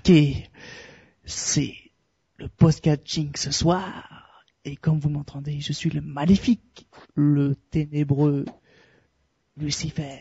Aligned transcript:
détraqués. 0.00 0.48
C'est 1.24 1.74
le 2.38 2.48
podcatching 2.48 3.32
ce 3.36 3.50
soir. 3.50 4.44
Et 4.64 4.76
comme 4.76 4.98
vous 4.98 5.10
m'entendez, 5.10 5.60
je 5.60 5.72
suis 5.72 5.90
le 5.90 6.00
maléfique, 6.00 6.86
le 7.14 7.54
ténébreux 7.70 8.44
Lucifer. 9.56 10.20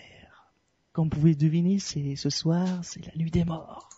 Comme 0.91 1.05
vous 1.05 1.11
pouvez 1.11 1.35
deviner, 1.35 1.79
c'est 1.79 2.15
ce 2.15 2.29
soir, 2.29 2.67
c'est 2.83 3.05
la 3.05 3.13
nuit 3.15 3.31
des 3.31 3.45
morts. 3.45 3.89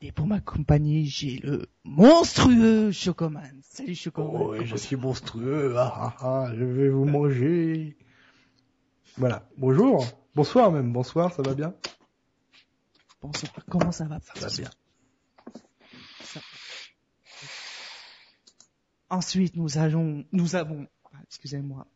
Et 0.00 0.10
pour 0.10 0.26
m'accompagner, 0.26 1.04
j'ai 1.04 1.38
le 1.38 1.66
monstrueux 1.84 2.90
Chocoman. 2.90 3.60
Salut 3.62 3.94
Chocoman. 3.94 4.42
Oh, 4.42 4.54
je 4.62 4.76
suis 4.76 4.96
monstrueux. 4.96 5.74
Ah, 5.76 5.92
ah, 5.96 6.16
ah, 6.20 6.52
je 6.56 6.64
vais 6.64 6.88
vous 6.88 7.04
manger. 7.04 7.96
Voilà. 9.16 9.48
Bonjour. 9.56 10.04
Bonsoir 10.34 10.72
même. 10.72 10.92
Bonsoir, 10.92 11.32
ça 11.32 11.42
va 11.42 11.54
bien? 11.54 11.74
Bonsoir. 13.22 13.52
Comment 13.70 13.92
ça 13.92 14.04
va 14.04 14.18
Ça 14.20 14.32
va 14.40 14.48
bien. 14.48 14.70
Ensuite, 19.10 19.54
nous 19.56 19.78
allons, 19.78 20.24
nous 20.32 20.56
avons, 20.56 20.88
ah, 21.12 21.18
excusez-moi, 21.28 21.86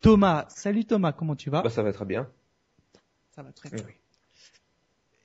Thomas. 0.00 0.46
Salut 0.50 0.84
Thomas, 0.84 1.12
comment 1.12 1.34
tu 1.34 1.48
vas? 1.48 1.62
Bah, 1.62 1.70
ça 1.70 1.82
va 1.82 1.92
très 1.92 2.04
bien. 2.04 2.28
Ça 3.30 3.42
va 3.42 3.52
très 3.52 3.70
bien. 3.70 3.84
oui. 3.86 3.92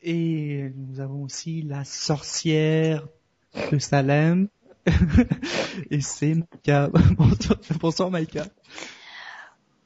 Et 0.03 0.71
nous 0.75 0.99
avons 0.99 1.23
aussi 1.23 1.61
la 1.61 1.83
sorcière 1.83 3.07
de 3.71 3.77
Salem. 3.77 4.47
Et 5.91 6.01
c'est 6.01 6.33
Maïka. 6.33 6.89
Bonsoir, 7.17 7.59
bonsoir 7.79 8.09
Maïka. 8.09 8.45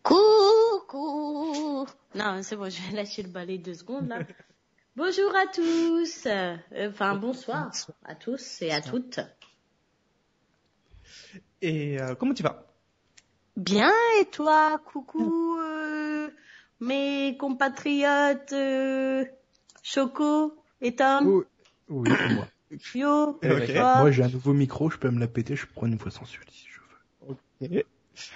Coucou 0.04 1.86
Non, 2.14 2.40
c'est 2.44 2.56
bon, 2.56 2.70
je 2.70 2.82
vais 2.84 2.96
lâcher 2.96 3.24
le 3.24 3.30
balai 3.30 3.58
deux 3.58 3.74
secondes 3.74 4.08
là. 4.08 4.20
Bonjour 4.98 5.36
à 5.36 5.46
tous. 5.48 6.26
Euh, 6.26 6.56
Enfin, 6.88 7.16
bonsoir 7.16 7.70
à 8.06 8.16
tous 8.16 8.62
et 8.62 8.72
à 8.72 8.80
toutes. 8.80 9.20
Et 11.62 12.00
euh, 12.00 12.16
comment 12.16 12.34
tu 12.34 12.44
vas? 12.44 12.66
Bien, 13.58 13.92
et 14.22 14.26
toi 14.26 14.80
Coucou 14.86 15.58
euh, 15.60 16.30
mes 16.80 17.36
compatriotes 17.38 18.54
euh, 18.54 19.26
Choco 19.84 20.56
et 20.80 20.96
Tom? 20.96 21.44
Oui, 21.90 22.10
c'est 22.10 22.34
moi. 22.34 22.48
Yo 22.94 23.38
Moi, 23.44 24.12
j'ai 24.12 24.24
un 24.24 24.30
nouveau 24.30 24.54
micro, 24.54 24.90
je 24.90 24.98
peux 24.98 25.10
me 25.10 25.20
la 25.20 25.28
péter, 25.28 25.58
je 25.58 25.68
prends 25.68 25.88
une 25.88 26.00
fois 26.00 26.12
sans 26.12 26.26
suite 26.26 26.50
si 26.52 26.68
je 26.70 27.68
veux. 27.68 27.86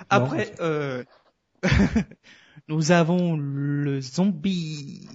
Après, 0.09 0.53
euh, 0.59 1.05
nous 2.67 2.91
avons 2.91 3.37
le 3.37 4.01
zombie 4.01 5.07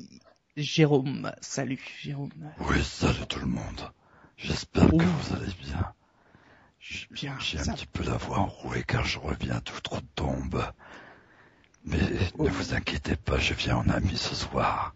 Jérôme. 0.56 1.32
Salut 1.40 1.80
Jérôme. 2.00 2.30
Oui, 2.68 2.82
salut 2.82 3.26
tout 3.28 3.40
le 3.40 3.46
monde. 3.46 3.90
J'espère 4.36 4.88
que 4.88 5.04
vous 5.04 5.34
allez 5.34 5.52
bien. 5.62 5.92
Bien, 7.10 7.34
J'ai 7.40 7.58
un 7.58 7.64
ça- 7.64 7.72
petit 7.72 7.86
peu 7.86 8.04
la 8.04 8.16
voix 8.16 8.38
enrouée 8.38 8.84
car 8.86 9.04
je 9.04 9.18
reviens 9.18 9.60
tout 9.60 9.80
trop 9.80 9.96
de 10.00 10.06
tombe. 10.14 10.62
Mais 11.86 11.98
ne 12.38 12.48
vous 12.48 12.74
inquiétez 12.74 13.16
pas, 13.16 13.38
je 13.38 13.54
viens 13.54 13.76
en 13.78 13.88
ami 13.88 14.16
ce 14.16 14.34
soir. 14.34 14.94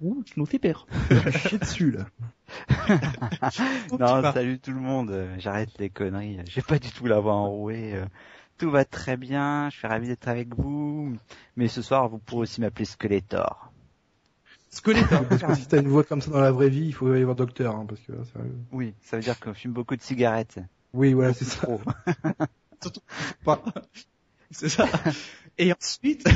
Ouh, 0.00 0.22
tu 0.24 0.38
nous 0.38 0.46
fais 0.46 0.58
peur. 0.58 0.86
Chier 1.48 1.58
dessus, 1.58 1.90
là. 1.92 2.06
Non, 3.98 4.22
salut 4.32 4.58
tout 4.58 4.72
le 4.72 4.80
monde. 4.80 5.28
J'arrête 5.38 5.70
les 5.78 5.90
conneries. 5.90 6.38
J'ai 6.46 6.62
pas 6.62 6.78
du 6.78 6.90
tout 6.90 7.06
la 7.06 7.18
voix 7.20 7.34
enrouée. 7.34 8.02
Tout 8.58 8.70
va 8.70 8.84
très 8.84 9.16
bien. 9.16 9.68
Je 9.70 9.78
suis 9.78 9.86
ravi 9.86 10.08
d'être 10.08 10.28
avec 10.28 10.54
vous. 10.54 11.16
Mais 11.56 11.68
ce 11.68 11.82
soir, 11.82 12.08
vous 12.08 12.18
pourrez 12.18 12.42
aussi 12.42 12.60
m'appeler 12.60 12.84
Skeletor. 12.84 13.71
Skeletor. 14.72 15.24
Parce 15.28 15.42
que 15.42 15.54
si 15.54 15.66
t'as 15.66 15.80
une 15.80 15.88
voix 15.88 16.02
comme 16.02 16.20
ça 16.22 16.30
dans 16.30 16.40
la 16.40 16.50
vraie 16.50 16.70
vie, 16.70 16.86
il 16.86 16.94
faut 16.94 17.06
aller 17.08 17.24
voir 17.24 17.36
docteur, 17.36 17.76
hein, 17.76 17.84
parce 17.86 18.00
que 18.00 18.12
là, 18.12 18.24
sérieux. 18.24 18.56
Oui, 18.72 18.94
ça 19.02 19.16
veut 19.16 19.22
dire 19.22 19.36
je 19.44 19.52
fume 19.52 19.72
beaucoup 19.72 19.94
de 19.94 20.02
cigarettes. 20.02 20.58
Oui, 20.94 21.12
voilà, 21.12 21.34
c'est 21.34 21.44
ça. 21.44 21.68
Pas. 23.44 23.62
C'est 24.54 24.68
ça. 24.68 24.86
Et 25.56 25.72
ensuite, 25.72 26.28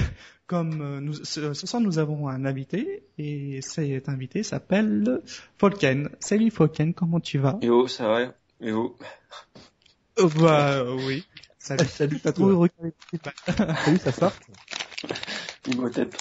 comme 0.46 0.80
euh, 0.80 1.00
nous, 1.00 1.12
ce, 1.12 1.52
ce 1.52 1.66
soir 1.66 1.82
nous 1.82 1.98
avons 1.98 2.28
un 2.28 2.46
invité 2.46 3.02
et 3.18 3.60
cet 3.60 4.08
invité 4.08 4.42
s'appelle 4.42 5.20
Folken. 5.58 6.08
Salut 6.18 6.50
Folken, 6.50 6.94
comment 6.94 7.20
tu 7.20 7.36
vas? 7.36 7.58
Et 7.60 7.68
oh, 7.68 7.86
ça 7.88 8.08
va 8.08 8.22
Et 8.62 8.72
oh 8.72 8.96
Euh, 10.18 10.28
Bah 10.40 10.82
oui. 11.06 11.26
Salut. 11.58 11.84
Salut, 11.84 12.20
T'as 12.20 12.32
trouvé 12.32 12.70
Salut, 13.84 13.98
ça 13.98 14.12
sort? 14.12 14.32
Imhotep. 15.66 16.16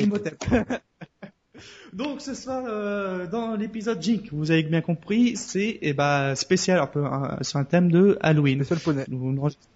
Imhotep. 0.00 0.44
Donc 1.92 2.20
ce 2.22 2.34
soir 2.34 2.64
euh, 2.66 3.26
dans 3.26 3.54
l'épisode 3.54 4.02
Jink, 4.02 4.28
vous 4.32 4.50
avez 4.50 4.62
bien 4.62 4.80
compris, 4.80 5.36
c'est 5.36 5.78
eh 5.82 5.92
ben 5.92 6.34
spécial 6.34 6.78
un 6.80 6.86
peu 6.86 7.04
hein, 7.04 7.38
sur 7.42 7.58
un 7.58 7.64
thème 7.64 7.90
de 7.92 8.16
Halloween. 8.20 8.58
Le 8.58 8.64
seul 8.64 8.78
poney. 8.78 9.04
Nous, 9.08 9.32
nous 9.32 9.42
enregistrons- 9.42 9.68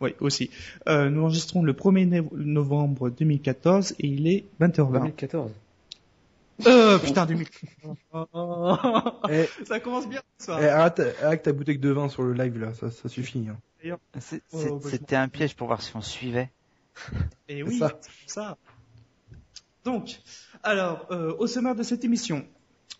Oui, 0.00 0.14
aussi. 0.20 0.50
Euh, 0.88 1.10
nous 1.10 1.22
enregistrons 1.22 1.62
le 1.62 1.72
1er 1.72 2.06
no- 2.06 2.30
novembre 2.36 3.10
2014 3.10 3.96
et 3.98 4.06
il 4.06 4.28
est 4.28 4.44
20h20. 4.60 4.92
2014. 4.92 5.50
Euh, 6.66 6.98
putain, 6.98 7.26
2000. 7.26 7.46
Eh, 9.28 9.44
Ça 9.66 9.80
commence 9.80 10.08
bien 10.08 10.22
ce 10.38 10.46
soir. 10.46 10.60
eh, 10.62 10.68
arrête, 10.68 11.02
arrête 11.22 11.42
ta 11.42 11.52
bouteille 11.52 11.78
de 11.78 11.90
vin 11.90 12.08
sur 12.08 12.22
le 12.22 12.32
live, 12.32 12.58
là, 12.58 12.72
ça, 12.74 12.90
ça 12.90 13.08
suffit. 13.08 13.46
Hein. 13.50 13.56
Oh, 13.84 14.80
bah, 14.82 14.88
C'était 14.90 15.16
un 15.16 15.28
piège 15.28 15.54
pour 15.56 15.66
voir 15.66 15.82
si 15.82 15.94
on 15.96 16.00
suivait. 16.00 16.50
Et 17.48 17.56
C'est 17.58 17.62
oui, 17.62 17.78
ça. 17.78 18.00
ça. 18.26 18.56
Donc, 19.86 20.18
alors, 20.64 21.06
euh, 21.12 21.32
au 21.38 21.46
sommaire 21.46 21.76
de 21.76 21.84
cette 21.84 22.04
émission, 22.04 22.44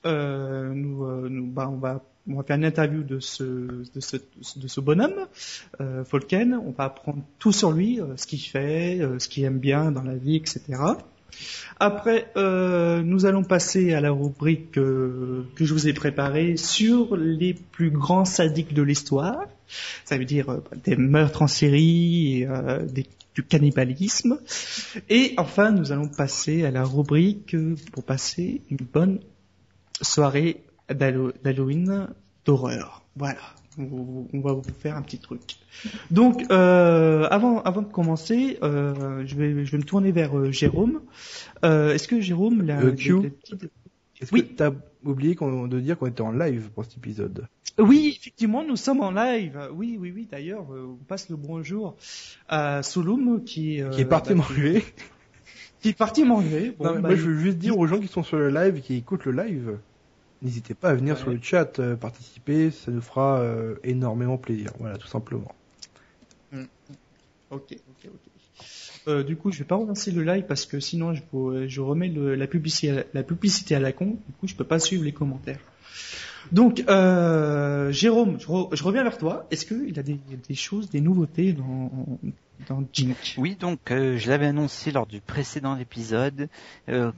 euh, 0.07 0.73
nous, 0.73 1.05
euh, 1.05 1.29
bah, 1.33 1.69
on 1.69 1.79
va, 1.79 2.01
on 2.31 2.37
va 2.37 2.45
faire 2.45 2.57
une 2.57 2.65
interview 2.65 3.03
de 3.03 3.19
ce, 3.19 3.43
de 3.43 4.69
ce, 4.69 4.81
bonhomme, 4.81 5.27
euh. 5.81 6.05
On 6.13 6.71
va 6.79 6.85
apprendre 6.85 7.25
tout 7.41 7.51
sur 7.51 7.73
lui, 7.73 7.99
ce 8.15 8.25
qu'il 8.25 8.39
fait, 8.39 9.01
ce 9.19 9.29
qu'il 9.29 9.43
aime 9.43 9.59
bien 9.59 9.91
dans 9.91 10.03
la 10.05 10.15
vie, 10.15 10.37
etc. 10.37 10.61
Après, 11.81 12.29
nous 12.37 13.27
allons 13.27 13.43
passer 13.43 13.93
à 13.93 14.01
la 14.01 14.13
rubrique 14.13 14.71
que 14.73 15.45
je 15.59 15.73
vous 15.75 15.89
ai 15.89 15.93
préparée 15.93 16.57
sur 16.57 17.17
les 17.17 17.55
plus 17.55 17.91
grands 17.91 18.25
sadiques 18.25 18.75
de 18.75 18.83
l'histoire. 18.83 19.41
Ça 20.05 20.17
veut 20.17 20.25
dire 20.25 20.61
des 20.85 20.95
meurtres 20.95 21.43
en 21.43 21.49
série, 21.49 22.47
des- 22.93 23.09
du 23.37 23.43
cannibalisme. 23.45 24.39
Et 25.11 25.35
enfin, 25.37 25.71
nous 25.71 25.93
allons 25.93 26.09
passer 26.09 26.65
à 26.65 26.71
la 26.71 26.83
rubrique 26.85 27.55
euh, 27.55 27.77
pour 27.93 28.03
passer 28.03 28.63
une 28.71 28.79
bonne 28.93 29.21
soirée 30.01 30.65
d'Hallo- 30.89 31.33
d'Halloween 31.45 32.09
d'horreur. 32.47 33.03
Voilà, 33.15 33.41
on 33.79 34.41
va 34.41 34.53
vous 34.55 34.63
faire 34.81 34.97
un 34.97 35.03
petit 35.03 35.19
truc. 35.19 35.43
Donc, 36.11 36.45
euh, 36.51 37.27
avant, 37.31 37.61
avant 37.63 37.83
de 37.83 37.93
commencer, 37.93 38.59
euh, 38.63 39.23
je, 39.27 39.35
vais, 39.37 39.65
je 39.67 39.71
vais 39.73 39.79
me 39.79 39.83
tourner 39.85 40.13
vers 40.13 40.37
euh, 40.39 40.51
Jérôme. 40.51 41.03
Est-ce 41.63 42.09
que 42.09 42.21
Jérôme, 42.21 42.63
la, 42.63 42.81
Q. 42.93 43.17
la- 43.17 43.23
la 43.23 43.31
petite- 43.31 43.71
Est-ce 44.21 44.33
Oui. 44.33 44.49
que 44.49 44.55
t'as 44.55 44.73
oublié 45.05 45.35
de 45.35 45.81
dire 45.81 45.99
qu'on 45.99 46.07
était 46.07 46.23
en 46.23 46.33
live 46.33 46.71
pour 46.75 46.85
cet 46.85 46.97
épisode? 46.97 47.49
Oui, 47.79 48.17
effectivement, 48.19 48.65
nous 48.65 48.77
sommes 48.77 49.01
en 49.01 49.11
live. 49.11 49.69
Oui, 49.73 49.99
oui, 50.01 50.11
oui. 50.15 50.27
D'ailleurs, 50.31 50.73
euh, 50.73 50.97
on 50.99 51.05
passe 51.05 51.29
le 51.29 51.37
bonjour 51.37 51.97
à 52.49 52.83
Souloum 52.83 53.45
qui, 53.45 53.83
euh, 53.83 53.91
Qui 53.91 54.01
est 54.01 54.07
parti 54.07 54.31
bah, 54.31 54.37
manger. 54.37 54.83
Qui 55.81 55.91
est 55.91 55.99
parti 55.99 56.25
manger. 56.25 56.75
Bon, 56.79 56.85
bah, 56.85 56.99
moi, 57.01 57.15
je 57.15 57.29
veux 57.29 57.39
juste 57.39 57.59
dire 57.59 57.79
aux 57.79 57.87
gens 57.87 58.01
qui 58.01 58.09
sont 58.09 58.23
sur 58.23 58.39
le 58.39 58.49
live 58.49 58.81
qui 58.81 58.95
écoutent 58.95 59.27
le 59.27 59.33
live, 59.33 59.79
n'hésitez 60.41 60.73
pas 60.73 60.89
à 60.91 60.95
venir 60.95 61.15
Ouais. 61.17 61.21
sur 61.21 61.31
le 61.31 61.39
chat, 61.43 61.79
euh, 61.79 61.97
participer, 61.97 62.71
ça 62.71 62.91
nous 62.91 63.03
fera 63.03 63.41
euh, 63.41 63.77
énormément 63.85 64.39
plaisir. 64.39 64.73
Voilà, 64.81 64.97
tout 64.97 65.09
simplement. 65.09 65.55
Ok, 67.51 67.63
ok, 67.73 68.07
ok. 68.07 68.33
Euh, 69.09 69.23
du 69.23 69.37
coup, 69.37 69.53
je 69.53 69.59
vais 69.59 69.65
pas 69.65 69.77
relancer 69.77 70.11
le 70.11 70.23
live 70.25 70.45
parce 70.47 70.67
que 70.67 70.81
sinon, 70.81 71.15
je, 71.15 71.81
remets 71.81 72.09
la, 72.09 72.47
publicité, 72.47 73.75
à 73.75 73.79
la, 73.79 73.93
con. 73.93 74.19
Du 74.27 74.33
coup, 74.41 74.47
je 74.47 74.55
peux 74.55 74.65
pas 74.65 74.79
suivre 74.79 75.05
les 75.05 75.13
commentaires. 75.13 75.61
Donc, 76.51 76.85
euh, 76.89 77.93
Jérôme, 77.93 78.39
je, 78.41 78.47
re- 78.47 78.75
je 78.75 78.83
reviens 78.83 79.05
vers 79.05 79.19
toi. 79.19 79.47
Est-ce 79.51 79.65
qu'il 79.65 79.97
y 79.97 79.99
a 79.99 80.03
des, 80.03 80.55
choses, 80.55 80.91
des 80.91 81.01
nouveautés 81.01 81.53
dans, 81.53 82.19
dans 82.69 82.85
Oui, 83.37 83.57
donc 83.57 83.91
euh, 83.91 84.17
je 84.17 84.29
l'avais 84.29 84.47
annoncé 84.47 84.91
lors 84.91 85.07
du 85.07 85.21
précédent 85.21 85.77
épisode 85.77 86.49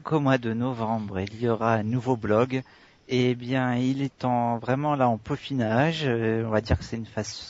qu'au 0.02 0.20
mois 0.20 0.38
de 0.38 0.52
novembre, 0.52 1.20
il 1.20 1.40
y 1.40 1.48
aura 1.48 1.74
un 1.74 1.82
nouveau 1.84 2.16
blog. 2.16 2.62
Et 3.10 3.34
bien, 3.34 3.76
il 3.76 4.02
est 4.02 4.26
en 4.26 4.58
vraiment 4.58 4.94
là 4.94 5.08
en 5.08 5.16
peaufinage. 5.16 6.06
On 6.06 6.50
va 6.50 6.60
dire 6.60 6.78
que 6.78 6.84
c'est 6.84 7.00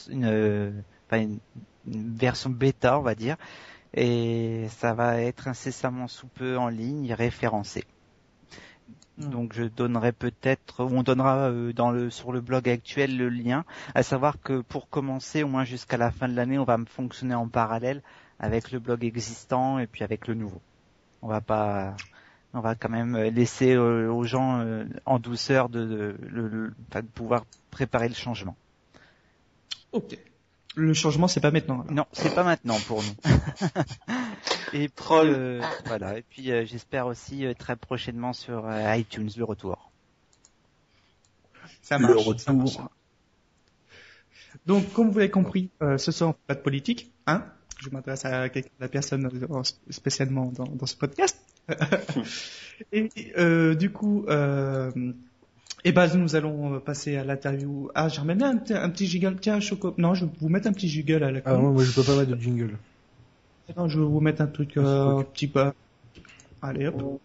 une, 0.09 0.83
une 1.13 1.41
version 2.17 2.51
bêta, 2.51 2.99
on 2.99 3.03
va 3.03 3.17
dire. 3.17 3.37
Et 4.01 4.69
ça 4.69 4.95
va 4.95 5.21
être 5.21 5.49
incessamment 5.49 6.07
sous 6.07 6.29
peu 6.29 6.57
en 6.57 6.69
ligne, 6.69 7.13
référencé. 7.13 7.83
Hmm. 9.17 9.31
Donc 9.31 9.53
je 9.55 9.65
donnerai 9.65 10.13
peut-être, 10.13 10.85
on 10.85 11.03
donnera 11.03 11.51
euh, 11.51 11.73
dans 11.73 11.91
le 11.91 12.09
sur 12.09 12.31
le 12.31 12.41
blog 12.41 12.69
actuel 12.69 13.17
le 13.17 13.29
lien, 13.29 13.65
à 13.97 14.05
savoir 14.05 14.41
que 14.41 14.61
pour 14.61 14.89
commencer, 14.89 15.43
au 15.43 15.49
moins 15.49 15.65
jusqu'à 15.65 15.97
la 15.97 16.13
fin 16.13 16.29
de 16.29 16.37
l'année, 16.37 16.61
on 16.61 16.65
va 16.65 16.79
fonctionner 16.87 17.35
en 17.35 17.49
parallèle 17.49 18.03
avec 18.39 18.71
le 18.71 18.79
blog 18.79 19.05
existant 19.05 19.81
et 19.81 19.89
puis 19.89 20.05
avec 20.05 20.29
le 20.29 20.35
nouveau. 20.35 20.61
On 21.21 21.27
va 21.27 21.41
pas, 21.41 21.97
on 22.55 22.61
va 22.61 22.77
quand 22.77 22.91
même 22.91 23.17
laisser 23.17 23.75
euh, 23.75 24.13
aux 24.13 24.23
gens 24.23 24.61
euh, 24.61 24.85
en 25.07 25.19
douceur 25.19 25.71
de, 25.71 25.85
de, 25.85 26.73
de 26.95 27.01
pouvoir 27.01 27.47
préparer 27.73 28.09
le 28.09 28.15
changement. 28.15 28.55
Ok. 29.91 30.17
Le 30.79 30.95
changement, 30.95 31.27
c'est 31.27 31.41
pas 31.41 31.51
maintenant. 31.51 31.81
alors. 31.81 31.93
Non, 31.93 32.07
c'est 32.13 32.33
pas 32.35 32.45
maintenant 32.45 32.79
pour 32.87 33.03
nous. 33.03 33.15
et 34.73 34.89
puis, 34.89 35.05
euh, 35.13 35.61
voilà. 35.87 36.19
Et 36.19 36.23
puis 36.23 36.53
euh, 36.53 36.65
j'espère 36.65 37.07
aussi 37.09 37.45
euh, 37.45 37.53
très 37.53 37.75
prochainement 37.75 38.33
sur 38.33 38.65
euh, 38.65 38.97
iTunes 38.97 39.29
le 39.37 39.45
retour. 39.45 39.91
Ça 41.83 41.99
Le 41.99 42.07
marche. 42.07 42.25
retour. 42.25 42.41
ça 42.41 42.53
marche. 42.53 42.77
Donc, 44.67 44.93
comme 44.93 45.11
vous 45.11 45.19
l'avez 45.19 45.31
compris, 45.31 45.71
euh, 45.83 45.99
ce 45.99 46.13
soir, 46.13 46.31
on 46.31 46.33
fait 46.33 46.39
pas 46.47 46.55
de 46.55 46.61
politique, 46.61 47.13
hein 47.27 47.45
Je 47.81 47.91
m'adresse 47.91 48.25
à 48.25 48.49
la 48.79 48.89
personne 48.89 49.29
spécialement 49.91 50.53
dans, 50.55 50.65
dans 50.65 50.87
ce 50.87 50.97
podcast. 50.97 51.39
Et 52.93 53.11
euh, 53.37 53.75
du 53.75 53.91
coup, 53.91 54.25
euh, 54.29 54.91
eh 55.89 55.93
ben, 55.93 56.07
nous 56.17 56.37
allons 56.37 56.75
euh, 56.75 56.79
passer 56.81 57.17
à 57.17 57.25
l'interview. 57.25 57.91
Ah, 57.95 58.09
j'ai 58.09 58.19
ramené 58.21 58.45
un, 58.45 58.57
petit- 58.57 58.75
un 58.75 58.91
petit 58.91 59.07
jiggle. 59.07 59.37
Tiens, 59.41 59.61
Choco. 59.61 59.95
Non, 59.99 60.15
je 60.15 60.25
vais 60.25 60.31
vous 60.41 60.49
mettre 60.49 60.69
un 60.69 60.73
petit 60.73 60.89
jiggle 60.89 61.23
à 61.23 61.31
la 61.31 61.41
Ah, 61.45 61.53
con. 61.55 61.59
moi, 61.63 61.71
moi, 61.73 61.85
je 61.85 61.93
peux 61.93 62.03
pas 62.03 62.17
mettre 62.17 62.31
de 62.37 62.41
jingle. 62.41 62.77
Non, 63.77 63.89
je 63.89 63.99
vais 64.01 64.07
vous 64.07 64.21
mettre 64.21 64.41
un 64.43 64.47
truc, 64.47 64.77
euh, 64.77 65.19
un 65.19 65.23
petit 65.23 65.47
peu. 65.47 65.71
Allez, 66.63 66.87
hop. 66.89 67.21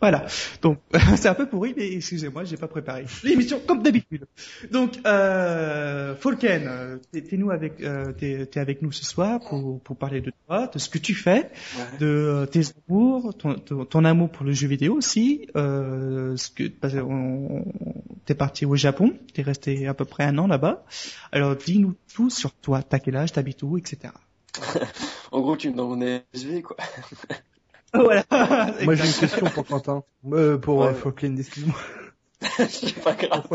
Voilà. 0.00 0.26
Donc, 0.62 0.78
c'est 1.16 1.28
un 1.28 1.34
peu 1.34 1.46
pourri, 1.48 1.74
mais 1.76 1.92
excusez-moi, 1.94 2.44
j'ai 2.44 2.56
pas 2.56 2.68
préparé 2.68 3.04
l'émission 3.24 3.60
comme 3.66 3.82
d'habitude. 3.82 4.26
Donc, 4.70 4.98
euh, 5.06 6.14
Falken, 6.14 6.62
euh, 6.68 6.96
t'es 7.12 7.36
nous 7.36 7.50
avec, 7.50 7.80
euh, 7.80 8.12
t'es 8.12 8.46
t'es 8.46 8.60
avec 8.60 8.80
nous 8.82 8.92
ce 8.92 9.04
soir 9.04 9.40
pour 9.40 9.80
pour 9.80 9.96
parler 9.96 10.20
de 10.20 10.32
toi, 10.46 10.68
de 10.68 10.78
ce 10.78 10.88
que 10.88 10.98
tu 10.98 11.14
fais, 11.14 11.50
Ouais. 11.76 11.98
de 11.98 12.06
euh, 12.06 12.46
tes 12.46 12.62
amours, 12.88 13.36
ton, 13.36 13.54
ton, 13.54 13.84
ton 13.84 14.04
amour 14.04 14.30
pour 14.30 14.44
le 14.46 14.52
jeu 14.52 14.68
vidéo 14.68 14.94
aussi. 14.94 15.48
Euh, 15.56 16.36
ce 16.36 16.50
que 16.50 16.68
parce 16.68 16.94
que 16.94 17.00
on- 17.00 17.64
t'es 18.24 18.34
parti 18.34 18.66
au 18.66 18.76
Japon, 18.76 19.14
t'es 19.34 19.42
resté 19.42 19.86
à 19.88 19.94
peu 19.94 20.04
près 20.04 20.24
un 20.24 20.38
an 20.38 20.46
là-bas. 20.46 20.84
Alors, 21.32 21.56
dis-nous 21.56 21.94
tout 22.14 22.30
sur 22.30 22.52
toi. 22.54 22.82
T'as 22.82 22.98
quel 23.00 23.16
âge, 23.16 23.32
t'habites 23.32 23.62
où, 23.62 23.78
etc. 23.78 24.12
En 25.32 25.40
gros, 25.40 25.56
tu 25.56 25.70
me 25.70 25.76
donnes 25.76 25.88
mon 25.98 26.20
SV, 26.32 26.62
quoi. 26.62 26.76
Voilà. 27.94 28.24
Moi, 28.84 28.94
j'ai 28.94 29.06
une 29.06 29.14
question 29.14 29.46
pour 29.46 29.66
Quentin. 29.66 30.02
Euh, 30.26 30.58
pour 30.58 30.78
Ouais. 30.80 30.88
euh, 30.88 30.94
Falkland, 30.94 31.38
excuse-moi. 31.38 31.76
C'est 32.68 33.02
pas 33.02 33.14
grave. 33.14 33.46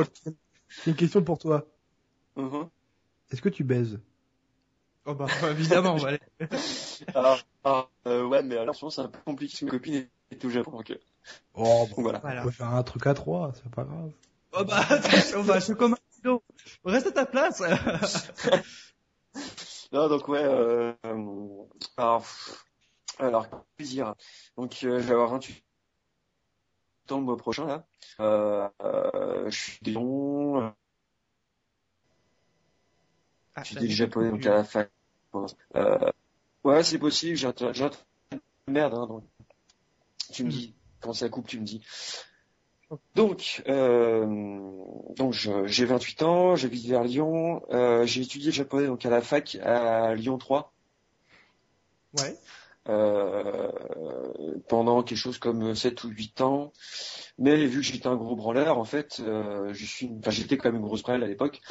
J'ai 0.83 0.91
une 0.91 0.97
question 0.97 1.23
pour 1.23 1.37
toi. 1.37 1.65
Mhm. 2.35 2.67
Est-ce 3.31 3.41
que 3.41 3.49
tu 3.49 3.63
baises? 3.63 3.99
Oh 5.05 5.13
bah, 5.13 5.27
évidemment, 5.51 5.97
voilà. 5.97 6.17
Alors, 7.13 7.39
alors, 7.63 7.91
euh, 8.07 8.25
ouais, 8.25 8.41
mais 8.41 8.57
alors, 8.57 8.75
c'est 8.75 9.01
un 9.01 9.07
peu 9.07 9.19
compliqué 9.25 9.51
parce 9.51 9.59
que 9.59 9.65
ma 9.65 9.71
copine 9.71 10.07
est- 10.31 10.45
au 10.45 10.49
Japon, 10.49 10.71
donc, 10.71 10.89
euh, 10.91 10.97
Oh, 11.53 11.85
donc 11.89 11.99
voilà. 11.99 12.19
Voilà. 12.19 12.41
on 12.41 12.45
peut 12.45 12.51
faire 12.51 12.69
un 12.73 12.83
truc 12.83 13.05
à 13.07 13.13
trois, 13.13 13.51
c'est 13.55 13.69
pas 13.69 13.83
grave. 13.83 14.11
Oh 14.53 14.63
bah, 14.63 14.85
on 15.35 15.41
va, 15.41 15.59
je 15.59 15.73
comme 15.73 15.93
un. 16.25 16.39
Reste 16.85 17.07
à 17.07 17.11
ta 17.11 17.25
place. 17.25 17.61
Non, 19.91 20.07
donc 20.07 20.27
ouais, 20.27 20.43
euh, 20.43 20.93
euh, 21.05 21.63
alors, 21.97 22.25
alors, 23.19 23.47
plaisir. 23.77 24.15
Donc, 24.57 24.79
euh, 24.83 24.99
je 24.99 25.07
vais 25.07 25.13
avoir 25.13 25.29
28 25.29 25.63
ans 27.11 27.17
le 27.17 27.23
mois 27.23 27.37
prochain, 27.37 27.65
là. 27.65 27.85
Euh, 28.19 28.67
euh, 28.81 29.49
je 29.49 29.57
suis 29.57 29.79
de 29.81 29.91
Lyon, 29.91 30.61
euh, 30.61 30.69
Ah, 33.55 33.63
je 33.63 33.77
suis 33.77 33.91
japonais, 33.91 34.31
donc 34.31 34.45
à 34.45 34.55
la 34.55 34.63
fac. 34.63 34.89
Euh, 35.75 36.11
ouais, 36.63 36.83
c'est 36.83 36.97
possible, 36.97 37.37
j'ai 37.37 37.49
merde, 38.67 38.93
hein, 38.93 39.07
donc. 39.07 39.23
Tu 40.31 40.43
me 40.43 40.49
dis, 40.49 40.73
quand 41.01 41.13
ça 41.13 41.29
coupe, 41.29 41.47
tu 41.47 41.59
me 41.59 41.65
dis. 41.65 41.81
Donc, 43.15 43.63
euh, 43.67 44.25
donc 45.15 45.33
j'ai 45.33 45.85
28 45.85 46.23
ans, 46.23 46.55
j'habite 46.55 46.85
vers 46.85 47.03
Lyon, 47.03 47.63
euh, 47.71 48.05
j'ai 48.05 48.21
étudié 48.21 48.47
le 48.47 48.55
japonais 48.55 48.87
donc 48.87 49.05
à 49.05 49.09
la 49.09 49.21
fac 49.21 49.55
à 49.63 50.13
Lyon 50.13 50.37
3 50.37 50.71
Ouais. 52.19 52.37
Euh, 52.89 53.71
pendant 54.67 55.03
quelque 55.03 55.17
chose 55.17 55.37
comme 55.37 55.73
7 55.73 56.03
ou 56.03 56.09
8 56.09 56.41
ans. 56.41 56.73
Mais 57.37 57.65
vu 57.65 57.79
que 57.79 57.85
j'étais 57.85 58.07
un 58.07 58.15
gros 58.15 58.35
branleur, 58.35 58.77
en 58.77 58.83
fait, 58.83 59.21
euh, 59.21 59.73
je 59.73 59.85
suis, 59.85 60.11
enfin, 60.19 60.31
j'étais 60.31 60.57
quand 60.57 60.69
même 60.69 60.81
une 60.81 60.85
grosse 60.85 61.01
branlette 61.01 61.23
à 61.23 61.27
l'époque. 61.27 61.61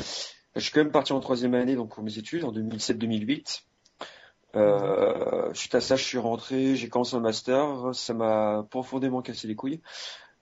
Je 0.55 0.61
suis 0.61 0.73
quand 0.73 0.81
même 0.81 0.93
parti 0.93 1.13
en 1.13 1.21
troisième 1.21 1.55
année 1.55 1.77
donc 1.77 1.95
pour 1.95 2.03
mes 2.03 2.19
études 2.19 2.45
en 2.45 2.53
2007-2008. 2.53 3.63
Euh, 4.55 5.53
suite 5.55 5.75
à 5.75 5.81
ça, 5.81 5.97
je 5.97 6.05
suis 6.05 6.19
rentré, 6.19 6.77
j'ai 6.77 6.89
commencé 6.89 7.17
un 7.17 7.21
master, 7.21 7.95
ça 7.95 8.13
m'a 8.13 8.67
profondément 8.71 9.23
cassé 9.23 9.49
les 9.49 9.55
couilles. 9.55 9.81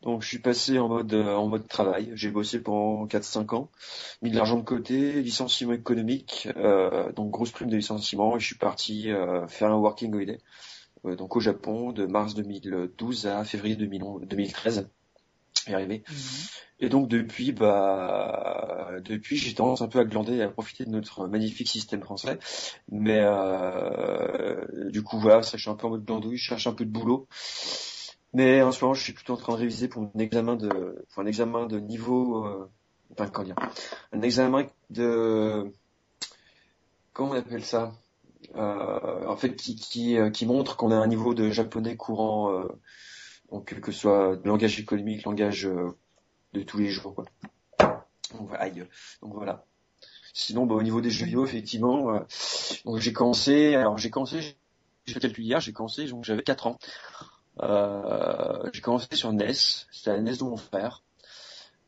Donc 0.03 0.23
je 0.23 0.29
suis 0.29 0.39
passé 0.39 0.79
en 0.79 0.89
mode 0.89 1.13
euh, 1.13 1.35
en 1.35 1.49
mode 1.49 1.69
travail. 1.69 2.11
J'ai 2.15 2.31
bossé 2.31 2.61
pendant 2.61 3.07
4-5 3.07 3.55
ans, 3.55 3.71
mis 4.23 4.31
de 4.31 4.37
l'argent 4.37 4.57
de 4.57 4.65
côté, 4.65 5.21
licenciement 5.23 5.75
économique, 5.75 6.49
euh, 6.57 7.13
donc 7.13 7.31
grosse 7.31 7.51
prime 7.51 7.69
de 7.69 7.77
licenciement, 7.77 8.37
et 8.37 8.41
je 8.41 8.47
suis 8.47 8.59
parti 8.59 9.11
euh, 9.11 9.47
faire 9.47 9.71
un 9.71 9.77
working 9.77 10.15
holiday, 10.15 10.39
euh, 11.05 11.17
donc 11.17 11.37
au 11.37 11.41
Japon 11.41 11.93
de 11.93 12.07
mars 12.07 12.35
2012 12.35 13.27
à 13.27 13.45
février 13.45 13.77
2011 13.77 14.23
2013. 14.27 14.89
Y 15.69 15.75
arrivé. 15.75 16.03
Et 16.79 16.89
donc 16.89 17.09
depuis, 17.09 17.53
bah, 17.53 18.91
depuis, 19.05 19.37
j'ai 19.37 19.55
tendance 19.55 19.83
un 19.83 19.89
peu 19.89 19.99
à 19.99 20.05
glander 20.05 20.37
et 20.37 20.43
à 20.43 20.49
profiter 20.49 20.85
de 20.87 20.91
notre 20.91 21.27
magnifique 21.27 21.69
système 21.69 22.03
français. 22.03 22.39
Mais 22.91 23.19
euh, 23.21 24.65
du 24.91 25.03
coup, 25.03 25.19
voilà, 25.19 25.43
ça, 25.43 25.59
je 25.59 25.63
suis 25.63 25.71
un 25.71 25.75
peu 25.75 25.87
en 25.87 25.91
mode 25.91 26.05
glandouille, 26.07 26.39
je 26.39 26.45
cherche 26.45 26.67
un 26.67 26.73
peu 26.73 26.87
de 26.87 26.91
boulot. 26.91 27.29
Mais 28.33 28.63
en 28.63 28.73
ce 28.73 28.85
moment, 28.85 28.95
je 28.95 29.03
suis 29.03 29.13
plutôt 29.13 29.35
en 29.35 29.37
train 29.37 29.55
de 29.55 29.59
réviser 29.59 29.89
pour 29.89 30.03
un 30.03 30.19
examen 30.19 30.57
de, 30.57 31.05
pour 31.13 31.23
un 31.23 31.27
examen 31.27 31.67
de 31.67 31.81
niveau, 31.81 32.47
euh, 32.47 32.71
enfin, 33.13 33.29
comment 33.29 33.47
dire, 33.47 33.57
un 34.13 34.23
examen 34.23 34.67
de, 34.91 35.73
comment 37.13 37.33
on 37.33 37.35
appelle 37.35 37.65
ça 37.65 37.93
euh, 38.55 39.27
En 39.27 39.37
fait, 39.37 39.57
qui, 39.57 39.77
qui, 39.77 40.17
euh, 40.17 40.31
qui 40.31 40.47
montre 40.47 40.77
qu'on 40.77 40.91
a 40.91 40.97
un 40.97 41.07
niveau 41.07 41.35
de 41.35 41.51
japonais 41.51 41.97
courant, 41.97 42.53
euh, 42.53 42.69
donc 43.51 43.75
que 43.81 43.93
ce 43.93 44.01
soit 44.01 44.39
langage 44.45 44.79
économique, 44.81 45.25
langage 45.25 45.67
euh, 45.67 45.91
de 46.53 46.63
tous 46.63 46.79
les 46.79 46.89
jours, 46.89 47.15
quoi. 47.15 47.25
Donc, 48.35 48.51
aïe. 48.55 48.87
Donc 49.23 49.35
voilà. 49.35 49.65
Sinon, 50.33 50.67
bah, 50.67 50.77
au 50.77 50.83
niveau 50.83 51.01
des 51.01 51.11
jeux 51.11 51.27
effectivement, 51.45 52.15
euh, 52.15 52.21
donc 52.85 52.99
j'ai 52.99 53.13
commencé, 53.13 53.75
alors 53.75 53.99
j'ai 53.99 54.11
commencé, 54.11 54.57
j'ai 55.05 55.15
fait 55.15 55.21
calcul 55.21 55.45
hier, 55.45 55.61
j'ai 55.61 55.73
commencé, 55.73 56.07
donc 56.07 56.25
j'avais 56.25 56.43
4 56.43 56.69
ans. 56.69 56.79
Euh, 57.63 58.71
j'ai 58.73 58.81
commencé 58.81 59.15
sur 59.15 59.33
NES, 59.33 59.53
c'était 59.91 60.13
la 60.13 60.21
NES 60.21 60.37
de 60.37 60.45
mon 60.45 60.57
frère. 60.57 61.03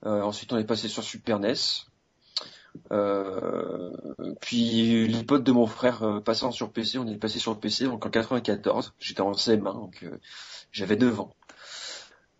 Euh, 0.04 0.22
ensuite, 0.22 0.52
on 0.52 0.58
est 0.58 0.64
passé 0.64 0.88
sur 0.88 1.02
Super 1.02 1.38
NES. 1.38 1.54
Euh, 2.90 3.90
puis 4.40 5.06
les 5.06 5.24
potes 5.24 5.44
de 5.44 5.52
mon 5.52 5.66
frère 5.66 6.02
euh, 6.02 6.20
passant 6.20 6.50
sur 6.50 6.72
PC, 6.72 6.98
on 6.98 7.06
est 7.06 7.16
passé 7.18 7.38
sur 7.38 7.52
le 7.52 7.60
PC 7.60 7.84
donc 7.84 8.06
en 8.06 8.10
94. 8.10 8.94
J'étais 8.98 9.20
en 9.20 9.32
CM1 9.32 9.74
donc 9.74 10.02
euh, 10.04 10.18
j'avais 10.72 10.96
9 10.96 11.20
ans. 11.20 11.34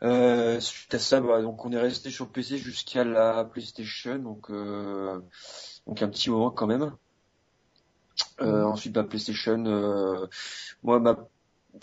Euh, 0.03 0.59
suite 0.59 0.95
à 0.95 0.99
ça, 0.99 1.21
bah, 1.21 1.43
donc 1.43 1.65
on 1.65 1.73
est 1.73 1.79
resté 1.79 2.11
sur 2.11 2.29
PC 2.29 2.59
jusqu'à 2.59 3.05
la 3.05 3.45
PlayStation, 3.45 4.19
donc 4.19 4.51
euh, 4.51 5.21
donc 5.87 6.03
un 6.03 6.09
petit 6.09 6.31
moment 6.31 6.51
quand 6.51 6.67
même. 6.67 6.93
Euh, 8.41 8.65
ensuite, 8.65 8.93
bah, 8.93 9.05
PlayStation, 9.05 9.65
euh, 9.67 10.27
moi, 10.83 10.99
ma... 11.01 11.17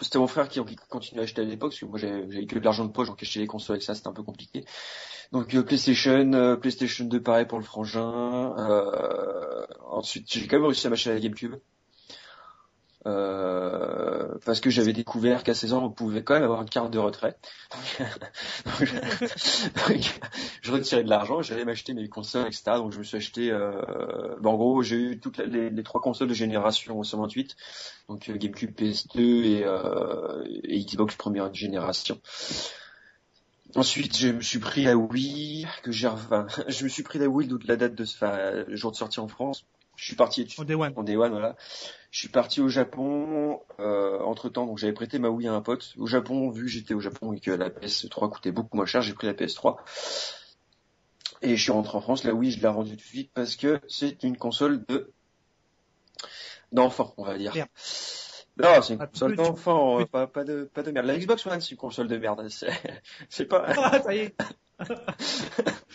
c'était 0.02 0.20
mon 0.20 0.28
frère 0.28 0.48
qui, 0.50 0.60
continuait 0.90 1.22
à 1.22 1.24
acheter 1.24 1.42
à 1.42 1.46
l'époque, 1.46 1.72
parce 1.72 1.80
que 1.80 1.86
moi 1.86 1.98
j'avais 2.00 2.46
que 2.46 2.60
de 2.60 2.64
l'argent 2.64 2.86
de 2.86 2.92
poche, 2.92 3.08
acheter 3.20 3.40
les 3.40 3.48
consoles 3.48 3.76
avec 3.76 3.84
ça, 3.84 3.96
c'était 3.96 4.08
un 4.08 4.14
peu 4.14 4.24
compliqué. 4.24 4.66
Donc 5.32 5.54
euh, 5.56 5.64
PlayStation, 5.64 6.34
euh, 6.34 6.56
PlayStation 6.56 7.06
2 7.06 7.22
pareil 7.22 7.46
pour 7.46 7.58
le 7.60 7.64
frangin. 7.64 8.56
Euh, 8.58 9.66
ensuite, 9.88 10.32
j'ai 10.32 10.48
quand 10.48 10.58
même 10.58 10.66
réussi 10.66 10.88
à 10.88 10.90
m'acheter 10.90 11.12
la 11.12 11.20
GameCube. 11.20 11.56
Euh, 13.06 14.28
parce 14.46 14.60
que 14.60 14.70
j'avais 14.70 14.92
découvert 14.92 15.44
qu'à 15.44 15.54
16 15.54 15.72
ans 15.72 15.86
on 15.86 15.90
pouvait 15.90 16.22
quand 16.22 16.34
même 16.34 16.44
avoir 16.44 16.62
une 16.62 16.70
carte 16.70 16.92
de 16.92 17.00
retrait. 17.00 17.38
Donc, 18.66 18.94
donc, 19.88 20.20
je 20.62 20.72
retirais 20.72 21.04
de 21.04 21.10
l'argent, 21.10 21.42
j'allais 21.42 21.64
m'acheter 21.64 21.94
mes 21.94 22.10
consoles, 22.10 22.48
etc. 22.48 22.64
Donc 22.76 22.92
je 22.92 23.00
me 23.00 23.04
suis 23.04 23.16
acheté, 23.16 23.52
euh, 23.52 24.36
ben, 24.42 24.50
en 24.50 24.58
gros 24.58 24.84
j'ai 24.84 24.98
eu 24.98 25.20
toutes 25.20 25.38
les, 25.38 25.84
trois 25.84 26.02
consoles 26.02 26.28
de 26.28 26.34
génération 26.34 27.02
128, 27.02 27.56
donc 28.10 28.30
euh, 28.30 28.36
GameCube, 28.36 28.76
PS2 28.78 29.20
et, 29.20 29.64
euh, 29.64 30.44
Xbox 30.68 31.16
première 31.16 31.54
génération. 31.54 32.20
Ensuite, 33.76 34.18
je 34.18 34.30
me 34.30 34.42
suis 34.42 34.58
pris 34.58 34.84
la 34.84 34.98
Wii, 34.98 35.68
que 35.84 35.92
j'ai, 35.92 36.08
enfin, 36.08 36.48
je 36.68 36.84
me 36.84 36.90
suis 36.90 37.04
pris 37.04 37.20
la 37.20 37.28
Wii 37.28 37.48
de 37.48 37.60
la 37.68 37.76
date 37.76 37.96
de, 37.96 38.06
le 38.68 38.76
jour 38.76 38.92
de 38.92 38.98
sortie 38.98 39.20
en 39.20 39.28
France. 39.28 39.64
Je 40.00 40.06
suis 40.06 40.16
parti 40.16 40.48
En 40.58 40.64
Day 40.64 40.76
One. 40.76 40.94
en 40.96 41.04
Day 41.04 41.18
One, 41.18 41.32
voilà. 41.32 41.58
Je 42.10 42.20
suis 42.20 42.30
parti 42.30 42.62
au 42.62 42.70
Japon. 42.70 43.60
Euh, 43.82 44.20
entre 44.22 44.48
temps, 44.48 44.66
donc 44.66 44.78
j'avais 44.78 44.94
prêté 44.94 45.20
ma 45.20 45.28
Wii 45.28 45.50
à 45.50 45.54
un 45.54 45.62
pote. 45.62 45.94
Au 45.98 46.08
Japon, 46.08 46.50
vu 46.52 46.64
que 46.64 46.70
j'étais 46.72 46.94
au 46.94 47.02
Japon 47.02 47.34
et 47.34 47.42
que 47.42 47.52
la 47.52 47.70
PS3 47.70 48.30
coûtait 48.30 48.54
beaucoup 48.54 48.78
moins 48.78 48.86
cher, 48.86 49.02
j'ai 49.02 49.14
pris 49.14 49.28
la 49.28 49.34
PS3. 49.34 49.76
Et 51.42 51.58
je 51.58 51.62
suis 51.62 51.74
rentré 51.74 51.98
en 51.98 52.02
France. 52.02 52.24
La 52.24 52.34
Wii, 52.34 52.52
je 52.52 52.62
l'ai 52.62 52.68
rendue 52.70 52.92
tout 52.92 52.96
de 52.96 53.02
suite 53.02 53.32
parce 53.34 53.58
que 53.58 53.82
c'est 53.90 54.24
une 54.24 54.38
console 54.38 54.86
de 54.86 55.12
d'enfant, 56.72 57.14
on 57.18 57.26
va 57.26 57.38
dire. 57.38 57.54
Merde. 57.54 57.70
Non, 58.58 58.82
c'est 58.82 58.94
une 58.94 59.02
Ah, 59.02 59.08
console 59.08 59.36
d'enfant, 59.36 60.06
pas, 60.06 60.28
pas 60.28 60.46
de 60.46 60.64
pas 60.64 60.82
de 60.82 60.92
merde. 60.92 61.08
La 61.08 61.18
Xbox 61.18 61.46
One, 61.46 61.60
c'est 61.60 61.72
une 61.72 61.78
console 61.78 62.08
de 62.08 62.18
merde. 62.18 62.48
C'est 62.50 62.72
c'est 63.28 63.46
pas. 63.46 63.66
Ah, 63.68 64.02
ça 64.02 64.16
y 64.16 64.20
est. 64.20 64.36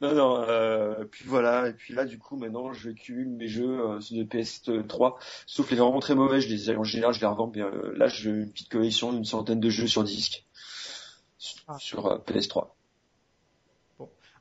Non, 0.00 0.14
non, 0.14 0.44
euh, 0.48 1.04
puis 1.04 1.26
voilà, 1.26 1.68
et 1.68 1.74
puis 1.74 1.92
là, 1.92 2.06
du 2.06 2.18
coup, 2.18 2.36
maintenant, 2.36 2.72
je 2.72 2.90
cumule 2.90 3.28
mes 3.28 3.48
jeux 3.48 3.80
euh, 3.80 3.98
de 4.10 4.24
PS3, 4.24 5.16
sauf 5.46 5.70
les 5.70 5.76
vraiment 5.76 6.00
très 6.00 6.14
mauvais, 6.14 6.40
je 6.40 6.48
les 6.48 6.70
ai, 6.70 6.76
en 6.76 6.84
général, 6.84 7.12
je 7.12 7.20
les 7.20 7.26
revends, 7.26 7.52
mais 7.54 7.60
euh, 7.60 7.92
là, 7.96 8.08
j'ai 8.08 8.30
une 8.30 8.50
petite 8.50 8.70
collection 8.70 9.12
d'une 9.12 9.26
centaine 9.26 9.60
de 9.60 9.68
jeux 9.68 9.86
sur 9.86 10.02
disque, 10.02 10.46
Ah. 11.68 11.76
sur 11.78 12.06
euh, 12.06 12.18
PS3. 12.18 12.68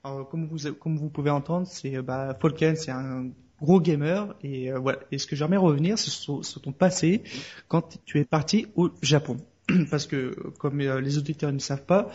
Alors, 0.01 0.29
comme 0.29 0.47
vous 0.47 0.73
comme 0.75 0.97
vous 0.97 1.09
pouvez 1.09 1.29
entendre, 1.29 1.67
c'est 1.67 2.01
bah 2.01 2.33
Falken, 2.41 2.77
c'est 2.77 2.91
un 2.91 3.31
gros 3.61 3.81
gamer 3.81 4.33
et 4.41 4.71
voilà. 4.71 4.99
Et 5.11 5.17
ce 5.17 5.27
que 5.27 5.35
j'aimerais 5.35 5.57
revenir, 5.57 5.99
c'est 5.99 6.09
sur, 6.09 6.45
sur 6.45 6.61
ton 6.61 6.71
passé 6.71 7.21
quand 7.67 7.99
tu 8.05 8.17
es 8.17 8.23
parti 8.23 8.67
au 8.75 8.91
Japon. 9.01 9.35
Parce 9.91 10.07
que 10.07 10.35
comme 10.57 10.81
euh, 10.81 11.01
les 11.01 11.17
auditeurs 11.17 11.51
ne 11.51 11.59
savent 11.59 11.85
pas, 11.85 12.11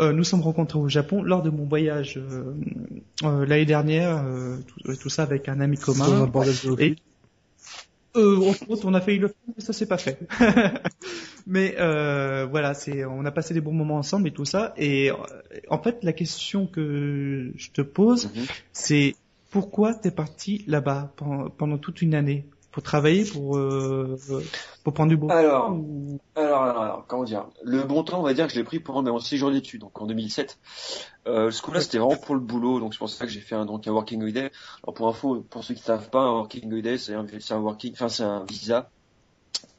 euh, 0.00 0.12
nous 0.12 0.24
sommes 0.24 0.40
rencontrés 0.42 0.78
au 0.78 0.88
Japon 0.88 1.22
lors 1.22 1.42
de 1.42 1.50
mon 1.50 1.64
voyage 1.64 2.18
euh, 2.18 3.46
l'année 3.46 3.66
dernière, 3.66 4.24
tout, 4.66 4.94
tout 4.94 5.08
ça 5.08 5.22
avec 5.22 5.48
un 5.48 5.60
ami 5.60 5.76
commun. 5.76 6.30
Et 6.78 6.96
euh, 8.16 8.36
entre 8.48 8.70
autres, 8.70 8.86
on 8.86 8.94
a 8.94 9.00
failli 9.00 9.18
le 9.18 9.28
faire, 9.28 9.36
mais 9.56 9.64
ça 9.64 9.72
s'est 9.72 9.86
pas 9.86 9.98
fait. 9.98 10.18
mais 11.46 11.74
euh, 11.78 12.46
voilà, 12.48 12.74
c'est, 12.74 13.04
on 13.04 13.24
a 13.24 13.30
passé 13.32 13.54
des 13.54 13.60
bons 13.60 13.72
moments 13.72 13.96
ensemble 13.96 14.28
et 14.28 14.32
tout 14.32 14.44
ça. 14.44 14.72
Et 14.76 15.10
en 15.68 15.78
fait, 15.82 15.98
la 16.02 16.12
question 16.12 16.66
que 16.66 17.52
je 17.56 17.70
te 17.70 17.82
pose, 17.82 18.26
Mhm. 18.26 18.46
c'est 18.72 19.16
pourquoi 19.50 19.94
t'es 19.94 20.10
parti 20.10 20.64
là-bas 20.66 21.12
pendant 21.58 21.78
toute 21.78 22.02
une 22.02 22.14
année? 22.14 22.44
Pour 22.74 22.82
travailler, 22.82 23.24
pour 23.24 23.56
euh, 23.56 24.16
pour 24.82 24.92
prendre 24.92 25.10
du 25.10 25.16
beau 25.16 25.30
Alors, 25.30 25.66
temps 25.66 25.74
ou- 25.74 26.18
Alors, 26.34 26.62
alors, 26.64 26.82
alors, 26.82 27.06
comment 27.06 27.22
dire? 27.22 27.46
Le 27.62 27.84
bon 27.84 28.02
temps, 28.02 28.18
on 28.18 28.24
va 28.24 28.34
dire 28.34 28.48
que 28.48 28.52
je 28.52 28.58
l'ai 28.58 28.64
pris 28.64 28.80
pendant 28.80 29.12
mon 29.12 29.20
séjour 29.20 29.52
d'études, 29.52 29.80
donc 29.80 30.00
en 30.02 30.06
2007. 30.06 30.58
Euh, 31.28 31.52
ce 31.52 31.62
coup-là, 31.62 31.80
c'était 31.80 31.98
vraiment 31.98 32.16
pour 32.20 32.34
le 32.34 32.40
boulot, 32.40 32.80
donc 32.80 32.92
c'est 32.92 32.98
pour 32.98 33.08
ça 33.08 33.24
que 33.26 33.30
j'ai 33.30 33.40
fait 33.40 33.54
un, 33.54 33.64
donc 33.64 33.86
un 33.86 33.92
working 33.92 34.20
holiday. 34.22 34.50
Alors 34.82 34.94
pour 34.94 35.08
info, 35.08 35.42
pour 35.48 35.62
ceux 35.62 35.74
qui 35.74 35.80
ne 35.82 35.84
savent 35.86 36.10
pas, 36.10 36.20
un 36.22 36.32
working 36.32 36.70
holiday, 36.70 36.98
c'est 36.98 37.14
un, 37.14 37.24
c'est 37.38 37.54
un 37.54 37.60
working, 37.60 37.92
enfin 37.92 38.08
c'est 38.08 38.24
un 38.24 38.44
visa 38.44 38.90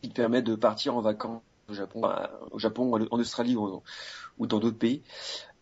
qui 0.01 0.09
te 0.09 0.15
permet 0.15 0.41
de 0.41 0.55
partir 0.55 0.95
en 0.95 1.01
vacances 1.01 1.41
au 1.69 1.73
Japon, 1.73 2.01
au 2.51 2.59
Japon, 2.59 2.93
en 3.11 3.19
Australie 3.19 3.55
ou, 3.55 3.81
ou 4.37 4.47
dans 4.47 4.59
d'autres 4.59 4.77
pays. 4.77 5.03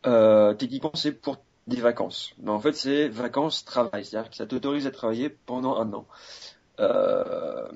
Euh, 0.06 0.54
techniquement, 0.54 0.92
c'est 0.96 1.14
pour 1.14 1.38
des 1.68 1.80
vacances, 1.82 2.34
mais 2.40 2.52
en 2.52 2.60
fait, 2.60 2.74
c'est 2.74 3.08
vacances-travail, 3.08 4.04
c'est-à-dire 4.06 4.30
que 4.30 4.36
ça 4.36 4.46
t'autorise 4.46 4.86
à 4.86 4.92
travailler 4.92 5.30
pendant 5.30 5.78
un 5.80 5.94
an. 5.94 6.08
Euh, 6.80 7.68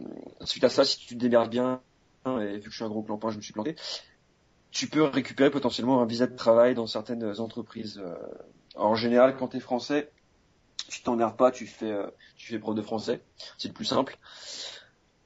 suite 0.45 0.63
à 0.63 0.69
ça, 0.69 0.85
si 0.85 0.97
tu 0.99 1.15
te 1.15 1.19
démerdes 1.19 1.49
bien, 1.49 1.81
et 2.25 2.57
vu 2.57 2.63
que 2.63 2.71
je 2.71 2.75
suis 2.75 2.83
un 2.83 2.89
gros 2.89 3.03
clampin, 3.03 3.29
je 3.29 3.37
me 3.37 3.41
suis 3.41 3.53
planté, 3.53 3.75
tu 4.71 4.87
peux 4.87 5.03
récupérer 5.03 5.49
potentiellement 5.49 6.01
un 6.01 6.05
visa 6.05 6.27
de 6.27 6.35
travail 6.35 6.75
dans 6.75 6.87
certaines 6.87 7.39
entreprises. 7.39 7.99
Euh, 8.03 8.15
En 8.75 8.95
général, 8.95 9.35
quand 9.37 9.49
tu 9.49 9.57
es 9.57 9.59
français, 9.59 10.11
tu 10.89 11.01
t'emmerdes 11.01 11.37
pas, 11.37 11.51
tu 11.51 11.65
fais, 11.65 11.91
euh, 11.91 12.07
tu 12.35 12.47
fais 12.47 12.59
preuve 12.59 12.75
de 12.75 12.81
français, 12.81 13.21
c'est 13.57 13.69
le 13.69 13.73
plus 13.73 13.85
simple. 13.85 14.17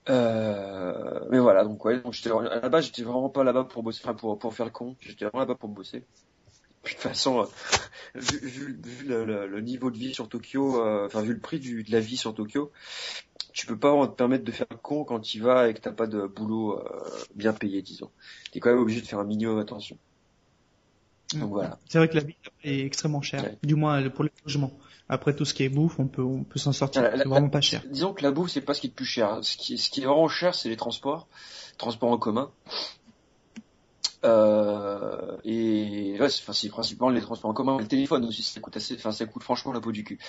Euh, 0.09 1.19
mais 1.29 1.39
voilà, 1.39 1.63
donc 1.63 1.83
ouais, 1.85 1.99
donc 1.99 2.13
j'étais 2.13 2.31
à 2.31 2.61
la 2.61 2.69
base, 2.69 2.85
j'étais 2.85 3.03
vraiment 3.03 3.29
pas 3.29 3.43
là-bas 3.43 3.65
pour 3.65 3.83
bosser, 3.83 4.01
enfin 4.03 4.15
pour 4.15 4.39
pour 4.39 4.53
faire 4.53 4.65
le 4.65 4.71
con, 4.71 4.95
j'étais 4.99 5.25
vraiment 5.25 5.41
là-bas 5.41 5.55
pour 5.55 5.69
bosser. 5.69 5.99
De 5.99 6.89
toute 6.89 6.97
façon, 6.97 7.47
vu, 8.15 8.79
le, 9.05 9.61
niveau 9.61 9.91
de 9.91 9.97
vie 9.97 10.15
sur 10.15 10.27
Tokyo, 10.27 10.81
enfin 11.05 11.21
vu 11.21 11.33
le 11.33 11.39
prix 11.39 11.59
de 11.59 11.91
la 11.91 11.99
vie 11.99 12.17
sur 12.17 12.33
Tokyo, 12.33 12.71
tu 13.53 13.65
peux 13.67 13.77
pas 13.77 14.07
te 14.07 14.13
permettre 14.13 14.43
de 14.43 14.51
faire 14.51 14.67
le 14.71 14.77
con 14.77 15.03
quand 15.03 15.19
tu 15.19 15.39
vas 15.39 15.69
et 15.69 15.73
que 15.73 15.79
t'as 15.79 15.91
pas 15.91 16.07
de 16.07 16.25
boulot 16.27 16.79
euh, 16.79 16.83
bien 17.35 17.53
payé, 17.53 17.81
disons. 17.81 18.09
T'es 18.51 18.59
quand 18.59 18.69
même 18.69 18.79
obligé 18.79 19.01
de 19.01 19.05
faire 19.07 19.19
un 19.19 19.23
minimum 19.25 19.59
attention. 19.59 19.97
Donc 21.35 21.49
voilà. 21.49 21.79
C'est 21.87 21.97
vrai 21.97 22.09
que 22.09 22.15
la 22.15 22.23
vie 22.23 22.35
est 22.63 22.85
extrêmement 22.85 23.21
chère, 23.21 23.43
Ouais. 23.43 23.57
du 23.63 23.75
moins 23.75 24.09
pour 24.09 24.23
les 24.25 24.31
logements. 24.43 24.71
Après 25.07 25.35
tout 25.35 25.43
ce 25.45 25.53
qui 25.53 25.63
est 25.63 25.69
bouffe, 25.69 25.99
on 25.99 26.07
peut 26.07 26.21
on 26.21 26.43
peut 26.43 26.59
s'en 26.59 26.71
sortir. 26.71 27.03
C'est 27.15 27.27
vraiment 27.27 27.49
pas 27.49 27.61
cher. 27.61 27.83
Disons 27.89 28.13
que 28.13 28.23
la 28.23 28.31
bouffe, 28.31 28.49
c'est 28.51 28.61
pas 28.61 28.73
ce 28.73 28.81
qui 28.81 28.87
est 28.87 28.89
le 28.91 28.95
plus 28.95 29.05
cher. 29.05 29.39
Ce 29.41 29.57
qui, 29.57 29.77
ce 29.77 29.89
qui 29.89 30.01
est 30.01 30.05
vraiment 30.05 30.29
cher, 30.29 30.55
c'est 30.55 30.69
les 30.69 30.77
transports, 30.77 31.27
transports 31.77 32.11
en 32.11 32.17
commun. 32.17 32.49
Euh, 34.23 35.37
et 35.43 36.15
ouais, 36.19 36.29
c'est, 36.29 36.41
enfin, 36.43 36.53
c'est 36.53 36.69
principalement 36.69 37.09
les 37.09 37.21
transports 37.21 37.49
en 37.49 37.53
commun. 37.53 37.77
Le 37.79 37.87
téléphone 37.87 38.23
aussi, 38.25 38.43
ça 38.43 38.59
coûte 38.59 38.77
assez, 38.77 38.95
enfin, 38.95 39.11
ça 39.11 39.25
coûte 39.25 39.43
franchement 39.43 39.73
la 39.73 39.81
peau 39.81 39.91
du 39.91 40.03
cul. 40.03 40.19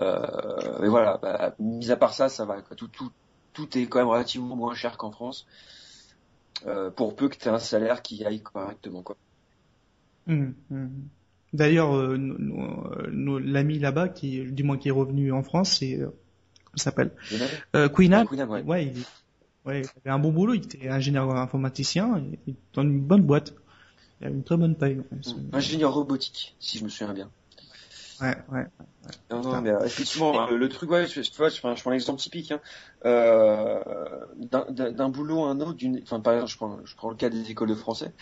Euh, 0.00 0.78
mais 0.80 0.88
voilà, 0.88 1.18
bah, 1.22 1.54
mis 1.60 1.90
à 1.90 1.96
part 1.96 2.14
ça, 2.14 2.28
ça 2.28 2.44
va. 2.44 2.60
Quoi. 2.62 2.76
Tout, 2.76 2.88
tout, 2.88 3.10
tout 3.52 3.78
est 3.78 3.86
quand 3.86 3.98
même 4.00 4.08
relativement 4.08 4.56
moins 4.56 4.74
cher 4.74 4.96
qu'en 4.96 5.10
France. 5.10 5.46
Euh, 6.66 6.90
pour 6.90 7.14
peu 7.14 7.28
que 7.28 7.36
tu 7.36 7.46
aies 7.46 7.52
un 7.52 7.60
salaire 7.60 8.02
qui 8.02 8.24
aille 8.24 8.42
correctement. 8.42 9.02
Quoi. 9.02 9.16
Hum, 10.26 10.54
hum. 10.72 10.90
D'ailleurs, 11.52 11.96
euh, 11.96 12.16
nous- 12.16 12.36
nous- 12.38 13.36
euh, 13.36 13.38
l'ami 13.38 13.78
là-bas, 13.78 14.08
qui, 14.08 14.42
du 14.50 14.64
moins 14.64 14.76
qui 14.76 14.88
est 14.88 14.92
revenu 14.92 15.32
en 15.32 15.42
France, 15.42 15.78
c'est 15.78 15.94
euh, 15.94 16.10
comment 16.64 16.76
s'appelle? 16.76 17.12
Euh. 17.76 17.88
Queenan, 17.88 18.26
ouais. 18.26 18.62
Ouais, 18.62 18.86
il, 18.86 19.04
ouais, 19.68 19.82
il 19.82 19.88
avait 20.00 20.14
un 20.14 20.18
bon 20.18 20.32
boulot. 20.32 20.54
Il 20.54 20.64
était 20.64 20.88
ingénieur 20.88 21.30
informaticien 21.30 22.18
et, 22.46 22.50
et 22.50 22.54
dans 22.72 22.82
une 22.82 23.00
bonne 23.00 23.22
boîte. 23.22 23.54
Il 24.20 24.26
avait 24.26 24.34
une 24.36 24.44
très 24.44 24.56
bonne 24.56 24.74
paye. 24.74 24.96
Ouais, 24.96 25.32
Ingénieur 25.52 25.94
robotique, 25.94 26.56
si 26.58 26.78
je 26.78 26.84
me 26.84 26.88
souviens 26.88 27.12
bien. 27.14 27.30
ouais. 28.20 28.36
ouais. 28.50 28.66
Non, 29.30 29.42
non, 29.42 29.60
mais 29.60 29.70
euh, 29.70 29.84
effectivement, 29.84 30.40
hein, 30.40 30.48
le, 30.50 30.56
le 30.56 30.68
truc, 30.68 30.90
ouais, 30.90 31.06
tu 31.06 31.20
tu 31.20 31.36
vois, 31.36 31.50
je 31.50 31.58
prends, 31.60 31.74
je 31.74 31.82
prends 31.82 31.90
l'exemple 31.90 32.18
typique, 32.20 32.50
hein, 32.50 32.60
euh, 33.04 33.78
d'un- 34.36 35.08
boulot 35.10 35.44
à 35.44 35.50
un 35.50 35.60
autre, 35.60 35.74
d'une, 35.74 36.00
enfin, 36.02 36.18
par 36.20 36.32
exemple, 36.34 36.50
je 36.50 36.56
prends, 36.56 36.78
je 36.84 36.96
prends 36.96 37.10
le 37.10 37.16
cas 37.16 37.28
des 37.28 37.50
écoles 37.50 37.68
de 37.68 37.74
français. 37.74 38.12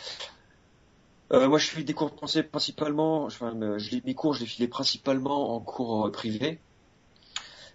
Euh, 1.33 1.49
moi, 1.49 1.59
je 1.59 1.69
fais 1.69 1.83
des 1.83 1.93
cours 1.93 2.11
de 2.11 2.17
français 2.17 2.43
principalement, 2.43 3.25
enfin, 3.25 3.55
euh, 3.63 3.79
je, 3.79 3.93
les- 3.93 4.03
mes 4.05 4.15
cours, 4.15 4.35
je 4.35 4.41
les 4.41 4.47
filais 4.47 4.69
principalement 4.69 5.55
en 5.55 5.61
cours 5.61 6.07
euh, 6.07 6.11
privé. 6.11 6.61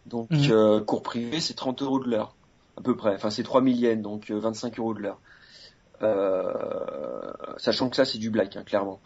Donc, 0.05 0.29
euh, 0.49 0.81
cours 0.81 1.03
privé, 1.03 1.39
c'est 1.39 1.53
30 1.53 1.81
euros 1.81 1.99
de 1.99 2.09
l'heure, 2.09 2.35
à 2.77 2.81
peu 2.81 2.95
près. 2.95 3.13
Enfin, 3.15 3.29
c'est 3.29 3.43
3 3.43 3.61
millièmes, 3.61 4.01
donc 4.01 4.31
euh, 4.31 4.39
25 4.39 4.79
euros 4.79 4.93
de 4.93 4.99
l'heure. 5.01 5.21
Euh, 6.01 7.31
sachant 7.57 7.89
que 7.89 7.95
ça, 7.95 8.05
c'est 8.05 8.17
du 8.17 8.29
black, 8.29 8.55
hein, 8.55 8.63
clairement. 8.63 9.01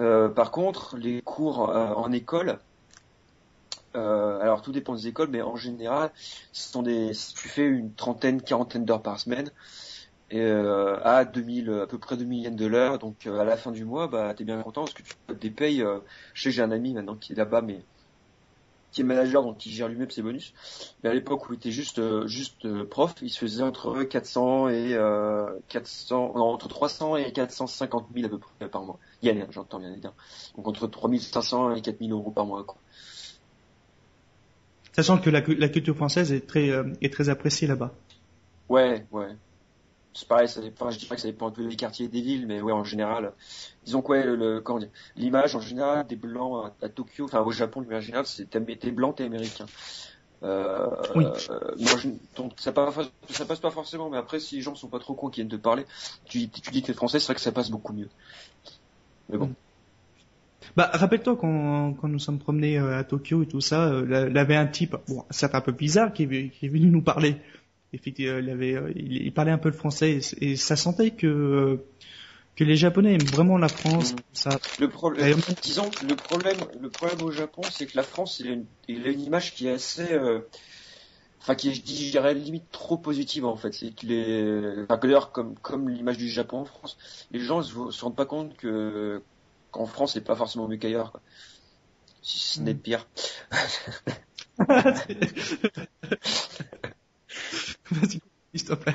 Euh, 0.00 0.28
par 0.28 0.50
contre, 0.50 0.96
les 0.96 1.22
cours 1.22 1.70
euh, 1.70 1.94
en 1.94 2.12
école, 2.12 2.60
euh, 3.96 4.40
alors 4.40 4.62
tout 4.62 4.72
dépend 4.72 4.94
des 4.94 5.08
écoles, 5.08 5.28
mais 5.30 5.42
en 5.42 5.56
général, 5.56 6.12
ce 6.52 6.70
sont 6.70 6.82
des, 6.82 7.12
tu 7.36 7.48
fais 7.48 7.66
une 7.66 7.94
trentaine, 7.94 8.42
quarantaine 8.42 8.84
d'heures 8.84 9.02
par 9.02 9.18
semaine, 9.20 9.50
et 10.30 10.40
euh, 10.40 10.98
à 11.04 11.24
2000, 11.24 11.70
à 11.70 11.86
peu 11.86 11.98
près 11.98 12.16
2000 12.16 12.42
yens 12.44 12.56
de 12.56 12.66
l'heure, 12.66 12.98
donc 12.98 13.26
euh, 13.26 13.40
à 13.40 13.44
la 13.44 13.56
fin 13.56 13.70
du 13.72 13.84
mois, 13.84 14.08
bah 14.08 14.34
t'es 14.34 14.44
bien 14.44 14.62
content 14.62 14.82
parce 14.82 14.94
que 14.94 15.02
tu 15.02 15.14
te 15.38 15.48
payes. 15.48 15.82
euh, 15.82 16.00
je 16.34 16.42
sais 16.42 16.48
que 16.50 16.54
j'ai 16.56 16.62
un 16.62 16.70
ami 16.70 16.94
maintenant 16.94 17.16
qui 17.16 17.32
est 17.32 17.36
là-bas, 17.36 17.62
mais 17.62 17.86
qui 18.92 19.00
est 19.00 19.04
manager, 19.04 19.42
donc 19.42 19.58
qui 19.58 19.70
gère 19.70 19.88
lui-même 19.88 20.10
ses 20.10 20.22
bonus. 20.22 20.52
Mais 21.02 21.10
à 21.10 21.14
l'époque 21.14 21.48
où 21.48 21.54
il 21.54 21.56
était 21.56 21.70
juste 21.70 21.98
euh, 21.98 22.26
juste 22.26 22.64
euh, 22.66 22.84
prof, 22.84 23.14
il 23.22 23.30
se 23.30 23.38
faisait 23.38 23.62
entre 23.62 24.02
400 24.02 24.68
et 24.68 24.94
euh, 24.94 25.50
400, 25.68 26.34
non, 26.36 26.44
entre 26.44 26.68
300 26.68 27.16
et 27.16 27.32
450 27.32 28.06
000 28.14 28.26
à 28.26 28.28
peu 28.28 28.38
près 28.38 28.68
par 28.68 28.82
mois. 28.82 28.98
Hein, 29.24 29.46
j'entends 29.50 29.80
bien 29.80 29.90
dire. 29.96 30.12
Donc 30.56 30.68
entre 30.68 30.86
3500 30.86 31.74
et 31.74 31.80
4000 31.80 32.12
euros 32.12 32.30
par 32.30 32.46
mois. 32.46 32.64
Quoi. 32.64 32.76
Sachant 34.92 35.18
que 35.18 35.30
la, 35.30 35.40
la 35.40 35.68
culture 35.68 35.96
française 35.96 36.32
est 36.32 36.46
très 36.46 36.70
euh, 36.70 36.84
est 37.00 37.12
très 37.12 37.30
appréciée 37.30 37.66
là-bas. 37.66 37.92
Ouais, 38.68 39.06
ouais. 39.10 39.28
C'est 40.14 40.28
pareil, 40.28 40.48
ça 40.48 40.60
dépend, 40.60 40.90
je 40.90 40.98
dirais 40.98 41.16
que 41.16 41.22
ça 41.22 41.28
dépend 41.28 41.48
un 41.48 41.50
peu 41.52 41.66
des 41.66 41.74
quartiers 41.76 42.08
des 42.08 42.20
villes, 42.20 42.46
mais 42.46 42.60
ouais, 42.60 42.72
en 42.72 42.84
général, 42.84 43.32
disons 43.82 44.02
quoi, 44.02 44.22
le, 44.22 44.36
le- 44.36 44.60
comment 44.60 44.78
dire, 44.78 44.90
l'image 45.16 45.56
en 45.56 45.60
général 45.60 46.06
des 46.06 46.16
blancs 46.16 46.74
à, 46.82 46.86
à 46.86 46.88
Tokyo, 46.90 47.24
enfin 47.24 47.40
au 47.40 47.50
Japon, 47.50 47.80
l'image 47.80 48.04
générale, 48.04 48.26
c'est 48.26 48.46
t'es 48.50 48.60
t'es 48.76 48.90
blanc, 48.90 49.12
t'es 49.14 49.24
américain. 49.24 49.66
Euh, 50.44 50.88
Oui. 51.14 51.24
euh, 51.50 51.74
moi, 51.78 51.96
je- 51.98 52.08
donc 52.36 52.54
ça 52.60 52.72
passe, 52.72 52.96
ça 53.30 53.46
passe 53.46 53.60
pas 53.60 53.70
forcément, 53.70 54.10
mais 54.10 54.18
après, 54.18 54.40
si 54.40 54.56
les 54.56 54.62
gens 54.62 54.74
sont 54.74 54.88
pas 54.90 54.98
trop 54.98 55.14
cons 55.14 55.30
qui 55.30 55.40
viennent 55.40 55.48
te 55.50 55.56
parler, 55.56 55.86
tu, 56.26 56.50
tu 56.50 56.70
dis 56.70 56.82
que 56.82 56.88
t'es 56.88 56.94
français, 56.94 57.18
c'est 57.20 57.26
vrai 57.26 57.34
que 57.36 57.40
ça 57.40 57.52
passe 57.52 57.70
beaucoup 57.70 57.92
mieux. 57.94 58.10
Mais 59.28 59.38
bon. 59.38 59.52
Bah, 60.76 60.90
rappelle-toi 60.92 61.36
quand, 61.36 61.94
quand 61.94 62.08
nous 62.08 62.18
sommes 62.18 62.38
promenés 62.38 62.78
euh, 62.78 62.96
à 62.98 63.04
Tokyo 63.04 63.42
et 63.42 63.46
tout 63.48 63.60
ça, 63.60 63.90
il 64.04 64.10
y 64.34 64.38
avait 64.38 64.56
un 64.56 64.66
type, 64.66 64.96
bon, 65.08 65.24
certes 65.30 65.54
un 65.54 65.60
peu 65.60 65.72
bizarre, 65.72 66.12
qui 66.12 66.22
est, 66.24 66.50
qui 66.50 66.66
est 66.66 66.68
venu 66.68 66.86
nous 66.88 67.02
parler. 67.02 67.36
Effectivement, 67.92 68.38
il, 68.38 68.50
avait, 68.50 68.74
euh, 68.74 68.92
il, 68.96 69.22
il 69.22 69.32
parlait 69.32 69.50
un 69.50 69.58
peu 69.58 69.68
le 69.68 69.74
français 69.74 70.18
et, 70.40 70.52
et 70.52 70.56
ça 70.56 70.76
sentait 70.76 71.10
que 71.10 71.26
euh, 71.26 71.84
que 72.56 72.64
les 72.64 72.76
Japonais 72.76 73.14
aiment 73.14 73.30
vraiment 73.30 73.58
la 73.58 73.68
France. 73.68 74.14
Ça, 74.32 74.58
Le 74.78 74.88
problème, 74.88 75.38
disons 75.62 75.90
que 75.90 76.06
le 76.06 76.16
problème, 76.16 76.58
le 76.80 76.90
problème 76.90 77.22
au 77.22 77.30
Japon, 77.30 77.62
c'est 77.70 77.86
que 77.86 77.96
la 77.96 78.02
France, 78.02 78.40
il 78.40 78.48
a 78.48 78.52
une, 78.52 78.66
il 78.88 79.06
a 79.06 79.10
une 79.10 79.20
image 79.20 79.54
qui 79.54 79.68
est 79.68 79.72
assez, 79.72 80.12
euh, 80.12 80.40
enfin 81.40 81.54
qui 81.54 81.70
est, 81.70 81.74
je 81.74 82.10
dirais 82.10 82.34
limite 82.34 82.70
trop 82.70 82.98
positive 82.98 83.46
en 83.46 83.56
fait. 83.56 83.72
C'est 83.72 83.90
qu'il 83.90 84.12
est, 84.12 84.82
enfin 84.84 84.98
que 84.98 85.06
d'ailleurs 85.06 85.32
comme 85.32 85.54
comme 85.58 85.88
l'image 85.88 86.18
du 86.18 86.28
Japon 86.28 86.58
en 86.58 86.64
France, 86.64 86.96
les 87.30 87.40
gens 87.40 87.62
se, 87.62 87.90
se 87.90 88.04
rendent 88.04 88.16
pas 88.16 88.26
compte 88.26 88.56
que 88.56 89.22
qu'en 89.70 89.86
France 89.86 90.14
c'est 90.14 90.24
pas 90.24 90.36
forcément 90.36 90.68
mieux 90.68 90.76
qu'ailleurs. 90.76 91.20
Si 92.22 92.38
ce 92.38 92.60
n'est 92.60 92.74
Mm. 92.74 92.78
pire. 92.78 93.08
Vas-y, 97.90 98.20
s'il 98.54 98.64
te 98.68 98.74
plaît. 98.74 98.94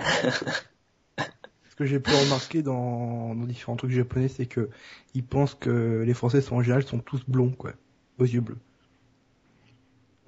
Ce 1.70 1.76
que 1.76 1.86
j'ai 1.86 2.00
pu 2.00 2.10
remarquer 2.12 2.64
dans, 2.64 3.36
dans 3.36 3.46
différents 3.46 3.76
trucs 3.76 3.92
japonais, 3.92 4.28
c'est 4.30 4.46
que 4.48 4.70
ils 5.14 5.24
pensent 5.24 5.54
que 5.56 6.04
les 6.06 6.14
Français 6.14 6.42
sont 6.42 6.56
en 6.56 6.62
général 6.62 6.84
sont 6.84 7.00
tous 7.00 7.24
blonds, 7.28 7.52
quoi, 7.52 7.74
aux 8.18 8.24
yeux 8.26 8.42
bleus. 8.42 8.58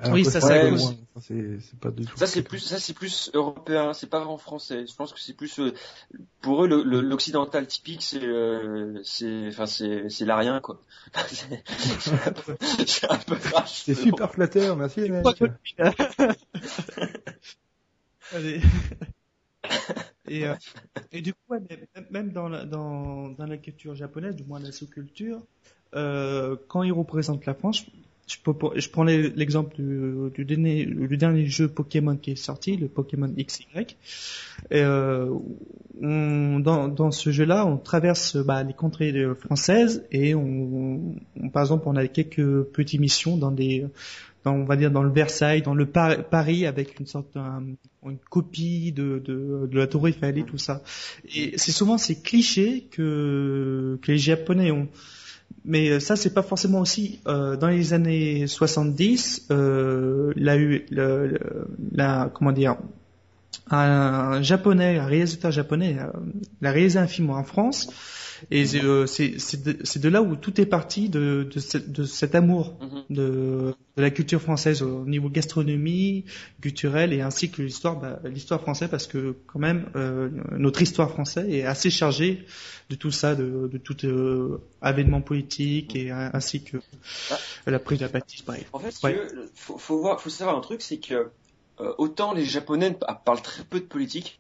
Alors 0.02 0.14
Oui, 0.14 0.24
ça, 0.24 0.40
cause- 0.40 0.50
ça, 1.14 1.22
c'est 1.22 1.60
c'est 1.60 1.78
pas 1.78 1.92
du 1.92 2.06
tout. 2.06 2.18
Ça 2.18 2.26
c'est 2.26 2.42
plus, 2.42 2.60
ça 2.60 2.80
c'est 2.80 2.94
plus 2.94 3.30
européen, 3.34 3.94
c'est 3.94 4.08
pas 4.08 4.20
vraiment 4.20 4.38
français. 4.38 4.86
Je 4.88 4.96
pense 4.96 5.12
que 5.12 5.20
c'est 5.20 5.34
plus, 5.34 5.60
euh, 5.60 5.74
pour 6.42 6.64
eux 6.64 6.68
le- 6.70 6.84
le- 6.84 7.02
l'occidental 7.02 7.68
typique, 7.68 8.02
c'est, 8.02 8.24
euh, 8.24 9.02
c'est, 9.04 9.48
enfin 9.50 9.66
c'est, 9.66 10.08
c'est 10.08 10.24
l'arien 10.24 10.62
quoi. 10.62 10.80
c'est 11.28 11.64
c'est 12.00 12.14
un 12.28 12.32
peu, 12.32 12.56
c'est 12.86 13.12
un 13.12 13.18
peu 13.18 13.36
vache. 13.36 13.82
C'est 13.84 13.96
super 13.96 14.32
flatteur, 14.32 14.78
merci 14.78 15.02
les 15.02 15.10
mecs. 15.10 15.44
Allez. 18.32 18.62
Et, 20.28 20.46
euh, 20.46 20.54
et 21.12 21.22
du 21.22 21.34
coup, 21.34 21.40
ouais, 21.50 21.60
même- 22.12 22.32
dans 22.32 22.50
la, 22.50 22.66
dans, 22.66 23.30
dans 23.30 23.46
la 23.48 23.58
culture 23.58 23.96
japonaise, 23.96 24.36
du 24.36 24.44
moins 24.44 24.60
la 24.60 24.72
sous-culture, 24.72 25.42
euh, 25.96 26.56
quand 26.68 26.84
ils 26.84 26.92
représentent 26.92 27.46
la 27.48 27.56
France, 27.56 27.86
je, 28.28 28.36
peux, 28.44 28.54
je 28.76 28.90
prends 28.90 29.04
l'exemple 29.06 29.76
du, 29.76 30.30
du, 30.36 30.46
dernier, 30.46 30.86
du 30.86 31.18
dernier 31.18 31.46
jeu 31.48 31.68
Pokémon 31.68 32.16
qui 32.16 32.32
est 32.32 32.36
sorti, 32.36 32.78
le 32.78 32.88
Pokémon 32.88 33.34
XY. 33.36 33.98
Et, 34.70 34.82
euh, 34.82 35.34
on, 36.02 36.60
dans, 36.60 36.88
dans 36.88 37.12
ce 37.12 37.32
jeu-là, 37.32 37.66
on 37.66 37.78
traverse 37.78 38.38
bah, 38.38 38.64
les 38.64 38.74
contrées 38.74 39.14
françaises 39.36 40.06
et 40.12 40.36
on, 40.36 41.16
on- 41.42 41.50
par 41.50 41.64
exemple, 41.64 41.86
on 41.88 41.96
a 41.96 42.08
quelques 42.08 42.64
petites 42.66 43.00
missions 43.02 43.36
dans 43.38 43.52
des 43.52 43.86
on 44.52 44.66
va 44.66 44.76
dire 44.76 44.92
dans 44.92 45.04
le 45.04 45.12
Versailles, 45.12 45.62
dans 45.62 45.74
le 45.74 45.86
Par- 45.86 46.24
Paris, 46.26 46.66
avec 46.66 47.00
une 47.00 47.06
sorte 47.06 47.36
une 47.36 48.18
copie 48.30 48.92
de, 48.92 49.20
de, 49.20 49.70
la 49.78 49.88
Tour 49.88 50.08
Eiffel 50.08 50.38
et 50.38 50.44
tout 50.44 50.58
ça. 50.58 50.82
Et 51.36 51.54
c'est 51.58 51.72
souvent 51.72 51.98
ces 51.98 52.16
clichés 52.22 52.88
que, 52.92 54.00
les 54.08 54.18
Japonais 54.18 54.72
ont. 54.72 54.88
Mais 55.66 55.90
euh, 55.90 56.00
ça, 56.00 56.16
c'est 56.16 56.34
pas 56.34 56.44
forcément 56.44 56.80
aussi. 56.80 57.20
Euh, 57.28 57.58
dans 57.58 57.68
les 57.68 57.94
années 57.94 58.48
70, 58.48 59.48
euh, 59.52 60.32
il 60.36 60.44
y 60.44 60.50
a 60.50 60.58
eu 60.58 60.86
le, 60.90 61.28
le- 61.28 61.68
la, 61.92 62.30
comment 62.34 62.52
dire, 62.52 62.78
un 63.72 64.42
japonais, 64.42 64.98
un 64.98 65.06
réalisateur 65.06 65.52
japonais, 65.52 65.98
il 66.62 66.68
a 66.68 66.72
réalisé 66.72 67.00
un 67.00 67.08
film 67.08 67.30
en 67.30 67.44
France. 67.44 67.90
Et 68.52 68.66
c'est 68.66 68.84
euh, 68.84 69.06
c'est- 69.08 70.00
de, 70.00 70.10
là 70.10 70.22
où 70.22 70.36
tout 70.36 70.60
est 70.62 70.66
parti 70.66 71.10
de, 71.10 71.48
de, 71.52 71.60
cette- 71.60 71.92
de 71.92 72.04
cet 72.04 72.36
amour 72.36 72.78
Mhm. 72.82 73.04
de, 73.10 73.76
la 73.98 74.12
culture 74.12 74.42
française 74.42 74.82
au 74.82 75.04
niveau 75.06 75.30
gastronomie, 75.30 76.24
culturelle 76.62 77.12
et 77.12 77.22
ainsi 77.22 77.52
que 77.52 77.62
l'histoire, 77.62 78.00
bah, 78.00 78.20
l'histoire 78.24 78.62
française 78.62 78.88
parce 78.90 79.08
que 79.08 79.36
quand 79.48 79.60
même 79.60 79.90
euh, 79.96 80.30
notre 80.52 80.82
histoire 80.82 81.12
française 81.12 81.50
est 81.50 81.64
assez 81.66 81.90
chargée 81.90 82.46
de 82.90 82.96
tout 82.96 83.12
ça, 83.12 83.36
de, 83.36 83.70
tout 83.78 84.06
euh, 84.06 84.62
avènement 84.82 85.22
politique 85.22 85.96
et 85.96 86.12
euh, 86.12 86.30
ainsi 86.34 86.64
que 86.64 86.78
la 87.68 87.80
prise 87.80 88.00
de 88.00 88.06
la 88.06 88.12
bâtisse. 88.12 88.44
Bref. 88.46 88.66
En 88.72 88.80
fait, 88.80 88.92
si 88.92 89.06
Ouais. 89.06 89.14
veux, 89.16 89.52
faut, 89.54 89.78
faut 89.78 90.00
voir, 90.00 90.22
faut 90.22 90.30
savoir 90.30 90.58
un 90.58 90.62
truc, 90.62 90.82
c'est 90.82 91.00
que 91.00 91.30
euh, 91.82 91.94
autant 91.98 92.34
les 92.34 92.46
Japonais 92.46 92.92
pa- 92.92 93.22
parlent 93.26 93.42
très 93.42 93.64
peu 93.64 93.80
de 93.80 93.86
politique. 93.86 94.40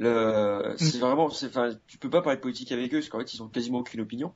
Le, 0.00 0.74
c'est 0.78 0.98
vraiment, 0.98 1.28
c'est, 1.28 1.48
enfin, 1.48 1.74
tu 1.86 1.98
peux 1.98 2.08
pas 2.08 2.22
parler 2.22 2.38
de 2.38 2.42
politique 2.42 2.72
avec 2.72 2.92
eux 2.94 2.98
parce 2.98 3.10
qu'en 3.10 3.18
fait, 3.18 3.34
ils 3.34 3.42
ont 3.42 3.48
quasiment 3.48 3.78
aucune 3.80 4.00
opinion. 4.00 4.32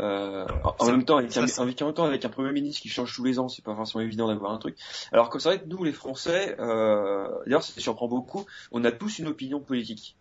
Euh, 0.00 0.46
en, 0.78 0.86
même 0.86 1.04
temps, 1.04 1.18
avec 1.18 1.36
un, 1.36 1.42
avec, 1.42 1.80
en 1.82 1.86
même 1.86 1.94
temps, 1.94 2.04
avec 2.04 2.24
un 2.24 2.28
premier 2.28 2.52
ministre 2.52 2.82
qui 2.82 2.88
change 2.88 3.14
tous 3.14 3.22
les 3.22 3.38
ans, 3.38 3.48
c'est 3.48 3.64
pas 3.64 3.74
forcément 3.76 4.02
évident 4.02 4.26
d'avoir 4.26 4.50
un 4.50 4.58
truc. 4.58 4.76
Alors 5.12 5.30
que 5.30 5.38
c'est 5.38 5.48
vrai 5.48 5.60
que 5.60 5.66
nous, 5.66 5.84
les 5.84 5.92
Français, 5.92 6.56
euh, 6.58 7.28
d'ailleurs, 7.46 7.62
ça 7.62 7.80
surprend 7.80 8.08
beaucoup, 8.08 8.44
on 8.72 8.84
a 8.84 8.90
tous 8.90 9.20
une 9.20 9.28
opinion 9.28 9.60
politique. 9.60 10.16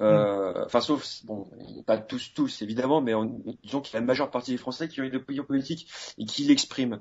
Euh, 0.00 0.64
Enfin, 0.64 0.80
sauf, 0.80 1.06
bon, 1.24 1.46
pas 1.86 1.98
tous, 1.98 2.32
tous, 2.34 2.62
évidemment, 2.62 3.02
mais 3.02 3.12
on, 3.12 3.42
disons 3.62 3.82
qu'il 3.82 3.92
y 3.92 3.96
a 3.98 4.00
la 4.00 4.06
majeure 4.06 4.30
partie 4.30 4.52
des 4.52 4.56
Français 4.56 4.88
qui 4.88 5.02
ont 5.02 5.04
une 5.04 5.16
opinion 5.16 5.44
politique 5.44 5.86
et 6.16 6.24
qui 6.24 6.44
l'expriment. 6.44 6.98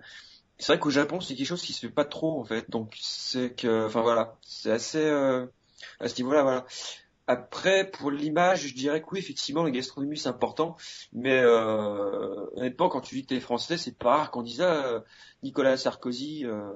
C'est 0.57 0.73
vrai 0.73 0.79
qu'au 0.79 0.89
Japon, 0.89 1.21
c'est 1.21 1.35
quelque 1.35 1.47
chose 1.47 1.61
qui 1.61 1.71
se 1.71 1.79
fait 1.87 1.93
pas 1.93 2.03
trop, 2.03 2.37
en 2.41 2.43
fait. 2.43 2.69
Donc, 2.69 2.97
c'est 2.99 3.55
que, 3.55 3.85
enfin 3.85 4.01
voilà, 4.01 4.37
c'est 4.41 4.71
assez, 4.71 5.05
euh, 5.05 5.45
à 5.99 6.07
ce 6.09 6.17
niveau-là, 6.21 6.43
voilà. 6.43 6.65
Après, 7.27 7.87
pour 7.89 8.09
l'image, 8.09 8.67
je 8.67 8.73
dirais 8.73 9.01
que 9.01 9.07
oui, 9.11 9.19
effectivement, 9.19 9.61
la 9.63 9.69
gastronomie, 9.69 10.17
c'est 10.17 10.29
important. 10.29 10.77
Mais, 11.13 11.39
euh, 11.39 12.45
honnêtement, 12.55 12.89
quand 12.89 13.01
tu 13.01 13.13
dis 13.15 13.21
que 13.23 13.27
t'es 13.35 13.39
français, 13.39 13.77
c'est 13.77 13.95
pas 13.97 14.17
rare 14.17 14.31
qu'on 14.31 14.41
dise, 14.41 14.61
ah, 14.61 14.87
euh, 14.87 14.99
Nicolas 15.43 15.77
Sarkozy, 15.77 16.45
euh, 16.45 16.71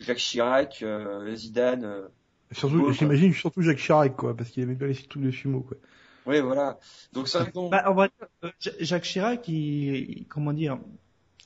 Jacques 0.00 0.16
Chirac, 0.18 0.78
euh, 0.82 1.34
Zidane, 1.34 1.84
euh, 1.84 2.08
Surtout, 2.52 2.90
j'imagine 2.92 3.34
surtout 3.34 3.60
Jacques 3.60 3.76
Chirac, 3.76 4.16
quoi, 4.16 4.34
parce 4.34 4.48
qu'il 4.48 4.62
aimait 4.62 4.74
bien 4.76 4.86
les 4.86 4.94
trucs 4.94 5.22
de 5.22 5.30
sumo, 5.30 5.60
quoi. 5.60 5.76
ouais, 6.24 6.40
voilà. 6.40 6.78
Donc, 7.12 7.28
qu'on- 7.52 7.68
Bah, 7.68 7.84
on 7.88 7.94
va 7.94 8.08
dire, 8.08 8.28
euh, 8.44 8.50
Ja- 8.60 8.72
Jacques 8.80 9.02
Chirac, 9.02 9.46
il- 9.48 10.24
comment 10.30 10.54
dire, 10.54 10.78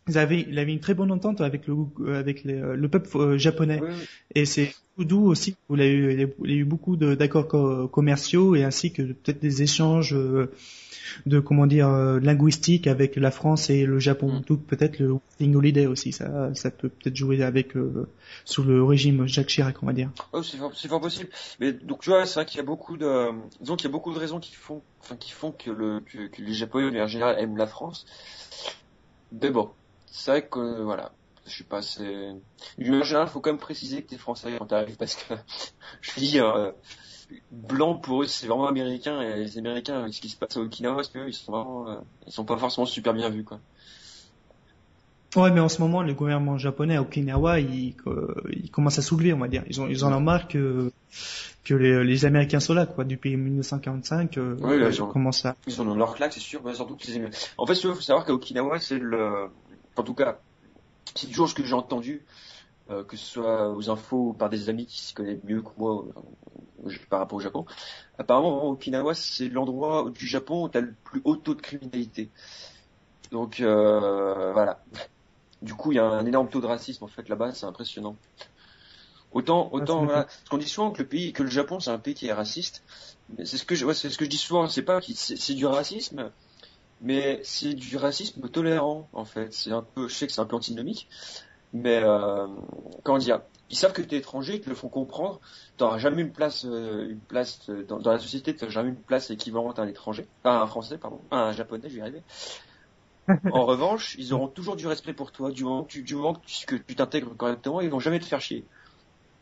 il 0.09 0.19
avait, 0.19 0.47
il 0.49 0.59
avait 0.59 0.73
une 0.73 0.81
très 0.81 0.95
bonne 0.95 1.11
entente 1.13 1.41
avec 1.41 1.67
le, 1.67 1.77
avec 2.15 2.45
les- 2.45 2.61
euh, 2.61 2.75
le 2.77 2.89
peuple 2.89 3.09
euh, 3.17 3.39
japonais. 3.39 3.81
Oui. 3.83 3.91
Et 4.35 4.45
c'est 4.47 4.75
d'où 4.99 5.27
aussi 5.27 5.57
où 5.69 5.77
il 5.77 5.83
a 5.83 5.87
eu, 5.87 6.29
il 6.45 6.51
a 6.51 6.55
eu 6.55 6.65
beaucoup 6.65 6.97
d'accords 6.97 7.49
co- 7.49 7.89
commerciaux 7.89 8.55
et 8.57 8.65
ainsi 8.65 8.93
que 8.93 9.03
peut-être 9.03 9.41
des 9.41 9.63
échanges 9.63 10.15
euh, 10.15 10.51
de 11.27 11.41
comment 11.41 11.67
dire 11.67 11.89
linguistiques 12.21 12.87
avec 12.87 13.17
la 13.17 13.31
France 13.31 13.71
et 13.71 13.85
le 13.87 13.99
Japon. 13.99 14.33
Mm. 14.33 14.43
D'où 14.47 14.57
peut-être 14.57 14.99
le 14.99 15.13
Working 15.13 15.55
Holiday 15.55 15.87
aussi. 15.87 16.13
Ça, 16.13 16.55
ça 16.55 16.71
peut 16.71 16.89
peut-être 16.89 17.17
jouer 17.17 17.43
avec 17.43 17.77
euh, 17.77 18.09
sous 18.45 18.63
le 18.65 18.83
régime 18.83 19.27
Jacques 19.27 19.49
Chirac, 19.49 19.83
on 19.83 19.87
va 19.87 19.93
dire. 19.93 20.11
Oh, 20.33 20.43
c'est 20.43 20.59
fort, 20.89 21.01
possible. 21.01 21.29
Mais 21.61 21.73
donc 21.73 22.01
tu 22.01 22.11
vois, 22.11 22.27
c'est 22.27 22.35
vrai 22.35 22.47
qu'il 22.47 22.59
y 22.59 22.61
a 22.61 22.65
beaucoup 22.67 22.97
de, 22.97 23.31
disons 23.61 23.77
qu'il 23.77 23.87
y 23.89 23.91
a 23.91 23.93
beaucoup 23.93 24.13
de 24.13 24.19
raisons 24.19 24.41
qui 24.41 24.55
font, 24.55 24.83
enfin 25.01 25.17
qui 25.17 25.33
font 25.33 25.53
que 25.53 25.71
le 25.71 26.01
que, 26.01 26.27
que 26.29 26.43
les 26.43 26.55
Japonais 26.55 26.87
de 26.87 26.91
manière 26.91 27.09
générale 27.09 27.37
aiment 27.39 27.57
la 27.57 27.67
France. 27.67 28.07
Mais 29.41 29.51
bon, 29.51 29.71
c'est 30.13 30.31
vrai 30.31 30.49
que 30.49 30.59
euh, 30.61 30.85
voilà, 30.85 31.13
je 31.47 31.57
sais 31.59 31.65
pas, 31.65 31.83
c'est 31.83 32.33
d'une 32.79 33.03
générale, 33.03 33.29
faut 33.29 33.41
quand 33.41 33.51
même 33.51 33.59
préciser 33.59 34.03
que 34.03 34.09
t'es 34.11 34.19
français 34.19 34.55
quand 34.59 34.67
t'arrives 34.67 34.97
parce 34.97 35.17
que 35.17 35.35
je 36.03 36.13
veux 36.13 36.23
dire, 36.23 36.47
euh, 36.47 36.71
blanc 37.51 37.97
pour 37.97 38.23
eux 38.23 38.27
c'est 38.27 38.47
vraiment 38.47 38.69
américain 38.69 39.21
et 39.23 39.37
les 39.37 39.59
Américains 39.59 40.01
avec 40.03 40.15
ce 40.15 40.21
qui 40.21 40.29
se 40.29 40.37
passe 40.37 40.57
à 40.57 40.61
Okinawa, 40.61 40.97
parce 40.97 41.09
que 41.09 41.19
eux, 41.19 41.29
ils 41.29 41.35
sont 41.35 41.53
vraiment, 41.53 41.89
euh, 41.89 41.97
ils 42.27 42.33
sont 42.33 42.45
pas 42.45 42.57
forcément 42.59 42.87
super 42.87 43.15
bien 43.15 43.31
vus 43.31 43.45
quoi. 43.45 43.61
Ouais, 45.35 45.51
mais 45.51 45.61
en 45.61 45.71
ce 45.71 45.81
moment, 45.81 46.03
le 46.03 46.13
gouvernement 46.13 46.59
japonais 46.59 46.97
à 46.97 47.01
Okinawa, 47.03 47.59
il, 47.61 47.95
euh, 48.07 48.35
il 48.51 48.71
commence 48.71 48.99
à 48.99 49.03
soulever, 49.03 49.33
on 49.33 49.39
va 49.39 49.49
dire. 49.49 49.65
Ils 49.67 49.81
ont, 49.81 49.89
ils 49.89 50.05
en 50.05 50.13
ont 50.13 50.21
marre 50.21 50.47
que, 50.47 50.93
que 51.65 51.73
les, 51.73 52.05
les 52.05 52.27
Américains 52.27 52.61
sont 52.61 52.75
là, 52.75 52.85
quoi. 52.85 53.05
Depuis 53.05 53.35
1945, 53.35 54.37
euh, 54.37 54.57
Ouais, 54.57 54.77
là, 54.79 54.89
ils 54.91 54.95
ils 54.95 55.03
ont- 55.03 55.07
commencent 55.11 55.47
à... 55.47 55.57
Ils 55.67 55.81
en 55.81 55.89
ont 55.89 55.95
leur 55.95 56.15
claque, 56.17 56.35
c'est 56.35 56.41
sûr, 56.41 56.61
mais 56.63 56.75
surtout 56.75 56.97
que 56.97 57.07
les 57.07 57.17
Américains. 57.17 57.39
En 57.57 57.65
fait, 57.65 57.73
il 57.73 57.81
faut 57.81 57.95
savoir 58.03 58.27
qu'à 58.27 58.35
Okinawa, 58.35 58.79
c'est 58.79 58.99
le, 58.99 59.49
en 59.97 60.03
tout 60.03 60.15
cas, 60.15 60.41
c'est 61.15 61.27
toujours 61.27 61.49
ce 61.49 61.55
que 61.55 61.65
j'ai 61.65 61.75
entendu, 61.75 62.25
euh, 62.91 63.05
que 63.05 63.17
ce 63.17 63.25
soit 63.25 63.71
aux 63.71 63.91
infos 63.91 64.29
ou 64.29 64.33
par 64.33 64.51
des 64.51 64.69
amis 64.69 64.87
qui 64.87 65.01
s'y 65.01 65.15
connaissent 65.15 65.45
mieux 65.45 65.63
que 65.63 65.71
moi 65.77 66.05
euh, 66.87 66.91
par 67.09 67.21
rapport 67.21 67.37
au 67.37 67.41
Japon. 67.41 67.65
Apparemment, 68.19 68.69
Okinawa, 68.71 69.15
c'est 69.15 69.49
l'endroit 69.49 70.11
du 70.11 70.27
Japon 70.27 70.65
où 70.65 70.69
tu 70.69 70.79
as 70.79 70.81
le 70.81 70.95
plus 71.05 71.21
haut 71.25 71.37
taux 71.37 71.55
de 71.55 71.61
criminalité. 71.61 72.31
Donc, 73.31 73.61
euh, 73.61 74.53
voilà. 74.53 74.83
Du 75.63 75.75
coup, 75.75 75.93
il 75.93 75.97
y 75.97 75.99
a 75.99 76.05
un 76.05 76.27
énorme 76.27 76.49
taux 76.49 76.61
de 76.61 76.67
racisme, 76.67 77.05
en 77.05 77.09
fait, 77.09 77.29
là-bas, 77.29 77.53
c'est 77.53 77.67
impressionnant. 77.67 78.17
Autant, 79.33 79.71
autant, 79.73 80.01
c'est 80.01 80.07
voilà. 80.07 80.23
Parce 80.25 80.49
qu'on 80.51 80.59
dit 80.59 80.69
souvent 80.69 80.91
que 80.91 80.99
le 81.03 81.09
pays, 81.09 81.33
que 81.33 81.43
le 81.43 81.49
Japon, 81.49 81.81
c'est 81.81 81.91
un 81.91 81.99
pays 81.99 82.15
qui 82.15 82.27
est 82.27 82.33
raciste. 82.33 82.83
C'est 83.45 83.57
ce 83.57 83.65
que 83.65 83.75
je, 83.75 83.87
ouais, 83.87 83.95
c'est 83.95 84.11
ce 84.11 84.19
que 84.19 84.25
je 84.25 84.31
dis 84.31 84.37
souvent. 84.37 84.69
C'est 84.69 84.83
pas, 84.83 85.01
c'est 85.01 85.55
du 85.55 85.65
racisme, 85.67 86.31
mais 87.03 87.41
c'est 87.43 87.75
du 87.75 87.97
racisme 87.97 88.49
tolérant, 88.49 89.09
en 89.13 89.25
fait. 89.25 89.53
C'est 89.53 89.73
un 89.73 89.83
peu, 89.83 90.09
je 90.09 90.15
sais 90.15 90.27
que 90.27 90.33
c'est 90.33 90.41
un 90.41 90.47
peu 90.47 90.57
antinomique, 90.57 91.09
Mais 91.73 92.01
euh, 92.03 92.47
comment 93.03 93.19
dire 93.19 93.41
Ils 93.71 93.77
savent 93.77 93.93
que 93.93 94.03
tu 94.03 94.15
es 94.15 94.19
étranger, 94.19 94.57
ils 94.57 94.61
te 94.61 94.71
le 94.71 94.77
font 94.77 94.89
comprendre. 94.89 95.41
Tu 95.77 95.85
n'auras 95.85 95.99
jamais 95.99 96.23
une 96.23 96.33
place, 96.33 96.65
euh, 96.65 97.11
une 97.11 97.21
place 97.21 97.69
euh, 97.69 97.85
dans, 97.85 97.99
dans 97.99 98.13
la 98.13 98.19
société, 98.19 98.55
tu 98.55 98.71
jamais 98.71 98.91
une 98.91 98.97
place 98.97 99.31
équivalente 99.31 99.79
à 99.79 99.83
un 99.83 99.89
étranger, 99.89 100.27
à 100.45 100.63
un 100.63 100.67
français, 100.67 100.97
pardon, 100.97 101.21
à 101.31 101.49
un 101.49 101.53
japonais, 101.53 101.89
je 101.89 101.95
vais 101.95 101.99
y 101.99 102.03
arriver. 102.03 102.23
en 103.53 103.65
revanche, 103.67 104.17
ils 104.19 104.33
auront 104.33 104.49
toujours 104.49 104.77
du 104.77 104.87
respect 104.87 105.13
pour 105.13 105.33
toi, 105.33 105.51
du 105.51 105.65
moment 105.65 105.85
que 105.85 105.93
tu, 105.93 106.03
du 106.03 106.15
moment 106.15 106.35
que 106.35 106.47
tu, 106.47 106.67
que 106.67 106.77
tu 106.77 106.95
t'intègres 106.95 107.37
correctement, 107.37 107.81
ils 107.81 107.91
vont 107.91 108.01
jamais 108.01 108.21
te 108.21 108.25
faire 108.25 108.41
chier. 108.41 108.65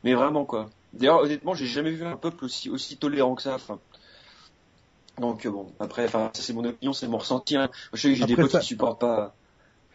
Mais 0.04 0.14
vraiment 0.14 0.44
quoi. 0.44 0.70
D'ailleurs, 0.92 1.20
honnêtement, 1.20 1.54
j'ai 1.54 1.66
jamais 1.66 1.90
vu 1.90 2.04
un 2.04 2.16
peuple 2.16 2.44
aussi 2.44 2.68
aussi 2.70 2.96
tolérant 2.96 3.34
que 3.34 3.42
ça. 3.42 3.54
Enfin, 3.54 3.78
donc 5.20 5.46
euh, 5.46 5.50
bon, 5.50 5.72
après, 5.80 6.04
enfin, 6.06 6.30
ça 6.34 6.42
c'est 6.42 6.52
mon 6.52 6.64
opinion, 6.64 6.92
c'est 6.92 7.08
mon 7.08 7.18
ressenti. 7.18 7.56
Hein. 7.56 7.70
Je 7.92 8.00
sais 8.00 8.08
que 8.10 8.14
j'ai 8.14 8.26
des 8.26 8.36
potes 8.36 8.50
ça- 8.50 8.60
qui 8.60 8.66
supportent 8.66 9.00
pas, 9.00 9.34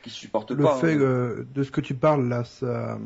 qui 0.04 0.10
supportent 0.10 0.54
Le 0.54 0.64
pas. 0.64 0.76
fait 0.80 0.94
hein. 0.96 1.00
euh, 1.00 1.46
de 1.54 1.64
ce 1.64 1.72
que 1.72 1.82
tu 1.82 1.96
parles 1.96 2.28
là, 2.28 2.44
ça, 2.44 3.00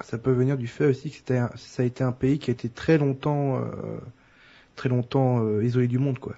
ça 0.00 0.18
peut 0.18 0.32
venir 0.32 0.58
du 0.58 0.66
fait 0.68 0.86
aussi 0.86 1.10
que 1.10 1.16
c'était 1.16 1.38
un- 1.38 1.50
ça 1.56 1.82
a 1.82 1.86
été 1.86 2.04
un 2.04 2.12
pays 2.12 2.38
qui 2.38 2.50
a 2.50 2.54
été 2.54 2.68
très 2.68 2.98
longtemps, 2.98 3.58
euh, 3.60 3.98
très 4.76 4.88
longtemps 4.90 5.44
euh, 5.44 5.64
isolé 5.64 5.88
du 5.88 5.98
monde, 5.98 6.18
quoi. 6.18 6.36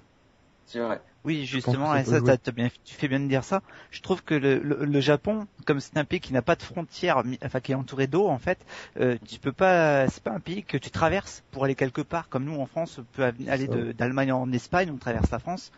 C'est 0.65 0.79
vrai. 0.79 1.01
Oui, 1.25 1.45
justement, 1.45 1.93
ça 2.23 2.37
et 2.37 2.51
bien, 2.53 2.69
tu 2.85 2.95
fais 2.95 3.07
bien 3.09 3.19
de 3.19 3.27
dire 3.27 3.43
ça. 3.43 3.61
Je 3.91 4.01
trouve 4.01 4.23
que 4.23 4.33
le, 4.33 4.59
le, 4.59 4.85
le 4.85 5.01
Japon, 5.01 5.47
comme 5.65 5.79
c'est 5.81 5.97
un 5.97 6.05
pays 6.05 6.21
qui 6.21 6.31
n'a 6.33 6.41
pas 6.41 6.55
de 6.55 6.63
frontières, 6.63 7.23
enfin 7.43 7.59
qui 7.59 7.73
est 7.73 7.75
entouré 7.75 8.07
d'eau, 8.07 8.27
en 8.27 8.37
fait, 8.39 8.65
euh, 8.99 9.17
tu 9.27 9.39
peux 9.39 9.51
pas, 9.51 10.07
c'est 10.07 10.23
pas 10.23 10.31
un 10.31 10.39
pays 10.39 10.63
que 10.63 10.77
tu 10.77 10.91
traverses 10.91 11.43
pour 11.51 11.65
aller 11.65 11.75
quelque 11.75 12.01
part, 12.01 12.29
comme 12.29 12.45
nous 12.45 12.59
en 12.59 12.65
France, 12.65 12.99
on 12.99 13.03
peut 13.03 13.23
aller 13.47 13.67
d'Allemagne 13.67 14.31
en 14.31 14.51
Espagne, 14.53 14.91
on 14.91 14.97
traverse 14.97 15.29
la 15.31 15.39
France, 15.39 15.71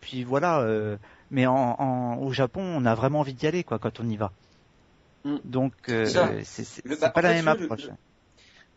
puis 0.00 0.24
voilà. 0.24 0.60
euh, 0.60 0.98
mais 1.30 1.46
en, 1.46 1.54
en, 1.56 2.18
au 2.18 2.32
Japon, 2.32 2.62
on 2.62 2.86
a 2.86 2.94
vraiment 2.94 3.20
envie 3.20 3.34
d'y 3.34 3.46
aller, 3.46 3.64
quoi, 3.64 3.78
quand 3.80 4.00
on 4.00 4.08
y 4.08 4.16
va. 4.16 4.32
Mm. 5.24 5.38
Donc, 5.44 5.74
euh, 5.88 6.42
c'est 6.44 6.64
bah, 7.00 7.10
pas 7.12 7.22
la 7.22 7.32
fait, 7.32 7.34
même 7.34 7.48
le- 7.48 7.48
approche. 7.48 7.90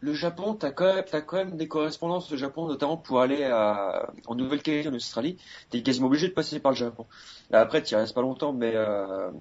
Le 0.05 0.13
Japon, 0.13 0.53
t'as 0.53 0.69
quand 0.69 0.93
même, 0.93 1.03
t'as 1.03 1.21
quand 1.21 1.37
même 1.37 1.57
des 1.57 1.67
correspondances 1.67 2.31
au 2.31 2.37
Japon, 2.37 2.67
notamment 2.67 2.95
pour 2.95 3.21
aller 3.21 3.43
à, 3.43 4.13
en 4.27 4.35
Nouvelle-Calédonie, 4.35 4.93
en 4.93 4.97
Australie. 4.97 5.35
T'es 5.71 5.81
quasiment 5.81 6.05
obligé 6.05 6.27
de 6.27 6.33
passer 6.33 6.59
par 6.59 6.73
le 6.73 6.77
Japon. 6.77 7.07
Là, 7.49 7.59
après, 7.59 7.81
t'y 7.81 7.95
restes 7.95 8.13
pas 8.13 8.21
longtemps, 8.21 8.53
mais 8.53 8.73
euh... 8.75 9.31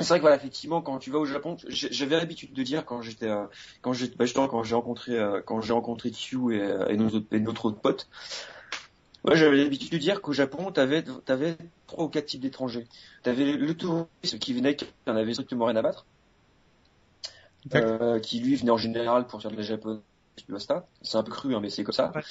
c'est 0.00 0.08
vrai 0.08 0.18
que 0.18 0.22
voilà, 0.22 0.36
effectivement, 0.36 0.80
quand 0.80 0.98
tu 0.98 1.10
vas 1.10 1.18
au 1.18 1.26
Japon, 1.26 1.58
j'avais 1.68 2.16
l'habitude 2.16 2.54
de 2.54 2.62
dire 2.62 2.86
quand 2.86 3.02
j'étais, 3.02 3.28
euh, 3.28 3.44
quand 3.82 3.92
j'étais, 3.92 4.16
bah, 4.16 4.24
quand 4.34 4.62
j'ai 4.62 4.74
rencontré, 4.76 5.18
euh, 5.18 5.42
quand 5.44 5.60
j'ai 5.60 5.74
rencontré 5.74 6.08
Tsu 6.08 6.54
et, 6.54 6.62
euh, 6.62 6.88
et 6.88 6.96
nos 6.96 7.10
autres, 7.10 7.26
et 7.30 7.40
notre 7.40 7.66
autre 7.66 7.82
pote, 7.82 8.08
j'avais 9.30 9.58
l'habitude 9.58 9.92
de 9.92 9.98
dire 9.98 10.22
qu'au 10.22 10.32
Japon, 10.32 10.72
t'avais, 10.72 11.02
t'avais 11.02 11.58
trois 11.86 12.04
ou 12.04 12.08
quatre 12.08 12.26
types 12.26 12.40
d'étrangers. 12.40 12.86
T'avais 13.22 13.52
le 13.52 13.74
touriste 13.74 14.38
qui 14.38 14.54
venait, 14.54 14.74
qui 14.74 14.86
en 15.06 15.16
avait 15.16 15.34
strictement 15.34 15.66
rien 15.66 15.76
à 15.76 15.82
battre 15.82 16.06
euh, 17.74 18.20
qui 18.20 18.40
lui 18.40 18.56
venait 18.56 18.70
en 18.70 18.76
général 18.76 19.26
pour 19.26 19.40
faire 19.40 19.50
de 19.50 19.56
la 19.56 19.62
japonaise. 19.62 20.00
C'est 21.02 21.16
un 21.16 21.22
peu 21.22 21.30
cru, 21.30 21.54
hein, 21.54 21.60
mais 21.60 21.70
c'est 21.70 21.84
comme 21.84 21.94
ça. 21.94 22.12
Ouais. 22.14 22.22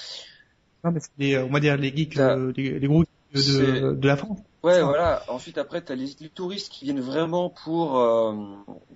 Non, 0.84 0.91
mais 0.91 1.00
c'est 1.00 1.10
les, 1.17 1.36
euh, 1.36 1.46
on 1.46 1.50
va 1.52 1.60
dire 1.60 1.78
les 1.78 1.96
geeks, 1.96 2.15
Ça- 2.15 2.34
euh, 2.34 2.52
les, 2.58 2.80
les 2.80 2.88
gros 2.88 3.04
geeks 3.34 3.46
de, 3.46 4.08
la 4.08 4.17
France. 4.17 4.39
Ouais, 4.63 4.74
Ça. 4.76 4.84
voilà. 4.84 5.24
Ensuite, 5.30 5.58
après, 5.58 5.82
t'as 5.82 5.96
les, 5.96 6.15
les 6.19 6.30
touristes 6.30 6.72
qui 6.72 6.86
viennent 6.86 7.00
vraiment 7.00 7.50
pour, 7.50 8.00
euh, 8.00 8.34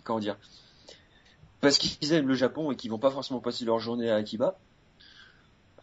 comment 0.03 0.19
dire, 0.19 0.37
parce 1.61 1.77
qu'ils 1.77 2.13
aiment 2.13 2.27
le 2.27 2.35
Japon 2.35 2.71
et 2.71 2.75
qui 2.75 2.89
vont 2.89 2.99
pas 2.99 3.11
forcément 3.11 3.39
passer 3.39 3.65
leur 3.65 3.79
journée 3.79 4.09
à 4.09 4.15
Akiba, 4.15 4.57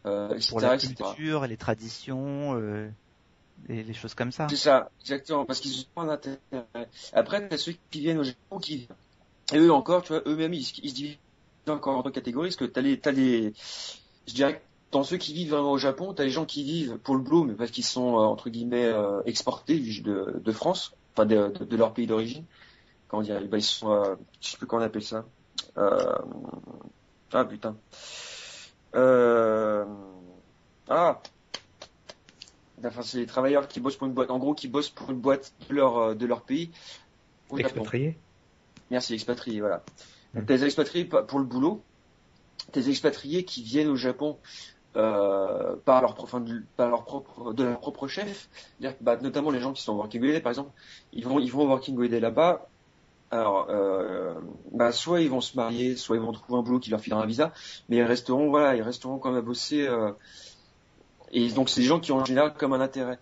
euh, 0.07 0.39
Pour 0.49 0.61
la 0.61 0.75
etc. 0.75 0.95
culture, 0.95 1.47
les 1.47 1.57
traditions, 1.57 2.59
euh, 2.61 2.89
les, 3.69 3.83
les 3.83 3.95
choses 3.95 4.15
comme 4.15 4.33
ça. 4.33 4.47
C'est 4.49 4.57
ça, 4.57 4.91
exactement, 5.01 5.45
parce 5.45 5.61
qu'ils 5.61 5.87
ont 5.97 6.03
un 6.03 6.11
intérêt. 6.11 6.39
Après, 7.13 7.49
t'as 7.49 7.57
ceux 7.57 7.75
qui 7.91 8.01
viennent 8.01 8.19
au 8.19 8.25
Japon 8.25 8.59
qui, 8.59 8.89
et 9.53 9.59
eux 9.59 9.73
encore, 9.73 10.03
tu 10.03 10.13
vois, 10.13 10.23
eux-mêmes, 10.27 10.55
ils, 10.55 10.65
se- 10.65 10.81
divisent 10.81 11.19
encore 11.69 11.99
en 11.99 12.03
deux 12.03 12.11
catégories, 12.11 12.49
parce 12.49 12.57
que 12.57 12.65
t'as 12.65 12.81
les, 12.81 12.99
t'as 12.99 13.13
les, 13.13 13.53
je 14.27 14.35
dirais, 14.35 14.63
dans 14.91 15.03
ceux 15.03 15.17
qui 15.17 15.35
vivent 15.35 15.51
vraiment 15.51 15.73
au 15.73 15.79
Japon, 15.79 16.15
t'as 16.15 16.25
les 16.25 16.31
gens 16.31 16.47
qui 16.47 16.63
vivent 16.63 16.99
pour 16.99 17.17
le 17.17 17.45
mais 17.45 17.55
parce 17.55 17.71
qu'ils 17.71 17.85
sont, 17.85 18.15
euh, 18.15 18.23
entre 18.23 18.49
guillemets, 18.49 18.87
euh, 18.87 19.23
exportés 19.27 19.79
de, 19.79 20.53
France, 20.53 20.95
enfin, 21.15 21.27
de, 21.27 21.77
leur 21.77 21.93
pays 21.93 22.07
d'origine. 22.07 22.45
Comment 23.09 23.23
dire, 23.23 23.41
bah, 23.49 23.59
ils 23.59 23.63
sont, 23.63 23.93
euh, 23.93 24.15
je 24.41 24.51
sais 24.51 24.57
plus 24.57 24.67
comment 24.67 24.83
on 24.83 24.87
appelle 24.87 25.03
ça. 25.03 25.27
Ah, 25.77 27.45
putain. 27.45 27.77
Ah, 30.89 31.21
Enfin, 32.85 33.03
c'est 33.03 33.19
les 33.19 33.27
travailleurs 33.27 33.67
qui 33.67 33.81
bossent 33.81 33.97
pour 33.97 34.07
une 34.07 34.13
boîte, 34.13 34.31
en 34.31 34.39
gros, 34.39 34.55
qui 34.55 34.69
bossent 34.69 34.91
pour 34.91 35.11
une 35.11 35.21
boîte 35.21 35.55
de 35.69 35.75
leur, 35.75 36.15
de 36.15 36.27
leur 36.27 36.43
pays 36.43 36.71
au 37.49 37.57
Japon. 37.57 37.81
Expatrié. 37.81 38.19
Merci, 38.91 39.15
expatriés, 39.15 39.61
voilà. 39.61 39.83
Mm. 40.35 40.39
Donc, 40.39 40.47
des 40.47 40.65
expatriés 40.65 41.05
pa- 41.05 41.23
pour 41.23 41.39
le 41.39 41.45
boulot, 41.45 41.83
t'as 42.73 42.81
des 42.81 42.91
expatriés 42.91 43.45
qui 43.45 43.63
viennent 43.63 43.89
au 43.89 43.97
Japon 43.97 44.39
euh, 44.97 45.75
par 45.85 46.03
leur, 46.03 46.15
enfin, 46.23 46.41
de, 46.41 46.63
par 46.77 46.89
leur 46.89 47.05
propre, 47.05 47.53
de 47.53 47.65
leur 47.65 47.81
propre 47.81 48.07
chef. 48.07 48.49
Bah, 49.01 49.17
notamment 49.21 49.51
les 49.51 49.61
gens 49.61 49.73
qui 49.73 49.83
sont 49.83 49.93
en 49.93 49.97
working 49.97 50.23
holiday, 50.23 50.41
par 50.41 50.51
exemple, 50.51 50.71
ils 51.13 51.25
vont, 51.25 51.39
ils 51.41 51.51
vont 51.51 51.63
au 51.63 51.69
working 51.69 51.97
holiday 51.99 52.21
là-bas. 52.21 52.69
Alors, 53.31 53.67
euh, 53.71 54.35
bah, 54.71 54.93
soit 54.93 55.21
ils 55.21 55.31
vont 55.31 55.41
se 55.41 55.57
marier, 55.57 55.97
soit 55.97 56.17
ils 56.17 56.23
vont 56.23 56.31
trouver 56.31 56.59
un 56.61 56.63
boulot 56.63 56.79
qui 56.79 56.91
leur 56.91 57.01
filera 57.01 57.23
un 57.23 57.27
visa, 57.27 57.53
mais 57.89 57.97
ils 57.97 58.03
resteront, 58.03 58.49
voilà, 58.51 58.77
ils 58.77 58.83
resteront 58.83 59.19
quand 59.19 59.31
même 59.31 59.39
à 59.39 59.43
bosser. 59.43 59.87
euh, 59.89 60.13
et 61.33 61.49
donc, 61.51 61.69
c'est 61.69 61.81
des 61.81 61.87
gens 61.87 61.99
qui 61.99 62.13
ont 62.13 62.19
en 62.19 62.25
général 62.25 62.55
comme 62.55 62.73
un 62.75 62.81
intérêt. 62.81 63.19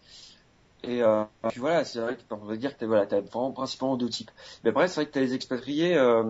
Et 0.85 1.03
euh, 1.03 1.25
puis 1.49 1.61
voilà, 1.61 1.85
c'est 1.85 2.01
vrai 2.01 2.18
qu'on 2.29 2.37
va 2.37 2.57
dire 2.57 2.75
que 2.75 2.81
t'as 2.81 2.87
voilà, 2.87 3.07
t'as 3.07 3.21
vraiment 3.21 3.53
principalement 3.53 3.97
deux 3.97 4.09
types. 4.09 4.31
Mais 4.64 4.71
après, 4.71 4.88
c'est 4.88 4.97
vrai 4.97 5.07
que 5.07 5.12
t'as 5.12 5.21
les 5.21 5.35
expatriés, 5.35 5.97
euh, 5.97 6.25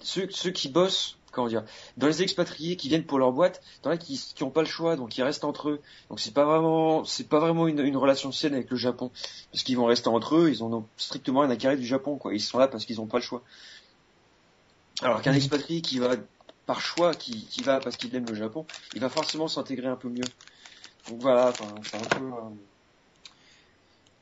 ceux, 0.00 0.26
ceux 0.30 0.50
qui 0.50 0.70
bossent, 0.70 1.18
comment 1.32 1.48
dire, 1.48 1.64
dans 1.98 2.06
les 2.06 2.22
expatriés 2.22 2.76
qui 2.76 2.88
viennent 2.88 3.04
pour 3.04 3.18
leur 3.18 3.30
boîte, 3.32 3.60
t'en 3.82 3.90
as 3.90 3.98
qui, 3.98 4.18
qui 4.34 4.42
ont 4.42 4.50
pas 4.50 4.62
le 4.62 4.66
choix, 4.66 4.96
donc 4.96 5.18
ils 5.18 5.22
restent 5.22 5.44
entre 5.44 5.68
eux. 5.68 5.80
Donc 6.08 6.18
c'est 6.18 6.32
pas 6.32 6.46
vraiment, 6.46 7.04
c'est 7.04 7.28
pas 7.28 7.40
vraiment 7.40 7.68
une, 7.68 7.80
une 7.80 7.96
relation 7.98 8.32
saine 8.32 8.54
avec 8.54 8.70
le 8.70 8.76
Japon, 8.78 9.10
parce 9.52 9.64
qu'ils 9.64 9.76
vont 9.76 9.84
rester 9.84 10.08
entre 10.08 10.36
eux, 10.36 10.50
ils 10.50 10.62
en 10.62 10.72
ont 10.72 10.86
strictement 10.96 11.40
rien 11.40 11.50
à 11.50 11.56
carrer 11.56 11.76
du 11.76 11.86
Japon, 11.86 12.16
quoi. 12.16 12.32
Ils 12.32 12.40
sont 12.40 12.58
là 12.58 12.68
parce 12.68 12.86
qu'ils 12.86 13.02
ont 13.02 13.06
pas 13.06 13.18
le 13.18 13.22
choix. 13.24 13.42
Alors 15.02 15.20
qu'un 15.20 15.34
expatrié 15.34 15.82
qui 15.82 15.98
va 15.98 16.16
par 16.66 16.80
choix, 16.80 17.14
qui, 17.14 17.44
qui 17.46 17.62
va 17.62 17.80
parce 17.80 17.96
qu'il 17.98 18.14
aime 18.16 18.26
le 18.26 18.34
Japon, 18.34 18.64
il 18.94 19.00
va 19.00 19.10
forcément 19.10 19.46
s'intégrer 19.46 19.88
un 19.88 19.96
peu 19.96 20.08
mieux. 20.08 20.24
Donc 21.08 21.20
voilà, 21.20 21.52
c'est 21.84 21.96
un 21.96 22.00
peu. 22.18 22.24
euh, 22.24 22.50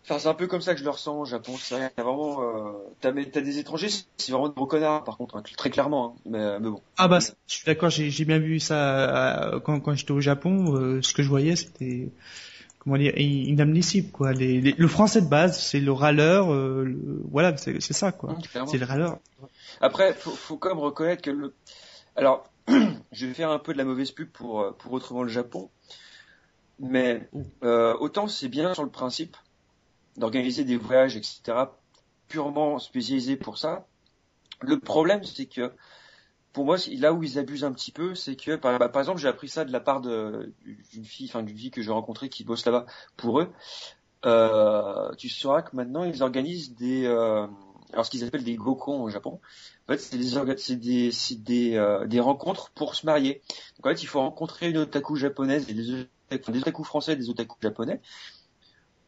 Enfin, 0.08 0.20
c'est 0.20 0.28
un 0.28 0.34
peu 0.34 0.46
comme 0.46 0.60
ça 0.60 0.72
que 0.74 0.78
je 0.78 0.84
le 0.84 0.90
ressens 0.90 1.18
au 1.18 1.24
Japon. 1.24 1.54
C'est 1.58 1.74
vraiment, 1.98 2.40
euh, 2.42 2.72
t'as, 3.00 3.10
des 3.10 3.58
étrangers, 3.58 3.88
c'est 3.88 4.30
vraiment 4.30 4.48
de 4.48 4.54
gros 4.54 4.66
connards, 4.66 5.02
par 5.02 5.16
contre, 5.16 5.36
hein, 5.36 5.42
très 5.56 5.68
clairement. 5.68 6.14
hein. 6.16 6.20
mais, 6.26 6.60
mais 6.60 6.70
bon. 6.70 6.80
Ah 6.96 7.08
bah, 7.08 7.18
je 7.18 7.32
suis 7.52 7.64
d'accord, 7.66 7.90
j'ai 7.90 8.24
bien 8.24 8.38
vu 8.38 8.60
ça 8.60 9.54
euh, 9.54 9.58
quand, 9.60 9.80
quand 9.80 9.94
j'étais 9.96 10.12
au 10.12 10.20
Japon. 10.20 10.76
euh, 10.76 11.02
ce 11.02 11.12
que 11.12 11.24
je 11.24 11.28
voyais, 11.28 11.56
c'était 11.56 12.08
comment 12.78 12.98
dire, 12.98 13.14
in- 13.16 13.20
inadmissible 13.20 14.12
quoi. 14.12 14.32
Les, 14.32 14.60
les- 14.60 14.76
le 14.78 14.86
français 14.86 15.20
de 15.22 15.26
base, 15.28 15.58
c'est 15.60 15.80
le 15.80 15.90
râleur. 15.90 16.52
euh, 16.52 16.84
le- 16.84 17.22
voilà, 17.32 17.56
c'est 17.56 17.80
ça 17.80 18.12
quoi. 18.12 18.34
Mmh. 18.34 18.66
C'est 18.68 18.78
le 18.78 18.86
râleur. 18.86 19.18
Après, 19.80 20.14
faut, 20.14 20.30
faut 20.30 20.56
quand 20.56 20.68
même 20.68 20.78
reconnaître 20.78 21.22
que 21.22 21.30
le. 21.32 21.52
Alors, 22.14 22.48
je 23.12 23.26
vais 23.26 23.34
faire 23.34 23.50
un 23.50 23.58
peu 23.58 23.72
de 23.72 23.78
la 23.78 23.84
mauvaise 23.84 24.12
pub 24.12 24.28
pour 24.30 24.60
euh, 24.60 24.70
pour 24.78 24.92
autrement 24.92 25.24
le 25.24 25.28
Japon, 25.30 25.68
mais 26.78 27.28
euh, 27.64 27.94
autant 27.98 28.28
c'est 28.28 28.48
bien 28.48 28.72
sur 28.74 28.84
le 28.84 28.90
principe 28.90 29.36
d'organiser 30.16 30.64
des 30.64 30.76
voyages, 30.76 31.16
etc. 31.16 31.40
purement 32.28 32.78
spécialisés 32.78 33.36
pour 33.36 33.58
ça. 33.58 33.86
Le 34.60 34.78
problème, 34.78 35.24
c'est 35.24 35.46
que 35.46 35.72
pour 36.52 36.64
moi, 36.64 36.76
là 36.98 37.12
où 37.12 37.22
ils 37.22 37.38
abusent 37.38 37.64
un 37.64 37.72
petit 37.72 37.92
peu, 37.92 38.14
c'est 38.14 38.34
que 38.34 38.56
par, 38.56 38.78
bah, 38.78 38.90
exemple, 38.98 39.20
j'ai 39.20 39.28
appris 39.28 39.48
ça 39.48 39.66
de 39.66 39.72
la 39.72 39.80
part 39.80 40.00
d'une 40.00 41.04
fille, 41.04 41.26
enfin 41.28 41.42
d'une 41.42 41.56
fille 41.56 41.70
que 41.70 41.82
j'ai 41.82 41.90
rencontrée 41.90 42.30
qui 42.30 42.44
bosse 42.44 42.64
là-bas 42.64 42.86
pour 43.16 43.40
eux. 43.40 43.52
Euh, 44.24 45.14
tu 45.16 45.28
sauras 45.28 45.60
que 45.62 45.76
maintenant 45.76 46.02
ils 46.02 46.22
organisent 46.22 46.74
des, 46.74 47.04
euh, 47.04 47.46
alors 47.92 48.06
ce 48.06 48.10
qu'ils 48.10 48.24
appellent 48.24 48.42
des 48.42 48.56
gokons 48.56 49.02
au 49.02 49.10
Japon. 49.10 49.38
En 49.88 49.92
fait, 49.92 49.98
c'est 49.98 50.16
euh, 51.76 52.06
des 52.06 52.20
rencontres 52.20 52.70
pour 52.70 52.94
se 52.94 53.06
marier. 53.06 53.42
Donc 53.76 53.86
en 53.86 53.90
fait, 53.90 54.02
il 54.02 54.06
faut 54.06 54.20
rencontrer 54.20 54.70
une 54.70 54.78
otaku 54.78 55.16
japonaise 55.16 55.68
et 55.68 55.74
des, 55.74 56.08
des 56.30 56.58
otaku 56.58 56.84
français 56.84 57.12
et 57.12 57.16
des 57.16 57.28
otaku 57.28 57.56
japonais. 57.60 58.00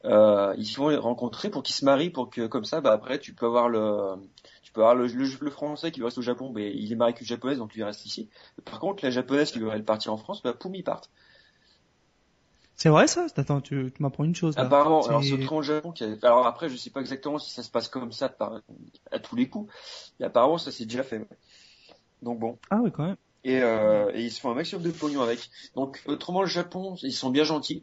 Euh, 0.04 0.54
ils 0.56 0.72
vont 0.76 0.88
les 0.88 0.96
rencontrer 0.96 1.50
pour 1.50 1.62
qu'ils 1.62 1.74
se 1.74 1.84
marient, 1.84 2.10
pour 2.10 2.30
que 2.30 2.46
comme 2.46 2.64
ça, 2.64 2.80
bah 2.80 2.92
après, 2.92 3.18
tu 3.18 3.34
peux 3.34 3.46
avoir 3.46 3.68
le, 3.68 4.14
tu 4.62 4.72
peux 4.72 4.80
avoir 4.82 4.94
le, 4.94 5.06
le, 5.08 5.26
le 5.40 5.50
français 5.50 5.90
qui 5.90 5.98
lui 5.98 6.04
reste 6.04 6.18
au 6.18 6.22
Japon, 6.22 6.52
mais 6.54 6.72
il 6.72 6.92
est 6.92 6.94
marié 6.94 7.12
avec 7.14 7.20
une 7.20 7.26
japonaise, 7.26 7.58
donc 7.58 7.72
il 7.74 7.82
reste 7.82 8.06
ici. 8.06 8.28
Par 8.64 8.78
contre, 8.78 9.04
la 9.04 9.10
japonaise 9.10 9.50
qui 9.50 9.58
veut 9.58 9.82
partir 9.82 10.12
en 10.12 10.16
France, 10.16 10.40
bah 10.42 10.52
poum, 10.52 10.74
ils 10.76 10.84
partent. 10.84 11.10
C'est 12.76 12.90
vrai 12.90 13.08
ça? 13.08 13.26
Attends, 13.36 13.60
tu, 13.60 13.90
tu 13.92 14.02
m'apprends 14.02 14.22
une 14.22 14.36
chose 14.36 14.56
là. 14.56 14.62
Apparemment, 14.62 15.04
alors 15.04 15.24
c'est 15.24 15.32
autrement 15.32 15.58
au 15.58 15.62
Japon. 15.62 15.90
Qui 15.90 16.04
a... 16.04 16.14
Alors 16.22 16.46
après, 16.46 16.68
je 16.68 16.76
sais 16.76 16.90
pas 16.90 17.00
exactement 17.00 17.40
si 17.40 17.50
ça 17.50 17.64
se 17.64 17.70
passe 17.70 17.88
comme 17.88 18.12
ça 18.12 18.28
par... 18.28 18.60
à 19.10 19.18
tous 19.18 19.34
les 19.34 19.48
coups, 19.48 19.72
mais 20.20 20.26
apparemment 20.26 20.58
ça 20.58 20.70
s'est 20.70 20.84
déjà 20.84 21.02
fait. 21.02 21.26
Donc 22.22 22.38
bon. 22.38 22.56
Ah 22.70 22.78
oui 22.80 22.92
quand 22.92 23.04
même. 23.04 23.16
Et, 23.42 23.60
euh, 23.62 24.12
et 24.14 24.22
ils 24.22 24.30
se 24.30 24.40
font 24.40 24.52
un 24.52 24.54
maximum 24.54 24.84
de 24.84 24.92
pognon 24.92 25.22
avec. 25.22 25.50
Donc 25.74 26.00
autrement, 26.06 26.42
le 26.42 26.46
Japon, 26.46 26.94
ils 27.02 27.12
sont 27.12 27.30
bien 27.30 27.42
gentils. 27.42 27.82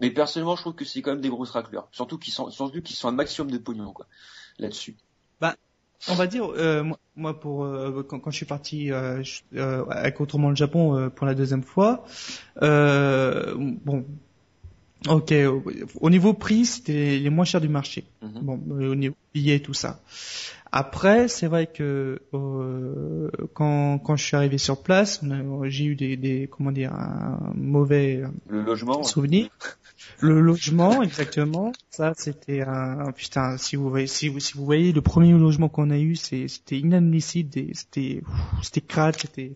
Mais 0.00 0.10
personnellement, 0.10 0.56
je 0.56 0.62
trouve 0.62 0.74
que 0.74 0.84
c'est 0.84 1.02
quand 1.02 1.10
même 1.12 1.20
des 1.20 1.28
grosses 1.28 1.50
raclures. 1.50 1.88
Surtout 1.92 2.18
qu'ils 2.18 2.32
sont, 2.32 2.50
surtout 2.50 2.80
qu'ils 2.82 2.96
sont 2.96 3.08
un 3.08 3.12
maximum 3.12 3.50
de 3.50 3.58
pognon, 3.58 3.92
quoi. 3.92 4.06
Là-dessus. 4.58 4.96
on 6.08 6.14
va 6.14 6.28
dire, 6.28 6.44
euh, 6.56 6.84
moi- 7.16 7.40
pour 7.40 7.64
euh, 7.64 8.04
quand, 8.08 8.20
quand 8.20 8.30
je 8.30 8.36
suis 8.36 8.46
parti 8.46 8.92
euh, 8.92 9.20
je- 9.24 9.40
euh, 9.54 9.84
avec 9.90 10.20
autrement 10.20 10.48
le 10.50 10.54
Japon 10.54 10.96
euh, 10.96 11.08
pour 11.10 11.26
la 11.26 11.34
deuxième 11.34 11.64
fois, 11.64 12.04
euh, 12.62 13.54
bon, 13.58 14.06
ok, 15.08 15.32
au- 15.48 15.62
au 16.00 16.10
niveau 16.10 16.34
prix 16.34 16.64
c'était 16.66 17.18
les 17.18 17.30
moins 17.30 17.44
chers 17.44 17.60
du 17.60 17.68
marché. 17.68 18.04
Mhm. 18.22 18.40
Bon, 18.42 18.60
au 18.70 18.94
niveau 18.94 19.16
billet 19.34 19.58
tout 19.58 19.74
ça. 19.74 20.00
Après, 20.72 21.28
c'est 21.28 21.46
vrai 21.46 21.66
que 21.66 22.20
euh, 22.34 23.30
quand 23.54 23.98
quand 23.98 24.16
je 24.16 24.24
suis 24.24 24.36
arrivé 24.36 24.58
sur 24.58 24.82
place, 24.82 25.22
j'ai 25.64 25.84
eu 25.84 25.94
des, 25.96 26.16
des 26.16 26.48
comment 26.50 26.72
dire 26.72 26.92
un 26.92 27.52
mauvais 27.54 28.22
Le 28.48 28.62
logement, 28.62 29.02
souvenir. 29.02 29.48
Le 30.20 30.40
logement, 30.40 31.02
exactement. 31.02 31.72
Ça, 31.90 32.12
c'était 32.16 32.60
un 32.62 33.10
putain. 33.12 33.56
Si 33.56 33.76
vous 33.76 33.88
voyez, 33.90 34.06
si 34.06 34.28
vous, 34.28 34.40
si 34.40 34.54
vous 34.54 34.64
voyez 34.64 34.92
le 34.92 35.00
premier 35.02 35.32
logement 35.32 35.68
qu'on 35.68 35.90
a 35.90 35.98
eu, 35.98 36.16
c'était 36.16 36.78
inadmissible. 36.78 37.50
C'était, 37.74 38.22
c'était 38.62 38.80
crade. 38.80 39.16
C'était, 39.18 39.52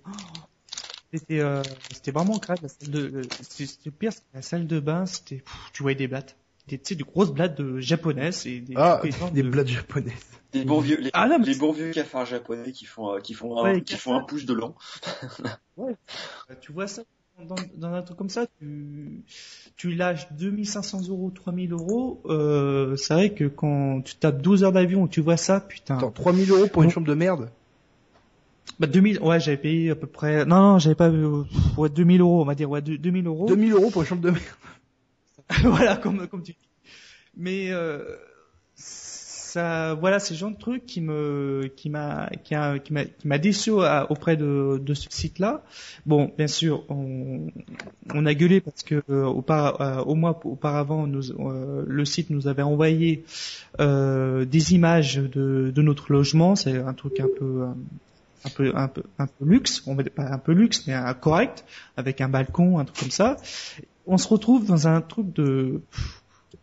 c'était, 1.12 1.40
euh, 1.40 1.62
c'était 1.92 2.10
vraiment 2.10 2.38
crade. 2.38 2.60
La 2.62 2.68
salle 2.68 2.90
de, 2.90 3.00
le- 3.06 3.28
c'est- 3.42 3.66
c'était 3.66 3.90
pire. 3.90 4.12
c'était 4.12 4.26
La 4.34 4.42
salle 4.42 4.66
de 4.66 4.80
bain, 4.80 5.06
c'était, 5.06 5.42
tu 5.72 5.82
voyais 5.82 5.96
des 5.96 6.08
blattes, 6.08 6.36
des, 6.72 6.78
tu 6.78 6.88
sais, 6.88 6.94
des 6.94 7.04
grosses 7.04 7.32
blattes 7.32 7.56
de 7.60 7.80
japonaises 7.80 8.46
et 8.46 8.60
des, 8.60 8.74
Ah, 8.76 9.00
des, 9.02 9.10
des 9.32 9.42
de- 9.42 9.48
blagues 9.50 9.66
japonaises. 9.68 10.12
les 10.54 10.64
bons 10.64 10.80
vieux, 10.80 10.98
les, 11.00 11.10
Ah 11.12 11.28
non, 11.28 11.38
mais 11.38 11.44
les 11.46 11.54
bons 11.54 11.72
vieux 11.72 11.90
cafards 11.90 12.26
japonais 12.26 12.72
qui 12.72 12.84
font, 12.86 13.14
euh, 13.14 13.20
qui 13.20 13.34
font 13.34 13.62
un, 13.64 13.80
qui 13.80 13.96
font 13.96 14.16
un 14.16 14.22
pouce 14.22 14.46
de 14.46 14.54
long. 14.54 14.74
Tu 16.60 16.72
vois 16.72 16.86
ça 16.86 17.02
dans, 17.48 17.56
dans 17.76 17.92
un 17.94 18.02
truc 18.02 18.18
comme 18.18 18.28
ça, 18.28 18.46
tu, 18.60 19.22
tu 19.76 19.90
lâches 19.94 20.30
2500 20.32 21.08
euros, 21.08 21.30
3000 21.34 21.72
euros, 21.72 22.20
euh, 22.26 22.94
c'est 22.96 23.14
vrai 23.14 23.30
que 23.30 23.44
quand 23.44 24.02
tu 24.02 24.14
tapes 24.16 24.42
12 24.42 24.64
heures 24.64 24.72
d'avion 24.72 25.08
tu 25.08 25.20
vois 25.22 25.36
ça, 25.38 25.60
putain. 25.60 25.96
Attends, 25.96 26.10
3000 26.10 26.50
euros 26.50 26.66
pour 26.68 26.82
une 26.82 26.88
Bon. 26.88 26.94
chambre 26.94 27.06
de 27.06 27.14
merde? 27.14 27.48
Bah 28.78 28.86
2000, 28.86 29.18
ouais, 29.20 29.40
j'avais 29.40 29.56
payé 29.56 29.90
à 29.90 29.94
peu 29.96 30.06
près, 30.06 30.44
non, 30.44 30.60
non, 30.60 30.78
j'avais 30.78 30.94
pas, 30.94 31.08
euh, 31.08 31.44
ouais, 31.76 31.88
2000 31.88 32.20
euros, 32.20 32.42
on 32.42 32.44
va 32.44 32.54
dire, 32.54 32.70
ouais, 32.70 32.80
deux- 32.82 32.98
2000 32.98 33.26
euros. 33.26 33.46
2000 33.46 33.72
euros 33.72 33.90
pour 33.90 34.02
une 34.02 34.08
chambre 34.08 34.22
de 34.22 34.30
merde? 34.30 34.44
voilà, 35.64 35.96
comme, 35.96 36.26
comme 36.28 36.42
tu 36.42 36.52
dis. 36.52 36.68
Mais, 37.36 37.70
euh, 37.70 38.16
ça, 39.52 39.94
voilà, 39.94 40.18
c'est 40.18 40.32
le 40.32 40.38
genre 40.38 40.50
de 40.50 40.56
truc 40.56 40.86
qui 40.86 41.02
me, 41.02 41.70
qui 41.76 41.90
m'a, 41.90 42.30
qui 42.42 42.54
m'a, 42.54 42.78
qui 42.78 43.38
déçu 43.40 43.70
à- 43.82 44.10
auprès 44.10 44.36
de, 44.36 44.80
ce 44.94 45.08
site-là. 45.10 45.62
Bon, 46.06 46.32
bien 46.38 46.46
sûr, 46.46 46.84
on, 46.88 47.48
a 48.24 48.34
gueulé 48.34 48.62
parce 48.62 48.82
que 48.82 49.02
euh, 49.10 49.42
euh, 49.50 49.96
au 50.04 50.14
mois 50.14 50.40
auparavant, 50.44 51.06
euh, 51.06 51.84
le 51.86 52.04
site 52.06 52.30
nous 52.30 52.48
avait 52.48 52.62
envoyé 52.62 53.24
euh, 53.78 54.46
des 54.46 54.72
images 54.72 55.16
de, 55.16 55.70
de 55.74 55.82
notre 55.82 56.12
logement. 56.12 56.56
C'est 56.56 56.78
un 56.78 56.94
truc 56.94 57.20
un 57.20 57.28
peu, 57.38 57.62
euh, 57.62 57.66
un 58.46 58.50
peu, 58.50 58.72
un 58.74 58.88
peu, 58.88 59.02
un 59.18 59.26
peu 59.26 59.44
luxe. 59.44 59.82
On 59.86 59.94
va 59.94 60.04
pas 60.04 60.32
un 60.32 60.38
peu 60.38 60.52
luxe, 60.52 60.86
mais 60.86 60.94
correct, 61.20 61.64
avec 61.98 62.22
un 62.22 62.28
balcon, 62.30 62.78
un 62.78 62.86
truc 62.86 63.00
comme 63.00 63.10
ça. 63.10 63.36
On 64.06 64.18
se 64.18 64.28
retrouve 64.28 64.66
dans 64.66 64.88
un 64.88 65.00
truc 65.00 65.32
de 65.32 65.80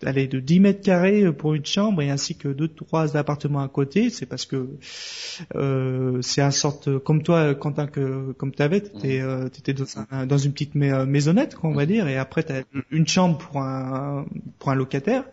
allez, 0.03 0.27
de 0.27 0.39
10 0.39 0.59
mètres 0.61 0.81
carrés 0.81 1.31
pour 1.33 1.55
une 1.55 1.65
chambre 1.65 2.01
et 2.01 2.09
ainsi 2.09 2.37
que 2.37 2.47
deux 2.47 2.67
trois 2.69 3.17
appartements 3.17 3.59
à 3.61 3.67
côté 3.67 4.09
c'est 4.09 4.25
parce 4.25 4.45
que 4.45 4.69
euh, 5.55 6.21
c'est 6.21 6.41
un 6.41 6.51
sorte 6.51 6.99
comme 6.99 7.21
toi 7.23 7.53
Quentin 7.55 7.87
que 7.87 8.31
comme 8.33 8.53
t'avais 8.53 8.81
t'étais 8.81 9.19
euh, 9.21 9.49
t'étais 9.49 9.73
dans, 9.73 9.85
un- 10.11 10.25
dans 10.25 10.37
une 10.37 10.53
petite 10.53 10.75
mai- 10.75 11.05
maisonnette 11.05 11.55
quoi 11.55 11.69
on 11.69 11.73
va 11.73 11.85
dire 11.85 12.07
et 12.07 12.17
après 12.17 12.43
t'as 12.43 12.61
une 12.91 13.07
chambre 13.07 13.37
pour 13.39 13.61
un 13.61 14.25
pour 14.59 14.69
un 14.69 14.75
locataire. 14.75 15.25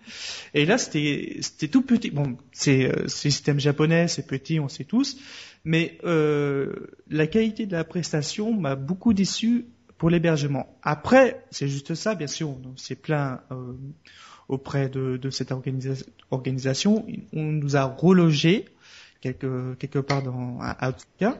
Et 0.54 0.64
là 0.66 0.78
c'était 0.78 1.36
c'était 1.42 1.68
tout 1.68 1.82
petit. 1.82 2.10
Bon 2.10 2.36
c'est 2.52 2.86
euh, 2.86 3.04
c'est 3.08 3.30
système 3.30 3.60
japonais 3.60 4.08
c'est 4.08 4.26
petit 4.26 4.58
on 4.58 4.68
sait 4.68 4.84
tous. 4.84 5.16
Mais 5.64 5.98
euh, 6.04 6.72
la 7.10 7.26
qualité 7.26 7.66
de 7.66 7.72
la 7.72 7.84
prestation 7.84 8.52
m'a 8.52 8.74
beaucoup 8.76 9.12
déçu 9.12 9.66
pour 9.98 10.10
l'hébergement. 10.10 10.66
Après, 10.82 11.44
c'est 11.50 11.68
juste 11.68 11.94
ça, 11.94 12.14
bien 12.14 12.26
sûr, 12.26 12.50
on 12.50 12.76
s'est 12.76 12.96
plaint 12.96 13.40
euh, 13.50 13.72
auprès 14.48 14.88
de, 14.88 15.16
de 15.16 15.30
cette 15.30 15.50
organisa- 15.52 16.04
organisation. 16.30 17.06
On 17.32 17.42
nous 17.44 17.76
a 17.76 17.84
relogés 17.84 18.66
quelque, 19.20 19.74
quelque 19.74 19.98
part 19.98 20.22
dans 20.22 20.58
à 20.60 20.88
Otsuka. 20.90 21.38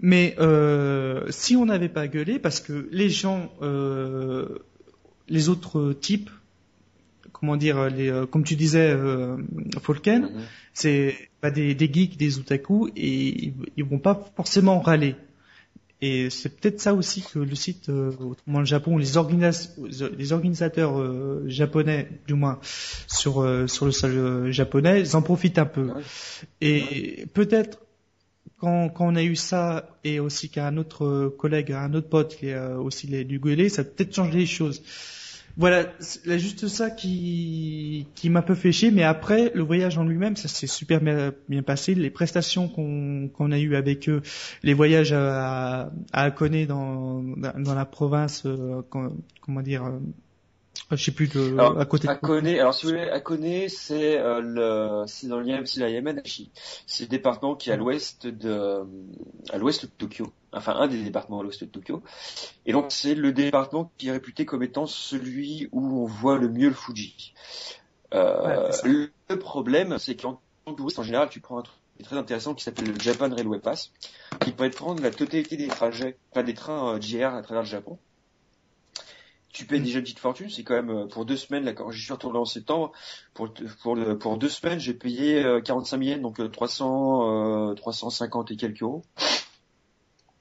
Mais 0.00 0.34
euh, 0.38 1.26
si 1.30 1.56
on 1.56 1.66
n'avait 1.66 1.88
pas 1.88 2.08
gueulé, 2.08 2.38
parce 2.38 2.60
que 2.60 2.88
les 2.90 3.10
gens, 3.10 3.50
euh, 3.62 4.58
les 5.28 5.48
autres 5.48 5.92
types, 5.92 6.30
comment 7.32 7.56
dire, 7.56 7.88
les, 7.90 8.08
euh, 8.10 8.26
comme 8.26 8.44
tu 8.44 8.56
disais, 8.56 8.90
euh, 8.90 9.36
Falken, 9.82 10.22
Mhm. 10.22 10.30
c'est 10.74 11.14
pas 11.40 11.50
des, 11.50 11.74
des 11.74 11.92
geeks, 11.92 12.16
des 12.16 12.38
otaku, 12.38 12.88
et 12.96 13.44
ils, 13.46 13.54
ils 13.76 13.84
vont 13.84 13.98
pas 13.98 14.28
forcément 14.36 14.80
râler. 14.80 15.14
Et 16.04 16.30
c'est 16.30 16.48
peut-être 16.48 16.80
ça 16.80 16.94
aussi 16.94 17.22
que 17.22 17.38
le 17.38 17.54
site, 17.54 17.88
euh, 17.88 18.10
autrement 18.18 18.58
le 18.58 18.64
Japon, 18.64 18.98
les, 18.98 19.06
les 20.18 20.32
organisateurs 20.32 20.98
euh, 20.98 21.44
japonais, 21.46 22.08
du 22.26 22.34
moins 22.34 22.58
sur 23.06 23.40
euh, 23.40 23.68
sur 23.68 23.86
le 23.86 23.92
sol 23.92 24.10
euh, 24.10 24.50
japonais, 24.50 25.00
ils 25.00 25.14
en 25.14 25.22
profitent 25.22 25.58
un 25.58 25.64
peu. 25.64 25.90
Et 26.60 27.26
peut-être 27.34 27.78
quand, 28.58 28.88
quand 28.88 29.06
on 29.06 29.14
a 29.14 29.22
eu 29.22 29.36
ça 29.36 29.96
et 30.02 30.18
aussi 30.18 30.48
qu'un 30.48 30.76
autre 30.76 31.04
euh, 31.04 31.30
collègue, 31.30 31.70
un 31.70 31.94
autre 31.94 32.08
pote 32.08 32.36
qui 32.36 32.50
a 32.50 32.80
aussi 32.80 33.06
les, 33.06 33.22
du 33.22 33.38
gueulé, 33.38 33.68
ça 33.68 33.82
a 33.82 33.84
peut-être 33.84 34.12
changé 34.12 34.38
les 34.38 34.46
choses. 34.46 34.82
Voilà, 35.56 35.84
c'est 35.98 36.38
juste 36.38 36.66
ça 36.68 36.90
qui, 36.90 38.06
qui 38.14 38.30
m'a 38.30 38.38
un 38.38 38.42
peu 38.42 38.54
fait 38.54 38.72
chier, 38.72 38.90
mais 38.90 39.02
après, 39.02 39.52
le 39.54 39.62
voyage 39.62 39.98
en 39.98 40.04
lui-même, 40.04 40.34
ça 40.34 40.48
s'est 40.48 40.66
super 40.66 41.00
bien, 41.00 41.62
passé. 41.62 41.94
Les 41.94 42.10
prestations 42.10 42.68
qu'on 42.68 43.28
qu'on 43.28 43.52
a 43.52 43.58
eues 43.58 43.76
avec 43.76 44.08
eux, 44.08 44.22
les 44.62 44.72
voyages 44.72 45.12
à, 45.12 45.92
à 46.12 46.30
dans, 46.30 47.22
dans 47.22 47.74
la 47.74 47.84
province, 47.84 48.44
euh, 48.46 48.82
comment 48.88 49.62
dire, 49.62 49.84
euh, 50.92 50.96
je 50.96 51.04
sais 51.04 51.10
plus, 51.12 51.28
de, 51.28 51.52
Alors, 51.58 51.78
à 51.80 51.84
côté 51.86 52.06
de... 52.06 52.12
Akone, 52.12 52.46
alors 52.46 52.74
si 52.74 52.86
vous 52.86 52.92
voulez, 52.92 53.08
Akone, 53.08 53.68
c'est 53.68 54.18
euh, 54.18 54.40
le, 54.40 55.04
c'est 55.06 55.26
dans 55.28 55.38
le 55.40 55.46
Yam- 55.46 55.66
c'est 55.66 55.80
la 55.80 55.88
Yamanashi. 55.90 56.50
C'est 56.86 57.04
le 57.04 57.08
département 57.08 57.54
qui 57.56 57.70
est 57.70 57.72
à 57.72 57.76
l'ouest 57.76 58.26
de, 58.26 58.84
à 59.50 59.58
l'ouest 59.58 59.84
de 59.84 59.90
Tokyo. 59.90 60.32
Enfin, 60.52 60.74
un 60.76 60.86
des 60.88 61.02
départements 61.02 61.40
à 61.40 61.42
l'ouest 61.42 61.62
de 61.64 61.68
Tokyo. 61.68 62.02
Et 62.66 62.72
donc, 62.72 62.86
c'est 62.90 63.14
le 63.14 63.32
département 63.32 63.90
qui 63.98 64.08
est 64.08 64.12
réputé 64.12 64.44
comme 64.44 64.62
étant 64.62 64.86
celui 64.86 65.68
où 65.72 66.02
on 66.02 66.04
voit 66.04 66.38
le 66.38 66.48
mieux 66.48 66.68
le 66.68 66.74
Fuji. 66.74 67.32
Euh, 68.14 68.70
Ouais, 68.84 69.10
le 69.30 69.38
problème, 69.38 69.98
c'est 69.98 70.14
qu'en 70.16 70.40
touriste, 70.76 70.98
en 70.98 71.02
général, 71.02 71.28
tu 71.30 71.40
prends 71.40 71.58
un 71.58 71.62
truc 71.62 71.76
qui 71.96 72.02
est 72.02 72.04
très 72.04 72.16
intéressant 72.16 72.54
qui 72.54 72.62
s'appelle 72.64 72.86
le 72.88 72.98
Japan 73.00 73.28
Railway 73.34 73.58
Pass, 73.58 73.92
qui 74.40 74.52
permet 74.52 74.70
de 74.70 74.74
prendre 74.76 75.02
la 75.02 75.10
totalité 75.10 75.56
des 75.56 75.68
trajets, 75.68 76.18
enfin 76.30 76.42
des 76.42 76.54
trains 76.54 76.94
euh, 76.96 77.00
JR 77.00 77.34
à 77.34 77.42
travers 77.42 77.62
le 77.62 77.68
Japon. 77.68 77.98
Tu 79.52 79.66
payes 79.66 79.80
déjà 79.80 79.98
une 79.98 80.04
petite 80.04 80.18
fortune, 80.18 80.48
c'est 80.48 80.64
quand 80.64 80.74
même 80.74 80.90
euh, 80.90 81.06
pour 81.06 81.26
deux 81.26 81.36
semaines, 81.36 81.64
là, 81.64 81.74
quand 81.74 81.90
je 81.90 82.02
suis 82.02 82.12
retourné 82.12 82.38
en 82.38 82.46
septembre, 82.46 82.92
pour, 83.34 83.52
pour, 83.82 83.94
le- 83.96 84.16
pour 84.18 84.38
deux 84.38 84.48
semaines, 84.48 84.78
j'ai 84.80 84.94
payé 84.94 85.44
euh, 85.44 85.60
45 85.60 85.98
000 85.98 86.10
yens, 86.10 86.22
donc 86.22 86.40
euh, 86.40 86.48
300, 86.48 87.70
euh, 87.70 87.74
350 87.74 88.50
et 88.50 88.56
quelques 88.56 88.80
euros. 88.82 89.02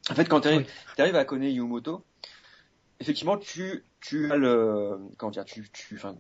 En 0.10 0.15
fait, 0.15 0.26
quand 0.30 0.41
tu 0.41 0.47
arrives, 0.47 0.65
Oui. 0.97 1.10
à 1.17 1.26
Kone 1.26 1.43
Yumoto, 1.43 2.04
effectivement, 3.02 3.38
tu, 3.38 3.84
tu 4.00 4.32
as 4.32 4.38
le, 4.38 4.97
comment 5.17 5.32
dire, 5.32 5.45
tu, 5.45 5.69
tu, 5.74 5.95
enfin, 5.95 6.15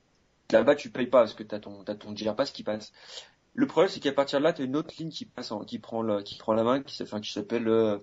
là-bas, 0.51 0.75
tu 0.75 0.89
payes 0.89 1.07
pas 1.07 1.19
parce 1.19 1.33
que 1.33 1.43
t'as 1.43 1.59
ton, 1.59 1.83
t'as 1.85 1.95
ton 1.95 2.15
JR 2.15 2.35
Pass 2.35 2.51
qui 2.51 2.63
passe. 2.63 2.91
Le 3.53 3.67
problème, 3.67 3.89
c'est 3.89 3.99
qu'à 4.01 4.11
partir 4.13 4.39
de 4.39 4.43
là, 4.43 4.53
tu 4.53 4.61
as 4.61 4.65
une 4.65 4.75
autre 4.75 4.93
ligne 4.97 5.09
qui 5.09 5.25
passe, 5.25 5.51
en, 5.51 5.63
qui 5.63 5.79
prend 5.79 6.01
le, 6.01 6.21
qui 6.23 6.37
prend 6.37 6.53
la 6.53 6.63
main, 6.63 6.81
qui, 6.83 6.93
s- 6.93 7.01
enfin, 7.07 7.21
qui 7.21 7.31
s'appelle, 7.31 7.67
euh, 7.67 7.97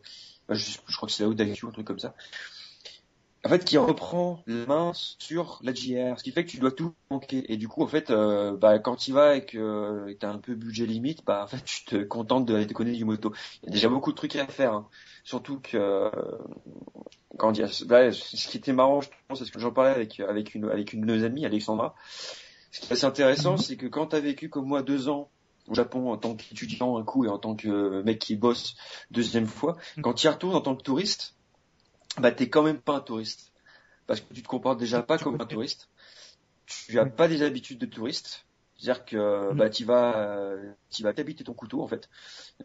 bah, 0.48 0.54
je, 0.54 0.78
je 0.86 0.96
crois 0.96 1.06
que 1.08 1.12
c'est 1.14 1.22
la 1.24 1.28
Odaku, 1.28 1.68
un 1.68 1.72
truc 1.72 1.86
comme 1.86 1.98
ça. 1.98 2.14
En 3.44 3.50
fait, 3.50 3.64
qui 3.64 3.78
reprend 3.78 4.42
la 4.46 4.66
main 4.66 4.92
sur 4.94 5.60
la 5.62 5.72
JR, 5.72 6.18
ce 6.18 6.24
qui 6.24 6.32
fait 6.32 6.44
que 6.44 6.50
tu 6.50 6.58
dois 6.58 6.72
tout 6.72 6.92
manquer. 7.10 7.50
Et 7.52 7.56
du 7.56 7.68
coup, 7.68 7.82
en 7.84 7.86
fait, 7.86 8.10
euh, 8.10 8.56
bah, 8.56 8.78
quand 8.80 8.96
tu 8.96 9.12
vas 9.12 9.36
et 9.36 9.44
que 9.46 10.12
tu 10.18 10.26
as 10.26 10.30
un 10.30 10.38
peu 10.38 10.54
budget 10.56 10.86
limite, 10.86 11.24
bah, 11.24 11.44
en 11.44 11.46
fait, 11.46 11.64
tu 11.64 11.84
te 11.84 12.02
contentes 12.02 12.46
de 12.46 12.64
connaître 12.72 12.98
du 12.98 13.04
moto. 13.04 13.32
Il 13.62 13.66
y 13.66 13.68
a 13.68 13.72
déjà 13.72 13.88
beaucoup 13.88 14.10
de 14.10 14.16
trucs 14.16 14.34
à 14.36 14.46
faire. 14.48 14.72
hein. 14.72 14.88
Surtout 15.22 15.60
que, 15.60 15.76
euh, 15.76 16.10
comment 17.36 17.52
dire, 17.52 17.70
là, 17.88 18.12
ce 18.12 18.48
qui 18.48 18.56
était 18.56 18.72
marrant, 18.72 19.00
je 19.00 19.08
pense, 19.28 19.38
c'est 19.38 19.44
ce 19.44 19.52
que 19.52 19.60
j'en 19.60 19.70
parlais 19.72 19.90
avec, 19.92 20.18
avec 20.20 20.54
une, 20.54 20.64
avec 20.68 20.92
une 20.92 21.02
de 21.02 21.14
nos 21.14 21.24
amies, 21.24 21.46
Alexandra. 21.46 21.94
Ce 22.72 22.80
qui 22.80 22.86
est 22.88 22.92
assez 22.92 23.04
intéressant, 23.06 23.56
c'est 23.56 23.76
que 23.76 23.86
quand 23.86 24.08
tu 24.08 24.16
as 24.16 24.20
vécu 24.20 24.48
comme 24.50 24.66
moi 24.66 24.82
deux 24.82 25.08
ans 25.08 25.30
au 25.68 25.74
Japon 25.74 26.10
en 26.10 26.16
tant 26.16 26.34
qu'étudiant 26.34 26.96
un 26.98 27.04
coup 27.04 27.24
et 27.24 27.28
en 27.28 27.38
tant 27.38 27.54
que 27.54 28.02
mec 28.02 28.18
qui 28.18 28.36
bosse 28.36 28.74
deuxième 29.10 29.46
fois, 29.46 29.76
quand 30.02 30.14
tu 30.14 30.26
y 30.26 30.30
retournes 30.30 30.54
en 30.56 30.60
tant 30.60 30.74
que 30.74 30.82
touriste, 30.82 31.34
bah 32.20 32.32
t'es 32.32 32.48
quand 32.48 32.62
même 32.62 32.80
pas 32.80 32.96
un 32.96 33.00
touriste. 33.00 33.52
Parce 34.06 34.20
que 34.20 34.32
tu 34.32 34.42
te 34.42 34.48
comportes 34.48 34.78
déjà 34.78 35.02
pas 35.02 35.18
comme 35.18 35.40
un 35.40 35.46
touriste. 35.46 35.88
Tu 36.66 36.98
as 36.98 37.06
pas 37.06 37.28
des 37.28 37.42
habitudes 37.42 37.78
de 37.78 37.86
touriste. 37.86 38.46
C'est-à-dire 38.78 39.04
que 39.04 39.52
bah 39.54 39.70
tu 39.70 39.84
vas 39.84 40.16
euh, 40.18 40.72
tu 40.88 41.02
vas 41.02 41.12
t'habiter 41.12 41.42
ton 41.42 41.52
couteau 41.52 41.82
en 41.82 41.88
fait. 41.88 42.08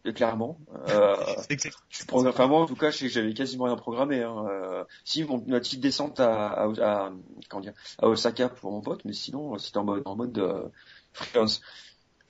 Et 0.06 0.14
clairement. 0.14 0.60
Euh, 0.90 1.16
tu 1.90 2.06
prends, 2.06 2.26
enfin 2.28 2.46
moi 2.46 2.62
en 2.62 2.66
tout 2.68 2.76
cas, 2.76 2.92
je 2.92 2.98
sais 2.98 3.08
que 3.08 3.12
j'avais 3.12 3.34
quasiment 3.34 3.66
rien 3.66 3.76
programmé. 3.76 4.22
Hein. 4.22 4.46
Euh, 4.48 4.84
si 5.06 5.24
mon 5.24 5.44
ma 5.48 5.60
petite 5.60 5.80
descente 5.80 6.20
à, 6.20 6.50
à, 6.50 6.66
à- 6.82 7.12
comment 7.50 7.62
dire 7.62 7.74
à 7.98 8.08
Osaka 8.08 8.50
pour 8.50 8.72
mon 8.72 8.82
pote, 8.82 9.06
mais 9.06 9.14
sinon 9.14 9.58
c'était 9.58 9.78
en 9.78 9.86
mode 9.86 10.04
en 10.06 10.16
mode 10.16 10.38
euh, 10.38 10.70
freelance. 11.14 11.62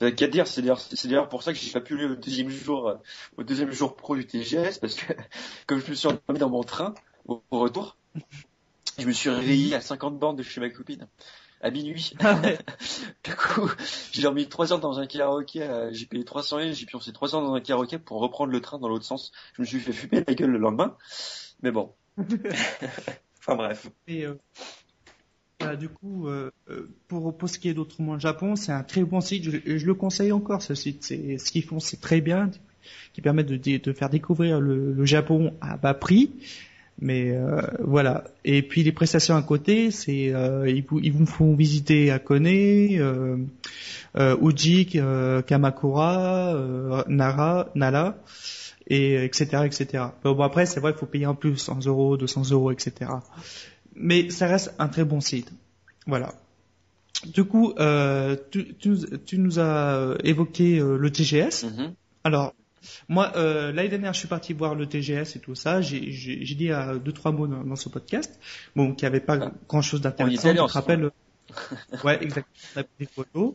Qu'à 0.00 0.26
dire, 0.26 0.46
c'est 0.46 0.60
d'ailleurs, 0.60 1.28
pour 1.28 1.42
ça 1.42 1.52
que 1.52 1.58
j'ai 1.58 1.70
pas 1.70 1.80
pu 1.80 1.94
aller 1.94 2.06
au 2.06 2.16
deuxième 2.16 2.50
jour, 2.50 2.88
euh, 2.88 2.96
au 3.36 3.42
deuxième 3.42 3.70
jour 3.70 3.96
pro 3.96 4.16
du 4.16 4.26
TGS, 4.26 4.78
parce 4.80 4.94
que 4.94 5.12
comme 5.66 5.80
je 5.80 5.90
me 5.90 5.94
suis 5.94 6.08
endormi 6.08 6.38
dans 6.38 6.50
mon 6.50 6.64
train 6.64 6.94
au, 7.26 7.42
au 7.50 7.58
retour, 7.58 7.96
je 8.98 9.06
me 9.06 9.12
suis 9.12 9.30
réveillé 9.30 9.74
à 9.74 9.80
50 9.80 10.18
bornes 10.18 10.36
de 10.36 10.42
chez 10.42 10.60
ma 10.60 10.70
copine 10.70 11.06
à 11.64 11.70
minuit. 11.70 12.12
du 13.24 13.34
coup, 13.34 13.70
j'ai 14.12 14.22
dormi 14.22 14.46
3 14.46 14.72
heures 14.72 14.80
dans 14.80 14.98
un 14.98 15.06
karaoké, 15.06 15.62
euh, 15.62 15.88
j'ai 15.92 16.04
payé 16.04 16.24
300 16.24 16.60
yens, 16.60 16.76
j'ai 16.76 16.86
pioncé 16.86 17.12
3 17.12 17.34
heures 17.34 17.42
dans 17.42 17.54
un 17.54 17.60
karaoké 17.60 17.98
pour 17.98 18.20
reprendre 18.20 18.52
le 18.52 18.60
train 18.60 18.78
dans 18.78 18.88
l'autre 18.88 19.06
sens. 19.06 19.32
Je 19.54 19.62
me 19.62 19.66
suis 19.66 19.80
fait 19.80 19.92
fumer 19.92 20.22
la 20.26 20.34
gueule 20.34 20.50
le 20.50 20.58
lendemain, 20.58 20.96
mais 21.62 21.70
bon. 21.70 21.92
enfin 23.38 23.56
bref. 23.56 23.88
Et 24.06 24.26
euh, 24.26 24.34
voilà, 25.58 25.76
du 25.76 25.88
coup, 25.88 26.28
euh, 26.28 26.50
pour, 27.08 27.34
pour 27.36 27.48
ce 27.48 27.58
qui 27.58 27.70
est 27.70 27.74
d'Autrement 27.74 28.14
le 28.14 28.20
Japon, 28.20 28.56
c'est 28.56 28.72
un 28.72 28.82
très 28.82 29.02
bon 29.02 29.22
site. 29.22 29.44
Je, 29.44 29.78
je 29.78 29.86
le 29.86 29.94
conseille 29.94 30.32
encore, 30.32 30.60
ce 30.60 30.74
site. 30.74 31.02
C'est, 31.02 31.38
ce 31.38 31.50
qu'ils 31.50 31.64
font, 31.64 31.80
c'est 31.80 32.00
très 32.00 32.20
bien, 32.20 32.50
qui 33.14 33.22
permet 33.22 33.42
de, 33.42 33.56
de 33.56 33.92
faire 33.94 34.10
découvrir 34.10 34.60
le, 34.60 34.92
le 34.92 35.04
Japon 35.06 35.54
à 35.62 35.78
bas 35.78 35.94
prix. 35.94 36.30
Mais 37.00 37.30
euh, 37.32 37.60
voilà. 37.80 38.24
Et 38.44 38.62
puis 38.62 38.82
les 38.84 38.92
prestations 38.92 39.34
à 39.36 39.42
côté, 39.42 39.90
c'est 39.90 40.32
euh, 40.32 40.68
ils, 40.70 40.84
vous, 40.84 41.00
ils 41.00 41.12
vous 41.12 41.26
font 41.26 41.54
visiter 41.54 42.10
Akone, 42.12 42.46
euh, 42.46 43.36
euh, 44.16 44.36
Uji, 44.40 44.88
euh, 44.94 45.42
Kamakura, 45.42 46.54
euh, 46.54 47.02
Nara, 47.08 47.68
Nala, 47.74 48.16
et 48.86 49.24
etc. 49.24 49.62
etc. 49.64 50.04
Bon, 50.22 50.34
bon, 50.34 50.42
après, 50.44 50.66
c'est 50.66 50.78
vrai 50.80 50.92
qu'il 50.92 51.00
faut 51.00 51.06
payer 51.06 51.26
en 51.26 51.34
plus 51.34 51.56
100 51.56 51.86
euros, 51.86 52.16
200 52.16 52.50
euros, 52.52 52.70
etc. 52.70 53.10
Mais 53.96 54.30
ça 54.30 54.46
reste 54.46 54.72
un 54.78 54.88
très 54.88 55.04
bon 55.04 55.20
site. 55.20 55.52
Voilà. 56.06 56.32
Du 57.26 57.44
coup, 57.44 57.72
euh, 57.78 58.36
tu, 58.50 58.74
tu, 58.74 58.90
nous- 58.90 59.16
tu 59.24 59.38
nous 59.38 59.58
as 59.58 60.14
évoqué 60.22 60.78
euh, 60.78 60.96
le 60.96 61.10
TGS. 61.10 61.64
Mhm. 61.64 61.94
Alors, 62.24 62.54
moi, 63.08 63.32
euh, 63.36 63.72
l'année 63.72 63.88
dernière, 63.88 64.12
je 64.12 64.18
suis 64.18 64.28
parti 64.28 64.52
voir 64.52 64.74
le 64.74 64.86
TGS 64.86 65.36
et 65.36 65.40
tout 65.40 65.54
ça. 65.54 65.80
J'ai 65.80 66.00
dit 66.54 66.70
à 66.72 66.96
deux 66.96 67.12
trois 67.12 67.32
mots 67.32 67.46
dans, 67.46 67.64
dans 67.64 67.76
ce 67.76 67.88
podcast, 67.88 68.38
bon, 68.76 68.94
qui 68.94 69.06
avait 69.06 69.20
pas 69.20 69.38
Ah. 69.40 69.52
grand 69.68 69.82
chose 69.82 70.00
On 70.00 70.02
y 70.02 70.04
d'intéressant. 70.04 70.48
Tu 70.50 70.56
te 70.56 70.60
ensemble. 70.60 70.72
rappelles 70.72 71.10
Ouais, 72.04 72.22
exactement. 72.22 72.46
On 72.76 72.80
a 72.80 72.84
pris 72.84 72.92
des 73.00 73.06
photos. 73.06 73.54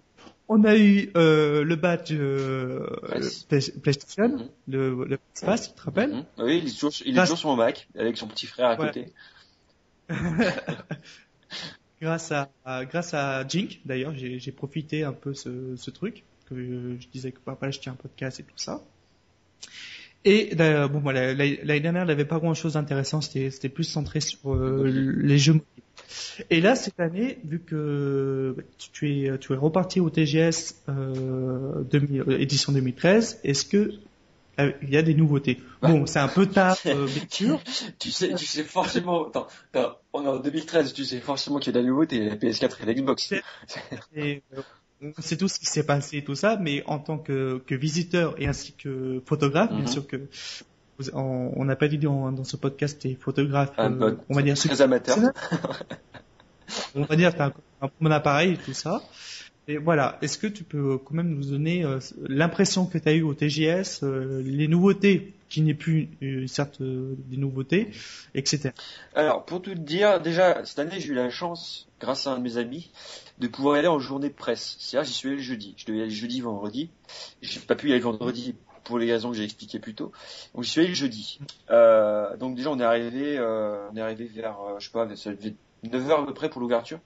On 0.52 0.64
a 0.64 0.76
eu 0.78 1.12
euh, 1.18 1.64
le 1.64 1.76
badge 1.76 2.12
euh, 2.12 2.88
PlayStation, 3.84 4.30
Mhm. 4.38 4.50
le, 4.68 5.06
le 5.06 5.20
Pass, 5.42 5.70
tu 5.70 5.76
te 5.76 5.82
rappelles 5.84 6.12
Mhm. 6.12 6.26
Oui, 6.40 6.60
il 6.64 6.68
est 6.68 6.72
toujours, 6.72 6.92
il 7.06 7.12
est 7.12 7.14
Grâce- 7.14 7.28
toujours 7.30 7.40
sur 7.40 7.50
mon 7.50 7.56
Mac, 7.58 7.88
avec 7.98 8.18
son 8.18 8.28
petit 8.28 8.46
frère 8.48 8.70
à 8.70 8.80
Ouais. 8.80 8.88
côté. 8.88 9.14
grâce 12.02 12.32
à, 12.32 12.50
à- 12.66 12.86
grâce 12.86 13.14
à 13.14 13.48
Jink 13.48 13.82
d'ailleurs 13.86 14.14
j'ai 14.16 14.52
profité 14.52 15.04
un 15.04 15.14
peu 15.14 15.34
ce, 15.34 15.76
ce 15.76 15.92
truc 15.92 16.24
que 16.50 16.56
euh, 16.56 16.98
je 17.00 17.08
disais 17.10 17.32
que 17.32 17.40
papa 17.40 17.70
je 17.72 17.80
tiens 17.80 17.94
un 17.94 17.96
podcast 17.96 18.40
et 18.40 18.44
tout 18.44 18.58
ça 18.58 18.82
et 20.26 20.54
euh, 20.60 20.88
bon 20.88 21.02
l'année 21.10 21.80
dernière 21.80 22.04
il 22.04 22.08
n'avait 22.08 22.26
pas 22.26 22.40
grand 22.40 22.54
chose 22.54 22.74
d'intéressant. 22.74 23.22
C'était 23.22 23.70
plus 23.70 23.86
centré 23.86 24.20
sur 24.20 24.54
euh, 24.54 24.84
les 24.86 25.38
jeux 25.38 25.54
mobiles. 25.54 25.68
Et 26.50 26.62
là 26.62 26.76
cette 26.76 27.00
année 27.00 27.40
vu 27.46 27.60
que 27.60 28.54
bah, 28.58 28.64
tu, 28.92 29.26
es 29.26 29.38
tu 29.38 29.54
es 29.54 29.56
reparti 29.56 30.00
au 30.00 30.10
TGS 30.10 30.84
euh, 30.90 31.84
2000, 31.84 32.22
euh, 32.22 32.40
édition 32.40 32.72
2013 32.72 33.42
est-ce 33.44 33.66
que 33.66 33.94
euh, 34.60 34.72
il 34.82 34.90
y 34.90 34.98
a 34.98 35.02
des 35.02 35.14
nouveautés? 35.14 35.62
Bon 35.82 36.06
c'est 36.06 36.20
un 36.20 36.28
peu 36.28 36.46
tard 36.46 36.78
euh, 36.86 37.08
sûr. 37.30 37.62
Tu 37.98 38.12
sais, 38.12 38.34
tu 38.34 38.46
sais 38.46 38.64
forcément, 38.64 39.28
attends, 39.28 39.48
attends, 39.74 39.98
on 40.12 40.26
est 40.26 40.28
en 40.28 40.40
2013, 40.40 40.94
tu 40.94 41.06
sais 41.06 41.20
forcément 41.20 41.60
qu'il 41.60 41.74
y 41.74 41.78
a 41.78 41.80
de 41.80 41.86
la 41.86 41.90
nouveauté, 41.90 42.26
la 42.26 42.36
PS4 42.36 42.84
et 42.84 42.86
la 42.86 42.94
Xbox. 42.94 43.34
Et 44.16 44.44
euh, 44.58 44.62
on 45.02 45.22
sait 45.22 45.38
tout 45.38 45.48
ce 45.48 45.60
qui 45.60 45.66
s'est 45.66 45.86
passé 45.86 46.18
et 46.18 46.24
tout 46.24 46.36
ça, 46.36 46.58
mais 46.60 46.84
en 46.86 47.00
tant 47.00 47.18
que, 47.18 47.62
que 47.66 47.76
visiteur 47.76 48.36
et 48.42 48.48
ainsi 48.48 48.74
que 48.74 49.22
photographe, 49.26 49.70
bien 49.72 49.80
Mhm. 49.82 49.88
sûr 49.88 50.08
que 50.08 50.28
on 51.14 51.64
n'a 51.64 51.78
pas 51.78 51.88
dit 51.88 51.98
dans, 51.98 52.32
dans 52.34 52.44
ce 52.44 52.58
podcast 52.58 53.02
t'es 53.02 53.16
photographe, 53.16 53.72
euh, 53.80 54.16
on 54.28 54.36
va 54.36 54.42
dire 54.42 54.56
Très 54.56 54.82
amateur. 54.82 55.18
on 56.96 57.04
va 57.04 57.16
dire 57.16 57.34
t'as 57.36 57.48
un, 57.48 57.54
un 57.82 57.90
bon 58.02 58.12
appareil 58.12 58.54
et 58.54 58.58
tout 58.58 58.74
ça. 58.74 59.02
Et 59.70 59.78
voilà, 59.78 60.18
est-ce 60.24 60.40
que 60.40 60.48
tu 60.48 60.64
peux 60.64 60.98
quand 60.98 61.14
même 61.14 61.30
nous 61.30 61.52
donner 61.52 61.86
euh, 61.86 62.00
l'impression 62.28 62.88
que 62.88 62.98
tu 62.98 63.08
as 63.08 63.14
eu 63.14 63.22
au 63.22 63.36
TGS, 63.36 64.02
euh, 64.02 64.42
les 64.44 64.68
nouveautés 64.68 65.36
qui 65.48 65.62
n'est 65.62 65.76
plus 65.76 66.10
euh, 66.24 66.48
certes 66.48 66.82
euh, 66.82 67.14
des 67.28 67.38
nouveautés, 67.38 67.92
etc. 68.34 68.72
Alors, 69.14 69.46
pour 69.46 69.62
tout 69.62 69.76
te 69.76 69.80
dire, 69.80 70.22
déjà, 70.22 70.66
cette 70.66 70.80
année, 70.80 71.00
j'ai 71.00 71.10
eu 71.10 71.14
la 71.14 71.30
chance, 71.30 71.88
grâce 72.00 72.26
à 72.26 72.32
un 72.32 72.40
de 72.40 72.44
mes 72.44 72.58
amis, 72.58 72.90
de 73.38 73.48
pouvoir 73.48 73.76
aller 73.76 73.88
en 73.88 74.00
journée 74.00 74.32
presse. 74.32 74.76
C'est-à-dire, 74.80 75.08
j'y 75.08 75.14
suis 75.14 75.28
allé 75.28 75.38
le 75.38 75.44
jeudi. 75.44 75.76
Je 75.78 75.86
devais 75.86 76.02
aller 76.02 76.10
jeudi, 76.10 76.42
vendredi. 76.42 76.90
J'ai 77.44 77.60
pas 77.60 77.76
pu 77.76 77.90
y 77.90 77.92
aller 77.92 78.02
vendredi 78.02 78.56
pour 78.86 78.98
les 78.98 79.12
raisons 79.12 79.30
que 79.30 79.38
j'ai 79.38 79.44
expliquées 79.44 79.78
plus 79.78 79.94
tôt. 79.94 80.12
Donc, 80.56 80.64
j'y 80.64 80.72
suis 80.72 80.82
allé 80.82 80.90
le 80.90 80.96
jeudi. 80.96 81.40
Euh, 81.70 82.36
donc, 82.38 82.56
déjà, 82.56 82.72
on 82.72 82.80
est 82.80 82.84
arrivé, 82.84 83.38
euh, 83.38 83.88
on 83.92 83.96
est 83.96 84.02
arrivé 84.02 84.26
vers, 84.26 84.60
euh, 84.62 84.80
je 84.80 84.86
sais 84.86 84.92
pas, 84.92 85.08
ça 85.16 85.30
devait 85.30 85.50
être 85.50 85.92
9 85.92 86.10
heures 86.10 86.22
à 86.22 86.26
peu 86.26 86.34
près 86.34 86.50
pour 86.50 86.60
l'ouverture. 86.60 87.00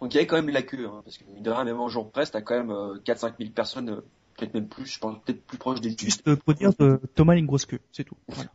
Donc, 0.00 0.12
il 0.12 0.16
y 0.16 0.18
avait 0.18 0.26
quand 0.26 0.36
même 0.36 0.48
la 0.50 0.62
queue, 0.62 0.86
hein, 0.86 1.00
parce 1.04 1.18
que, 1.18 1.24
mine 1.24 1.42
de 1.42 1.50
rien, 1.50 1.64
même 1.64 1.80
en 1.80 1.88
jour 1.88 2.10
presse, 2.10 2.30
t'as 2.30 2.42
quand 2.42 2.54
même 2.56 2.70
euh, 2.70 2.98
4-5 3.04 3.34
000 3.38 3.50
personnes, 3.50 3.90
euh, 3.90 4.00
peut-être 4.36 4.54
même 4.54 4.68
plus, 4.68 4.86
je 4.86 4.98
pense, 4.98 5.16
peut-être 5.24 5.44
plus 5.46 5.58
proche 5.58 5.80
des 5.80 5.90
10 5.90 6.04
Juste 6.04 6.28
euh, 6.28 6.36
pour 6.36 6.54
dire 6.54 6.70
euh, 6.80 6.98
Thomas 7.14 7.34
a 7.34 7.36
une 7.36 7.46
grosse 7.46 7.66
queue, 7.66 7.80
c'est 7.92 8.04
tout. 8.04 8.16
Voilà. 8.28 8.50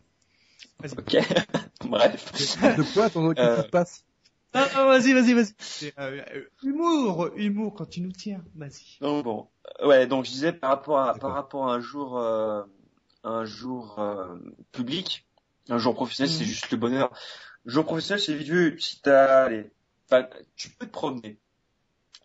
Ok. 0.98 1.18
Bref. 1.86 2.32
De 2.78 2.94
quoi 2.94 3.10
ton 3.10 3.34
Euh, 3.38 3.64
passe? 3.64 4.04
Ah, 4.54 4.68
ah, 4.76 4.86
vas-y, 4.86 5.14
vas-y, 5.14 5.34
vas-y. 5.34 5.94
Euh, 6.00 6.22
euh, 6.34 6.44
humour, 6.64 7.30
humour 7.36 7.76
quand 7.76 7.86
tu 7.86 8.02
nous 8.02 8.12
tiens. 8.12 8.42
Vas-y. 8.56 8.98
Donc 9.00 9.24
bon, 9.24 9.48
ouais, 9.86 10.08
donc 10.08 10.26
je 10.26 10.32
disais 10.32 10.54
par 10.54 10.72
rapport 10.72 11.00
à 11.00 11.14
par 11.14 11.34
rapport 11.34 11.70
à 11.70 11.76
un 11.76 11.80
jour 11.80 12.18
euh, 12.18 12.64
un 13.24 13.46
jour 13.46 14.00
euh, 14.00 14.38
public, 14.72 15.28
un 15.70 15.78
jour 15.78 15.94
professionnel, 15.94 16.32
c'est 16.34 16.44
Mhm. 16.46 16.50
juste 16.50 16.72
le 16.72 16.78
bonheur. 16.78 17.12
Le 17.66 17.72
jour 17.72 17.86
professionnel, 17.86 18.22
c'est 18.24 18.34
vite 18.34 18.48
vu. 18.48 18.80
Si 18.80 19.02
t'as, 19.02 19.50
tu 20.56 20.70
peux 20.72 20.86
te 20.86 20.92
promener. 20.92 21.40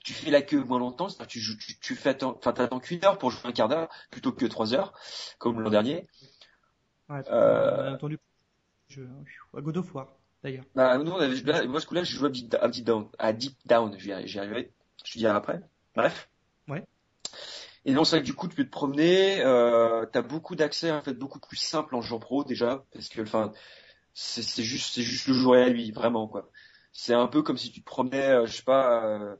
Tu 0.05 0.13
fais 0.13 0.31
la 0.31 0.43
queue 0.43 0.63
moins 0.63 0.79
longtemps, 0.79 1.09
c'est-à-dire 1.09 1.29
tu, 1.29 1.41
joues- 1.41 1.57
tu, 1.57 1.79
tu 1.79 1.95
fais 1.95 2.11
attends, 2.11 2.37
enfin 2.37 2.53
t'attends 2.53 2.79
qu'une 2.79 3.03
heure 3.05 3.17
pour 3.17 3.31
jouer 3.31 3.47
un 3.47 3.53
quart 3.53 3.69
d'heure 3.69 3.89
plutôt 4.11 4.33
que 4.33 4.45
trois 4.45 4.75
heures, 4.75 4.93
comme 5.39 5.61
l'an 5.61 5.71
dernier. 5.71 6.07
Ouais, 7.09 7.23
Euh, 7.31 7.77
on 7.77 7.93
a 7.93 7.95
entendu. 7.95 8.19
Je, 8.89 9.03
à 9.57 9.61
God 9.61 9.79
of 9.79 9.95
War, 9.95 10.09
d'ailleurs. 10.43 10.65
Bah, 10.75 10.99
là, 10.99 11.67
moi, 11.67 11.81
ce 11.81 11.87
coup-là, 11.87 12.05
je 12.05 12.17
jouais 12.17 12.29
à 12.29 12.31
Deep, 12.31 12.55
à 12.61 12.69
Deep 12.69 12.85
Down, 12.85 13.09
à 13.19 13.33
Deep 13.33 13.57
Down, 13.67 13.99
j'y 13.99 14.11
arri- 14.11 14.27
j'y 14.27 14.39
arriverai, 14.39 14.73
je 15.05 15.13
te 15.13 15.19
dirai 15.19 15.33
après. 15.33 15.61
Bref. 15.97 16.29
Ouais. 16.69 16.85
Et 17.87 17.95
donc, 17.95 18.07
c'est 18.07 18.17
vrai 18.17 18.21
que 18.21 18.27
du 18.27 18.35
coup, 18.35 18.49
tu 18.49 18.57
peux 18.57 18.65
te 18.65 18.71
promener, 18.71 19.43
euh, 19.43 20.07
t'as 20.07 20.23
beaucoup 20.23 20.55
d'accès, 20.55 20.91
en 20.91 21.03
fait, 21.03 21.15
beaucoup 21.15 21.41
plus 21.41 21.57
simple 21.57 21.95
en 21.95 22.03
jour 22.03 22.21
pro, 22.21 22.45
déjà, 22.45 22.85
parce 22.93 23.09
que, 23.09 23.23
enfin, 23.23 23.53
c'est, 24.13 24.63
juste, 24.63 24.95
c'est 24.95 25.03
juste 25.03 25.29
le 25.29 25.35
jour 25.35 25.57
et 25.57 25.65
la 25.65 25.71
nuit, 25.71 25.93
vraiment, 25.93 26.29
quoi. 26.29 26.51
C'est 26.95 27.13
un 27.13 27.27
peu 27.27 27.43
comme 27.43 27.59
si 27.59 27.71
tu 27.71 27.81
te 27.81 27.85
promenais, 27.85 28.31
euh, 28.31 28.47
je 28.47 28.57
sais 28.57 28.63
pas, 28.63 29.05
euh, 29.05 29.37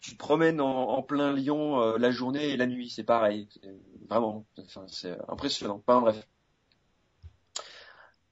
tu 0.00 0.12
te 0.12 0.18
promènes 0.18 0.60
en, 0.60 0.88
en 0.90 1.02
plein 1.02 1.32
Lyon, 1.32 1.80
euh, 1.80 1.98
la 1.98 2.10
journée 2.10 2.50
et 2.50 2.56
la 2.56 2.66
nuit, 2.66 2.88
c'est 2.88 3.04
pareil. 3.04 3.48
Vraiment, 4.08 4.46
enfin, 4.58 4.86
c'est 4.88 5.18
impressionnant. 5.28 5.82
Enfin, 5.86 6.00
bref. 6.00 6.26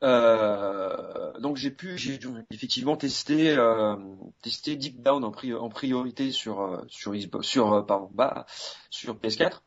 Euh, 0.03 1.38
donc 1.40 1.57
j'ai 1.59 1.71
pu, 1.71 1.99
j'ai 1.99 2.19
effectivement 2.51 2.97
tester, 2.97 3.51
euh, 3.51 3.97
tester 4.40 4.75
Deep 4.77 5.03
Down 5.03 5.25
en, 5.25 5.31
pri- 5.31 5.55
en 5.55 5.69
priorité 5.69 6.33
sur 6.33 6.62
euh, 6.62 6.83
sur 6.88 7.12
Xbox, 7.12 7.47
sur 7.47 7.73
euh, 7.75 7.83
pardon, 7.83 8.11
bah, 8.14 8.47
sur 8.88 9.19
PS4. 9.19 9.62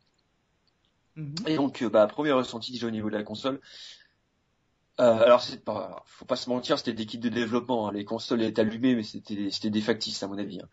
Mhm. 1.16 1.36
Et 1.46 1.56
donc 1.56 1.84
bah 1.84 2.08
premier 2.08 2.32
ressenti 2.32 2.72
déjà 2.72 2.88
au 2.88 2.92
niveau 2.92 3.12
de 3.12 3.16
la 3.16 3.24
console. 3.24 3.62
Euh, 5.00 5.04
alors 5.24 5.42
c'est 5.42 5.64
pas, 5.64 6.04
faut 6.06 6.26
pas 6.26 6.36
se 6.36 6.50
mentir, 6.50 6.78
c'était 6.78 6.94
des 6.94 7.06
kits 7.06 7.18
de 7.18 7.30
développement. 7.30 7.88
hein. 7.88 7.92
Les 7.92 8.06
consoles 8.06 8.44
étaient 8.44 8.62
allumées, 8.62 8.96
mais 8.96 9.04
c'était 9.04 9.50
c'était 9.50 9.72
des 9.72 9.82
factices 9.82 10.22
à 10.24 10.28
mon 10.28 10.38
avis. 10.38 10.60
hein. 10.62 10.70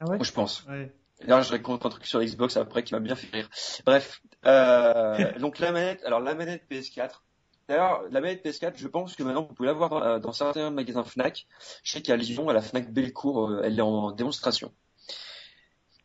Ah 0.00 0.06
ouais? 0.08 0.16
Moi, 0.16 0.24
je 0.24 0.32
pense. 0.32 0.64
Ouais. 0.66 0.92
Là, 1.22 1.42
je 1.42 1.50
raconte 1.50 1.84
un 1.84 1.88
truc 1.88 2.06
sur 2.06 2.20
Xbox 2.22 2.56
après 2.56 2.84
qui 2.84 2.94
m'a 2.94 3.00
bien 3.00 3.16
fait 3.16 3.26
rire. 3.32 3.48
Bref, 3.84 4.22
euh, 4.46 5.32
donc 5.40 5.58
la 5.58 5.72
manette, 5.72 6.04
alors 6.04 6.20
la 6.20 6.34
manette 6.36 6.68
PS4. 6.70 7.24
D'ailleurs, 7.68 8.02
la 8.10 8.20
manette 8.20 8.44
PS4, 8.44 8.74
je 8.76 8.86
pense 8.88 9.16
que 9.16 9.22
maintenant 9.24 9.42
vous 9.42 9.52
pouvez 9.54 9.66
la 9.66 9.72
voir 9.74 9.90
dans, 9.90 10.02
euh, 10.02 10.18
dans 10.20 10.32
certains 10.32 10.70
magasins 10.70 11.02
Fnac. 11.04 11.46
Je 11.82 11.90
sais 11.92 12.02
qu'à 12.02 12.16
Lyon, 12.16 12.48
à 12.48 12.52
la 12.52 12.62
Fnac 12.62 12.92
Bellecour, 12.92 13.50
euh, 13.50 13.62
elle 13.64 13.78
est 13.78 13.82
en 13.82 14.12
démonstration. 14.12 14.72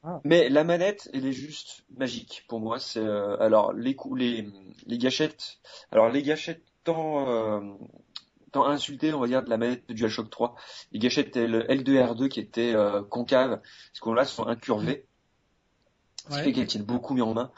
Ah. 0.03 0.19
Mais 0.25 0.49
la 0.49 0.63
manette, 0.65 1.09
elle 1.13 1.25
est 1.25 1.31
juste 1.31 1.85
magique 1.95 2.43
pour 2.49 2.59
moi. 2.59 2.79
C'est 2.79 2.99
euh, 2.99 3.37
alors 3.39 3.71
les 3.71 3.95
coups, 3.95 4.19
les 4.19 4.49
les 4.87 4.97
gâchettes. 4.97 5.59
Alors 5.91 6.09
les 6.09 6.23
gâchettes 6.23 6.63
tant 6.83 7.27
euh, 7.29 7.59
tant 8.51 8.65
insultées, 8.67 9.13
on 9.13 9.19
va 9.19 9.27
dire, 9.27 9.43
de 9.43 9.49
la 9.49 9.57
manette 9.57 9.87
de 9.89 9.93
DualShock 9.93 10.29
3. 10.29 10.55
Les 10.91 10.99
gâchettes 10.99 11.35
L, 11.37 11.65
L2R2 11.69 12.27
qui 12.29 12.39
étaient 12.39 12.73
euh, 12.75 13.01
concaves, 13.03 13.59
parce 13.61 13.99
qu'on 13.99 14.13
là 14.13 14.25
sont 14.25 14.45
incurvées 14.47 15.05
ce 16.17 16.23
qui 16.29 16.33
Ouais. 16.35 16.43
fait 16.43 16.53
qu'elle 16.53 16.67
tient 16.67 16.81
beaucoup 16.83 17.13
mieux 17.15 17.23
en 17.23 17.33
main. 17.33 17.51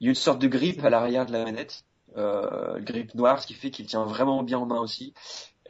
Il 0.00 0.04
y 0.04 0.08
a 0.08 0.10
une 0.10 0.14
sorte 0.16 0.38
de 0.40 0.48
grip 0.48 0.82
à 0.84 0.90
l'arrière 0.90 1.26
de 1.26 1.32
la 1.32 1.44
manette, 1.44 1.84
euh, 2.16 2.74
le 2.78 2.82
grip 2.82 3.14
noir, 3.14 3.40
ce 3.42 3.46
qui 3.46 3.54
fait 3.54 3.70
qu'il 3.70 3.86
tient 3.86 4.04
vraiment 4.04 4.42
bien 4.42 4.58
en 4.58 4.66
main 4.66 4.80
aussi. 4.80 5.14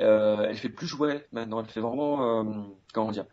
Euh, 0.01 0.47
elle 0.49 0.57
fait 0.57 0.69
plus 0.69 0.87
jouet 0.87 1.27
maintenant, 1.33 1.61
elle 1.61 1.67
fait 1.67 1.81
vraiment, 1.81 2.41
euh, 2.41 2.45
comment 2.95 3.11
dire, 3.11 3.27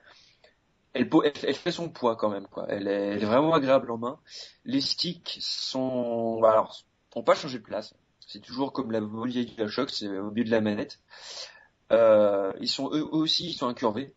elle, 0.93 1.07
po- 1.09 1.23
elle, 1.23 1.33
elle 1.43 1.55
fait 1.55 1.71
son 1.71 1.89
poids 1.89 2.15
quand 2.15 2.29
même, 2.29 2.47
quoi. 2.47 2.65
Elle 2.69 2.87
est, 2.87 3.07
elle 3.13 3.21
est 3.23 3.25
vraiment 3.25 3.53
agréable 3.53 3.91
en 3.91 3.97
main. 3.97 4.19
Les 4.63 4.81
sticks 4.81 5.37
sont, 5.41 6.39
bah, 6.41 6.51
alors, 6.51 6.81
ont 7.15 7.23
pas 7.23 7.35
changé 7.35 7.59
de 7.59 7.63
place. 7.63 7.93
C'est 8.27 8.41
toujours 8.41 8.73
comme 8.73 8.91
la 8.91 9.01
vieille 9.01 9.45
DualShock, 9.45 9.89
c'est 9.89 10.07
au 10.07 10.31
milieu 10.31 10.45
de 10.45 10.51
la 10.51 10.61
manette. 10.61 10.99
Euh, 11.91 12.51
ils 12.59 12.69
sont 12.69 12.89
eux 12.93 13.03
aussi, 13.03 13.49
ils 13.49 13.53
sont 13.53 13.67
incurvés. 13.67 14.13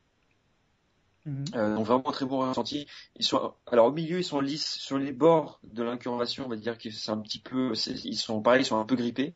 Mhm. 1.27 1.45
Euh, 1.55 1.75
donc 1.77 1.87
vraiment 1.87 2.03
très 2.13 2.25
bon 2.25 2.41
ressenti. 2.41 2.87
Ils 3.17 3.25
sont, 3.25 3.53
alors 3.67 3.87
au 3.87 3.93
milieu 3.93 4.19
ils 4.19 4.25
sont 4.25 4.41
lisses, 4.41 4.79
sur 4.79 4.99
les 4.99 5.13
bords 5.13 5.61
de 5.63 5.83
l'incurvation, 5.83 6.47
on 6.47 6.49
va 6.49 6.57
dire 6.57 6.79
que 6.79 6.91
c'est 6.91 7.11
un 7.11 7.19
petit 7.19 7.41
peu, 7.41 7.73
ils 8.05 8.17
sont 8.17 8.41
pareil, 8.41 8.63
ils 8.63 8.67
sont 8.67 8.79
un 8.79 8.87
peu 8.87 8.97
grippés. 8.97 9.35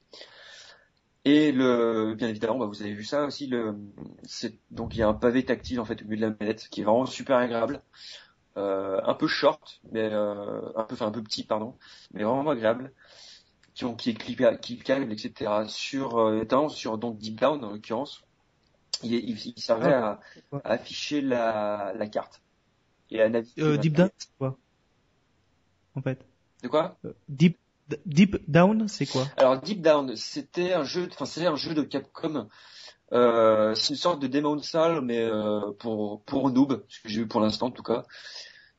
Et 1.25 1.53
le, 1.53 2.15
bien 2.17 2.29
évidemment, 2.29 2.59
bah, 2.59 2.67
vous 2.67 2.83
avez 2.83 2.95
vu 2.95 3.05
ça 3.05 3.25
aussi, 3.25 3.47
le, 3.47 3.77
c'est, 4.25 4.59
donc 4.71 4.95
il 4.97 4.99
y 4.99 5.03
a 5.03 5.09
un 5.09 5.15
pavé 5.15 5.45
tactile 5.45 5.79
en 5.79 5.85
fait 5.85 6.03
au 6.03 6.05
milieu 6.07 6.17
de 6.17 6.23
la 6.23 6.37
manette 6.41 6.69
qui 6.69 6.81
est 6.81 6.85
vraiment 6.85 7.07
super 7.07 7.37
agréable, 7.37 7.83
euh, 8.57 9.01
un 9.05 9.15
peu 9.15 9.29
short, 9.29 9.81
mais 9.93 10.11
euh, 10.13 10.61
un 10.75 10.85
peu, 10.85 10.95
enfin 10.95 11.07
un 11.07 11.13
peu 11.13 11.23
petit 11.23 11.45
pardon, 11.45 11.77
mais 12.13 12.25
vraiment 12.25 12.51
agréable, 12.51 12.93
qui, 13.75 14.11
est 14.11 14.13
clippa- 14.13 14.59
cliquable, 14.59 15.13
etc. 15.13 15.51
Sur, 15.69 16.19
euh, 16.19 16.37
notamment 16.37 16.69
sur 16.69 16.99
donc 16.99 17.19
Deep 17.19 17.41
Down 17.41 17.65
en 17.65 17.71
l'occurrence, 17.71 18.23
il, 19.03 19.15
il, 19.15 19.39
il 19.57 19.63
servait 19.63 19.93
à, 19.93 20.21
à 20.65 20.73
afficher 20.73 21.21
la, 21.21 21.93
la 21.97 22.07
carte 22.07 22.41
et 23.11 23.21
à 23.21 23.29
naviguer. 23.29 23.63
Euh, 23.63 23.77
Deep 23.77 23.95
Down, 23.95 24.11
c'est 24.19 24.29
quoi 24.39 24.59
En 25.95 26.03
fait? 26.03 26.25
De 26.63 26.69
quoi? 26.69 26.97
Euh, 27.05 27.13
Deep, 27.29 27.59
Deep 28.07 28.37
Down, 28.49 28.89
c'est 28.89 29.07
quoi? 29.07 29.27
Alors 29.37 29.61
Deep 29.61 29.83
Down, 29.83 30.17
c'était 30.17 30.73
un 30.73 30.85
jeu, 30.85 31.09
enfin 31.11 31.27
c'est 31.27 31.47
un 31.47 31.57
jeu 31.57 31.75
de 31.75 31.83
Capcom. 31.83 32.49
Euh, 33.13 33.75
c'est 33.75 33.91
une 33.91 33.97
sorte 33.97 34.23
de 34.23 34.27
Demon 34.27 34.59
Soul, 34.63 35.03
mais 35.03 35.21
euh, 35.21 35.73
pour 35.79 36.23
pour 36.25 36.51
noob, 36.51 36.85
ce 36.89 37.01
que 37.01 37.09
j'ai 37.09 37.21
vu 37.21 37.29
pour 37.29 37.41
l'instant 37.41 37.67
en 37.67 37.71
tout 37.71 37.83
cas. 37.83 38.05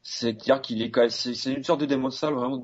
C'est-à-dire 0.03 0.61
qu'il 0.61 0.81
est 0.81 1.09
c'est 1.09 1.33
c'est 1.33 1.53
une 1.53 1.63
sorte 1.63 1.79
de 1.79 1.85
Demon 1.85 2.09
Soul, 2.09 2.33
vraiment 2.33 2.61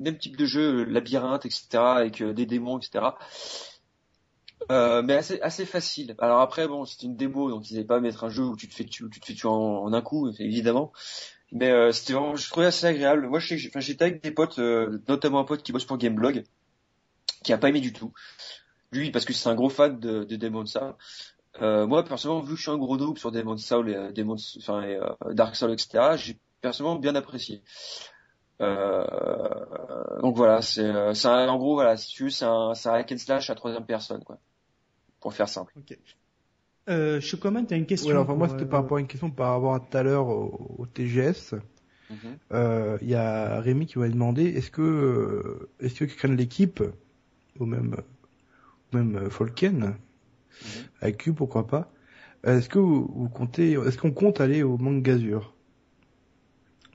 même 0.00 0.18
type 0.18 0.36
de 0.36 0.46
jeu, 0.46 0.84
labyrinthe, 0.84 1.44
etc., 1.44 1.66
avec 1.74 2.22
euh, 2.22 2.32
des 2.32 2.46
démons, 2.46 2.78
etc. 2.78 3.04
Euh, 4.70 5.02
mais 5.02 5.14
assez 5.14 5.40
assez 5.42 5.66
facile. 5.66 6.14
Alors 6.18 6.40
après 6.40 6.66
bon, 6.66 6.84
c'est 6.86 7.02
une 7.02 7.14
démo, 7.16 7.50
donc 7.50 7.70
ils 7.70 7.74
n'avaient 7.74 7.86
pas 7.86 8.00
mettre 8.00 8.24
un 8.24 8.30
jeu 8.30 8.42
où 8.44 8.56
tu 8.56 8.68
te 8.68 8.74
fais 8.74 8.84
tuer, 8.84 9.06
tu 9.12 9.20
te 9.20 9.26
fais 9.26 9.34
tuer 9.34 9.48
en, 9.48 9.92
un 9.92 10.02
coup, 10.02 10.30
évidemment. 10.38 10.92
Mais 11.52 11.70
euh, 11.70 11.92
c'était 11.92 12.14
vraiment, 12.14 12.36
je 12.36 12.48
trouvais 12.50 12.66
assez 12.66 12.86
agréable. 12.86 13.28
Moi, 13.28 13.38
j'étais 13.38 14.02
avec 14.02 14.22
des 14.22 14.30
potes, 14.30 14.58
euh, 14.58 15.02
notamment 15.08 15.40
un 15.40 15.44
pote 15.44 15.62
qui 15.62 15.72
bosse 15.72 15.84
pour 15.84 15.98
Gameblog, 15.98 16.44
qui 17.42 17.52
a 17.52 17.58
pas 17.58 17.68
aimé 17.68 17.80
du 17.80 17.92
tout. 17.92 18.12
Lui, 18.92 19.10
parce 19.10 19.24
que 19.24 19.32
c'est 19.32 19.48
un 19.48 19.54
gros 19.54 19.68
fan 19.70 19.98
de, 19.98 20.24
de 20.24 20.36
Demon's 20.36 20.72
Soul. 20.72 20.94
Euh, 21.60 21.86
moi, 21.86 22.04
personnellement, 22.04 22.42
vu 22.42 22.52
que 22.52 22.56
je 22.56 22.62
suis 22.62 22.70
un 22.70 22.78
gros 22.78 22.96
noob 22.96 23.18
sur 23.18 23.32
Demon's 23.32 23.64
Soul 23.64 23.90
et, 23.90 23.94
euh, 23.94 24.12
Demon's, 24.12 24.58
et, 24.68 24.70
euh, 24.70 25.08
Dark 25.32 25.56
Souls, 25.56 25.72
etc., 25.72 26.16
j'ai 26.16 26.38
personnellement 26.60 26.98
bien 26.98 27.14
apprécié. 27.14 27.62
Euh, 28.60 29.04
donc 30.20 30.36
voilà, 30.36 30.62
c'est, 30.62 30.82
euh, 30.84 31.14
c'est 31.14 31.28
un- 31.28 31.48
en 31.48 31.58
gros, 31.58 31.74
voilà, 31.74 31.96
si 31.96 32.08
tu 32.08 32.24
veux, 32.24 32.30
c'est 32.30 32.44
un, 32.44 32.74
c'est 32.74 32.88
un 32.88 32.94
hack 32.94 33.12
and 33.12 33.18
slash 33.18 33.50
à 33.50 33.54
troisième 33.54 33.86
personne, 33.86 34.22
quoi. 34.24 34.38
Pour 35.20 35.32
faire 35.34 35.48
simple. 35.48 35.72
Ok. 35.76 35.96
Euh, 36.88 37.20
Chocoman, 37.20 37.66
t'as 37.66 37.76
une 37.76 37.86
question 37.86 38.06
Ouais, 38.08 38.12
alors, 38.12 38.24
enfin, 38.24 38.34
moi, 38.34 38.48
c'était 38.48 38.64
euh, 38.64 38.66
par 38.68 38.82
rapport 38.82 38.96
à 38.96 39.00
une 39.00 39.06
question 39.06 39.30
par 39.30 39.52
rapport 39.52 39.74
à 39.74 39.80
tout 39.80 39.96
à 39.96 40.02
l'heure 40.02 40.26
au, 40.28 40.76
au 40.78 40.86
TGS. 40.86 41.54
Mhm. 42.10 42.38
Euh, 42.52 42.96
Il 43.02 43.08
y 43.10 43.14
a 43.14 43.60
Rémi 43.60 43.84
qui 43.86 43.98
m'a 43.98 44.08
demandé 44.08 44.44
est-ce 44.46 44.70
que 44.70 44.80
euh, 44.80 45.68
est-ce 45.80 46.00
que 46.00 46.04
quelqu'un 46.06 46.28
de 46.30 46.34
l'équipe 46.34 46.82
ou 47.60 47.66
même 47.66 47.96
ou 48.92 48.96
même 48.96 49.16
euh, 49.16 49.28
Folken 49.30 49.94
avec 51.02 51.18
Q 51.18 51.34
pourquoi 51.34 51.66
pas 51.66 51.92
est-ce 52.44 52.70
que 52.70 52.78
vous, 52.78 53.06
vous 53.14 53.28
comptez 53.28 53.72
est-ce 53.72 53.98
qu'on 53.98 54.12
compte 54.12 54.40
aller 54.40 54.62
au 54.62 54.78
Mangazur? 54.78 55.54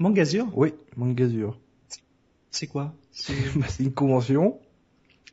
Mangazur, 0.04 0.48
Oui, 0.58 0.74
Mangazur. 0.98 1.58
c'est 2.52 2.68
quoi? 2.68 2.94
C'est- 3.12 3.34
Bah, 3.58 3.68
c'est 3.70 3.84
une 3.84 3.94
convention 3.94 4.60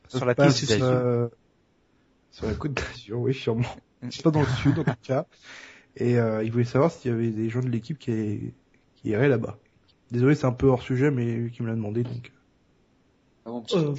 Sur 0.07 0.25
la 0.25 0.33
côte 0.33 0.45
d'Azur. 0.65 0.85
euh, 0.85 1.27
sur 2.31 2.47
la 2.47 2.53
côte 2.53 2.73
d'Azur, 2.73 3.19
oui, 3.19 3.33
sûrement. 3.33 3.67
C'est 4.09 4.23
pas 4.23 4.31
dans 4.31 4.41
le 4.41 4.47
sud 4.47 4.79
en 4.79 4.83
tout 4.83 4.93
cas. 5.03 5.25
Et 5.97 6.17
euh, 6.17 6.41
il 6.43 6.51
voulait 6.51 6.63
savoir 6.63 6.89
s'il 6.91 7.11
y 7.11 7.13
avait 7.13 7.31
des 7.31 7.49
gens 7.49 7.59
de 7.59 7.67
l'équipe 7.69 7.99
qui, 7.99 8.53
qui 8.95 9.09
iraient 9.09 9.27
là-bas. 9.27 9.57
Désolé, 10.09 10.35
c'est 10.35 10.45
un 10.47 10.53
peu 10.53 10.67
hors 10.67 10.81
sujet, 10.81 11.11
mais 11.11 11.25
lui 11.35 11.51
qui 11.51 11.63
me 11.63 11.67
l'a 11.67 11.75
demandé 11.75 12.03
donc. 12.03 12.31
Ah 13.45 13.49
bon, 13.49 13.61
petit- 13.61 13.75
Euh, 13.75 13.93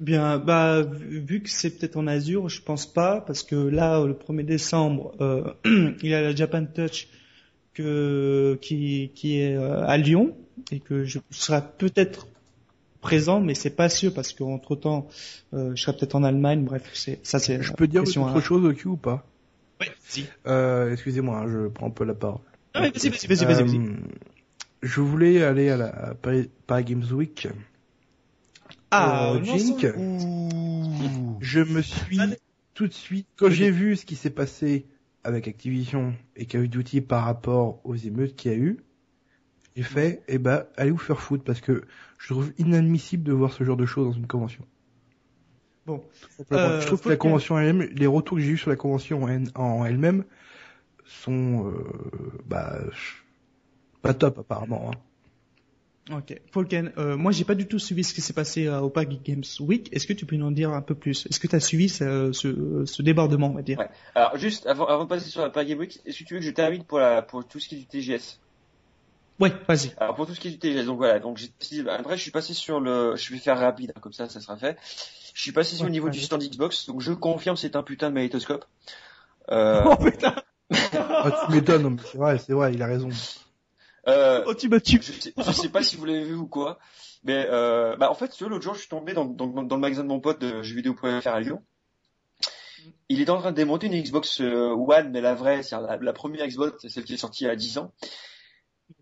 bien, 0.00 0.38
bah, 0.38 0.82
vu 0.82 1.42
que 1.42 1.48
c'est 1.50 1.70
peut-être 1.78 1.96
en 1.96 2.06
Azure, 2.06 2.48
je 2.48 2.60
pense 2.62 2.86
pas, 2.86 3.20
parce 3.22 3.42
que 3.42 3.54
là, 3.56 4.04
le 4.04 4.14
1er 4.14 4.44
décembre, 4.44 5.14
euh, 5.20 5.52
il 6.02 6.08
y 6.08 6.14
a 6.14 6.20
la 6.20 6.34
Japan 6.34 6.66
Touch 6.66 7.08
que, 7.74 8.58
qui, 8.62 9.10
qui 9.14 9.40
est 9.40 9.56
euh, 9.56 9.84
à 9.86 9.96
Lyon, 9.98 10.36
et 10.70 10.80
que 10.80 11.04
je 11.04 11.18
serai 11.30 11.60
peut-être 11.78 12.28
présent, 13.00 13.40
mais 13.40 13.54
c'est 13.54 13.76
pas 13.76 13.88
sûr, 13.90 14.14
parce 14.14 14.32
qu'entre 14.32 14.76
temps, 14.76 15.08
je 15.52 15.74
serai 15.76 15.94
peut-être 15.96 16.14
en 16.14 16.24
Allemagne, 16.24 16.64
bref, 16.64 16.88
c'est, 16.94 17.20
ça 17.26 17.38
c'est 17.38 17.60
Je 17.62 17.72
peux 17.72 17.86
dire 17.86 18.02
autre 18.02 18.38
à- 18.38 18.40
chose 18.40 18.64
au 18.64 18.72
Q 18.72 18.88
ou 18.88 18.96
pas? 18.96 19.26
Ouais, 19.80 19.88
vas-y. 19.88 20.24
euh, 20.46 20.92
Excusez-moi, 20.92 21.38
hein, 21.40 21.48
je 21.48 21.68
prends 21.68 21.88
un 21.88 21.90
peu 21.90 22.04
la 22.04 22.14
parole. 22.14 22.40
Ah 22.72 22.80
vas-y, 22.80 23.08
vas-y, 23.10 23.26
vas-y, 23.26 23.44
vas-y, 23.44 23.62
vas-y. 23.62 23.76
Euh, 23.78 23.92
je 24.82 25.00
voulais 25.00 25.42
aller 25.42 25.68
à 25.68 25.76
la 25.76 25.86
à 25.88 26.14
Paris, 26.14 26.48
Paris 26.66 26.84
Games 26.84 27.04
Week. 27.12 27.48
Ah, 28.90 29.32
euh, 29.32 29.44
Jink. 29.44 29.86
Ouh. 29.96 31.36
Je 31.40 31.60
me 31.60 31.82
suis 31.82 32.20
tout 32.74 32.86
de 32.86 32.92
suite, 32.92 33.26
quand 33.36 33.50
j'ai 33.50 33.70
vu 33.70 33.96
ce 33.96 34.06
qui 34.06 34.16
s'est 34.16 34.30
passé 34.30 34.86
avec 35.24 35.48
Activision 35.48 36.14
et 36.36 36.46
Call 36.46 36.62
of 36.62 36.68
Duty 36.68 37.00
par 37.00 37.24
rapport 37.24 37.80
aux 37.84 37.96
émeutes 37.96 38.36
qu'il 38.36 38.52
y 38.52 38.54
a 38.54 38.58
eu, 38.58 38.78
j'ai 39.76 39.82
fait, 39.82 40.22
eh 40.28 40.38
ben, 40.38 40.66
allez 40.76 40.90
vous 40.90 40.98
faire 40.98 41.20
foutre 41.20 41.42
parce 41.42 41.60
que 41.60 41.84
je 42.18 42.32
trouve 42.32 42.52
inadmissible 42.58 43.24
de 43.24 43.32
voir 43.32 43.52
ce 43.52 43.64
genre 43.64 43.76
de 43.76 43.86
choses 43.86 44.06
dans 44.06 44.12
une 44.12 44.26
convention. 44.26 44.64
Bon. 45.86 46.02
Euh, 46.52 46.80
je 46.80 46.86
trouve 46.86 47.00
que 47.00 47.08
la 47.08 47.16
convention 47.16 47.58
elle-même, 47.58 47.88
les 47.92 48.06
retours 48.06 48.36
que 48.36 48.42
j'ai 48.42 48.50
eu 48.50 48.56
sur 48.56 48.70
la 48.70 48.76
convention 48.76 49.24
en 49.54 49.84
elle-même 49.84 50.24
sont, 51.04 51.68
euh, 51.68 52.42
bah, 52.46 52.78
pas 54.00 54.14
top 54.14 54.38
apparemment. 54.38 54.90
Hein. 54.90 54.98
Ok. 56.12 56.38
Falken, 56.52 56.92
euh, 56.98 57.16
moi 57.16 57.32
j'ai 57.32 57.44
pas 57.44 57.54
du 57.54 57.66
tout 57.66 57.78
suivi 57.78 58.04
ce 58.04 58.12
qui 58.12 58.20
s'est 58.20 58.34
passé 58.34 58.66
euh, 58.66 58.80
au 58.80 58.90
Paris 58.90 59.18
Games 59.24 59.42
Week. 59.60 59.88
Est-ce 59.90 60.06
que 60.06 60.12
tu 60.12 60.26
peux 60.26 60.36
nous 60.36 60.46
en 60.46 60.50
dire 60.50 60.70
un 60.70 60.82
peu 60.82 60.94
plus? 60.94 61.26
Est-ce 61.26 61.40
que 61.40 61.46
tu 61.46 61.56
as 61.56 61.60
suivi 61.60 61.88
ce, 61.88 62.30
ce, 62.32 62.84
ce 62.84 63.00
débordement, 63.02 63.48
on 63.48 63.54
va 63.54 63.62
dire? 63.62 63.78
Ouais. 63.78 63.88
Alors 64.14 64.36
juste 64.36 64.66
avant, 64.66 64.84
avant 64.86 65.04
de 65.04 65.08
passer 65.08 65.30
sur 65.30 65.40
la 65.40 65.48
Paris 65.48 65.66
Game 65.68 65.78
Week, 65.78 65.98
est-ce 66.04 66.18
que 66.18 66.24
tu 66.24 66.34
veux 66.34 66.40
que 66.40 66.46
je 66.46 66.50
termine 66.50 66.84
pour 66.84 66.98
la 66.98 67.22
pour 67.22 67.46
tout 67.46 67.58
ce 67.58 67.68
qui 67.68 67.76
est 67.76 67.78
du 67.78 67.86
TGS 67.86 68.38
Ouais, 69.40 69.50
vas-y. 69.66 69.92
Alors 69.96 70.14
pour 70.14 70.26
tout 70.26 70.34
ce 70.34 70.40
qui 70.40 70.48
est 70.48 70.50
du 70.52 70.58
TGS, 70.58 70.84
donc 70.84 70.98
voilà, 70.98 71.18
donc 71.20 71.40
après 71.88 72.16
je 72.18 72.22
suis 72.22 72.30
passé 72.30 72.52
sur 72.52 72.80
le, 72.80 73.16
je 73.16 73.32
vais 73.32 73.38
faire 73.38 73.58
rapide, 73.58 73.92
hein, 73.96 74.00
comme 74.00 74.12
ça 74.12 74.28
ça 74.28 74.40
sera 74.40 74.56
fait. 74.58 74.76
Je 75.34 75.40
suis 75.40 75.52
passé 75.52 75.74
sur 75.74 75.84
Ouais, 75.84 75.88
le 75.88 75.92
niveau 75.92 76.06
ouais. 76.06 76.12
du 76.12 76.20
stand 76.20 76.42
Xbox, 76.42 76.86
donc 76.86 77.00
je 77.00 77.12
confirme 77.12 77.56
c'est 77.56 77.76
un 77.76 77.82
putain 77.82 78.10
de 78.10 78.14
magnétoscope. 78.14 78.64
Euh, 79.50 79.82
Oh 79.84 79.96
putain 79.96 80.34
Ah, 80.94 81.44
tu 81.46 81.54
m'étonnes, 81.54 81.86
mais 81.96 82.02
c'est 82.10 82.16
vrai, 82.16 82.38
c'est 82.38 82.54
vrai, 82.54 82.72
il 82.72 82.80
a 82.82 82.86
raison. 82.86 83.10
Euh, 84.08 84.44
Oh 84.46 84.54
tu 84.54 84.68
m'as 84.68 84.80
tué 84.80 84.98
je, 85.00 85.12
sais, 85.12 85.32
je 85.36 85.52
sais 85.52 85.68
pas 85.68 85.82
si 85.82 85.96
vous 85.96 86.04
l'avez 86.04 86.24
vu 86.24 86.34
ou 86.34 86.46
quoi, 86.46 86.78
mais 87.22 87.46
euh, 87.50 87.96
bah 87.96 88.10
en 88.10 88.14
fait 88.14 88.38
l'autre 88.40 88.62
jour 88.62 88.74
je 88.74 88.80
suis 88.80 88.88
tombé 88.88 89.12
dans, 89.14 89.24
dans, 89.24 89.46
dans 89.46 89.76
le 89.76 89.80
magasin 89.80 90.02
de 90.02 90.08
mon 90.08 90.20
pote 90.20 90.40
de 90.40 90.62
jeuxvideo.fr 90.62 91.28
à 91.28 91.40
Lyon. 91.40 91.62
Il 93.08 93.20
est 93.20 93.30
en 93.30 93.38
train 93.38 93.50
de 93.50 93.56
démonter 93.56 93.86
une 93.86 94.00
Xbox 94.00 94.40
euh, 94.40 94.70
One, 94.70 95.10
mais 95.10 95.20
la 95.20 95.34
vraie, 95.34 95.62
c'est 95.62 95.76
la, 95.76 95.98
la 96.00 96.12
première 96.12 96.46
Xbox, 96.46 96.76
c'est 96.80 96.88
celle 96.88 97.04
qui 97.04 97.14
est 97.14 97.18
sortie 97.18 97.44
il 97.44 97.46
y 97.46 97.50
a 97.50 97.56
10 97.56 97.78
ans. 97.78 97.92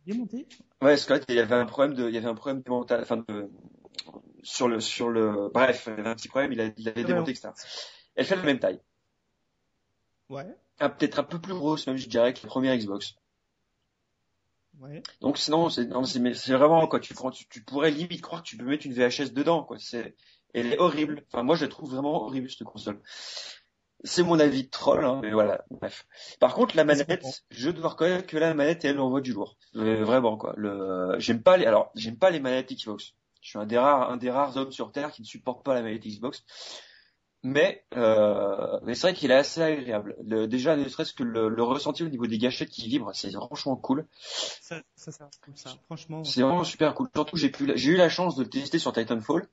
Bien 0.06 0.16
monté 0.16 0.46
Ouais, 0.80 0.94
parce 0.94 1.04
que 1.04 1.14
là, 1.14 1.20
il 1.28 1.34
y 1.34 1.38
avait 1.38 1.54
un 1.54 1.66
problème 1.66 1.94
de, 1.94 2.08
il 2.08 2.14
y 2.14 2.18
avait 2.18 2.28
un 2.28 2.34
problème 2.34 2.62
de 2.62 2.70
enfin 2.70 3.24
de, 3.28 3.50
sur 4.42 4.68
le, 4.68 4.80
sur 4.80 5.08
le, 5.08 5.50
bref, 5.52 5.84
il 5.86 5.90
y 5.96 6.00
avait 6.00 6.08
un 6.08 6.14
petit 6.14 6.28
problème, 6.28 6.52
il, 6.52 6.60
a, 6.60 6.70
il 6.76 6.88
avait 6.88 7.00
Ouais, 7.02 7.06
démonté, 7.06 7.30
etc. 7.32 7.50
Elle 8.14 8.24
fait 8.24 8.36
la 8.36 8.42
même 8.42 8.58
taille. 8.58 8.80
Ouais. 10.28 10.46
Ah, 10.78 10.88
peut-être 10.88 11.20
un 11.20 11.24
peu 11.24 11.40
plus 11.40 11.54
grosse, 11.54 11.86
même, 11.86 11.96
je 11.96 12.08
dirais, 12.08 12.32
que 12.32 12.40
la 12.42 12.48
première 12.48 12.76
Xbox. 12.76 13.14
Ouais. 14.82 15.02
Donc, 15.20 15.38
sinon, 15.38 15.68
c'est, 15.70 15.86
vraiment, 15.86 16.88
quoi, 16.88 16.98
tu 16.98 17.14
tu, 17.14 17.48
tu 17.48 17.62
pourrais 17.62 17.92
limite 17.92 18.20
croire 18.20 18.42
que 18.42 18.48
tu 18.48 18.56
peux 18.56 18.64
mettre 18.64 18.84
une 18.84 18.92
VHS 18.92 19.32
dedans, 19.32 19.62
quoi. 19.62 19.78
C'est, 19.78 20.16
elle 20.54 20.72
est 20.72 20.78
horrible. 20.78 21.24
Enfin, 21.28 21.44
moi, 21.44 21.54
je 21.54 21.64
la 21.64 21.70
trouve 21.70 21.92
vraiment 21.94 22.24
horrible, 22.24 22.50
cette 22.50 22.64
console. 22.64 23.00
C'est 24.02 24.24
mon 24.24 24.40
avis 24.40 24.64
de 24.64 24.70
troll, 24.70 25.04
hein, 25.04 25.20
mais 25.22 25.30
voilà, 25.30 25.64
bref. 25.70 26.06
Par 26.40 26.54
contre, 26.54 26.76
la 26.76 26.82
manette, 26.82 27.24
je 27.50 27.70
dois 27.70 27.90
reconnaître 27.90 28.26
que 28.26 28.36
la 28.36 28.52
manette, 28.52 28.84
elle 28.84 28.98
envoie 28.98 29.20
du 29.20 29.32
lourd. 29.32 29.56
Euh, 29.76 30.02
vraiment, 30.02 30.36
quoi. 30.36 30.54
Le, 30.56 31.14
j'aime 31.18 31.40
pas 31.40 31.56
les, 31.56 31.66
alors, 31.66 31.92
j'aime 31.94 32.18
pas 32.18 32.30
les 32.30 32.40
manettes 32.40 32.72
Xbox. 32.72 33.14
Je 33.40 33.50
suis 33.50 33.58
un 33.60 33.66
des 33.66 33.78
rares, 33.78 34.10
un 34.10 34.16
des 34.16 34.30
rares 34.30 34.56
hommes 34.56 34.72
sur 34.72 34.90
Terre 34.90 35.12
qui 35.12 35.22
ne 35.22 35.26
supporte 35.26 35.64
pas 35.64 35.74
la 35.74 35.82
manette 35.82 36.04
Xbox. 36.04 36.44
Mais, 37.44 37.84
euh, 37.96 38.78
mais 38.84 38.94
c'est 38.94 39.08
vrai 39.08 39.14
qu'il 39.14 39.32
est 39.32 39.34
assez 39.34 39.60
agréable. 39.60 40.16
Le- 40.24 40.46
déjà, 40.46 40.76
ne 40.76 40.88
serait-ce 40.88 41.12
que 41.12 41.24
le, 41.24 41.48
le 41.48 41.62
ressenti 41.62 42.04
au 42.04 42.08
niveau 42.08 42.26
des 42.26 42.38
gâchettes 42.38 42.70
qui 42.70 42.86
vibrent, 42.88 43.10
c'est 43.14 43.32
franchement 43.32 43.74
cool. 43.74 44.06
Ça, 44.20 44.80
ça, 44.94 45.10
ça, 45.10 45.28
comme 45.40 45.56
ça. 45.56 45.70
Franchement. 45.86 46.22
C'est 46.22 46.42
vraiment 46.42 46.62
super 46.62 46.94
cool. 46.94 47.08
Surtout, 47.14 47.36
j'ai 47.36 47.50
pu, 47.50 47.72
j'ai 47.74 47.90
eu 47.90 47.96
la 47.96 48.08
chance 48.08 48.36
de 48.36 48.44
le 48.44 48.48
tester 48.48 48.78
sur 48.78 48.92
Titanfall. 48.92 49.48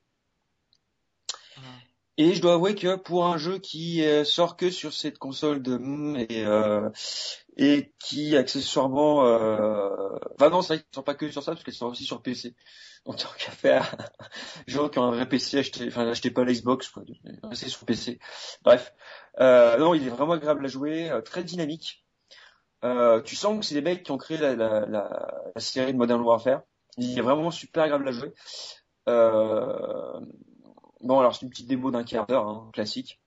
Ah. 1.56 1.60
Et 2.16 2.34
je 2.34 2.42
dois 2.42 2.54
avouer 2.54 2.76
que 2.76 2.94
pour 2.96 3.26
un 3.26 3.38
jeu 3.38 3.58
qui 3.58 4.04
euh, 4.04 4.24
sort 4.24 4.56
que 4.56 4.70
sur 4.70 4.92
cette 4.92 5.18
console 5.18 5.60
de 5.60 5.76
mm, 5.76 6.26
et, 6.28 6.44
euh, 6.44 6.90
et 7.60 7.92
qui 7.98 8.38
accessoirement, 8.38 9.26
euh... 9.26 9.90
enfin 10.34 10.48
non, 10.48 10.62
c'est 10.62 10.74
vrai 10.74 10.82
qu'ils 10.82 10.94
sont 10.94 11.02
pas 11.02 11.14
que 11.14 11.30
sur 11.30 11.42
ça 11.42 11.52
parce 11.52 11.62
qu'ils 11.62 11.74
sont 11.74 11.88
aussi 11.88 12.04
sur 12.04 12.22
PC. 12.22 12.56
Donc 13.04 13.18
tant 13.18 13.28
qu'à 13.38 13.50
faire, 13.50 13.94
gens 14.66 14.88
qui 14.88 14.98
ont 14.98 15.04
un 15.04 15.10
vrai 15.10 15.28
PC, 15.28 15.58
achetez, 15.58 15.86
enfin 15.88 16.08
achetez 16.08 16.30
pas 16.30 16.42
l'Xbox, 16.42 16.88
quoi, 16.88 17.02
restez 17.42 17.68
sur 17.68 17.84
PC. 17.84 18.18
Bref, 18.62 18.94
euh, 19.40 19.76
non, 19.76 19.92
il 19.92 20.06
est 20.06 20.10
vraiment 20.10 20.32
agréable 20.32 20.64
à 20.64 20.68
jouer, 20.68 21.10
euh, 21.10 21.20
très 21.20 21.44
dynamique. 21.44 22.06
Euh, 22.82 23.20
tu 23.20 23.36
sens 23.36 23.58
que 23.60 23.66
c'est 23.66 23.74
des 23.74 23.82
mecs 23.82 24.04
qui 24.04 24.10
ont 24.10 24.16
créé 24.16 24.38
la, 24.38 25.52
série 25.58 25.92
de 25.92 25.98
Modern 25.98 26.22
Warfare. 26.22 26.62
Il 26.96 27.18
est 27.18 27.22
vraiment 27.22 27.50
super 27.50 27.82
agréable 27.82 28.08
à 28.08 28.12
jouer. 28.12 28.32
Euh, 29.06 30.18
bon, 31.02 31.20
alors 31.20 31.34
c'est 31.34 31.42
une 31.42 31.50
petite 31.50 31.68
démo 31.68 31.90
d'un 31.90 32.04
quart 32.04 32.26
d'heure, 32.26 32.48
hein, 32.48 32.70
classique. 32.72 33.20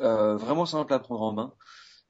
Euh, 0.00 0.36
vraiment 0.36 0.64
simple 0.64 0.92
à 0.94 0.98
prendre 0.98 1.22
en 1.22 1.32
main. 1.32 1.52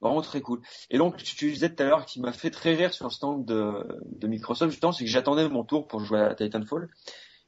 Vraiment 0.00 0.20
très 0.20 0.40
cool. 0.40 0.60
Et 0.90 0.98
donc, 0.98 1.16
tu 1.16 1.50
disais 1.50 1.74
tout 1.74 1.82
à 1.82 1.86
l'heure 1.86 2.04
qui 2.04 2.20
m'a 2.20 2.32
fait 2.32 2.50
très 2.50 2.74
rire 2.74 2.92
sur 2.92 3.06
le 3.06 3.10
stand 3.10 3.44
de, 3.44 3.72
de 4.04 4.26
Microsoft, 4.26 4.70
justement, 4.70 4.92
c'est 4.92 5.04
que 5.04 5.10
j'attendais 5.10 5.48
mon 5.48 5.64
tour 5.64 5.86
pour 5.86 6.04
jouer 6.04 6.20
à 6.20 6.34
Titanfall. 6.34 6.88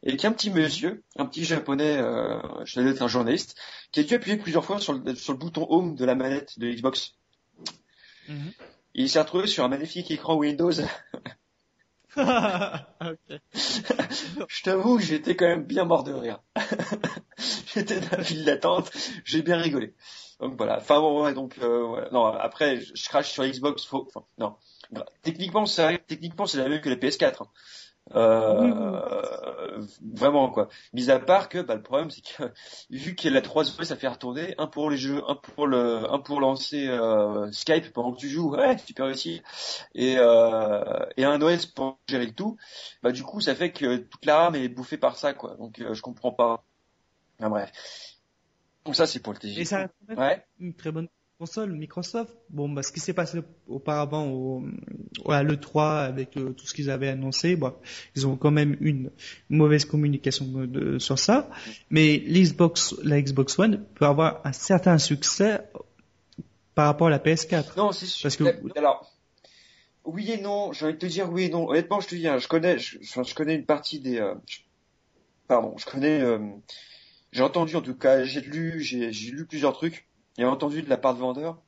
Et 0.03 0.17
qu'un 0.17 0.33
petit 0.33 0.51
monsieur, 0.51 1.03
un 1.17 1.27
petit 1.27 1.45
japonais, 1.45 1.99
euh, 1.99 2.39
je 2.65 2.79
devais 2.79 2.91
être 2.91 3.03
un 3.03 3.09
journaliste, 3.09 3.57
qui 3.93 4.01
a 4.01 4.03
dû 4.05 4.15
appuyer 4.15 4.37
plusieurs 4.37 4.65
fois 4.65 4.81
sur 4.81 4.93
le, 4.93 5.15
sur 5.15 5.33
le 5.33 5.39
bouton 5.39 5.67
Home 5.69 5.95
de 5.95 6.05
la 6.05 6.15
manette 6.15 6.59
de 6.59 6.71
Xbox. 6.71 7.15
Et 8.29 9.03
il 9.03 9.09
s'est 9.09 9.21
retrouvé 9.21 9.47
sur 9.47 9.65
un 9.65 9.69
magnifique 9.69 10.11
écran 10.11 10.37
Windows. 10.37 10.73
je 12.19 12.23
t'avoue 14.63 14.97
que 14.97 15.05
j'étais 15.05 15.37
quand 15.37 15.47
même 15.47 15.65
bien 15.65 15.85
mort 15.85 16.05
de 16.05 16.13
rire. 16.13 16.41
j'étais 17.75 18.01
dans 18.01 18.17
la 18.17 18.25
file 18.25 18.45
d'attente, 18.45 18.91
j'ai 19.25 19.43
bien 19.43 19.59
rigolé. 19.59 19.95
Donc 20.41 20.55
voilà. 20.57 20.78
Enfin 20.78 21.01
bon, 21.01 21.24
ouais, 21.24 21.34
donc 21.34 21.59
euh, 21.62 22.09
non. 22.12 22.26
Après, 22.26 22.80
je 22.80 23.09
crache 23.09 23.30
sur 23.30 23.45
Xbox. 23.45 23.84
Faut, 23.84 24.07
enfin, 24.09 24.24
non. 24.39 24.57
Techniquement, 25.22 25.66
c'est 25.66 26.07
techniquement 26.07 26.47
c'est 26.47 26.59
la 26.59 26.68
même 26.68 26.80
que 26.80 26.89
la 26.89 26.97
PS4. 26.97 27.43
Hein. 27.43 27.49
Euh, 28.14 29.82
vraiment 30.14 30.49
quoi. 30.49 30.68
Mis 30.95 31.11
à 31.11 31.18
part 31.18 31.49
que 31.49 31.59
bah, 31.59 31.74
le 31.74 31.82
problème 31.82 32.11
c'est 32.11 32.22
que 32.22 32.51
vu 32.91 33.14
qu'il 33.14 33.30
y 33.30 33.32
a 33.32 33.34
la 33.34 33.43
3 33.43 33.64
ça 33.64 33.97
fait 33.97 34.09
retourner 34.09 34.55
un 34.59 34.66
pour 34.66 34.91
les 34.91 34.97
jeux, 34.97 35.22
un 35.28 35.34
pour 35.34 35.66
le, 35.66 36.11
un 36.11 36.18
pour 36.18 36.41
lancer 36.41 36.89
euh, 36.89 37.51
Skype 37.53 37.93
pendant 37.93 38.12
que 38.12 38.18
tu 38.18 38.28
joues, 38.28 38.51
ouais 38.53 38.78
super 38.78 39.07
réussi, 39.07 39.43
et 39.95 40.16
euh, 40.18 41.05
et 41.18 41.24
un 41.24 41.41
OS 41.43 41.66
pour 41.66 41.99
gérer 42.09 42.26
le 42.26 42.32
tout. 42.32 42.57
Bah 43.03 43.12
du 43.12 43.22
coup 43.22 43.41
ça 43.41 43.55
fait 43.55 43.72
que 43.72 43.97
toute 43.99 44.24
la 44.24 44.39
RAM 44.39 44.55
est 44.55 44.68
bouffée 44.68 44.99
par 44.99 45.16
ça 45.16 45.34
quoi. 45.34 45.57
Donc 45.57 45.78
euh, 45.80 45.93
je 45.95 46.01
comprends 46.03 46.32
pas. 46.32 46.64
Enfin, 47.39 47.51
bref. 47.51 48.18
Donc 48.89 48.97
ça 48.97 49.07
c'est 49.07 49.20
pour 49.20 49.34
le 49.34 49.39
TG. 49.39 49.61
Et 49.61 49.64
ça 49.66 49.91
ouais. 50.16 50.43
une 50.59 50.72
très 50.72 50.91
bonne 50.91 51.09
console 51.39 51.72
Microsoft. 51.72 52.34
Bon, 52.49 52.70
bah, 52.70 52.82
ce 52.82 52.91
qui 52.91 53.01
s'est 53.01 53.12
passé 53.12 53.41
auparavant 53.66 54.28
au, 54.28 54.64
à 55.28 55.43
l'E3 55.43 56.07
avec 56.07 56.39
euh, 56.39 56.55
tout 56.55 56.66
ce 56.66 56.72
qu'ils 56.72 56.89
avaient 56.89 57.09
annoncé, 57.09 57.55
bon, 57.55 57.74
ils 58.16 58.26
ont 58.26 58.36
quand 58.36 58.51
même 58.51 58.78
une 58.80 59.11
mauvaise 59.51 59.84
communication 59.84 60.47
de, 60.47 60.99
sur 60.99 61.18
ça. 61.18 61.51
Mais 61.91 62.16
l'Xbox, 62.16 62.95
la 63.05 63.20
Xbox 63.20 63.59
One 63.59 63.84
peut 63.95 64.07
avoir 64.07 64.41
un 64.45 64.53
certain 64.53 64.97
succès 64.97 65.61
par 66.74 66.86
rapport 66.86 67.09
à 67.09 67.11
la 67.11 67.18
PS4. 67.18 67.76
Non, 67.76 67.93
c'est 67.93 68.07
sûr. 68.07 68.22
Parce 68.22 68.36
que 68.36 68.78
alors. 68.78 69.12
Oui 70.05 70.32
et 70.32 70.41
non, 70.41 70.72
j'ai 70.72 70.86
envie 70.86 70.95
de 70.95 70.99
te 70.99 71.05
dire 71.05 71.30
oui 71.30 71.45
et 71.45 71.49
non. 71.51 71.68
Honnêtement, 71.68 72.01
je 72.01 72.09
te 72.09 72.14
dis, 72.14 72.26
hein, 72.26 72.39
je 72.39 72.49
connais, 72.49 72.78
je, 72.78 72.97
je, 73.03 73.34
connais 73.34 73.55
une 73.55 73.66
partie 73.66 74.01
des, 74.01 74.18
euh, 74.18 74.34
pardon, 75.49 75.74
je 75.76 75.84
connais, 75.84 76.22
euh, 76.22 76.39
j'ai 77.33 77.43
entendu 77.43 77.76
en 77.76 77.83
tout 77.83 77.95
cas, 77.95 78.24
j'ai 78.24 78.41
lu, 78.41 78.81
j'ai 78.81 79.11
lu 79.11 79.47
plusieurs 79.47 79.72
trucs 79.72 80.07
et 80.39 80.45
entendu 80.45 80.83
de 80.83 80.89
la 80.89 80.97
part 80.97 81.14
de 81.14 81.20
vendeurs 81.20 81.61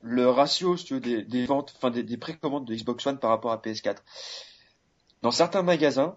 le 0.00 0.28
ratio 0.28 0.76
si 0.76 0.84
tu 0.84 0.94
veux, 0.94 1.00
des, 1.00 1.22
des 1.22 1.46
ventes, 1.46 1.74
enfin 1.76 1.90
des, 1.90 2.02
des 2.02 2.16
précommandes 2.16 2.64
de 2.64 2.74
Xbox 2.74 3.06
One 3.06 3.18
par 3.18 3.30
rapport 3.30 3.52
à 3.52 3.58
PS4. 3.58 3.96
Dans 5.22 5.30
certains 5.30 5.62
magasins, 5.62 6.16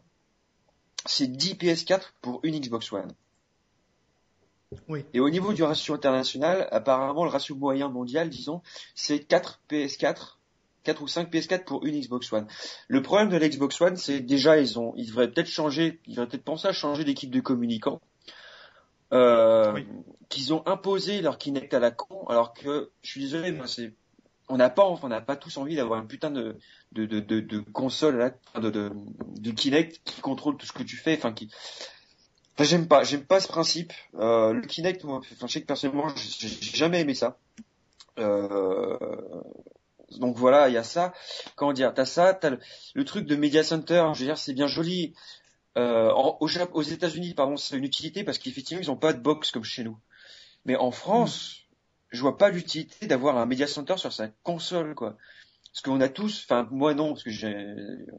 c'est 1.05 1.27
10 1.27 1.55
PS4 1.55 2.01
pour 2.21 2.39
une 2.43 2.59
Xbox 2.59 2.91
One. 2.93 3.11
Oui. 4.87 5.03
Et 5.13 5.19
au 5.19 5.29
niveau 5.29 5.53
du 5.53 5.63
ratio 5.63 5.95
international, 5.95 6.67
apparemment 6.71 7.25
le 7.25 7.29
ratio 7.29 7.55
moyen 7.55 7.89
mondial, 7.89 8.29
disons, 8.29 8.61
c'est 8.95 9.19
4 9.19 9.61
PS4, 9.69 10.37
4 10.83 11.01
ou 11.01 11.07
5 11.07 11.31
PS4 11.31 11.63
pour 11.65 11.85
une 11.85 11.99
Xbox 11.99 12.31
One. 12.31 12.47
Le 12.87 13.01
problème 13.01 13.29
de 13.29 13.37
l'Xbox 13.37 13.81
One, 13.81 13.97
c'est 13.97 14.21
déjà 14.21 14.59
ils 14.59 14.79
ont, 14.79 14.93
ils 14.95 15.07
devraient 15.07 15.29
peut-être 15.29 15.49
changer, 15.49 15.99
ils 16.05 16.11
devraient 16.11 16.27
peut-être 16.27 16.45
penser 16.45 16.67
à 16.67 16.73
changer 16.73 17.03
d'équipe 17.03 17.31
de 17.31 17.41
communicants 17.41 17.99
euh, 19.13 19.79
qu'ils 20.29 20.53
ont 20.53 20.63
imposé 20.65 21.21
leur 21.21 21.37
Kinect 21.37 21.73
à 21.73 21.79
la 21.79 21.91
con, 21.91 22.25
alors 22.27 22.53
que 22.53 22.91
je 23.01 23.09
suis 23.09 23.21
désolé, 23.21 23.51
moi 23.51 23.67
c'est 23.67 23.93
on 24.49 24.57
n'a 24.57 24.69
pas 24.69 24.85
on 24.85 25.07
n'a 25.07 25.21
pas 25.21 25.35
tous 25.35 25.57
envie 25.57 25.75
d'avoir 25.75 25.99
un 25.99 26.05
putain 26.05 26.31
de 26.31 26.57
de 26.91 27.05
de, 27.05 27.19
de, 27.19 27.39
de 27.39 27.59
console 27.59 28.17
là, 28.17 28.31
de, 28.59 28.69
de, 28.69 28.91
de 29.39 29.51
Kinect 29.51 30.01
qui 30.03 30.21
contrôle 30.21 30.57
tout 30.57 30.65
ce 30.65 30.73
que 30.73 30.83
tu 30.83 30.97
fais, 30.97 31.15
enfin 31.17 31.33
qui 31.33 31.49
Enfin, 32.55 32.65
j'aime 32.65 32.87
pas, 32.87 33.03
j'aime 33.03 33.23
pas 33.23 33.39
ce 33.39 33.47
principe. 33.47 33.93
Euh, 34.15 34.53
le 34.53 34.61
Kinect, 34.61 35.03
moi, 35.03 35.19
enfin, 35.19 35.47
je 35.47 35.53
sais 35.53 35.61
que 35.61 35.65
personnellement, 35.65 36.07
j'ai 36.15 36.49
jamais 36.49 36.99
aimé 37.01 37.13
ça. 37.13 37.37
Euh, 38.19 38.97
donc 40.19 40.35
voilà, 40.37 40.67
il 40.67 40.73
y 40.73 40.77
a 40.77 40.83
ça. 40.83 41.13
Comment 41.55 41.73
dire? 41.73 41.93
T'as 41.93 42.05
ça, 42.05 42.33
t'as 42.33 42.49
le, 42.49 42.59
le, 42.93 43.05
truc 43.05 43.25
de 43.25 43.35
Media 43.35 43.63
Center. 43.63 44.05
Je 44.13 44.19
veux 44.19 44.25
dire, 44.25 44.37
c'est 44.37 44.53
bien 44.53 44.67
joli. 44.67 45.13
Euh, 45.77 46.11
aux, 46.13 46.47
aux 46.73 46.81
États-Unis, 46.81 47.33
pardon, 47.33 47.57
c'est 47.57 47.77
une 47.77 47.83
utilité 47.83 48.23
parce 48.23 48.37
qu'effectivement, 48.37 48.83
ils 48.83 48.89
n'ont 48.89 48.97
pas 48.97 49.13
de 49.13 49.21
box 49.21 49.51
comme 49.51 49.63
chez 49.63 49.83
nous. 49.83 49.97
Mais 50.65 50.75
en 50.75 50.91
France, 50.91 51.61
je 52.09 52.21
vois 52.21 52.37
pas 52.37 52.49
l'utilité 52.49 53.07
d'avoir 53.07 53.37
un 53.37 53.45
media 53.45 53.67
center 53.67 53.97
sur 53.97 54.11
sa 54.11 54.27
console, 54.43 54.95
quoi. 54.95 55.17
Parce 55.73 55.83
qu'on 55.83 56.01
a 56.01 56.09
tous, 56.09 56.43
enfin 56.43 56.67
moi 56.69 56.93
non, 56.93 57.13
parce 57.13 57.23
que 57.23 57.31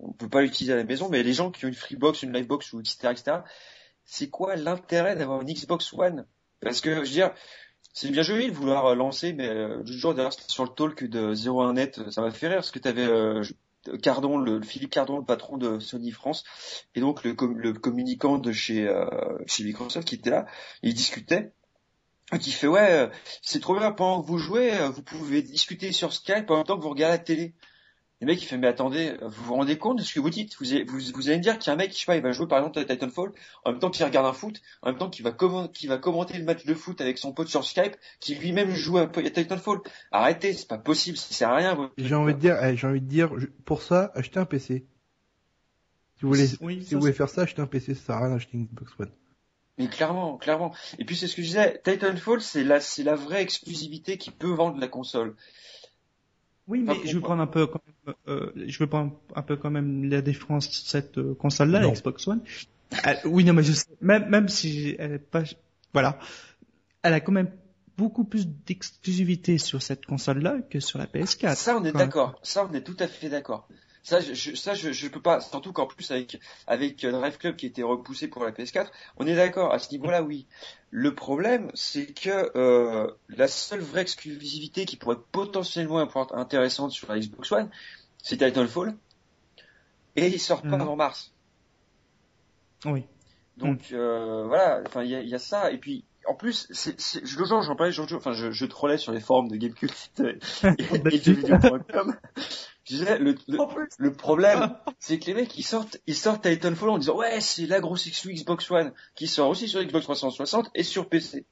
on 0.00 0.12
peut 0.12 0.28
pas 0.28 0.40
l'utiliser 0.40 0.72
à 0.72 0.76
la 0.76 0.84
maison, 0.84 1.10
mais 1.10 1.22
les 1.22 1.34
gens 1.34 1.50
qui 1.50 1.66
ont 1.66 1.68
une 1.68 1.74
Freebox, 1.74 2.22
une 2.22 2.32
Livebox 2.32 2.72
ou 2.72 2.80
etc. 2.80 3.08
etc. 3.10 3.36
C'est 4.04 4.30
quoi 4.30 4.56
l'intérêt 4.56 5.16
d'avoir 5.16 5.42
une 5.42 5.52
Xbox 5.52 5.92
One? 5.92 6.26
Parce 6.60 6.80
que 6.80 6.94
je 6.94 7.00
veux 7.00 7.06
dire, 7.06 7.34
c'est 7.92 8.08
bien 8.08 8.22
joli 8.22 8.50
de 8.50 8.56
vouloir 8.56 8.94
lancer, 8.94 9.34
mais 9.34 9.48
euh, 9.48 9.82
le 9.84 10.14
d'ailleurs 10.14 10.32
sur 10.32 10.64
le 10.64 10.70
talk 10.70 11.04
de 11.04 11.34
01net, 11.34 12.10
ça 12.10 12.22
m'a 12.22 12.30
fait 12.30 12.48
rire 12.48 12.56
parce 12.56 12.70
que 12.70 12.78
tu 12.78 12.88
avais 12.88 13.06
euh, 13.06 13.42
Cardon, 14.02 14.38
le, 14.38 14.62
Philippe 14.62 14.90
Cardon, 14.90 15.18
le 15.18 15.24
patron 15.24 15.56
de 15.56 15.78
Sony 15.78 16.10
France, 16.10 16.44
et 16.94 17.00
donc 17.00 17.24
le, 17.24 17.34
le 17.54 17.72
communicant 17.72 18.38
de 18.38 18.52
chez, 18.52 18.86
euh, 18.86 19.06
chez 19.46 19.64
Microsoft 19.64 20.06
qui 20.06 20.16
était 20.16 20.30
là, 20.30 20.46
il 20.82 20.94
discutait, 20.94 21.52
qui 22.38 22.52
fait 22.52 22.66
ouais, 22.66 22.92
euh, 22.92 23.08
c'est 23.42 23.60
trop 23.60 23.78
bien, 23.78 23.92
pendant 23.92 24.22
que 24.22 24.26
vous 24.26 24.38
jouez, 24.38 24.74
euh, 24.74 24.88
vous 24.88 25.02
pouvez 25.02 25.42
discuter 25.42 25.92
sur 25.92 26.12
Skype 26.12 26.46
temps 26.46 26.64
que 26.64 26.82
vous 26.82 26.90
regardez 26.90 27.16
la 27.16 27.18
télé. 27.18 27.54
Le 28.22 28.26
mec 28.28 28.40
il 28.40 28.46
fait 28.46 28.56
mais 28.56 28.68
attendez, 28.68 29.16
vous 29.20 29.42
vous 29.46 29.54
rendez 29.54 29.76
compte 29.76 29.98
de 29.98 30.04
ce 30.04 30.14
que 30.14 30.20
vous 30.20 30.30
dites? 30.30 30.54
Vous, 30.60 30.72
allez, 30.72 30.84
vous, 30.84 31.28
allez 31.28 31.38
me 31.38 31.42
dire 31.42 31.58
qu'il 31.58 31.66
y 31.66 31.70
a 31.70 31.72
un 31.72 31.76
mec, 31.76 31.92
je 31.92 31.98
sais 31.98 32.06
pas, 32.06 32.14
il 32.14 32.22
va 32.22 32.30
jouer 32.30 32.46
par 32.46 32.58
exemple 32.58 32.78
à 32.78 32.84
Titanfall, 32.84 33.32
en 33.64 33.72
même 33.72 33.80
temps 33.80 33.90
qu'il 33.90 34.04
regarde 34.04 34.26
un 34.26 34.32
foot, 34.32 34.62
en 34.82 34.90
même 34.90 34.98
temps 34.98 35.10
qu'il 35.10 35.24
va, 35.24 35.32
va 35.32 35.98
commenter 35.98 36.38
le 36.38 36.44
match 36.44 36.64
de 36.64 36.72
foot 36.72 37.00
avec 37.00 37.18
son 37.18 37.32
pote 37.32 37.48
sur 37.48 37.64
Skype, 37.64 37.96
qui 38.20 38.36
lui-même 38.36 38.70
joue 38.70 38.98
à 38.98 39.08
Titanfall. 39.08 39.80
Arrêtez, 40.12 40.52
c'est 40.52 40.68
pas 40.68 40.78
possible, 40.78 41.16
ça 41.16 41.34
sert 41.34 41.48
à 41.48 41.56
rien. 41.56 41.90
J'ai 41.98 42.14
envie 42.14 42.34
de 42.34 42.38
dire, 42.38 42.62
eh, 42.62 42.76
j'ai 42.76 42.86
envie 42.86 43.00
de 43.00 43.06
dire, 43.06 43.32
pour 43.64 43.82
ça, 43.82 44.12
achetez 44.14 44.38
un 44.38 44.44
PC. 44.44 44.86
Si 46.14 46.22
vous 46.22 46.28
voulez, 46.28 46.46
si 46.46 46.94
vous 46.94 47.00
voulez 47.00 47.12
faire 47.12 47.28
ça, 47.28 47.42
achetez 47.42 47.60
un 47.60 47.66
PC, 47.66 47.96
ça 47.96 48.04
sert 48.04 48.14
à 48.14 48.20
rien 48.20 48.30
d'acheter 48.30 48.56
une 48.56 48.66
Xbox 48.66 48.92
One. 49.00 49.10
Mais 49.78 49.88
clairement, 49.88 50.36
clairement. 50.36 50.72
Et 51.00 51.04
puis 51.04 51.16
c'est 51.16 51.26
ce 51.26 51.34
que 51.34 51.42
je 51.42 51.48
disais, 51.48 51.80
Titanfall, 51.82 52.40
c'est 52.40 52.62
la, 52.62 52.78
c'est 52.78 53.02
la 53.02 53.16
vraie 53.16 53.42
exclusivité 53.42 54.16
qui 54.16 54.30
peut 54.30 54.52
vendre 54.52 54.78
la 54.78 54.86
console. 54.86 55.34
Oui, 56.68 56.82
mais 56.82 56.94
je 57.04 57.14
veux 57.14 57.20
prendre 57.20 57.42
un 57.42 57.46
peu, 57.46 57.68
euh, 58.28 58.52
je 58.54 58.78
veux 58.78 58.86
prendre 58.86 59.18
un 59.34 59.42
peu 59.42 59.56
quand 59.56 59.70
même 59.70 60.08
la 60.08 60.22
défense 60.22 60.68
de 60.68 60.74
cette 60.74 61.18
euh, 61.18 61.34
console-là, 61.34 61.88
Xbox 61.88 62.28
One. 62.28 62.40
Euh, 63.06 63.14
oui, 63.24 63.44
non, 63.44 63.52
mais 63.52 63.62
je 63.62 63.72
sais, 63.72 63.86
même, 64.00 64.28
même 64.28 64.48
si 64.48 64.94
elle 64.98 65.12
est 65.14 65.18
pas, 65.18 65.42
voilà, 65.92 66.18
elle 67.02 67.14
a 67.14 67.20
quand 67.20 67.32
même 67.32 67.50
beaucoup 67.96 68.24
plus 68.24 68.46
d'exclusivité 68.46 69.58
sur 69.58 69.82
cette 69.82 70.06
console-là 70.06 70.58
que 70.70 70.80
sur 70.80 70.98
la 70.98 71.06
PS4. 71.06 71.56
Ça, 71.56 71.76
on 71.76 71.84
est 71.84 71.92
d'accord. 71.92 72.38
Ça, 72.42 72.68
on 72.70 72.74
est 72.74 72.82
tout 72.82 72.96
à 72.98 73.08
fait 73.08 73.28
d'accord. 73.28 73.68
Ça, 74.02 74.20
je, 74.20 74.54
ça, 74.56 74.74
je, 74.74 74.92
je 74.92 75.08
peux 75.08 75.20
pas. 75.22 75.40
Surtout 75.40 75.72
qu'en 75.72 75.86
plus 75.86 76.10
avec 76.10 76.40
avec 76.66 77.06
Drive 77.06 77.38
Club 77.38 77.56
qui 77.56 77.66
était 77.66 77.84
repoussé 77.84 78.26
pour 78.26 78.44
la 78.44 78.50
PS4, 78.50 78.88
on 79.16 79.26
est 79.26 79.36
d'accord 79.36 79.72
à 79.72 79.78
ce 79.78 79.92
niveau-là, 79.92 80.22
oui. 80.22 80.46
Le 80.90 81.14
problème, 81.14 81.70
c'est 81.74 82.06
que 82.06 82.50
euh, 82.56 83.10
la 83.28 83.48
seule 83.48 83.80
vraie 83.80 84.02
exclusivité 84.02 84.84
qui 84.86 84.96
pourrait 84.96 85.20
potentiellement 85.30 86.02
être 86.02 86.34
intéressante 86.34 86.90
sur 86.90 87.08
la 87.12 87.18
Xbox 87.20 87.52
One, 87.52 87.70
c'est 88.22 88.38
Titanfall, 88.38 88.96
et 90.16 90.26
il 90.26 90.40
sort 90.40 90.62
pas 90.62 90.76
mm. 90.76 90.80
avant 90.82 90.96
mars. 90.96 91.32
Oui. 92.84 93.04
Donc 93.56 93.92
euh, 93.92 94.44
voilà, 94.46 94.82
enfin 94.86 95.04
il 95.04 95.10
y 95.10 95.14
a, 95.14 95.22
y 95.22 95.34
a, 95.34 95.38
ça, 95.38 95.70
et 95.70 95.78
puis 95.78 96.04
en 96.26 96.34
plus, 96.34 96.66
c'est, 96.70 97.00
c'est, 97.00 97.20
le 97.20 97.44
genre, 97.44 97.62
j'en 97.62 97.76
parlais, 97.76 97.98
enfin, 97.98 98.32
je, 98.32 98.50
je 98.50 98.66
trollais 98.66 98.98
sur 98.98 99.12
les 99.12 99.20
forums 99.20 99.48
de 99.48 99.56
Gamecult 99.56 99.92
et, 100.20 100.38
et, 101.12 101.22
jeuxvideo.com. 101.22 102.16
Je 102.84 102.96
disais, 102.96 103.18
le, 103.18 103.34
le, 103.98 104.12
problème, 104.12 104.76
c'est 104.98 105.18
que 105.18 105.26
les 105.26 105.34
mecs, 105.34 105.56
ils 105.56 105.64
sortent, 105.64 105.98
ils 106.06 106.16
sortent 106.16 106.42
Titanfall 106.42 106.90
en 106.90 106.98
disant, 106.98 107.16
ouais, 107.16 107.40
c'est 107.40 107.66
la 107.66 107.80
grosse 107.80 108.08
Xbox 108.08 108.70
One, 108.70 108.92
qui 109.14 109.28
sort 109.28 109.48
aussi 109.48 109.68
sur 109.68 109.82
Xbox 109.82 110.04
360 110.04 110.70
et 110.74 110.82
sur 110.82 111.08
PC. 111.08 111.46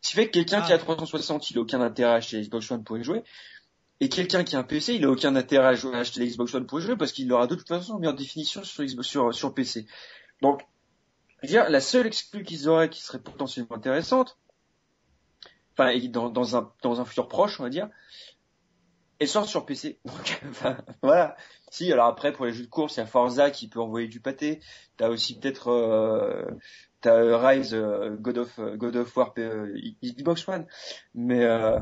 Ce 0.00 0.10
qui 0.10 0.16
fait 0.16 0.26
que 0.26 0.32
quelqu'un 0.32 0.62
qui 0.62 0.72
a 0.72 0.78
360, 0.78 1.42
ah. 1.42 1.46
il 1.50 1.58
a 1.58 1.60
aucun 1.60 1.80
intérêt 1.80 2.12
à 2.12 2.14
acheter 2.14 2.40
Xbox 2.40 2.70
One 2.70 2.84
pour 2.84 2.98
y 2.98 3.04
jouer. 3.04 3.22
Et 4.00 4.08
quelqu'un 4.08 4.44
qui 4.44 4.56
a 4.56 4.58
un 4.58 4.62
PC, 4.62 4.94
il 4.94 5.04
a 5.04 5.10
aucun 5.10 5.34
intérêt 5.36 5.68
à, 5.68 5.74
jouer, 5.74 5.94
à 5.94 5.98
acheter 5.98 6.20
la 6.20 6.26
Xbox 6.26 6.54
One 6.54 6.66
pour 6.66 6.80
jouer 6.80 6.96
parce 6.96 7.12
qu'il 7.12 7.28
l'aura 7.28 7.46
de 7.46 7.54
toute 7.54 7.68
façon 7.68 7.98
mis 7.98 8.06
en 8.06 8.12
définition 8.12 8.62
sur, 8.62 8.84
Xbox, 8.84 9.08
sur, 9.08 9.34
sur 9.34 9.54
PC. 9.54 9.86
Donc, 10.42 10.62
je 11.42 11.46
veux 11.46 11.48
dire, 11.48 11.70
la 11.70 11.80
seule 11.80 12.06
exclue 12.06 12.44
qu'ils 12.44 12.68
auraient 12.68 12.90
qui 12.90 13.02
serait 13.02 13.20
potentiellement 13.20 13.76
intéressante, 13.76 14.38
enfin, 15.72 15.96
dans, 16.08 16.30
dans, 16.30 16.56
un, 16.56 16.72
dans 16.82 17.00
un 17.00 17.04
futur 17.04 17.28
proche, 17.28 17.60
on 17.60 17.64
va 17.64 17.70
dire, 17.70 17.88
elle 19.18 19.28
sort 19.28 19.46
sur 19.46 19.66
PC. 19.66 19.98
Donc, 20.04 20.40
enfin, 20.50 20.78
voilà. 21.02 21.36
Si, 21.70 21.92
alors 21.92 22.06
après, 22.06 22.32
pour 22.32 22.46
les 22.46 22.52
jeux 22.52 22.64
de 22.64 22.70
course, 22.70 22.96
il 22.96 23.00
y 23.00 23.02
a 23.02 23.06
Forza 23.06 23.50
qui 23.50 23.68
peut 23.68 23.80
envoyer 23.80 24.08
du 24.08 24.20
pâté. 24.20 24.60
T'as 24.96 25.08
aussi 25.08 25.38
peut-être, 25.38 25.68
euh, 25.68 26.44
t'as 27.00 27.48
Rise, 27.48 27.74
euh, 27.74 28.16
God 28.16 28.38
of, 28.38 28.60
God 28.76 28.96
of 28.96 29.16
War, 29.16 29.34
euh, 29.38 29.74
Xbox 30.02 30.46
One. 30.48 30.66
Mais, 31.14 31.44
euh, 31.44 31.78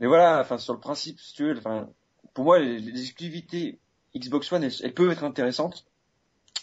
mais 0.00 0.06
voilà, 0.06 0.40
enfin, 0.40 0.58
sur 0.58 0.74
le 0.74 0.80
principe, 0.80 1.20
si 1.20 1.34
tu 1.34 1.44
veux, 1.44 1.56
enfin, 1.56 1.88
pour 2.34 2.44
moi, 2.44 2.60
exclusivités 2.60 3.78
Xbox 4.16 4.52
One, 4.52 4.64
elles, 4.64 4.94
peuvent 4.94 5.10
être 5.10 5.24
intéressantes. 5.24 5.86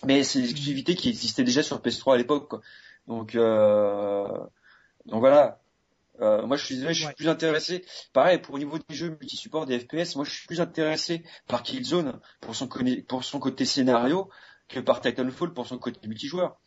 Mais 0.05 0.23
c'est 0.23 0.41
des 0.41 0.49
exclusivités 0.49 0.95
qui 0.95 1.09
existaient 1.09 1.43
déjà 1.43 1.63
sur 1.63 1.79
PS3 1.81 2.15
à 2.15 2.17
l'époque. 2.17 2.61
Donc, 3.07 3.35
euh, 3.35 4.27
donc 5.05 5.19
voilà. 5.19 5.59
Euh, 6.21 6.45
moi, 6.45 6.57
je 6.57 6.65
suis 6.65 6.79
je 6.79 6.91
suis 6.93 7.13
plus 7.15 7.29
intéressé. 7.29 7.85
Pareil, 8.13 8.39
pour 8.39 8.55
au 8.55 8.59
niveau 8.59 8.77
des 8.77 8.95
jeux 8.95 9.09
multi-support 9.09 9.65
des 9.65 9.79
FPS, 9.79 10.15
moi, 10.15 10.25
je 10.25 10.31
suis 10.31 10.47
plus 10.47 10.61
intéressé 10.61 11.23
par 11.47 11.63
Killzone 11.63 12.19
pour 12.41 12.55
son, 12.55 12.67
pour 13.07 13.23
son 13.23 13.39
côté 13.39 13.65
scénario 13.65 14.29
que 14.67 14.79
par 14.79 15.01
Titanfall 15.01 15.53
pour 15.53 15.67
son 15.67 15.77
côté 15.77 16.07
multijoueur. 16.07 16.57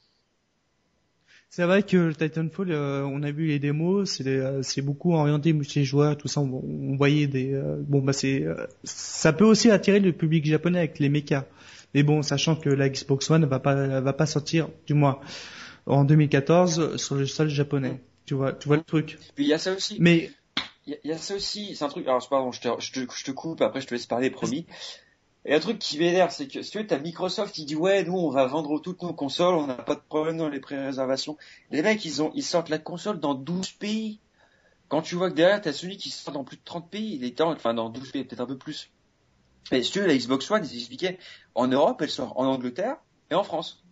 C'est 1.48 1.64
vrai 1.64 1.82
que 1.82 1.98
le 1.98 2.14
Titanfall, 2.14 2.72
euh, 2.72 3.04
on 3.04 3.22
a 3.22 3.30
vu 3.30 3.46
les 3.46 3.58
démos, 3.58 4.10
c'est 4.10 4.26
euh, 4.26 4.62
c'est 4.62 4.80
beaucoup 4.80 5.12
orienté 5.12 5.52
multijoueur, 5.52 6.16
tout 6.16 6.26
ça. 6.26 6.40
On, 6.40 6.62
on 6.64 6.96
voyait 6.96 7.26
des 7.26 7.52
euh, 7.52 7.76
bon 7.86 8.00
bah 8.00 8.14
c'est 8.14 8.46
ça 8.84 9.34
peut 9.34 9.44
aussi 9.44 9.70
attirer 9.70 10.00
le 10.00 10.12
public 10.12 10.46
japonais 10.46 10.78
avec 10.78 10.98
les 10.98 11.10
mechas. 11.10 11.44
Mais 11.94 12.02
bon, 12.02 12.22
sachant 12.22 12.56
que 12.56 12.68
la 12.68 12.88
Xbox 12.88 13.30
One 13.30 13.44
va 13.44 13.58
pas 13.58 14.00
va 14.00 14.12
pas 14.12 14.26
sortir 14.26 14.68
du 14.86 14.94
moins 14.94 15.20
en 15.86 16.04
2014 16.04 16.96
sur 16.96 17.14
le 17.14 17.26
sol 17.26 17.48
japonais. 17.48 18.00
Tu 18.24 18.34
vois, 18.34 18.52
tu 18.52 18.68
vois 18.68 18.76
le 18.76 18.84
truc. 18.84 19.18
Puis 19.34 19.44
il 19.44 19.48
y 19.48 19.52
a 19.52 19.58
ça 19.58 19.72
aussi. 19.72 19.96
Mais 20.00 20.30
il 20.86 20.98
y, 21.04 21.12
a 21.12 21.18
ça 21.18 21.36
aussi, 21.36 21.76
c'est 21.76 21.84
un 21.84 21.88
truc. 21.88 22.06
Alors 22.06 22.26
pardon, 22.28 22.50
je 22.50 22.60
te, 22.60 22.68
je 22.78 22.92
te, 22.92 23.00
je 23.12 23.24
te 23.24 23.30
coupe. 23.30 23.60
Après, 23.62 23.80
je 23.80 23.86
te 23.86 23.94
laisse 23.94 24.06
parler, 24.06 24.30
promis. 24.30 24.66
Et 25.44 25.54
un 25.54 25.60
truc 25.60 25.78
qui 25.78 25.98
m'énerve, 25.98 26.30
c'est 26.30 26.46
que 26.46 26.62
si 26.62 26.70
tu 26.70 26.78
veux, 26.78 26.86
t'as 26.86 26.98
Microsoft 26.98 27.54
qui 27.54 27.64
dit 27.64 27.74
ouais, 27.74 28.04
nous 28.04 28.16
on 28.16 28.30
va 28.30 28.46
vendre 28.46 28.78
toutes 28.80 29.02
nos 29.02 29.12
consoles, 29.12 29.54
on 29.54 29.66
n'a 29.66 29.74
pas 29.74 29.96
de 29.96 30.00
problème 30.08 30.36
dans 30.36 30.48
les 30.48 30.60
pré-réservations. 30.60 31.36
Les 31.70 31.82
mecs, 31.82 32.04
ils 32.04 32.22
ont, 32.22 32.30
ils 32.34 32.44
sortent 32.44 32.68
la 32.68 32.78
console 32.78 33.18
dans 33.18 33.34
12 33.34 33.72
pays. 33.72 34.20
Quand 34.88 35.02
tu 35.02 35.16
vois 35.16 35.30
que 35.30 35.34
derrière 35.34 35.60
t'as 35.60 35.72
celui 35.72 35.96
qui 35.96 36.10
sort 36.10 36.34
dans 36.34 36.44
plus 36.44 36.58
de 36.58 36.62
30 36.64 36.90
pays, 36.90 37.16
il 37.16 37.24
est 37.24 37.38
temps, 37.38 37.50
enfin 37.50 37.74
dans 37.74 37.90
12 37.90 38.12
pays, 38.12 38.24
peut-être 38.24 38.40
un 38.40 38.46
peu 38.46 38.58
plus. 38.58 38.90
Et 39.70 39.82
si 39.82 39.92
tu 39.92 40.00
veux, 40.00 40.06
la 40.06 40.16
Xbox 40.16 40.50
One, 40.50 40.64
ils 40.64 40.78
expliquaient, 40.78 41.18
en 41.54 41.68
Europe, 41.68 42.00
elle 42.02 42.10
sort 42.10 42.38
en 42.38 42.46
Angleterre 42.46 42.96
et 43.30 43.34
en 43.34 43.44
France. 43.44 43.84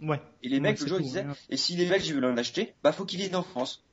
Ouais. 0.00 0.20
Et 0.42 0.48
les 0.48 0.60
mecs, 0.60 0.80
le 0.80 0.86
jour, 0.86 1.00
ils 1.00 1.04
disaient, 1.04 1.26
et 1.48 1.56
si 1.56 1.76
les 1.76 1.88
mecs, 1.88 2.02
veulent 2.02 2.24
en 2.24 2.36
acheter, 2.36 2.74
bah, 2.82 2.92
faut 2.92 3.04
qu'ils 3.04 3.18
viennent 3.18 3.36
en 3.36 3.42
France. 3.42 3.84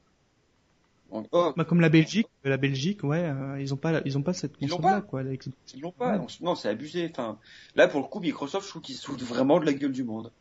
oh. 1.11 1.53
bah, 1.55 1.65
comme 1.65 1.81
la 1.81 1.89
Belgique, 1.89 2.27
la 2.43 2.57
Belgique, 2.57 3.03
ouais, 3.03 3.23
euh, 3.23 3.61
ils 3.61 3.73
ont 3.73 3.77
pas, 3.77 4.01
ils 4.05 4.17
ont 4.17 4.23
pas 4.23 4.33
cette 4.33 4.57
console-là, 4.57 5.01
quoi. 5.01 5.23
Ils 5.23 5.81
l'ont 5.81 5.91
pas. 5.91 6.19
Non, 6.41 6.55
c'est 6.55 6.69
abusé. 6.69 7.09
Enfin, 7.11 7.37
là, 7.75 7.87
pour 7.87 8.01
le 8.01 8.07
coup, 8.07 8.19
Microsoft, 8.19 8.65
je 8.65 8.69
trouve 8.69 8.81
qu'ils 8.81 8.95
se 8.95 9.05
foutent 9.05 9.23
vraiment 9.23 9.59
de 9.59 9.65
la 9.65 9.73
gueule 9.73 9.91
du 9.91 10.03
monde. 10.03 10.31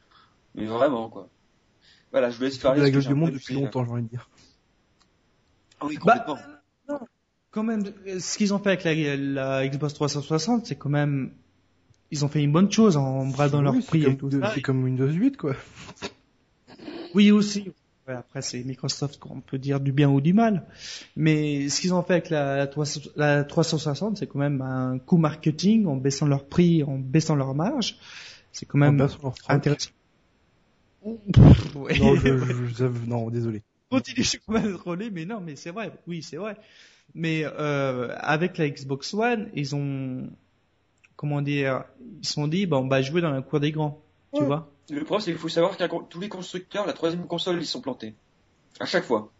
Mais 0.54 0.66
vraiment, 0.66 1.08
quoi. 1.08 1.28
Voilà, 2.10 2.30
je 2.30 2.36
vous 2.36 2.44
laisse 2.44 2.58
faire 2.58 2.74
De 2.74 2.80
la 2.80 2.90
gueule 2.90 3.06
du 3.06 3.14
monde 3.14 3.30
depuis 3.30 3.54
longtemps, 3.54 3.84
j'ai 3.84 3.90
envie 3.90 4.02
de 4.02 4.08
dire. 4.08 4.28
Ah 5.80 5.86
oui, 5.86 5.96
complètement. 5.96 6.34
Bah, 6.34 6.98
non. 7.00 7.00
Quand 7.52 7.62
même, 7.62 7.84
ce 8.18 8.36
qu'ils 8.36 8.52
ont 8.52 8.58
fait 8.58 8.70
avec 8.70 8.84
la, 8.84 9.16
la 9.16 9.68
Xbox 9.68 9.94
360, 9.94 10.66
c'est 10.66 10.76
quand 10.76 10.88
même 10.90 11.30
ils 12.12 12.24
ont 12.26 12.28
fait 12.28 12.42
une 12.42 12.52
bonne 12.52 12.70
chose 12.70 12.98
en 12.98 13.26
bradant 13.26 13.62
leur 13.62 13.74
prix. 13.86 14.04
C'est 14.54 14.60
comme 14.60 14.84
Windows 14.84 15.10
8, 15.10 15.38
quoi. 15.38 15.56
Oui, 17.14 17.30
aussi. 17.30 17.72
Ouais, 18.06 18.14
après, 18.14 18.42
c'est 18.42 18.62
Microsoft 18.64 19.18
qu'on 19.18 19.40
peut 19.40 19.58
dire 19.58 19.80
du 19.80 19.92
bien 19.92 20.10
ou 20.10 20.20
du 20.20 20.34
mal. 20.34 20.66
Mais 21.16 21.70
ce 21.70 21.80
qu'ils 21.80 21.94
ont 21.94 22.02
fait 22.02 22.14
avec 22.14 22.28
la, 22.30 22.68
la 23.16 23.44
360, 23.44 24.18
c'est 24.18 24.26
quand 24.26 24.38
même 24.38 24.60
un 24.60 24.98
coup 24.98 25.16
marketing 25.16 25.86
en 25.86 25.96
baissant 25.96 26.26
leur 26.26 26.44
prix, 26.44 26.82
en 26.82 26.98
baissant 26.98 27.34
leur 27.34 27.54
marge. 27.54 27.96
C'est 28.52 28.66
quand 28.66 28.78
même 28.78 29.00
intéressant. 29.48 29.90
ouais. 31.02 31.98
Non, 31.98 32.14
je, 32.16 32.66
je, 32.76 32.84
non, 33.06 33.30
désolé. 33.30 33.62
Continue, 33.90 34.22
je 34.22 34.28
suis 34.28 34.38
quand 34.46 34.52
même 34.52 34.76
trollé, 34.76 35.10
mais 35.10 35.24
non, 35.24 35.40
mais 35.40 35.56
c'est 35.56 35.70
vrai. 35.70 35.92
Oui, 36.06 36.22
c'est 36.22 36.36
vrai. 36.36 36.56
Mais 37.14 37.44
euh, 37.44 38.14
avec 38.18 38.58
la 38.58 38.68
Xbox 38.68 39.12
One, 39.14 39.50
ils 39.54 39.74
ont 39.74 40.30
comment 41.22 41.40
dire, 41.40 41.84
ils 42.20 42.26
se 42.26 42.32
sont 42.32 42.48
dit, 42.48 42.66
bah, 42.66 42.78
on 42.78 42.88
va 42.88 43.00
jouer 43.00 43.20
dans 43.20 43.30
la 43.30 43.42
cour 43.42 43.60
des 43.60 43.70
grands, 43.70 44.02
tu 44.34 44.42
vois. 44.42 44.68
Le 44.90 45.04
problème, 45.04 45.20
c'est 45.20 45.30
qu'il 45.30 45.40
faut 45.40 45.48
savoir 45.48 45.76
que 45.76 45.84
tous 46.08 46.18
les 46.18 46.28
constructeurs, 46.28 46.84
la 46.84 46.92
troisième 46.92 47.26
console, 47.28 47.58
ils 47.60 47.66
sont 47.66 47.80
plantés. 47.80 48.14
À 48.80 48.86
chaque 48.86 49.04
fois. 49.04 49.30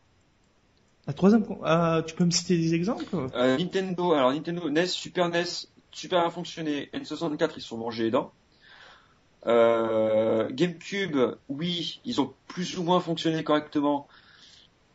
La 1.08 1.12
troisième, 1.12 1.44
ah, 1.64 2.02
tu 2.06 2.14
peux 2.14 2.24
me 2.24 2.30
citer 2.30 2.56
des 2.56 2.74
exemples? 2.74 3.04
Euh, 3.34 3.58
Nintendo, 3.58 4.12
alors 4.12 4.32
Nintendo, 4.32 4.70
NES, 4.70 4.86
Super 4.86 5.28
NES, 5.28 5.66
super 5.90 6.20
bien 6.20 6.30
fonctionné. 6.30 6.88
N64, 6.94 7.50
ils 7.56 7.62
sont 7.62 7.78
mangés 7.78 8.04
les 8.04 8.10
dents. 8.12 8.32
Euh, 9.46 10.48
GameCube, 10.52 11.18
oui, 11.48 12.00
ils 12.04 12.20
ont 12.20 12.32
plus 12.46 12.78
ou 12.78 12.84
moins 12.84 13.00
fonctionné 13.00 13.42
correctement. 13.42 14.06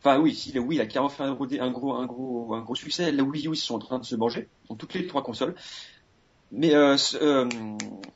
Enfin 0.00 0.18
oui, 0.20 0.34
si 0.34 0.56
oui, 0.58 0.76
il 0.76 0.80
a 0.80 0.86
carrément 0.86 1.08
fait 1.08 1.24
un 1.24 1.34
gros, 1.34 1.46
un 1.60 1.70
gros, 1.70 1.94
un 1.94 2.06
gros, 2.06 2.54
un 2.54 2.60
gros 2.60 2.74
succès. 2.74 3.10
La 3.10 3.22
Wii 3.24 3.48
U, 3.48 3.52
ils 3.52 3.56
sont 3.56 3.74
en 3.74 3.78
train 3.80 3.98
de 3.98 4.04
se 4.04 4.14
manger. 4.14 4.48
Dans 4.68 4.76
toutes 4.76 4.94
les 4.94 5.06
trois 5.06 5.22
consoles. 5.22 5.54
Mais 6.52 6.74
euh, 6.74 6.96
euh, 7.20 7.48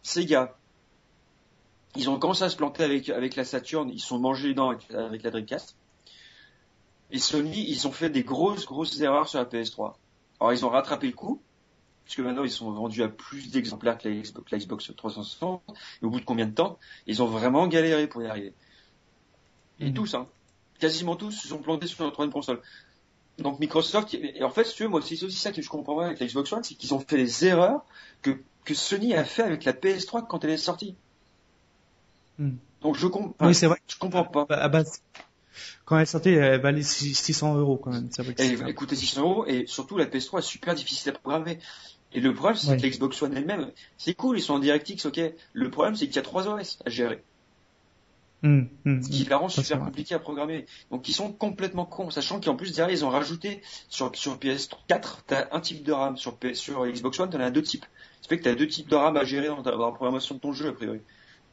Sega, 0.03 0.57
ils 1.97 2.09
ont 2.09 2.19
commencé 2.19 2.45
à 2.45 2.49
se 2.49 2.57
planter 2.57 2.85
avec, 2.85 3.11
avec 3.11 3.37
la 3.37 3.45
Saturn, 3.45 3.91
ils 3.91 4.01
sont 4.01 4.19
mangés 4.19 4.49
les 4.49 4.55
dents 4.55 4.71
avec, 4.71 4.91
avec, 4.91 5.23
la 5.23 5.31
Dreamcast. 5.31 5.77
Et 7.11 7.19
Sony, 7.19 7.67
ils 7.69 7.87
ont 7.87 7.93
fait 7.93 8.09
des 8.09 8.23
grosses, 8.23 8.65
grosses 8.65 8.99
erreurs 9.01 9.29
sur 9.29 9.39
la 9.39 9.45
PS3. 9.45 9.95
Alors 10.41 10.53
ils 10.55 10.65
ont 10.65 10.71
rattrapé 10.71 11.09
le 11.09 11.13
coup, 11.13 11.43
puisque 12.05 12.21
maintenant 12.21 12.45
ils 12.45 12.51
sont 12.51 12.71
vendus 12.71 13.03
à 13.03 13.09
plus 13.09 13.51
d'exemplaires 13.51 13.99
que 13.99 14.09
la 14.09 14.15
Xbox, 14.15 14.51
la 14.51 14.59
Xbox 14.59 14.93
360. 14.97 15.63
Et 16.01 16.07
au 16.07 16.11
bout 16.11 16.21
de 16.21 16.25
combien 16.25 16.47
de 16.47 16.55
temps 16.55 16.79
Ils 17.07 17.23
ont 17.23 17.27
vraiment 17.27 17.67
galéré 17.67 18.07
pour 18.07 18.23
y 18.23 18.27
arriver. 18.27 18.55
Et 19.79 19.91
mmh. 19.91 19.95
tous, 19.95 20.15
hein. 20.15 20.27
Quasiment 20.83 21.15
tous 21.15 21.31
se 21.31 21.47
sont 21.47 21.59
plantés 21.59 21.87
sur 21.87 22.05
la 22.05 22.11
troisième 22.11 22.33
console. 22.33 22.61
Donc 23.39 23.61
Microsoft, 23.61 24.15
et 24.15 24.43
en 24.43 24.51
fait, 24.51 24.65
si 24.65 24.75
tu 24.75 24.83
veux, 24.83 24.89
moi 24.89 25.01
c'est 25.01 25.23
aussi 25.23 25.39
ça 25.39 25.53
que 25.53 25.63
je 25.63 25.69
comprends 25.69 25.95
pas 25.95 26.07
avec 26.07 26.19
la 26.19 26.27
Xbox 26.27 26.53
One, 26.53 26.65
c'est 26.65 26.75
qu'ils 26.75 26.93
ont 26.93 26.99
fait 26.99 27.17
les 27.17 27.45
erreurs 27.45 27.85
que, 28.21 28.37
que 28.65 28.75
Sony 28.75 29.15
a 29.15 29.23
fait 29.23 29.45
avec 29.45 29.65
la 29.65 29.75
PS3 29.75 30.27
quand 30.27 30.43
elle 30.43 30.51
est 30.51 30.57
sortie. 30.57 30.97
Hmm. 32.37 32.57
Donc 32.81 32.97
je 32.97 33.07
comprends. 33.07 33.47
Oui, 33.47 33.55
c'est 33.55 33.69
vrai. 33.69 33.79
Je 33.87 33.97
comprends 33.97 34.25
pas. 34.25 34.45
À 34.49 34.69
base, 34.69 35.05
quand 35.85 35.99
elle 35.99 36.03
est 36.03 36.07
sortie, 36.07 36.31
elle 36.31 36.61
valait 36.61 36.83
600 36.83 37.59
euros 37.59 37.77
quand 37.77 37.93
même. 37.93 38.09
Vrai 38.19 38.35
que 38.35 38.43
elle, 38.43 38.61
elle 38.67 38.75
coûtait 38.75 38.97
600 38.97 39.21
euros 39.23 39.47
et 39.47 39.67
surtout 39.69 39.97
la 39.97 40.07
PS3 40.07 40.41
est 40.41 40.43
super 40.43 40.75
difficile 40.75 41.11
à 41.11 41.13
programmer. 41.13 41.61
Et 42.13 42.19
le 42.19 42.35
problème, 42.35 42.57
c'est 42.57 42.77
que 42.77 42.85
l'Xbox 42.85 43.23
One 43.23 43.37
elle-même, 43.37 43.71
c'est 43.99 44.15
cool, 44.15 44.37
ils 44.37 44.43
sont 44.43 44.55
en 44.55 44.59
DirectX, 44.59 45.07
ok. 45.07 45.21
Le 45.53 45.71
problème, 45.71 45.95
c'est 45.95 46.09
qu'il 46.09 46.17
y 46.17 46.19
a 46.19 46.23
trois 46.23 46.49
OS 46.49 46.81
à 46.85 46.91
gérer. 46.91 47.23
Mmh, 48.43 48.63
mmh, 48.85 49.03
ce 49.03 49.09
qui 49.09 49.25
la 49.25 49.37
rend 49.37 49.49
super 49.49 49.79
compliqué 49.79 50.17
à 50.17 50.19
programmer. 50.19 50.67
Donc 50.91 51.09
ils 51.09 51.13
sont 51.13 51.33
complètement 51.33 51.85
cons, 51.85 52.11
sachant 52.11 52.41
qu'en 52.41 52.57
plus 52.57 52.75
derrière 52.75 52.93
ils 52.93 53.05
ont 53.05 53.09
rajouté 53.09 53.63
sur, 53.89 54.11
sur 54.17 54.37
PS4, 54.37 55.19
t'as 55.29 55.47
un 55.53 55.61
type 55.61 55.85
de 55.85 55.93
RAM, 55.93 56.17
sur, 56.17 56.37
sur 56.55 56.85
Xbox 56.85 57.21
One 57.21 57.31
t'en 57.31 57.39
as 57.39 57.53
deux 57.53 57.63
types. 57.63 57.87
Ça 58.21 58.29
fait 58.29 58.39
que 58.39 58.43
t'as 58.43 58.57
deux 58.57 58.67
types 58.67 58.89
de 58.89 58.97
RAM 58.97 59.17
à 59.17 59.23
gérer 59.23 59.47
dans, 59.47 59.63
la 59.63 59.93
programmation 59.93 60.35
de 60.35 60.41
ton 60.41 60.53
jeu 60.53 60.69
a 60.69 60.73
priori. 60.73 61.01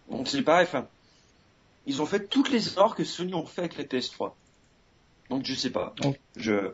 Donc 0.10 0.28
c'est 0.28 0.42
pareil, 0.42 0.66
enfin, 0.68 0.88
ils 1.86 2.02
ont 2.02 2.08
fait 2.08 2.28
toutes 2.28 2.50
les 2.50 2.74
erreurs 2.74 2.96
que 2.96 3.04
Sony 3.04 3.36
ont 3.36 3.46
fait 3.46 3.62
avec 3.62 3.78
la 3.78 3.84
PS3. 3.84 4.32
Donc 5.30 5.46
je 5.46 5.54
sais 5.54 5.70
pas, 5.70 5.94
je, 6.38 6.72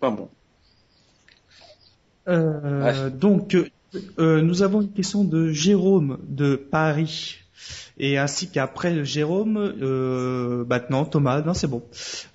pas 0.00 0.10
bon. 0.10 0.30
Euh, 2.28 3.10
donc 3.10 3.54
euh, 4.18 4.40
nous 4.40 4.62
avons 4.62 4.80
une 4.80 4.92
question 4.92 5.22
de 5.22 5.50
Jérôme 5.50 6.18
de 6.22 6.56
Paris 6.56 7.43
et 7.98 8.18
ainsi 8.18 8.50
qu'après 8.50 9.04
Jérôme, 9.04 9.56
euh, 9.58 10.64
maintenant 10.68 11.04
Thomas, 11.04 11.40
non 11.42 11.54
c'est 11.54 11.66
bon. 11.66 11.82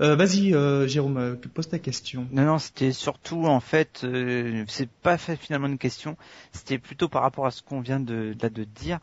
Euh, 0.02 0.16
Vas-y 0.16 0.54
euh, 0.54 0.88
Jérôme, 0.88 1.18
euh, 1.18 1.36
pose 1.36 1.70
ta 1.70 1.80
question? 1.80 2.28
Non 2.32 2.44
non, 2.44 2.58
c'était 2.60 2.92
surtout 2.92 3.46
en 3.46 3.60
fait, 3.60 4.02
euh, 4.04 4.64
c'est 4.68 4.90
pas 4.90 5.18
fait 5.18 5.36
finalement 5.36 5.68
une 5.68 5.78
question, 5.78 6.18
c'était 6.52 6.78
plutôt 6.78 7.08
par 7.10 7.22
rapport 7.22 7.46
à 7.46 7.52
ce 7.52 7.62
qu'on 7.62 7.82
vient 7.82 8.00
de, 8.00 8.34
de, 8.38 8.48
de 8.48 8.64
dire 8.64 9.00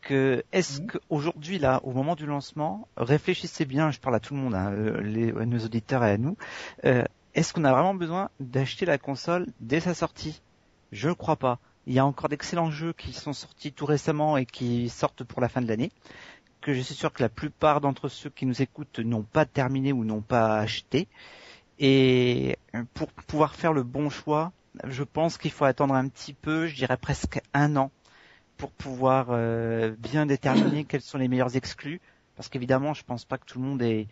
que 0.00 0.44
est-ce 0.52 0.80
mmh. 0.80 0.86
qu'aujourd'hui 0.86 1.58
là, 1.58 1.80
au 1.82 1.92
moment 1.92 2.14
du 2.14 2.26
lancement, 2.26 2.88
réfléchissez 2.96 3.64
bien, 3.64 3.90
je 3.90 3.98
parle 3.98 4.14
à 4.14 4.20
tout 4.20 4.34
le 4.34 4.40
monde, 4.40 4.54
hein, 4.54 4.72
les, 5.02 5.32
nos 5.32 5.58
auditeurs 5.58 6.04
et 6.04 6.12
à 6.12 6.18
nous, 6.18 6.36
est-ce 7.34 7.52
qu'on 7.52 7.64
a 7.64 7.72
vraiment 7.72 7.94
besoin 7.94 8.30
d'acheter 8.40 8.86
la 8.86 8.98
console 8.98 9.46
dès 9.60 9.80
sa 9.80 9.94
sortie? 9.94 10.40
Je 10.92 11.08
ne 11.08 11.14
crois 11.14 11.36
pas. 11.36 11.58
Il 11.88 11.94
y 11.94 11.98
a 11.98 12.04
encore 12.04 12.28
d'excellents 12.28 12.70
jeux 12.70 12.92
qui 12.92 13.14
sont 13.14 13.32
sortis 13.32 13.72
tout 13.72 13.86
récemment 13.86 14.36
et 14.36 14.44
qui 14.44 14.90
sortent 14.90 15.24
pour 15.24 15.40
la 15.40 15.48
fin 15.48 15.62
de 15.62 15.66
l'année, 15.66 15.90
que 16.60 16.74
je 16.74 16.82
suis 16.82 16.94
sûr 16.94 17.10
que 17.14 17.22
la 17.22 17.30
plupart 17.30 17.80
d'entre 17.80 18.10
ceux 18.10 18.28
qui 18.28 18.44
nous 18.44 18.60
écoutent 18.60 18.98
n'ont 18.98 19.22
pas 19.22 19.46
terminé 19.46 19.94
ou 19.94 20.04
n'ont 20.04 20.20
pas 20.20 20.58
acheté. 20.58 21.08
Et 21.78 22.58
pour 22.92 23.10
pouvoir 23.10 23.54
faire 23.54 23.72
le 23.72 23.84
bon 23.84 24.10
choix, 24.10 24.52
je 24.84 25.02
pense 25.02 25.38
qu'il 25.38 25.50
faut 25.50 25.64
attendre 25.64 25.94
un 25.94 26.08
petit 26.08 26.34
peu, 26.34 26.66
je 26.66 26.74
dirais 26.74 26.98
presque 26.98 27.40
un 27.54 27.74
an, 27.76 27.90
pour 28.58 28.70
pouvoir 28.70 29.28
euh, 29.30 29.94
bien 29.98 30.26
déterminer 30.26 30.84
quels 30.84 31.00
sont 31.00 31.16
les 31.16 31.28
meilleurs 31.28 31.56
exclus. 31.56 32.02
Parce 32.36 32.50
qu'évidemment, 32.50 32.92
je 32.92 33.02
pense 33.02 33.24
pas 33.24 33.38
que 33.38 33.46
tout 33.46 33.58
le 33.58 33.64
monde 33.64 33.80
ait, 33.80 34.08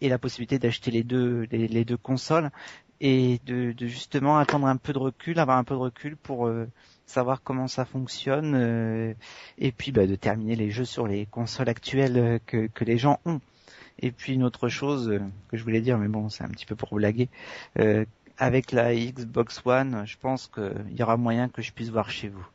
la 0.00 0.18
possibilité 0.18 0.58
d'acheter 0.58 0.90
les 0.90 1.04
deux 1.04 1.96
consoles 1.98 2.50
et 3.00 3.40
de, 3.46 3.72
de 3.72 3.86
justement 3.86 4.38
attendre 4.38 4.66
un 4.66 4.76
peu 4.76 4.92
de 4.92 4.98
recul, 4.98 5.38
avoir 5.38 5.58
un 5.58 5.64
peu 5.64 5.74
de 5.74 5.80
recul 5.80 6.16
pour 6.16 6.46
euh, 6.46 6.66
savoir 7.06 7.42
comment 7.42 7.68
ça 7.68 7.84
fonctionne 7.84 8.54
euh, 8.54 9.14
et 9.58 9.72
puis 9.72 9.92
bah, 9.92 10.06
de 10.06 10.14
terminer 10.16 10.56
les 10.56 10.70
jeux 10.70 10.84
sur 10.84 11.06
les 11.06 11.26
consoles 11.26 11.68
actuelles 11.68 12.18
euh, 12.18 12.38
que, 12.46 12.66
que 12.68 12.84
les 12.84 12.98
gens 12.98 13.20
ont. 13.24 13.40
Et 14.00 14.10
puis 14.12 14.34
une 14.34 14.44
autre 14.44 14.68
chose 14.68 15.08
euh, 15.08 15.20
que 15.48 15.56
je 15.56 15.64
voulais 15.64 15.80
dire, 15.80 15.98
mais 15.98 16.08
bon, 16.08 16.28
c'est 16.28 16.44
un 16.44 16.48
petit 16.48 16.66
peu 16.66 16.76
pour 16.76 16.94
blaguer. 16.94 17.28
euh, 17.78 18.04
avec 18.40 18.70
la 18.72 18.94
Xbox 18.94 19.60
One, 19.64 20.04
je 20.06 20.16
pense 20.16 20.46
qu'il 20.46 20.96
y 20.96 21.02
aura 21.02 21.16
moyen 21.16 21.48
que 21.48 21.60
je 21.60 21.72
puisse 21.72 21.88
voir 21.90 22.08
chez 22.10 22.28
vous 22.28 22.46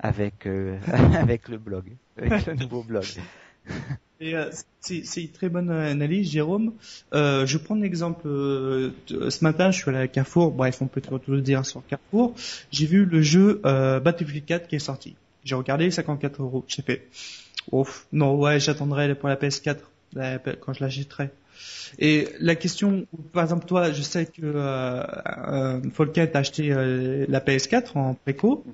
avec 0.00 0.46
euh, 0.46 0.78
avec 1.14 1.48
le 1.48 1.58
blog, 1.58 1.84
avec 2.16 2.46
le 2.46 2.54
nouveau 2.54 2.82
blog. 2.82 3.04
Euh, 4.22 4.50
c'est 4.82 5.22
une 5.22 5.28
très 5.30 5.48
bonne 5.48 5.70
analyse, 5.70 6.30
Jérôme. 6.30 6.74
Euh, 7.14 7.46
je 7.46 7.56
prends 7.56 7.74
l'exemple. 7.74 8.26
euh, 8.28 8.90
ce 9.08 9.42
matin, 9.44 9.70
je 9.70 9.78
suis 9.78 9.88
allé 9.88 9.98
à 9.98 10.08
Carrefour. 10.08 10.50
Bref, 10.52 10.82
on 10.82 10.86
peut 10.88 11.00
tout 11.00 11.18
le 11.28 11.40
dire 11.40 11.64
sur 11.64 11.82
Carrefour. 11.86 12.34
J'ai 12.70 12.84
vu 12.86 13.06
le 13.06 13.22
jeu 13.22 13.62
euh, 13.64 13.98
Battlefield 13.98 14.44
4 14.44 14.68
qui 14.68 14.76
est 14.76 14.80
sorti. 14.80 15.16
J'ai 15.44 15.54
regardé 15.54 15.90
54 15.90 16.42
euros. 16.42 16.64
J'ai 16.68 16.82
fait, 16.82 17.08
ouf, 17.72 18.06
non, 18.12 18.36
ouais, 18.36 18.60
j'attendrai 18.60 19.14
pour 19.14 19.28
la 19.30 19.36
PS4 19.36 19.78
la- 20.12 20.38
quand 20.38 20.74
je 20.74 20.80
l'achèterai. 20.84 21.30
Et 21.98 22.28
la 22.40 22.56
question, 22.56 23.06
par 23.32 23.44
exemple, 23.44 23.66
toi, 23.66 23.90
je 23.92 24.02
sais 24.02 24.26
que 24.26 24.42
euh, 24.42 25.02
euh, 25.48 26.26
t'a 26.26 26.38
acheté 26.38 26.72
euh, 26.72 27.24
la 27.28 27.40
PS4 27.40 27.96
en 27.96 28.14
préco. 28.14 28.64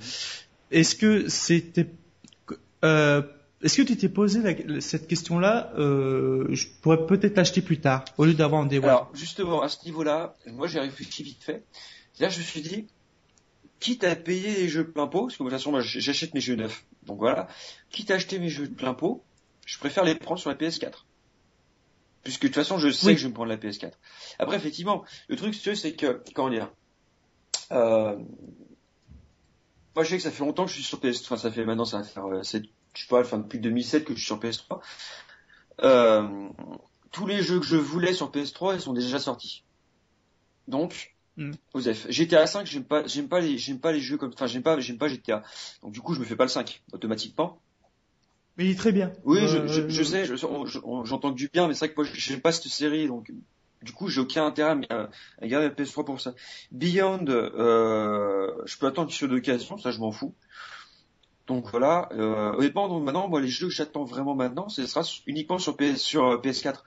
Est-ce 0.71 0.95
que 0.97 1.29
c'était 1.29 1.87
euh, 2.85 3.23
est-ce 3.63 3.77
que 3.79 3.83
tu 3.83 3.97
t'es 3.97 4.09
posé 4.09 4.41
la- 4.43 4.81
cette 4.81 5.07
question-là 5.09 5.73
euh, 5.79 6.47
Je 6.51 6.67
pourrais 6.83 7.07
peut-être 7.07 7.37
l'acheter 7.37 7.63
plus 7.63 7.81
tard, 7.81 8.05
au 8.19 8.25
lieu 8.25 8.35
d'avoir 8.35 8.63
un 8.63 8.67
Day 8.67 8.79
One. 8.79 8.85
Alors, 8.85 9.11
justement, 9.15 9.63
à 9.63 9.69
ce 9.69 9.85
niveau-là, 9.85 10.37
moi 10.47 10.67
j'ai 10.67 10.81
réfléchi 10.81 11.23
vite 11.23 11.43
fait. 11.43 11.65
Là, 12.19 12.29
je 12.29 12.39
me 12.39 12.45
suis 12.45 12.61
dit, 12.63 12.87
quitte 13.81 14.05
à 14.05 14.15
payer 14.17 14.55
les 14.57 14.69
jeux 14.69 14.87
plein 14.91 15.07
pot, 15.07 15.27
parce 15.27 15.37
que 15.37 15.43
de 15.43 15.49
toute 15.49 15.59
façon, 15.59 15.71
moi 15.71 15.81
j'achète 15.83 16.35
mes 16.35 16.41
jeux 16.41 16.57
neufs. 16.57 16.85
Donc 17.05 17.19
voilà, 17.19 17.49
quitte 17.91 18.11
à 18.11 18.15
acheter 18.15 18.39
mes 18.39 18.49
jeux 18.49 18.69
de 18.69 18.75
plein 18.75 18.95
pot, 18.95 19.23
je 19.65 19.79
préfère 19.79 20.05
les 20.05 20.15
prendre 20.15 20.41
sur 20.41 20.51
la 20.51 20.57
PS4. 20.57 21.05
Puisque 22.25 22.43
de 22.43 22.49
toute 22.49 22.57
façon, 22.57 22.79
je 22.79 22.89
sais 22.91 23.07
Oui. 23.07 23.13
que 23.15 23.19
je 23.21 23.25
vais 23.25 23.29
me 23.31 23.35
prendre 23.35 23.51
la 23.51 23.57
PS4. 23.57 23.93
Après, 24.39 24.57
effectivement, 24.57 25.05
le 25.29 25.37
truc, 25.37 25.55
c'est 25.55 25.93
que, 25.93 26.21
comment 26.35 26.51
dire, 26.51 26.71
euh, 27.73 28.17
moi 29.95 30.05
je 30.05 30.11
sais 30.11 30.17
que 30.17 30.23
ça 30.23 30.31
fait 30.31 30.45
longtemps 30.45 30.65
que 30.65 30.71
je 30.71 30.75
suis 30.77 30.85
sur 30.85 31.01
PS, 31.01 31.23
enfin 31.23 31.37
ça 31.37 31.51
fait 31.51 31.65
maintenant, 31.65 31.85
ça 31.85 31.99
va 31.99 32.05
faire, 32.05 32.27
euh, 32.27 32.43
sept- 32.43 32.69
je 32.97 33.03
sais 33.03 33.09
pas, 33.09 33.21
enfin 33.21 33.39
depuis 33.39 33.59
2007 33.61 34.05
que 34.05 34.13
je 34.15 34.19
suis 34.19 34.27
sur 34.27 34.39
PS3. 34.41 34.81
Euh, 35.83 36.49
tous 37.13 37.27
les 37.27 37.43
jeux 37.43 37.61
que 37.61 37.67
je 37.67 37.77
voulais 37.77 38.13
sur 38.15 38.31
PS3, 38.31 38.75
ils 38.75 38.81
sont 38.81 38.93
déjà 38.93 39.19
sortis. 39.19 39.65
Donc, 40.69 41.13
Mm. 41.39 41.53
Osef. 41.75 42.07
GTA 42.11 42.47
5, 42.47 42.67
j'aime 42.67 42.85
pas, 42.85 43.07
j'aime 43.07 43.29
pas 43.29 43.41
les, 43.41 43.59
j'aime 43.59 43.79
pas 43.79 43.93
les 43.93 44.01
jeux 44.01 44.17
comme, 44.17 44.31
enfin, 44.33 44.47
j'aime 44.47 44.63
pas, 44.63 44.81
j'aime 44.81 44.97
pas 44.97 45.07
GTA. 45.09 45.43
Donc, 45.83 45.93
du 45.93 46.01
coup, 46.01 46.15
je 46.15 46.21
me 46.21 46.25
fais 46.25 46.35
pas 46.35 46.45
le 46.45 46.49
5, 46.49 46.83
automatiquement. 46.95 47.61
Mais 48.57 48.65
il 48.65 48.71
est 48.71 48.75
très 48.75 48.91
bien. 48.91 49.13
Oui, 49.25 49.41
Euh, 49.41 49.47
je, 49.47 49.83
je, 49.83 49.89
je 49.91 50.03
sais, 50.03 50.25
je- 50.25 50.35
je- 50.35 50.79
j'entends 51.05 51.33
que 51.33 51.37
du 51.37 51.51
bien, 51.53 51.69
mais 51.69 51.75
c'est 51.75 51.81
vrai 51.89 51.95
que 51.95 52.01
moi, 52.01 52.11
j'aime 52.15 52.41
pas 52.41 52.53
cette 52.53 52.73
série, 52.73 53.07
donc, 53.07 53.31
du 53.83 53.93
coup, 53.93 54.09
j'ai 54.09 54.23
aucun 54.23 54.47
intérêt 54.47 54.79
à, 54.89 54.95
à- 55.03 55.11
à 55.43 55.47
garder 55.47 55.69
la 55.69 55.75
PS3 55.75 56.07
pour 56.07 56.23
ça. 56.23 56.33
Beyond, 56.73 57.27
euh, 57.29 58.51
je 58.65 58.79
peux 58.79 58.87
attendre 58.87 59.13
sur 59.13 59.29
d'occasion, 59.29 59.77
ça, 59.77 59.91
je 59.91 59.99
m'en 59.99 60.13
fous. 60.13 60.35
Donc 61.47 61.69
voilà, 61.71 62.09
euh, 62.13 62.53
honnêtement, 62.55 62.89
donc 62.89 63.05
maintenant, 63.05 63.29
moi, 63.29 63.41
les 63.41 63.49
jeux 63.49 63.69
que 63.69 63.73
j'attends 63.73 64.05
vraiment 64.05 64.35
maintenant, 64.35 64.69
ce 64.69 64.85
sera 64.87 65.03
uniquement 65.27 65.59
sur 65.59 65.77
PS, 65.77 65.97
sur 65.99 66.25
euh, 66.27 66.39
PS4. 66.39 66.83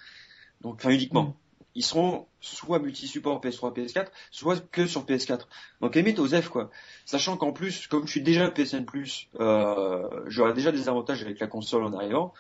Donc, 0.62 0.76
enfin, 0.80 0.90
uniquement. 0.90 1.24
Mm. 1.24 1.34
Ils 1.76 1.84
seront 1.84 2.26
soit 2.42 2.80
multi-support 2.80 3.40
PS3, 3.42 3.74
PS4, 3.74 4.08
soit 4.32 4.60
que 4.72 4.86
sur 4.88 5.06
PS4. 5.06 5.42
Donc, 5.82 5.96
limite 5.96 6.20
aux 6.20 6.28
F, 6.28 6.50
quoi. 6.50 6.72
Sachant 7.06 7.38
qu'en 7.38 7.54
plus, 7.54 7.88
comme 7.88 8.06
je 8.06 8.12
suis 8.12 8.22
déjà 8.22 8.50
PSN+, 8.52 8.86
euh, 9.40 10.10
j'aurai 10.28 10.54
déjà 10.54 10.72
des 10.74 10.90
avantages 10.90 11.22
avec 11.24 11.40
la 11.40 11.48
console 11.48 11.84
en 11.86 11.94
arrivant. 11.94 12.34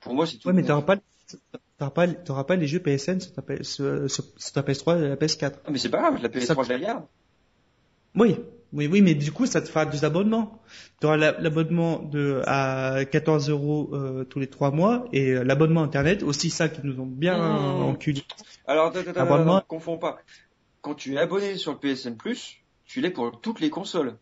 Pour 0.00 0.14
moi, 0.14 0.26
c'est 0.26 0.36
tout. 0.36 0.46
Ouais, 0.48 0.54
mais 0.54 0.62
t'auras 0.62 0.82
pas, 0.82 0.96
t'auras 1.78 1.90
pas, 1.90 2.06
t'auras 2.06 2.44
pas 2.44 2.54
les 2.56 2.68
jeux 2.68 2.78
PSN 2.80 3.18
sur 3.20 3.32
ta, 3.32 3.42
PS 3.42 3.62
sur, 3.68 4.08
sur- 4.10 4.24
sur 4.36 4.52
ta 4.52 4.62
PS3 4.62 4.98
et 5.02 5.08
la 5.08 5.16
PS4. 5.16 5.54
Ah, 5.64 5.70
mais 5.72 5.78
c'est 5.78 5.88
pas 5.88 5.98
grave, 6.02 6.22
la 6.22 6.28
PS3, 6.28 6.46
Ça- 6.54 6.62
je 6.62 6.68
la 6.68 6.78
garde. 6.78 7.04
Oui, 8.14 8.36
oui, 8.72 8.86
oui, 8.86 9.00
mais 9.02 9.14
du 9.14 9.32
coup, 9.32 9.46
ça 9.46 9.60
te 9.62 9.68
fera 9.68 9.86
des 9.86 10.04
abonnements. 10.04 10.60
Tu 11.00 11.06
auras 11.06 11.16
l'abonnement 11.16 12.00
de 12.02 12.42
à 12.46 13.04
14 13.10 13.48
euros 13.50 13.90
euh, 13.92 14.24
tous 14.24 14.38
les 14.40 14.46
trois 14.48 14.70
mois 14.70 15.06
et 15.12 15.30
euh, 15.32 15.42
l'abonnement 15.44 15.82
internet 15.82 16.22
aussi 16.22 16.50
ça 16.50 16.68
qui 16.68 16.80
nous 16.84 17.00
ont 17.00 17.06
bien 17.06 17.38
Mmh. 17.38 17.82
enculé. 17.84 18.22
Alors, 18.66 18.92
attends, 18.94 19.62
confonds 19.66 19.98
pas. 19.98 20.18
Quand 20.82 20.94
tu 20.94 21.14
es 21.14 21.18
abonné 21.18 21.56
sur 21.56 21.72
le 21.72 21.78
PSN+, 21.78 22.16
tu 22.84 23.00
l'es 23.00 23.10
pour 23.10 23.40
toutes 23.40 23.60
les 23.60 23.70
consoles. 23.70 24.16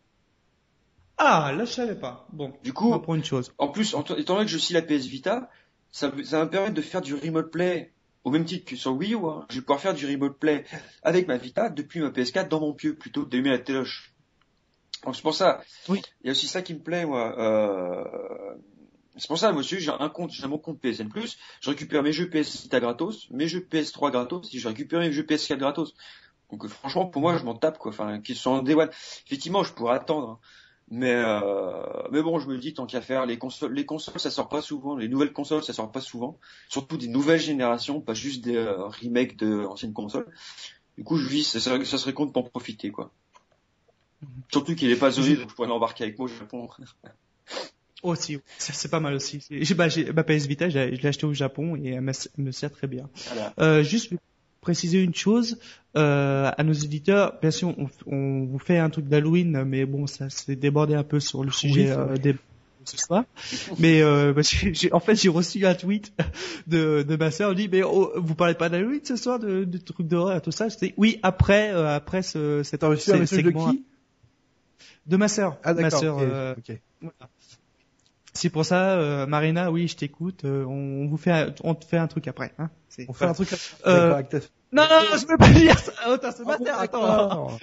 Ah, 1.17 1.51
là 1.57 1.65
je 1.65 1.71
savais 1.71 1.95
pas. 1.95 2.27
Bon, 2.31 2.53
Du 2.63 2.69
on 2.69 2.73
coup, 2.73 2.93
apprend 2.93 3.15
une 3.15 3.23
chose. 3.25 3.51
en 3.57 3.67
plus, 3.69 3.95
en- 3.95 4.03
étant 4.03 4.35
donné 4.35 4.45
que 4.45 4.51
je 4.51 4.57
suis 4.57 4.73
la 4.73 4.81
PS 4.83 5.05
Vita, 5.07 5.49
ça, 5.91 6.11
ça 6.23 6.39
va 6.39 6.45
me 6.45 6.49
permettre 6.49 6.75
de 6.75 6.81
faire 6.81 7.01
du 7.01 7.15
remote 7.15 7.49
play 7.51 7.91
au 8.23 8.29
même 8.29 8.45
titre 8.45 8.65
que 8.69 8.75
sur 8.75 8.93
Wii 8.93 9.13
U. 9.15 9.25
Hein. 9.25 9.45
Je 9.49 9.55
vais 9.55 9.61
pouvoir 9.61 9.79
faire 9.79 9.93
du 9.95 10.05
remote 10.05 10.37
play 10.37 10.63
avec 11.01 11.27
ma 11.27 11.37
Vita 11.37 11.69
depuis 11.69 12.01
ma 12.01 12.09
PS4 12.09 12.49
dans 12.49 12.59
mon 12.59 12.73
pieu 12.73 12.93
plutôt 12.93 13.23
que 13.23 13.29
d'aimer 13.29 13.49
la 13.49 13.57
téloche. 13.59 14.13
Donc 15.03 15.15
c'est 15.15 15.21
pour 15.21 15.33
ça. 15.33 15.61
Oui. 15.89 16.01
Il 16.21 16.27
y 16.27 16.29
a 16.29 16.31
aussi 16.31 16.47
ça 16.47 16.61
qui 16.61 16.73
me 16.73 16.79
plaît, 16.79 17.05
moi. 17.05 17.35
Euh... 17.39 18.55
C'est 19.17 19.27
pour 19.27 19.39
ça, 19.39 19.51
monsieur, 19.51 19.79
j'ai 19.79 19.91
un 19.91 20.09
compte, 20.09 20.31
j'ai 20.31 20.45
mon 20.47 20.59
compte 20.59 20.79
PSN+, 20.79 21.09
je 21.59 21.69
récupère 21.71 22.03
mes 22.03 22.11
jeux 22.13 22.29
PS 22.29 22.61
Vita 22.61 22.79
gratos, 22.79 23.27
mes 23.31 23.47
jeux 23.47 23.67
PS3 23.67 24.11
gratos, 24.11 24.53
et 24.53 24.59
je 24.59 24.67
récupère 24.67 24.99
mes 24.99 25.11
jeux 25.11 25.23
PS4 25.23 25.57
gratos. 25.57 25.95
Donc 26.51 26.67
franchement, 26.67 27.07
pour 27.07 27.23
moi, 27.23 27.35
je 27.35 27.43
m'en 27.43 27.55
tape, 27.55 27.79
quoi. 27.79 27.91
Enfin, 27.91 28.21
qu'ils 28.21 28.35
soient 28.35 28.53
en 28.53 28.61
Day 28.61 28.75
One. 28.75 28.89
Effectivement, 29.25 29.63
je 29.63 29.73
pourrais 29.73 29.95
attendre. 29.95 30.29
hein. 30.29 30.39
Mais 30.89 31.11
euh, 31.13 31.83
mais 32.11 32.21
bon, 32.21 32.39
je 32.39 32.47
me 32.47 32.57
dis 32.57 32.73
tant 32.73 32.85
qu'à 32.85 33.01
faire, 33.01 33.25
les 33.25 33.37
consoles, 33.37 33.73
les 33.73 33.85
consoles, 33.85 34.19
ça 34.21 34.29
sort 34.31 34.47
pas 34.47 34.61
souvent. 34.61 34.95
Les 34.95 35.09
nouvelles 35.09 35.33
consoles, 35.33 35.63
ça 35.63 35.73
sort 35.73 35.91
pas 35.91 35.99
souvent. 35.99 36.39
Surtout 36.69 36.95
des 36.95 37.09
nouvelles 37.09 37.41
générations, 37.41 37.99
pas 37.99 38.13
juste 38.13 38.41
des 38.43 38.55
euh, 38.55 38.85
remakes 38.85 39.35
de 39.35 39.65
anciennes 39.65 39.91
consoles. 39.93 40.31
Du 40.97 41.03
coup, 41.03 41.17
je 41.17 41.27
vis, 41.27 41.43
ça 41.43 41.59
serait, 41.59 41.83
ça 41.83 41.97
serait 41.97 42.13
pas 42.13 42.23
en 42.23 42.43
profiter, 42.43 42.91
quoi. 42.91 43.11
Surtout 44.51 44.75
qu'il 44.75 44.89
est 44.91 44.95
pas 44.95 45.11
zoné, 45.11 45.35
donc 45.35 45.49
je 45.49 45.55
pourrais 45.55 45.67
l'embarquer 45.67 46.03
avec 46.05 46.17
moi 46.17 46.25
au 46.25 46.33
Japon. 46.33 46.67
Aussi, 48.03 48.37
c'est 48.59 48.91
pas 48.91 48.99
mal 48.99 49.15
aussi. 49.15 49.43
J'ai 49.49 49.73
bah, 49.73 49.89
j'ai- 49.89 50.11
ma 50.13 50.23
PS 50.23 50.45
Vita, 50.45 50.69
je 50.69 50.79
l'ai 50.79 51.07
acheté 51.07 51.25
au 51.25 51.33
Japon 51.33 51.75
et 51.75 51.89
elle 51.89 52.01
me, 52.37 52.51
sert 52.51 52.71
très 52.71 52.87
bien. 52.87 53.09
Voilà. 53.27 53.53
Euh, 53.59 53.83
juste 53.83 54.13
préciser 54.61 55.01
une 55.01 55.15
chose 55.15 55.57
euh, 55.95 56.51
à 56.55 56.63
nos 56.63 56.73
éditeurs. 56.73 57.39
Bien 57.41 57.51
sûr, 57.51 57.73
on, 57.77 57.89
on 58.05 58.45
vous 58.45 58.59
fait 58.59 58.77
un 58.77 58.89
truc 58.89 59.07
d'Halloween, 59.07 59.63
mais 59.63 59.85
bon, 59.85 60.05
ça 60.05 60.29
s'est 60.29 60.55
débordé 60.55 60.93
un 60.93 61.03
peu 61.03 61.19
sur 61.19 61.43
le 61.43 61.51
sujet 61.51 61.87
c'est 61.87 61.97
euh, 61.97 62.17
des 62.17 62.35
ce 62.85 62.97
soir. 62.97 63.23
mais 63.79 64.01
euh, 64.01 64.33
en 64.91 64.99
fait, 64.99 65.15
j'ai 65.15 65.29
reçu 65.29 65.65
un 65.65 65.73
tweet 65.75 66.13
de, 66.67 67.03
de 67.03 67.15
ma 67.15 67.31
sœur. 67.31 67.51
Elle 67.51 67.57
dit, 67.57 67.69
mais 67.69 67.83
oh, 67.83 68.11
vous 68.15 68.35
parlez 68.35 68.53
pas 68.53 68.69
d'Halloween 68.69 69.01
ce 69.03 69.15
soir, 69.15 69.39
de, 69.39 69.63
de 69.63 69.77
trucs 69.77 70.07
d'horreur 70.07 70.37
et 70.37 70.41
tout 70.41 70.51
ça? 70.51 70.69
Je 70.69 70.77
dis, 70.77 70.93
oui, 70.97 71.19
après, 71.23 71.71
euh, 71.73 71.95
après 71.95 72.21
ce, 72.21 72.61
cet 72.63 72.83
de 72.83 73.25
segment- 73.25 73.71
qui? 73.71 73.83
De 75.05 75.17
ma 75.17 75.27
sœur. 75.27 75.57
Ah 75.63 75.73
d'accord. 75.73 75.99
sœur. 75.99 76.15
ok, 76.17 76.21
euh, 76.23 76.55
voilà. 77.01 77.29
C'est 78.33 78.49
pour 78.51 78.65
ça, 78.65 78.99
euh, 78.99 79.25
Marina, 79.25 79.71
oui, 79.71 79.87
je 79.87 79.95
t'écoute. 79.95 80.45
euh, 80.45 80.63
on, 80.65 81.03
on 81.05 81.07
vous 81.07 81.17
fait, 81.17 81.31
un- 81.31 81.55
on 81.63 81.73
te 81.73 81.85
fait 81.85 81.97
un 81.97 82.07
truc 82.07 82.27
après. 82.27 82.53
Hein 82.59 82.69
On 83.07 83.13
fait 83.13 83.25
un 83.25 83.33
truc. 83.33 83.49
Euh, 83.85 84.11
Non, 84.71 84.83
non, 84.83 84.87
non, 84.89 85.17
je 85.17 85.25
peux 85.25 85.37
pas 85.37 85.51
dire 85.51 85.77
ça. 85.79 85.91
Oh, 86.07 86.17
Ah 86.21 86.57
bon, 86.57 86.65
attends. 86.65 87.07
d'accord. 87.07 87.59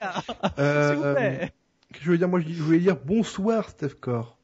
S'il 0.56 0.96
vous 0.96 1.14
plaît. 1.14 1.52
que 1.92 2.00
je 2.00 2.10
veux 2.10 2.18
dire, 2.18 2.28
moi, 2.28 2.40
je, 2.40 2.62
voulais 2.62 2.80
dire 2.80 2.96
bonsoir, 2.96 3.68
Steph 3.70 3.94
Core. 4.00 4.38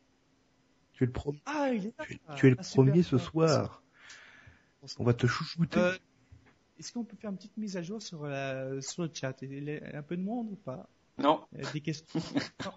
Tu 0.92 1.04
es 1.04 1.06
le, 1.06 1.12
pro- 1.12 1.34
Ah, 1.44 1.70
il 1.72 1.86
est 1.86 1.94
là. 1.98 2.04
tu, 2.06 2.18
tu 2.36 2.46
es 2.46 2.50
le 2.50 2.56
Ah, 2.58 2.62
super. 2.62 2.84
premier 2.84 3.02
ce 3.02 3.18
soir. 3.18 3.82
On 4.98 5.04
va 5.04 5.14
te 5.14 5.26
chouchouter. 5.26 5.80
Est-ce 6.78 6.92
qu'on 6.92 7.04
peut 7.04 7.16
faire 7.16 7.30
une 7.30 7.36
petite 7.36 7.56
mise 7.56 7.76
à 7.76 7.82
jour 7.82 8.00
sur, 8.02 8.26
la, 8.26 8.80
sur 8.80 9.02
le 9.02 9.10
chat? 9.12 9.34
Il 9.42 9.64
y 9.64 9.70
a 9.76 9.98
un 9.98 10.02
peu 10.02 10.16
de 10.16 10.22
monde 10.22 10.48
ou 10.52 10.56
pas? 10.56 10.88
Non. 11.18 11.40
Euh, 11.56 11.62
Des 11.72 11.80
questions 11.80 12.20
Non. 12.64 12.72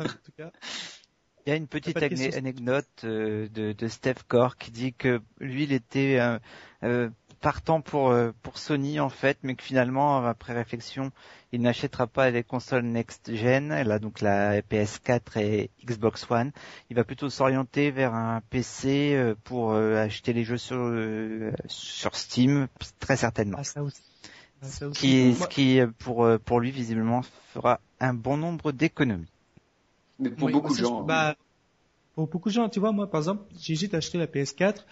En 0.00 0.04
tout 0.04 0.32
cas. 0.36 0.50
Il 1.46 1.50
y 1.50 1.52
a 1.52 1.56
une 1.56 1.68
petite 1.68 1.96
anecdote 2.36 2.86
euh, 3.04 3.48
de, 3.48 3.72
de 3.72 3.88
Steph 3.88 4.22
Core 4.28 4.56
qui 4.56 4.70
dit 4.70 4.92
que 4.92 5.20
lui, 5.38 5.64
il 5.64 5.72
était 5.72 6.18
euh, 6.20 6.38
euh, 6.82 7.08
partant 7.40 7.80
pour 7.80 8.14
pour 8.42 8.58
Sony 8.58 9.00
en 9.00 9.08
fait, 9.08 9.38
mais 9.42 9.54
que 9.54 9.62
finalement, 9.62 10.24
après 10.26 10.52
réflexion, 10.52 11.10
il 11.52 11.62
n'achètera 11.62 12.06
pas 12.06 12.30
les 12.30 12.44
consoles 12.44 12.84
next 12.84 13.34
gen, 13.34 13.68
là 13.70 13.98
donc 13.98 14.20
la 14.20 14.60
PS4 14.60 15.40
et 15.40 15.70
Xbox 15.82 16.30
One. 16.30 16.52
Il 16.90 16.96
va 16.96 17.04
plutôt 17.04 17.30
s'orienter 17.30 17.90
vers 17.90 18.14
un 18.14 18.42
PC 18.50 19.34
pour 19.44 19.72
acheter 19.74 20.34
les 20.34 20.44
jeux 20.44 20.58
sur 20.58 20.92
sur 21.66 22.14
Steam, 22.14 22.68
très 22.98 23.16
certainement. 23.16 23.56
Ah, 23.58 23.64
ça 23.64 23.82
aussi. 23.82 24.09
Aussi. 24.62 24.90
Qui, 25.00 25.34
ce 25.34 25.46
qui, 25.48 25.80
pour, 25.98 26.24
euh, 26.24 26.38
pour 26.38 26.60
lui, 26.60 26.70
visiblement, 26.70 27.22
fera 27.54 27.80
un 27.98 28.14
bon 28.14 28.36
nombre 28.36 28.72
d'économies. 28.72 29.26
Mais 30.18 30.30
pour 30.30 30.46
Oui, 30.46 30.52
beaucoup 30.52 30.74
de 30.74 30.78
gens. 30.80 31.00
je- 31.02 31.06
Bah, 31.06 31.34
pour 32.14 32.26
beaucoup 32.28 32.48
de 32.50 32.54
gens, 32.54 32.68
tu 32.68 32.80
vois, 32.80 32.92
moi, 32.92 33.10
par 33.10 33.20
exemple, 33.20 33.44
j'hésite 33.58 33.94
à 33.94 33.98
acheter 33.98 34.18
la 34.18 34.26
PS4 34.26 34.84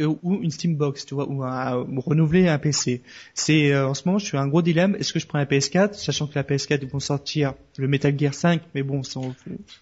euh, 0.00 0.14
ou 0.22 0.34
une 0.40 0.52
Steambox, 0.52 1.04
tu 1.06 1.14
vois, 1.16 1.26
ou 1.28 1.42
à 1.42 1.80
ou 1.80 2.00
renouveler 2.00 2.46
un 2.46 2.58
PC. 2.60 3.02
C'est 3.34 3.72
euh, 3.72 3.88
en 3.88 3.94
ce 3.94 4.04
moment, 4.06 4.18
je 4.18 4.26
suis 4.26 4.36
un 4.36 4.46
gros 4.46 4.62
dilemme. 4.62 4.94
Est-ce 4.94 5.12
que 5.12 5.18
je 5.18 5.26
prends 5.26 5.38
la 5.38 5.46
PS4, 5.46 5.94
sachant 5.94 6.28
que 6.28 6.36
la 6.36 6.44
PS4 6.44 6.78
ils 6.82 6.88
vont 6.88 7.00
sortir 7.00 7.54
le 7.78 7.88
Metal 7.88 8.16
Gear 8.16 8.32
5, 8.32 8.62
mais 8.76 8.84
bon, 8.84 9.02
c'est 9.02 9.16
en- 9.16 9.34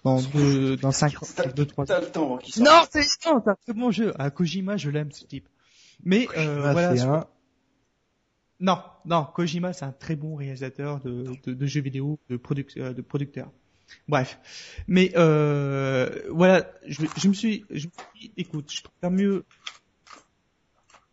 dans 0.03 0.19
deux, 0.23 0.75
dans 0.77 0.91
5 0.91 1.21
ans, 1.21 1.27
T'as- 1.35 1.45
2 1.49 1.65
3 1.67 1.85
T'as 1.85 1.99
le 2.01 2.07
temps. 2.07 2.39
Non, 2.57 2.81
c'est 2.89 3.01
non, 3.27 3.41
c'est 3.43 3.51
un 3.51 3.55
très 3.63 3.73
bon 3.75 3.91
jeu. 3.91 4.13
À 4.19 4.31
Kojima, 4.31 4.77
je 4.77 4.89
l'aime 4.89 5.11
ce 5.11 5.23
type. 5.25 5.47
Mais 6.03 6.27
euh, 6.35 6.63
Ah, 6.65 6.71
voilà, 6.71 6.89
un- 7.03 7.25
non, 8.59 8.79
non, 9.05 9.25
Kojima, 9.35 9.73
c'est 9.73 9.85
un 9.85 9.91
très 9.91 10.15
bon 10.15 10.35
réalisateur 10.35 10.99
de, 11.01 11.25
de, 11.45 11.53
de 11.53 11.65
jeux 11.65 11.81
vidéo, 11.81 12.19
de, 12.29 12.37
produc 12.37 12.75
euh, 12.77 12.93
de 12.93 13.01
producteur. 13.01 13.51
Bref, 14.07 14.39
mais 14.87 15.13
euh, 15.15 16.09
voilà, 16.29 16.69
je, 16.85 17.05
je 17.17 17.27
me 17.29 17.33
suis, 17.33 17.63
je 17.69 17.87
me 17.87 17.91
suis 18.15 18.29
dit, 18.29 18.33
écoute, 18.35 18.71
je 18.71 18.81
préfère 18.81 19.11
mieux 19.11 19.45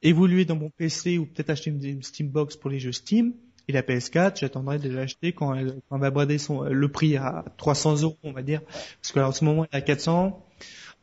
évoluer 0.02 0.44
dans 0.44 0.56
mon 0.56 0.70
PC 0.70 1.18
ou 1.18 1.26
peut-être 1.26 1.50
acheter 1.50 1.70
une, 1.70 1.84
une 1.84 2.02
Steambox 2.02 2.56
pour 2.56 2.70
les 2.70 2.80
jeux 2.80 2.92
Steam. 2.92 3.32
Et 3.66 3.72
la 3.72 3.82
PS4, 3.82 4.40
j'attendrai 4.40 4.78
de 4.78 4.90
l'acheter 4.90 5.32
quand 5.32 5.54
elle, 5.54 5.80
quand 5.88 5.96
elle 5.96 6.02
va 6.02 6.10
brader 6.10 6.36
son, 6.36 6.64
le 6.64 6.88
prix 6.88 7.16
à 7.16 7.44
300 7.56 8.02
euros, 8.02 8.18
on 8.22 8.32
va 8.32 8.42
dire. 8.42 8.60
Parce 9.00 9.12
qu'en 9.12 9.32
ce 9.32 9.44
moment, 9.44 9.64
elle 9.72 9.78
est 9.78 9.82
à 9.82 9.86
400, 9.86 10.44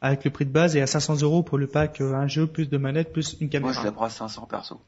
avec 0.01 0.23
le 0.25 0.29
prix 0.29 0.45
de 0.45 0.51
base, 0.51 0.75
et 0.75 0.81
à 0.81 0.87
500 0.87 1.21
euros 1.23 1.41
pour 1.41 1.57
le 1.57 1.65
pack, 1.65 2.01
euh, 2.01 2.13
un 2.13 2.27
jeu, 2.27 2.45
plus 2.45 2.69
de 2.69 2.77
manettes, 2.77 3.11
plus 3.13 3.33
une 3.39 3.47
Moi, 3.47 3.49
caméra. 3.49 3.73
je 3.73 3.83
la 3.83 3.91
prends 3.91 4.05
à 4.05 4.09
500 4.11 4.45
perso. 4.45 4.79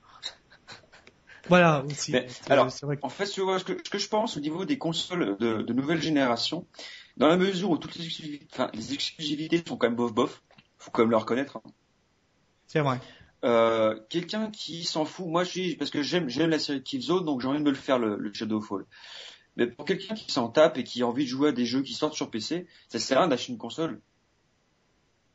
Voilà, 1.49 1.83
aussi. 1.85 2.11
Mais, 2.11 2.25
euh, 2.25 2.51
alors, 2.51 2.67
vrai 2.83 2.97
que- 2.97 3.05
En 3.05 3.09
fait, 3.09 3.25
tu 3.27 3.41
vois, 3.41 3.59
ce 3.59 3.65
que, 3.65 3.77
ce 3.83 3.89
que 3.89 3.97
je 3.97 4.07
pense 4.07 4.37
au 4.37 4.39
niveau 4.39 4.65
des 4.65 4.77
consoles 4.77 5.37
de, 5.37 5.61
de 5.61 5.73
nouvelle 5.73 6.01
génération, 6.01 6.65
dans 7.17 7.27
la 7.27 7.37
mesure 7.37 7.69
où 7.71 7.77
toutes 7.77 7.95
les 7.95 8.05
exclusivités, 8.05 8.47
enfin, 8.53 8.71
les 8.73 8.93
exclusivités 8.93 9.63
sont 9.67 9.77
quand 9.77 9.87
même 9.87 9.95
bof 9.95 10.13
bof, 10.13 10.41
faut 10.77 10.91
quand 10.91 11.01
même 11.03 11.11
le 11.11 11.17
reconnaître. 11.17 11.57
hein. 11.57 11.61
c'est 12.67 12.79
vrai. 12.79 12.99
Euh, 13.43 13.99
quelqu'un 14.09 14.49
qui 14.51 14.85
s'en 14.85 15.03
fout, 15.03 15.27
moi 15.27 15.43
je 15.43 15.49
suis 15.49 15.75
parce 15.75 15.91
que 15.91 16.01
j'aime 16.01 16.29
j'aime 16.29 16.49
la 16.49 16.59
série 16.59 16.81
Killzone, 16.81 17.25
donc 17.25 17.41
j'ai 17.41 17.47
envie 17.49 17.59
de 17.59 17.63
me 17.65 17.71
le 17.71 17.75
faire 17.75 17.99
le, 17.99 18.15
le 18.17 18.33
Shadowfall. 18.33 18.85
Mais 19.57 19.67
pour 19.67 19.85
quelqu'un 19.85 20.15
qui 20.15 20.31
s'en 20.31 20.47
tape 20.47 20.77
et 20.77 20.85
qui 20.85 21.01
a 21.03 21.07
envie 21.07 21.25
de 21.25 21.29
jouer 21.29 21.49
à 21.49 21.51
des 21.51 21.65
jeux 21.65 21.81
qui 21.81 21.93
sortent 21.93 22.15
sur 22.15 22.31
PC, 22.31 22.67
ça 22.87 22.99
sert 22.99 23.17
à 23.17 23.21
rien 23.21 23.27
d'acheter 23.29 23.51
une 23.51 23.57
console. 23.57 23.99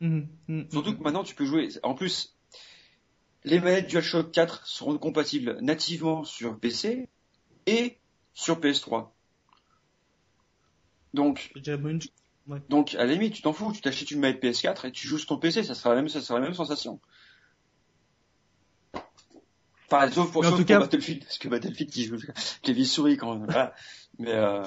Mhm, 0.01 0.29
mhm, 0.49 0.71
Surtout 0.71 0.91
mhm. 0.93 0.99
que 0.99 1.03
maintenant 1.03 1.23
tu 1.25 1.35
peux 1.35 1.45
jouer. 1.45 1.69
En 1.83 1.95
plus, 1.95 2.35
les 3.49 3.61
manettes 3.61 3.89
DualShock 3.89 4.31
4 4.31 4.67
seront 4.67 4.99
compatibles 4.99 5.59
nativement 5.61 6.25
sur 6.25 6.59
PC 6.59 7.09
et 7.67 7.99
sur 8.35 8.61
PS3. 8.61 9.09
Donc, 11.15 11.53
donc 12.69 12.95
à 12.95 13.05
la 13.05 13.13
limite, 13.13 13.35
tu 13.35 13.43
t'en 13.43 13.53
fous, 13.53 13.73
tu 13.73 13.81
t'achètes 13.81 14.11
une 14.11 14.21
manette 14.21 14.43
PS4 14.43 14.87
et 14.87 14.93
tu 14.93 15.07
joues 15.09 15.19
sur 15.19 15.29
ton 15.29 15.39
PC, 15.39 15.63
ça 15.65 15.75
sera 15.75 15.91
la 15.91 15.97
même, 15.97 16.09
ça 16.09 16.21
sera 16.21 16.39
la 16.39 16.45
même 16.45 16.55
sensation. 16.55 17.01
Enfin, 19.91 20.11
sauf 20.11 20.31
pour, 20.33 20.43
en 20.43 20.51
sauf 20.51 20.53
tout 20.53 20.57
pour 20.59 20.67
cas- 20.67 20.79
Battlefield, 20.81 21.25
parce 21.25 21.39
que 21.39 21.49
Battlefield, 21.49 21.91
qui 21.91 22.05
joue 22.05 22.19
Kevin 22.63 22.85
souris 22.85 23.17
quand 23.17 23.35
même. 23.35 23.47
Voilà. 23.47 23.75
Mais, 24.19 24.33
euh, 24.35 24.65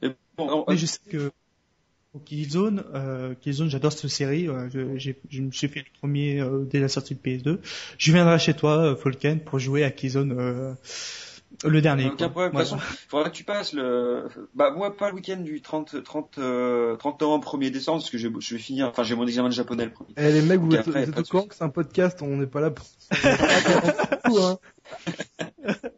mais 0.00 0.16
bon, 0.36 0.64
Mais 0.66 0.76
je 0.78 0.86
sais 0.86 0.98
que 1.10 1.30
Killzone, 2.18 2.82
euh, 2.94 3.34
Killzone, 3.40 3.70
j'adore 3.70 3.92
cette 3.92 4.10
série. 4.10 4.48
euh, 4.48 4.68
je, 4.72 4.96
j'ai- 4.96 5.20
je 5.30 5.42
me 5.42 5.52
suis 5.52 5.68
fait 5.68 5.80
le 5.80 5.98
premier 6.00 6.40
euh, 6.40 6.64
dès 6.64 6.80
la 6.80 6.88
sortie 6.88 7.14
de 7.14 7.20
PS2. 7.20 7.58
Je 7.98 8.12
viendrai 8.12 8.38
chez 8.38 8.54
toi, 8.54 8.78
euh, 8.78 8.96
Falken, 8.96 9.38
pour 9.40 9.58
jouer 9.60 9.84
à 9.84 9.92
Killzone 9.92 10.32
euh, 10.36 10.72
le 11.64 11.80
dernier. 11.80 12.06
Aucun 12.06 12.28
problème. 12.28 12.52
De 12.52 12.58
toute 12.58 12.68
façon, 12.68 12.78
il 12.78 13.08
faudra 13.08 13.30
que 13.30 13.34
tu 13.36 13.44
passes 13.44 13.72
le, 13.74 14.26
bah, 14.54 14.72
moi, 14.72 14.96
pas 14.96 15.10
le 15.10 15.14
week-end 15.14 15.36
du 15.36 15.62
30, 15.62 16.02
30, 16.02 16.38
euh, 16.38 16.96
30 16.96 17.20
novembre, 17.20 17.44
1er 17.56 17.70
décembre, 17.70 17.98
parce 18.00 18.10
que 18.10 18.18
j'ai- 18.18 18.30
je 18.40 18.54
vais 18.56 18.60
finir, 18.60 18.88
enfin, 18.88 19.04
j'ai 19.04 19.14
mon 19.14 19.26
examen 19.28 19.48
de 19.48 19.54
japonais 19.54 19.84
le 19.84 19.92
premier. 19.92 20.10
Eh 20.16 20.32
les 20.32 20.42
mecs, 20.42 20.58
vous 20.60 20.72
êtes, 20.74 20.88
après, 20.88 21.04
vous 21.04 21.08
êtes 21.10 21.14
pas 21.14 21.20
au 21.20 21.22
de 21.22 21.28
courant 21.28 21.46
que 21.46 21.54
c'est 21.54 21.64
un 21.64 21.68
podcast, 21.68 22.22
on 22.22 22.36
n'est 22.38 22.46
pas 22.48 22.60
là 22.60 22.70
pour... 22.72 22.86
Hein. 24.36 24.58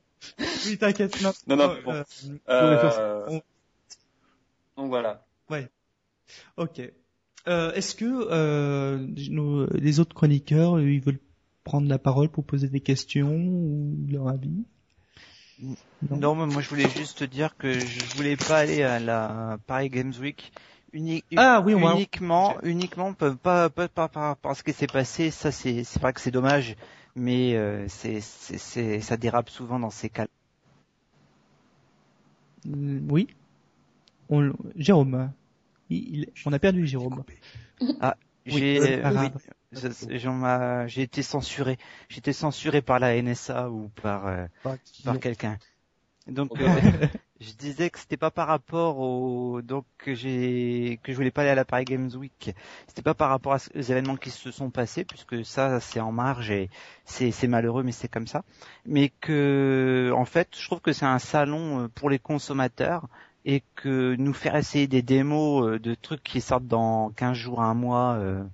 Oui, 0.67 0.79
t'inquiète. 0.79 1.21
Non, 1.23 1.33
Non, 1.49 1.57
non, 1.57 1.71
euh, 1.71 1.81
bon. 1.85 1.93
euh, 1.93 2.05
Euh, 2.49 3.25
on- 3.29 3.43
donc 4.83 4.89
voilà. 4.89 5.25
Ok. 6.57 6.81
Euh, 7.49 7.73
Est-ce 7.73 7.95
que 7.95 8.05
euh, 8.07 9.07
nos, 9.31 9.67
les 9.67 10.01
autres 10.01 10.15
chroniqueurs, 10.15 10.81
ils 10.81 11.01
veulent 11.01 11.21
prendre 11.65 11.89
la 11.89 11.99
parole 11.99 12.29
pour 12.29 12.45
poser 12.45 12.69
des 12.69 12.81
questions 12.81 13.35
ou 13.35 13.97
leur 14.09 14.29
avis? 14.29 14.65
Non. 15.61 16.17
Non, 16.17 16.35
mais 16.35 16.53
moi 16.53 16.63
je 16.63 16.69
voulais 16.69 16.89
juste 16.89 17.19
te 17.19 17.25
dire 17.25 17.57
que 17.57 17.79
je 17.79 18.01
voulais 18.17 18.37
pas 18.37 18.59
aller 18.59 18.83
à 18.83 18.99
la 18.99 19.59
Paris 19.67 19.89
Games 19.89 20.13
Week 20.21 20.53
uni- 20.93 21.23
Ah 21.37 21.63
oui, 21.65 21.75
on 21.75 21.81
va. 21.81 21.95
uniquement, 21.95 22.59
uniquement 22.63 23.13
pas, 23.15 23.35
pas, 23.35 23.71
pas, 23.71 23.89
pas 23.89 24.09
par 24.09 24.23
rapport 24.25 24.51
à 24.51 24.55
ce 24.55 24.63
qui 24.65 24.73
s'est 24.73 24.89
passé. 24.89 25.31
Ça 25.31 25.53
c'est, 25.53 25.85
c'est 25.85 26.01
vrai 26.01 26.13
que 26.13 26.21
c'est 26.21 26.31
dommage, 26.33 26.77
mais 27.15 27.55
euh, 27.55 27.87
c'est, 27.89 28.21
c'est, 28.21 28.59
c'est, 28.59 29.01
ça 29.01 29.17
dérape 29.17 29.51
souvent 29.51 29.79
dans 29.79 29.91
ces 29.91 30.09
cas. 30.11 30.27
Oui. 32.65 33.29
On, 34.29 34.53
Jérôme. 34.77 35.33
Il, 35.93 36.19
il- 36.21 36.27
on 36.47 36.53
a 36.53 36.59
perdu 36.59 36.87
Jérôme. 36.87 37.23
J'ai, 38.45 39.01
oui, 39.05 39.31
ça- 39.73 39.89
j'en 40.19 40.33
m'a- 40.35 40.87
j'ai 40.89 41.03
été 41.03 41.23
censuré. 41.23 41.79
J'ai 42.09 42.19
été 42.19 42.33
censuré 42.33 42.83
par 42.83 42.99
la 42.99 43.15
NSA 43.17 43.71
ou 43.71 43.89
par 44.03 44.27
euh, 44.27 44.47
Par 44.63 44.77
qui- 44.83 45.03
par 45.05 45.21
quelqu'un. 45.21 45.59
Donc 46.27 46.51
Ok. 46.53 46.61
euh, 46.61 46.67
je 47.41 47.53
disais 47.53 47.91
que 47.91 47.99
c'était 47.99 48.17
pas 48.17 48.31
par 48.31 48.49
rapport 48.49 48.99
au 48.99 49.61
donc 49.63 49.85
que 49.99 50.15
j'ai 50.15 50.99
que 51.03 51.13
je 51.13 51.17
voulais 51.17 51.31
pas 51.31 51.43
aller 51.43 51.51
à 51.51 51.55
la 51.55 51.65
Paris 51.65 51.85
Games 51.85 52.11
Week. 52.17 52.51
C'était 52.89 53.03
pas 53.03 53.15
par 53.15 53.31
rapport 53.31 53.53
à 53.55 53.59
aux 53.77 53.81
événements 53.81 54.17
qui 54.17 54.31
se 54.31 54.51
sont 54.51 54.71
passés 54.71 55.05
puisque 55.05 55.45
ça 55.45 55.81
c'est 55.81 56.01
en 56.01 56.13
marge 56.13 56.51
et 56.51 56.69
c'est 57.05 57.31
c'est 57.31 57.49
malheureux 57.49 57.83
mais 57.85 57.93
c'est 57.93 58.09
comme 58.09 58.27
ça. 58.27 58.43
Mais 58.87 59.11
que 59.21 60.13
en 60.15 60.25
fait, 60.25 60.49
je 60.57 60.65
trouve 60.67 60.81
que 60.81 60.93
c'est 60.93 61.07
un 61.07 61.19
salon 61.21 61.85
euh, 61.85 61.89
pour 61.89 62.11
les 62.11 62.19
consommateurs 62.19 63.09
et 63.45 63.63
que 63.77 64.15
nous 64.17 64.33
faire 64.35 64.57
essayer 64.57 64.87
des 64.89 65.03
démos 65.03 65.67
euh, 65.67 65.79
de 65.79 65.95
trucs 65.95 66.23
qui 66.23 66.41
sortent 66.41 66.67
dans 66.67 67.11
15 67.11 67.37
jours, 67.37 67.63
un 67.63 67.75
mois 67.75 68.15
euh, 68.17 68.45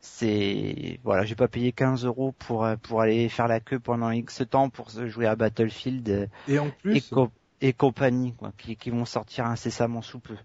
c'est 0.00 1.00
voilà, 1.04 1.24
j'ai 1.24 1.34
pas 1.36 1.48
payé 1.48 1.72
15 1.72 2.04
euros 2.04 2.32
pour 2.32 2.64
euh, 2.64 2.76
pour 2.76 3.00
aller 3.00 3.28
faire 3.28 3.48
la 3.48 3.60
queue 3.60 3.80
pendant 3.80 4.10
X 4.10 4.42
temps 4.50 4.70
pour 4.70 4.90
se 4.90 5.08
jouer 5.08 5.26
à 5.26 5.36
Battlefield 5.36 6.30
Et 6.46 6.58
en 6.58 6.70
et, 6.92 7.00
plus, 7.00 7.02
co- 7.02 7.32
et 7.60 7.72
compagnie, 7.74 8.34
quoi, 8.34 8.52
qui, 8.58 8.76
qui 8.76 8.90
vont 8.90 9.04
sortir 9.06 9.46
incessamment 9.46 10.02
sous 10.02 10.20
peu. 10.20 10.36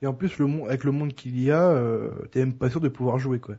et 0.00 0.06
en 0.06 0.14
plus 0.14 0.38
le 0.38 0.46
monde, 0.46 0.68
avec 0.68 0.84
le 0.84 0.92
monde 0.92 1.12
qu'il 1.14 1.38
y 1.38 1.50
a, 1.50 1.68
euh, 1.70 2.10
t'es 2.32 2.40
même 2.40 2.56
pas 2.56 2.70
sûr 2.70 2.80
de 2.80 2.88
pouvoir 2.88 3.18
jouer, 3.18 3.40
quoi. 3.40 3.56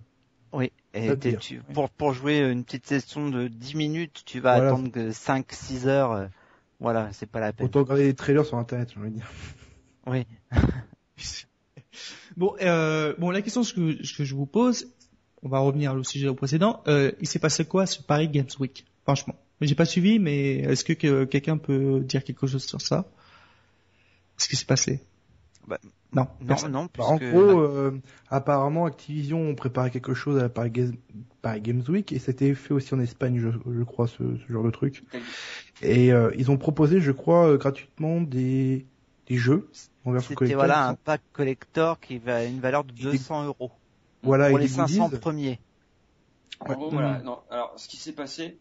Oui, 0.54 0.72
et 0.94 1.16
tu- 1.40 1.62
pour, 1.74 1.90
pour 1.90 2.12
jouer 2.14 2.40
une 2.52 2.64
petite 2.66 2.86
session 2.88 3.30
de 3.30 3.48
10 3.48 3.76
minutes, 3.76 4.24
tu 4.26 4.40
vas 4.42 4.54
Voilà. 4.54 4.72
attendre 4.72 4.92
que 4.92 5.12
5-6 5.12 5.88
heures. 5.88 6.12
euh, 6.12 6.28
Voilà, 6.80 7.12
c'est 7.14 7.28
pas 7.30 7.40
la 7.40 7.54
peine. 7.54 7.68
Autant 7.68 7.80
regarder 7.82 8.06
les 8.06 8.16
trailers 8.16 8.46
sur 8.46 8.58
internet, 8.58 8.92
j'ai 8.94 9.00
envie 9.00 9.12
de 9.12 9.16
dire. 9.18 9.30
Oui. 10.08 10.26
Bon, 12.36 12.54
euh, 12.62 13.16
bon, 13.18 13.32
la 13.32 13.42
question 13.42 13.64
que, 13.64 14.16
que 14.16 14.24
je 14.24 14.36
vous 14.36 14.46
pose, 14.46 14.94
on 15.42 15.50
va 15.50 15.58
revenir 15.60 15.96
au 15.96 16.04
sujet 16.04 16.32
précédent. 16.36 16.84
Euh, 16.88 17.12
il 17.20 17.28
s'est 17.28 17.40
passé 17.40 17.66
quoi 17.66 17.88
sur 17.88 18.04
Paris 18.04 18.28
Games 18.30 18.46
Week 18.60 18.86
Franchement, 19.04 19.34
j'ai 19.62 19.74
pas 19.74 19.86
suivi, 19.86 20.20
mais 20.20 20.58
est-ce 20.58 20.86
que, 20.86 20.94
que 20.94 21.24
quelqu'un 21.26 21.58
peut 21.58 22.02
dire 22.02 22.24
quelque 22.24 22.46
chose 22.46 22.64
sur 22.64 22.80
ça? 22.82 23.06
Ce 24.38 24.48
qui 24.48 24.56
s'est 24.56 24.66
passé? 24.66 25.00
Bah, 25.68 25.80
Non. 26.14 26.28
Non, 26.42 26.48
personne. 26.48 26.72
non, 26.74 26.88
Bah, 26.96 27.06
en 27.06 27.16
gros, 27.18 27.60
euh, 27.60 28.00
apparemment, 28.30 28.86
Activision 28.86 29.42
ont 29.50 29.56
préparé 29.56 29.90
quelque 29.90 30.14
chose 30.14 30.38
à 30.38 30.44
la 30.44 30.50
Paris, 30.50 30.70
Ga- 30.70 30.92
Paris 31.42 31.62
Games 31.62 31.84
Week 31.90 32.12
et 32.14 32.20
c'était 32.20 32.54
fait 32.54 32.74
aussi 32.76 32.94
en 32.94 33.00
Espagne, 33.00 33.40
je, 33.40 33.50
je 33.50 33.84
crois, 33.84 34.08
ce, 34.08 34.18
ce 34.18 34.54
genre 34.54 34.64
de 34.64 34.70
truc. 34.72 35.04
Et 35.82 36.14
euh, 36.14 36.30
ils 36.38 36.52
ont 36.52 36.58
proposé, 36.58 37.02
je 37.02 37.12
crois, 37.12 37.48
euh, 37.50 37.58
gratuitement 37.58 38.22
des, 38.22 38.86
des 39.28 39.38
jeux 39.38 39.70
c'était 40.22 40.54
voilà 40.56 40.88
un 40.88 40.94
pack 40.96 41.22
collector 41.34 42.00
qui 42.00 42.18
va 42.18 42.38
à 42.38 42.44
une 42.44 42.60
valeur 42.60 42.84
de 42.84 42.92
Et 42.94 42.96
des- 42.96 43.12
200 43.12 43.46
euros 43.46 43.72
Voilà, 44.24 44.50
pour 44.50 44.60
et 44.60 44.62
les 44.64 44.68
des 44.68 44.74
500 44.74 45.06
goodies. 45.10 45.20
premiers. 45.20 45.60
En 46.60 46.70
Ouais. 46.70 46.76
gros, 46.76 46.90
voilà. 46.90 47.20
Non, 47.20 47.40
alors, 47.52 47.74
ce 47.78 47.88
qui 47.88 47.98
s'est 47.98 48.14
passé, 48.14 48.58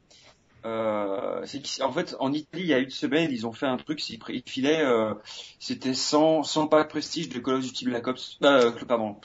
euh, 0.65 1.41
c'est 1.47 1.63
qu'en 1.79 1.93
fait, 1.93 2.15
en 2.21 2.33
Italie, 2.33 2.65
il 2.65 2.69
y 2.69 2.75
a 2.75 2.79
une 2.79 2.91
semaine, 2.91 3.31
ils 3.33 3.47
ont 3.47 3.53
fait 3.53 3.67
un 3.67 3.77
truc, 3.77 4.07
ils, 4.11 4.43
filaient, 4.47 4.83
euh, 4.85 5.15
c'était 5.61 5.95
100, 5.95 6.43
100 6.43 6.67
packs 6.67 6.89
prestige 6.89 7.29
de 7.29 7.39
Call 7.39 7.55
of 7.55 7.61
Duty 7.63 7.85
Black 7.87 8.07
Ops, 8.09 8.39
euh, 8.43 8.73
pardon. 8.87 9.17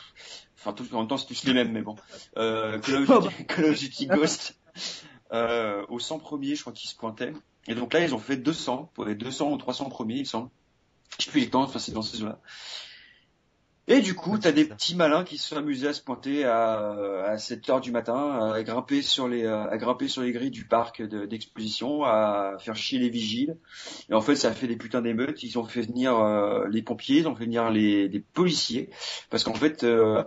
Enfin, 0.58 0.74
tout, 0.74 0.86
en 0.94 1.00
même 1.00 1.08
temps, 1.08 1.18
c'est 1.18 1.26
tous 1.34 1.46
les 1.48 1.54
mêmes, 1.54 1.72
mais 1.72 1.82
bon. 1.82 1.96
Euh, 2.38 2.80
Call 2.80 3.10
of 3.12 3.28
Duty, 3.30 3.46
Call 3.48 3.66
of 3.66 3.80
Duty 3.80 4.06
Ghost, 4.08 4.58
euh, 5.34 5.84
aux 5.90 6.00
100 6.00 6.20
premiers, 6.20 6.56
je 6.56 6.62
crois 6.62 6.74
qu'ils 6.74 6.90
se 6.90 6.96
pointaient. 6.96 7.34
Et 7.68 7.76
donc 7.76 7.94
là, 7.94 8.00
ils 8.02 8.14
ont 8.16 8.20
fait 8.20 8.38
200, 8.38 8.92
pour 8.94 9.06
les 9.06 9.16
200 9.16 9.52
ou 9.52 9.58
300 9.58 9.90
premiers, 9.90 10.16
il 10.16 10.20
me 10.22 10.26
semble. 10.26 10.50
Je 11.20 11.26
sais 11.26 11.32
plus 11.32 11.42
les 11.42 11.50
temps, 11.50 11.64
enfin, 11.64 11.80
c'est 11.80 11.92
dans 11.92 12.02
ces 12.02 12.22
eaux-là. 12.24 12.40
Et 13.88 14.00
du 14.00 14.14
coup, 14.14 14.38
t'as 14.38 14.52
des 14.54 14.64
petits 14.66 14.96
malins 14.96 15.24
qui 15.24 15.38
se 15.38 15.50
sont 15.50 15.58
amusés 15.58 15.88
à 15.88 15.94
se 15.94 16.02
pointer 16.02 16.46
à, 16.46 16.92
à 17.26 17.38
7 17.38 17.68
heures 17.70 17.82
du 17.82 17.92
matin, 17.92 18.52
à 18.54 18.64
grimper 18.64 19.02
sur 19.02 19.28
les, 19.28 19.46
à 19.46 19.76
grimper 19.78 20.08
sur 20.08 20.22
les 20.22 20.32
grilles 20.32 20.52
du 20.52 20.66
parc 20.66 21.02
de- 21.02 21.26
d'exposition, 21.26 22.04
à 22.06 22.56
faire 22.60 22.76
chier 22.76 23.00
les 23.00 23.10
vigiles. 23.10 23.58
Et 24.10 24.14
en 24.14 24.22
fait, 24.22 24.36
ça 24.36 24.50
a 24.50 24.54
fait 24.54 24.68
des 24.68 24.78
putains 24.78 25.02
d'émeutes. 25.02 25.44
Ils 25.44 25.58
ont 25.60 25.66
fait 25.66 25.82
venir 25.82 26.18
euh, 26.18 26.68
les 26.70 26.84
pompiers, 26.84 27.18
ils 27.20 27.28
ont 27.28 27.36
fait 27.36 27.46
venir 27.46 27.70
les, 27.70 28.08
des 28.08 28.20
policiers, 28.22 28.90
parce 29.30 29.44
qu'en 29.44 29.56
fait, 29.56 29.84
euh, 29.84 30.24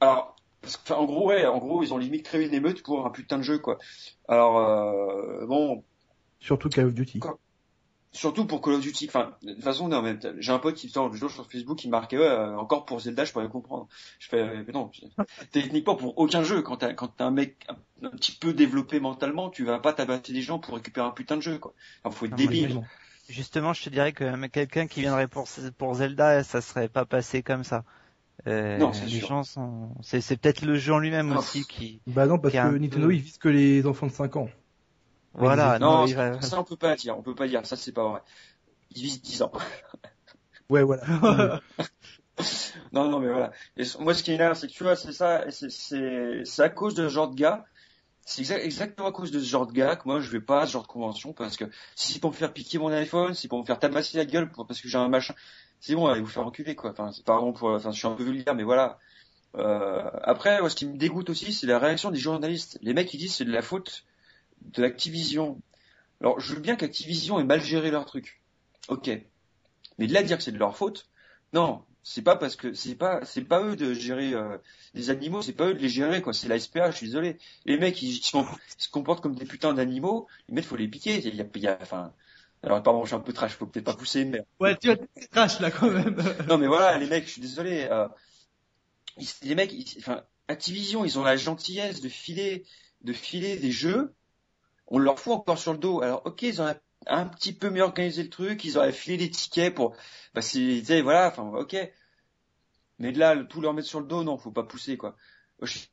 alors, 0.00 0.36
parce 0.60 0.76
que, 0.76 0.92
en 0.92 1.04
gros, 1.04 1.28
ouais, 1.28 1.46
en 1.46 1.58
gros, 1.58 1.82
ils 1.82 1.94
ont 1.94 1.98
limite 1.98 2.24
créé 2.24 2.44
une 2.46 2.52
émeute 2.54 2.82
pour 2.82 3.06
un 3.06 3.10
putain 3.10 3.38
de 3.38 3.42
jeu, 3.42 3.58
quoi. 3.58 3.78
Alors, 4.28 4.58
euh, 4.58 5.46
bon, 5.46 5.84
Surtout 6.40 6.68
Call 6.68 6.86
of 6.86 6.94
Duty. 6.94 7.20
Quoi? 7.20 7.38
Surtout 8.12 8.46
pour 8.46 8.60
Call 8.62 8.74
of 8.74 8.80
Duty. 8.80 9.06
Enfin, 9.08 9.36
de 9.42 9.52
toute 9.54 9.62
façon, 9.62 9.88
non, 9.88 10.02
mais 10.02 10.18
j'ai 10.38 10.52
un 10.52 10.58
pote 10.58 10.74
qui 10.76 10.88
sort 10.88 11.08
le 11.08 11.16
jour 11.16 11.30
sur 11.30 11.50
Facebook 11.50 11.78
qui 11.78 11.88
marquait 11.88 12.18
ouais, 12.18 12.24
euh, 12.24 12.56
encore 12.56 12.84
pour 12.84 13.00
Zelda, 13.00 13.24
je 13.24 13.32
pourrais 13.32 13.48
comprendre. 13.48 13.88
Je 14.18 14.28
fais 14.28 14.40
euh, 14.40 14.64
mais 14.66 14.72
non, 14.72 14.90
techniquement 15.52 15.96
pour 15.96 16.18
aucun 16.18 16.42
jeu. 16.42 16.62
Quand 16.62 16.76
t'as 16.78 16.92
quand 16.94 17.08
t'as 17.08 17.26
un 17.26 17.30
mec 17.30 17.66
un, 17.68 18.06
un 18.06 18.10
petit 18.10 18.32
peu 18.32 18.52
développé 18.52 19.00
mentalement, 19.00 19.50
tu 19.50 19.64
vas 19.64 19.78
pas 19.78 19.92
tabasser 19.92 20.32
des 20.32 20.42
gens 20.42 20.58
pour 20.58 20.74
récupérer 20.74 21.06
un 21.06 21.10
putain 21.10 21.36
de 21.36 21.42
jeu, 21.42 21.58
quoi. 21.58 21.74
Enfin, 22.04 22.16
faut 22.16 22.26
être 22.26 22.32
Non, 22.32 22.36
débile. 22.36 22.82
Justement, 23.28 23.72
je 23.72 23.84
te 23.84 23.90
dirais 23.90 24.12
que 24.12 24.24
mais 24.36 24.48
quelqu'un 24.48 24.86
qui 24.86 25.00
viendrait 25.00 25.28
pour 25.28 25.48
pour 25.78 25.94
Zelda, 25.94 26.42
ça 26.42 26.60
serait 26.60 26.88
pas 26.88 27.04
passé 27.04 27.42
comme 27.42 27.62
ça. 27.64 27.84
Euh, 28.46 28.78
Non, 28.80 28.92
c'est 28.92 29.06
les 29.06 29.18
sûr. 29.18 29.28
gens 29.28 29.44
sont, 29.44 29.94
c'est 30.02 30.40
peut-être 30.40 30.62
le 30.64 30.76
jeu 30.76 30.94
en 30.94 30.98
lui-même 30.98 31.32
Oh. 31.32 31.38
aussi 31.38 31.64
qui, 31.66 32.00
Bah 32.06 32.26
non, 32.26 32.38
parce 32.38 32.52
Qui 32.52 32.56
est 32.56 32.60
un 32.60 32.72
que 32.72 32.78
Nintendo, 32.78 33.10
ils 33.10 33.20
visent 33.20 33.38
que 33.38 33.48
les 33.48 33.86
enfants 33.86 34.06
de 34.06 34.12
5 34.12 34.36
ans. 34.36 34.48
Voilà, 35.34 35.78
Non, 35.78 35.98
non, 36.00 36.06
il 36.06 36.14
va- 36.14 36.40
ça 36.42 36.60
on 36.60 36.64
peut 36.64 36.76
pas 36.76 36.96
dire, 36.96 37.16
on 37.18 37.22
peut 37.22 37.34
pas 37.34 37.48
dire, 37.48 37.64
ça 37.66 37.76
c'est 37.76 37.92
pas 37.92 38.08
vrai. 38.08 38.20
Ils 38.94 39.02
visent 39.02 39.22
10 39.22 39.42
ans. 39.42 39.52
Ouais, 40.70 40.84
voilà. 40.84 41.02
Non, 42.92 43.08
non, 43.08 43.20
mais 43.20 43.28
voilà. 43.28 43.52
Et 43.76 43.82
moi, 43.98 44.14
ce 44.14 44.22
qui 44.22 44.32
est 44.32 44.36
là, 44.36 44.54
c'est 44.54 44.66
que 44.66 44.72
tu 44.72 44.82
vois, 44.84 44.96
c'est 44.96 45.12
ça, 45.12 45.44
c'est, 45.50 46.44
à 46.62 46.68
cause 46.70 46.94
de 46.94 47.08
ce 47.08 47.12
genre 47.12 47.28
de 47.28 47.34
gars, 47.34 47.64
c'est 48.24 48.42
exa- 48.42 48.58
exactement 48.60 49.08
à 49.08 49.12
cause 49.12 49.30
de 49.30 49.40
ce 49.40 49.44
genre 49.46 49.66
de 49.66 49.72
gars 49.72 49.96
que 49.96 50.02
moi, 50.06 50.20
je 50.20 50.30
vais 50.30 50.40
pas 50.40 50.62
à 50.62 50.66
ce 50.66 50.72
genre 50.72 50.82
de 50.82 50.88
convention 50.88 51.32
parce 51.32 51.56
que 51.56 51.64
si 51.96 52.12
c'est 52.12 52.20
pour 52.20 52.30
me 52.30 52.36
faire 52.36 52.52
piquer 52.52 52.78
mon 52.78 52.88
iPhone, 52.92 53.34
si 53.34 53.42
c'est 53.42 53.48
pour 53.48 53.58
me 53.60 53.64
faire 53.64 53.78
tabasser 53.78 54.16
la 54.18 54.24
gueule 54.24 54.50
pour- 54.50 54.66
parce 54.66 54.80
que 54.80 54.88
j'ai 54.88 54.98
un 54.98 55.08
machin, 55.08 55.34
c'est 55.80 55.94
bon, 55.94 56.06
allez 56.06 56.20
vous 56.20 56.26
faire 56.28 56.46
enculer, 56.46 56.74
quoi. 56.74 56.90
Enfin, 56.92 57.10
pardon 57.26 57.52
pour, 57.52 57.70
enfin, 57.70 57.90
je 57.92 57.98
suis 57.98 58.08
un 58.08 58.12
peu 58.14 58.24
vulgaire, 58.24 58.54
mais 58.54 58.62
voilà. 58.64 58.98
Euh, 59.56 60.10
après, 60.22 60.60
moi, 60.60 60.70
ce 60.70 60.76
qui 60.76 60.86
me 60.86 60.96
dégoûte 60.96 61.30
aussi, 61.30 61.52
c'est 61.52 61.66
la 61.66 61.78
réaction 61.78 62.10
des 62.10 62.18
journalistes. 62.20 62.78
Les 62.82 62.94
mecs, 62.94 63.12
ils 63.14 63.18
disent 63.18 63.34
c'est 63.34 63.44
de 63.44 63.52
la 63.52 63.62
faute 63.62 64.04
de 64.62 64.84
Activision. 64.84 65.60
Alors, 66.20 66.40
je 66.40 66.54
veux 66.54 66.60
bien 66.60 66.76
qu'Activision 66.76 67.40
ait 67.40 67.44
mal 67.44 67.62
géré 67.62 67.90
leur 67.90 68.04
truc. 68.06 68.40
Ok. 68.88 69.10
Mais 69.98 70.06
de 70.06 70.12
là 70.14 70.20
à 70.20 70.22
dire 70.22 70.36
que 70.38 70.42
c'est 70.42 70.52
de 70.52 70.58
leur 70.58 70.76
faute, 70.76 71.08
non, 71.52 71.82
c'est 72.02 72.22
pas 72.22 72.36
parce 72.36 72.56
que 72.56 72.72
c'est 72.74 72.94
pas 72.94 73.24
c'est 73.24 73.44
pas 73.44 73.62
eux 73.62 73.76
de 73.76 73.92
gérer 73.94 74.32
euh, 74.34 74.56
les 74.94 75.10
animaux, 75.10 75.42
c'est 75.42 75.52
pas 75.52 75.66
eux 75.66 75.74
de 75.74 75.78
les 75.80 75.88
gérer 75.88 76.22
quoi. 76.22 76.32
C'est 76.32 76.48
la 76.48 76.58
SPA, 76.58 76.90
je 76.90 76.96
suis 76.96 77.06
désolé. 77.06 77.36
Les 77.66 77.76
mecs 77.78 78.00
ils, 78.02 78.14
se 78.16 78.32
com- 78.32 78.46
se 78.78 78.88
comportent 78.88 79.22
comme 79.22 79.34
des 79.34 79.44
putains 79.44 79.74
d'animaux. 79.74 80.26
Les 80.48 80.54
mecs 80.54 80.64
faut 80.64 80.76
les 80.76 80.88
piquer. 80.88 81.18
Il 81.26 81.34
y 81.34 81.40
a, 81.40 81.44
il 81.54 81.62
y 81.62 81.68
a- 81.68 81.78
enfin. 81.82 82.12
Alors 82.62 82.82
pardon, 82.82 83.02
je 83.04 83.08
suis 83.08 83.16
un 83.16 83.20
peu 83.20 83.32
trash, 83.32 83.52
faut 83.52 83.66
peut-être 83.66 83.86
pas 83.86 83.94
pousser, 83.96 84.24
mais 84.26 84.42
Ouais, 84.60 84.76
tu 84.76 84.88
te 84.94 85.26
trash 85.30 85.60
là 85.60 85.70
quand 85.70 85.90
même. 85.90 86.16
non 86.48 86.58
mais 86.58 86.66
voilà, 86.66 86.98
les 86.98 87.06
mecs, 87.06 87.26
je 87.26 87.30
suis 87.32 87.42
désolé. 87.42 87.88
euh, 87.90 88.06
ils- 89.18 89.28
les 89.42 89.54
mecs, 89.54 89.72
ils- 89.72 89.98
enfin 89.98 90.24
Activision, 90.48 91.04
ils 91.04 91.18
ont 91.18 91.22
la 91.22 91.36
gentillesse 91.36 92.00
de 92.00 92.08
filer 92.08 92.64
de 93.02 93.12
filer 93.12 93.56
des 93.56 93.70
jeux. 93.70 94.12
On 94.90 94.98
leur 94.98 95.18
fout 95.18 95.32
encore 95.32 95.58
sur 95.58 95.72
le 95.72 95.78
dos. 95.78 96.02
Alors 96.02 96.22
ok, 96.24 96.42
ils 96.42 96.60
ont 96.60 96.74
un, 97.06 97.26
petit 97.26 97.52
peu 97.52 97.70
mieux 97.70 97.82
organisé 97.82 98.22
le 98.22 98.30
truc, 98.30 98.64
ils 98.64 98.76
auraient 98.76 98.92
filé 98.92 99.16
des 99.16 99.30
tickets 99.30 99.74
pour, 99.74 99.94
bah 100.34 100.42
sais, 100.42 101.00
voilà, 101.02 101.28
enfin 101.28 101.44
ok. 101.44 101.76
Mais 102.98 103.12
de 103.12 103.18
là, 103.18 103.36
tout 103.44 103.60
leur 103.60 103.72
mettre 103.72 103.88
sur 103.88 104.00
le 104.00 104.06
dos, 104.06 104.24
non, 104.24 104.36
faut 104.36 104.50
pas 104.50 104.64
pousser 104.64 104.96
quoi. 104.96 105.16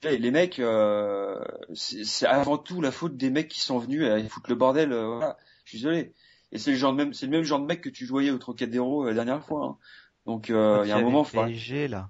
Les 0.03 0.31
mecs, 0.31 0.59
euh, 0.59 1.43
c'est 1.73 2.25
avant 2.25 2.57
tout 2.57 2.81
la 2.81 2.91
faute 2.91 3.17
des 3.17 3.29
mecs 3.29 3.49
qui 3.49 3.59
sont 3.59 3.79
venus 3.79 4.05
à 4.05 4.21
foutre 4.29 4.49
le 4.49 4.55
bordel. 4.55 4.93
euh, 4.93 5.07
voilà, 5.07 5.37
je 5.65 5.71
suis 5.71 5.79
désolé. 5.79 6.13
Et 6.53 6.57
c'est 6.57 6.71
le 6.71 6.77
genre 6.77 6.93
de 6.93 6.97
même, 6.97 7.13
c'est 7.13 7.25
le 7.25 7.33
même 7.33 7.43
genre 7.43 7.59
de 7.59 7.65
mec 7.65 7.81
que 7.81 7.89
tu 7.89 8.05
voyais 8.05 8.31
au 8.31 8.37
Trocadéro 8.37 9.05
euh, 9.05 9.09
la 9.09 9.25
dernière 9.25 9.45
fois. 9.45 9.65
hein. 9.65 9.77
Donc 10.25 10.49
euh, 10.49 10.81
il 10.85 10.89
y 10.89 10.91
a 10.91 10.97
un 10.97 11.01
moment, 11.01 11.23
faut... 11.23 11.43
PSG 11.43 11.87
là. 11.87 12.09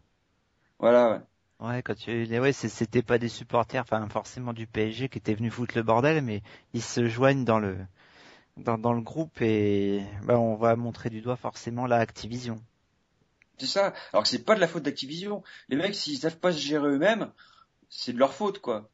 voilà. 0.79 1.11
Ouais. 1.11 1.19
Ouais, 1.59 1.81
quand 1.81 1.95
tu, 1.95 2.39
ouais, 2.39 2.53
c'était 2.53 3.01
pas 3.01 3.17
des 3.17 3.29
supporters, 3.29 3.81
enfin 3.81 4.07
forcément 4.09 4.53
du 4.53 4.67
PSG 4.67 5.09
qui 5.09 5.17
étaient 5.17 5.33
venus 5.33 5.53
foutre 5.53 5.75
le 5.75 5.81
bordel, 5.83 6.21
mais 6.21 6.43
ils 6.73 6.83
se 6.83 7.07
joignent 7.07 7.45
dans 7.45 7.57
le, 7.57 7.77
dans 8.57 8.93
le 8.93 9.01
groupe 9.01 9.41
et 9.41 10.03
bah, 10.23 10.37
on 10.39 10.55
va 10.55 10.75
montrer 10.75 11.09
du 11.09 11.21
doigt 11.21 11.35
forcément 11.35 11.87
la 11.87 11.97
Activision. 11.97 12.61
C'est 13.57 13.65
ça. 13.65 13.93
Alors 14.13 14.23
que 14.23 14.29
c'est 14.29 14.43
pas 14.43 14.53
de 14.53 14.59
la 14.59 14.67
faute 14.67 14.83
d'Activision. 14.83 15.43
Les 15.69 15.77
mecs, 15.77 15.95
s'ils 15.95 16.19
savent 16.19 16.37
pas 16.37 16.51
se 16.51 16.59
gérer 16.59 16.89
eux-mêmes, 16.89 17.31
c'est 17.89 18.13
de 18.13 18.19
leur 18.19 18.33
faute, 18.33 18.59
quoi. 18.59 18.89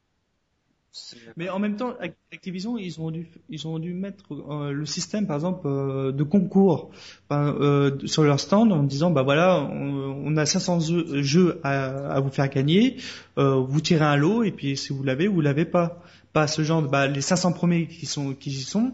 Mais 1.36 1.48
en 1.48 1.58
même 1.58 1.76
temps, 1.76 1.90
Ac- 2.00 2.14
Activision, 2.32 2.78
ils 2.78 3.00
ont 3.00 3.10
dû, 3.10 3.28
ils 3.48 3.66
ont 3.66 3.78
dû 3.78 3.94
mettre 3.94 4.24
euh, 4.32 4.70
le 4.72 4.86
système, 4.86 5.26
par 5.26 5.36
exemple, 5.36 5.66
euh, 5.66 6.12
de 6.12 6.22
concours 6.22 6.90
ben, 7.28 7.54
euh, 7.60 7.98
sur 8.06 8.22
leur 8.22 8.38
stand 8.40 8.72
en 8.72 8.82
disant, 8.82 9.10
bah 9.10 9.22
voilà, 9.22 9.60
on, 9.60 10.22
on 10.24 10.36
a 10.36 10.46
500 10.46 10.78
jeux, 11.22 11.60
à, 11.64 12.10
à 12.12 12.20
vous 12.20 12.30
faire 12.30 12.48
gagner, 12.48 12.96
euh, 13.38 13.56
vous 13.56 13.80
tirez 13.80 14.04
un 14.04 14.16
lot 14.16 14.42
et 14.44 14.52
puis 14.52 14.76
si 14.76 14.92
vous 14.92 15.02
l'avez, 15.02 15.26
vous 15.28 15.40
l'avez 15.40 15.64
pas. 15.64 16.00
Pas 16.32 16.48
ce 16.48 16.62
genre, 16.62 16.82
de, 16.82 16.88
bah 16.88 17.06
les 17.06 17.20
500 17.20 17.52
premiers 17.52 17.86
qui 17.86 18.06
sont, 18.06 18.34
qui 18.34 18.50
y 18.50 18.54
sont, 18.62 18.92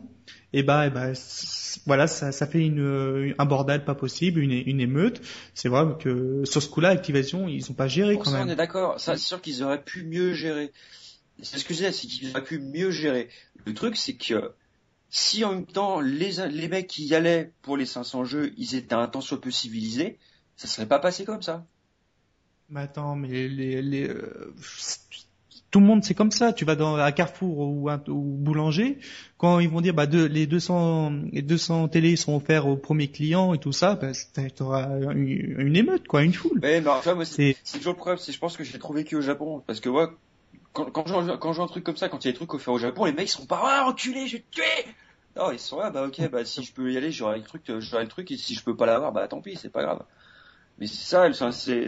et 0.53 0.63
bah, 0.63 0.87
et 0.87 0.91
bah 0.91 1.15
c- 1.15 1.81
voilà, 1.87 2.07
ça, 2.07 2.33
ça 2.33 2.47
fait 2.47 2.61
une, 2.67 3.35
un 3.39 3.45
bordel 3.47 3.83
pas 3.85 3.95
possible, 3.95 4.41
une, 4.41 4.53
une 4.53 4.81
émeute. 4.81 5.23
C'est 5.55 5.71
vrai 5.71 5.87
que 5.99 6.43
sur 6.45 6.63
ce 6.63 6.69
coup-là, 6.69 6.91
Activision, 6.91 7.49
ils 7.49 7.71
ont 7.71 7.75
pas 7.75 7.89
géré 7.89 8.15
Pour 8.15 8.25
quand 8.25 8.31
ça, 8.31 8.37
on 8.37 8.41
même. 8.41 8.51
est 8.51 8.57
d'accord. 8.57 9.01
Ça, 9.01 9.17
c'est 9.17 9.23
sûr 9.27 9.41
qu'ils 9.41 9.63
auraient 9.63 9.83
pu 9.83 10.05
mieux 10.05 10.35
gérer. 10.35 10.71
C'est 11.43 11.59
ce 11.59 11.64
que 11.64 11.74
je 11.74 11.78
disais, 11.78 11.93
c'est 11.93 12.07
qu'ils 12.07 12.30
auraient 12.30 12.45
pu 12.45 12.59
mieux 12.59 12.91
gérer. 12.91 13.28
Le 13.66 13.74
truc, 13.74 13.97
c'est 13.97 14.14
que 14.14 14.53
si 15.11 15.45
en 15.45 15.53
même 15.55 15.66
temps 15.66 16.01
les, 16.01 16.32
les 16.51 16.68
mecs 16.68 16.86
qui 16.86 17.05
y 17.07 17.14
allaient 17.14 17.53
pour 17.62 17.76
les 17.76 17.86
500 17.86 18.24
jeux, 18.24 18.53
ils 18.57 18.74
étaient 18.74 18.95
un 18.95 19.09
temps 19.09 19.20
soit 19.20 19.41
peu 19.41 19.51
civilisés, 19.51 20.18
ça 20.57 20.68
serait 20.68 20.86
pas 20.86 20.99
passé 20.99 21.24
comme 21.24 21.43
ça. 21.43 21.66
Mais 22.68 22.80
attends, 22.80 23.16
mais 23.16 23.49
les, 23.49 23.82
les, 23.82 24.09
euh, 24.09 24.55
tout 25.70 25.80
le 25.80 25.86
monde 25.86 26.05
c'est 26.05 26.14
comme 26.14 26.30
ça. 26.30 26.53
Tu 26.53 26.64
vas 26.64 26.76
dans 26.76 26.95
à 26.97 27.12
Carrefour 27.12 27.59
ou, 27.59 27.88
un- 27.91 28.03
ou 28.09 28.36
boulanger, 28.38 28.99
quand 29.38 29.59
ils 29.59 29.68
vont 29.68 29.80
dire 29.80 29.95
bah 29.95 30.07
deux- 30.07 30.26
les 30.26 30.47
200 30.47 31.12
les 31.32 31.43
200 31.43 31.88
télés 31.88 32.16
sont 32.16 32.36
offerts 32.36 32.66
au 32.68 32.76
premier 32.76 33.09
client 33.09 33.55
et 33.55 33.59
tout 33.59 33.72
ça, 33.72 33.95
bah, 33.97 34.12
tu 34.34 34.62
auras 34.62 34.88
une, 35.12 35.61
une 35.61 35.76
émeute 35.76 36.07
quoi, 36.07 36.22
une 36.22 36.32
foule. 36.34 36.61
Mais, 36.62 36.86
enfin, 36.86 37.14
moi, 37.14 37.24
c'est 37.24 37.57
toujours 37.74 37.93
le 37.95 37.99
problème. 37.99 38.18
C'est, 38.18 38.32
je 38.32 38.38
pense 38.38 38.57
que 38.57 38.64
je 38.64 38.72
l'ai 38.72 38.78
trouvé 38.78 39.05
qu'au 39.05 39.20
Japon. 39.20 39.62
Parce 39.66 39.80
que 39.80 39.88
moi, 39.88 40.16
quand, 40.73 40.91
quand, 40.91 41.07
je, 41.07 41.12
vois- 41.14 41.39
quand 41.39 41.53
je 41.53 41.57
vois 41.57 41.64
un 41.64 41.68
truc 41.68 41.85
comme 41.85 41.97
ça, 41.97 42.09
quand 42.09 42.25
il 42.25 42.29
y 42.29 42.31
a 42.31 42.33
des 42.33 42.37
trucs 42.37 42.55
offerts 42.55 42.75
au 42.75 42.79
Japon, 42.79 43.05
les 43.07 43.12
mecs 43.12 43.29
ils 43.29 43.33
sont 43.33 43.47
pas, 43.47 43.61
ah, 43.64 43.87
enculé, 43.89 44.27
je 44.27 44.37
vais 44.37 44.43
te 44.43 44.51
tuer! 44.57 44.93
Non, 45.37 45.53
ils 45.53 45.59
sont 45.61 45.79
là, 45.79 45.91
bah 45.91 46.05
ok, 46.07 46.29
bah 46.31 46.45
si 46.45 46.62
je 46.64 46.73
peux 46.73 46.93
y 46.93 46.97
aller, 46.97 47.12
j'aurai 47.12 47.39
le 47.39 47.45
truc, 47.45 47.68
euh, 47.71 47.81
j'aurai 47.81 48.03
le 48.05 48.09
truc, 48.09 48.31
et 48.31 48.37
si 48.37 48.55
je 48.55 48.62
peux 48.64 48.77
pas 48.77 48.87
l'avoir, 48.87 49.12
bah 49.12 49.27
tant 49.29 49.41
pis, 49.41 49.57
c'est 49.57 49.68
pas 49.71 49.83
grave. 49.85 50.03
Mais 50.79 50.87
c'est 50.87 51.05
ça, 51.33 51.53
c'est, 51.53 51.87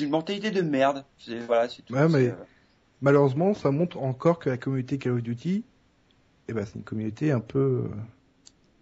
une 0.00 0.10
mentalité 0.10 0.50
de 0.50 0.62
merde. 0.62 1.04
C'est, 1.18 1.38
voilà, 1.40 1.68
c'est 1.68 1.82
tout. 1.82 1.92
Ouais, 1.94 2.08
mais- 2.08 2.26
C'est, 2.26 2.30
euh, 2.30 2.44
Malheureusement, 3.02 3.54
ça 3.54 3.70
montre 3.70 3.98
encore 3.98 4.38
que 4.38 4.50
la 4.50 4.56
communauté 4.58 4.98
Call 4.98 5.12
of 5.14 5.22
Duty, 5.22 5.64
eh 6.48 6.52
ben, 6.52 6.64
c'est 6.66 6.74
une 6.76 6.84
communauté 6.84 7.32
un 7.32 7.40
peu... 7.40 7.58
euh, 7.58 7.88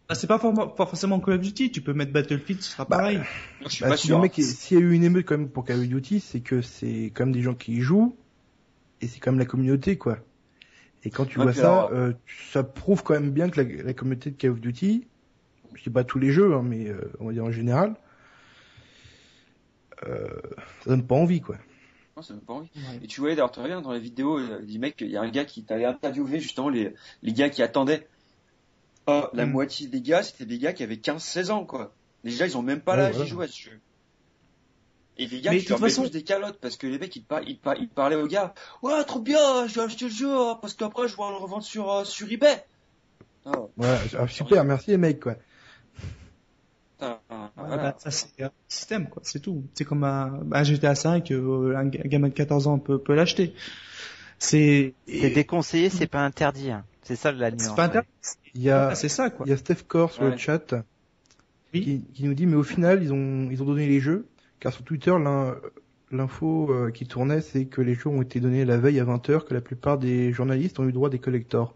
bah, 0.09 0.15
c'est 0.17 0.27
pas, 0.27 0.39
for- 0.41 0.75
pas 0.75 0.87
forcément 0.87 1.21
Call 1.21 1.35
of 1.35 1.41
Duty. 1.41 1.71
Tu 1.71 1.81
peux 1.83 1.93
mettre 1.93 2.13
Battlefield, 2.13 2.61
ce 2.61 2.73
sera 2.73 2.85
Bah, 2.85 2.97
pareil. 2.99 3.21
je 3.65 3.69
suis 3.69 3.83
Bah, 3.85 3.91
pas 3.91 3.97
si 3.97 4.09
sûr. 4.09 4.21
hein. 4.23 4.29
S'il 4.37 4.79
y 4.79 4.81
a 4.81 4.85
eu 4.85 4.93
une 4.93 5.05
émeute 5.05 5.25
quand 5.25 5.39
même 5.39 5.49
pour 5.49 5.65
Call 5.65 5.79
of 5.81 5.87
Duty, 5.87 6.19
c'est 6.21 6.41
que 6.41 6.63
c'est 6.63 7.13
quand 7.15 7.27
même 7.27 7.33
des 7.33 7.43
gens 7.43 7.55
qui 7.55 7.75
y 7.75 7.81
jouent, 7.81 8.17
et 9.01 9.07
c'est 9.09 9.21
quand 9.21 9.31
même 9.33 9.39
la 9.39 9.47
communauté, 9.47 9.97
quoi. 9.99 10.19
Et 11.05 11.11
quand 11.11 11.25
tu 11.27 11.39
Ouais, 11.39 11.45
vois 11.45 11.55
ça, 11.55 11.69
alors- 11.69 11.93
euh, 11.93 12.13
ça 12.53 12.65
prouve 12.65 13.03
quand 13.03 13.15
même 13.15 13.31
bien 13.31 13.49
que 13.51 13.63
la, 13.63 13.83
la 13.85 13.95
communauté 13.95 14.31
de 14.31 14.37
Call 14.37 14.51
of 14.51 14.61
Duty, 14.61 15.07
je 15.75 15.83
dis 15.83 15.91
pas 15.91 16.05
tous 16.05 16.19
les 16.19 16.33
jeux, 16.33 16.55
hein, 16.55 16.63
mais 16.65 16.89
euh, 16.89 17.13
on 17.21 17.27
va 17.27 17.33
dire 17.33 17.45
en 17.45 17.53
général, 17.53 17.95
euh, 20.07 20.29
ça 20.85 20.91
donne 20.91 21.07
pas 21.07 21.15
envie, 21.15 21.41
quoi. 21.41 21.57
Non, 22.17 22.23
ça 22.23 22.35
me 22.35 22.41
pas 22.41 22.55
envie. 22.55 22.69
Et 23.03 23.07
tu 23.07 23.21
voyais 23.21 23.37
d'ailleurs 23.37 23.53
très 23.53 23.67
bien 23.67 23.81
dans 23.81 23.93
la 23.93 23.99
vidéo 23.99 24.39
euh, 24.39 24.61
du 24.63 24.79
mec, 24.79 24.97
il 25.01 25.09
y 25.11 25.17
a 25.17 25.23
un 25.23 25.31
gars 25.31 25.45
qui 25.45 25.63
t'avait 25.65 25.85
interviewé 25.85 26.41
justement 26.41 26.69
les, 26.69 26.95
les 27.23 27.33
gars 27.33 27.49
qui 27.49 27.63
attendaient. 27.63 28.07
Ah, 29.07 29.31
la 29.33 29.47
Mm. 29.47 29.53
moitié 29.53 29.87
des 29.87 30.03
gars, 30.03 30.23
c'était 30.23 30.45
des 30.47 30.59
gars 30.59 30.73
qui 30.73 30.83
avaient 30.83 30.97
15-16 30.97 31.51
ans, 31.51 31.65
quoi. 31.65 31.95
Déjà, 32.25 32.47
ils 32.47 32.57
ont 32.59 32.63
même 32.63 32.81
pas 32.81 32.93
Ouais, 32.93 32.99
l'âge 32.99 33.11
voilà. 33.13 33.25
d'y 33.25 33.31
jouer 33.31 33.45
à 33.45 33.49
ce 33.49 33.61
jeu. 33.63 33.81
Et 35.21 35.27
les 35.27 35.41
gars, 35.41 35.51
Mais 35.51 35.59
tu 35.59 35.65
de 35.67 35.71
leur 35.71 35.81
façon- 35.81 36.07
des 36.07 36.23
calottes 36.23 36.59
parce 36.61 36.77
que 36.77 36.87
les 36.87 36.99
mecs, 36.99 37.15
ils, 37.17 37.25
par- 37.25 37.43
ils, 37.43 37.59
par- 37.59 37.77
ils 37.77 37.89
parlaient 37.89 38.15
aux 38.17 38.29
gars. 38.29 38.55
Ouais, 38.83 39.03
trop 39.05 39.19
bien, 39.21 39.67
je 39.67 39.75
vais 39.75 39.81
acheter 39.81 40.05
le 40.05 40.11
jeu 40.13 40.31
hein, 40.33 40.59
parce 40.61 40.75
qu'après, 40.75 41.09
je 41.09 41.17
vais 41.17 41.23
le 41.29 41.37
revendre 41.37 41.65
sur, 41.65 41.91
euh, 41.93 42.05
sur 42.05 42.31
eBay. 42.31 42.65
Ah, 43.45 43.53
Voilà, 43.77 43.99
ah, 44.19 44.29
super, 44.29 44.65
merci 44.65 44.91
les 44.93 44.97
mecs, 44.97 45.21
quoi. 45.21 45.35
ah, 47.01 47.19
Ouais, 47.31 47.37
voilà. 47.57 47.77
bah, 47.77 47.97
ça 47.99 48.11
c'est 48.11 48.43
un 48.43 48.51
système 48.69 49.09
quoi, 49.09 49.23
c'est 49.25 49.41
tout. 49.41 49.65
C'est 49.75 49.85
comme 49.85 50.05
un, 50.05 50.41
un 50.53 50.63
GTA 50.65 50.95
5, 50.95 51.31
euh, 51.31 51.75
un, 51.77 51.87
ga- 51.87 52.01
un 52.05 52.09
gamin 52.09 52.29
de 52.29 52.35
14 52.35 52.67
ans 52.67 52.79
peut, 52.79 52.99
peut 52.99 53.15
l'acheter. 53.15 53.55
C'est 54.39 54.95
déconseillé, 55.09 55.91
c'est 55.91 56.07
pas 56.07 56.25
interdit. 56.25 56.71
hein. 56.71 56.85
C'est 57.03 57.17
ça 57.17 57.33
la 57.33 57.51
nuance. 57.51 57.63
c'est 57.63 57.75
pas 57.75 57.85
interdit. 57.85 58.09
Il 58.55 58.63
y 58.63 58.71
a, 58.71 58.89
Ah, 58.91 58.95
c'est 58.95 59.09
ça 59.09 59.31
quoi. 59.31 59.47
il 59.47 59.51
y 59.51 59.53
a 59.53 59.57
Steph 59.57 59.83
Core 59.89 60.13
sur 60.13 60.23
Ouais. 60.25 60.31
le 60.33 60.37
chat 60.37 60.75
Oui. 61.75 61.83
qui, 61.83 62.05
qui 62.15 62.25
nous 62.25 62.35
dit, 62.35 62.47
mais 62.47 62.57
au 62.57 62.63
final, 62.63 63.03
ils 63.03 63.13
ont, 63.13 63.49
ils 63.51 63.61
ont 63.63 63.67
donné 63.67 63.87
les 63.89 64.01
jeux, 64.01 64.27
car 64.61 64.73
sur 64.73 64.83
Twitter, 64.85 65.11
l'in- 65.11 65.57
l'info 66.11 66.71
euh, 66.73 66.91
qui 66.91 67.07
tournait, 67.07 67.41
c'est 67.41 67.67
que 67.67 67.81
les 67.83 67.95
jeux 67.95 68.09
ont 68.09 68.23
été 68.23 68.41
donnés 68.41 68.65
la 68.65 68.79
veille 68.79 68.99
à 69.01 69.05
20h, 69.05 69.45
que 69.45 69.55
la 69.55 69.61
plupart 69.61 69.99
des 69.99 70.33
journalistes 70.33 70.79
ont 70.81 70.89
eu 70.89 70.93
droit 70.93 71.09
à 71.09 71.11
des 71.13 71.19
collectors. 71.19 71.75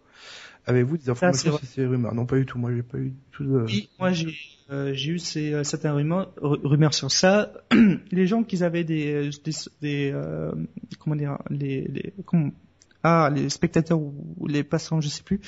Avez-vous 0.65 0.97
des 0.97 1.09
informations 1.09 1.51
sur 1.57 1.67
ces 1.67 1.85
rumeurs? 1.85 2.15
Non, 2.15 2.25
pas 2.25 2.37
du 2.37 2.45
tout. 2.45 2.57
Moi, 2.57 2.73
j'ai 2.73 2.83
pas 2.83 2.97
eu 2.97 3.13
tout 3.31 3.43
de... 3.43 3.65
Oui, 3.65 3.89
moi 3.99 4.11
j'ai 4.13 4.33
euh, 4.71 4.93
eu 4.93 5.19
ces, 5.19 5.53
euh, 5.53 5.63
certaines 5.65 5.91
rumeurs, 5.91 6.31
ru- 6.41 6.59
rumeurs 6.63 6.93
sur 6.93 7.11
ça. 7.11 7.51
les 8.11 8.27
gens 8.27 8.43
qui 8.43 8.63
avaient 8.63 8.85
des, 8.85 9.29
des, 9.43 9.51
des, 9.81 10.11
euh, 10.13 10.53
comment 10.99 11.17
dire, 11.17 11.37
les, 11.49 11.81
les 11.89 12.13
comment- 12.25 12.51
ah 13.03 13.29
les 13.35 13.49
spectateurs 13.49 13.99
ou 13.99 14.47
les 14.47 14.63
passants, 14.63 15.01
je 15.01 15.09
sais 15.09 15.23
plus. 15.23 15.41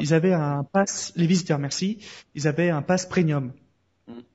Ils 0.00 0.12
avaient 0.12 0.32
un 0.32 0.64
pass, 0.64 1.12
les 1.14 1.28
visiteurs, 1.28 1.60
merci. 1.60 1.98
Ils 2.34 2.48
avaient 2.48 2.70
un 2.70 2.82
pass 2.82 3.06
premium. 3.06 3.52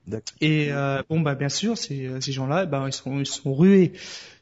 D'accord. 0.06 0.36
Et 0.40 0.72
euh, 0.72 1.02
bon 1.08 1.20
bah 1.20 1.34
bien 1.34 1.50
sûr 1.50 1.76
ces, 1.76 2.08
ces 2.20 2.32
gens-là 2.32 2.64
ben 2.64 2.86
ils 2.86 2.92
sont 2.92 3.20
ils 3.20 3.26
sont 3.26 3.54
rués 3.54 3.92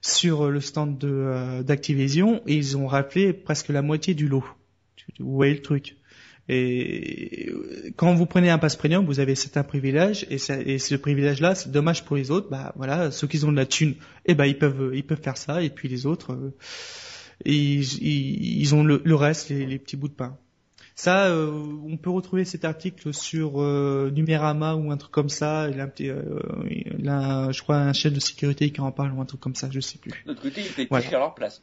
sur 0.01 0.51
le 0.51 0.61
stand 0.61 0.99
de 0.99 1.09
euh, 1.09 1.63
d'Activision 1.63 2.43
et 2.47 2.55
ils 2.55 2.77
ont 2.77 2.87
rappelé 2.87 3.33
presque 3.33 3.69
la 3.69 3.83
moitié 3.83 4.15
du 4.15 4.29
lot. 4.29 4.45
Vous 5.19 5.35
voyez 5.35 5.55
le 5.55 5.63
truc. 5.63 5.97
Et 6.49 7.49
euh, 7.51 7.91
quand 7.97 8.15
vous 8.15 8.27
prenez 8.27 8.51
un 8.51 8.59
pass 8.59 8.77
premium, 8.77 9.05
vous 9.05 9.19
avez 9.19 9.35
certains 9.35 9.65
privilèges 9.65 10.27
et, 10.31 10.37
et 10.67 10.79
ce 10.79 10.95
privilège-là, 10.95 11.57
c'est 11.57 11.73
dommage 11.73 12.05
pour 12.05 12.17
les 12.17 12.31
autres. 12.31 12.49
Bah 12.49 12.73
voilà, 12.77 13.11
ceux 13.11 13.27
qui 13.27 13.45
ont 13.45 13.51
de 13.51 13.57
la 13.57 13.67
thune, 13.67 13.97
eh 14.27 14.35
ben 14.35 14.47
ils 14.47 14.57
peuvent 14.57 14.93
ils 14.95 15.05
peuvent 15.05 15.23
faire 15.23 15.37
ça 15.37 15.63
et 15.63 15.71
puis 15.71 15.89
les 15.89 16.07
autres, 16.07 16.33
euh, 16.33 16.55
ils, 17.45 17.83
ils, 18.01 18.75
ont 18.75 18.85
le, 18.85 19.15
reste, 19.15 19.51
les 19.51 19.79
petits 19.79 19.97
bouts 19.97 20.09
de 20.09 20.15
pain. 20.15 20.39
Ça, 20.99 21.27
euh, 21.27 21.51
on 21.87 21.99
peut 21.99 22.09
retrouver 22.09 22.47
cet 22.47 22.65
article 22.65 23.13
sur 23.13 23.61
euh, 23.61 24.11
Numérama 24.15 24.75
ou 24.77 24.91
un 24.91 24.97
truc 24.97 25.13
comme 25.13 25.29
ça. 25.29 25.69
Il 25.69 25.79
a 25.79 25.89
euh, 26.01 26.41
il 26.99 27.09
a, 27.11 27.53
je 27.53 27.61
crois, 27.63 27.77
un 27.77 27.93
chef 27.93 28.15
de 28.15 28.19
sécurité 28.21 28.73
qui 28.73 28.81
en 28.81 28.91
parle 28.91 29.13
ou 29.13 29.21
un 29.21 29.27
truc 29.27 29.39
comme 29.41 29.55
ça, 29.55 29.69
je 29.71 29.79
sais 29.79 29.99
plus. 29.99 30.13
De 30.25 30.29
l'autre 30.31 30.41
côté, 30.41 30.63
ils 30.63 30.73
payent 30.73 30.87
Voilà. 30.89 31.03
plus 31.03 31.11
cher 31.11 31.21
leur 31.21 31.35
place. 31.35 31.63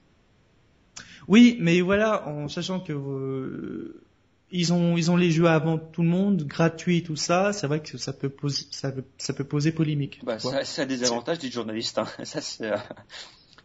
Oui, 1.28 1.58
mais 1.60 1.82
voilà, 1.82 2.28
en 2.28 2.48
sachant 2.48 2.80
que 2.80 2.94
euh, 2.94 4.04
ils 4.52 4.72
ont 4.72 4.98
ils 4.98 5.10
ont 5.10 5.18
les 5.18 5.32
jeux 5.32 5.48
avant 5.48 5.80
tout 5.80 6.04
le 6.04 6.10
monde, 6.10 6.44
gratuits, 6.44 7.02
tout 7.02 7.16
ça, 7.16 7.54
c'est 7.54 7.66
vrai 7.66 7.82
que 7.82 7.98
ça 7.98 8.14
peut 8.14 8.30
poser 8.30 8.68
ça 8.70 8.92
peut, 8.92 9.04
ça 9.18 9.34
peut 9.34 9.46
poser 9.46 9.72
polémique. 9.72 10.20
Bah, 10.24 10.38
ça, 10.38 10.64
ça 10.64 10.84
a 10.84 10.86
des 10.86 11.04
avantages 11.06 11.40
des 11.40 11.50
journalistes. 11.50 11.98
Hein. 11.98 12.06
Ça, 12.24 12.40
c'est. 12.40 12.72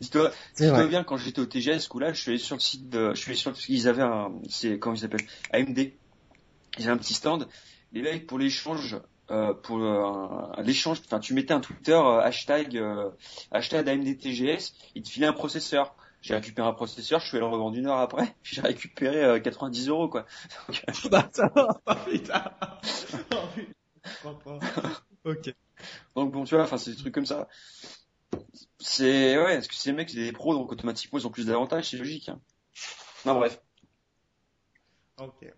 Dis-toi, 0.01 0.31
dis-toi 0.57 0.87
bien, 0.87 1.05
quand 1.05 1.17
j'étais 1.17 1.41
au 1.41 1.47
TGS, 1.47 1.81
ce 1.81 1.89
coup-là, 1.89 2.13
je 2.13 2.21
suis 2.21 2.31
allé 2.31 2.39
sur 2.39 2.57
le 2.57 2.61
site 2.61 2.89
de, 2.89 3.13
je 3.15 3.21
suis 3.21 3.31
allé 3.31 3.39
sur, 3.39 3.51
le- 3.51 3.57
ils 3.69 3.89
avaient 3.89 4.03
un, 4.03 4.33
c'est, 4.49 4.79
comment 4.79 4.95
ils 4.95 5.01
s'appellent, 5.01 5.27
AMD. 5.53 5.79
Ils 6.79 6.85
avaient 6.85 6.93
un 6.93 6.99
petit 6.99 7.15
stand. 7.15 7.49
Les 7.93 8.03
mecs, 8.03 8.27
pour 8.27 8.39
l'échange, 8.39 8.97
euh, 9.31 9.55
pour 9.55 9.79
euh, 9.79 10.63
l'échange, 10.63 11.01
enfin, 11.05 11.19
tu 11.19 11.35
mettais 11.35 11.53
un 11.53 11.61
Twitter, 11.61 11.93
euh, 11.93 12.21
hashtag, 12.21 12.77
euh, 12.77 13.11
hashtag 13.51 13.89
AMD 13.89 14.19
TGS, 14.19 14.73
ils 14.95 15.03
te 15.03 15.09
filaient 15.11 15.27
un 15.27 15.33
processeur. 15.33 15.95
J'ai 16.21 16.35
récupéré 16.35 16.67
un 16.69 16.73
processeur, 16.73 17.21
je 17.21 17.29
suis 17.29 17.37
allé 17.37 17.47
le 17.47 17.53
revendre 17.53 17.77
une 17.77 17.87
heure 17.87 17.99
après, 17.99 18.37
j'ai 18.43 18.61
récupéré 18.61 19.25
euh, 19.25 19.39
90 19.41 19.89
euros, 19.89 20.09
quoi. 20.09 20.27
oh, 21.87 21.93
putain. 22.11 22.45
Ok. 25.25 25.55
Donc 26.17 26.33
bon, 26.33 26.45
tu 26.45 26.55
vois, 26.55 26.65
enfin, 26.65 26.77
c'est 26.77 26.91
des 26.93 26.97
trucs 26.97 27.15
comme 27.15 27.27
ça. 27.27 27.49
C'est, 28.81 29.37
ouais, 29.39 29.57
est-ce 29.57 29.69
que 29.69 29.75
ces 29.75 29.93
mecs, 29.93 30.11
c'est 30.11 30.17
des 30.17 30.33
pros, 30.33 30.55
donc 30.55 30.71
automatiquement, 30.71 31.19
ils 31.19 31.27
ont 31.27 31.31
plus 31.31 31.47
d'avantages, 31.47 31.91
c'est 31.91 31.97
logique. 31.97 32.29
Hein. 32.29 32.41
Non, 33.27 33.35
bref. 33.35 33.61
Ok. 35.21 35.53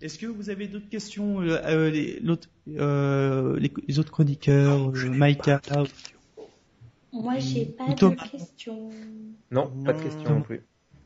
Est-ce 0.00 0.18
que 0.18 0.26
vous 0.26 0.50
avez 0.50 0.68
d'autres 0.68 0.88
questions, 0.88 1.40
euh, 1.40 1.60
euh, 1.64 1.90
les, 1.90 2.20
l'autre, 2.20 2.48
euh, 2.68 3.58
les, 3.58 3.72
les 3.86 3.98
autres 3.98 4.12
chroniqueurs, 4.12 4.90
euh, 4.90 5.10
Maïka 5.10 5.60
Moi, 7.12 7.38
j'ai 7.38 7.66
pas 7.66 7.92
de 7.92 8.30
questions. 8.30 8.90
Non, 9.50 9.68
pas 9.84 9.92
de 9.92 10.02
question 10.02 10.30
non 10.30 10.42
plus. 10.42 10.62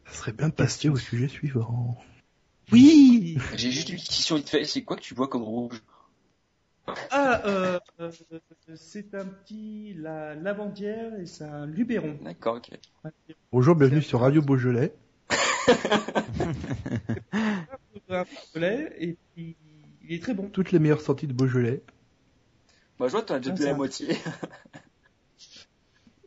Ça 0.06 0.12
serait 0.12 0.32
bien 0.32 0.50
de 0.50 0.54
passer 0.54 0.90
au 0.90 0.96
sujet 0.96 1.28
suivant. 1.28 1.96
Oui. 2.72 3.38
J'ai 3.56 3.70
juste 3.70 3.88
une 3.88 3.96
question 3.96 4.36
vite 4.36 4.50
fait, 4.50 4.64
c'est 4.64 4.82
quoi 4.82 4.96
que 4.96 5.02
tu 5.02 5.14
vois 5.14 5.28
comme 5.28 5.42
rouge? 5.42 5.82
Ah, 7.10 7.42
euh, 7.46 7.80
euh, 8.00 8.10
c'est 8.74 9.14
un 9.14 9.24
petit 9.24 9.94
la 9.94 10.34
lavandière 10.34 11.18
et 11.18 11.26
c'est 11.26 11.44
un 11.44 11.66
luberon. 11.66 12.18
D'accord, 12.22 12.56
ok. 12.56 12.70
Bonjour, 13.52 13.74
bienvenue 13.74 14.02
sur 14.02 14.20
Radio 14.20 14.42
Beaujolais. 14.42 14.94
Poulet, 18.52 18.94
et 18.98 19.16
puis 19.34 19.56
il 20.02 20.14
est 20.14 20.22
très 20.22 20.34
bon. 20.34 20.48
Toutes 20.48 20.72
les 20.72 20.78
meilleures 20.78 21.00
sorties 21.00 21.26
de 21.26 21.32
Beaujolais. 21.32 21.82
Bah, 22.98 23.06
je 23.06 23.12
vois, 23.12 23.22
t'en 23.22 23.34
as 23.34 23.40
déjà 23.40 23.52
Ah, 23.52 23.56
bu 23.56 23.64
la 23.64 23.74
moitié. 23.74 24.16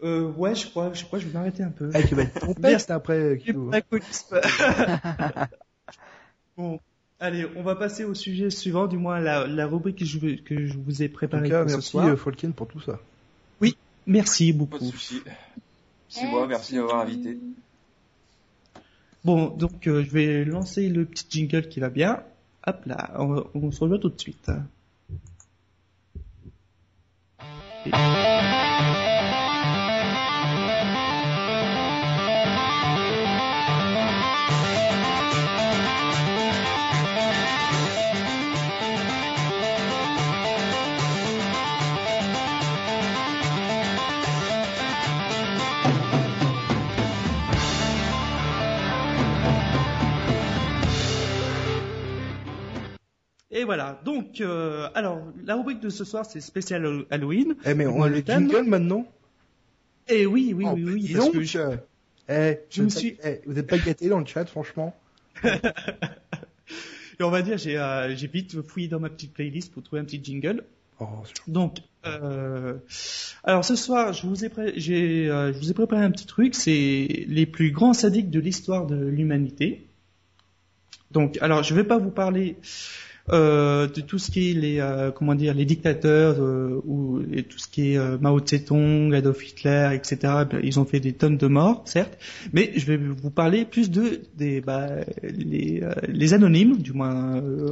Euh, 0.04 0.32
ouais, 0.34 0.54
je 0.54 0.68
crois, 0.68 0.94
je 0.94 1.04
crois, 1.06 1.18
que 1.18 1.26
je 1.26 1.30
vais 1.32 1.36
m'arrêter 1.36 1.64
un 1.64 1.72
peu. 1.72 1.90
Ah, 1.96 2.04
tu 2.04 2.14
vas 2.14 2.22
être 2.22 2.92
après, 2.92 3.40
Kilo. 3.42 3.72
Alcoolisme. 3.74 4.40
bon, 6.56 6.80
allez, 7.20 7.46
on 7.56 7.62
va 7.64 7.76
passer 7.76 8.04
au 8.04 8.14
sujet 8.14 8.50
suivant, 8.50 8.88
du 8.88 8.98
moins 8.98 9.20
la, 9.20 9.48
la 9.48 9.66
rubrique 9.68 9.98
que 10.00 10.06
je, 10.06 10.20
veux- 10.20 10.36
que 10.36 10.66
je 10.68 10.74
vous 10.78 11.02
ai 11.02 11.06
En 11.06 11.10
tout 11.10 11.14
préparée 11.16 11.50
cas, 11.50 11.62
pour 11.62 11.70
ce 11.72 11.76
merci 11.76 11.90
soir. 11.92 12.08
euh, 12.08 12.16
Folken 12.16 12.54
pour 12.54 12.68
tout 12.68 12.80
ça. 12.82 13.00
Merci 14.10 14.54
Pas 14.54 14.54
de 14.54 14.58
beaucoup. 14.60 14.92
C'est 16.08 16.28
moi, 16.28 16.48
merci 16.48 16.76
de 16.76 16.80
m'avoir 16.80 17.02
invité. 17.02 17.38
Bon, 19.26 19.48
donc 19.50 19.86
euh, 19.88 20.02
je 20.06 20.10
vais 20.12 20.46
lancer 20.46 20.88
le 20.88 21.04
petit 21.04 21.26
jingle 21.30 21.68
qui 21.68 21.82
va 21.82 21.90
bien. 21.90 22.24
Hop 22.66 22.86
là, 22.86 23.14
on, 23.20 23.46
on 23.54 23.70
se 23.72 23.82
revoit 23.82 24.00
tout 24.00 24.08
de 24.08 24.18
suite. 24.20 24.50
Et 27.86 27.92
voilà, 53.64 54.00
donc, 54.06 54.42
euh, 54.42 54.88
alors, 54.96 55.22
la 55.46 55.56
rubrique 55.56 55.80
de 55.80 55.90
ce 55.90 56.04
soir, 56.04 56.26
c'est 56.26 56.42
spécial 56.42 57.06
Halloween. 57.10 57.56
Eh, 57.66 57.74
mais 57.74 57.86
on 57.88 58.02
a 58.04 58.10
Le 58.10 58.22
thème. 58.22 58.50
jingles 58.50 58.68
maintenant 58.70 59.06
Et 60.10 60.26
oui, 60.26 60.54
oui, 60.56 60.66
Oh, 60.68 60.74
oui, 60.76 60.84
oui, 60.86 61.10
parce 61.14 61.26
donc, 61.26 61.34
que 61.36 61.42
je- 61.44 61.60
eh, 62.30 62.60
je 62.70 62.84
me 62.84 62.90
suis- 62.90 63.12
pas- 63.14 63.30
eh, 63.30 63.42
vous 63.46 63.58
êtes 63.58 63.68
pas 63.68 63.78
gâtés 63.78 64.10
dans 64.10 64.20
le 64.20 64.26
chat, 64.26 64.46
franchement. 64.46 64.96
et 67.20 67.24
on 67.24 67.30
va 67.30 67.42
dire, 67.42 67.58
j'ai 67.58 67.78
euh, 67.78 68.16
j'ai 68.16 68.28
vite 68.28 68.62
fouillé 68.62 68.88
dans 68.88 69.00
ma 69.00 69.10
petite 69.10 69.34
playlist 69.34 69.72
pour 69.74 69.84
trouver 69.84 70.02
un 70.02 70.06
petit 70.06 70.24
jingle. 70.24 70.64
Oh, 71.00 71.06
Donc, 71.48 71.78
euh, 72.06 72.74
alors 73.44 73.64
ce 73.64 73.76
soir, 73.76 74.14
je 74.14 74.26
vous 74.26 74.44
ai, 74.46 74.50
pré- 74.50 74.74
euh, 74.76 75.54
je 75.54 75.58
vous 75.60 75.70
ai 75.70 75.74
préparé 75.74 76.04
un 76.04 76.10
petit 76.12 76.26
truc, 76.26 76.56
c'est 76.56 77.26
les 77.28 77.46
plus 77.46 77.72
grands 77.72 77.94
sadiques 77.94 78.30
de 78.32 78.40
l'histoire 78.40 78.88
de 78.88 78.96
l'humanité. 78.96 79.86
Donc, 81.12 81.38
alors, 81.42 81.64
je 81.64 81.74
vais 81.76 81.84
pas 81.84 81.98
vous 82.00 82.10
parler 82.12 82.58
euh, 83.30 83.88
de 83.88 84.02
tout 84.02 84.18
ce 84.20 84.32
qui 84.32 84.52
est 84.52 84.54
les, 84.54 84.80
euh, 84.80 85.12
comment 85.12 85.36
dire, 85.36 85.54
les 85.54 85.66
dictateurs 85.66 86.36
euh, 86.40 86.82
ou 86.86 87.22
et 87.32 87.44
tout 87.44 87.58
ce 87.60 87.68
qui 87.68 87.92
est 87.94 87.98
euh, 87.98 88.18
Mao 88.20 88.40
Tse-tung, 88.40 89.14
Adolf 89.14 89.46
Hitler, 89.50 89.90
etc. 89.94 90.18
Ben, 90.50 90.60
Ils 90.64 90.80
ont 90.80 90.86
fait 90.86 91.00
des 91.00 91.14
tonnes 91.14 91.38
de 91.38 91.48
morts, 91.48 91.82
certes, 91.86 92.18
mais 92.54 92.72
je 92.76 92.86
vais 92.86 92.98
vous 92.98 93.30
parler 93.30 93.66
plus 93.66 93.90
de 93.92 94.22
des, 94.36 94.62
bah, 94.62 94.88
les, 95.24 95.82
euh, 95.84 95.94
les 96.08 96.34
anonymes, 96.34 96.78
du 96.78 96.94
moins, 96.94 97.38
euh, 97.38 97.70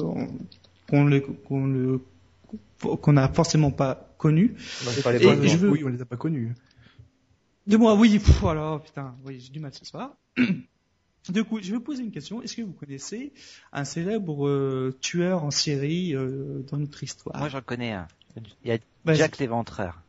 qu'on 0.90 1.06
le, 1.06 1.22
qu'on 1.22 1.66
le 1.68 2.02
qu'on 2.80 3.14
n'a 3.14 3.30
forcément 3.30 3.72
pas 3.72 4.14
connu. 4.18 4.54
C'est 4.58 5.02
pas 5.04 5.14
Et 5.16 5.48
je 5.48 5.58
veux- 5.58 5.70
Oui, 5.72 5.82
on 5.86 5.88
les 5.90 6.02
a 6.02 6.06
pas 6.06 6.18
connus. 6.18 6.54
De 7.66 7.78
moi, 7.78 7.96
oui, 7.96 8.20
pff, 8.20 8.44
alors, 8.44 8.84
putain, 8.84 9.16
oui, 9.26 9.40
j'ai 9.40 9.52
du 9.52 9.60
mal 9.60 9.74
ce 9.74 9.86
soir. 9.86 10.16
Du 11.30 11.44
coup, 11.44 11.60
je 11.62 11.72
vais 11.72 11.78
vous 11.78 11.84
poser 11.84 12.04
une 12.04 12.12
question. 12.12 12.42
Est-ce 12.42 12.56
que 12.56 12.62
vous 12.62 12.74
connaissez 12.74 13.34
un 13.74 13.84
célèbre 13.84 14.48
euh, 14.48 14.96
tueur 15.02 15.44
en 15.44 15.52
série 15.52 16.14
euh, 16.16 16.64
dans 16.70 16.78
notre 16.78 17.02
histoire? 17.04 17.38
Moi, 17.38 17.50
j'en 17.50 17.62
connais 17.62 17.94
un. 17.94 18.08
Il 18.64 18.70
y 18.70 18.72
a. 18.72 19.14
Jack 19.14 19.38
l'Éventreur. 19.40 20.02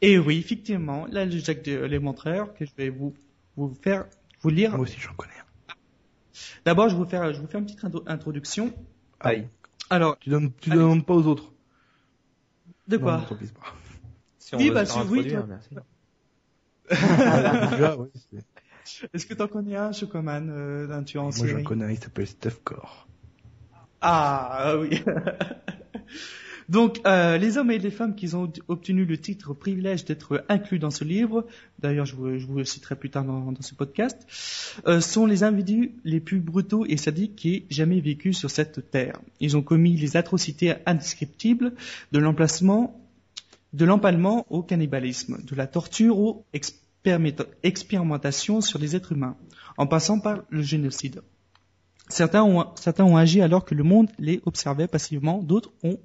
Et 0.00 0.16
oui, 0.18 0.38
effectivement, 0.38 1.06
là, 1.06 1.24
le 1.24 1.38
Jacques 1.38 1.64
de 1.64 1.76
l'éventreur 1.84 2.54
que 2.54 2.64
je 2.64 2.70
vais 2.76 2.88
vous 2.88 3.14
vous 3.56 3.74
faire 3.82 4.06
vous 4.42 4.50
lire. 4.50 4.70
Moi 4.70 4.80
aussi, 4.80 4.98
j'en 5.00 5.14
connais. 5.14 5.32
un. 5.32 5.74
D'abord, 6.64 6.88
je 6.88 6.94
vais 6.96 7.02
vous 7.02 7.08
faire 7.08 7.32
je 7.34 7.40
vous 7.40 7.46
fais 7.48 7.58
une 7.58 7.64
petite 7.64 7.82
introdu- 7.82 8.04
introduction. 8.08 8.72
Aïe. 9.20 9.48
Alors, 9.90 10.18
Tu 10.20 10.30
donnes, 10.30 10.52
tu 10.60 10.70
Allez. 10.70 10.78
demandes 10.80 11.04
pas 11.04 11.14
aux 11.14 11.26
autres. 11.26 11.52
de 12.86 12.96
quoi 12.96 13.16
non. 13.28 13.38
Si 14.38 14.54
on 14.54 14.58
Oui, 14.58 14.68
veut 14.68 14.74
bah, 14.74 14.86
se 14.86 14.92
si, 14.92 14.98
oui, 15.08 15.26
toi- 15.28 15.46
merci. 15.48 15.70
Déjà, 17.70 17.96
ouais, 17.96 18.08
c'est- 18.14 18.44
Est-ce 19.14 19.26
que 19.26 19.34
t'en 19.34 19.48
connais 19.48 19.76
un, 19.76 19.92
Chocoman, 19.92 20.48
euh, 20.50 20.86
d'un 20.86 21.02
tueur 21.02 21.24
en 21.24 21.30
Moi, 21.36 21.46
j'en 21.46 21.62
connais 21.62 21.84
un, 21.84 21.90
il 21.90 21.98
s'appelle 21.98 22.26
Steph 22.26 22.60
Core. 22.64 23.08
Ah 24.00 24.74
oui. 24.78 25.02
Donc, 26.68 27.00
euh, 27.06 27.38
les 27.38 27.56
hommes 27.56 27.70
et 27.70 27.78
les 27.78 27.90
femmes 27.90 28.14
qui 28.14 28.34
ont 28.34 28.52
obtenu 28.68 29.06
le 29.06 29.16
titre 29.16 29.54
privilège 29.54 30.04
d'être 30.04 30.44
inclus 30.50 30.78
dans 30.78 30.90
ce 30.90 31.02
livre, 31.02 31.46
d'ailleurs 31.78 32.04
je 32.04 32.14
vous, 32.14 32.38
je 32.38 32.44
vous 32.44 32.58
le 32.58 32.64
citerai 32.64 32.94
plus 32.94 33.08
tard 33.08 33.24
dans, 33.24 33.52
dans 33.52 33.62
ce 33.62 33.74
podcast, 33.74 34.18
euh, 34.86 35.00
sont 35.00 35.24
les 35.24 35.44
individus 35.44 35.92
les 36.04 36.20
plus 36.20 36.40
brutaux 36.40 36.84
et 36.84 36.98
sadiques 36.98 37.36
qui 37.36 37.54
aient 37.54 37.66
jamais 37.70 38.00
vécu 38.00 38.34
sur 38.34 38.50
cette 38.50 38.90
terre. 38.90 39.18
Ils 39.40 39.56
ont 39.56 39.62
commis 39.62 39.96
les 39.96 40.18
atrocités 40.18 40.74
indescriptibles 40.84 41.72
de 42.12 42.18
l'emplacement, 42.18 43.00
de 43.72 43.86
l'empalement 43.86 44.44
au 44.50 44.62
cannibalisme, 44.62 45.38
de 45.42 45.54
la 45.56 45.66
torture 45.66 46.42
expérimenta- 46.52 46.87
expérimentations 47.62 48.60
sur 48.60 48.78
les 48.78 48.96
êtres 48.96 49.12
humains, 49.12 49.36
en 49.76 49.86
passant 49.86 50.20
par 50.20 50.42
le 50.50 50.62
génocide. 50.62 51.22
Certains 52.08 52.42
ont, 52.42 52.66
certains 52.76 53.04
ont 53.04 53.16
agi 53.16 53.40
alors 53.42 53.64
que 53.64 53.74
le 53.74 53.84
monde 53.84 54.08
les 54.18 54.40
observait 54.46 54.88
passivement, 54.88 55.42
d'autres 55.42 55.72
ont 55.82 55.98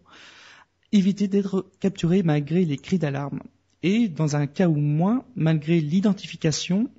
évité 0.92 1.28
d'être 1.28 1.66
capturés 1.80 2.24
malgré 2.24 2.66
les 2.66 2.78
cris 2.78 3.00
d'alarme. 3.00 3.42
Et 3.82 4.08
dans 4.08 4.36
un 4.36 4.48
cas 4.48 4.68
ou 4.68 4.76
moins, 4.76 5.26
malgré 5.36 5.80
l'identification, 5.82 6.90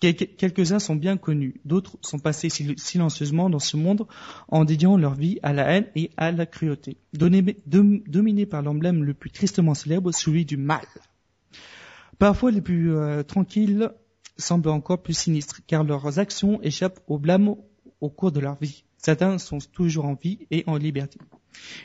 quel- 0.00 0.14
quelques-uns 0.14 0.78
sont 0.78 0.96
bien 0.96 1.16
connus, 1.16 1.60
d'autres 1.64 1.96
sont 2.02 2.18
passés 2.18 2.48
sil- 2.50 2.78
silencieusement 2.78 3.50
dans 3.50 3.58
ce 3.58 3.76
monde 3.76 4.06
en 4.48 4.64
dédiant 4.64 4.96
leur 4.96 5.14
vie 5.14 5.38
à 5.42 5.52
la 5.52 5.64
haine 5.70 5.86
et 5.96 6.10
à 6.16 6.30
la 6.32 6.46
cruauté, 6.46 6.96
dominés 7.12 8.46
par 8.46 8.62
l'emblème 8.62 9.04
le 9.04 9.14
plus 9.14 9.30
tristement 9.30 9.74
célèbre, 9.74 10.12
celui 10.12 10.44
du 10.44 10.56
mal. 10.56 10.86
Parfois 12.18 12.50
les 12.50 12.60
plus 12.60 12.94
euh, 12.94 13.22
tranquilles 13.22 13.90
semblent 14.36 14.70
encore 14.70 15.02
plus 15.02 15.16
sinistres, 15.16 15.60
car 15.66 15.84
leurs 15.84 16.18
actions 16.18 16.60
échappent 16.62 17.00
au 17.06 17.18
blâme 17.18 17.54
au 18.00 18.10
cours 18.10 18.32
de 18.32 18.40
leur 18.40 18.56
vie. 18.56 18.84
Certains 18.96 19.38
sont 19.38 19.58
toujours 19.72 20.04
en 20.04 20.14
vie 20.14 20.46
et 20.50 20.64
en 20.66 20.76
liberté. 20.76 21.18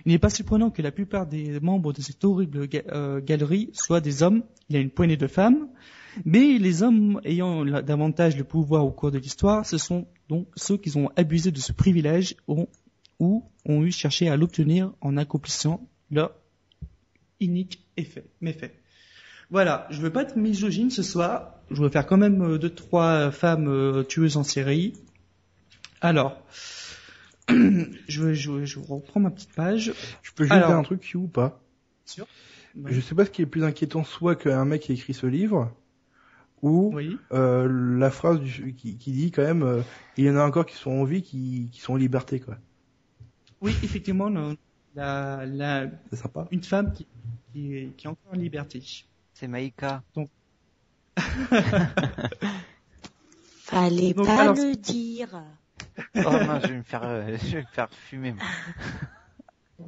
Il 0.05 0.11
n'est 0.11 0.19
pas 0.19 0.30
surprenant 0.30 0.72
que 0.72 0.81
la 0.81 0.91
plupart 0.91 1.27
des 1.27 1.60
membres 1.60 1.93
de 1.93 2.01
cette 2.01 2.23
horrible 2.23 2.68
euh, 2.91 3.22
galerie 3.22 3.69
soient 3.73 4.01
des 4.01 4.23
hommes. 4.23 4.43
Il 4.69 4.76
y 4.76 4.80
a 4.80 4.81
une 4.81 4.89
poignée 4.89 5.18
de 5.18 5.27
femmes, 5.27 5.68
mais 6.26 6.57
les 6.57 6.84
hommes 6.84 7.22
ayant 7.23 7.65
davantage 7.65 8.35
le 8.35 8.43
pouvoir 8.43 8.85
au 8.85 8.91
cours 8.91 9.11
de 9.11 9.18
l'histoire, 9.18 9.65
ce 9.65 9.77
sont 9.77 10.07
donc 10.30 10.47
ceux 10.55 10.77
qui 10.77 10.95
ont 10.97 11.10
abusé 11.15 11.51
de 11.51 11.60
ce 11.60 11.72
privilège 11.72 12.35
ou 12.47 13.43
ont 13.65 13.84
eu 13.84 13.91
cherché 13.91 14.30
à 14.30 14.35
l'obtenir 14.35 14.93
en 15.01 15.18
accomplissant 15.18 15.88
leur 16.11 16.35
inique 17.39 17.85
effet, 17.97 18.26
méfait. 18.41 18.82
Voilà, 19.49 19.87
je 19.91 20.01
veux 20.01 20.09
pas 20.09 20.23
être 20.23 20.35
misogyne 20.35 20.89
ce 20.89 21.03
soir. 21.03 21.55
Je 21.71 21.81
veux 21.81 21.89
faire 21.89 22.05
quand 22.05 22.17
même 22.17 22.41
euh, 22.41 22.57
deux 22.57 22.69
trois 22.69 23.31
femmes 23.31 23.67
euh, 23.67 24.03
tueuses 24.03 24.37
en 24.37 24.43
série. 24.43 24.93
Alors, 26.01 26.41
je, 27.49 28.23
vais- 28.23 28.33
je, 28.35 28.79
reprends 28.79 29.19
ma 29.19 29.31
petite 29.31 29.53
page. 29.53 29.93
Je 30.21 30.31
peux 30.33 30.43
juste 30.43 30.53
Alors. 30.53 30.69
dire 30.69 30.77
un 30.77 30.83
truc 30.83 31.09
ou 31.15 31.27
pas? 31.27 31.61
Sûr 32.05 32.27
Je 32.85 32.99
sais 32.99 33.15
pas 33.15 33.25
ce 33.25 33.29
qui 33.29 33.41
est 33.41 33.45
plus 33.45 33.63
inquiétant, 33.63 34.03
soit 34.03 34.35
qu'un 34.35 34.65
mec 34.65 34.89
ait 34.89 34.93
écrit 34.93 35.13
ce 35.13 35.25
livre, 35.27 35.71
ou 36.61 36.91
Oui. 36.93 37.17
euh, 37.31 37.67
la 37.97 38.09
phrase 38.11 38.39
du- 38.39 38.73
qui, 38.73 38.97
qui 38.97 39.11
dit 39.11 39.31
quand 39.31 39.43
même, 39.43 39.63
euh, 39.63 39.81
il 40.17 40.25
y 40.25 40.29
en 40.29 40.35
a 40.37 40.43
encore 40.45 40.65
qui 40.65 40.75
sont 40.75 40.91
en 40.91 41.03
vie, 41.03 41.21
qui, 41.21 41.69
qui 41.71 41.79
sont 41.81 41.93
en 41.93 41.97
liberté, 41.97 42.39
quoi. 42.39 42.57
Oui, 43.61 43.73
effectivement, 43.83 44.29
la, 44.95 45.45
la, 45.45 45.87
sympa. 46.11 46.47
une 46.51 46.63
femme 46.63 46.91
qui, 46.93 47.07
qui, 47.53 47.75
est- 47.77 47.95
qui 47.95 48.07
est 48.07 48.09
encore 48.09 48.33
en 48.33 48.37
liberté. 48.37 48.83
C'est 49.34 49.47
Maïka. 49.47 50.03
Fallait 53.64 54.14
Donc, 54.14 54.26
pas 54.27 54.41
alors- 54.41 54.55
le 54.55 54.76
dire. 54.76 55.41
Oh 56.15 56.22
non, 56.23 56.60
je 56.61 56.68
vais 56.68 56.77
me 56.77 56.84
faire, 56.84 57.03
euh, 57.03 57.38
je 57.43 57.51
vais 57.57 57.61
me 57.61 57.68
faire 57.72 57.88
fumer. 57.91 58.34
moi. 58.34 58.43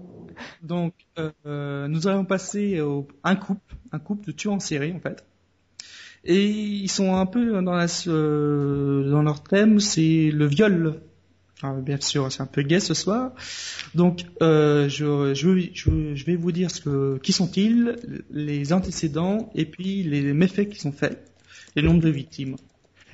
Donc, 0.62 0.94
euh, 1.18 1.88
nous 1.88 2.08
allons 2.08 2.26
passer 2.26 2.82
au, 2.82 3.08
un 3.24 3.36
couple, 3.36 3.76
un 3.92 4.00
couple 4.00 4.26
de 4.28 4.32
tueurs 4.32 4.54
en 4.56 4.60
série 4.60 4.92
en 4.94 5.00
fait. 5.00 5.26
Et 6.24 6.46
ils 6.50 6.90
sont 6.90 7.16
un 7.16 7.26
peu 7.28 7.62
dans, 7.62 7.76
la, 7.76 7.86
euh, 8.08 9.10
dans 9.12 9.22
leur 9.22 9.44
thème, 9.44 9.80
c'est 9.80 10.32
le 10.32 10.46
viol. 10.48 11.02
Alors, 11.64 11.78
bien 11.82 12.00
sûr, 12.02 12.32
c'est 12.32 12.42
un 12.42 12.48
peu 12.48 12.64
gay 12.64 12.80
ce 12.80 12.94
soir. 12.94 13.32
Donc, 13.96 14.26
euh, 14.42 14.90
je, 14.90 15.34
je, 15.34 15.70
je, 15.74 16.16
je 16.16 16.26
vais 16.26 16.36
vous 16.36 16.52
dire 16.52 16.70
ce 16.70 16.82
que, 16.82 17.18
qui 17.20 17.32
sont-ils, 17.32 17.96
les 18.30 18.74
antécédents 18.74 19.50
et 19.56 19.66
puis 19.66 20.04
les 20.04 20.34
méfaits 20.34 20.68
qui 20.70 20.80
sont 20.80 20.92
faits, 20.92 21.32
les 21.76 21.82
nombres 21.82 22.02
de 22.02 22.10
victimes. 22.10 22.58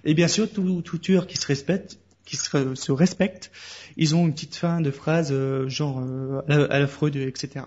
Et 0.03 0.15
bien 0.15 0.27
sûr, 0.27 0.51
tout, 0.51 0.81
tout 0.81 0.97
tueur 0.97 1.27
qui 1.27 1.38
se 1.38 1.45
respecte, 1.45 1.99
qui 2.26 2.35
se, 2.35 2.91
respecte, 2.91 3.51
ils 3.97 4.15
ont 4.15 4.26
une 4.26 4.34
petite 4.34 4.55
fin 4.55 4.81
de 4.81 4.89
phrase 4.89 5.30
euh, 5.31 5.68
genre 5.69 5.99
euh, 5.99 6.41
à, 6.47 6.57
la, 6.57 6.84
à 6.84 6.88
Freud, 6.88 7.15
etc. 7.15 7.65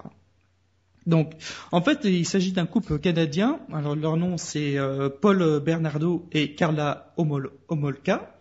Donc, 1.06 1.32
en 1.70 1.82
fait, 1.82 2.00
il 2.04 2.26
s'agit 2.26 2.52
d'un 2.52 2.66
couple 2.66 2.98
canadien. 2.98 3.60
Alors, 3.72 3.94
leur 3.94 4.16
nom, 4.16 4.38
c'est 4.38 4.78
euh, 4.78 5.08
Paul 5.08 5.60
Bernardo 5.60 6.26
et 6.32 6.54
Carla 6.54 7.12
Homol- 7.16 7.50
Homolka. 7.68 8.33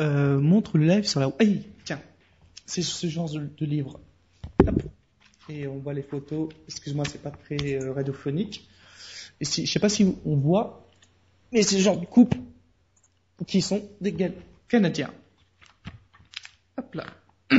Euh, 0.00 0.38
montre 0.38 0.78
le 0.78 0.86
live 0.86 1.04
sur 1.04 1.20
la... 1.20 1.32
Hey, 1.40 1.62
tiens, 1.84 2.00
c'est 2.66 2.82
ce 2.82 3.06
genre 3.08 3.28
de, 3.30 3.64
livre. 3.64 4.00
Et 5.48 5.66
on 5.66 5.78
voit 5.78 5.94
les 5.94 6.02
photos. 6.02 6.50
Excuse-moi, 6.68 7.04
c'est 7.04 7.22
pas 7.22 7.30
très 7.30 7.74
euh, 7.74 7.92
radiophonique. 7.92 8.68
Et 9.40 9.44
si, 9.44 9.66
je 9.66 9.72
sais 9.72 9.80
pas 9.80 9.88
si 9.88 10.14
on 10.24 10.36
voit, 10.36 10.88
mais 11.52 11.62
c'est 11.62 11.76
le 11.76 11.82
genre 11.82 11.98
de 11.98 12.06
couple 12.06 12.38
qui 13.46 13.60
sont 13.60 13.88
des 14.00 14.14
Canadiens. 14.68 15.12
Hop 16.76 16.94
là. 16.94 17.06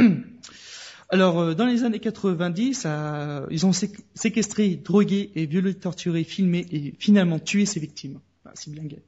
Alors, 1.10 1.40
euh, 1.40 1.56
dans 1.56 1.66
les 1.66 1.84
années 1.84 2.00
90, 2.00 2.84
euh, 2.86 3.48
ils 3.50 3.66
ont 3.66 3.74
sé- 3.74 3.92
séquestré, 4.14 4.76
drogué 4.76 5.32
et 5.36 5.48
violé, 5.48 5.74
torturé, 5.74 6.24
filmé 6.24 6.68
et 6.72 6.94
finalement 7.00 7.40
tué 7.40 7.66
ses 7.66 7.80
victimes. 7.80 8.20
Ah, 8.46 8.52
c'est 8.54 8.72
bien 8.72 8.84
gay. 8.84 9.02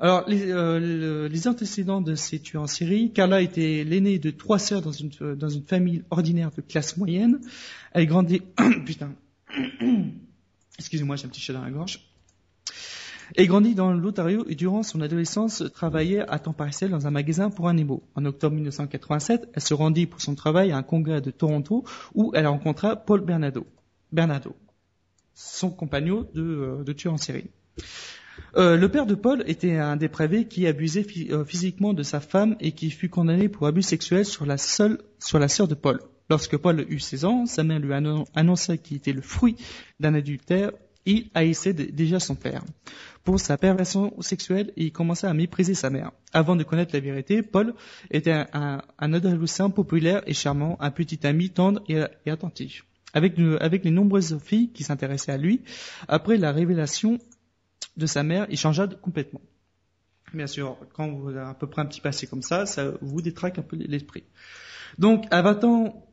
Alors, 0.00 0.28
les, 0.28 0.50
euh, 0.50 0.78
le- 0.78 1.26
les 1.26 1.48
antécédents 1.48 2.00
de 2.00 2.14
ces 2.14 2.38
tueurs 2.38 2.62
en 2.62 2.66
série, 2.68 3.12
Carla 3.12 3.42
était 3.42 3.82
l'aînée 3.84 4.18
de 4.18 4.30
trois 4.30 4.58
sœurs 4.58 4.80
dans 4.82 4.92
une, 4.92 5.10
euh, 5.22 5.34
dans 5.34 5.48
une 5.48 5.64
famille 5.64 6.04
ordinaire 6.10 6.50
de 6.56 6.60
classe 6.60 6.96
moyenne. 6.96 7.40
Elle 7.92 8.06
grandit... 8.06 8.42
Putain. 8.86 9.14
Excusez-moi, 10.78 11.16
j'ai 11.16 11.26
un 11.26 11.28
petit 11.28 11.40
chat 11.40 11.52
dans 11.52 11.62
la 11.62 11.70
gorge. 11.70 12.00
Elle 13.36 13.46
grandit 13.48 13.74
dans 13.74 13.92
l'Ontario 13.92 14.46
et 14.48 14.54
durant 14.54 14.82
son 14.82 15.00
adolescence 15.00 15.62
travaillait 15.74 16.20
à 16.28 16.38
temps 16.38 16.52
partiel 16.54 16.90
dans 16.90 17.06
un 17.06 17.10
magasin 17.10 17.50
pour 17.50 17.68
animaux. 17.68 18.02
En 18.14 18.24
octobre 18.24 18.54
1987, 18.54 19.48
elle 19.52 19.62
se 19.62 19.74
rendit 19.74 20.06
pour 20.06 20.20
son 20.22 20.34
travail 20.34 20.70
à 20.70 20.76
un 20.78 20.82
congrès 20.82 21.20
de 21.20 21.30
Toronto 21.30 21.84
où 22.14 22.30
elle 22.34 22.46
rencontra 22.46 22.96
Paul 22.96 23.20
Bernardo, 23.20 23.66
Bernardo 24.12 24.54
son 25.38 25.70
compagnon 25.70 26.26
de, 26.34 26.42
euh, 26.42 26.84
de 26.84 26.92
tueur 26.92 27.14
en 27.14 27.18
série. 27.18 27.46
Euh, 28.56 28.76
le 28.76 28.88
père 28.88 29.06
de 29.06 29.14
Paul 29.14 29.44
était 29.46 29.76
un 29.76 29.96
dépravé 29.96 30.46
qui 30.46 30.66
abusait 30.66 31.06
euh, 31.30 31.44
physiquement 31.44 31.94
de 31.94 32.02
sa 32.02 32.20
femme 32.20 32.56
et 32.60 32.72
qui 32.72 32.90
fut 32.90 33.08
condamné 33.08 33.48
pour 33.48 33.66
abus 33.66 33.82
sexuel 33.82 34.24
sur 34.24 34.46
la 34.46 34.58
seule, 34.58 34.98
sœur 35.18 35.68
de 35.68 35.74
Paul. 35.74 36.00
Lorsque 36.30 36.56
Paul 36.56 36.84
eut 36.88 36.98
16 36.98 37.24
ans, 37.24 37.46
sa 37.46 37.64
mère 37.64 37.78
lui 37.78 37.92
annon- 37.92 38.26
annonça 38.34 38.76
qu'il 38.76 38.98
était 38.98 39.12
le 39.12 39.22
fruit 39.22 39.56
d'un 40.00 40.14
adultère. 40.14 40.72
Il 41.06 41.30
haïssait 41.32 41.72
déjà 41.72 42.20
son 42.20 42.34
père. 42.34 42.62
Pour 43.24 43.40
sa 43.40 43.56
perversion 43.56 44.12
sexuelle, 44.20 44.72
il 44.76 44.92
commença 44.92 45.30
à 45.30 45.32
mépriser 45.32 45.74
sa 45.74 45.88
mère. 45.88 46.12
Avant 46.34 46.54
de 46.54 46.64
connaître 46.64 46.94
la 46.94 47.00
vérité, 47.00 47.42
Paul 47.42 47.74
était 48.10 48.44
un, 48.52 48.82
adolescent 48.98 49.70
populaire 49.70 50.22
et 50.26 50.34
charmant, 50.34 50.76
un 50.80 50.90
petit 50.90 51.26
ami 51.26 51.48
tendre 51.48 51.82
et, 51.88 52.30
attentif. 52.30 52.84
Avec 53.14 53.38
les 53.38 53.90
nombreuses 53.90 54.38
filles 54.38 54.70
qui 54.72 54.82
s'intéressaient 54.82 55.32
à 55.32 55.38
lui, 55.38 55.62
après 56.08 56.36
la 56.36 56.52
révélation 56.52 57.18
de 57.98 58.06
sa 58.06 58.22
mère, 58.22 58.46
il 58.48 58.56
changea 58.56 58.86
complètement. 58.86 59.42
Bien 60.32 60.46
sûr, 60.46 60.76
quand 60.94 61.10
vous 61.10 61.28
avez 61.30 61.40
à 61.40 61.54
peu 61.54 61.66
près 61.66 61.82
un 61.82 61.86
petit 61.86 62.00
passé 62.00 62.26
comme 62.26 62.42
ça, 62.42 62.66
ça 62.66 62.92
vous 63.00 63.22
détraque 63.22 63.58
un 63.58 63.62
peu 63.62 63.76
l'esprit. 63.76 64.24
Donc, 64.98 65.24
à 65.30 65.42
20 65.42 65.64
ans, 65.64 66.08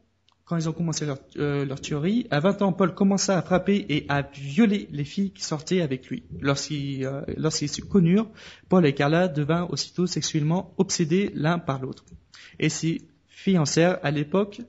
quand 0.45 0.57
ils 0.57 0.69
ont 0.69 0.73
commencé 0.73 1.05
leur, 1.05 1.17
euh, 1.37 1.65
tuerie, 1.75 2.27
à 2.29 2.39
20 2.39 2.61
ans, 2.61 2.71
Paul 2.71 2.93
commença 2.93 3.37
à 3.37 3.41
frapper 3.41 3.85
et 3.89 4.05
à 4.09 4.21
violer 4.21 4.87
les 4.91 5.03
filles 5.03 5.31
qui 5.31 5.43
sortaient 5.43 5.81
avec 5.81 6.07
lui. 6.07 6.23
Lorsqu'ils 6.39 7.03
euh, 7.05 7.21
lorsqu'ils 7.35 7.69
se 7.69 7.81
connurent, 7.81 8.29
Paul 8.69 8.85
et 8.85 8.93
Carla 8.93 9.27
devinrent 9.27 9.71
aussitôt 9.71 10.05
sexuellement 10.05 10.73
obsédés 10.77 11.31
l'un 11.33 11.57
par 11.57 11.81
l'autre. 11.81 12.05
Et 12.59 12.69
s'y 12.69 13.07
fiancèrent 13.27 13.99
à 14.03 14.11
l'époque. 14.11 14.61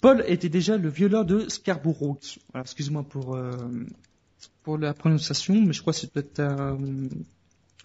Paul 0.00 0.22
était 0.28 0.50
déjà 0.50 0.76
le 0.76 0.90
violeur 0.90 1.24
de 1.24 1.48
Scarborough. 1.48 2.20
Excusez-moi 2.54 3.04
pour, 3.08 3.34
euh, 3.34 3.50
pour 4.68 4.76
la 4.76 4.92
prononciation, 4.92 5.54
mais 5.62 5.72
je 5.72 5.80
crois 5.80 5.94
que 5.94 5.98
c'est 5.98 6.12
peut-être 6.12 6.40
euh, 6.40 6.76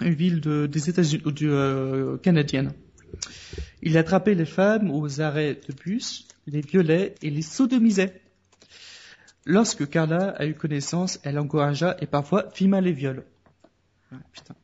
une 0.01 0.14
ville 0.14 0.41
de, 0.41 0.65
des 0.65 0.89
États-Unis 0.89 1.23
ou 1.26 1.31
du, 1.31 1.49
euh, 1.49 2.18
canadienne. 2.18 2.73
Il 3.81 3.97
attrapait 3.97 4.34
les 4.35 4.43
femmes 4.45 4.91
aux 4.91 5.22
arrêts 5.22 5.53
de 5.65 5.73
bus, 5.73 6.27
les 6.45 6.60
violait 6.60 7.15
et 7.22 7.30
les 7.30 7.41
sodomisait. 7.41 8.19
Lorsque 9.45 9.88
Carla 9.89 10.31
a 10.38 10.45
eu 10.45 10.55
connaissance, 10.55 11.22
elle 11.23 11.39
encouragea 11.39 11.95
et 12.01 12.05
parfois 12.05 12.49
filma 12.53 12.81
les 12.81 12.91
viols. 12.91 13.23
Ah, 14.11 14.18
putain. 14.34 14.55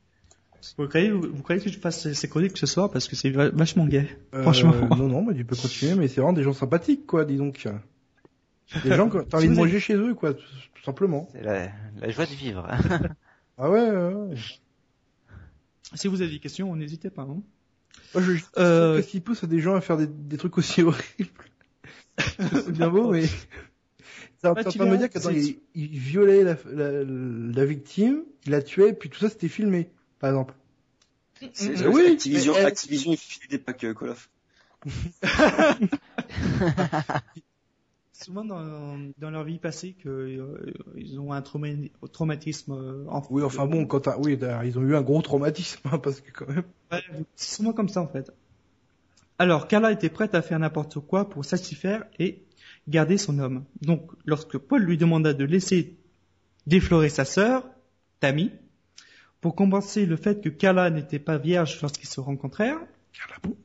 Vous 0.78 0.88
croyez, 0.90 1.12
vous 1.12 1.42
croyez 1.42 1.62
que 1.62 1.70
je 1.70 1.80
fasse 1.80 2.12
ces 2.12 2.28
chroniques 2.28 2.58
ce 2.58 2.66
soir 2.66 2.92
parce 2.92 3.08
que 3.08 3.16
c'est 3.16 3.30
va- 3.30 3.48
vachement 3.50 3.86
gay, 3.88 4.10
Euh, 4.34 4.42
franchement. 4.42 4.74
non, 4.98 5.08
non, 5.08 5.22
mais 5.26 5.34
tu 5.36 5.46
peux 5.46 5.56
continuer, 5.56 5.96
mais 5.96 6.10
c'est 6.10 6.20
vraiment 6.20 6.34
des 6.34 6.44
gens 6.44 6.52
sympathiques, 6.52 7.06
quoi, 7.06 7.24
dis 7.24 7.38
donc. 7.38 7.66
Les 8.86 8.96
gens, 8.96 9.10
quand 9.10 9.28
t'as 9.28 9.38
envie 9.38 9.48
de 9.50 9.54
manger 9.56 9.80
chez 9.80 9.96
eux, 9.96 10.14
quoi, 10.14 10.34
tout, 10.34 10.44
simplement. 10.86 11.28
C'est 11.32 11.42
la, 11.44 11.70
la 12.00 12.10
joie 12.12 12.26
de 12.26 12.32
vivre. 12.34 12.68
Ah 13.62 13.70
ouais, 13.70 13.90
ouais, 13.92 14.14
ouais. 14.14 14.36
Si 15.96 16.08
vous 16.08 16.22
avez 16.22 16.32
des 16.32 16.40
questions, 16.40 16.74
n'hésitez 16.78 17.10
pas. 17.10 17.24
Hein. 17.24 17.42
Moi, 18.14 18.24
je, 18.24 18.32
Euh, 18.58 18.96
qu'est-ce 18.96 19.10
qui 19.10 19.20
pousse 19.20 19.44
à 19.44 19.48
des 19.48 19.60
gens 19.60 19.76
à 19.76 19.82
faire 19.82 19.98
des, 19.98 20.08
des 20.08 20.38
trucs 20.38 20.58
aussi 20.58 20.82
horribles 20.84 21.30
C'est 22.18 22.72
bien 22.72 22.90
beau, 22.90 23.12
mais... 23.12 23.26
En 24.46 24.54
Bah, 24.54 24.64
tu 24.64 24.80
me 24.80 24.98
dire 24.98 25.10
c'est- 25.14 25.60
il, 25.76 26.00
violait 26.00 26.44
la, 26.46 26.56
la, 26.72 27.04
la 27.04 27.66
victime, 27.66 28.24
il 28.46 28.52
la 28.52 28.62
tuait, 28.62 28.94
puis 28.94 29.10
tout 29.10 29.20
ça 29.20 29.28
c'était 29.28 29.50
filmé, 29.50 29.90
par 30.20 30.30
exemple. 30.30 30.54
C'est- 31.52 31.86
oui, 31.86 32.12
Activision, 32.14 32.54
mais 32.54 32.60
elle- 32.60 32.66
Activision, 32.68 33.12
il 33.12 33.18
file 33.18 33.50
des 33.50 33.58
packs 33.58 33.84
euh, 33.84 33.94
Call 33.94 34.10
of. 34.12 34.30
Souvent 38.22 38.44
dans, 38.44 39.00
dans 39.18 39.30
leur 39.30 39.46
vie 39.46 39.60
passée 39.60 39.94
que 39.94 40.10
euh, 40.10 40.74
ils 40.98 41.20
ont 41.20 41.32
un 41.32 41.42
trauma- 41.42 41.90
traumatisme 42.12 42.74
euh, 42.74 43.06
en 43.08 43.22
Oui, 43.30 43.44
enfin 43.44 43.66
bon, 43.66 43.86
quand 43.86 44.08
oui, 44.18 44.38
ils 44.66 44.78
ont 44.78 44.82
eu 44.82 44.96
un 44.96 45.02
gros 45.02 45.22
traumatisme, 45.22 45.80
hein, 45.86 46.00
parce 46.00 46.20
que 46.20 46.32
quand 46.32 46.48
même... 46.48 46.64
Ouais, 46.92 47.02
c'est 47.36 47.56
souvent 47.56 47.72
comme 47.72 47.88
ça 47.88 48.02
en 48.02 48.08
fait. 48.08 48.32
Alors, 49.38 49.70
Carla 49.70 49.94
était 49.94 50.10
prête 50.10 50.36
à 50.36 50.42
faire 50.42 50.60
n'importe 50.60 51.00
quoi 51.00 51.30
pour 51.30 51.46
satisfaire 51.46 52.04
et 52.20 52.44
garder 52.90 53.18
son 53.18 53.40
homme. 53.40 53.64
Donc, 53.82 54.12
lorsque 54.26 54.58
Paul 54.58 54.84
lui 54.84 54.98
demanda 54.98 55.34
de 55.34 55.46
laisser 55.46 55.96
déflorer 56.68 57.08
sa 57.08 57.24
sœur, 57.24 57.64
Tammy, 58.20 58.52
pour 59.40 59.56
compenser 59.56 60.06
le 60.06 60.18
fait 60.18 60.42
que 60.42 60.50
Carla 60.50 60.90
n'était 60.90 61.20
pas 61.20 61.38
vierge 61.38 61.80
lorsqu'ils 61.82 62.10
se 62.10 62.20
rencontrèrent, 62.20 62.82
Carla 63.14 63.38
bon 63.44 63.56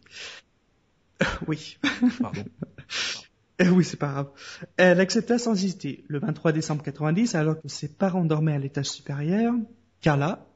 oui, 1.48 1.78
Pardon. 2.20 2.44
oui, 3.60 3.84
c'est 3.84 3.96
pas 3.96 4.10
grave. 4.10 4.30
Elle 4.76 5.00
accepta 5.00 5.38
sans 5.38 5.52
hésiter. 5.52 6.04
Le 6.08 6.18
23 6.18 6.52
décembre 6.52 6.82
90, 6.82 7.34
alors 7.34 7.60
que 7.60 7.68
ses 7.68 7.88
parents 7.88 8.24
dormaient 8.24 8.54
à 8.54 8.58
l'étage 8.58 8.86
supérieur, 8.86 9.54
Carla 10.00 10.46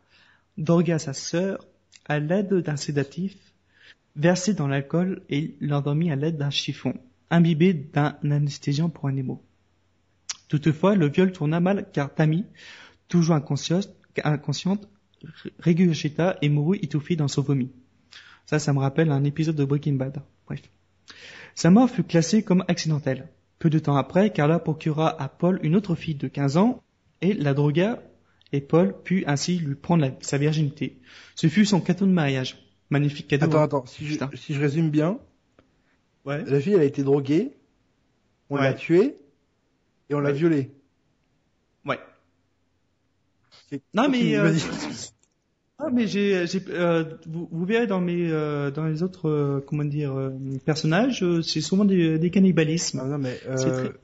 dorgua 0.56 0.98
sa 0.98 1.12
sœur 1.12 1.64
à 2.06 2.18
l'aide 2.18 2.52
d'un 2.54 2.76
sédatif 2.76 3.36
versé 4.16 4.54
dans 4.54 4.66
l'alcool 4.66 5.22
et 5.28 5.56
l'endormit 5.60 6.10
à 6.10 6.16
l'aide 6.16 6.36
d'un 6.36 6.50
chiffon, 6.50 6.94
imbibé 7.30 7.72
d'un 7.72 8.18
anesthésiant 8.24 8.88
pour 8.88 9.08
animaux. 9.08 9.44
Toutefois, 10.48 10.96
le 10.96 11.08
viol 11.08 11.30
tourna 11.30 11.60
mal 11.60 11.86
car 11.92 12.12
Tammy, 12.12 12.44
toujours 13.06 13.36
inconsciente, 13.36 13.90
inconsciente 14.24 14.88
régurgita 15.58 16.36
et 16.42 16.48
mourut 16.48 16.78
étouffée 16.82 17.16
dans 17.16 17.28
son 17.28 17.42
vomi. 17.42 17.70
Ça, 18.46 18.58
ça 18.58 18.72
me 18.72 18.78
rappelle 18.78 19.10
un 19.10 19.24
épisode 19.24 19.56
de 19.56 19.64
Breaking 19.64 19.94
Bad. 19.94 20.22
Bref. 20.46 20.62
Sa 21.58 21.70
mort 21.70 21.90
fut 21.90 22.04
classée 22.04 22.44
comme 22.44 22.64
accidentelle. 22.68 23.28
Peu 23.58 23.68
de 23.68 23.80
temps 23.80 23.96
après, 23.96 24.32
Carla 24.32 24.60
procura 24.60 25.20
à 25.20 25.28
Paul 25.28 25.58
une 25.64 25.74
autre 25.74 25.96
fille 25.96 26.14
de 26.14 26.28
15 26.28 26.56
ans 26.56 26.84
et 27.20 27.34
la 27.34 27.52
drogua 27.52 27.98
et 28.52 28.60
Paul 28.60 28.94
put 29.02 29.24
ainsi 29.26 29.58
lui 29.58 29.74
prendre 29.74 30.04
la- 30.04 30.12
sa 30.20 30.38
virginité. 30.38 31.00
Ce 31.34 31.48
fut 31.48 31.64
son 31.64 31.80
cadeau 31.80 32.06
de 32.06 32.12
mariage. 32.12 32.64
Magnifique 32.90 33.26
cadeau. 33.26 33.46
Attends, 33.46 33.58
hein. 33.58 33.64
attends, 33.64 33.86
si 33.86 34.06
je, 34.06 34.16
si 34.36 34.54
je 34.54 34.60
résume 34.60 34.90
bien, 34.90 35.18
Ouais. 36.24 36.44
la 36.44 36.60
fille 36.60 36.74
elle 36.74 36.80
a 36.82 36.84
été 36.84 37.02
droguée, 37.02 37.50
on 38.50 38.54
Ouais. 38.54 38.62
l'a 38.62 38.74
tuée, 38.74 39.16
et 40.10 40.14
on 40.14 40.20
l'a 40.20 40.30
violée. 40.30 40.70
Ouais. 41.84 41.98
Non, 43.94 44.08
mais, 44.08 44.36
euh. 44.36 44.54
Ah, 45.80 45.90
mais 45.92 46.06
j'ai, 46.08 46.46
j'ai, 46.48 46.60
euh, 46.70 47.04
vous, 47.26 47.48
vous 47.52 47.64
verrez 47.64 47.86
dans 47.86 48.00
mes, 48.00 48.28
euh, 48.30 48.70
dans 48.72 48.84
les 48.86 49.02
autres, 49.04 49.28
euh, 49.28 49.64
comment 49.64 49.84
dire, 49.84 50.12
euh, 50.12 50.30
personnages, 50.64 51.22
euh, 51.22 51.40
c'est 51.40 51.60
souvent 51.60 51.84
des, 51.84 52.18
des 52.18 52.30
cannibalismes. 52.30 53.00
Ah, 53.02 53.06
non, 53.06 53.18
mais, 53.18 53.38
C'est 53.56 53.94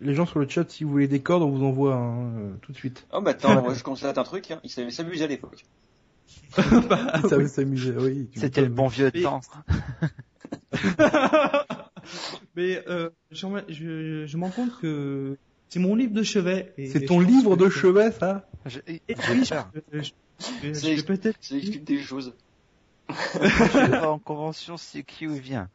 les 0.00 0.14
gens 0.14 0.26
sur 0.26 0.38
le 0.40 0.48
chat, 0.48 0.68
si 0.68 0.82
vous 0.84 0.90
voulez 0.90 1.06
des 1.08 1.20
cordes, 1.20 1.42
on 1.44 1.50
vous 1.50 1.64
envoie 1.64 1.94
hein, 1.94 2.32
euh, 2.38 2.50
tout 2.60 2.72
de 2.72 2.76
suite. 2.76 3.06
Oh, 3.12 3.20
bah 3.22 3.30
attends, 3.30 3.62
moi 3.62 3.72
je 3.74 3.82
constate 3.84 4.18
un 4.18 4.24
truc, 4.24 4.50
hein. 4.50 4.60
il 4.64 4.70
savait 4.70 4.90
s'amuser 4.90 5.24
à 5.24 5.28
l'époque. 5.28 5.64
Bah, 6.88 7.20
Ça 7.28 7.38
oui. 7.38 7.48
s'amuser, 7.48 7.94
C'était 8.34 8.60
le 8.62 8.68
bon 8.68 8.88
vieux 8.88 9.10
Mais- 9.14 9.22
temps. 9.22 9.40
mais 12.56 12.82
euh, 12.88 13.10
je, 13.30 13.46
je, 13.68 14.26
je 14.26 14.36
me 14.36 14.42
rends 14.44 14.50
compte 14.50 14.78
que 14.80 15.36
c'est 15.68 15.78
mon 15.78 15.94
livre 15.94 16.12
de 16.12 16.22
chevet. 16.22 16.74
et 16.76 16.88
C'est 16.88 17.04
ton 17.06 17.20
livre 17.20 17.56
que- 17.56 17.64
de 17.64 17.68
chevet, 17.70 18.10
ça? 18.12 18.46
Je- 18.66 18.80
Et 18.88 19.00
j'ai 19.08 19.32
oui, 19.32 19.42
peur. 19.48 19.70
je, 19.92 20.00
je- 20.02 20.10
je- 20.62 20.72
C'est- 20.72 20.96
je 20.96 21.00
vais 21.02 21.16
peut-être. 21.16 21.38
Ça 21.40 21.56
explique 21.56 21.84
des 21.84 22.00
choses. 22.02 22.34
Je 23.08 23.90
pas 23.90 24.10
en 24.10 24.18
convention 24.18 24.76
si 24.76 25.04
qui 25.04 25.26
ou 25.26 25.34
vient. 25.34 25.68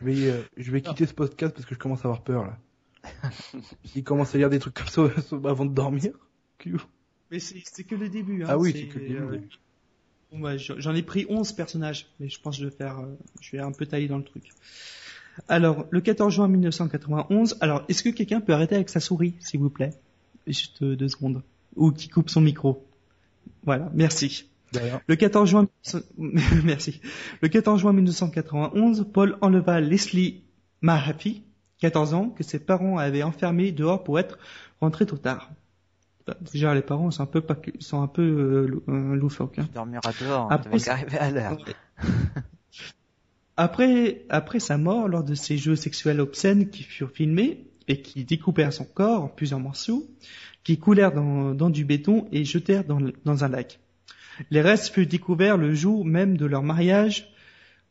Je 0.00 0.04
vais, 0.04 0.26
euh, 0.30 0.42
je 0.56 0.70
vais 0.70 0.80
quitter 0.82 1.06
ce 1.06 1.14
podcast 1.14 1.54
parce 1.54 1.66
que 1.66 1.74
je 1.74 1.78
commence 1.80 2.00
à 2.00 2.08
avoir 2.08 2.22
peur, 2.22 2.44
là. 2.44 2.58
Il 3.94 4.02
commence 4.04 4.34
à 4.34 4.38
lire 4.38 4.50
des 4.50 4.58
trucs 4.58 4.74
comme 4.74 4.88
ça 4.88 5.02
avant 5.48 5.64
de 5.64 5.72
dormir. 5.72 6.12
Mais 7.30 7.38
c'est 7.38 7.62
c'est 7.64 7.84
que 7.84 7.94
le 7.94 8.08
début. 8.08 8.42
Hein, 8.42 8.46
Ah 8.50 8.58
oui, 8.58 8.72
c'est 8.72 8.86
que 8.86 8.98
le 8.98 9.04
euh, 9.20 9.30
début. 9.32 9.48
bon, 10.32 10.40
bah, 10.40 10.56
j'en 10.56 10.94
ai 10.94 11.02
pris 11.02 11.26
11 11.28 11.52
personnages, 11.52 12.08
mais 12.20 12.28
je 12.28 12.40
pense 12.40 12.56
que 12.56 12.62
je 12.64 12.68
vais 12.68 12.74
faire, 12.76 12.98
euh, 13.00 13.14
je 13.40 13.52
vais 13.52 13.58
un 13.62 13.72
peu 13.72 13.86
tailler 13.86 14.08
dans 14.08 14.18
le 14.18 14.24
truc. 14.24 14.50
Alors, 15.48 15.86
le 15.90 16.00
14 16.00 16.32
juin 16.34 16.48
1991. 16.48 17.58
Alors, 17.60 17.84
est-ce 17.88 18.02
que 18.02 18.08
quelqu'un 18.08 18.40
peut 18.40 18.52
arrêter 18.54 18.74
avec 18.74 18.88
sa 18.88 19.00
souris, 19.00 19.34
s'il 19.40 19.60
vous 19.60 19.70
plaît? 19.70 19.90
Juste 20.46 20.82
euh, 20.82 20.96
deux 20.96 21.08
secondes. 21.08 21.42
Ou 21.76 21.92
qui 21.92 22.08
coupe 22.08 22.30
son 22.30 22.40
micro. 22.40 22.86
Voilà, 23.64 23.90
merci. 23.94 24.48
Le 25.06 25.14
14 25.14 25.48
juin, 25.48 25.68
merci. 26.64 27.00
Le 27.40 27.48
14 27.48 27.80
juin 27.80 27.92
1991, 27.92 29.06
Paul 29.12 29.38
enleva 29.40 29.80
Leslie 29.80 30.44
Mahaffey, 30.80 31.42
14 31.80 32.14
ans, 32.14 32.30
que 32.30 32.42
ses 32.42 32.58
parents 32.58 32.98
avaient 32.98 33.22
enfermé 33.22 33.72
dehors 33.72 34.02
pour 34.04 34.18
être 34.18 34.38
rentrés 34.80 35.06
trop 35.06 35.16
tard. 35.16 35.50
Bah, 36.26 36.36
Déjà, 36.52 36.74
les 36.74 36.82
parents 36.82 37.10
sont 37.10 37.22
un 37.22 37.26
peu, 37.26 37.40
pas, 37.40 37.56
sont 37.78 38.02
un 38.02 38.08
peu 38.08 38.22
euh, 38.22 38.82
euh, 38.88 39.14
loufoques. 39.14 39.58
Hein. 39.58 39.66
Tu 39.68 39.74
dormiras 39.74 40.12
dehors, 40.20 40.50
Après, 40.50 40.88
arriver 40.88 41.18
à 41.18 41.30
l'heure. 41.30 41.58
Après, 43.58 44.26
après 44.28 44.60
sa 44.60 44.76
mort, 44.76 45.08
lors 45.08 45.24
de 45.24 45.34
ces 45.34 45.56
jeux 45.56 45.76
sexuels 45.76 46.20
obscènes 46.20 46.68
qui 46.68 46.82
furent 46.82 47.10
filmés 47.10 47.66
et 47.88 48.02
qui 48.02 48.24
découpèrent 48.24 48.72
son 48.72 48.84
corps 48.84 49.24
en 49.24 49.28
plusieurs 49.28 49.60
morceaux, 49.60 50.06
qui 50.64 50.78
coulèrent 50.78 51.12
dans, 51.12 51.70
du 51.70 51.84
béton 51.84 52.26
et 52.32 52.44
jetèrent 52.44 52.84
dans, 52.84 53.44
un 53.44 53.48
lac. 53.48 53.78
Les 54.50 54.60
restes 54.60 54.92
furent 54.92 55.06
découverts 55.06 55.56
le 55.56 55.74
jour 55.74 56.04
même 56.04 56.36
de 56.36 56.46
leur 56.46 56.62
mariage, 56.62 57.32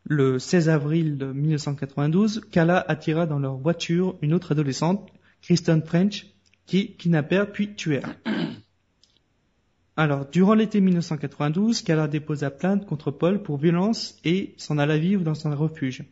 le 0.04 0.40
16 0.40 0.70
avril 0.70 1.18
de 1.18 1.32
1992. 1.32 2.42
Kala 2.52 2.84
attira 2.88 3.26
dans 3.26 3.40
leur 3.40 3.58
voiture 3.58 4.18
une 4.22 4.34
autre 4.34 4.52
adolescente, 4.52 5.10
Kristen 5.42 5.82
French, 5.84 6.28
qui 6.66 6.96
kidnappèrent 6.98 7.52
puis 7.52 7.76
tuèrent. 7.76 8.16
Alors, 9.98 10.28
durant 10.30 10.56
l'été 10.56 10.82
1992, 10.82 11.82
Kala 11.82 12.08
déposa 12.08 12.52
plainte 12.52 12.86
contre 12.86 13.12
Paul 13.12 13.42
pour 13.42 13.58
violence 13.58 14.20
et 14.26 14.54
s'en 14.58 14.78
alla 14.78 14.98
vivre 14.98 15.24
dans 15.24 15.48
un 15.48 15.56
refuge. 15.56 16.04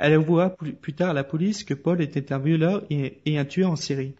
Elle 0.00 0.14
avoua 0.14 0.56
plus 0.80 0.92
tard 0.94 1.10
à 1.10 1.12
la 1.12 1.24
police 1.24 1.62
que 1.64 1.74
Paul 1.74 2.00
était 2.00 2.32
un 2.32 2.38
violeur 2.38 2.84
et, 2.90 3.38
un 3.38 3.44
tueur 3.44 3.70
en 3.70 3.76
série. 3.76 4.14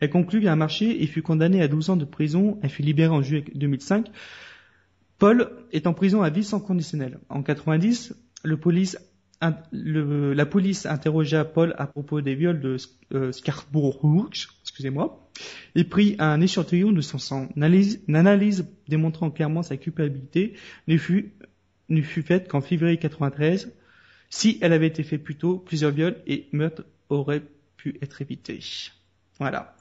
Elle 0.00 0.10
conclut 0.10 0.48
un 0.48 0.56
marché 0.56 1.02
et 1.02 1.06
fut 1.06 1.22
condamnée 1.22 1.62
à 1.62 1.68
12 1.68 1.90
ans 1.90 1.96
de 1.96 2.04
prison. 2.04 2.58
Elle 2.62 2.70
fut 2.70 2.82
libérée 2.82 3.14
en 3.14 3.22
juillet 3.22 3.44
2005. 3.54 4.06
Paul 5.18 5.50
est 5.72 5.86
en 5.86 5.94
prison 5.94 6.22
à 6.22 6.30
vie 6.30 6.42
sans 6.44 6.60
conditionnel. 6.60 7.18
En 7.28 7.42
90, 7.42 8.14
le 8.42 8.56
police, 8.56 8.98
in- 9.40 9.56
le- 9.70 10.32
la 10.32 10.46
police 10.46 10.86
interrogea 10.86 11.44
Paul 11.44 11.74
à 11.78 11.86
propos 11.86 12.20
des 12.20 12.34
viols 12.34 12.60
de 12.60 12.76
euh, 13.14 13.30
Scarborough, 13.30 14.28
excusez-moi, 14.62 15.28
et 15.76 15.84
prit 15.84 16.16
un 16.18 16.40
échantillon 16.40 16.90
de 16.90 17.00
son 17.00 17.18
sang. 17.18 17.48
Une 17.54 18.16
analyse 18.16 18.66
démontrant 18.88 19.30
clairement 19.30 19.62
sa 19.62 19.76
culpabilité 19.76 20.54
ne 20.88 20.96
fut, 20.96 21.34
ne 21.88 22.02
fut 22.02 22.22
faite 22.22 22.48
qu'en 22.48 22.60
février 22.60 22.96
93. 22.96 23.72
Si 24.34 24.56
elle 24.62 24.72
avait 24.72 24.86
été 24.86 25.02
faite 25.02 25.22
plus 25.22 25.36
tôt, 25.36 25.58
plusieurs 25.58 25.90
viols 25.90 26.16
et 26.26 26.46
meurtres 26.52 26.84
auraient 27.10 27.42
pu 27.76 27.98
être 28.00 28.22
évités. 28.22 28.60
Voilà. 29.38 29.76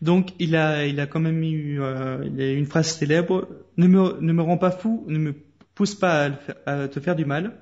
Donc 0.00 0.30
il 0.38 0.56
a, 0.56 0.86
il 0.86 0.98
a 0.98 1.06
quand 1.06 1.20
même 1.20 1.42
eu, 1.42 1.78
euh, 1.82 2.24
il 2.24 2.40
a 2.40 2.50
eu 2.52 2.56
une 2.56 2.64
phrase 2.64 2.88
célèbre 2.96 3.46
ne 3.76 3.86
me, 3.86 4.18
ne 4.20 4.32
me 4.32 4.40
rends 4.42 4.56
pas 4.56 4.70
fou, 4.70 5.04
ne 5.08 5.18
me 5.18 5.34
pousse 5.74 5.94
pas 5.94 6.22
à, 6.24 6.28
le 6.30 6.36
faire- 6.36 6.56
à 6.64 6.88
te 6.88 7.00
faire 7.00 7.16
du 7.16 7.26
mal. 7.26 7.52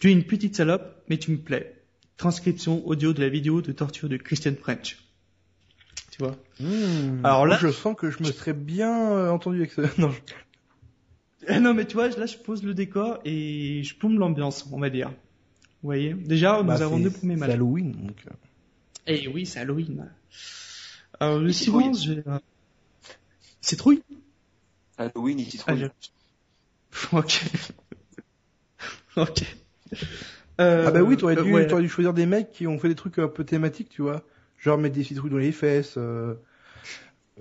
Tu 0.00 0.08
es 0.08 0.12
une 0.12 0.24
petite 0.24 0.56
salope, 0.56 1.04
mais 1.08 1.18
tu 1.18 1.30
me 1.30 1.36
plais. 1.38 1.76
Transcription 2.16 2.84
audio 2.84 3.12
de 3.12 3.20
la 3.20 3.28
vidéo 3.28 3.62
de 3.62 3.70
torture 3.70 4.08
de 4.08 4.16
Christian 4.16 4.54
French. 4.60 4.98
Tu 6.10 6.18
vois? 6.18 6.34
Hmm. 6.58 7.24
Alors 7.24 7.46
là- 7.46 7.58
je 7.60 7.70
sens 7.70 7.94
que 7.96 8.10
je 8.10 8.22
me 8.24 8.32
serais 8.32 8.54
bien 8.54 9.12
euh, 9.12 9.30
entendu 9.30 9.58
avec 9.58 9.70
ça. 9.72 9.82
Non, 9.98 10.10
je- 10.10 10.18
non, 11.60 11.74
mais 11.74 11.86
tu 11.86 11.94
vois, 11.94 12.08
là, 12.08 12.26
je 12.26 12.36
pose 12.38 12.62
le 12.62 12.74
décor 12.74 13.18
et 13.24 13.82
je 13.82 13.96
plombe 13.96 14.18
l'ambiance, 14.18 14.66
on 14.72 14.78
va 14.80 14.90
dire. 14.90 15.10
Vous 15.10 15.88
voyez? 15.88 16.14
Déjà, 16.14 16.62
nous 16.62 16.68
bah, 16.68 16.82
avons 16.82 16.98
c'est- 16.98 17.02
deux 17.02 17.10
premiers 17.12 17.36
C'est 17.36 17.40
matchs. 17.40 17.52
Halloween, 17.52 17.92
donc. 17.92 18.24
euh, 18.30 18.34
Eh 19.06 19.26
oui, 19.28 19.46
c'est 19.46 19.60
Halloween. 19.60 20.10
Alors, 21.20 21.40
le 21.40 21.52
suivant, 21.52 21.92
citrouille. 21.92 21.94
j'ai... 21.94 22.22
euh, 22.26 22.38
Citrouille? 23.60 24.02
Halloween 24.98 25.40
et 25.40 25.46
Ah, 25.66 25.74
je- 25.76 25.86
Ok. 27.12 27.40
ok. 29.16 29.42
Euh, 30.60 30.86
Ah 30.86 30.90
bah 30.90 31.02
oui, 31.02 31.16
t'aurais 31.16 31.36
euh, 31.36 31.42
dû, 31.44 31.52
ouais. 31.52 31.66
dû 31.80 31.88
choisir 31.88 32.14
des 32.14 32.26
mecs 32.26 32.50
qui 32.50 32.66
ont 32.66 32.78
fait 32.78 32.88
des 32.88 32.94
trucs 32.94 33.18
un 33.18 33.28
peu 33.28 33.44
thématiques, 33.44 33.88
tu 33.90 34.02
vois. 34.02 34.22
Genre 34.58 34.78
mettre 34.78 34.94
des 34.94 35.04
citrouilles 35.04 35.30
dans 35.30 35.36
les 35.38 35.52
fesses, 35.52 35.96
euh, 35.98 36.34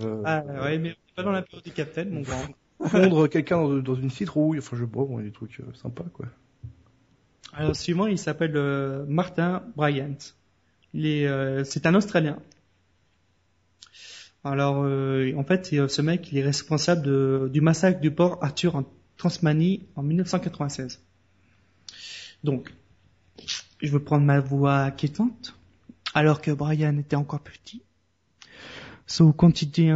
euh, 0.01 0.25
Ah 0.25 0.43
ouais, 0.45 0.77
mais 0.77 0.95
pas 1.15 1.23
dans 1.23 1.31
la 1.31 1.41
période 1.41 1.63
du 1.63 1.71
Captain, 1.71 2.03
mon 2.05 2.21
grand. 2.21 2.45
Fondre 2.83 3.29
quelqu'un 3.29 3.79
dans, 3.79 3.95
une 3.95 4.09
citrouille, 4.09 4.59
enfin 4.59 4.77
je 4.77 4.85
bon, 4.85 5.19
des 5.19 5.31
trucs 5.31 5.59
euh, 5.59 5.73
sympas 5.73 6.05
quoi. 6.13 6.25
Alors 7.57 7.75
suivant, 7.75 8.07
il 8.07 8.17
s'appelle 8.17 8.57
euh, 8.57 9.05
Martin 9.07 9.63
Bryant. 9.77 10.17
Euh, 10.93 11.63
c'est 11.63 11.85
un 11.85 11.95
Australien. 11.95 12.37
Alors, 14.43 14.83
euh, 14.83 15.33
en 15.37 15.43
fait, 15.43 15.65
ce 15.87 16.01
mec, 16.01 16.31
il 16.31 16.37
est 16.37 16.43
responsable 16.43 17.49
du 17.49 17.61
massacre 17.61 17.99
du 17.99 18.11
port 18.11 18.39
Arthur 18.41 18.75
en 18.75 18.83
Tasmanie 19.17 19.87
en 19.95 20.03
1996. 20.03 21.01
Donc, 22.43 22.73
je 23.81 23.91
veux 23.91 24.03
prendre 24.03 24.25
ma 24.25 24.39
voix 24.39 24.79
inquiétante. 24.79 25.57
Alors 26.13 26.41
que 26.41 26.51
Brian 26.51 26.97
était 26.97 27.15
encore 27.15 27.41
petit, 27.41 27.81
son 29.05 29.33
quantité 29.33 29.91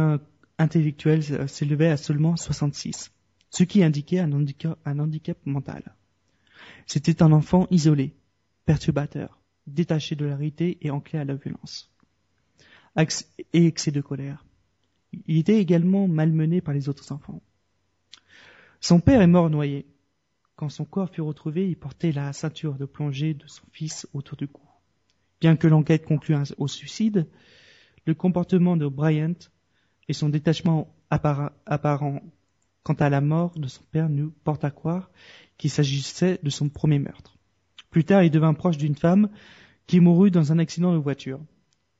intellectuel 0.60 1.22
euh, 1.30 1.46
s'élevait 1.46 1.88
à 1.88 1.96
seulement 1.96 2.36
66, 2.36 3.12
ce 3.50 3.64
qui 3.64 3.82
indiquait 3.82 4.20
un 4.20 4.32
handicap, 4.32 5.38
mental. 5.44 5.82
C'était 6.86 7.22
un 7.22 7.32
enfant 7.32 7.66
isolé, 7.70 8.14
perturbateur, 8.66 9.40
détaché 9.66 10.14
de 10.16 10.26
la 10.26 10.36
réalité 10.36 10.78
et 10.82 10.90
enclin 10.90 11.20
à 11.20 11.24
la 11.24 11.34
violence. 11.34 11.90
Et 13.52 13.66
excès 13.66 13.90
de 13.90 14.00
colère. 14.00 14.44
Il 15.26 15.38
était 15.38 15.58
également 15.58 16.06
malmené 16.06 16.60
par 16.60 16.74
les 16.74 16.88
autres 16.88 17.10
enfants. 17.12 17.42
Son 18.80 19.00
père 19.00 19.22
est 19.22 19.26
mort 19.26 19.50
noyé. 19.50 19.86
Quand 20.56 20.68
son 20.68 20.84
corps 20.84 21.10
fut 21.10 21.20
retrouvé, 21.20 21.68
il 21.68 21.76
portait 21.76 22.12
la 22.12 22.32
ceinture 22.32 22.74
de 22.74 22.84
plongée 22.84 23.34
de 23.34 23.46
son 23.46 23.62
fils 23.72 24.06
autour 24.12 24.36
du 24.36 24.46
cou. 24.46 24.62
Bien 25.40 25.56
que 25.56 25.66
l'enquête 25.66 26.04
conclue 26.04 26.36
au 26.58 26.68
suicide, 26.68 27.26
le 28.06 28.14
comportement 28.14 28.76
de 28.76 28.86
Bryant 28.86 29.34
et 30.10 30.12
son 30.12 30.28
détachement 30.28 30.92
apparent 31.08 32.20
quant 32.82 32.94
à 32.94 33.08
la 33.08 33.20
mort 33.20 33.56
de 33.56 33.68
son 33.68 33.84
père 33.92 34.08
nous 34.08 34.32
portent 34.42 34.64
à 34.64 34.72
croire 34.72 35.08
qu'il 35.56 35.70
s'agissait 35.70 36.40
de 36.42 36.50
son 36.50 36.68
premier 36.68 36.98
meurtre. 36.98 37.38
Plus 37.90 38.02
tard, 38.02 38.24
il 38.24 38.30
devint 38.32 38.52
proche 38.54 38.76
d'une 38.76 38.96
femme 38.96 39.28
qui 39.86 40.00
mourut 40.00 40.32
dans 40.32 40.50
un 40.50 40.58
accident 40.58 40.92
de 40.92 40.98
voiture. 40.98 41.38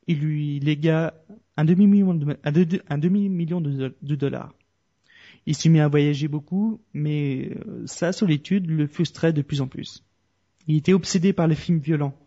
Il 0.08 0.18
lui 0.18 0.58
légua 0.58 1.14
un 1.56 1.64
demi-million 1.64 2.14
de 3.60 4.14
dollars. 4.16 4.54
Il 5.46 5.54
s'y 5.54 5.70
mit 5.70 5.78
à 5.78 5.86
voyager 5.86 6.26
beaucoup, 6.26 6.80
mais 6.92 7.52
euh, 7.68 7.86
sa 7.86 8.12
solitude 8.12 8.68
le 8.68 8.88
frustrait 8.88 9.32
de 9.32 9.42
plus 9.42 9.60
en 9.60 9.68
plus. 9.68 10.04
Il 10.66 10.74
était 10.74 10.94
obsédé 10.94 11.32
par 11.32 11.46
les 11.46 11.54
films 11.54 11.78
violents, 11.78 12.18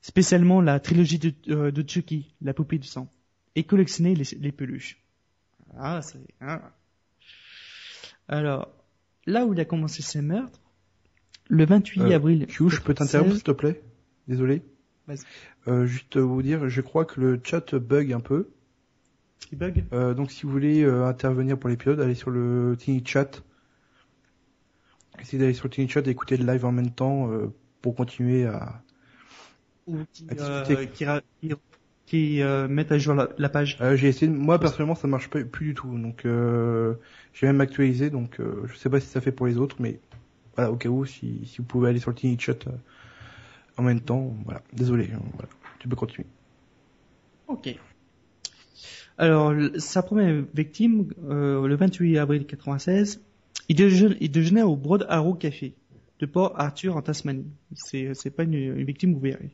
spécialement 0.00 0.62
la 0.62 0.80
trilogie 0.80 1.18
de, 1.18 1.34
euh, 1.50 1.70
de 1.70 1.86
Chucky, 1.86 2.34
la 2.40 2.54
poupée 2.54 2.78
du 2.78 2.88
sang, 2.88 3.10
et 3.56 3.64
collectionnait 3.64 4.14
les, 4.14 4.24
les 4.38 4.52
peluches. 4.52 5.00
Ah, 5.78 6.00
c'est... 6.02 6.18
hein. 6.40 6.60
Alors, 8.28 8.72
là 9.26 9.44
où 9.46 9.52
il 9.54 9.60
a 9.60 9.64
commencé 9.64 10.02
ses 10.02 10.22
meurtres, 10.22 10.60
le 11.48 11.64
28 11.66 12.00
Euh, 12.02 12.14
avril... 12.14 12.46
Q, 12.46 12.70
je 12.70 12.80
peux 12.80 12.94
t'interrompre 12.94 13.30
96, 13.30 13.34
s'il 13.34 13.42
te 13.44 13.50
plaît? 13.52 13.82
Désolé. 14.28 14.62
Euh, 15.68 15.84
juste 15.84 16.16
vous 16.16 16.40
dire, 16.42 16.68
je 16.68 16.80
crois 16.80 17.04
que 17.04 17.20
le 17.20 17.40
chat 17.44 17.74
bug 17.74 18.12
un 18.12 18.20
peu. 18.20 18.48
qui 19.40 19.56
bug? 19.56 19.84
Euh, 19.92 20.14
donc 20.14 20.30
si 20.30 20.44
vous 20.46 20.52
voulez 20.52 20.82
euh, 20.82 21.04
intervenir 21.06 21.58
pour 21.58 21.68
l'épisode, 21.68 22.00
allez 22.00 22.14
sur 22.14 22.30
le 22.30 22.74
Tiny 22.78 23.02
Chat. 23.04 23.42
Essayez 25.20 25.38
d'aller 25.38 25.52
sur 25.54 25.64
le 25.66 25.70
Tiny 25.70 25.88
Chat 25.88 26.06
et 26.06 26.10
écouter 26.10 26.36
le 26.38 26.46
live 26.50 26.64
en 26.64 26.72
même 26.72 26.90
temps 26.90 27.30
euh, 27.30 27.52
pour 27.82 27.94
continuer 27.94 28.46
à... 28.46 28.82
ou 29.86 29.98
qui, 30.12 30.26
euh, 30.38 30.86
qui, 30.86 31.04
qui, 31.40 31.54
qui, 32.06 32.42
euh, 32.42 32.68
mettent 32.68 32.92
à 32.92 32.98
jour 32.98 33.14
la, 33.14 33.28
la 33.38 33.48
page. 33.48 33.78
Euh, 33.80 33.96
j'ai 33.96 34.08
essayé, 34.08 34.30
moi 34.30 34.58
personnellement 34.58 34.94
ça 34.94 35.08
marche 35.08 35.28
pas, 35.28 35.42
plus 35.42 35.68
du 35.68 35.74
tout, 35.74 35.98
donc 35.98 36.24
euh, 36.24 36.94
j'ai 37.32 37.46
même 37.46 37.60
actualisé, 37.60 38.10
donc 38.10 38.40
euh, 38.40 38.62
je 38.66 38.76
sais 38.76 38.90
pas 38.90 39.00
si 39.00 39.08
ça 39.08 39.20
fait 39.20 39.32
pour 39.32 39.46
les 39.46 39.56
autres, 39.58 39.76
mais 39.80 40.00
voilà, 40.56 40.70
au 40.70 40.76
cas 40.76 40.88
où, 40.88 41.04
si, 41.04 41.46
si 41.46 41.58
vous 41.58 41.64
pouvez 41.64 41.88
aller 41.88 42.00
sur 42.00 42.10
le 42.10 42.16
Tiny 42.16 42.38
Chat 42.38 42.66
euh, 42.66 42.70
en 43.76 43.82
même 43.82 44.00
temps, 44.00 44.34
voilà, 44.44 44.62
désolé, 44.72 45.08
hein, 45.14 45.20
voilà, 45.34 45.48
tu 45.78 45.88
peux 45.88 45.96
continuer. 45.96 46.26
Ok. 47.46 47.76
Alors, 49.18 49.52
sa 49.78 50.02
première 50.02 50.44
victime, 50.54 51.08
euh, 51.28 51.66
le 51.66 51.76
28 51.76 52.18
avril 52.18 52.46
96, 52.46 53.20
il, 53.68 53.76
déjeune- 53.76 54.16
il 54.20 54.30
déjeunait 54.30 54.62
au 54.62 54.76
Broad 54.76 55.06
Arrow 55.08 55.34
Café 55.34 55.74
de 56.18 56.26
Port 56.26 56.54
Arthur 56.56 56.96
en 56.96 57.02
Tasmanie. 57.02 57.46
C'est, 57.74 58.14
c'est 58.14 58.30
pas 58.30 58.42
une, 58.44 58.54
une 58.54 58.84
victime, 58.84 59.14
vous 59.14 59.20
verrez. 59.20 59.50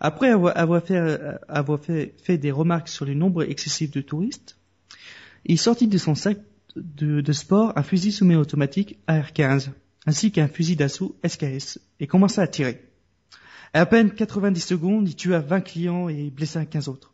Après 0.00 0.30
avoir, 0.30 0.82
euh, 0.90 1.76
fait, 2.22 2.38
des 2.38 2.50
remarques 2.50 2.88
sur 2.88 3.04
le 3.04 3.14
nombre 3.14 3.42
excessif 3.42 3.90
de 3.90 4.00
touristes, 4.00 4.56
il 5.44 5.58
sortit 5.58 5.88
de 5.88 5.98
son 5.98 6.14
sac 6.14 6.38
de, 6.76 7.20
de 7.20 7.32
sport 7.32 7.72
un 7.76 7.82
fusil 7.82 8.12
semi-automatique 8.12 8.98
AR-15 9.06 9.70
ainsi 10.06 10.32
qu'un 10.32 10.48
fusil 10.48 10.74
d'assaut 10.74 11.16
SKS 11.26 11.78
et 12.00 12.06
commença 12.06 12.40
à 12.40 12.46
tirer. 12.46 12.82
À 13.74 13.84
peine 13.84 14.10
90 14.10 14.60
secondes, 14.60 15.08
il 15.08 15.14
tua 15.14 15.40
20 15.40 15.60
clients 15.60 16.08
et 16.08 16.30
blessa 16.30 16.64
15 16.64 16.88
autres. 16.88 17.12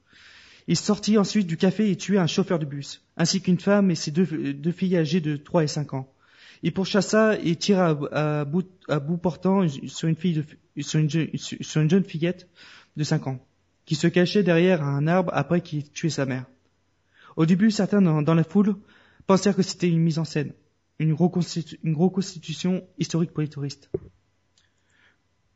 Il 0.69 0.77
sortit 0.77 1.19
ensuite 1.19 1.49
du 1.49 1.57
café 1.57 1.91
et 1.91 1.97
tua 1.97 2.23
un 2.23 2.27
chauffeur 2.27 2.61
de 2.61 2.65
bus, 2.65 3.03
ainsi 3.17 3.41
qu'une 3.41 3.59
femme 3.59 3.91
et 3.91 3.97
ses 3.97 4.13
deux, 4.13 4.55
deux 4.55 4.73
filles 4.73 4.97
âgées 4.97 5.21
de 5.21 5.37
3 5.37 5.65
et 5.65 5.67
5 5.67 5.95
ans. 5.95 6.14
Il 6.63 6.73
pourchassa 6.73 7.39
et 7.41 7.57
tira 7.57 7.99
à, 8.13 8.45
bout, 8.45 8.65
portant 9.19 9.67
sur 9.69 10.09
une, 10.09 10.17
jeune- 11.11 12.05
fillette 12.05 12.49
de 12.97 13.05
5 13.05 13.27
ans, 13.27 13.47
qui 13.85 13.95
se 13.95 14.07
cachait 14.07 14.43
derrière 14.43 14.83
un 14.83 15.07
arbre 15.07 15.31
après 15.35 15.61
qu'il 15.61 15.81
ait 15.81 15.83
tué 15.83 16.11
sa 16.11 16.27
mère. 16.27 16.47
Au 17.37 17.47
début, 17.47 17.71
certains 17.71 18.01
dans, 18.01 18.35
la 18.35 18.45
foule 18.45 18.77
pensèrent 19.27 19.57
que 19.57 19.63
c'était 19.63 19.89
une 19.89 20.01
mise 20.01 20.19
en 20.19 20.25
scène, 20.25 20.53
une, 20.99 21.13
reconstitu- 21.13 21.79
une 21.83 21.97
reconstitution 21.97 22.85
historique 22.99 23.33
pour 23.33 23.43
les 23.43 23.49
touristes. 23.49 23.91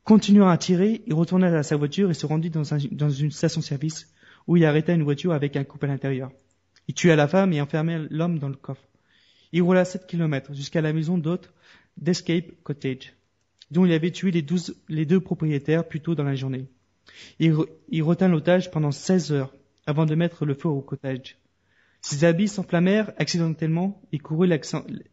Continuant 0.05 0.49
à 0.49 0.57
tirer, 0.57 1.03
il 1.07 1.15
retourna 1.15 1.47
à 1.57 1.63
sa 1.63 1.77
voiture 1.77 2.11
et 2.11 2.15
se 2.15 2.27
rendit 2.27 2.51
dans, 2.51 2.63
dans 2.93 3.11
une 3.11 3.31
station-service 3.31 4.09
où 4.47 4.57
il 4.57 4.65
arrêta 4.65 4.95
une 4.95 5.03
voiture 5.03 5.33
avec 5.33 5.55
un 5.57 5.65
couple 5.65 5.85
à 5.85 5.89
l'intérieur. 5.89 6.31
Il 6.89 6.95
tua 6.95 7.15
la 7.17 7.29
femme 7.29 7.53
et 7.53 7.61
enferma 7.61 7.99
l'homme 8.11 8.39
dans 8.39 8.49
le 8.49 8.55
coffre. 8.57 8.88
Il 9.53 9.63
roula 9.63 9.85
7 9.85 10.07
kilomètres 10.07 10.55
jusqu'à 10.55 10.81
la 10.81 10.93
maison 10.93 11.19
d'hôte 11.19 11.53
d'Escape 11.97 12.51
Cottage, 12.63 13.15
dont 13.71 13.85
il 13.85 13.93
avait 13.93 14.11
tué 14.11 14.31
les, 14.31 14.43
12 14.43 14.77
les 14.89 15.07
deux 15.07 15.21
propriétaires 15.21 15.87
plus 15.87 16.01
tôt 16.01 16.15
dans 16.15 16.25
la 16.25 16.35
journée. 16.35 16.67
Il, 17.39 17.53
re- 17.53 18.03
retint 18.03 18.29
l'otage 18.29 18.71
pendant 18.71 18.93
16 18.93 19.33
heures 19.33 19.55
avant 19.87 20.07
de 20.07 20.15
mettre 20.15 20.45
le 20.45 20.55
feu 20.55 20.69
au 20.69 20.81
cottage. 20.81 21.37
Ses 22.01 22.25
habits 22.25 22.49
s'enflammèrent 22.49 23.13
accidentellement 23.17 24.01
et 24.13 24.19
courut 24.19 24.51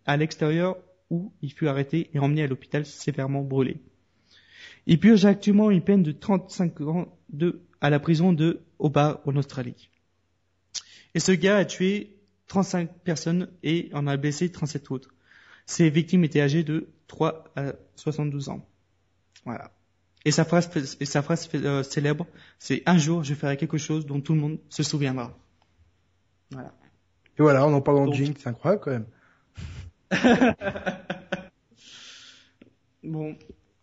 à 0.05 0.17
l'extérieur 0.17 0.77
où 1.09 1.31
il 1.41 1.51
fut 1.51 1.67
arrêté 1.67 2.09
et 2.13 2.19
emmené 2.19 2.43
à 2.43 2.47
l'hôpital 2.47 2.85
sévèrement 2.85 3.41
brûlé. 3.41 3.77
Il 4.85 4.99
purge 4.99 5.25
actuellement 5.25 5.71
une 5.71 5.81
peine 5.81 6.03
de 6.03 6.11
35 6.11 6.81
ans 6.81 7.17
à 7.81 7.89
la 7.89 7.99
prison 7.99 8.33
de 8.33 8.61
Hobart 8.79 9.21
en 9.25 9.35
Australie. 9.35 9.89
Et 11.15 11.19
ce 11.19 11.31
gars 11.31 11.57
a 11.57 11.65
tué 11.65 12.17
35 12.47 12.89
personnes 13.03 13.49
et 13.63 13.89
en 13.93 14.07
a 14.07 14.17
blessé 14.17 14.51
37 14.51 14.91
autres. 14.91 15.09
Ses 15.65 15.89
victimes 15.89 16.23
étaient 16.23 16.41
âgées 16.41 16.63
de 16.63 16.87
3 17.07 17.45
à 17.55 17.73
72 17.95 18.49
ans. 18.49 18.67
Voilà. 19.45 19.71
Et 20.25 20.31
sa 20.31 20.43
phrase, 20.43 20.69
et 20.99 21.05
sa 21.05 21.21
phrase 21.21 21.47
euh, 21.53 21.83
célèbre, 21.83 22.25
c'est 22.59 22.81
un 22.85 22.97
jour 22.97 23.23
je 23.23 23.33
ferai 23.35 23.57
quelque 23.57 23.77
chose 23.77 24.05
dont 24.05 24.19
tout 24.21 24.33
le 24.33 24.39
monde 24.39 24.59
se 24.69 24.83
souviendra. 24.83 25.37
Voilà. 26.51 26.73
Et 27.37 27.41
voilà, 27.41 27.67
on 27.67 27.73
en 27.73 27.77
le 27.77 28.05
Donc- 28.05 28.13
Jinx, 28.13 28.39
c'est 28.41 28.49
incroyable 28.49 28.81
quand 28.83 28.91
même. 28.91 29.05
Bon, 33.03 33.37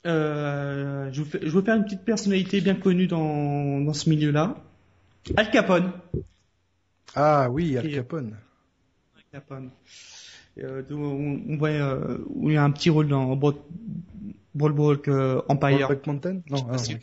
euh, 0.05 1.13
je, 1.13 1.23
vous 1.23 1.31
fais, 1.31 1.39
je 1.43 1.49
veux 1.49 1.63
faire 1.63 1.77
une 1.77 1.85
petite 1.85 2.05
personnalité 2.05 2.61
bien 2.61 2.75
connue 2.75 3.07
dans, 3.07 3.81
dans 3.81 3.93
ce 3.93 4.11
milieu-là. 4.11 4.57
Al 5.37 5.51
Capone. 5.53 5.93
Ah 7.15 7.49
oui, 7.49 7.79
Al 7.79 7.89
Capone. 7.89 8.37
Capone. 9.33 9.71
Euh, 10.59 10.83
on, 10.91 11.41
on 11.49 11.57
voit 11.57 11.71
euh, 11.71 12.19
où 12.29 12.51
il 12.51 12.55
y 12.55 12.57
a 12.59 12.65
un 12.65 12.71
petit 12.71 12.91
rôle 12.91 13.09
dans 13.09 13.35
Broad, 13.35 13.57
Broadwalk 14.55 15.09
euh, 15.09 15.41
Empire. 15.49 15.89
Mountain? 16.07 16.43
Non, 16.51 16.67
ah, 16.71 16.77
si-. 16.77 16.99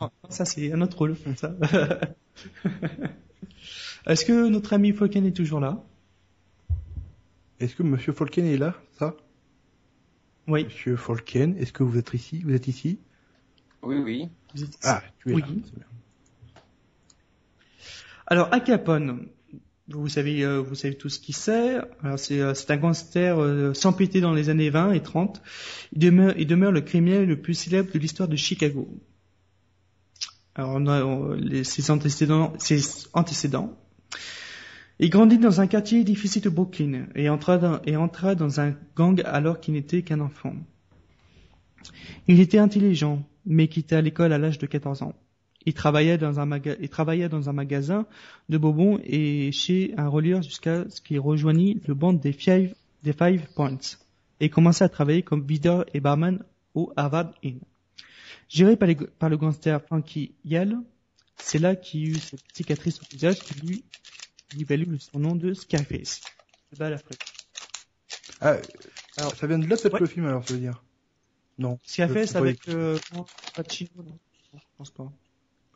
Ah, 0.00 0.10
ça 0.30 0.46
c'est 0.46 0.72
un 0.72 0.80
autre 0.80 0.96
rôle. 0.96 1.16
Ça. 1.36 1.54
Est-ce 4.06 4.24
que 4.24 4.48
notre 4.48 4.72
ami 4.72 4.92
Falken 4.94 5.26
est 5.26 5.36
toujours 5.36 5.60
là? 5.60 5.84
Est-ce 7.58 7.76
que 7.76 7.82
Monsieur 7.82 8.14
Folken 8.14 8.46
est 8.46 8.56
là, 8.56 8.74
ça? 8.98 9.14
Oui. 10.48 10.64
Monsieur 10.64 10.96
Folken, 10.96 11.58
est-ce 11.58 11.74
que 11.74 11.82
vous 11.82 11.98
êtes 11.98 12.14
ici? 12.14 12.40
Vous 12.42 12.54
êtes 12.54 12.68
ici? 12.68 12.98
Oui, 13.82 13.98
oui. 13.98 14.30
Vous 14.54 14.62
êtes 14.62 14.70
ici 14.70 14.78
Ah, 14.84 15.02
tu 15.18 15.32
es 15.32 15.34
Oui. 15.34 15.42
là. 15.76 15.84
Alors, 18.26 18.48
Al 18.50 18.64
Capone, 18.64 19.28
vous 19.92 20.08
savez, 20.08 20.44
euh, 20.44 20.60
vous 20.60 20.74
savez 20.74 20.94
tout 20.96 21.08
ce 21.08 21.18
qu'il 21.18 21.34
sait. 21.34 21.78
Euh, 22.04 22.16
c'est 22.16 22.70
un 22.70 22.76
gangster 22.76 23.38
euh, 23.38 23.74
sans 23.74 23.92
pitié 23.92 24.20
dans 24.20 24.32
les 24.32 24.48
années 24.48 24.70
20 24.70 24.92
et 24.92 25.02
30. 25.02 25.42
Il 25.92 25.98
demeure, 25.98 26.34
il 26.38 26.46
demeure 26.46 26.72
le 26.72 26.80
criminel 26.80 27.26
le 27.26 27.40
plus 27.40 27.54
célèbre 27.54 27.92
de 27.92 27.98
l'histoire 27.98 28.28
de 28.28 28.36
Chicago. 28.36 28.88
Alors 30.54 30.72
on 30.74 30.86
a 30.86 31.04
on- 31.04 31.38
ses 31.64 31.90
antécédents, 31.90 32.52
ses 32.58 32.80
antécédents. 33.12 33.76
Il 34.98 35.08
grandit 35.08 35.38
dans 35.38 35.60
un 35.62 35.66
quartier 35.66 36.04
difficile 36.04 36.42
de 36.42 36.50
Brooklyn 36.50 37.06
et 37.14 37.30
entra 37.30 37.56
dans, 37.56 37.80
et 37.86 37.96
entra 37.96 38.34
dans 38.34 38.60
un 38.60 38.74
gang 38.96 39.22
alors 39.24 39.60
qu'il 39.60 39.74
n'était 39.74 40.02
qu'un 40.02 40.20
enfant. 40.20 40.54
Il 42.28 42.38
était 42.40 42.58
intelligent, 42.58 43.26
mais 43.46 43.68
quitta 43.68 44.02
l'école 44.02 44.32
à 44.34 44.38
l'âge 44.38 44.58
de 44.58 44.66
14 44.66 45.02
ans. 45.02 45.14
Il 45.66 45.74
travaillait 45.74 46.16
dans 46.18 46.40
un, 46.40 46.46
maga- 46.46 46.76
il 46.80 46.88
travaillait 46.88 47.28
dans 47.28 47.48
un 47.50 47.52
magasin 47.52 48.06
de 48.48 48.56
bonbons 48.58 48.98
et 49.04 49.52
chez 49.52 49.92
un 49.98 50.08
relieur 50.08 50.42
jusqu'à 50.42 50.88
ce 50.88 51.00
qu'il 51.02 51.20
rejoignit 51.20 51.80
le 51.86 51.94
band 51.94 52.14
des 52.14 52.32
Five, 52.32 52.74
des 53.02 53.12
Five 53.12 53.46
Points 53.54 53.78
et 54.40 54.48
commença 54.48 54.86
à 54.86 54.88
travailler 54.88 55.22
comme 55.22 55.46
videur 55.46 55.84
et 55.92 56.00
barman 56.00 56.42
au 56.74 56.92
Harvard 56.96 57.32
Inn. 57.44 57.58
Géré 58.48 58.76
par, 58.76 58.88
les- 58.88 58.94
par 58.96 59.28
le 59.28 59.36
gangster 59.36 59.82
Frankie 59.84 60.32
Yale, 60.44 60.78
c'est 61.36 61.58
là 61.58 61.76
qu'il 61.76 62.08
eut 62.08 62.18
cette 62.18 62.40
cicatrice 62.54 62.98
au 63.00 63.04
visage 63.10 63.38
qui 63.40 63.54
lui, 63.60 63.84
lui 64.56 64.64
valut 64.64 64.86
le 64.86 64.98
surnom 64.98 65.34
de 65.36 65.52
Scarface. 65.52 66.22
C'est 66.70 66.78
bas 66.78 66.88
la 66.90 66.96
fraise. 66.98 67.18
Ah, 68.40 68.56
Alors- 69.18 69.34
ça 69.36 69.46
vient 69.46 69.58
de 69.58 69.66
là 69.66 69.76
peut-être 69.76 69.92
Ouais. 69.94 70.00
le 70.00 70.06
film 70.06 70.24
alors, 70.26 70.46
ça 70.48 70.54
veut 70.54 70.60
dire? 70.60 70.82
Non. 71.58 71.78
Scarface 71.84 72.34
avec 72.34 72.66
euh, 72.68 72.98
comment, 73.10 73.26
Pacino, 73.54 73.90
non 73.98 74.18
Je 74.54 74.58
pense 74.78 74.90
pas. 74.90 75.12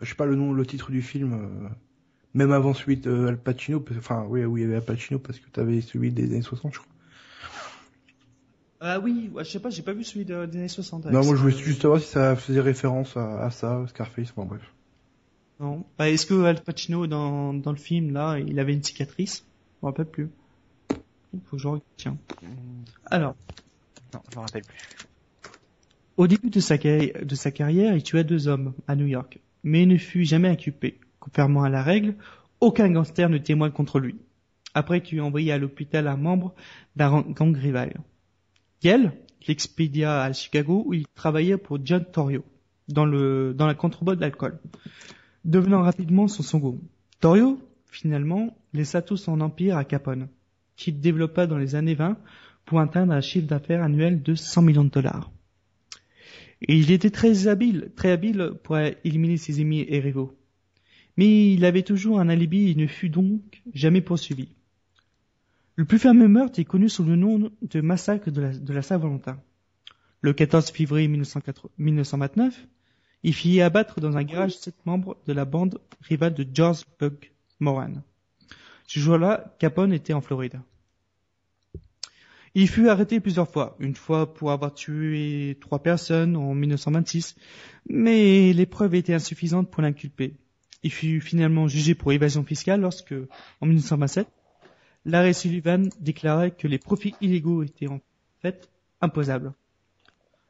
Je 0.01 0.09
sais 0.09 0.15
pas 0.15 0.27
le 0.27 0.37
nom, 0.37 0.53
le 0.53 0.67
titre 0.67 0.91
du 0.91 1.03
film. 1.03 1.33
euh, 1.33 1.69
Même 2.35 2.53
avant 2.53 2.75
celui 2.75 2.97
de 2.97 3.27
Al 3.29 3.39
Pacino, 3.39 3.81
parce- 3.81 3.99
enfin 3.99 4.25
oui, 4.29 4.45
oui, 4.45 4.61
il 4.61 4.65
y 4.65 4.67
avait 4.67 4.77
Al 4.77 4.85
Pacino 4.85 5.19
parce 5.21 5.39
que 5.39 5.49
t'avais 5.51 5.81
celui 5.81 6.11
des 6.11 6.25
années 6.25 6.43
60, 6.43 6.75
je 6.75 6.81
crois. 6.81 6.93
Ah 8.81 8.99
oui, 9.01 9.31
ouais, 9.33 9.45
je 9.45 9.51
sais 9.51 9.61
pas, 9.61 9.71
j'ai 9.71 9.83
pas 9.83 9.93
vu 9.95 10.05
celui 10.05 10.25
de- 10.25 10.45
des 10.47 10.59
années 10.59 10.69
60. 10.69 11.07
non, 11.07 11.25
moi 11.25 11.37
je 11.37 11.41
voulais 11.41 11.57
juste 11.57 11.83
savoir 11.83 12.01
si 12.01 12.09
ça 12.09 12.37
faisait 12.37 12.61
référence 12.61 13.17
à, 13.17 13.45
à 13.45 13.51
ça, 13.51 13.85
Scarface, 13.89 14.33
bon 14.35 14.45
bref. 14.47 14.63
Non. 15.61 15.85
Bah, 15.97 16.11
est-ce 16.11 16.27
que 16.27 16.43
Al 16.45 16.61
Pacino 16.63 17.07
dans, 17.07 17.55
dans 17.55 17.71
le 17.71 17.79
film 17.79 18.13
là, 18.13 18.39
il 18.39 18.59
avait 18.59 18.75
une 18.75 18.83
cicatrice? 18.83 19.45
Je 19.81 19.87
me 19.87 19.91
rappelle 19.91 20.07
plus. 20.11 20.29
Il 21.33 21.41
faut 21.47 21.57
que 21.57 21.63
je 21.63 21.69
retiens. 21.69 22.19
Alors, 23.07 23.37
Non, 24.13 24.21
je 24.31 24.37
me 24.37 24.41
rappelle 24.43 24.65
plus. 24.65 24.79
au 26.17 26.27
début 26.27 26.51
de 26.51 26.61
sa, 26.61 26.77
de 26.77 27.35
sa 27.35 27.51
carrière, 27.53 27.97
il 27.97 28.03
tua 28.03 28.23
deux 28.25 28.49
hommes 28.49 28.75
à 28.89 28.97
New 28.97 29.07
York, 29.07 29.41
mais 29.65 29.83
il 29.83 29.89
ne 29.89 29.97
fut 29.97 30.25
jamais 30.25 30.49
inculpé. 30.49 31.01
Contrairement 31.19 31.65
à 31.65 31.69
la 31.69 31.83
règle, 31.83 32.15
aucun 32.61 32.91
gangster 32.91 33.29
ne 33.29 33.39
témoigne 33.39 33.73
contre 33.73 33.99
lui. 33.99 34.17
Après 34.75 35.01
qu'il 35.03 35.19
eut 35.19 35.23
envoyé 35.23 35.53
à 35.53 35.59
l'hôpital 35.59 36.07
un 36.07 36.17
membre 36.17 36.55
d'un 36.97 37.23
gang 37.23 37.57
rival. 37.57 38.01
Yale 38.83 39.13
l'expédia 39.47 40.23
à 40.23 40.33
Chicago 40.33 40.85
où 40.87 40.95
il 40.95 41.07
travaillait 41.15 41.57
pour 41.57 41.79
John 41.85 42.05
Torrio 42.05 42.45
dans 42.89 43.05
le 43.05 43.55
dans 43.55 43.67
la 43.67 43.75
contrebande 43.75 44.19
d'alcool, 44.19 44.59
devenant 45.45 45.83
rapidement 45.83 46.29
son 46.29 46.43
second. 46.43 46.79
Torrio, 47.21 47.59
finalement, 47.87 48.57
laissa 48.73 49.03
tout 49.03 49.17
son 49.17 49.41
empire 49.41 49.77
à 49.77 49.85
Capone, 49.85 50.29
qu'il 50.77 51.01
développa 51.01 51.47
dans 51.47 51.59
les 51.59 51.75
années 51.75 51.95
20 51.95 52.19
pour 52.65 52.81
atteindre 52.81 53.13
un 53.13 53.21
chiffre 53.21 53.47
d'affaires 53.47 53.83
annuel 53.83 54.23
de 54.23 54.35
100 54.35 54.63
millions 54.63 54.85
de 54.85 54.91
dollars. 54.91 55.31
Il 56.69 56.91
était 56.91 57.11
très 57.11 57.47
habile, 57.47 57.91
très 57.95 58.11
habile 58.11 58.53
pour 58.63 58.79
éliminer 58.79 59.37
ses 59.37 59.61
ennemis 59.61 59.85
et 59.89 60.01
rivaux. 60.01 60.37
Mais 61.17 61.53
il 61.53 61.65
avait 61.65 61.83
toujours 61.83 62.21
un 62.21 62.29
alibi 62.29 62.71
et 62.71 62.75
ne 62.75 62.87
fut 62.87 63.11
donc 63.11 63.63
jamais 63.73 64.01
poursuivi. 64.01 64.49
Le 65.77 65.85
plus 65.85 65.99
fameux 65.99 66.29
meurtre 66.29 66.59
est 66.61 66.65
connu 66.65 66.89
sous 66.89 67.05
le 67.05 67.17
nom 67.17 67.51
de 67.61 67.81
massacre 67.81 68.31
de 68.31 68.73
la, 68.73 68.83
Saint-Valentin. 68.83 69.41
Le 70.21 70.33
14 70.33 70.71
février 70.71 71.09
1980 71.09 71.71
1929, 71.79 72.67
il 73.25 73.35
fit 73.35 73.61
abattre 73.61 74.01
dans 74.01 74.17
un 74.17 74.23
garage 74.23 74.57
sept 74.57 74.77
membres 74.87 75.17
de 75.27 75.33
la 75.33 75.45
bande 75.45 75.81
rivale 76.03 76.35
de 76.35 76.47
George 76.51 76.85
Buck 76.99 77.33
Moran. 77.61 77.95
Ce 78.87 78.99
jour-là, 78.99 79.55
Capone 79.59 79.93
était 79.93 80.13
en 80.13 80.21
Floride. 80.21 80.61
Il 82.57 82.69
fut 82.69 82.89
arrêté 82.89 83.19
plusieurs 83.19 83.49
fois, 83.49 83.77
une 83.81 83.97
fois 83.97 84.33
pour 84.33 84.53
avoir 84.53 84.73
tué 84.73 85.59
trois 85.61 85.81
personnes 85.81 86.37
en 86.37 86.55
1926, 86.55 87.35
mais 87.89 88.53
les 88.53 88.67
preuves 88.67 88.95
étaient 88.95 89.15
insuffisantes 89.15 89.71
pour 89.71 89.83
l'inculper. 89.83 90.35
Il 90.85 90.93
fut 90.93 91.21
finalement 91.21 91.67
jugé 91.67 91.97
pour 91.97 92.13
évasion 92.13 92.45
fiscale 92.45 92.81
lorsque, 92.81 93.15
en 93.61 93.67
1927, 93.67 94.29
l'arrêt 95.05 95.33
Sullivan 95.33 95.89
déclarait 95.99 96.53
que 96.53 96.69
les 96.69 96.79
profits 96.79 97.17
illégaux 97.21 97.65
étaient 97.65 97.89
en 97.89 98.01
fait 98.41 98.71
imposables. 99.01 99.53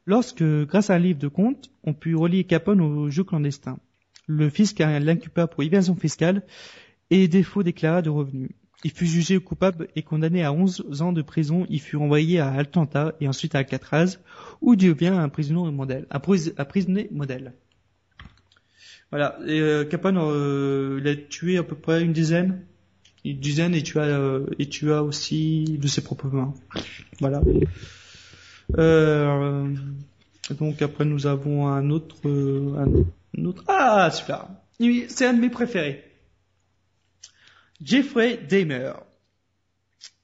Lorsque, 0.05 0.43
grâce 0.43 0.91
à 0.91 0.95
un 0.95 0.99
livre 0.99 1.17
de 1.17 1.27
comptes, 1.27 1.71
on 1.83 1.95
put 1.95 2.15
relier 2.15 2.43
Capone 2.43 2.81
au 2.81 3.09
jeu 3.09 3.23
clandestin, 3.23 3.79
le 4.27 4.51
fisc 4.51 4.77
l'inculpa 4.77 5.47
pour 5.47 5.63
évasion 5.63 5.95
fiscale 5.95 6.43
et 7.09 7.27
défaut 7.27 7.63
déclaré 7.63 8.03
de 8.03 8.11
revenus. 8.11 8.51
Il 8.83 8.91
fut 8.91 9.05
jugé 9.07 9.39
coupable 9.39 9.87
et 9.95 10.03
condamné 10.03 10.43
à 10.43 10.51
11 10.53 11.01
ans 11.01 11.11
de 11.11 11.21
prison. 11.23 11.65
Il 11.69 11.81
fut 11.81 11.95
renvoyé 11.97 12.39
à 12.39 12.51
Atlanta 12.53 13.13
et 13.19 13.27
ensuite 13.27 13.55
à 13.55 13.59
Alcatraz, 13.59 14.19
où 14.61 14.73
il 14.73 14.77
devient 14.77 15.07
un 15.07 15.29
prisonnier 15.29 15.71
modèle. 15.71 16.05
Un, 16.11 16.19
pris- 16.19 16.53
un 16.57 16.65
prisonnier 16.65 17.07
modèle. 17.11 17.53
Voilà. 19.11 19.37
Et, 19.47 19.59
euh, 19.59 19.85
Capone, 19.85 20.17
euh, 20.19 20.99
il 21.01 21.07
a 21.07 21.15
tué 21.15 21.57
à 21.57 21.63
peu 21.63 21.75
près 21.75 22.03
une 22.03 22.13
dizaine, 22.13 22.61
une 23.23 23.39
dizaine 23.39 23.73
et 23.73 23.81
tua, 23.81 24.03
euh, 24.03 24.45
et 24.59 24.67
tua 24.69 25.01
aussi 25.03 25.77
de 25.81 25.87
ses 25.87 26.03
propres 26.03 26.27
mains. 26.27 26.53
Voilà. 27.19 27.41
Euh, 28.77 29.67
donc 30.59 30.81
après 30.81 31.05
nous 31.05 31.27
avons 31.27 31.67
un 31.67 31.89
autre, 31.89 32.17
euh, 32.25 32.75
un 33.37 33.45
autre. 33.45 33.63
Ah 33.67 34.09
super. 34.11 34.47
C'est 34.79 35.25
un 35.25 35.33
de 35.33 35.39
mes 35.39 35.49
préférés. 35.49 36.03
Jeffrey 37.81 38.37
Dahmer. 38.37 38.93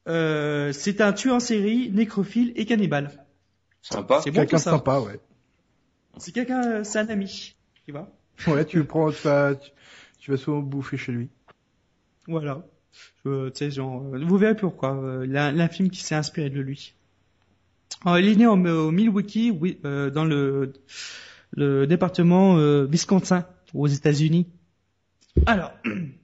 Euh, 0.07 0.73
c'est 0.73 1.01
un 1.01 1.13
tueur 1.13 1.35
en 1.35 1.39
série, 1.39 1.91
nécrophile 1.91 2.53
et 2.55 2.65
cannibale. 2.65 3.25
Sympa. 3.81 4.21
C'est 4.23 4.31
bon 4.31 4.41
Quelqu'un 4.41 4.57
sympa, 4.57 4.99
ouais. 4.99 5.19
C'est 6.17 6.31
quelqu'un, 6.31 6.63
euh, 6.65 6.83
c'est 6.83 6.99
un 6.99 7.07
ami, 7.09 7.55
tu 7.85 7.91
vois. 7.91 8.09
Ouais, 8.47 8.65
tu 8.65 8.83
prends, 8.83 9.11
tu 9.11 9.21
vas, 9.23 9.55
tu, 9.55 9.69
tu 10.19 10.31
vas 10.31 10.37
souvent 10.37 10.59
bouffer 10.59 10.97
chez 10.97 11.11
lui. 11.11 11.29
Voilà. 12.27 12.65
Euh, 13.25 13.49
tu 13.51 13.59
sais, 13.59 13.71
genre, 13.71 14.03
euh, 14.13 14.19
vous 14.25 14.37
verrez 14.37 14.55
pourquoi. 14.55 14.95
Euh, 14.95 15.25
film 15.67 15.89
qui 15.89 16.01
s'est 16.01 16.15
inspiré 16.15 16.49
de 16.49 16.59
lui. 16.59 16.93
Alors, 18.03 18.17
il 18.19 18.27
est 18.27 18.35
né 18.35 18.47
en- 18.47 18.63
au 18.65 18.91
Milwaukee, 18.91 19.51
oui, 19.51 19.79
euh, 19.85 20.09
dans 20.09 20.25
le, 20.25 20.73
le 21.51 21.85
département 21.85 22.57
euh, 22.57 22.85
Wisconsin, 22.85 23.45
aux 23.73 23.87
États-Unis. 23.87 24.47
Alors, 25.45 25.71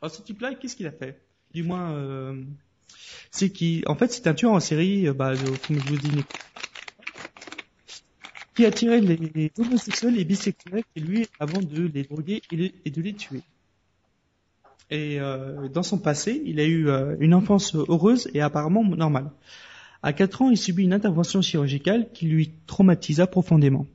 alors, 0.00 0.14
ce 0.14 0.22
type-là, 0.22 0.54
qu'est-ce 0.54 0.76
qu'il 0.76 0.86
a 0.86 0.92
fait? 0.92 1.20
Du 1.52 1.62
moins, 1.62 1.92
euh, 1.92 2.42
c'est 3.30 3.50
qui, 3.50 3.82
en 3.86 3.94
fait, 3.94 4.12
c'est 4.12 4.26
un 4.26 4.34
tueur 4.34 4.52
en 4.52 4.60
série, 4.60 5.08
euh, 5.08 5.12
bah, 5.12 5.34
comme 5.66 5.78
je 5.80 5.88
vous 5.88 5.96
dis, 5.96 6.24
qui 8.54 8.66
a 8.66 8.72
tiré 8.72 9.00
les, 9.00 9.16
les 9.16 9.52
homosexuels 9.58 10.18
et 10.18 10.24
bisexuels 10.24 10.82
chez 10.96 11.02
lui 11.02 11.26
avant 11.38 11.60
de 11.60 11.90
les 11.94 12.02
droguer 12.02 12.42
et, 12.50 12.74
et 12.84 12.90
de 12.90 13.02
les 13.02 13.14
tuer. 13.14 13.40
Et 14.90 15.20
euh, 15.20 15.68
dans 15.68 15.82
son 15.82 15.98
passé, 15.98 16.42
il 16.44 16.60
a 16.60 16.64
eu 16.64 16.88
euh, 16.88 17.16
une 17.20 17.34
enfance 17.34 17.74
heureuse 17.74 18.28
et 18.34 18.40
apparemment 18.40 18.84
normale. 18.84 19.30
À 20.02 20.12
4 20.12 20.42
ans, 20.42 20.50
il 20.50 20.56
subit 20.56 20.84
une 20.84 20.92
intervention 20.92 21.42
chirurgicale 21.42 22.10
qui 22.12 22.26
lui 22.26 22.52
traumatisa 22.66 23.26
profondément. 23.26 23.86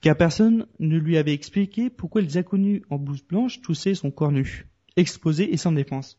Car 0.00 0.16
personne 0.16 0.66
ne 0.80 0.98
lui 0.98 1.16
avait 1.16 1.32
expliqué 1.32 1.90
pourquoi 1.90 2.20
les 2.20 2.36
inconnus 2.36 2.82
en 2.90 2.98
blouse 2.98 3.22
blanche 3.22 3.62
toussaient 3.62 3.94
son 3.94 4.10
corps 4.10 4.32
nu, 4.32 4.66
exposé 4.98 5.52
et 5.52 5.56
sans 5.56 5.72
défense. 5.72 6.18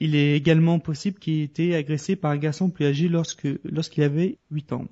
Il 0.00 0.14
est 0.14 0.36
également 0.36 0.78
possible 0.78 1.18
qu'il 1.18 1.40
ait 1.40 1.44
été 1.44 1.74
agressé 1.74 2.16
par 2.16 2.30
un 2.30 2.36
garçon 2.36 2.70
plus 2.70 2.84
âgé 2.84 3.08
lorsqu'il 3.08 4.02
avait 4.02 4.38
8 4.50 4.72
ans. 4.72 4.86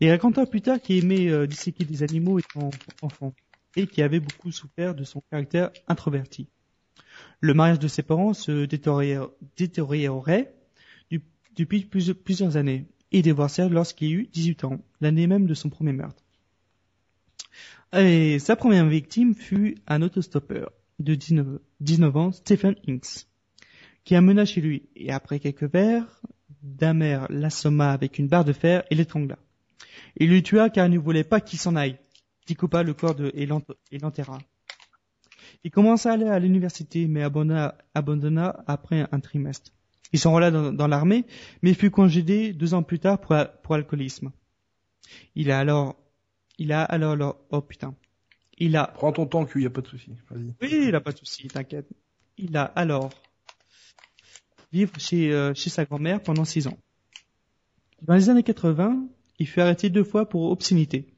Il 0.00 0.10
raconta 0.10 0.46
plus 0.46 0.60
tard 0.60 0.80
qu'il 0.80 1.02
aimait 1.02 1.28
euh, 1.28 1.46
disséquer 1.46 1.84
des 1.84 2.02
animaux 2.02 2.38
étant 2.38 2.70
enfant 3.02 3.32
et 3.76 3.86
qui 3.86 4.02
avait 4.02 4.20
beaucoup 4.20 4.52
souffert 4.52 4.94
de 4.94 5.02
son 5.02 5.22
caractère 5.30 5.70
introverti. 5.88 6.46
Le 7.40 7.54
mariage 7.54 7.80
de 7.80 7.88
ses 7.88 8.02
parents 8.02 8.34
se 8.34 8.66
détérior- 8.66 9.32
détériorait 9.56 10.54
depuis 11.56 11.84
plusieurs, 11.84 12.16
plusieurs 12.16 12.56
années 12.56 12.86
et 13.12 13.22
divorcèrent 13.22 13.70
lorsqu'il 13.70 14.12
eut 14.12 14.28
18 14.32 14.64
ans, 14.64 14.80
l'année 15.00 15.26
même 15.26 15.46
de 15.46 15.54
son 15.54 15.70
premier 15.70 15.92
meurtre. 15.92 16.22
Et 17.96 18.40
sa 18.40 18.56
première 18.56 18.86
victime 18.86 19.34
fut 19.34 19.76
un 19.86 20.02
autostoppeur 20.02 20.72
de 20.98 21.14
19, 21.14 21.58
19 21.80 22.16
ans, 22.16 22.32
Stephen 22.32 22.76
Hinks, 22.86 23.26
qui 24.04 24.14
amena 24.14 24.44
chez 24.44 24.60
lui 24.60 24.88
et 24.96 25.10
après 25.10 25.38
quelques 25.40 25.70
verres, 25.70 26.20
Damer 26.62 27.26
l'assomma 27.28 27.92
avec 27.92 28.18
une 28.18 28.28
barre 28.28 28.44
de 28.44 28.54
fer 28.54 28.84
et 28.90 28.94
l'étrangla. 28.94 29.38
Il 30.16 30.30
le 30.30 30.42
tua 30.42 30.70
car 30.70 30.86
il 30.86 30.92
ne 30.92 30.98
voulait 30.98 31.24
pas 31.24 31.40
qu'il 31.40 31.58
s'en 31.58 31.76
aille, 31.76 31.98
découpa 32.46 32.82
le 32.82 32.94
corps 32.94 33.14
de, 33.14 33.30
et 33.34 33.44
l'ent- 33.44 33.62
et 33.90 33.98
l'enterra. 33.98 34.38
Il 35.62 35.70
commença 35.70 36.10
à 36.10 36.14
aller 36.14 36.26
à 36.26 36.38
l'université, 36.38 37.06
mais 37.06 37.22
abandonna, 37.22 38.64
après 38.66 39.06
un 39.10 39.20
trimestre. 39.20 39.72
Il 40.12 40.18
s'enrôla 40.18 40.50
dans, 40.50 40.86
l'armée, 40.86 41.24
mais 41.62 41.74
fut 41.74 41.90
congédié 41.90 42.52
deux 42.52 42.74
ans 42.74 42.82
plus 42.82 42.98
tard 42.98 43.20
pour, 43.20 43.36
pour 43.62 43.74
alcoolisme. 43.74 44.30
Il 45.34 45.50
a 45.50 45.58
alors, 45.58 45.96
il 46.58 46.72
a 46.72 46.82
alors, 46.82 47.36
oh 47.50 47.60
putain, 47.60 47.94
il 48.58 48.76
a, 48.76 48.86
Prends 48.94 49.12
ton 49.12 49.26
temps, 49.26 49.44
Q, 49.44 49.62
y 49.62 49.66
a 49.66 49.70
pas 49.70 49.80
de 49.80 49.86
souci. 49.88 50.12
Vas-y. 50.30 50.54
oui, 50.62 50.84
il 50.88 50.94
a 50.94 51.00
pas 51.00 51.12
de 51.12 51.18
souci, 51.18 51.48
t'inquiète. 51.48 51.88
Il 52.38 52.56
a 52.56 52.64
alors 52.64 53.10
vivre 54.72 54.92
chez, 54.98 55.32
euh, 55.32 55.54
chez 55.54 55.70
sa 55.70 55.84
grand-mère 55.84 56.20
pendant 56.22 56.44
six 56.44 56.66
ans. 56.66 56.76
Dans 58.02 58.14
les 58.14 58.28
années 58.28 58.42
80, 58.42 59.06
il 59.38 59.46
fut 59.46 59.60
arrêté 59.60 59.88
deux 59.90 60.04
fois 60.04 60.28
pour 60.28 60.50
obscénité 60.50 61.14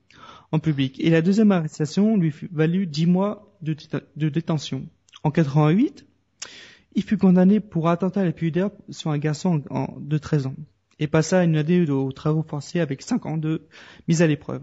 en 0.52 0.58
public 0.58 1.00
et 1.00 1.10
la 1.10 1.22
deuxième 1.22 1.50
arrestation 1.52 2.16
lui 2.16 2.30
fut 2.30 2.48
valu 2.52 2.86
dix 2.86 3.06
mois 3.06 3.56
de, 3.62 3.74
de 4.16 4.28
détention. 4.28 4.86
En 5.24 5.30
88, 5.30 6.06
il 6.94 7.02
fut 7.02 7.18
condamné 7.18 7.60
pour 7.60 7.88
attentat 7.88 8.20
à 8.20 8.24
la 8.24 8.32
pudeur 8.32 8.70
sur 8.90 9.10
un 9.10 9.18
garçon 9.18 9.62
en- 9.70 9.76
en- 9.94 10.00
de 10.00 10.18
13 10.18 10.46
ans 10.46 10.54
et 10.98 11.06
passa 11.08 11.42
une 11.44 11.56
année 11.56 11.90
aux 11.90 12.12
travaux 12.12 12.42
forcés 12.48 12.80
avec 12.80 13.02
cinq 13.02 13.26
ans 13.26 13.36
de 13.36 13.66
mise 14.08 14.22
à 14.22 14.26
l'épreuve. 14.26 14.62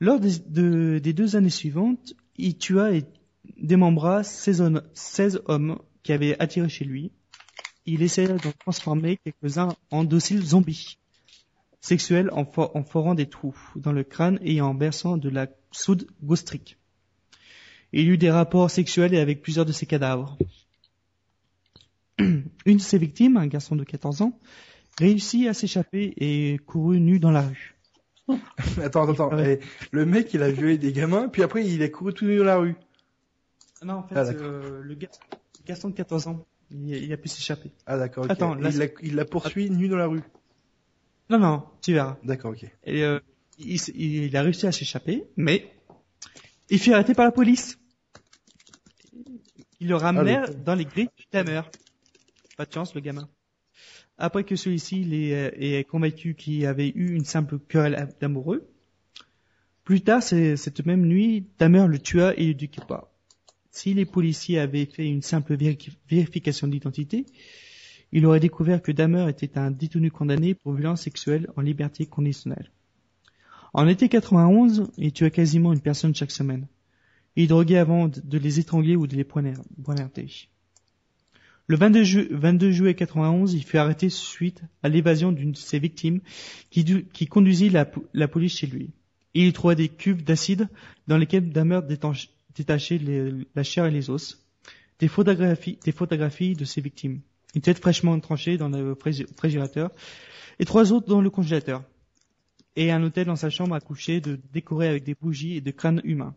Lors 0.00 0.20
des, 0.20 0.38
de- 0.38 0.98
des 1.02 1.12
deux 1.12 1.36
années 1.36 1.50
suivantes, 1.50 2.14
il 2.36 2.56
tua 2.58 2.92
et 2.92 3.04
démembra 3.56 4.22
16, 4.22 4.60
hom- 4.60 4.82
16 4.94 5.42
hommes 5.46 5.78
qui 6.02 6.12
avaient 6.12 6.38
attiré 6.40 6.68
chez 6.68 6.84
lui. 6.84 7.12
Il 7.86 8.02
essaya 8.02 8.36
d'en 8.36 8.52
transformer 8.58 9.16
quelques-uns 9.24 9.74
en 9.90 10.04
dociles 10.04 10.42
zombies 10.44 10.98
sexuels 11.80 12.30
en, 12.32 12.44
for- 12.44 12.74
en 12.74 12.82
forant 12.82 13.14
des 13.14 13.28
trous 13.28 13.56
dans 13.76 13.92
le 13.92 14.02
crâne 14.04 14.38
et 14.42 14.60
en 14.60 14.74
versant 14.74 15.16
de 15.16 15.28
la 15.28 15.46
soude 15.70 16.06
gaustrique. 16.22 16.76
Il 17.92 18.08
eut 18.08 18.18
des 18.18 18.30
rapports 18.30 18.70
sexuels 18.70 19.14
avec 19.14 19.40
plusieurs 19.40 19.64
de 19.66 19.72
ses 19.72 19.86
cadavres. 19.86 20.36
Une 22.18 22.76
de 22.76 22.82
ses 22.82 22.98
victimes, 22.98 23.36
un 23.36 23.46
garçon 23.46 23.76
de 23.76 23.84
14 23.84 24.22
ans, 24.22 24.38
réussit 24.98 25.46
à 25.46 25.54
s'échapper 25.54 26.12
et 26.16 26.58
courut 26.66 26.98
nu 27.00 27.20
dans 27.20 27.30
la 27.30 27.42
rue. 27.42 27.75
Attends, 28.82 29.02
attends, 29.08 29.12
attends. 29.28 29.36
Ouais. 29.36 29.60
Le 29.92 30.04
mec, 30.06 30.32
il 30.34 30.42
a 30.42 30.50
violé 30.50 30.78
des 30.78 30.92
gamins, 30.92 31.28
puis 31.28 31.42
après, 31.42 31.64
il 31.66 31.82
a 31.82 31.88
couru 31.88 32.12
tout 32.12 32.24
nu 32.26 32.38
dans 32.38 32.44
la 32.44 32.56
rue. 32.56 32.74
Non, 33.82 33.94
en 33.94 34.02
fait, 34.04 34.14
Ah, 34.16 34.24
euh, 34.32 34.80
le, 34.82 34.94
gar- 34.94 35.10
le 35.60 35.64
garçon 35.66 35.90
de 35.90 35.94
14 35.94 36.26
ans, 36.28 36.44
il, 36.70 36.88
il 36.90 37.12
a 37.12 37.16
pu 37.16 37.28
s'échapper. 37.28 37.70
Ah, 37.86 37.98
d'accord, 37.98 38.24
ok. 38.24 38.30
Attends, 38.30 38.54
là, 38.54 38.70
il 39.02 39.14
l'a 39.14 39.24
poursuivi 39.24 39.70
nu 39.70 39.88
dans 39.88 39.96
la 39.96 40.06
rue. 40.06 40.22
Non, 41.30 41.38
non, 41.38 41.64
tu 41.82 41.92
verras. 41.92 42.16
D'accord, 42.24 42.52
ok. 42.52 42.64
Et, 42.84 43.02
euh, 43.04 43.20
il, 43.58 44.36
a 44.36 44.42
réussi 44.42 44.66
à 44.66 44.72
s'échapper, 44.72 45.24
mais 45.36 45.70
il 46.70 46.78
fut 46.78 46.92
arrêté 46.92 47.14
par 47.14 47.24
la 47.24 47.32
police. 47.32 47.78
Ils 49.80 49.88
le 49.88 49.96
ramenèrent 49.96 50.44
Ah, 50.46 50.50
le- 50.50 50.54
dans 50.64 50.74
les 50.74 50.84
grilles 50.84 51.10
du 51.16 51.26
Tamer. 51.26 51.62
Pas 52.56 52.64
de 52.64 52.72
chance, 52.72 52.94
le 52.94 53.00
gamin. 53.00 53.28
Après 54.18 54.44
que 54.44 54.56
celui-ci 54.56 55.04
l'ait 55.04 55.80
euh, 55.80 55.82
convaincu 55.82 56.34
qu'il 56.34 56.64
avait 56.66 56.88
eu 56.88 57.14
une 57.14 57.24
simple 57.24 57.58
querelle 57.58 58.08
d'amoureux, 58.20 58.66
plus 59.84 60.00
tard, 60.00 60.22
cette 60.22 60.84
même 60.84 61.06
nuit, 61.06 61.44
Tamer 61.58 61.86
le 61.86 61.98
tua 61.98 62.34
et 62.36 62.48
le 62.48 62.54
décapita. 62.54 63.08
Si 63.70 63.94
les 63.94 64.04
policiers 64.06 64.58
avaient 64.58 64.86
fait 64.86 65.06
une 65.06 65.22
simple 65.22 65.54
véri- 65.54 65.96
vérification 66.08 66.66
d'identité, 66.66 67.26
il 68.10 68.24
aurait 68.26 68.40
découvert 68.40 68.80
que 68.82 68.90
Dahmer 68.90 69.28
était 69.28 69.58
un 69.58 69.70
détenu 69.70 70.10
condamné 70.10 70.54
pour 70.54 70.72
violence 70.72 71.02
sexuelle 71.02 71.48
en 71.56 71.60
liberté 71.60 72.06
conditionnelle. 72.06 72.70
En 73.74 73.86
été 73.86 74.08
91, 74.08 74.90
il 74.96 75.12
tua 75.12 75.28
quasiment 75.30 75.72
une 75.72 75.80
personne 75.80 76.14
chaque 76.14 76.30
semaine. 76.30 76.66
Il 77.36 77.48
droguait 77.48 77.76
avant 77.76 78.08
de 78.08 78.38
les 78.38 78.58
étrangler 78.58 78.96
ou 78.96 79.06
de 79.06 79.14
les 79.14 79.24
poignard- 79.24 79.62
poignarder. 79.84 80.28
Le 81.68 81.76
22, 81.76 82.02
ju- 82.04 82.28
22 82.30 82.70
juillet 82.70 82.94
91, 82.94 83.54
il 83.54 83.64
fut 83.64 83.76
arrêté 83.78 84.08
suite 84.08 84.62
à 84.82 84.88
l'évasion 84.88 85.32
d'une 85.32 85.52
de 85.52 85.56
ses 85.56 85.78
victimes 85.80 86.20
qui, 86.70 86.84
du- 86.84 87.04
qui 87.06 87.26
conduisit 87.26 87.70
la, 87.70 87.84
po- 87.84 88.06
la 88.14 88.28
police 88.28 88.56
chez 88.58 88.66
lui. 88.68 88.90
Il 89.34 89.52
trouva 89.52 89.74
des 89.74 89.88
cubes 89.88 90.22
d'acide 90.22 90.68
dans 91.08 91.18
lesquels 91.18 91.50
Dahmer 91.50 91.80
détachait 92.54 93.00
la 93.54 93.62
chair 93.62 93.86
et 93.86 93.90
les 93.90 94.08
os, 94.10 94.42
des 95.00 95.08
photographies, 95.08 96.54
de 96.54 96.64
ses 96.64 96.80
victimes, 96.80 97.20
une 97.54 97.60
tête 97.60 97.78
fraîchement 97.80 98.18
tranchée 98.20 98.56
dans 98.56 98.68
le 98.70 98.96
frigérateur 99.36 99.90
et 100.58 100.64
trois 100.64 100.92
autres 100.92 101.08
dans 101.08 101.20
le 101.20 101.28
congélateur, 101.30 101.82
et 102.76 102.90
un 102.92 103.02
hôtel 103.02 103.26
dans 103.26 103.36
sa 103.36 103.50
chambre 103.50 103.74
à 103.74 103.80
coucher 103.80 104.20
de 104.20 104.38
décoré 104.52 104.88
avec 104.88 105.04
des 105.04 105.14
bougies 105.14 105.56
et 105.56 105.60
de 105.60 105.70
crânes 105.70 106.00
humains. 106.04 106.34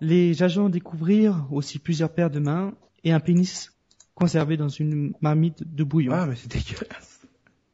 Les 0.00 0.42
agents 0.42 0.68
découvrirent 0.68 1.46
aussi 1.50 1.78
plusieurs 1.78 2.12
paires 2.12 2.30
de 2.30 2.40
mains 2.40 2.74
et 3.04 3.12
un 3.12 3.20
pénis 3.20 3.72
conservé 4.14 4.56
dans 4.56 4.68
une 4.68 5.12
marmite 5.20 5.62
de 5.74 5.84
bouillon. 5.84 6.12
Ah, 6.14 6.26
mais 6.26 6.34
c'est 6.36 6.50
dégueulasse. 6.50 7.26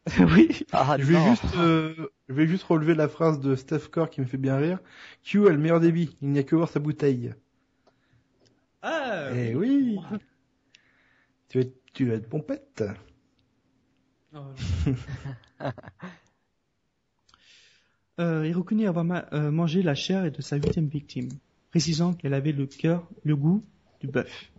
oui. 0.36 0.64
Ah, 0.72 0.96
Je 0.98 1.04
vais 1.04 1.14
non. 1.14 1.30
juste, 1.30 1.56
euh, 1.56 1.94
je 2.28 2.34
vais 2.34 2.46
juste 2.46 2.64
relever 2.64 2.94
la 2.94 3.08
phrase 3.08 3.40
de 3.40 3.54
Steph 3.56 3.88
Core 3.90 4.10
qui 4.10 4.20
me 4.20 4.26
fait 4.26 4.36
bien 4.36 4.56
rire. 4.58 4.78
Q 5.22 5.46
a 5.46 5.50
le 5.50 5.58
meilleur 5.58 5.80
débit. 5.80 6.16
Il 6.20 6.28
n'y 6.28 6.38
a 6.38 6.42
que 6.42 6.54
voir 6.54 6.68
sa 6.68 6.78
bouteille. 6.80 7.32
Ah, 8.82 9.30
Eh 9.34 9.54
oui. 9.54 9.98
Tu 11.48 11.58
vas 11.58 11.64
être, 11.64 11.74
tu 11.94 12.06
vas 12.06 12.14
être 12.16 12.28
pompette. 12.28 12.84
Oh. 14.34 14.38
Euh, 18.20 18.46
il 18.46 18.56
reconnut 18.56 18.86
avoir 18.86 19.04
ma- 19.04 19.26
euh, 19.32 19.50
mangé 19.50 19.82
la 19.82 19.94
chair 19.96 20.30
de 20.30 20.40
sa 20.40 20.54
huitième 20.56 20.86
victime, 20.86 21.28
précisant 21.70 22.12
qu'elle 22.14 22.34
avait 22.34 22.52
le 22.52 22.66
cœur, 22.66 23.08
le 23.24 23.34
goût 23.34 23.64
du 24.00 24.06
bœuf. 24.06 24.52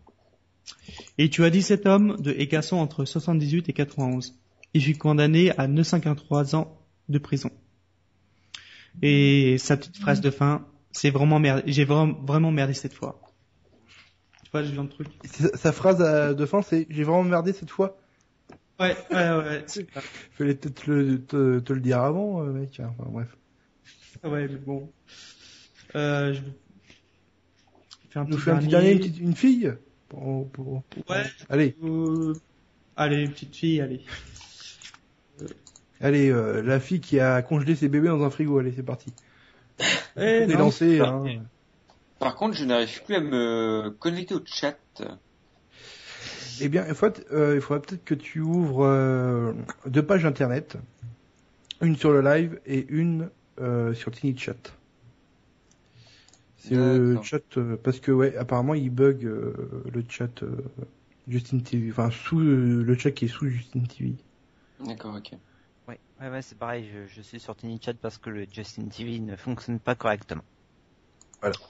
Et 1.18 1.30
tu 1.30 1.44
as 1.44 1.50
17 1.50 1.86
hommes 1.86 2.18
de, 2.20 2.32
et 2.38 2.48
garçons 2.48 2.78
entre 2.78 3.06
78 3.06 3.70
et 3.70 3.74
91. 3.74 4.36
Il 4.74 4.84
fut 4.84 4.96
condamné 4.98 5.52
à 5.58 5.68
953 5.68 6.56
ans 6.56 6.78
de 7.10 7.18
prison. 7.18 7.50
Et 9.02 9.58
sa 9.58 9.78
petite 9.78 9.98
phrase 9.98 10.22
de 10.22 10.30
fin, 10.30 10.66
c'est 10.92 11.10
vraiment 11.10 11.40
merdé. 11.40 11.64
J'ai 11.72 11.86
vraiment, 11.86 12.14
vraiment 12.26 12.52
merdé 12.52 12.74
cette 12.74 12.94
fois. 12.94 13.22
Tu 14.44 14.52
vois 14.52 14.62
le 14.62 14.74
genre 14.74 14.86
de 14.86 14.90
truc. 14.90 15.08
Sa, 15.26 15.56
sa 15.58 15.72
phrase 15.72 16.02
euh, 16.02 16.34
de 16.34 16.46
fin, 16.46 16.62
c'est 16.62 16.88
j'ai 16.90 17.04
vraiment 17.04 17.24
merdé 17.24 17.52
cette 17.54 17.70
fois. 17.70 17.98
Ouais, 18.80 18.96
ouais, 19.12 19.32
ouais. 19.38 19.66
Fallait 20.38 20.56
peut-être 20.56 20.88
le, 20.88 21.24
te, 21.24 21.60
te 21.60 21.74
le 21.74 21.80
dire 21.82 22.00
avant, 22.02 22.42
euh, 22.44 22.52
mec. 22.52 22.80
Enfin, 22.80 23.10
bref. 23.10 23.28
Ouais, 24.24 24.48
mais 24.48 24.58
bon. 24.58 24.92
Euh, 25.96 26.34
je 26.34 26.40
fais 28.10 28.20
un 28.20 28.24
Nous 28.24 28.36
petit 28.36 28.42
fait 28.42 28.52
un 28.52 28.58
petit 28.58 28.68
dernier, 28.68 28.92
une, 28.94 29.00
petite- 29.00 29.20
une 29.20 29.36
fille. 29.36 29.74
Pour- 30.16 30.50
pour- 30.50 30.84
Ouais. 31.10 31.24
Allez, 31.50 31.76
Euh, 31.84 32.34
Allez, 32.96 33.28
petite 33.28 33.56
fille, 33.56 33.82
allez. 33.82 34.02
allez, 36.00 36.32
euh, 36.32 36.62
la 36.62 36.80
fille 36.80 37.02
qui 37.02 37.20
a 37.20 37.42
congelé 37.42 37.76
ses 37.76 37.90
bébés 37.90 38.08
dans 38.08 38.24
un 38.24 38.30
frigo. 38.30 38.58
Allez, 38.58 38.72
c'est 38.74 38.84
parti. 38.84 39.12
Eh, 40.18 40.48
non, 40.48 40.60
lancé. 40.60 41.02
Hein. 41.02 41.26
Par 42.20 42.36
contre, 42.36 42.56
je 42.56 42.64
n'arrive 42.64 43.04
plus 43.04 43.16
à 43.16 43.20
me 43.20 43.90
connecter 44.00 44.36
au 44.36 44.42
chat. 44.46 44.78
Eh 46.62 46.70
bien, 46.70 46.86
il 46.86 46.92
euh, 46.92 47.60
faudrait 47.60 47.82
peut-être 47.82 48.06
que 48.06 48.16
tu 48.16 48.40
ouvres 48.40 48.86
euh, 48.86 49.52
deux 49.86 50.06
pages 50.06 50.26
internet, 50.26 50.78
une 51.82 51.98
sur 51.98 52.12
le 52.12 52.22
live 52.22 52.62
et 52.66 52.86
une 52.88 53.30
euh, 53.60 53.94
sur 53.94 54.12
Tiny 54.12 54.38
Chat. 54.38 54.72
C'est 56.68 56.76
le 56.76 57.22
chat 57.22 57.58
euh, 57.58 57.78
parce 57.84 58.00
que 58.00 58.12
ouais, 58.12 58.36
apparemment 58.38 58.74
il 58.74 58.90
bug 58.90 59.24
euh, 59.24 59.54
le 59.94 60.04
chat 60.10 60.42
euh, 60.42 60.58
Justin 61.28 61.60
TV, 61.60 61.92
enfin 61.92 62.10
sous 62.10 62.40
euh, 62.40 62.82
le 62.84 62.98
chat 62.98 63.12
qui 63.12 63.26
est 63.26 63.28
sous 63.28 63.48
Justin 63.48 63.82
TV. 63.82 64.16
D'accord, 64.84 65.16
ok. 65.16 65.34
Ouais, 65.88 66.00
ouais, 66.20 66.30
ouais, 66.30 66.42
c'est 66.42 66.58
pareil, 66.58 66.90
je, 66.92 67.06
je 67.06 67.22
suis 67.22 67.40
sur 67.40 67.56
TinyChat 67.56 67.94
parce 68.02 68.18
que 68.18 68.32
le 68.32 68.48
Justin 68.52 68.88
TV 68.88 69.20
ne 69.20 69.36
fonctionne 69.36 69.80
pas 69.80 69.94
correctement. 69.94 70.44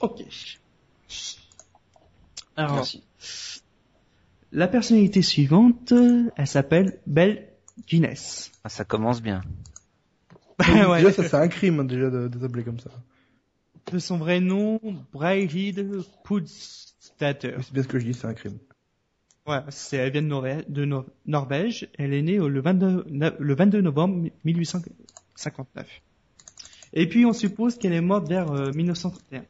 Ok. 0.00 0.22
Alors, 2.56 2.76
Merci. 2.76 3.04
la 4.52 4.66
personnalité 4.66 5.20
suivante, 5.20 5.92
elle 5.92 6.46
s'appelle 6.46 6.98
Belle 7.06 7.50
Guinness. 7.86 8.50
Ah, 8.64 8.70
ça 8.70 8.86
commence 8.86 9.20
bien. 9.20 9.42
ouais. 10.58 11.02
Déjà 11.02 11.12
ça 11.12 11.28
c'est 11.28 11.36
un 11.36 11.48
crime 11.48 11.80
hein, 11.80 11.84
déjà 11.84 12.08
de, 12.08 12.28
de 12.28 12.38
t'appeler 12.38 12.64
comme 12.64 12.80
ça. 12.80 12.88
De 13.92 13.98
son 13.98 14.16
vrai 14.18 14.40
nom, 14.40 14.80
Brairid 15.12 16.02
Pudstater. 16.24 17.54
Mais 17.56 17.62
C'est 17.62 17.72
bien 17.72 17.82
ce 17.82 17.88
que 17.88 17.98
je 17.98 18.04
dis, 18.04 18.14
c'est 18.14 18.26
un 18.26 18.34
crime. 18.34 18.58
Ouais, 19.46 19.60
c'est, 19.68 19.96
elle 19.96 20.12
vient 20.12 20.22
de, 20.22 20.26
Norvège, 20.26 20.64
de 20.68 20.84
Nor- 20.84 21.06
Norvège. 21.26 21.88
Elle 21.98 22.12
est 22.12 22.22
née 22.22 22.36
le 22.38 22.60
22, 22.60 23.04
no- 23.08 23.30
le 23.38 23.54
22 23.54 23.80
novembre 23.80 24.28
1859. 24.44 25.86
Et 26.94 27.08
puis, 27.08 27.24
on 27.26 27.32
suppose 27.32 27.78
qu'elle 27.78 27.92
est 27.92 28.00
morte 28.00 28.28
vers 28.28 28.50
euh, 28.50 28.72
1931. 28.72 29.44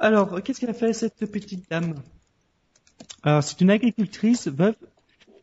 Alors, 0.00 0.42
qu'est-ce 0.42 0.58
qu'elle 0.60 0.70
a 0.70 0.74
fait, 0.74 0.92
cette 0.92 1.24
petite 1.30 1.70
dame? 1.70 1.94
Alors, 3.22 3.44
c'est 3.44 3.60
une 3.60 3.70
agricultrice 3.70 4.48
veuve 4.48 4.74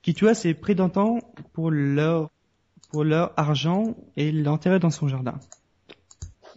qui 0.01 0.13
tua 0.13 0.34
ses 0.34 0.53
prédentants 0.53 1.19
pour 1.53 1.71
leur, 1.71 2.30
pour 2.89 3.05
leur 3.05 3.31
argent 3.39 3.95
et 4.17 4.34
l'enterrait 4.34 4.80
dans 4.80 4.89
son 4.89 5.07
jardin. 5.07 5.39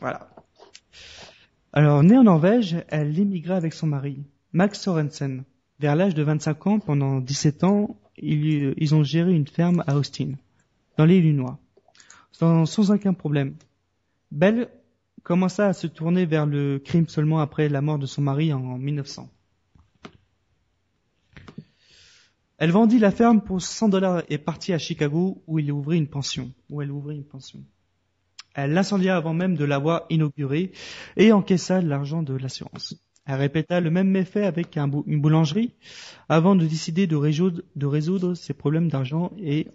Voilà. 0.00 0.31
Alors, 1.74 2.02
née 2.02 2.18
en 2.18 2.24
Norvège, 2.24 2.84
elle 2.88 3.18
émigra 3.18 3.56
avec 3.56 3.72
son 3.72 3.86
mari, 3.86 4.22
Max 4.52 4.78
Sorensen. 4.80 5.44
Vers 5.80 5.96
l'âge 5.96 6.14
de 6.14 6.22
25 6.22 6.66
ans, 6.66 6.78
pendant 6.78 7.18
17 7.20 7.64
ans, 7.64 7.96
ils, 8.18 8.94
ont 8.94 9.02
géré 9.02 9.32
une 9.32 9.46
ferme 9.46 9.82
à 9.86 9.96
Austin, 9.96 10.32
dans 10.98 11.06
l'Illinois, 11.06 11.58
sans, 12.30 12.66
sans 12.66 12.90
aucun 12.90 13.14
problème. 13.14 13.54
Belle 14.30 14.68
commença 15.22 15.66
à 15.66 15.72
se 15.72 15.86
tourner 15.86 16.26
vers 16.26 16.44
le 16.44 16.78
crime 16.78 17.08
seulement 17.08 17.40
après 17.40 17.70
la 17.70 17.80
mort 17.80 17.98
de 17.98 18.06
son 18.06 18.20
mari 18.20 18.52
en 18.52 18.76
1900. 18.76 19.30
Elle 22.58 22.70
vendit 22.70 22.98
la 22.98 23.10
ferme 23.10 23.40
pour 23.40 23.62
100 23.62 23.88
dollars 23.88 24.22
et 24.28 24.36
partit 24.36 24.74
à 24.74 24.78
Chicago 24.78 25.42
où 25.46 25.58
il. 25.58 25.72
Où 25.72 25.72
elle 25.72 26.92
ouvrit 26.92 27.16
une 27.16 27.24
pension. 27.24 27.64
Elle 28.54 28.72
l'incendia 28.72 29.16
avant 29.16 29.34
même 29.34 29.56
de 29.56 29.64
l'avoir 29.64 30.04
inaugurée 30.10 30.72
et 31.16 31.32
encaissa 31.32 31.80
l'argent 31.80 32.22
de 32.22 32.34
l'assurance. 32.34 32.94
Elle 33.24 33.36
répéta 33.36 33.80
le 33.80 33.90
même 33.90 34.08
méfait 34.08 34.44
avec 34.44 34.76
une 34.76 35.20
boulangerie 35.20 35.74
avant 36.28 36.56
de 36.56 36.66
décider 36.66 37.06
de 37.06 37.16
résoudre, 37.16 38.34
ses 38.34 38.52
problèmes 38.54 38.88
d'argent 38.88 39.32
et 39.38 39.68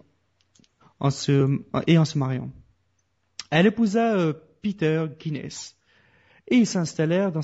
en 1.00 1.10
se, 1.10 2.16
mariant. 2.16 2.50
Elle 3.50 3.66
épousa 3.66 4.16
euh, 4.16 4.34
Peter 4.62 5.06
Guinness 5.18 5.76
et 6.48 6.56
ils 6.56 6.66
s'installèrent 6.66 7.32
dans 7.32 7.42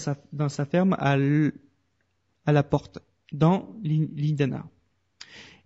sa, 0.49 0.65
ferme 0.67 0.97
à, 0.99 1.17
la 1.17 2.63
porte, 2.63 2.99
dans 3.33 3.75
l'In- 3.83 4.09
l'Indiana. 4.15 4.67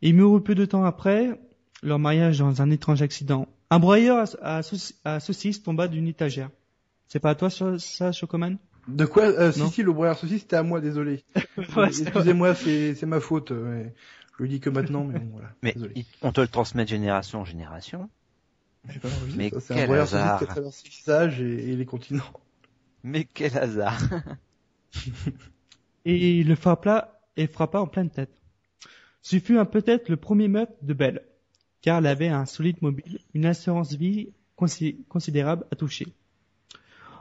Ils 0.03 0.15
moururent 0.15 0.45
peu 0.45 0.55
de 0.55 0.65
temps 0.65 0.85
après 0.85 1.41
leur 1.83 1.99
mariage 1.99 2.39
dans 2.39 2.63
un 2.63 2.71
étrange 2.71 3.03
accident. 3.03 3.49
Un 3.71 3.79
broyeur 3.79 4.25
à, 4.43 4.57
à, 4.57 4.61
sauc- 4.63 4.95
à 5.05 5.21
saucisses 5.21 5.63
tomba 5.63 5.89
d'une 5.89 6.09
étagère. 6.09 6.51
C'est 7.09 7.21
pas 7.21 7.31
à 7.31 7.35
toi 7.35 7.51
ça, 7.51 8.13
Chocoman? 8.13 8.57
De 8.89 9.05
quoi? 9.05 9.25
Euh, 9.25 9.53
Si, 9.53 9.67
si, 9.69 9.83
le 9.83 9.93
broyeur 9.93 10.19
saucisse, 10.19 10.41
c'était 10.43 10.57
à 10.57 10.63
moi, 10.63 10.81
désolé. 10.81 11.25
Ouais, 11.77 11.89
Excusez-moi, 11.89 12.55
c'est 12.55 13.03
ma 13.05 13.21
faute. 13.21 13.51
euh, 13.53 13.83
ouais. 13.85 13.95
Je 14.39 14.43
le 14.45 14.49
dis 14.49 14.61
que 14.61 14.71
maintenant, 14.71 15.05
mais 15.05 15.19
bon, 15.19 15.29
voilà. 15.33 15.51
Mais 15.63 15.73
Désolé. 15.75 16.07
on 16.23 16.33
te 16.33 16.41
le 16.41 16.49
transmet 16.49 16.85
de 16.85 16.89
génération 16.89 17.41
en 17.41 17.45
génération. 17.45 18.09
J'ai 18.89 19.01
pas 19.01 19.09
envie, 19.09 19.37
Mais 19.37 19.51
ça, 19.51 19.75
un 19.75 19.77
quel 19.77 19.87
broyeur 19.87 20.05
hasard. 20.05 20.39
saucisse 20.39 20.47
qui 20.47 20.51
a 20.51 20.55
traversé 20.55 20.83
le 20.87 20.91
visage 20.91 21.41
et, 21.41 21.73
et 21.73 21.77
les 21.77 21.85
continents. 21.85 22.33
Mais 23.03 23.25
quel 23.25 23.59
hasard 23.59 24.01
et 26.05 26.39
il 26.39 26.49
le 26.49 26.55
frappa 26.55 27.21
et 27.37 27.47
frappa 27.47 27.81
en 27.81 27.87
pleine 27.87 28.11
tête. 28.11 28.41
Ce 29.23 29.39
fut 29.39 29.59
un- 29.59 29.65
peut-être 29.65 30.09
le 30.09 30.17
premier 30.17 30.49
meurtre 30.49 30.73
de 30.83 30.95
Belle, 30.95 31.23
car 31.81 31.99
elle 31.99 32.07
avait 32.07 32.29
un 32.29 32.47
solide 32.47 32.77
mobile, 32.83 33.19
une 33.35 33.47
assurance 33.47 33.95
vie 33.95 34.29
consi- 34.59 34.97
considérable 35.09 35.65
à 35.71 35.77
toucher. 35.77 36.07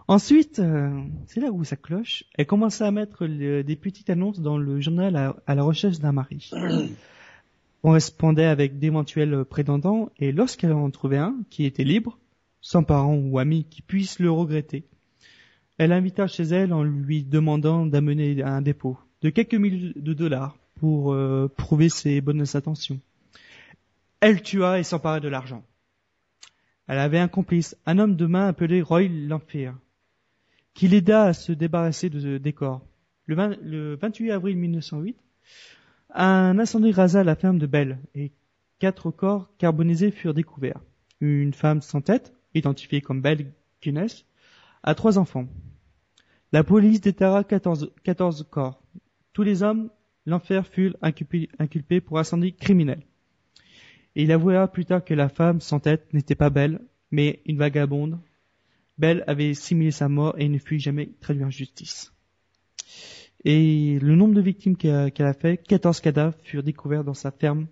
Ensuite, 0.07 0.59
euh, 0.59 1.01
c'est 1.25 1.41
là 1.41 1.51
où 1.51 1.63
ça 1.63 1.75
cloche, 1.75 2.23
elle 2.37 2.45
commença 2.45 2.87
à 2.87 2.91
mettre 2.91 3.25
le- 3.25 3.63
des 3.63 3.75
petites 3.75 4.09
annonces 4.09 4.39
dans 4.39 4.57
le 4.57 4.79
journal 4.79 5.15
à, 5.17 5.35
à 5.45 5.55
la 5.55 5.63
recherche 5.63 5.99
d'un 5.99 6.13
mari. 6.13 6.49
On 7.83 7.91
répondait 7.91 8.45
avec 8.45 8.79
d'éventuels 8.79 9.45
prétendants, 9.45 10.09
et 10.17 10.31
lorsqu'elle 10.31 10.73
en 10.73 10.89
trouvait 10.89 11.17
un 11.17 11.35
qui 11.49 11.65
était 11.65 11.83
libre, 11.83 12.17
sans 12.61 12.83
parents 12.83 13.15
ou 13.15 13.37
amis 13.37 13.65
qui 13.69 13.81
puissent 13.81 14.19
le 14.19 14.31
regretter, 14.31 14.83
elle 15.77 15.91
invita 15.91 16.25
chez 16.25 16.43
elle 16.43 16.73
en 16.73 16.83
lui 16.83 17.23
demandant 17.23 17.85
d'amener 17.85 18.41
un 18.41 18.61
dépôt 18.61 18.97
de 19.21 19.29
quelques 19.29 19.53
milliers 19.53 19.93
de 19.95 20.13
dollars 20.13 20.57
pour 20.75 21.13
euh, 21.13 21.47
prouver 21.55 21.89
ses 21.89 22.19
bonnes 22.21 22.45
intentions. 22.53 22.99
Elle 24.19 24.41
tua 24.41 24.79
et 24.79 24.83
s'empara 24.83 25.19
de 25.19 25.27
l'argent. 25.27 25.63
Elle 26.87 26.99
avait 26.99 27.19
un 27.19 27.27
complice, 27.27 27.77
un 27.85 27.99
homme 27.99 28.15
de 28.15 28.25
main 28.25 28.47
appelé 28.47 28.81
Roy 28.81 29.07
Lamphere, 29.09 29.75
qui 30.73 30.87
l'aida 30.87 31.25
à 31.25 31.33
se 31.33 31.51
débarrasser 31.51 32.09
de, 32.09 32.37
des 32.37 32.53
corps. 32.53 32.81
Le, 33.25 33.35
20 33.35 33.57
le 33.61 33.95
28 33.95 34.31
avril 34.31 34.57
1908, 34.57 35.17
un 36.15 36.57
incendie 36.57 36.91
rasa 36.91 37.23
la 37.23 37.35
ferme 37.35 37.59
de 37.59 37.67
Belle 37.67 37.99
et 38.15 38.31
quatre 38.79 39.11
corps 39.11 39.51
carbonisés 39.57 40.11
furent 40.11 40.33
découverts. 40.33 40.81
Une 41.19 41.53
femme 41.53 41.81
sans 41.81 42.01
tête, 42.01 42.33
identifiée 42.53 43.01
comme 43.01 43.21
Belle 43.21 43.51
Guinness, 43.81 44.25
a 44.83 44.95
trois 44.95 45.17
enfants. 45.17 45.47
La 46.53 46.63
police 46.63 47.01
déterra 47.01 47.43
14, 47.43 47.91
14 48.03 48.47
corps. 48.49 48.81
Tous 49.33 49.43
les 49.43 49.61
hommes, 49.61 49.89
l'enfer 50.25 50.65
fut 50.65 50.93
inculpé 51.01 52.01
pour 52.01 52.19
incendie 52.19 52.55
criminel. 52.55 53.01
Et 54.17 54.23
il 54.23 54.31
avoua 54.31 54.67
plus 54.67 54.83
tard 54.83 55.05
que 55.05 55.13
la 55.13 55.29
femme 55.29 55.61
sans 55.61 55.79
tête 55.79 56.11
n'était 56.11 56.33
pas 56.33 56.49
belle, 56.49 56.81
mais 57.11 57.39
une 57.45 57.59
vagabonde. 57.59 58.17
Belle 58.97 59.23
avait 59.27 59.53
simulé 59.53 59.91
sa 59.91 60.09
mort 60.09 60.33
et 60.39 60.49
ne 60.49 60.57
fut 60.57 60.79
jamais 60.79 61.11
traduite 61.21 61.45
en 61.45 61.51
justice. 61.51 62.11
Et 63.45 63.99
le 64.01 64.15
nombre 64.15 64.33
de 64.33 64.41
victimes 64.41 64.75
qu'elle 64.75 65.13
a, 65.19 65.33
fait, 65.33 65.57
14 65.57 66.01
cadavres 66.01 66.35
furent 66.41 66.63
découverts 66.63 67.03
dans 67.03 67.13
sa 67.13 67.29
ferme 67.29 67.67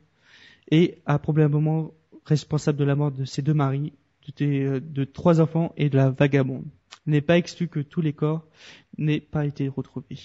et 0.70 1.00
a 1.08 1.18
probablement 1.18 1.96
responsable 2.26 2.78
de 2.78 2.84
la 2.84 2.96
mort 2.96 3.12
de 3.12 3.26
ses 3.26 3.42
deux 3.42 3.56
maris, 3.56 3.94
de, 4.38 4.78
de 4.78 5.04
trois 5.04 5.42
enfants 5.42 5.74
et 5.78 5.90
de 5.90 5.98
la 5.98 6.12
vagabonde. 6.12 6.66
Il 7.08 7.14
n'est 7.14 7.22
pas 7.22 7.40
exclu 7.40 7.68
que 7.70 7.80
tous 7.80 8.02
les 8.02 8.14
corps 8.14 8.46
n'aient 9.00 9.20
pas 9.20 9.48
été 9.48 9.68
retrouvés. 9.68 10.20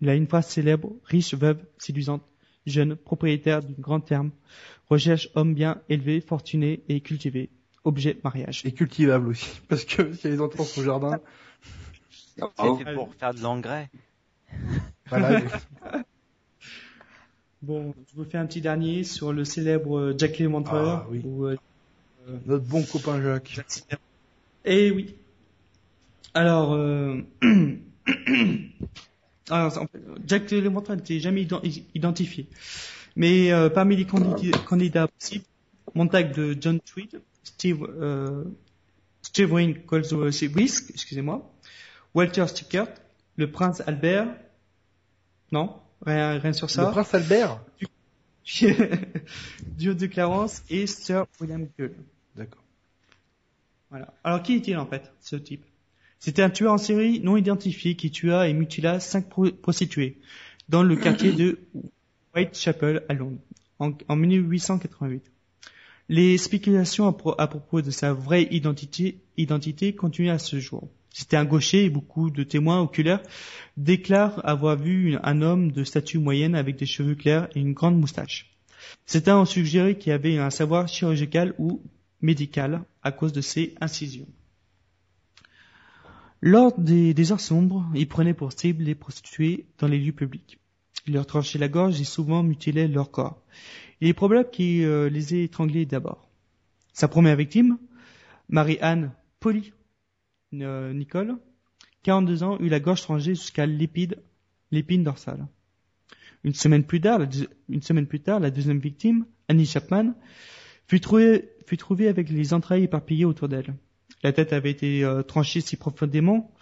Il 0.00 0.08
a 0.08 0.16
une 0.16 0.26
phrase 0.26 0.48
célèbre, 0.48 0.92
riche, 1.04 1.34
veuve, 1.34 1.64
séduisante, 1.78 2.24
jeune, 2.66 2.96
propriétaire 2.96 3.62
d'une 3.62 3.80
grande 3.80 4.06
ferme, 4.06 4.30
recherche 4.88 5.28
homme 5.34 5.54
bien 5.54 5.80
élevé, 5.88 6.20
fortuné 6.20 6.82
et 6.88 7.00
cultivé, 7.00 7.50
objet 7.84 8.18
mariage. 8.24 8.62
Et 8.64 8.72
cultivable 8.72 9.28
aussi. 9.28 9.60
Parce 9.68 9.84
que 9.84 10.12
s'il 10.12 10.30
y 10.30 10.32
a 10.32 10.36
les 10.36 10.40
entrées 10.40 10.58
dans 10.58 10.64
son 10.64 10.82
jardin, 10.82 11.20
C'est 12.36 12.42
Oh. 12.58 12.76
fait 12.76 12.94
pour 12.94 13.14
faire 13.14 13.34
de 13.34 13.40
l'engrais. 13.40 13.90
voilà. 15.08 15.42
Bon, 17.62 17.94
je 18.10 18.16
vous 18.16 18.24
fais 18.24 18.38
un 18.38 18.46
petit 18.46 18.62
dernier 18.62 19.04
sur 19.04 19.32
le 19.32 19.44
célèbre 19.44 20.14
Jack 20.16 20.38
Léventreur. 20.38 21.04
Ah, 21.04 21.06
oui. 21.10 21.20
où, 21.24 21.44
euh, 21.44 21.56
Notre 22.46 22.64
bon 22.64 22.82
copain 22.82 23.20
Jacques. 23.20 23.60
Eh 24.64 24.90
oui. 24.90 25.14
Alors, 26.32 26.72
euh... 26.72 27.20
Alors, 29.50 29.72
fait, 29.72 30.00
Jack 30.26 30.50
Léventreur 30.50 30.96
n'était 30.96 31.20
jamais 31.20 31.42
ident- 31.44 31.84
identifié. 31.94 32.48
Mais 33.16 33.52
euh, 33.52 33.68
parmi 33.68 33.96
les 33.96 34.06
candidats, 34.06 34.58
candidats 34.58 35.08
possibles, 35.08 35.44
Montag 35.94 36.34
de 36.34 36.56
John 36.60 36.78
Tweed, 36.80 37.20
Steve, 37.42 37.82
euh, 37.82 38.44
Steve 39.22 39.52
Wayne 39.52 39.82
Coleswisk, 39.84 40.90
excusez-moi, 40.90 41.52
Walter 42.14 42.46
Stickert, 42.46 42.88
le 43.36 43.50
prince 43.50 43.82
Albert, 43.86 44.28
non, 45.52 45.74
rien, 46.06 46.38
rien 46.38 46.52
sur 46.52 46.66
Le 46.66 46.72
ça, 46.72 46.86
prince 46.90 47.12
Albert? 47.14 47.60
Duo 49.76 49.94
de 49.94 50.06
Clarence 50.06 50.62
et 50.70 50.86
Sir 50.86 51.26
William 51.40 51.66
Gull. 51.78 51.94
D'accord. 52.36 52.62
Voilà. 53.90 54.12
Alors 54.24 54.42
qui 54.42 54.54
est-il 54.54 54.76
en 54.76 54.86
fait, 54.86 55.12
ce 55.20 55.36
type? 55.36 55.64
C'était 56.20 56.42
un 56.42 56.50
tueur 56.50 56.74
en 56.74 56.78
série 56.78 57.20
non 57.20 57.36
identifié 57.36 57.96
qui 57.96 58.10
tua 58.10 58.46
et 58.48 58.52
mutila 58.52 59.00
cinq 59.00 59.28
pro- 59.28 59.50
prostituées 59.50 60.18
dans 60.68 60.82
le 60.82 60.94
quartier 60.96 61.32
de 61.32 61.58
Whitechapel 62.34 63.02
à 63.08 63.14
Londres 63.14 63.38
en, 63.78 63.92
en 64.08 64.16
1888. 64.16 65.22
Les 66.08 66.36
spéculations 66.38 67.06
à, 67.06 67.12
pro- 67.12 67.34
à 67.38 67.46
propos 67.46 67.80
de 67.82 67.90
sa 67.90 68.12
vraie 68.12 68.46
identité, 68.50 69.18
identité 69.36 69.94
continuent 69.94 70.30
à 70.30 70.38
ce 70.38 70.58
jour. 70.60 70.88
C'était 71.12 71.36
un 71.36 71.44
gaucher 71.44 71.84
et 71.86 71.90
beaucoup 71.90 72.30
de 72.30 72.42
témoins 72.44 72.80
oculaires 72.80 73.22
déclarent 73.76 74.40
avoir 74.46 74.76
vu 74.76 75.16
un 75.22 75.42
homme 75.42 75.72
de 75.72 75.82
statue 75.84 76.18
moyenne 76.18 76.54
avec 76.54 76.76
des 76.76 76.86
cheveux 76.86 77.14
clairs 77.16 77.48
et 77.54 77.60
une 77.60 77.72
grande 77.72 77.98
moustache. 77.98 78.50
Certains 79.06 79.38
ont 79.38 79.44
suggéré 79.44 79.98
qu'il 79.98 80.12
avait 80.12 80.38
un 80.38 80.50
savoir 80.50 80.86
chirurgical 80.86 81.54
ou 81.58 81.80
médical 82.20 82.82
à 83.02 83.10
cause 83.10 83.32
de 83.32 83.40
ses 83.40 83.74
incisions. 83.80 84.26
Lors 86.42 86.78
des, 86.78 87.12
des 87.12 87.32
heures 87.32 87.40
sombres, 87.40 87.86
il 87.94 88.08
prenait 88.08 88.34
pour 88.34 88.52
cible 88.52 88.84
les 88.84 88.94
prostituées 88.94 89.66
dans 89.78 89.88
les 89.88 89.98
lieux 89.98 90.12
publics. 90.12 90.58
Il 91.06 91.14
leur 91.14 91.26
tranchait 91.26 91.58
la 91.58 91.68
gorge 91.68 92.00
et 92.00 92.04
souvent 92.04 92.42
mutilait 92.42 92.88
leur 92.88 93.10
corps. 93.10 93.42
Il 94.00 94.08
est 94.08 94.14
probable 94.14 94.50
qu'il 94.50 94.84
euh, 94.84 95.10
les 95.10 95.34
ait 95.34 95.44
étranglés 95.44 95.84
d'abord. 95.84 96.28
Sa 96.92 97.08
première 97.08 97.36
victime, 97.36 97.78
Marie-Anne 98.48 99.12
Polly 99.38 99.72
euh, 100.54 100.92
Nicole, 100.92 101.36
42 102.02 102.42
ans, 102.42 102.58
eut 102.60 102.68
la 102.68 102.80
gorge 102.80 103.02
tranchée 103.02 103.34
jusqu'à 103.34 103.66
l'épide, 103.66 104.18
l'épine 104.70 105.04
dorsale. 105.04 105.46
Une 106.42 106.54
semaine 106.54 106.84
plus 106.84 107.00
tard, 107.00 107.18
la, 107.18 107.26
une 107.68 107.82
semaine 107.82 108.06
plus 108.06 108.20
tard, 108.20 108.40
la 108.40 108.50
deuxième 108.50 108.78
victime, 108.78 109.26
Annie 109.48 109.66
Chapman, 109.66 110.14
fut 110.86 111.00
trouvée 111.00 112.08
avec 112.08 112.30
les 112.30 112.54
entrailles 112.54 112.84
éparpillées 112.84 113.26
autour 113.26 113.48
d'elle. 113.48 113.74
La 114.22 114.32
tête 114.32 114.52
avait 114.52 114.70
été 114.70 115.04
euh, 115.04 115.22
tranchée 115.22 115.60
si 115.60 115.76
profondément 115.76 116.52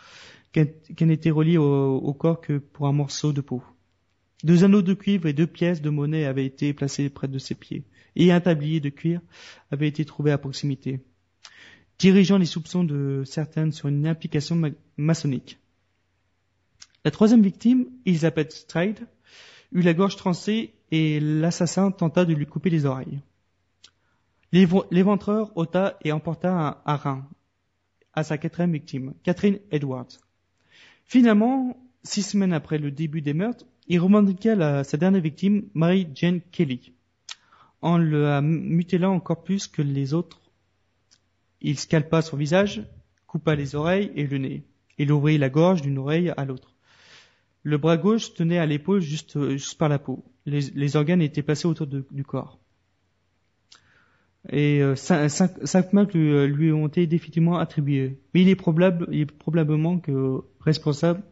qu'elle 0.53 0.75
n'était 1.01 1.31
reliée 1.31 1.59
au, 1.59 2.15
corps 2.15 2.41
que 2.41 2.59
pour 2.59 2.87
un 2.87 2.93
morceau 2.93 3.33
de 3.33 3.41
peau. 3.41 3.63
Deux 4.45 4.65
anneaux 4.65 4.83
de 4.83 4.95
cuivre 4.95 5.27
et 5.27 5.33
deux 5.33 5.47
pièces 5.47 5.83
de 5.83 5.91
monnaie 5.91 6.25
avaient 6.25 6.47
été 6.47 6.73
placés 6.73 7.11
près 7.11 7.29
de 7.29 7.39
ses 7.39 7.55
pieds, 7.55 7.85
et 8.17 8.33
un 8.33 8.41
tablier 8.41 8.81
de 8.81 8.89
cuir 8.89 9.21
avait 9.71 9.89
été 9.89 10.05
trouvé 10.05 10.31
à 10.31 10.39
proximité, 10.39 11.01
dirigeant 11.99 12.39
les 12.39 12.47
soupçons 12.47 12.85
de 12.85 13.25
certaines 13.27 13.73
sur 13.73 13.89
une 13.89 14.07
implication 14.07 14.55
ma- 14.55 14.71
maçonnique. 14.97 15.59
La 17.05 17.11
troisième 17.11 17.43
victime, 17.43 17.87
Elizabeth 18.07 18.53
Stride, 18.53 19.07
eut 19.73 19.83
la 19.83 19.95
gorge 19.95 20.17
tranchée 20.17 20.75
et 20.91 21.21
l'assassin 21.21 21.91
tenta 21.91 22.25
de 22.25 22.33
lui 22.33 22.47
couper 22.47 22.71
les 22.71 22.87
oreilles. 22.87 23.21
L'éventreur 24.53 25.55
ôta 25.57 25.99
et 26.05 26.13
emporta 26.13 26.81
un 26.87 26.97
rein 26.97 27.29
à 28.15 28.25
sa 28.25 28.39
quatrième 28.39 28.73
victime, 28.73 29.15
Catherine 29.23 29.59
Edwards. 29.71 30.19
Finalement, 31.05 31.77
six 32.03 32.23
semaines 32.23 32.53
après 32.53 32.79
le 32.79 32.91
début 32.91 33.23
des 33.23 33.35
meurtres, 33.35 33.67
il 33.87 34.01
revendiqua 34.01 34.55
la- 34.55 34.85
sa 34.85 34.97
dernière 34.97 35.23
victime, 35.23 35.69
Mary 35.75 36.07
Jane 36.15 36.41
Kelly. 36.53 36.93
En 37.81 37.97
le 37.97 38.41
mutilant 38.43 39.15
encore 39.15 39.43
plus 39.43 39.67
que 39.67 39.83
les 39.83 40.13
autres, 40.13 40.41
il 41.61 41.79
scalpa 41.79 42.23
son 42.23 42.37
visage, 42.37 42.83
coupa 43.27 43.55
les 43.55 43.75
oreilles 43.75 44.11
et 44.15 44.27
le 44.27 44.39
nez. 44.39 44.65
Il 44.99 45.13
ouvrit 45.13 45.39
la 45.39 45.49
gorge 45.49 45.83
d'une 45.83 45.99
oreille 45.99 46.33
à 46.37 46.45
l'autre. 46.45 46.75
Le 47.63 47.79
bras 47.79 47.97
gauche 47.97 48.35
tenait 48.35 48.59
à 48.59 48.67
l'épaule 48.67 49.01
juste, 49.01 49.51
juste 49.51 49.79
par 49.79 49.89
la 49.89 49.99
peau. 49.99 50.25
Les, 50.47 50.97
organes 50.97 51.23
étaient 51.23 51.43
placés 51.43 51.67
autour 51.67 51.87
du 51.87 52.25
corps. 52.25 52.59
Et 54.51 54.83
euh, 54.83 54.97
cinq, 54.97 55.29
cinq- 55.29 55.67
cinq 55.67 55.93
meurtres 55.93 56.17
lui, 56.17 56.33
euh, 56.33 56.47
lui 56.47 56.73
ont 56.73 56.87
été 56.87 57.07
définitivement 57.07 57.59
attribués. 57.59 58.19
Mais 58.33 58.43
il 58.43 58.49
est, 58.49 58.57
probable, 58.57 59.07
il 59.13 59.21
est 59.21 59.27
probablement 59.27 59.99
que 59.99 60.41
responsable 60.61 61.23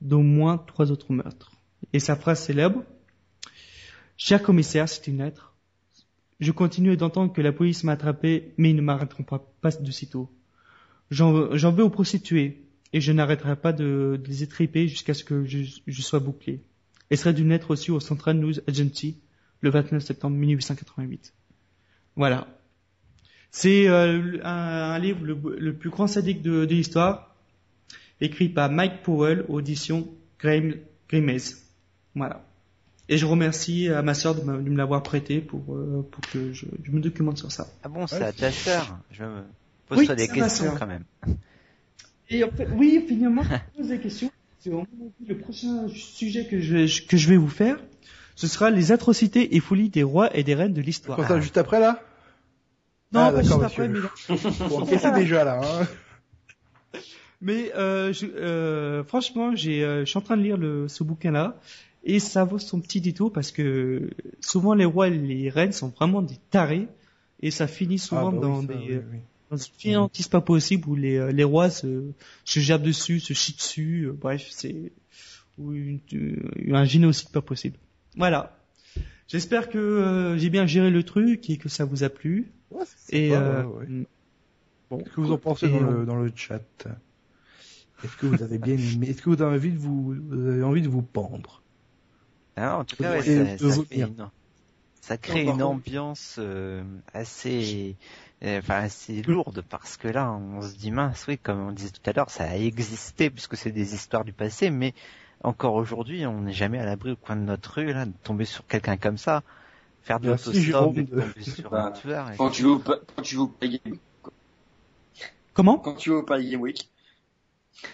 d'au 0.00 0.20
moins 0.20 0.58
trois 0.58 0.90
autres 0.90 1.12
meurtres. 1.12 1.52
Et 1.92 1.98
sa 1.98 2.16
phrase 2.16 2.40
célèbre 2.40 2.84
Cher 4.16 4.42
commissaire, 4.42 4.88
c'est 4.88 5.06
une 5.06 5.18
lettre. 5.18 5.54
Je 6.40 6.52
continue 6.52 6.96
d'entendre 6.96 7.32
que 7.32 7.40
la 7.40 7.52
police 7.52 7.84
m'a 7.84 7.92
attrapé, 7.92 8.52
mais 8.58 8.70
ils 8.70 8.76
ne 8.76 8.82
m'arrêteront 8.82 9.22
pas, 9.22 9.70
de 9.70 9.90
sitôt. 9.90 10.30
J'en 11.10 11.32
veux 11.32 11.82
aux 11.82 11.90
prostituées, 11.90 12.66
et 12.92 13.00
je 13.00 13.12
n'arrêterai 13.12 13.56
pas 13.56 13.72
de, 13.72 14.20
les 14.26 14.42
étriper 14.42 14.88
jusqu'à 14.88 15.14
ce 15.14 15.24
que 15.24 15.44
je, 15.44 15.80
je 15.86 16.02
sois 16.02 16.18
bouclé. 16.20 16.62
Elle 17.08 17.18
serait 17.18 17.34
d'une 17.34 17.48
lettre 17.48 17.70
aussi 17.70 17.90
au 17.90 18.00
Central 18.00 18.36
News 18.38 18.54
Agency 18.68 19.18
le 19.60 19.70
29 19.70 20.02
septembre 20.02 20.36
1888. 20.36 21.32
Voilà. 22.16 22.46
C'est 23.50 23.88
euh, 23.88 24.38
un, 24.44 24.48
un 24.92 24.98
livre 24.98 25.24
le, 25.24 25.36
le 25.58 25.74
plus 25.74 25.90
grand 25.90 26.06
sadique 26.06 26.42
de, 26.42 26.64
de 26.64 26.74
l'histoire, 26.74 27.34
écrit 28.20 28.48
par 28.48 28.70
Mike 28.70 29.02
Powell, 29.02 29.44
audition 29.48 30.08
Grimes, 30.38 30.76
Grimes. 31.08 31.38
Voilà. 32.14 32.44
Et 33.08 33.18
je 33.18 33.26
remercie 33.26 33.88
à 33.88 34.02
ma 34.02 34.14
sœur 34.14 34.36
de 34.36 34.42
me, 34.42 34.76
l'avoir 34.76 35.02
prêté 35.02 35.40
pour, 35.40 35.74
euh, 35.74 36.06
pour 36.10 36.20
que 36.30 36.52
je, 36.52 36.66
je 36.84 36.90
me 36.92 37.00
documente 37.00 37.38
sur 37.38 37.50
ça. 37.50 37.66
Ah 37.82 37.88
bon, 37.88 38.06
c'est 38.06 38.18
Ouais, 38.20 38.22
à 38.26 38.32
ta 38.32 38.52
sœur. 38.52 38.98
Je 39.10 39.24
me 39.24 39.42
pose 39.88 39.98
Oui, 39.98 40.08
des 40.16 40.28
questions 40.28 40.74
quand 40.78 40.86
même. 40.86 41.04
Et 42.28 42.44
en 42.44 42.50
fait, 42.52 42.68
oui, 42.72 43.04
finalement, 43.08 43.42
je 43.42 43.78
pose 43.78 43.88
des 43.88 43.98
questions. 43.98 44.30
C'est 44.60 44.70
vraiment 44.70 44.86
le 45.26 45.38
prochain 45.38 45.88
sujet 45.88 46.46
que 46.46 46.60
je, 46.60 46.76
vais- 46.76 47.06
que 47.08 47.16
je 47.16 47.28
vais 47.28 47.36
vous 47.36 47.48
faire. 47.48 47.78
Ce 48.40 48.46
sera 48.48 48.70
les 48.70 48.90
atrocités 48.90 49.54
et 49.54 49.60
folies 49.60 49.90
des 49.90 50.02
rois 50.02 50.34
et 50.34 50.42
des 50.42 50.54
reines 50.54 50.72
de 50.72 50.80
l'histoire. 50.80 51.28
Ça, 51.28 51.38
juste 51.42 51.58
après 51.58 51.78
là? 51.78 52.02
Non, 53.12 53.20
Ah, 53.26 53.32
pas 53.32 53.42
juste 53.42 53.60
après, 53.62 53.86
mais. 53.86 54.00
Bon, 54.70 54.80
encaissez 54.80 55.10
déjà 55.12 55.44
là. 55.44 55.60
Hein? 55.62 55.86
mais 57.42 57.70
euh, 57.74 58.14
je- 58.14 58.24
euh, 58.26 59.04
franchement, 59.04 59.54
j'ai, 59.54 59.84
euh, 59.84 60.06
je 60.06 60.10
suis 60.10 60.18
en 60.18 60.22
train 60.22 60.38
de 60.38 60.42
lire 60.42 60.56
le, 60.56 60.88
ce 60.88 61.04
bouquin-là 61.04 61.60
et 62.02 62.18
ça 62.18 62.44
vaut 62.44 62.58
son 62.58 62.80
petit 62.80 63.02
détour 63.02 63.30
parce 63.30 63.50
que 63.52 64.08
souvent 64.40 64.72
les 64.72 64.86
rois 64.86 65.08
et 65.08 65.10
les 65.10 65.50
reines 65.50 65.72
sont 65.72 65.88
vraiment 65.88 66.22
des 66.22 66.36
tarés 66.50 66.88
et 67.42 67.50
ça 67.50 67.66
finit 67.66 67.98
souvent 67.98 68.28
Ah, 68.28 68.36
bah 68.36 68.40
dans 68.40 68.60
oui, 68.60 68.66
ça, 68.66 68.72
des 68.72 68.96
oui, 68.96 69.92
dans 69.92 70.08
pas 70.30 70.40
possible 70.40 70.88
où 70.88 70.96
les, 70.96 71.16
euh, 71.18 71.30
les 71.30 71.44
rois 71.44 71.68
se, 71.68 72.04
se 72.46 72.58
gèrent 72.60 72.80
dessus, 72.80 73.20
se 73.20 73.34
chient 73.34 73.54
dessus, 73.56 74.10
bref, 74.18 74.46
c'est 74.50 74.92
ou 75.58 75.72
une- 75.74 76.00
un 76.72 76.84
génocide 76.86 77.28
pas 77.28 77.42
possible. 77.42 77.76
Voilà. 78.16 78.56
J'espère 79.28 79.68
que 79.70 79.78
euh, 79.78 80.38
j'ai 80.38 80.50
bien 80.50 80.66
géré 80.66 80.90
le 80.90 81.04
truc 81.04 81.50
et 81.50 81.58
que 81.58 81.68
ça 81.68 81.84
vous 81.84 82.04
a 82.04 82.10
plu. 82.10 82.52
Ouais, 82.70 82.84
Et 83.10 83.36
euh, 83.36 83.62
ouais, 83.62 83.64
ouais. 83.64 83.88
bon, 84.90 85.04
Qu'est-ce 85.04 85.14
que 85.14 85.20
vous 85.20 85.32
en 85.32 85.38
pensez 85.38 85.68
dans 85.68 85.80
euh, 85.82 85.82
le, 85.82 86.06
dans 86.06 86.16
le 86.16 86.30
chat? 86.34 86.86
Est-ce 88.02 88.16
que 88.16 88.26
vous 88.26 88.42
avez 88.42 88.58
bien 88.58 88.76
aimé 88.78 89.08
Est-ce 89.08 89.22
que 89.22 89.30
vous 89.30 89.40
avez 89.42 89.56
envie 89.56 89.72
de 89.72 89.78
vous, 89.78 90.14
vous 90.14 90.46
avez 90.48 90.62
envie 90.62 90.82
de 90.82 90.88
vous 90.88 91.02
pendre? 91.02 91.62
Ah, 92.56 92.78
en 92.78 92.84
tout 92.84 92.96
cas, 92.96 93.12
ouais, 93.12 93.22
ça, 93.22 93.58
de 93.58 93.58
ça 93.58 93.76
vous 93.76 93.84
fait 93.88 93.96
tenir. 93.96 94.08
une, 94.08 94.30
ça 95.02 95.18
crée 95.18 95.48
une 95.48 95.62
contre- 95.62 95.62
ambiance 95.62 96.36
euh, 96.38 96.84
assez, 97.14 97.98
euh, 98.44 98.58
enfin 98.60 98.76
assez 98.82 99.22
lourde 99.22 99.62
parce 99.62 99.96
que 99.98 100.08
là, 100.08 100.32
on 100.32 100.62
se 100.62 100.76
dit 100.76 100.90
mince, 100.92 101.26
oui, 101.28 101.38
comme 101.38 101.60
on 101.60 101.72
disait 101.72 101.90
tout 101.92 102.08
à 102.10 102.12
l'heure, 102.14 102.30
ça 102.30 102.44
a 102.50 102.56
existé 102.56 103.30
puisque 103.30 103.56
c'est 103.56 103.72
des 103.72 103.94
histoires 103.94 104.24
du 104.24 104.32
passé, 104.34 104.70
mais 104.70 104.94
encore 105.42 105.74
aujourd'hui, 105.74 106.26
on 106.26 106.42
n'est 106.42 106.52
jamais 106.52 106.78
à 106.78 106.84
l'abri 106.84 107.12
au 107.12 107.16
coin 107.16 107.36
de 107.36 107.42
notre 107.42 107.72
rue 107.74 107.92
là 107.92 108.06
de 108.06 108.12
tomber 108.24 108.44
sur 108.44 108.66
quelqu'un 108.66 108.96
comme 108.96 109.18
ça, 109.18 109.42
faire 110.02 110.20
de 110.20 110.28
l'autostop 110.28 110.96
et 110.96 111.02
de- 111.04 111.20
tomber 111.20 111.42
sur 111.42 111.74
un 111.74 111.90
Bah, 111.90 111.92
tueur. 111.92 112.30
et- 112.32 112.36
Quand 112.36 112.50
tu 112.50 112.64
pa- 112.78 112.98
quand 113.16 113.22
tu 113.22 113.36
Palais 113.58 113.80
Game- 113.84 113.96
Comment? 115.52 115.78
Quand 115.78 115.94
tu 115.94 116.10
vas 116.10 116.16
au 116.16 116.22
Game 116.24 116.60
Week, 116.60 116.88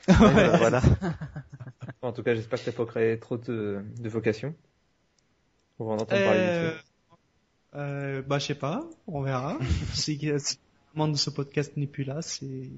Ouais, 0.09 0.15
voilà. 0.59 0.81
En 2.03 2.13
tout 2.13 2.23
cas, 2.23 2.35
j'espère 2.35 2.59
que 2.61 2.65
t'as 2.65 2.73
pas 2.73 2.87
créé 2.87 3.19
trop 3.19 3.37
de, 3.37 3.85
de 4.01 4.09
vocation. 4.09 4.55
On 5.79 5.85
va 5.87 5.93
en 5.93 5.95
entendre 5.99 6.09
parler 6.09 6.41
euh, 6.41 6.71
dessus. 6.73 6.85
euh, 7.75 8.23
Bah, 8.23 8.39
je 8.39 8.47
sais 8.47 8.55
pas, 8.55 8.85
on 9.07 9.23
verra. 9.23 9.59
si, 9.95 10.19
si 10.19 10.23
le 10.23 10.39
membre 10.99 11.13
de 11.15 11.19
ce 11.19 11.31
podcast 11.31 11.77
n'est 11.77 11.87
plus 11.87 12.05
là, 12.05 12.23
c'est 12.23 12.71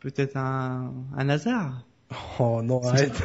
peut-être 0.00 0.36
un, 0.36 0.92
un 1.16 1.28
hasard. 1.28 1.84
Oh 2.38 2.60
non, 2.62 2.82
arrête. 2.82 3.22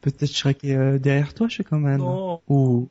Peut-être 0.00 0.32
je 0.32 0.36
serai 0.36 0.56
euh, 0.64 0.98
derrière 0.98 1.34
toi, 1.34 1.48
je 1.48 1.56
sais 1.56 1.64
quand 1.64 1.78
même. 1.78 1.98
non. 1.98 2.40
Ou 2.48 2.88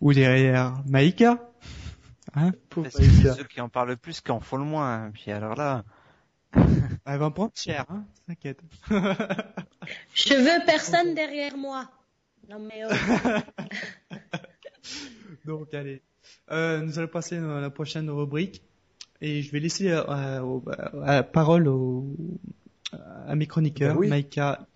ou 0.00 0.12
derrière 0.12 0.82
Maïka. 0.86 1.38
Hein? 2.34 2.52
Pauvre 2.70 2.88
Parce 2.90 2.96
que 2.96 3.10
c'est 3.10 3.34
ceux 3.34 3.44
qui 3.44 3.60
en 3.60 3.68
parlent 3.68 3.88
le 3.88 3.96
plus 3.96 4.20
qui 4.20 4.30
en 4.30 4.40
font 4.40 4.56
le 4.58 4.64
moins. 4.64 4.94
hein. 5.06 5.10
Puis 5.12 5.30
alors 5.32 5.54
là, 5.54 5.84
Elle 6.54 7.18
va 7.18 7.28
me 7.28 7.34
prendre 7.34 7.52
cher, 7.54 7.84
hein 7.88 8.04
T'inquiète. 8.26 8.60
Je 10.14 10.34
veux 10.34 10.66
personne 10.66 11.14
derrière 11.14 11.56
moi. 11.56 11.90
Non 12.48 12.58
mais 12.58 12.82
oh. 12.84 14.14
Donc 15.44 15.72
allez, 15.74 16.02
euh, 16.50 16.80
nous 16.80 16.98
allons 16.98 17.08
passer 17.08 17.36
à 17.38 17.60
la 17.60 17.70
prochaine 17.70 18.08
rubrique 18.10 18.62
et 19.20 19.42
je 19.42 19.50
vais 19.50 19.60
laisser 19.60 19.90
euh, 19.90 20.60
la 20.94 21.22
parole 21.22 21.68
au, 21.68 22.06
à 22.92 23.34
mes 23.34 23.46
chroniqueurs, 23.46 23.96
oui. 23.98 24.08
Maïka, 24.08 24.66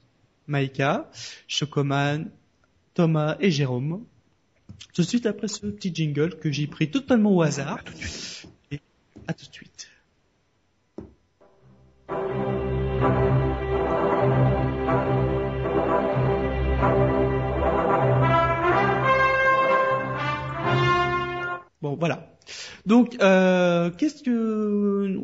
Maïka, 0.47 1.11
Chocoman, 1.47 2.31
Thomas 2.95 3.37
et 3.41 3.51
Jérôme. 3.51 4.05
Tout 4.95 5.03
de 5.03 5.07
suite 5.07 5.27
après 5.27 5.49
ce 5.49 5.67
petit 5.67 5.95
jingle 5.95 6.39
que 6.39 6.51
j'ai 6.51 6.67
pris 6.67 6.91
totalement 6.91 7.35
au 7.35 7.43
hasard. 7.43 7.81
Et 8.71 8.81
à 9.27 9.33
tout 9.33 9.47
de 9.47 9.53
suite. 9.53 9.89
Bon, 21.81 21.97
voilà. 21.97 22.32
Donc, 22.87 23.16
euh, 23.20 23.91
qu'est-ce 23.91 24.23
que, 24.23 25.19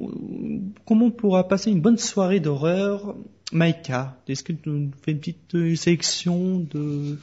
comment 0.86 1.06
on 1.06 1.10
pourra 1.10 1.46
passer 1.48 1.70
une 1.70 1.80
bonne 1.80 1.98
soirée 1.98 2.40
d'horreur, 2.40 3.14
Maïka? 3.52 4.16
Est-ce 4.28 4.42
que 4.42 4.52
tu 4.52 4.68
nous 4.68 4.90
fais 5.02 5.12
une 5.12 5.18
petite 5.18 5.54
euh, 5.54 5.74
sélection 5.76 6.58
de, 6.58 7.18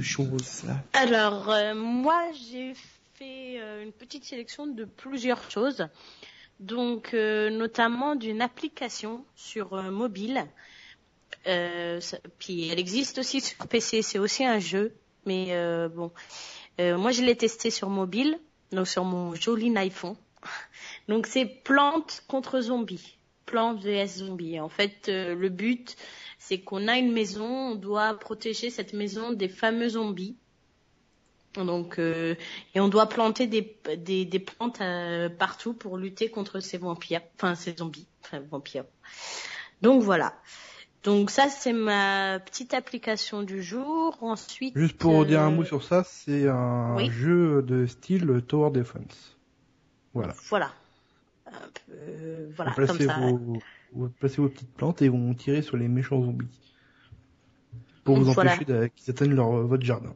choses 0.00 0.64
Alors, 0.94 1.50
euh, 1.50 1.74
moi, 1.74 2.22
j'ai 2.48 2.74
fait 3.20 3.60
euh, 3.60 3.82
une 3.82 3.92
petite 3.92 4.24
sélection 4.24 4.66
de 4.66 4.84
plusieurs 4.84 5.50
choses. 5.50 5.86
Donc, 6.58 7.12
euh, 7.12 7.50
notamment 7.50 8.16
d'une 8.16 8.40
application 8.40 9.24
sur 9.36 9.74
euh, 9.74 9.90
mobile. 9.90 10.46
Puis, 12.38 12.68
elle 12.68 12.78
existe 12.78 13.18
aussi 13.18 13.40
sur 13.40 13.66
PC. 13.66 14.02
C'est 14.02 14.18
aussi 14.18 14.44
un 14.44 14.58
jeu. 14.58 14.94
Mais 15.26 15.54
bon, 15.94 16.10
moi, 16.78 17.12
je 17.12 17.22
l'ai 17.22 17.36
testé 17.36 17.70
sur 17.70 17.88
mobile, 17.88 18.38
donc 18.72 18.86
sur 18.86 19.04
mon 19.04 19.34
joli 19.34 19.76
iPhone. 19.76 20.16
Donc, 21.08 21.26
c'est 21.26 21.46
plantes 21.46 22.22
contre 22.28 22.60
zombies. 22.60 23.16
Plantes 23.46 23.82
vs 23.82 24.18
zombies. 24.18 24.60
En 24.60 24.68
fait, 24.68 25.08
euh, 25.08 25.34
le 25.34 25.48
but, 25.48 25.96
c'est 26.38 26.60
qu'on 26.60 26.88
a 26.88 26.96
une 26.96 27.12
maison, 27.12 27.72
on 27.72 27.74
doit 27.74 28.14
protéger 28.14 28.70
cette 28.70 28.92
maison 28.92 29.32
des 29.32 29.48
fameux 29.48 29.90
zombies. 29.90 30.36
Donc, 31.54 31.98
euh, 31.98 32.36
et 32.74 32.80
on 32.80 32.86
doit 32.86 33.08
planter 33.08 33.48
des, 33.48 33.76
des, 33.96 34.38
plantes 34.38 34.80
euh, 34.80 35.28
partout 35.28 35.72
pour 35.72 35.98
lutter 35.98 36.30
contre 36.30 36.60
ces 36.60 36.78
vampires, 36.78 37.22
enfin 37.34 37.56
ces 37.56 37.76
zombies, 37.76 38.06
enfin 38.22 38.38
vampires. 38.38 38.84
Donc 39.82 40.02
voilà. 40.02 40.34
Donc 41.02 41.30
ça 41.30 41.48
c'est 41.48 41.72
ma 41.72 42.38
petite 42.40 42.74
application 42.74 43.42
du 43.42 43.62
jour. 43.62 44.18
Ensuite. 44.20 44.76
Juste 44.76 44.98
pour 44.98 45.22
euh, 45.22 45.24
dire 45.24 45.40
un 45.40 45.50
mot 45.50 45.64
sur 45.64 45.82
ça, 45.82 46.04
c'est 46.04 46.48
un 46.48 46.96
oui. 46.96 47.10
jeu 47.10 47.62
de 47.62 47.86
style 47.86 48.42
Tower 48.46 48.70
Defense. 48.70 49.36
Voilà. 50.12 50.34
Voilà. 50.48 50.72
Euh, 51.90 52.50
voilà 52.54 52.72
comme 52.72 52.98
ça. 52.98 53.18
vos, 53.18 53.58
vous 53.92 54.08
placez 54.08 54.36
vos 54.40 54.48
petites 54.48 54.72
plantes 54.74 55.02
et 55.02 55.08
vont 55.08 55.34
tirer 55.34 55.62
sur 55.62 55.76
les 55.76 55.88
méchants 55.88 56.22
zombies. 56.22 56.46
Pour 58.04 58.16
vous 58.18 58.28
empêcher 58.28 58.64
qu'ils 58.94 59.10
atteignent 59.10 59.34
leur, 59.34 59.50
votre 59.66 59.84
jardin. 59.84 60.14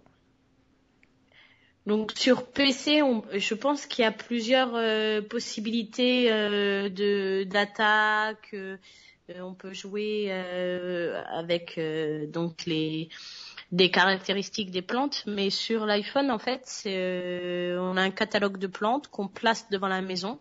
Donc 1.87 2.13
sur 2.13 2.47
PC, 2.47 3.03
on- 3.03 3.25
je 3.33 3.55
pense 3.55 3.87
qu'il 3.87 4.05
y 4.05 4.07
a 4.07 4.13
plusieurs 4.13 4.75
euh, 4.75 5.21
possibilités 5.21 6.33
euh, 6.33 6.89
de 6.89 7.45
d'attaque. 7.45 8.55
Euh, 9.31 9.41
on 9.41 9.55
peut 9.55 9.73
jouer 9.73 10.27
euh, 10.29 11.23
avec 11.27 11.79
euh, 11.79 12.27
donc 12.27 12.67
les 12.67 13.09
des 13.73 13.91
caractéristiques 13.91 14.71
des 14.71 14.83
plantes, 14.83 15.25
mais 15.27 15.51
sur 15.51 15.87
l'iPhone 15.87 16.31
en 16.31 16.39
fait, 16.39 16.83
on 16.87 17.97
a 17.97 18.03
un 18.03 18.11
catalogue 18.11 18.59
de 18.59 18.69
plantes 18.69 19.09
qu'on 19.09 19.27
place 19.27 19.69
devant 19.71 19.89
la 19.89 20.01
maison. 20.01 20.39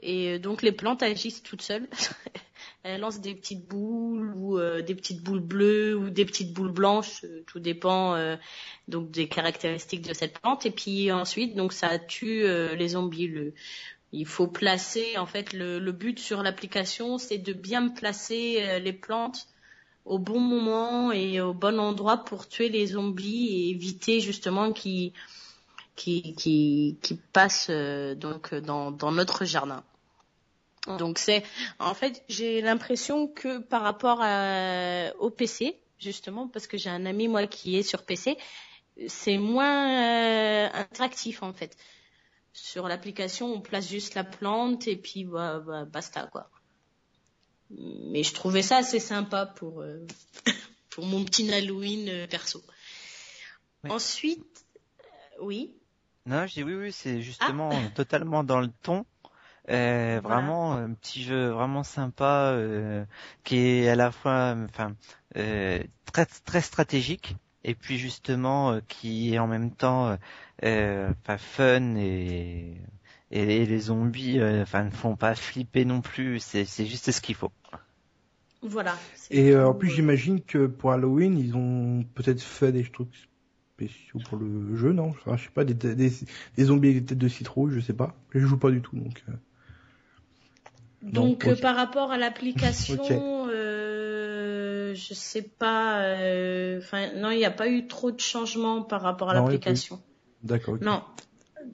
Et 0.00 0.38
donc 0.38 0.62
les 0.62 0.72
plantes 0.72 1.02
agissent 1.02 1.42
toutes 1.42 1.62
seules. 1.62 1.88
Elles 2.82 3.00
lancent 3.00 3.20
des 3.20 3.34
petites 3.34 3.68
boules 3.68 4.34
ou 4.34 4.58
des 4.82 4.94
petites 4.94 5.22
boules 5.22 5.40
bleues 5.40 5.96
ou 5.96 6.10
des 6.10 6.24
petites 6.24 6.52
boules 6.52 6.72
blanches, 6.72 7.24
tout 7.46 7.60
dépend 7.60 8.16
donc 8.88 9.10
des 9.10 9.28
caractéristiques 9.28 10.06
de 10.06 10.12
cette 10.12 10.38
plante. 10.40 10.66
Et 10.66 10.70
puis 10.72 11.12
ensuite 11.12 11.54
donc 11.54 11.72
ça 11.72 11.98
tue 12.00 12.42
les 12.74 12.88
zombies 12.88 13.52
il 14.14 14.26
faut 14.26 14.46
placer 14.46 15.18
en 15.18 15.26
fait 15.26 15.52
le, 15.52 15.78
le 15.78 15.92
but 15.92 16.18
sur 16.18 16.42
l'application 16.42 17.18
c'est 17.18 17.38
de 17.38 17.52
bien 17.52 17.88
placer 17.88 18.58
euh, 18.60 18.78
les 18.78 18.92
plantes 18.92 19.48
au 20.04 20.18
bon 20.18 20.38
moment 20.38 21.12
et 21.12 21.40
au 21.40 21.54
bon 21.54 21.80
endroit 21.80 22.18
pour 22.18 22.48
tuer 22.48 22.68
les 22.68 22.88
zombies 22.88 23.48
et 23.48 23.70
éviter 23.70 24.20
justement 24.20 24.72
qu'ils 24.72 25.12
qui 25.96 26.34
qui 26.34 26.98
qui 27.02 27.14
passent 27.32 27.68
euh, 27.70 28.14
donc 28.14 28.54
dans 28.54 28.90
dans 28.90 29.12
notre 29.12 29.44
jardin. 29.44 29.82
Donc 30.98 31.18
c'est 31.18 31.42
en 31.78 31.94
fait 31.94 32.22
j'ai 32.28 32.60
l'impression 32.60 33.26
que 33.26 33.58
par 33.58 33.82
rapport 33.82 34.18
à, 34.20 35.10
au 35.18 35.30
PC 35.30 35.78
justement 35.98 36.46
parce 36.48 36.66
que 36.66 36.76
j'ai 36.76 36.90
un 36.90 37.06
ami 37.06 37.26
moi 37.26 37.46
qui 37.46 37.76
est 37.76 37.82
sur 37.82 38.02
PC 38.02 38.36
c'est 39.08 39.38
moins 39.38 39.88
euh, 39.88 40.68
interactif 40.74 41.42
en 41.42 41.52
fait. 41.52 41.76
Sur 42.54 42.86
l'application, 42.86 43.52
on 43.52 43.60
place 43.60 43.88
juste 43.88 44.14
la 44.14 44.22
plante 44.22 44.86
et 44.86 44.96
puis 44.96 45.24
bah, 45.24 45.58
bah, 45.58 45.84
basta 45.84 46.28
quoi. 46.28 46.48
Mais 47.70 48.22
je 48.22 48.32
trouvais 48.32 48.62
ça 48.62 48.76
assez 48.78 49.00
sympa 49.00 49.44
pour 49.44 49.82
euh, 49.82 50.06
pour 50.90 51.04
mon 51.04 51.24
petit 51.24 51.52
Halloween 51.52 52.08
euh, 52.08 52.26
perso. 52.28 52.62
Oui. 53.82 53.90
Ensuite, 53.90 54.64
euh, 55.00 55.42
oui. 55.42 55.74
Non, 56.26 56.46
je 56.46 56.54
dis 56.54 56.62
oui, 56.62 56.74
oui, 56.74 56.92
c'est 56.92 57.20
justement 57.22 57.70
totalement 57.96 58.44
dans 58.44 58.60
le 58.60 58.70
ton. 58.82 59.04
Euh, 59.70 60.20
Voilà. 60.22 60.36
Vraiment 60.36 60.74
un 60.74 60.92
petit 60.94 61.24
jeu 61.24 61.48
vraiment 61.48 61.82
sympa 61.82 62.52
euh, 62.52 63.04
qui 63.42 63.56
est 63.56 63.88
à 63.88 63.96
la 63.96 64.12
fois, 64.12 64.54
enfin, 64.68 64.94
euh, 65.36 65.82
très 66.12 66.26
très 66.26 66.60
stratégique 66.60 67.34
et 67.64 67.74
puis 67.74 67.98
justement 67.98 68.72
euh, 68.72 68.80
qui 68.86 69.34
est 69.34 69.38
en 69.38 69.46
même 69.46 69.70
temps, 69.74 70.16
euh, 70.64 71.10
enfin, 71.22 71.38
fun 71.38 71.96
et 71.96 72.74
et 73.30 73.66
les 73.66 73.78
zombies, 73.80 74.38
euh, 74.38 74.62
enfin, 74.62 74.84
ne 74.84 74.90
font 74.90 75.16
pas 75.16 75.34
flipper 75.34 75.84
non 75.84 76.00
plus. 76.00 76.38
C'est 76.40 76.64
c'est 76.64 76.86
juste 76.86 77.10
ce 77.10 77.20
qu'il 77.20 77.34
faut. 77.34 77.52
Voilà. 78.62 78.98
Et 79.30 79.50
euh, 79.52 79.68
en 79.68 79.74
plus, 79.74 79.90
j'imagine 79.90 80.40
que 80.42 80.66
pour 80.66 80.92
Halloween, 80.92 81.38
ils 81.38 81.56
ont 81.56 82.04
peut-être 82.14 82.40
fait 82.42 82.72
des 82.72 82.84
trucs 82.84 83.28
spéciaux 83.74 84.20
pour 84.20 84.38
le 84.38 84.76
jeu, 84.76 84.92
non? 84.92 85.08
Enfin, 85.10 85.36
Je 85.36 85.44
sais 85.44 85.50
pas, 85.50 85.64
des, 85.64 85.74
des, 85.74 85.94
des 85.94 86.64
zombies 86.64 86.90
avec 86.90 87.00
des 87.02 87.06
têtes 87.06 87.18
de 87.18 87.28
citrouille, 87.28 87.72
je 87.74 87.80
sais 87.80 87.92
pas. 87.94 88.14
Je 88.30 88.40
joue 88.40 88.58
pas 88.58 88.70
du 88.70 88.80
tout, 88.82 88.96
donc... 88.96 89.22
euh, 89.28 89.32
Donc 91.02 91.46
ok. 91.46 91.60
par 91.60 91.76
rapport 91.76 92.12
à 92.12 92.16
l'application, 92.18 93.02
Ok. 93.48 93.50
euh, 93.50 94.94
je 94.94 95.14
sais 95.14 95.42
pas. 95.42 96.00
euh, 96.02 96.78
Enfin 96.78 97.12
non, 97.16 97.30
il 97.30 97.36
n'y 97.38 97.44
a 97.44 97.50
pas 97.50 97.68
eu 97.68 97.86
trop 97.86 98.10
de 98.10 98.20
changements 98.20 98.82
par 98.82 99.02
rapport 99.02 99.28
à 99.30 99.34
pas 99.34 99.40
l'application. 99.40 100.00
D'accord. 100.44 100.76
Non. 100.80 101.02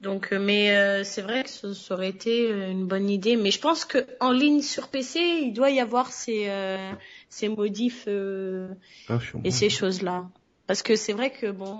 Donc, 0.01 0.31
euh, 0.31 0.39
mais 0.39 0.75
euh, 0.75 1.03
c'est 1.03 1.21
vrai 1.21 1.43
que 1.43 1.49
ce- 1.49 1.73
ça 1.73 1.93
aurait 1.93 2.09
été 2.09 2.49
euh, 2.49 2.71
une 2.71 2.87
bonne 2.87 3.09
idée. 3.09 3.35
Mais 3.35 3.51
je 3.51 3.59
pense 3.59 3.83
que 3.85 3.99
en 4.21 4.31
ligne 4.31 4.61
sur 4.61 4.87
PC, 4.87 5.19
il 5.19 5.53
doit 5.53 5.69
y 5.69 5.79
avoir 5.81 6.11
ces 6.11 6.45
euh, 6.47 6.91
ces 7.29 7.49
modifs 7.49 8.05
euh, 8.07 8.69
Ah, 9.09 9.19
et 9.43 9.51
ces 9.51 9.69
choses-là. 9.69 10.29
Parce 10.67 10.81
que 10.81 10.95
c'est 10.95 11.11
vrai 11.13 11.31
que 11.31 11.51
bon, 11.51 11.77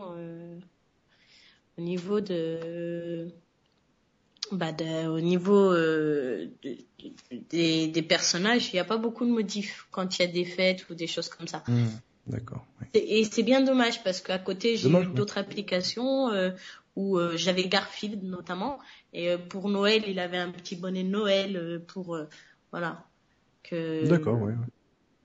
au 1.78 1.82
niveau 1.82 2.20
de, 2.20 3.30
bah, 4.52 4.74
de- 4.74 5.08
au 5.08 5.22
niveau 5.22 5.74
de- 5.74 6.50
de- 6.64 6.78
des, 7.50 7.88
des 7.88 8.02
personnages, 8.02 8.70
il 8.70 8.74
n'y 8.76 8.80
a 8.80 8.84
pas 8.86 8.98
beaucoup 8.98 9.26
de 9.26 9.32
modifs 9.32 9.88
quand 9.92 10.20
il 10.20 10.24
y 10.24 10.26
a 10.26 10.32
des 10.32 10.44
fêtes 10.46 10.90
ou 10.90 10.94
des 10.96 11.08
choses 11.08 11.30
comme 11.30 11.48
ça. 11.48 11.64
Hmm, 11.68 11.88
D'accord. 12.28 12.66
Et 12.94 13.24
c'est 13.24 13.44
bien 13.44 13.62
dommage 13.62 14.04
parce 14.04 14.20
qu'à 14.20 14.38
côté 14.38 14.76
j'ai 14.76 14.90
d'autres 15.16 15.38
applications 15.38 16.30
euh, 16.30 16.52
où 16.96 17.18
euh, 17.18 17.38
j'avais 17.38 17.68
Garfield 17.68 18.24
notamment 18.24 18.80
et 19.14 19.30
euh, 19.30 19.38
pour 19.38 19.70
Noël 19.70 20.04
il 20.08 20.20
avait 20.20 20.38
un 20.38 20.52
petit 20.52 20.76
bonnet 20.76 21.04
Noël 21.04 21.56
euh, 21.58 21.80
pour 21.80 22.16
euh, 22.16 22.26
voilà 22.72 23.06
que 23.64 24.08
D'accord, 24.08 24.42
ouais. 24.42 24.52
ouais. 24.54 24.58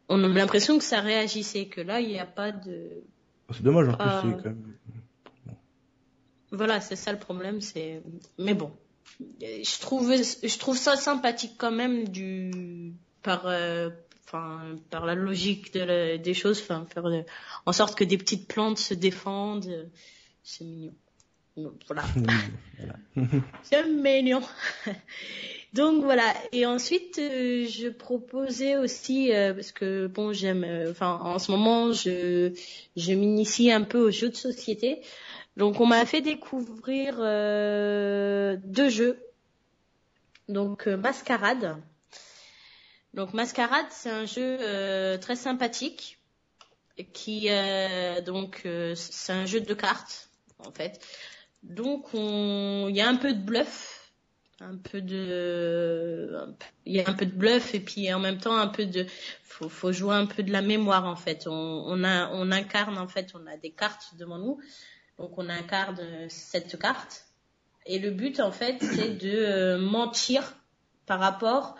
on 0.08 0.22
a 0.22 0.28
l'impression 0.28 0.78
que 0.78 0.84
ça 0.84 1.00
réagissait 1.00 1.66
que 1.66 1.80
là 1.80 2.00
il 2.00 2.08
n'y 2.08 2.18
a 2.18 2.26
pas 2.26 2.52
de 2.52 3.02
C'est 3.52 3.62
dommage, 3.62 3.88
en 3.88 3.92
plus, 3.94 3.98
Ah. 4.06 4.22
c'est 4.24 4.42
quand 4.42 4.50
même... 4.50 4.76
voilà 6.52 6.80
c'est 6.80 6.96
ça 6.96 7.12
le 7.12 7.18
problème 7.18 7.60
c'est 7.60 8.02
mais 8.38 8.54
bon 8.54 8.72
je 9.40 9.80
trouve 9.80 10.12
je 10.14 10.58
trouve 10.58 10.76
ça 10.76 10.96
sympathique 10.96 11.54
quand 11.58 11.72
même 11.72 12.08
du 12.08 12.92
par 13.22 13.46
euh, 13.46 13.90
enfin 14.24 14.60
par 14.90 15.06
la 15.06 15.14
logique 15.14 15.72
de 15.74 15.80
la- 15.80 16.18
des 16.18 16.34
choses 16.34 16.60
enfin 16.60 16.86
faire 16.92 17.04
de- 17.04 17.24
en 17.66 17.72
sorte 17.72 17.96
que 17.98 18.04
des 18.04 18.18
petites 18.18 18.46
plantes 18.48 18.78
se 18.78 18.94
défendent 18.94 19.66
euh, 19.66 19.84
c'est 20.44 20.64
mignon 20.64 20.92
voilà 21.86 22.04
voilà. 22.78 22.94
C'est 23.62 23.86
mignon. 23.88 24.42
Donc 25.72 26.02
voilà. 26.04 26.34
Et 26.52 26.66
ensuite, 26.66 27.18
euh, 27.18 27.66
je 27.66 27.88
proposais 27.88 28.76
aussi 28.76 29.32
euh, 29.32 29.52
parce 29.54 29.72
que 29.72 30.06
bon, 30.06 30.32
j'aime. 30.32 30.64
euh, 30.64 30.90
Enfin, 30.90 31.18
en 31.22 31.38
ce 31.38 31.50
moment, 31.50 31.92
je 31.92 32.52
je 32.96 33.12
m'initie 33.12 33.70
un 33.72 33.82
peu 33.82 33.98
aux 33.98 34.10
jeux 34.10 34.30
de 34.30 34.36
société. 34.36 35.00
Donc, 35.56 35.80
on 35.80 35.86
m'a 35.86 36.04
fait 36.06 36.20
découvrir 36.20 37.16
euh, 37.18 38.56
deux 38.64 38.88
jeux. 38.90 39.18
Donc, 40.48 40.86
euh, 40.86 40.96
Mascarade. 40.96 41.76
Donc, 43.14 43.32
Mascarade, 43.32 43.86
c'est 43.90 44.10
un 44.10 44.26
jeu 44.26 44.58
euh, 44.60 45.16
très 45.18 45.36
sympathique 45.36 46.18
qui 47.12 47.48
euh, 47.50 48.20
donc 48.22 48.62
euh, 48.64 48.94
c'est 48.94 49.32
un 49.32 49.44
jeu 49.46 49.60
de 49.60 49.74
cartes 49.74 50.30
en 50.58 50.72
fait. 50.72 50.98
Donc, 51.62 52.14
on... 52.14 52.86
il 52.88 52.96
y 52.96 53.00
a 53.00 53.08
un 53.08 53.16
peu 53.16 53.32
de 53.32 53.40
bluff, 53.40 54.06
un 54.60 54.76
peu 54.76 55.02
de, 55.02 56.56
il 56.86 56.96
y 56.96 57.00
a 57.00 57.08
un 57.08 57.12
peu 57.12 57.26
de 57.26 57.34
bluff 57.34 57.74
et 57.74 57.80
puis 57.80 58.12
en 58.12 58.18
même 58.18 58.38
temps 58.38 58.56
un 58.56 58.68
peu 58.68 58.86
de, 58.86 59.06
faut, 59.42 59.68
faut 59.68 59.92
jouer 59.92 60.14
un 60.14 60.26
peu 60.26 60.42
de 60.42 60.50
la 60.50 60.62
mémoire 60.62 61.04
en 61.04 61.16
fait. 61.16 61.46
On, 61.46 61.52
on 61.52 62.04
a, 62.04 62.30
on 62.32 62.50
incarne 62.50 62.96
en 62.96 63.08
fait, 63.08 63.32
on 63.34 63.46
a 63.46 63.56
des 63.56 63.70
cartes 63.70 64.14
devant 64.18 64.38
nous, 64.38 64.58
donc 65.18 65.36
on 65.36 65.48
incarne 65.48 65.98
cette 66.28 66.78
carte 66.78 67.26
et 67.84 67.98
le 67.98 68.10
but 68.10 68.40
en 68.40 68.50
fait 68.50 68.78
c'est 68.80 69.10
de 69.10 69.30
euh, 69.30 69.78
mentir 69.78 70.54
par 71.04 71.20
rapport 71.20 71.76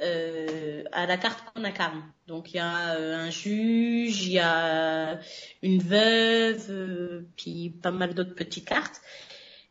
euh, 0.00 0.84
à 0.92 1.06
la 1.06 1.16
carte 1.16 1.44
qu'on 1.52 1.64
incarne. 1.64 2.02
Donc 2.26 2.52
il 2.52 2.56
y 2.56 2.60
a 2.60 2.94
euh, 2.94 3.16
un 3.16 3.30
juge, 3.30 4.26
il 4.26 4.32
y 4.32 4.38
a 4.38 5.20
une 5.62 5.82
veuve, 5.82 6.66
euh, 6.70 7.26
puis 7.36 7.70
pas 7.82 7.90
mal 7.90 8.14
d'autres 8.14 8.34
petites 8.34 8.66
cartes, 8.66 9.00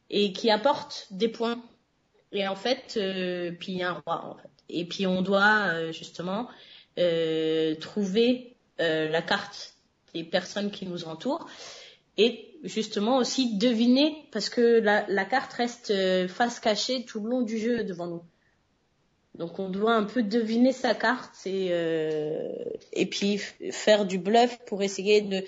et 0.10 0.31
qui 0.31 0.52
apportent 0.52 1.07
des 1.11 1.27
points. 1.27 1.61
Et 2.31 2.48
en 2.48 2.56
fait, 2.56 2.95
euh, 2.98 3.52
puis 3.60 3.73
il 3.73 3.77
y 3.80 3.84
a 3.84 3.89
un 3.89 4.02
roi 4.06 4.26
en 4.26 4.35
fait. 4.35 4.49
Et 4.69 4.85
puis 4.85 5.06
on 5.07 5.22
doit 5.22 5.68
euh, 5.73 5.91
justement 5.91 6.48
euh, 6.99 7.76
trouver 7.76 8.48
la 8.80 9.22
carte 9.22 9.76
des 10.15 10.23
personnes 10.23 10.72
qui 10.72 10.88
nous 10.88 11.03
entourent 11.03 11.48
et 12.18 12.49
justement 12.64 13.18
aussi 13.18 13.56
deviner 13.60 14.27
parce 14.31 14.49
que 14.49 14.80
la, 14.80 15.06
la 15.07 15.23
carte 15.23 15.53
reste 15.53 15.93
face 16.27 16.60
cachée 16.60 17.06
tout 17.06 17.19
le 17.19 17.30
long 17.30 17.41
du 17.43 17.60
jeu 17.60 17.84
devant 17.84 18.07
nous. 18.07 18.23
Donc 19.35 19.59
on 19.59 19.69
doit 19.69 19.93
un 19.93 20.03
peu 20.03 20.23
deviner 20.23 20.73
sa 20.73 20.93
carte 20.93 21.45
et 21.45 21.69
euh, 21.71 22.49
et 22.91 23.05
puis 23.05 23.37
faire 23.37 24.05
du 24.05 24.17
bluff 24.17 24.59
pour 24.65 24.83
essayer 24.83 25.21
de 25.21 25.43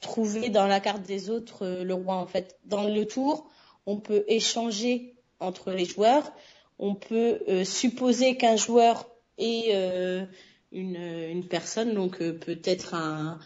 trouver 0.00 0.50
dans 0.50 0.66
la 0.66 0.80
carte 0.80 1.02
des 1.02 1.30
autres 1.30 1.64
euh, 1.64 1.84
le 1.84 1.94
roi 1.94 2.14
en 2.14 2.26
fait. 2.26 2.58
Dans 2.64 2.88
le 2.88 3.06
tour, 3.06 3.50
on 3.86 3.98
peut 3.98 4.24
échanger 4.28 5.14
entre 5.40 5.72
les 5.72 5.84
joueurs, 5.84 6.32
on 6.78 6.94
peut 6.94 7.40
euh, 7.48 7.64
supposer 7.64 8.36
qu'un 8.36 8.56
joueur 8.56 9.08
est 9.38 9.74
euh, 9.74 10.24
une 10.70 10.96
une 10.96 11.46
personne 11.46 11.94
donc 11.94 12.18
peut-être 12.18 12.94
un 12.94 13.38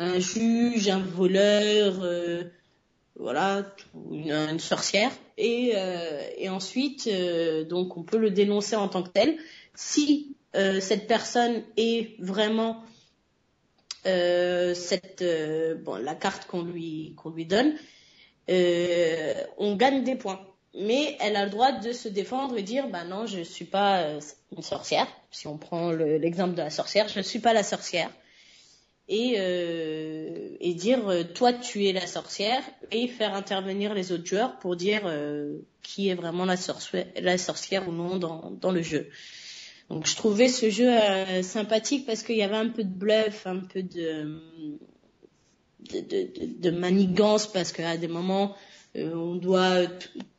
un 0.00 0.18
juge, 0.18 0.88
un 0.88 1.00
voleur, 1.00 2.04
voilà, 3.18 3.66
une, 4.12 4.58
sorcière. 4.58 5.10
Et, 5.36 5.72
euh, 5.74 6.48
ensuite, 6.50 7.06
euh, 7.08 7.64
donc, 7.64 7.96
on 7.96 8.02
peut 8.02 8.18
le 8.18 8.30
dénoncer 8.30 8.76
en 8.76 8.88
tant 8.88 9.02
que 9.02 9.10
tel. 9.10 9.36
Si 9.74 10.36
euh, 10.56 10.80
cette 10.80 11.06
personne 11.06 11.62
est 11.76 12.16
vraiment 12.20 12.82
cette 14.04 15.22
la 15.22 16.14
carte 16.14 16.46
qu'on 16.46 16.62
lui 16.62 17.14
donne, 17.46 17.74
on 18.48 19.76
gagne 19.76 20.02
des 20.04 20.14
points. 20.14 20.40
Mais 20.74 21.16
elle 21.20 21.36
a 21.36 21.44
le 21.44 21.50
droit 21.50 21.72
de 21.72 21.92
se 21.92 22.08
défendre 22.08 22.56
et 22.56 22.62
dire 22.62 22.88
bah 22.88 23.04
non 23.04 23.26
je 23.26 23.40
suis 23.40 23.64
pas 23.66 24.06
une 24.56 24.62
sorcière. 24.62 25.06
Si 25.30 25.46
on 25.46 25.58
prend 25.58 25.90
le- 25.90 26.16
l'exemple 26.16 26.54
de 26.54 26.62
la 26.62 26.70
sorcière, 26.70 27.08
je 27.08 27.18
ne 27.18 27.22
suis 27.24 27.40
pas 27.40 27.52
la 27.52 27.62
sorcière. 27.62 28.10
Et, 29.10 29.36
euh, 29.38 30.50
et 30.60 30.74
dire 30.74 31.08
euh, 31.08 31.24
toi 31.24 31.54
tu 31.54 31.86
es 31.86 31.92
la 31.92 32.06
sorcière 32.06 32.62
et 32.90 33.08
faire 33.08 33.34
intervenir 33.34 33.94
les 33.94 34.12
autres 34.12 34.26
joueurs 34.26 34.58
pour 34.58 34.76
dire 34.76 35.00
euh, 35.06 35.60
qui 35.82 36.10
est 36.10 36.14
vraiment 36.14 36.44
la 36.44 36.58
sorcière, 36.58 37.88
ou 37.88 37.92
non 37.92 38.18
dans, 38.18 38.50
dans 38.50 38.70
le 38.70 38.82
jeu. 38.82 39.08
Donc 39.88 40.06
je 40.06 40.14
trouvais 40.14 40.48
ce 40.48 40.68
jeu 40.68 40.90
sympathique 41.42 42.04
parce 42.04 42.22
qu'il 42.22 42.36
y 42.36 42.42
avait 42.42 42.56
un 42.56 42.68
peu 42.68 42.84
de 42.84 42.92
bluff, 42.92 43.46
un 43.46 43.60
peu 43.60 43.82
de 43.82 44.40
manigance 46.70 47.46
parce 47.50 47.72
qu'à 47.72 47.96
des 47.96 48.08
moments 48.08 48.54
on 48.94 49.36
doit 49.36 49.86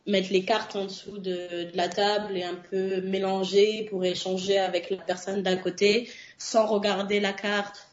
mettre 0.09 0.31
les 0.31 0.43
cartes 0.43 0.75
en 0.75 0.85
dessous 0.85 1.17
de, 1.17 1.69
la 1.73 1.87
table 1.87 2.37
et 2.37 2.43
un 2.43 2.55
peu 2.55 3.01
mélanger 3.01 3.87
pour 3.89 4.03
échanger 4.03 4.57
avec 4.57 4.89
la 4.89 4.97
personne 4.97 5.43
d'à 5.43 5.55
côté 5.55 6.09
sans 6.37 6.67
regarder 6.67 7.19
la 7.19 7.33
carte. 7.33 7.87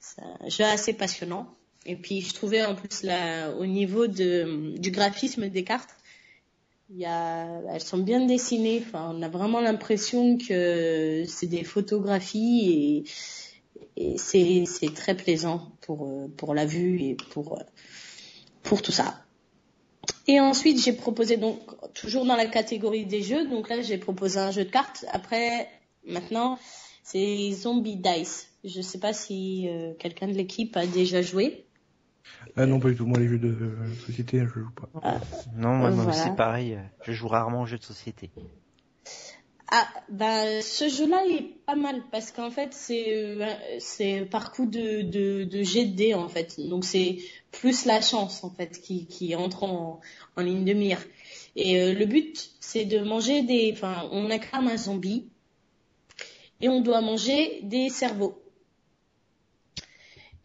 C'est 0.00 0.22
un 0.22 0.48
jeu 0.48 0.64
assez 0.64 0.92
passionnant. 0.92 1.46
Et 1.86 1.96
puis 1.96 2.20
je 2.20 2.34
trouvais 2.34 2.64
en 2.64 2.74
plus 2.74 3.02
là, 3.02 3.50
au 3.52 3.66
niveau 3.66 4.06
de, 4.06 4.76
du 4.78 4.90
graphisme 4.90 5.48
des 5.48 5.64
cartes, 5.64 5.96
elles 6.98 7.80
sont 7.80 7.98
bien 7.98 8.26
dessinées. 8.26 8.82
Enfin, 8.84 9.14
on 9.14 9.22
a 9.22 9.28
vraiment 9.28 9.60
l'impression 9.60 10.36
que 10.36 11.24
c'est 11.26 11.46
des 11.46 11.64
photographies 11.64 13.04
et, 13.96 14.16
c'est, 14.16 14.64
c'est 14.66 14.94
très 14.94 15.14
plaisant 15.14 15.72
pour, 15.82 16.30
pour 16.36 16.54
la 16.54 16.64
vue 16.64 17.02
et 17.02 17.16
pour, 17.32 17.62
pour 18.62 18.82
tout 18.82 18.92
ça. 18.92 19.22
Et 20.26 20.40
ensuite, 20.40 20.82
j'ai 20.82 20.92
proposé 20.92 21.36
donc, 21.36 21.58
toujours 21.92 22.24
dans 22.24 22.36
la 22.36 22.46
catégorie 22.46 23.04
des 23.04 23.22
jeux, 23.22 23.46
donc 23.48 23.68
là, 23.68 23.82
j'ai 23.82 23.98
proposé 23.98 24.38
un 24.38 24.50
jeu 24.50 24.64
de 24.64 24.70
cartes. 24.70 25.04
Après, 25.10 25.68
maintenant, 26.06 26.58
c'est 27.02 27.50
Zombie 27.52 27.96
Dice. 27.96 28.49
Je 28.64 28.80
sais 28.80 28.98
pas 28.98 29.12
si 29.12 29.68
euh, 29.68 29.94
quelqu'un 29.98 30.28
de 30.28 30.32
l'équipe 30.34 30.76
a 30.76 30.86
déjà 30.86 31.22
joué. 31.22 31.64
Ah 32.56 32.66
non, 32.66 32.78
pas 32.78 32.90
du 32.90 32.96
tout. 32.96 33.06
Moi, 33.06 33.18
les 33.18 33.28
jeux 33.28 33.38
de 33.38 33.48
euh, 33.48 33.94
société, 34.06 34.40
je 34.40 34.60
joue 34.60 34.70
pas. 34.72 34.88
Non, 35.56 35.74
moi, 35.76 35.90
Voilà. 35.90 36.10
aussi 36.10 36.36
pareil. 36.36 36.78
Je 37.02 37.12
joue 37.12 37.28
rarement 37.28 37.62
aux 37.62 37.66
jeux 37.66 37.78
de 37.78 37.84
société. 37.84 38.30
Ah, 39.72 39.86
bah, 40.08 40.60
ce 40.62 40.88
jeu-là 40.88 41.22
il 41.28 41.36
est 41.36 41.54
pas 41.64 41.76
mal 41.76 42.02
parce 42.10 42.32
qu'en 42.32 42.50
fait, 42.50 42.74
c'est 42.74 43.14
euh, 43.14 43.46
c'est 43.78 44.26
par 44.28 44.50
coup 44.52 44.66
de, 44.66 45.02
de, 45.02 45.44
de 45.44 45.62
jet 45.62 45.84
de 45.86 45.94
dés, 45.94 46.14
en 46.14 46.28
fait. 46.28 46.58
Donc, 46.60 46.84
c'est 46.84 47.18
plus 47.52 47.84
la 47.86 48.00
chance, 48.00 48.42
en 48.42 48.50
fait, 48.50 48.80
qui, 48.80 49.06
qui 49.06 49.34
entre 49.36 49.62
en, 49.64 50.00
en 50.36 50.42
ligne 50.42 50.64
de 50.64 50.72
mire. 50.72 50.98
Et 51.56 51.80
euh, 51.80 51.94
le 51.94 52.04
but, 52.04 52.50
c'est 52.60 52.84
de 52.84 52.98
manger 53.00 53.42
des... 53.42 53.70
Enfin, 53.72 54.08
on 54.12 54.28
incarne 54.30 54.68
un 54.68 54.76
zombie 54.76 55.28
et 56.60 56.68
on 56.68 56.80
doit 56.80 57.00
manger 57.00 57.60
des 57.62 57.88
cerveaux. 57.90 58.42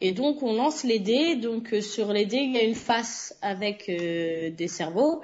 Et 0.06 0.12
donc, 0.12 0.44
on 0.44 0.54
lance 0.54 0.84
les 0.84 1.00
dés. 1.00 1.36
Donc, 1.36 1.74
euh, 1.74 1.82
sur 1.82 2.14
les 2.14 2.28
dés, 2.28 2.38
il 2.38 2.52
y 2.52 2.60
a 2.60 2.64
une 2.64 2.76
face 2.76 3.36
avec 3.42 3.90
euh, 3.90 4.52
des 4.52 4.68
cerveaux, 4.68 5.24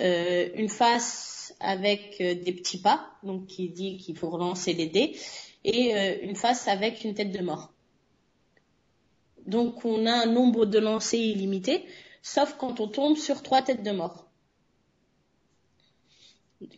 euh, 0.00 0.50
une 0.54 0.68
face 0.68 1.56
avec 1.58 2.18
des 2.18 2.52
petits 2.52 2.80
pas, 2.80 3.10
donc 3.24 3.46
qui 3.46 3.68
dit 3.70 3.96
qu'il 3.96 4.16
faut 4.16 4.30
relancer 4.30 4.72
les 4.72 4.86
dés, 4.86 5.16
et 5.64 5.92
une 6.22 6.36
face 6.36 6.68
avec 6.68 7.04
une 7.04 7.14
tête 7.14 7.32
de 7.32 7.42
mort. 7.42 7.72
Donc, 9.46 9.84
on 9.84 10.06
a 10.06 10.12
un 10.12 10.26
nombre 10.26 10.64
de 10.64 10.78
lancers 10.78 11.20
illimité, 11.20 11.84
sauf 12.22 12.54
quand 12.56 12.78
on 12.78 12.86
tombe 12.86 13.16
sur 13.16 13.42
trois 13.42 13.62
têtes 13.62 13.82
de 13.82 13.90
mort. 13.90 14.28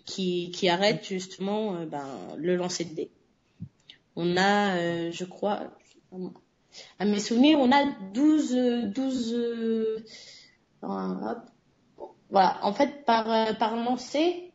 Qui, 0.05 0.51
qui 0.53 0.69
arrêtent 0.69 1.07
justement 1.07 1.85
ben, 1.85 2.07
le 2.37 2.57
lancer 2.57 2.85
de 2.85 2.95
dés. 2.95 3.11
On 4.15 4.37
a, 4.37 5.11
je 5.11 5.25
crois, 5.25 5.71
à 6.99 7.05
mes 7.05 7.21
souvenirs, 7.21 7.59
on 7.61 7.71
a 7.73 7.85
12, 8.13 8.55
euh, 8.55 8.83
12 8.87 9.35
euh, 9.35 10.05
voilà, 12.31 12.59
en 12.63 12.73
fait, 12.73 13.05
par, 13.05 13.31
euh, 13.31 13.53
par 13.55 13.77
lancer, 13.77 14.53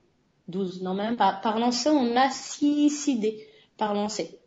12, 0.48 0.82
non 0.82 0.94
même, 0.94 1.16
par, 1.16 1.42
par 1.42 1.60
lancer, 1.60 1.90
on 1.90 2.16
a 2.16 2.30
6, 2.30 2.90
6 2.90 3.20
dés 3.20 3.48
par 3.78 3.94
lancer. 3.94 4.40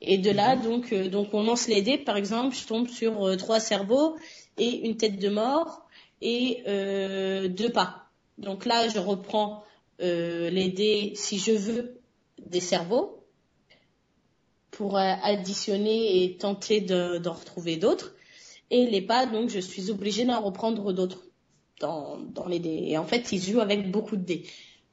Et 0.00 0.18
de 0.18 0.30
là, 0.30 0.56
donc, 0.56 0.92
euh, 0.92 1.08
donc 1.08 1.28
on 1.32 1.44
lance 1.44 1.68
les 1.68 1.82
dés, 1.82 1.98
par 1.98 2.16
exemple, 2.16 2.56
je 2.56 2.66
tombe 2.66 2.88
sur 2.88 3.24
euh, 3.24 3.36
trois 3.36 3.60
cerveaux 3.60 4.16
et 4.58 4.86
une 4.86 4.96
tête 4.96 5.18
de 5.18 5.28
mort 5.28 5.86
et 6.20 6.62
euh, 6.66 7.48
deux 7.48 7.70
pas. 7.70 8.08
Donc 8.38 8.66
là, 8.66 8.88
je 8.88 8.98
reprends 8.98 9.62
euh, 10.00 10.50
les 10.50 10.70
dés, 10.70 11.12
si 11.14 11.38
je 11.38 11.52
veux, 11.52 12.00
des 12.44 12.60
cerveaux 12.60 13.21
pour 14.72 14.98
euh, 14.98 15.12
additionner 15.22 16.24
et 16.24 16.36
tenter 16.36 16.80
de- 16.80 17.18
d'en 17.18 17.34
retrouver 17.34 17.76
d'autres. 17.76 18.14
Et 18.70 18.86
les 18.86 19.00
pas, 19.02 19.26
donc 19.26 19.48
je 19.50 19.60
suis 19.60 19.90
obligée 19.90 20.24
d'en 20.24 20.40
reprendre 20.40 20.92
d'autres 20.92 21.22
dans, 21.80 22.18
dans 22.18 22.46
les 22.48 22.58
dés. 22.58 22.84
Et 22.88 22.98
en 22.98 23.04
fait, 23.06 23.30
ils 23.32 23.40
jouent 23.40 23.60
avec 23.60 23.90
beaucoup 23.90 24.16
de 24.16 24.24
dés. 24.24 24.44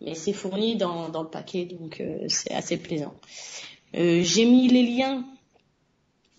Mais 0.01 0.15
c'est 0.15 0.33
fourni 0.33 0.75
dans, 0.75 1.09
dans 1.09 1.23
le 1.23 1.29
paquet, 1.29 1.65
donc 1.65 1.99
euh, 1.99 2.25
c'est 2.29 2.53
assez 2.53 2.77
plaisant. 2.77 3.15
Euh, 3.95 4.21
J'ai 4.21 4.45
mis 4.45 4.67
les 4.69 4.83
liens 4.83 5.25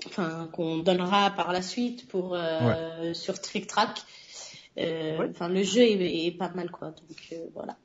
enfin, 0.06 0.48
qu'on 0.52 0.78
donnera 0.78 1.30
par 1.30 1.52
la 1.52 1.60
suite 1.62 2.08
pour 2.08 2.34
euh, 2.34 3.12
sur 3.14 3.40
Trick 3.40 3.66
Track. 3.66 4.00
Ouais. 4.76 5.18
Enfin, 5.30 5.48
le 5.48 5.62
jeu 5.62 5.82
est, 5.82 6.26
est 6.26 6.30
pas 6.30 6.48
mal, 6.54 6.70
quoi. 6.70 6.88
Donc 6.88 7.34
voilà. 7.54 7.76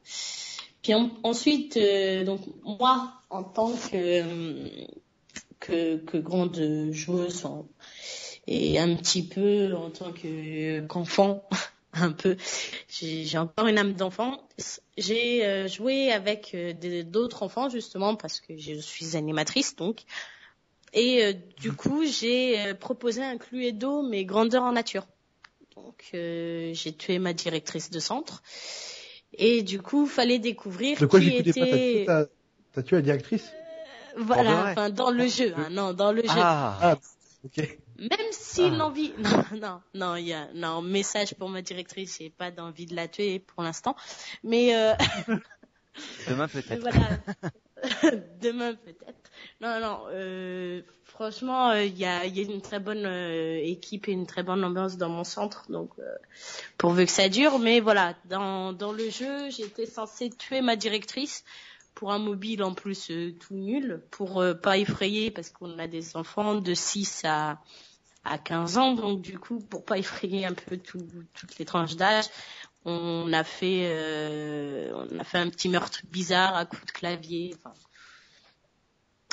Puis 0.82 0.94
en- 0.94 1.10
ensuite, 1.24 1.76
euh, 1.78 2.24
donc 2.24 2.42
moi, 2.64 3.12
en 3.30 3.44
tant 3.44 3.72
que 3.72 4.24
que, 5.66 5.98
que 5.98 6.18
grande 6.18 6.90
joueuse 6.92 7.46
en- 7.46 7.68
et 8.48 8.78
un 8.80 8.96
petit 8.96 9.28
peu 9.28 9.74
en 9.76 9.90
tant 9.90 10.12
que 10.12 10.82
qu'enfant, 10.88 11.48
un 11.94 12.12
peu, 12.12 12.38
j'ai 12.90 13.38
encore 13.38 13.68
une 13.68 13.78
âme 13.78 13.94
d'enfant. 13.94 14.48
J'ai 14.98 15.46
euh, 15.46 15.68
joué 15.68 16.12
avec 16.12 16.52
euh, 16.54 16.74
d'autres 17.04 17.44
enfants 17.44 17.70
justement 17.70 18.16
parce 18.16 18.40
que 18.40 18.58
je 18.58 18.74
suis 18.80 19.16
animatrice 19.18 19.76
donc. 19.76 20.04
Et 20.94 21.24
euh, 21.24 21.34
du 21.60 21.72
coup, 21.74 22.06
j'ai 22.06 22.74
proposé 22.76 23.24
un 23.24 23.38
Cluedo 23.38 24.04
mais 24.04 24.26
grandeur 24.26 24.64
en 24.64 24.74
nature. 24.74 25.08
Donc 25.76 26.10
j'ai 26.14 26.94
tué 26.98 27.20
ma 27.20 27.34
directrice 27.34 27.90
de 27.90 28.00
centre. 28.00 28.44
Et 29.38 29.64
du 29.64 29.82
coup, 29.82 30.06
fallait 30.06 30.40
découvrir 30.40 31.00
De 31.00 31.06
quoi 31.06 31.20
qui 31.20 31.30
était 31.30 32.06
ta- 32.06 32.28
T'as 32.74 32.84
tué 32.84 32.98
la 32.98 33.02
directrice? 33.02 33.52
Voilà, 34.18 34.72
enfin 34.72 34.90
dans 34.90 35.12
le 35.12 35.28
jeu, 35.28 35.54
hein, 35.58 35.70
non, 35.72 35.94
dans 35.94 36.12
le 36.12 36.22
jeu. 36.22 36.28
Ah, 36.30 36.78
Ah, 36.82 36.98
ok. 37.44 37.58
Même 37.98 38.10
si 38.32 38.64
Ah. 38.64 38.70
l'envie, 38.70 39.14
non, 39.20 39.44
non, 39.60 39.82
non, 39.94 40.16
il 40.18 40.28
y 40.28 40.34
a, 40.34 40.48
non, 40.54 40.82
message 40.82 41.34
pour 41.36 41.50
ma 41.50 41.62
directrice, 41.62 42.18
j'ai 42.20 42.30
pas 42.30 42.52
d'envie 42.52 42.86
de 42.86 42.96
la 42.96 43.08
tuer 43.08 43.40
pour 43.40 43.64
l'instant, 43.64 43.96
mais 44.44 44.76
euh, 44.76 44.94
demain 46.28 46.48
peut-être. 46.48 46.82
voilà, 46.82 47.08
demain 48.42 48.74
peut-être. 48.76 49.32
Non, 49.62 49.80
non, 49.80 50.04
euh, 50.12 50.82
franchement, 51.04 51.70
euh, 51.72 51.84
il 51.84 51.98
y 51.98 52.06
a, 52.06 52.26
il 52.26 52.38
y 52.38 52.40
a 52.40 52.44
une 52.52 52.62
très 52.62 52.80
bonne 52.80 53.06
euh, 53.06 53.60
équipe 53.62 54.08
et 54.08 54.12
une 54.12 54.26
très 54.26 54.44
bonne 54.44 54.64
ambiance 54.64 54.98
dans 54.98 55.10
mon 55.10 55.24
centre, 55.24 55.66
donc 55.70 55.92
euh, 56.00 56.04
pourvu 56.78 57.06
que 57.06 57.12
ça 57.12 57.30
dure. 57.30 57.60
Mais 57.60 57.80
voilà, 57.80 58.16
dans 58.26 58.74
dans 58.74 58.92
le 58.92 59.10
jeu, 59.10 59.50
j'étais 59.50 59.86
censée 59.86 60.30
tuer 60.30 60.62
ma 60.62 60.76
directrice 60.76 61.44
pour 61.96 62.12
un 62.12 62.20
mobile 62.20 62.62
en 62.62 62.74
plus 62.74 63.10
euh, 63.10 63.32
tout 63.32 63.56
nul, 63.56 64.04
pour 64.12 64.42
euh, 64.42 64.54
pas 64.54 64.78
effrayer 64.78 65.32
parce 65.32 65.50
qu'on 65.50 65.80
a 65.80 65.88
des 65.88 66.16
enfants 66.16 66.56
de 66.56 66.74
6 66.74 67.24
à 67.26 67.60
à 68.28 68.40
15 68.40 68.80
ans, 68.80 68.94
donc 68.94 69.22
du 69.22 69.38
coup, 69.38 69.60
pour 69.60 69.86
pas 69.86 70.00
effrayer 70.00 70.48
un 70.48 70.54
peu 70.54 70.78
tout, 70.78 71.08
toutes 71.36 71.60
les 71.60 71.66
tranches 71.66 71.96
d'âge, 71.96 72.26
on 72.84 73.32
a 73.32 73.44
fait 73.44 73.88
euh, 73.92 74.92
on 74.96 75.20
a 75.20 75.24
fait 75.24 75.38
un 75.38 75.50
petit 75.50 75.70
meurtre 75.70 76.02
bizarre 76.10 76.56
à 76.56 76.66
coups 76.66 76.86
de 76.86 76.92
clavier. 76.92 77.56
Enfin, 77.58 77.74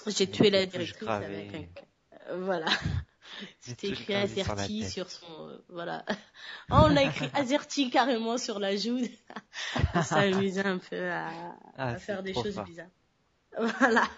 j'ai 0.09 0.31
tué 0.31 0.51
la 0.51 0.67
directrice 0.67 1.09
avec 1.09 1.55
un 1.55 2.37
voilà. 2.37 2.67
C'était 3.61 3.89
écrit 3.89 4.05
sur 4.05 4.17
Azerty 4.17 4.85
sur 4.89 5.11
son 5.11 5.49
euh, 5.49 5.59
voilà. 5.69 6.05
Oh, 6.09 6.15
on 6.71 6.97
a 6.97 7.03
écrit 7.05 7.29
Azerty 7.35 7.91
carrément 7.91 8.39
sur 8.39 8.59
la 8.59 8.77
joue. 8.77 9.01
on 9.95 10.03
s'amusait 10.03 10.65
un 10.67 10.79
peu 10.79 11.11
à, 11.11 11.31
Ah, 11.77 11.89
à 11.91 11.97
faire 11.97 12.23
des 12.23 12.35
choses 12.35 12.55
fort. 12.55 12.65
bizarres. 12.65 12.89
Voilà. 13.81 14.09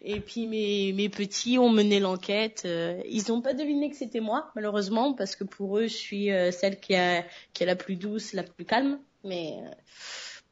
Et 0.00 0.20
puis 0.20 0.46
mes, 0.46 0.92
mes 0.92 1.08
petits 1.08 1.58
ont 1.58 1.70
mené 1.70 1.98
l'enquête. 1.98 2.62
Euh, 2.66 3.02
ils 3.08 3.24
n'ont 3.28 3.40
pas 3.40 3.52
deviné 3.52 3.90
que 3.90 3.96
c'était 3.96 4.20
moi, 4.20 4.52
malheureusement, 4.54 5.12
parce 5.12 5.34
que 5.34 5.42
pour 5.42 5.78
eux, 5.78 5.88
je 5.88 5.96
suis 5.96 6.30
euh, 6.30 6.52
celle 6.52 6.78
qui, 6.78 6.94
a, 6.94 7.24
qui 7.52 7.64
est 7.64 7.66
la 7.66 7.74
plus 7.74 7.96
douce, 7.96 8.32
la 8.32 8.44
plus 8.44 8.64
calme. 8.64 9.00
Mais, 9.24 9.56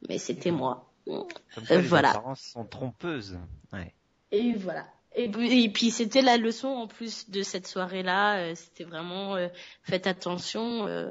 mais 0.08 0.18
c'était 0.18 0.50
moi. 0.50 0.90
Comme 1.06 1.26
quoi, 1.66 1.76
les 1.76 1.82
voilà. 1.82 2.10
apparences 2.10 2.40
sont 2.40 2.64
trompeuses. 2.64 3.38
Ouais. 3.72 3.94
Et 4.32 4.54
voilà. 4.54 4.86
Et, 5.16 5.28
puis- 5.28 5.64
et 5.64 5.68
puis 5.68 5.90
c'était 5.90 6.22
la 6.22 6.36
leçon 6.36 6.68
en 6.68 6.86
plus 6.88 7.30
de 7.30 7.42
cette 7.42 7.66
soirée-là. 7.66 8.38
euh, 8.38 8.54
C'était 8.54 8.84
vraiment 8.84 9.36
euh, 9.36 9.48
faites 9.82 10.06
attention. 10.06 10.86
euh, 10.88 11.08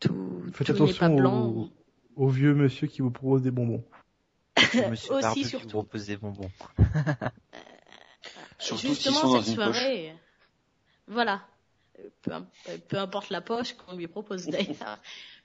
tout 0.00 0.42
Faites 0.54 0.68
tout 0.68 0.72
pas 0.74 0.84
attention 0.84 1.14
blanc. 1.16 1.46
au, 1.48 1.70
au 2.16 2.28
vieux 2.28 2.54
monsieur 2.54 2.86
qui 2.86 3.02
vous 3.02 3.10
propose 3.10 3.42
des 3.42 3.50
bonbons. 3.50 3.84
Monsieur 4.90 5.12
Aussi, 5.14 5.22
Barbu 5.22 5.40
qui 5.42 5.48
surtout. 5.48 5.64
vous 5.66 5.70
propose 5.72 6.06
des 6.06 6.16
bonbons. 6.16 6.50
Surtout 8.58 8.80
s'ils 8.80 8.94
Justement, 8.94 9.20
sont 9.20 9.32
dans 9.32 9.40
cette 9.40 9.48
une 9.48 9.54
soirée, 9.54 10.10
euh, 10.10 10.14
voilà. 11.08 11.42
Euh, 11.98 12.08
Peu, 12.22 12.32
euh, 12.32 12.78
peu 12.88 12.98
importe 12.98 13.30
la 13.30 13.40
poche 13.40 13.72
qu'on 13.74 13.96
lui 13.96 14.06
propose 14.06 14.46
d'ailleurs. 14.48 14.98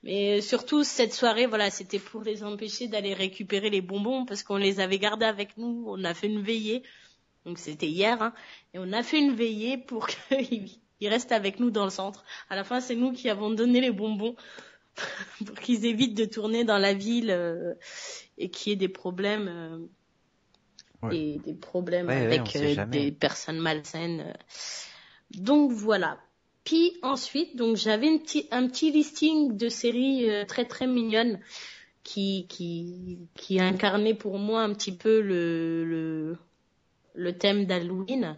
Mais 0.04 0.38
euh, 0.38 0.42
surtout, 0.42 0.84
cette 0.84 1.14
soirée, 1.14 1.46
voilà, 1.48 1.70
c'était 1.70 2.00
pour 2.00 2.24
les 2.24 2.44
empêcher 2.44 2.88
d'aller 2.88 3.14
récupérer 3.14 3.70
les 3.70 3.82
bonbons 3.82 4.26
parce 4.26 4.44
qu'on 4.44 4.58
les 4.58 4.80
avait 4.82 5.00
gardés 5.00 5.26
avec 5.26 5.58
nous. 5.58 5.86
On 5.88 6.04
a 6.04 6.14
fait 6.14 6.28
une 6.28 6.42
veillée. 6.42 6.84
Donc 7.46 7.60
c'était 7.60 7.88
hier. 7.88 8.22
Hein, 8.22 8.34
et 8.74 8.80
on 8.80 8.92
a 8.94 9.04
fait 9.04 9.20
une 9.20 9.34
veillée 9.36 9.78
pour 9.78 10.08
qu'ils 10.30 10.80
ils 11.02 11.10
restent 11.10 11.32
avec 11.34 11.60
nous 11.60 11.72
dans 11.72 11.84
le 11.86 11.90
centre. 11.92 12.24
À 12.50 12.56
la 12.56 12.64
fin, 12.64 12.80
c'est 12.82 12.96
nous 12.96 13.12
qui 13.12 13.30
avons 13.30 13.52
donné 13.52 13.82
les 13.82 13.92
bonbons 13.92 14.36
pour 15.46 15.56
qu'ils 15.60 15.86
évitent 15.86 16.16
de 16.18 16.26
tourner 16.26 16.64
dans 16.64 16.78
la 16.78 16.94
ville 16.94 17.32
euh, 17.32 17.74
et 18.38 18.50
qu'il 18.50 18.72
y 18.72 18.74
ait 18.74 18.78
des 18.78 18.90
problèmes. 18.90 19.48
euh, 19.48 19.78
Ouais. 21.04 21.18
et 21.18 21.40
des 21.40 21.54
problèmes 21.54 22.08
Ouais, 22.08 22.16
avec 22.16 22.56
euh, 22.56 22.86
des 22.86 23.12
personnes 23.12 23.60
malsaines. 23.60 24.34
Donc 25.32 25.72
voilà. 25.72 26.20
Puis 26.64 26.98
ensuite, 27.04 27.56
donc 27.56 27.76
j'avais 27.78 28.18
petit- 28.20 28.48
un 28.52 28.68
petit 28.68 28.92
listing 28.92 29.56
de 29.56 29.70
séries 29.70 30.28
très 30.48 30.66
très 30.66 30.88
mignonnes 30.88 31.40
qui 32.04 32.48
qui 32.48 33.20
qui 33.36 33.60
incarnaient 33.60 34.16
pour 34.16 34.40
moi 34.40 34.62
un 34.64 34.74
petit 34.74 34.96
peu 34.96 35.22
le 35.22 35.84
le, 35.86 36.38
le 37.16 37.38
thème 37.38 37.66
d'Halloween. 37.66 38.36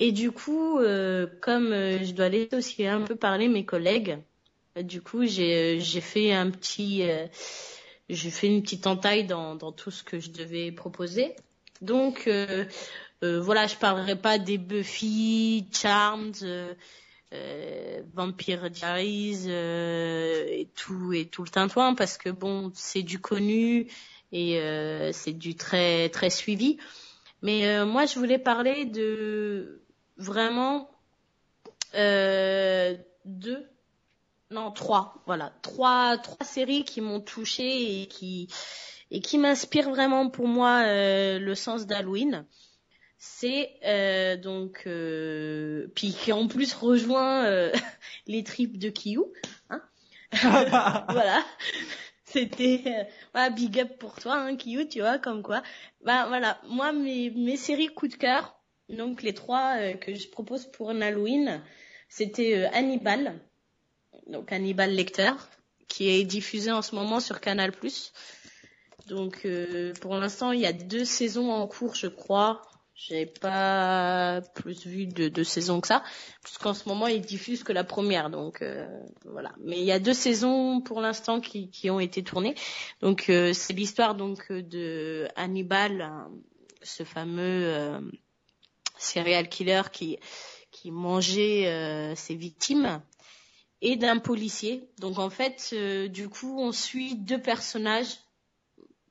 Et 0.00 0.12
du 0.12 0.32
coup, 0.32 0.78
euh, 0.78 1.26
comme 1.40 1.72
euh, 1.72 2.02
je 2.04 2.12
dois 2.12 2.28
laisser 2.28 2.56
aussi 2.56 2.86
un 2.86 3.02
peu 3.02 3.14
parler 3.14 3.48
mes 3.48 3.64
collègues, 3.64 4.18
euh, 4.76 4.82
du 4.82 5.00
coup 5.00 5.24
j'ai 5.26 5.78
j'ai 5.80 6.00
fait 6.00 6.32
un 6.32 6.50
petit 6.50 7.02
euh, 7.02 7.26
j'ai 8.08 8.30
fait 8.30 8.48
une 8.48 8.62
petite 8.62 8.86
entaille 8.86 9.24
dans 9.24 9.54
dans 9.54 9.72
tout 9.72 9.90
ce 9.90 10.02
que 10.02 10.18
je 10.18 10.30
devais 10.30 10.72
proposer. 10.72 11.36
Donc 11.82 12.24
euh, 12.26 12.64
euh, 13.22 13.40
voilà, 13.40 13.66
je 13.66 13.76
parlerai 13.76 14.16
pas 14.16 14.38
des 14.38 14.58
Buffy, 14.58 15.68
Charmed, 15.72 16.36
euh, 16.42 16.74
euh, 17.32 18.02
Vampire 18.14 18.70
Diaries 18.70 19.44
euh, 19.46 20.44
et 20.48 20.68
tout 20.74 21.12
et 21.12 21.26
tout 21.26 21.44
le 21.44 21.48
tintouin 21.48 21.94
parce 21.94 22.18
que 22.18 22.30
bon, 22.30 22.72
c'est 22.74 23.02
du 23.02 23.20
connu 23.20 23.86
et 24.32 24.58
euh, 24.58 25.12
c'est 25.12 25.32
du 25.32 25.54
très 25.54 26.08
très 26.08 26.30
suivi. 26.30 26.78
Mais 27.42 27.66
euh, 27.66 27.84
moi, 27.84 28.06
je 28.06 28.18
voulais 28.18 28.38
parler 28.38 28.84
de 28.84 29.82
vraiment 30.16 30.90
euh, 31.94 32.96
deux, 33.24 33.68
non 34.50 34.70
trois, 34.70 35.22
voilà, 35.26 35.52
trois 35.62 36.18
trois 36.18 36.46
séries 36.46 36.84
qui 36.84 37.00
m'ont 37.00 37.20
touchée 37.20 38.02
et 38.02 38.06
qui 38.06 38.48
et 39.10 39.20
qui 39.20 39.38
m'inspirent 39.38 39.90
vraiment 39.90 40.30
pour 40.30 40.48
moi 40.48 40.84
euh, 40.86 41.38
le 41.38 41.54
sens 41.54 41.86
d'Halloween. 41.86 42.46
C'est 43.18 43.70
euh, 43.84 44.36
donc 44.36 44.84
euh, 44.86 45.88
puis 45.94 46.12
qui 46.12 46.32
en 46.32 46.48
plus 46.48 46.74
rejoint 46.74 47.44
euh, 47.44 47.72
les 48.26 48.42
tripes 48.44 48.78
de 48.78 48.88
Kiyu. 48.88 49.24
Hein 49.70 49.82
voilà. 50.32 51.44
C'était 52.32 53.06
euh, 53.36 53.50
big 53.50 53.78
up 53.80 53.98
pour 53.98 54.14
toi, 54.14 54.36
hein, 54.36 54.56
Kiyu, 54.56 54.88
tu 54.88 55.00
vois, 55.00 55.18
comme 55.18 55.42
quoi. 55.42 55.62
Bah 56.02 56.26
voilà, 56.28 56.60
moi 56.68 56.92
mes 56.92 57.30
mes 57.30 57.56
séries 57.56 57.88
coup 57.88 58.08
de 58.08 58.14
cœur, 58.14 58.58
donc 58.88 59.22
les 59.22 59.34
trois 59.34 59.76
euh, 59.78 59.94
que 59.94 60.14
je 60.14 60.28
propose 60.28 60.66
pour 60.66 60.90
un 60.90 61.00
Halloween, 61.00 61.62
c'était 62.08 62.56
euh, 62.56 62.68
Hannibal, 62.72 63.40
donc 64.26 64.52
Hannibal 64.52 64.94
Lecter, 64.94 65.32
qui 65.88 66.08
est 66.08 66.24
diffusé 66.24 66.70
en 66.70 66.82
ce 66.82 66.94
moment 66.94 67.20
sur 67.20 67.40
Canal+. 67.40 67.72
Donc 69.08 69.42
euh, 69.44 69.92
pour 70.00 70.14
l'instant, 70.14 70.52
il 70.52 70.60
y 70.60 70.66
a 70.66 70.72
deux 70.72 71.04
saisons 71.04 71.50
en 71.50 71.66
cours, 71.66 71.94
je 71.94 72.06
crois. 72.06 72.62
J'ai 72.94 73.24
pas 73.26 74.42
plus 74.54 74.86
vu 74.86 75.06
de, 75.06 75.28
de 75.28 75.42
saisons 75.42 75.80
que 75.80 75.88
ça, 75.88 76.02
puisqu'en 76.42 76.74
ce 76.74 76.88
moment 76.88 77.06
ils 77.06 77.22
diffusent 77.22 77.64
que 77.64 77.72
la 77.72 77.84
première, 77.84 78.28
donc 78.28 78.60
euh, 78.60 78.86
voilà. 79.24 79.52
Mais 79.60 79.78
il 79.78 79.84
y 79.84 79.92
a 79.92 79.98
deux 79.98 80.12
saisons 80.12 80.80
pour 80.82 81.00
l'instant 81.00 81.40
qui, 81.40 81.70
qui 81.70 81.88
ont 81.90 82.00
été 82.00 82.22
tournées. 82.22 82.54
Donc 83.00 83.30
euh, 83.30 83.54
c'est 83.54 83.72
l'histoire 83.72 84.14
donc 84.14 84.52
de 84.52 85.26
Hannibal, 85.36 86.12
ce 86.82 87.02
fameux 87.02 87.64
euh, 87.64 88.00
serial 88.98 89.48
killer 89.48 89.82
qui 89.90 90.18
qui 90.70 90.90
mangeait 90.90 91.68
euh, 91.68 92.14
ses 92.14 92.34
victimes 92.34 93.00
et 93.80 93.96
d'un 93.96 94.18
policier. 94.18 94.88
Donc 94.98 95.18
en 95.18 95.30
fait, 95.30 95.74
du 96.08 96.28
coup, 96.28 96.60
on 96.60 96.72
suit 96.72 97.16
deux 97.16 97.40
personnages 97.40 98.18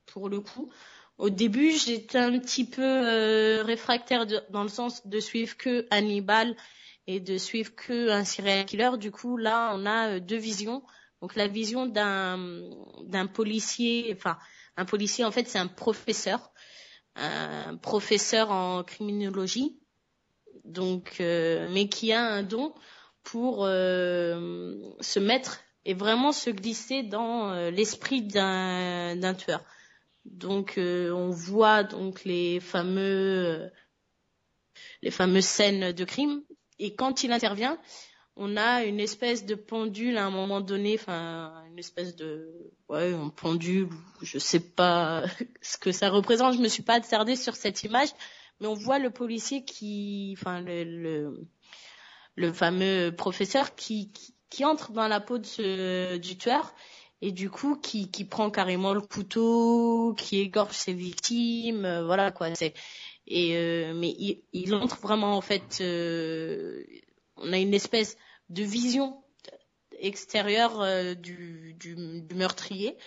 pour 0.06 0.28
le 0.28 0.40
coup. 0.40 0.72
Au 1.18 1.30
début, 1.30 1.72
j'étais 1.72 2.18
un 2.18 2.38
petit 2.38 2.64
peu 2.64 2.82
euh, 2.82 3.62
réfractaire 3.62 4.26
dans 4.50 4.62
le 4.62 4.68
sens 4.68 5.06
de 5.06 5.20
suivre 5.20 5.56
que 5.56 5.86
Hannibal 5.90 6.56
et 7.06 7.20
de 7.20 7.38
suivre 7.38 7.74
que 7.74 8.10
un 8.10 8.24
serial 8.24 8.64
killer. 8.64 8.90
Du 8.98 9.10
coup, 9.10 9.36
là, 9.36 9.72
on 9.74 9.86
a 9.86 10.16
euh, 10.16 10.20
deux 10.20 10.36
visions. 10.36 10.82
Donc 11.20 11.36
la 11.36 11.46
vision 11.46 11.86
d'un 11.86 12.60
d'un 13.04 13.26
policier, 13.26 14.12
enfin 14.16 14.38
un 14.76 14.84
policier 14.84 15.24
en 15.24 15.30
fait, 15.30 15.46
c'est 15.48 15.58
un 15.58 15.68
professeur, 15.68 16.52
un 17.14 17.76
professeur 17.76 18.50
en 18.50 18.82
criminologie. 18.82 19.78
Donc, 20.64 21.16
euh, 21.20 21.68
mais 21.70 21.88
qui 21.88 22.12
a 22.12 22.22
un 22.22 22.42
don 22.42 22.74
pour 23.24 23.64
euh, 23.64 24.76
se 25.00 25.18
mettre 25.18 25.60
et 25.84 25.94
vraiment 25.94 26.32
se 26.32 26.50
glisser 26.50 27.02
dans 27.02 27.50
euh, 27.50 27.70
l'esprit 27.70 28.22
d'un 28.22 29.34
tueur. 29.34 29.64
Donc 30.24 30.78
euh, 30.78 31.10
on 31.10 31.30
voit 31.30 31.82
donc 31.82 32.24
les 32.24 32.60
fameux 32.60 33.00
euh, 33.00 33.68
les 35.02 35.10
fameuses 35.10 35.44
scènes 35.44 35.92
de 35.92 36.04
crime. 36.04 36.42
Et 36.78 36.94
quand 36.94 37.24
il 37.24 37.32
intervient, 37.32 37.78
on 38.36 38.56
a 38.56 38.84
une 38.84 39.00
espèce 39.00 39.44
de 39.44 39.54
pendule 39.54 40.16
à 40.16 40.24
un 40.24 40.30
moment 40.30 40.60
donné, 40.60 40.94
enfin 40.94 41.64
une 41.70 41.78
espèce 41.78 42.16
de 42.16 42.48
ouais, 42.88 43.12
un 43.12 43.28
pendule, 43.28 43.88
je 44.22 44.38
sais 44.38 44.60
pas 44.60 45.24
ce 45.62 45.76
que 45.76 45.92
ça 45.92 46.08
représente, 46.08 46.54
je 46.54 46.60
me 46.60 46.68
suis 46.68 46.82
pas 46.82 46.94
attardée 46.94 47.36
sur 47.36 47.56
cette 47.56 47.82
image, 47.82 48.08
mais 48.60 48.68
on 48.68 48.74
voit 48.74 48.98
le 48.98 49.10
policier 49.10 49.64
qui 49.64 50.34
enfin 50.38 50.60
le, 50.60 50.84
le 50.84 51.46
le 52.34 52.52
fameux 52.52 53.14
professeur 53.14 53.74
qui, 53.74 54.10
qui, 54.12 54.34
qui 54.48 54.64
entre 54.64 54.92
dans 54.92 55.08
la 55.08 55.20
peau 55.20 55.38
de 55.38 55.46
ce, 55.46 56.16
du 56.16 56.36
tueur 56.36 56.74
et 57.22 57.32
du 57.32 57.48
coup 57.50 57.76
qui, 57.76 58.10
qui 58.10 58.24
prend 58.24 58.50
carrément 58.50 58.92
le 58.92 59.00
couteau, 59.00 60.14
qui 60.18 60.40
égorge 60.40 60.74
ses 60.74 60.92
victimes, 60.92 61.84
euh, 61.86 62.04
voilà 62.04 62.32
quoi. 62.32 62.54
C'est 62.54 62.74
et 63.26 63.56
euh, 63.56 63.94
mais 63.94 64.10
il, 64.18 64.42
il 64.52 64.74
entre 64.74 65.00
vraiment 65.00 65.36
en 65.36 65.40
fait. 65.40 65.78
euh, 65.80 66.82
on 67.36 67.52
a 67.52 67.58
une 67.58 67.74
espèce 67.74 68.16
de 68.50 68.62
vision 68.62 69.22
extérieure 69.98 70.80
euh, 70.82 71.14
du, 71.14 71.74
du, 71.78 71.94
du 72.22 72.34
meurtrier 72.34 72.98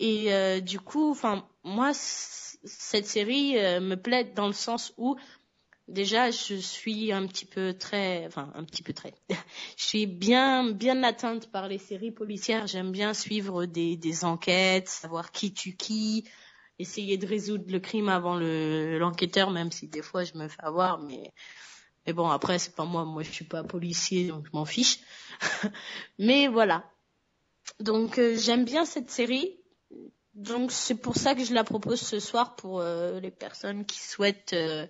et 0.00 0.34
euh, 0.34 0.60
du 0.60 0.78
coup, 0.80 1.10
enfin 1.10 1.48
moi 1.64 1.92
cette 1.94 3.06
série 3.06 3.54
me 3.80 3.94
plaît 3.94 4.24
dans 4.24 4.48
le 4.48 4.52
sens 4.52 4.92
où 4.98 5.16
Déjà, 5.88 6.32
je 6.32 6.54
suis 6.56 7.12
un 7.12 7.26
petit 7.28 7.44
peu 7.44 7.72
très, 7.72 8.26
enfin 8.26 8.50
un 8.54 8.64
petit 8.64 8.82
peu 8.82 8.92
très. 8.92 9.14
je 9.76 9.84
suis 9.84 10.06
bien, 10.06 10.72
bien 10.72 11.04
atteinte 11.04 11.50
par 11.52 11.68
les 11.68 11.78
séries 11.78 12.10
policières. 12.10 12.66
J'aime 12.66 12.90
bien 12.90 13.14
suivre 13.14 13.66
des, 13.66 13.96
des 13.96 14.24
enquêtes, 14.24 14.88
savoir 14.88 15.30
qui 15.30 15.52
tue 15.54 15.76
qui, 15.76 16.24
essayer 16.80 17.18
de 17.18 17.26
résoudre 17.26 17.66
le 17.68 17.78
crime 17.78 18.08
avant 18.08 18.34
le 18.36 18.98
l'enquêteur, 18.98 19.50
même 19.52 19.70
si 19.70 19.86
des 19.86 20.02
fois 20.02 20.24
je 20.24 20.34
me 20.34 20.48
fais 20.48 20.60
avoir. 20.60 20.98
Mais, 20.98 21.32
mais 22.04 22.12
bon, 22.12 22.28
après 22.30 22.58
c'est 22.58 22.74
pas 22.74 22.84
moi. 22.84 23.04
Moi, 23.04 23.22
je 23.22 23.30
suis 23.30 23.44
pas 23.44 23.62
policier, 23.62 24.26
donc 24.26 24.44
je 24.46 24.50
m'en 24.54 24.64
fiche. 24.64 24.98
mais 26.18 26.48
voilà. 26.48 26.84
Donc 27.78 28.18
euh, 28.18 28.36
j'aime 28.36 28.64
bien 28.64 28.84
cette 28.84 29.10
série. 29.10 29.60
Donc 30.34 30.72
c'est 30.72 30.96
pour 30.96 31.16
ça 31.16 31.36
que 31.36 31.44
je 31.44 31.54
la 31.54 31.62
propose 31.62 32.00
ce 32.00 32.18
soir 32.18 32.56
pour 32.56 32.80
euh, 32.80 33.20
les 33.20 33.30
personnes 33.30 33.86
qui 33.86 34.00
souhaitent. 34.00 34.52
euh, 34.52 34.86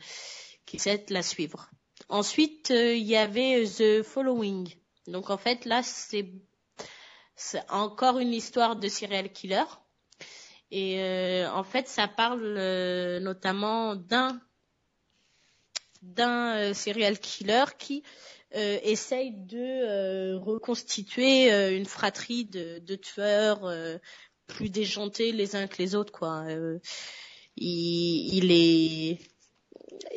qui 0.66 0.78
souhaitent 0.78 1.10
la 1.10 1.22
suivre. 1.22 1.70
Ensuite, 2.09 2.70
euh, 2.70 2.94
il 2.94 3.05
y 3.05 3.16
avait 3.16 3.64
The 3.64 4.02
Following. 4.02 4.68
Donc 5.06 5.30
en 5.30 5.38
fait, 5.38 5.64
là, 5.64 5.82
c'est 5.82 6.26
encore 7.68 8.18
une 8.18 8.32
histoire 8.34 8.76
de 8.76 8.88
serial 8.88 9.32
killer. 9.32 9.64
Et 10.70 11.01
euh, 11.01 11.51
en 11.52 11.62
fait, 11.64 11.88
ça 11.88 12.09
parle 12.09 12.43
euh, 12.43 13.20
notamment 13.20 13.94
d'un 13.97 14.40
d'un 16.02 16.56
euh, 16.56 16.74
serial 16.74 17.18
killer 17.18 17.64
qui 17.78 18.02
euh, 18.55 18.78
essaye 18.82 19.32
de 19.32 19.59
euh, 19.59 20.38
reconstituer 20.38 21.52
euh, 21.52 21.76
une 21.76 21.86
fratrie 21.86 22.44
de, 22.44 22.78
de 22.78 22.94
tueurs 22.94 23.64
euh, 23.64 23.98
plus 24.47 24.70
déjantés 24.70 25.32
les 25.32 25.56
uns 25.56 25.66
que 25.66 25.78
les 25.78 25.94
autres, 25.94 26.12
quoi. 26.12 26.44
Euh, 26.48 26.78
il, 27.56 28.34
il 28.34 28.52
est, 28.52 29.18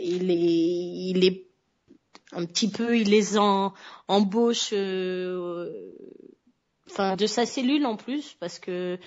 il 0.01 0.31
est, 0.31 1.09
il 1.09 1.25
est 1.25 1.47
un 2.31 2.45
petit 2.45 2.69
peu, 2.69 2.97
il 2.97 3.09
les 3.09 3.37
en, 3.37 3.73
embauche, 4.07 4.69
euh, 4.73 5.93
enfin 6.89 7.15
de 7.15 7.27
sa 7.27 7.45
cellule 7.45 7.85
en 7.85 7.95
plus, 7.95 8.35
parce 8.39 8.59
que 8.59 8.99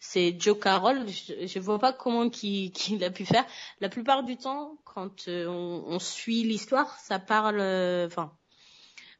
c'est 0.00 0.40
Joe 0.40 0.58
Carroll. 0.58 1.06
Je, 1.08 1.46
je 1.46 1.58
vois 1.58 1.78
pas 1.78 1.92
comment 1.92 2.30
qu'il 2.30 2.72
qu'il 2.72 3.04
a 3.04 3.10
pu 3.10 3.24
faire. 3.26 3.46
La 3.80 3.88
plupart 3.88 4.24
du 4.24 4.36
temps, 4.36 4.78
quand 4.84 5.28
euh, 5.28 5.46
on, 5.46 5.84
on 5.86 5.98
suit 5.98 6.42
l'histoire, 6.42 6.98
ça 6.98 7.18
parle, 7.18 7.60
euh, 7.60 8.06
enfin, 8.06 8.32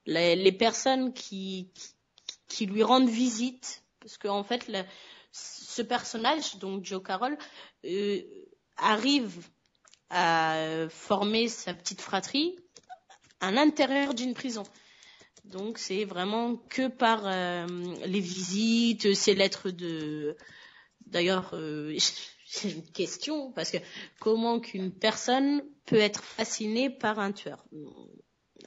les, 0.07 0.35
les, 0.37 0.53
personnes 0.53 1.13
qui, 1.13 1.71
qui, 2.49 2.67
lui 2.67 2.83
rendent 2.83 3.11
visite, 3.11 3.85
parce 4.01 4.17
qu'en 4.17 4.39
en 4.39 4.45
fait, 4.45 4.71
ce 5.33 5.83
personnage, 5.83 6.57
donc 6.57 6.85
Joe 6.85 7.03
Carroll, 7.03 7.37
euh, 7.85 8.23
arrive 8.79 9.47
à 10.11 10.89
former 10.89 11.49
sa 11.49 11.73
petite 11.75 12.01
fratrie 12.01 12.57
à 13.41 13.51
l'intérieur 13.51 14.15
d'une 14.15 14.35
prison. 14.35 14.65
Donc 15.45 15.79
c'est 15.79 16.05
vraiment 16.05 16.57
que 16.57 16.89
par 16.89 17.23
euh, 17.27 17.67
les 18.07 18.21
visites, 18.21 19.15
ces 19.15 19.35
lettres 19.35 19.71
de. 19.71 20.37
D'ailleurs, 21.07 21.51
euh, 21.55 21.97
c'est 22.47 22.71
une 22.71 22.87
question 22.91 23.53
parce 23.53 23.71
que 23.71 23.79
comment 24.21 24.61
qu'une 24.61 24.93
personne 24.93 25.63
peut 25.87 25.99
être 25.99 26.23
fascinée 26.23 26.91
par 26.91 27.19
un 27.19 27.33
tueur? 27.33 27.65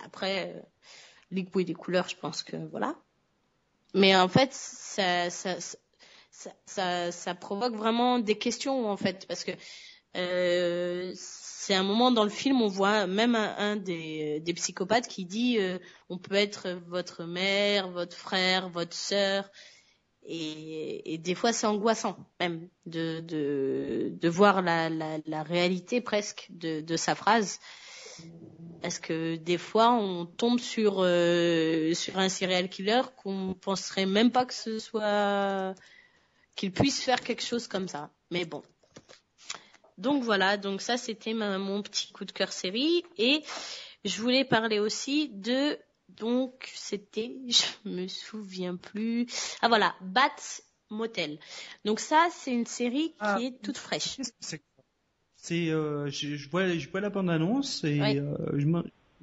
Après, 0.01 0.53
euh, 0.55 0.61
les 1.31 1.43
goûts 1.43 1.59
et 1.59 1.65
les 1.65 1.73
couleurs, 1.73 2.09
je 2.09 2.15
pense 2.15 2.43
que 2.43 2.57
voilà. 2.71 2.95
Mais 3.93 4.15
en 4.15 4.27
fait, 4.27 4.51
ça, 4.53 5.29
ça, 5.29 5.57
ça, 6.65 7.11
ça, 7.11 7.35
provoque 7.35 7.75
vraiment 7.75 8.17
des 8.17 8.37
questions 8.37 8.89
en 8.89 8.97
fait 8.97 9.27
parce 9.27 9.43
que 9.43 9.51
euh, 9.51 9.55
c'est 10.13 11.73
un 11.73 11.83
moment 11.83 12.11
dans 12.11 12.23
le 12.23 12.29
film, 12.29 12.61
on 12.61 12.67
voit 12.67 13.07
même 13.07 13.35
un, 13.35 13.55
un 13.57 13.75
des, 13.77 14.39
des, 14.41 14.53
psychopathes 14.53 15.07
qui 15.07 15.25
dit 15.25 15.57
euh, 15.59 15.79
on 16.09 16.17
peut 16.17 16.35
être 16.35 16.69
votre 16.87 17.23
mère, 17.23 17.89
votre 17.89 18.15
frère, 18.15 18.69
votre 18.69 18.95
sœur. 18.95 19.49
Et, 20.25 21.13
et 21.13 21.17
des 21.17 21.35
fois, 21.35 21.51
c'est 21.51 21.67
angoissant 21.67 22.17
même 22.39 22.69
de, 22.85 23.19
de, 23.21 24.13
de 24.13 24.29
voir 24.29 24.61
la, 24.61 24.89
la, 24.89 25.17
la, 25.25 25.43
réalité 25.43 25.99
presque 25.99 26.47
de, 26.49 26.81
de 26.81 26.97
sa 26.97 27.15
phrase. 27.15 27.59
Parce 28.81 28.99
que 28.99 29.35
des 29.35 29.57
fois, 29.57 29.93
on 29.93 30.25
tombe 30.25 30.59
sur, 30.59 30.97
euh, 30.99 31.93
sur 31.93 32.17
un 32.19 32.29
serial 32.29 32.69
killer 32.69 33.01
qu'on 33.17 33.53
penserait 33.53 34.05
même 34.05 34.31
pas 34.31 34.45
que 34.45 34.53
ce 34.53 34.79
soit 34.79 35.73
qu'il 36.55 36.71
puisse 36.71 37.01
faire 37.01 37.21
quelque 37.21 37.43
chose 37.43 37.67
comme 37.67 37.87
ça. 37.87 38.11
Mais 38.31 38.45
bon, 38.45 38.63
donc 39.97 40.23
voilà, 40.23 40.57
donc 40.57 40.81
ça 40.81 40.97
c'était 40.97 41.33
mon 41.33 41.81
petit 41.81 42.11
coup 42.11 42.25
de 42.25 42.31
cœur 42.31 42.51
série 42.51 43.03
et 43.17 43.43
je 44.05 44.21
voulais 44.21 44.45
parler 44.45 44.79
aussi 44.79 45.29
de 45.29 45.77
donc 46.09 46.69
c'était 46.73 47.35
je 47.47 47.89
me 47.89 48.07
souviens 48.07 48.75
plus 48.75 49.27
ah 49.61 49.67
voilà 49.67 49.95
Bat 50.01 50.35
Motel. 50.89 51.39
Donc 51.85 51.99
ça 51.99 52.27
c'est 52.31 52.51
une 52.51 52.65
série 52.65 53.09
qui 53.09 53.15
ah, 53.19 53.39
est 53.41 53.61
toute 53.61 53.77
fraîche. 53.77 54.17
C'est 55.35 55.71
euh, 55.71 56.09
je, 56.09 56.37
je, 56.37 56.49
vois 56.49 56.69
je 56.69 56.89
vois 56.89 57.01
la 57.01 57.09
bande 57.09 57.29
annonce 57.29 57.83
et 57.83 57.99
euh, 57.99 58.33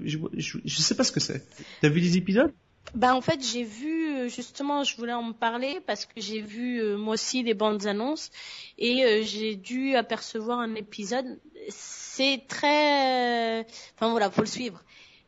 je, 0.01 0.19
je, 0.37 0.59
je 0.63 0.81
sais 0.83 0.95
pas 0.95 1.03
ce 1.03 1.13
que 1.13 1.21
c'est. 1.21 1.43
T'as 1.81 1.89
vu 1.89 2.01
les 2.01 2.19
épisodes? 2.19 2.53
Bah 2.95 3.15
en 3.15 3.21
fait 3.21 3.41
j'ai 3.45 3.63
vu 3.63 4.17
euh, 4.17 4.29
justement 4.29 4.83
je 4.83 4.97
voulais 4.97 5.13
en 5.13 5.33
parler 5.33 5.81
parce 5.87 6.07
que 6.07 6.21
j'ai 6.21 6.41
vu 6.41 6.81
euh, 6.81 6.97
moi 6.97 7.15
aussi 7.15 7.43
les 7.43 7.55
bandes 7.55 7.87
annonces 7.87 8.31
et 8.79 9.05
euh, 9.05 9.23
j'ai 9.23 9.55
dû 9.55 9.95
apercevoir 9.95 10.59
un 10.59 10.75
épisode. 10.75 11.39
C'est 11.69 12.43
très 12.49 13.61
enfin 13.95 14.11
voilà 14.11 14.31
faut 14.31 14.41
le 14.41 14.47
suivre. 14.47 14.83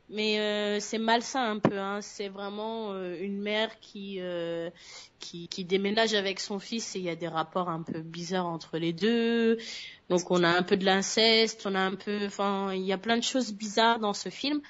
Mais 0.08 0.40
euh, 0.40 0.80
c'est 0.80 0.98
malsain 0.98 1.52
un 1.52 1.58
peu 1.58 1.78
hein. 1.78 2.00
c'est 2.02 2.28
vraiment 2.28 2.94
une 2.94 3.40
mère 3.40 3.78
qui, 3.80 4.20
qui 5.20 5.48
qui 5.48 5.64
déménage 5.64 6.12
avec 6.14 6.40
son 6.40 6.58
fils 6.58 6.96
et 6.96 6.98
il 6.98 7.04
y 7.04 7.10
a 7.10 7.16
des 7.16 7.28
rapports 7.28 7.70
un 7.70 7.82
peu 7.82 8.00
bizarres 8.00 8.46
entre 8.46 8.76
les 8.76 8.92
deux. 8.92 9.56
Donc 10.10 10.30
on 10.30 10.42
a 10.42 10.48
un 10.48 10.62
peu 10.62 10.76
de 10.76 10.84
l'inceste 10.84 11.64
on 11.64 11.74
a 11.76 11.80
un 11.80 11.94
peu 11.94 12.26
enfin 12.26 12.74
il 12.74 12.82
y 12.82 12.92
a 12.92 12.98
plein 12.98 13.16
de 13.16 13.22
choses 13.22 13.52
bizarres 13.52 14.00
dans 14.00 14.14
ce 14.14 14.28
film 14.28 14.60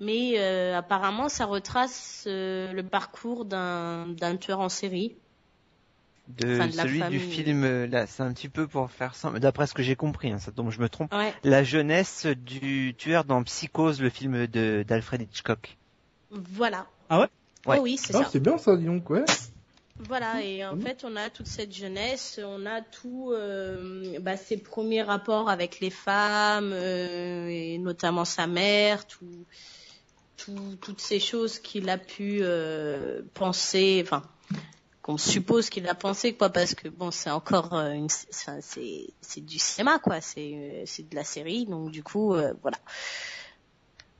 mais 0.00 0.34
euh, 0.36 0.76
apparemment 0.76 1.28
ça 1.28 1.44
retrace 1.44 2.24
euh, 2.26 2.72
le 2.72 2.82
parcours 2.82 3.44
d'un 3.44 4.36
tueur 4.40 4.60
en 4.60 4.68
série. 4.68 5.14
De, 6.28 6.54
enfin, 6.54 6.68
de 6.68 6.72
celui 6.72 7.02
du 7.08 7.18
film, 7.18 7.64
euh, 7.64 7.86
là, 7.88 8.06
c'est 8.06 8.22
un 8.22 8.32
petit 8.32 8.48
peu 8.48 8.68
pour 8.68 8.90
faire 8.90 9.16
simple, 9.16 9.40
d'après 9.40 9.66
ce 9.66 9.74
que 9.74 9.82
j'ai 9.82 9.96
compris, 9.96 10.30
hein, 10.30 10.38
ça, 10.38 10.52
donc 10.52 10.70
je 10.70 10.80
me 10.80 10.88
trompe, 10.88 11.12
ouais. 11.12 11.34
la 11.42 11.64
jeunesse 11.64 12.26
du 12.26 12.94
tueur 12.96 13.24
dans 13.24 13.42
Psychose, 13.42 14.00
le 14.00 14.08
film 14.08 14.46
de 14.46 14.84
d'Alfred 14.86 15.20
Hitchcock. 15.20 15.76
Voilà. 16.30 16.86
Ah 17.10 17.20
ouais, 17.20 17.28
ouais. 17.66 17.76
Oh 17.78 17.82
oui, 17.82 17.96
c'est 17.98 18.14
ah, 18.14 18.22
ça. 18.22 18.28
C'est 18.30 18.40
bien 18.40 18.56
ça, 18.56 18.76
dis 18.76 18.86
donc, 18.86 19.10
ouais. 19.10 19.24
Voilà, 19.98 20.42
et 20.42 20.64
en 20.64 20.76
fait, 20.78 21.04
on 21.04 21.16
a 21.16 21.28
toute 21.28 21.46
cette 21.46 21.74
jeunesse, 21.74 22.40
on 22.42 22.66
a 22.66 22.80
tout 22.80 23.30
euh, 23.32 24.18
bah, 24.20 24.36
ses 24.36 24.56
premiers 24.56 25.02
rapports 25.02 25.50
avec 25.50 25.80
les 25.80 25.90
femmes, 25.90 26.72
euh, 26.72 27.48
et 27.48 27.78
notamment 27.78 28.24
sa 28.24 28.46
mère, 28.46 29.06
tout, 29.06 29.44
tout, 30.44 30.76
toutes 30.80 31.00
ces 31.00 31.20
choses 31.20 31.58
qu'il 31.58 31.88
a 31.88 31.98
pu 31.98 32.38
euh, 32.40 33.22
penser, 33.34 34.02
enfin 34.04 34.22
qu'on 35.02 35.18
suppose 35.18 35.68
qu'il 35.68 35.88
a 35.88 35.94
pensé 35.94 36.34
quoi, 36.34 36.50
parce 36.50 36.74
que 36.74 36.88
bon 36.88 37.10
c'est 37.10 37.30
encore 37.30 37.74
euh, 37.74 37.90
une, 37.92 38.08
c'est 38.08 39.06
c'est 39.20 39.40
du 39.40 39.58
cinéma 39.58 39.98
quoi, 39.98 40.20
c'est 40.20 40.52
euh, 40.54 40.82
c'est 40.86 41.08
de 41.08 41.14
la 41.14 41.24
série, 41.24 41.66
donc 41.66 41.90
du 41.90 42.02
coup 42.02 42.34
euh, 42.34 42.52
voilà. 42.62 42.78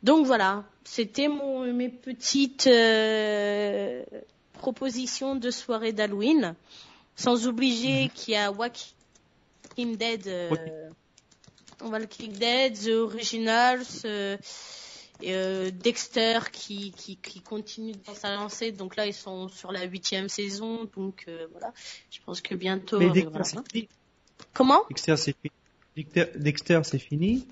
Donc 0.03 0.27
voilà, 0.27 0.65
c'était 0.85 1.29
mon 1.29 1.73
mes 1.73 1.89
petites 1.89 2.67
euh, 2.67 4.05
propositions 4.55 5.37
de 5.37 5.51
soirée 5.51 5.93
d'Halloween, 5.93 6.55
sans 7.17 7.47
oublier 7.47 8.07
-hmm. 8.07 8.13
qu'il 8.13 8.35
y 8.35 8.37
a 8.37 8.51
Walking 8.51 9.97
Dead, 9.97 10.27
euh, 10.27 10.91
Walking 11.81 12.33
Dead, 12.33 12.73
The 12.85 12.89
Originals. 13.09 14.03
Euh, 14.05 14.37
euh, 15.27 15.71
Dexter 15.71 16.39
qui, 16.53 16.93
qui, 16.93 17.17
qui 17.17 17.41
continue 17.41 17.93
dans 18.07 18.15
sa 18.15 18.35
lancée. 18.35 18.73
Donc 18.73 18.97
là, 18.97 19.07
ils 19.07 19.15
sont 19.15 19.49
sur 19.49 19.73
la 19.73 19.85
huitième 19.85 20.29
saison. 20.29 20.89
Donc 20.97 21.25
euh, 21.29 21.47
voilà, 21.53 21.73
je 22.11 22.19
pense 22.25 22.41
que 22.41 22.55
bientôt. 22.55 22.99
Mais 22.99 23.11
Dexter, 23.11 23.31
voilà. 23.31 23.45
c'est 23.45 23.89
Comment? 24.53 24.81
Dexter, 24.89 25.17
c'est 25.17 25.37
fini. 25.41 25.53
Dexter, 25.97 26.39
Dexter, 26.39 26.81
c'est 26.85 26.99
fini. 26.99 27.47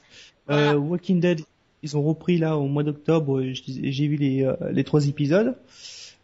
Voilà. 0.47 0.73
Euh, 0.73 0.77
Walking 0.77 1.21
Dead, 1.21 1.41
ils 1.83 1.97
ont 1.97 2.03
repris 2.03 2.39
là 2.39 2.57
au 2.57 2.67
mois 2.67 2.83
d'octobre. 2.83 3.43
J'ai 3.43 4.07
vu 4.09 4.17
les, 4.17 4.45
euh, 4.45 4.55
les 4.73 4.85
trois 4.85 5.07
épisodes. 5.07 5.57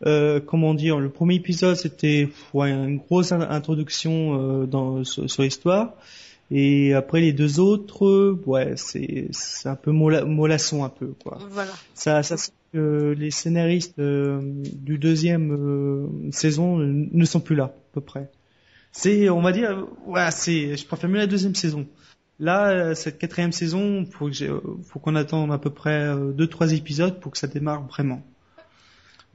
Euh, 0.05 0.41
comment 0.41 0.75
dire, 0.75 1.01
le 1.01 1.09
premier 1.09 1.37
épisode 1.37 1.75
c'était 1.75 2.29
ouais, 2.53 2.71
une 2.71 2.99
grosse 2.99 3.33
introduction 3.33 4.63
euh, 4.63 4.67
dans, 4.67 5.05
sur, 5.05 5.31
sur 5.31 5.43
l'histoire. 5.43 5.95
Et 6.51 6.95
après 6.95 7.21
les 7.21 7.33
deux 7.33 7.59
autres, 7.59 8.39
ouais, 8.47 8.75
c'est 8.77 9.29
c'est 9.33 9.69
un 9.69 9.75
peu 9.75 9.91
molla, 9.91 10.25
mollasson 10.25 10.85
un 10.85 10.89
peu 10.89 11.09
quoi. 11.23 11.39
Voilà. 11.51 11.73
Ça, 11.95 12.23
ça 12.23 12.37
euh, 12.75 13.15
les 13.15 13.31
scénaristes 13.31 13.99
euh, 13.99 14.41
du 14.43 14.99
deuxième 14.99 15.53
euh, 15.53 16.31
saison 16.31 16.79
ne 16.79 17.25
sont 17.25 17.41
plus 17.41 17.57
là 17.57 17.65
à 17.65 17.75
peu 17.93 18.01
près. 18.01 18.31
C'est, 18.93 19.29
on 19.29 19.43
va 19.43 19.53
dire, 19.53 19.87
ouais, 20.07 20.31
c'est, 20.31 20.77
je 20.77 20.87
préfère 20.87 21.11
mieux 21.11 21.19
la 21.19 21.27
deuxième 21.27 21.55
saison. 21.55 21.87
Là, 22.39 22.95
cette 22.95 23.19
quatrième 23.19 23.53
saison, 23.53 24.07
faut 24.07 24.29
que 24.31 24.61
faut 24.85 24.99
qu'on 24.99 25.17
attende 25.17 25.53
à 25.53 25.59
peu 25.59 25.71
près 25.71 26.15
deux 26.35 26.47
trois 26.47 26.73
épisodes 26.73 27.19
pour 27.21 27.33
que 27.33 27.39
ça 27.39 27.47
démarre 27.47 27.87
vraiment. 27.87 28.23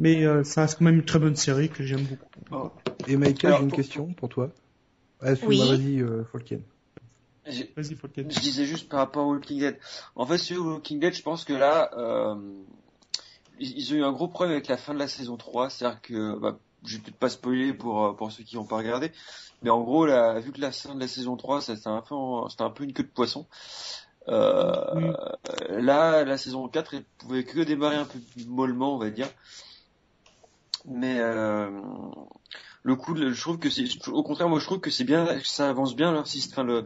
Mais 0.01 0.25
euh, 0.25 0.43
ça 0.43 0.61
reste 0.61 0.79
quand 0.79 0.85
même 0.85 0.95
une 0.95 1.05
très 1.05 1.19
bonne 1.19 1.35
série 1.35 1.69
que 1.69 1.83
j'aime 1.83 2.03
beaucoup. 2.03 2.71
Et 3.07 3.17
Michael, 3.17 3.53
j'ai 3.57 3.63
une 3.63 3.71
question 3.71 4.07
pour 4.13 4.29
toi. 4.29 4.49
Ah, 5.21 5.33
oui. 5.45 5.59
Vas-y, 5.59 6.01
euh, 6.01 6.23
Folken. 6.31 6.61
Je, 7.45 7.63
je 7.75 8.39
disais 8.39 8.65
juste 8.65 8.87
par 8.89 8.99
rapport 8.99 9.25
au 9.27 9.33
Walking 9.33 9.59
Dead. 9.59 9.79
En 10.15 10.25
fait, 10.25 10.37
sur 10.37 10.65
Walking 10.65 10.99
Dead, 10.99 11.13
je 11.13 11.23
pense 11.23 11.43
que 11.43 11.53
là, 11.53 11.89
euh, 11.97 12.35
ils 13.59 13.93
ont 13.93 13.95
eu 13.95 14.03
un 14.03 14.11
gros 14.11 14.27
problème 14.27 14.53
avec 14.53 14.67
la 14.67 14.77
fin 14.77 14.93
de 14.93 14.99
la 14.99 15.07
saison 15.07 15.37
3. 15.37 15.69
C'est-à-dire 15.69 16.01
que, 16.01 16.37
bah, 16.37 16.57
je 16.83 16.97
vais 16.97 17.03
peut-être 17.03 17.17
pas 17.17 17.29
spoiler 17.29 17.73
pour, 17.73 18.15
pour 18.15 18.31
ceux 18.31 18.43
qui 18.43 18.55
n'ont 18.55 18.65
pas 18.65 18.77
regardé. 18.77 19.11
Mais 19.63 19.69
en 19.69 19.81
gros, 19.81 20.05
là, 20.05 20.39
vu 20.39 20.51
que 20.51 20.61
la 20.61 20.71
fin 20.71 20.95
de 20.95 20.99
la 20.99 21.07
saison 21.07 21.35
3, 21.35 21.61
c'était 21.61 21.87
un 21.87 22.01
peu, 22.01 22.15
c'était 22.49 22.63
un 22.63 22.69
peu 22.69 22.83
une 22.83 22.93
queue 22.93 23.03
de 23.03 23.09
poisson. 23.09 23.47
Euh. 24.27 25.13
Là, 25.69 26.23
la 26.23 26.37
saison 26.37 26.67
4, 26.67 26.93
elle 26.95 27.03
pouvait 27.17 27.43
que 27.43 27.59
démarrer 27.61 27.97
un 27.97 28.05
peu 28.05 28.19
mollement, 28.47 28.95
on 28.95 28.97
va 28.97 29.09
dire. 29.09 29.29
Mais, 30.85 31.19
euh, 31.19 31.69
le 32.83 32.95
coup 32.95 33.15
je 33.15 33.39
trouve 33.39 33.59
que 33.59 33.69
c'est 33.69 33.85
au 34.07 34.23
contraire 34.23 34.49
moi 34.49 34.59
je 34.59 34.65
trouve 34.65 34.79
que 34.79 34.89
c'est 34.89 35.03
bien 35.03 35.39
ça 35.43 35.69
avance 35.69 35.95
bien 35.95 36.11
leur 36.11 36.27
système 36.27 36.53
enfin, 36.53 36.63
le 36.63 36.85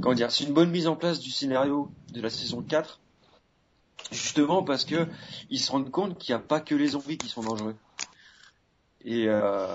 comment 0.00 0.14
dire 0.14 0.30
c'est 0.30 0.44
une 0.44 0.52
bonne 0.52 0.70
mise 0.70 0.86
en 0.86 0.96
place 0.96 1.20
du 1.20 1.30
scénario 1.30 1.90
de 2.12 2.20
la 2.20 2.30
saison 2.30 2.62
4 2.62 3.00
justement 4.12 4.62
parce 4.62 4.84
que 4.84 5.06
ils 5.50 5.60
se 5.60 5.70
rendent 5.72 5.90
compte 5.90 6.18
qu'il 6.18 6.34
n'y 6.34 6.40
a 6.40 6.44
pas 6.44 6.60
que 6.60 6.74
les 6.74 6.88
zombies 6.88 7.18
qui 7.18 7.28
sont 7.28 7.42
dangereux 7.42 7.76
et 9.04 9.26
euh... 9.28 9.66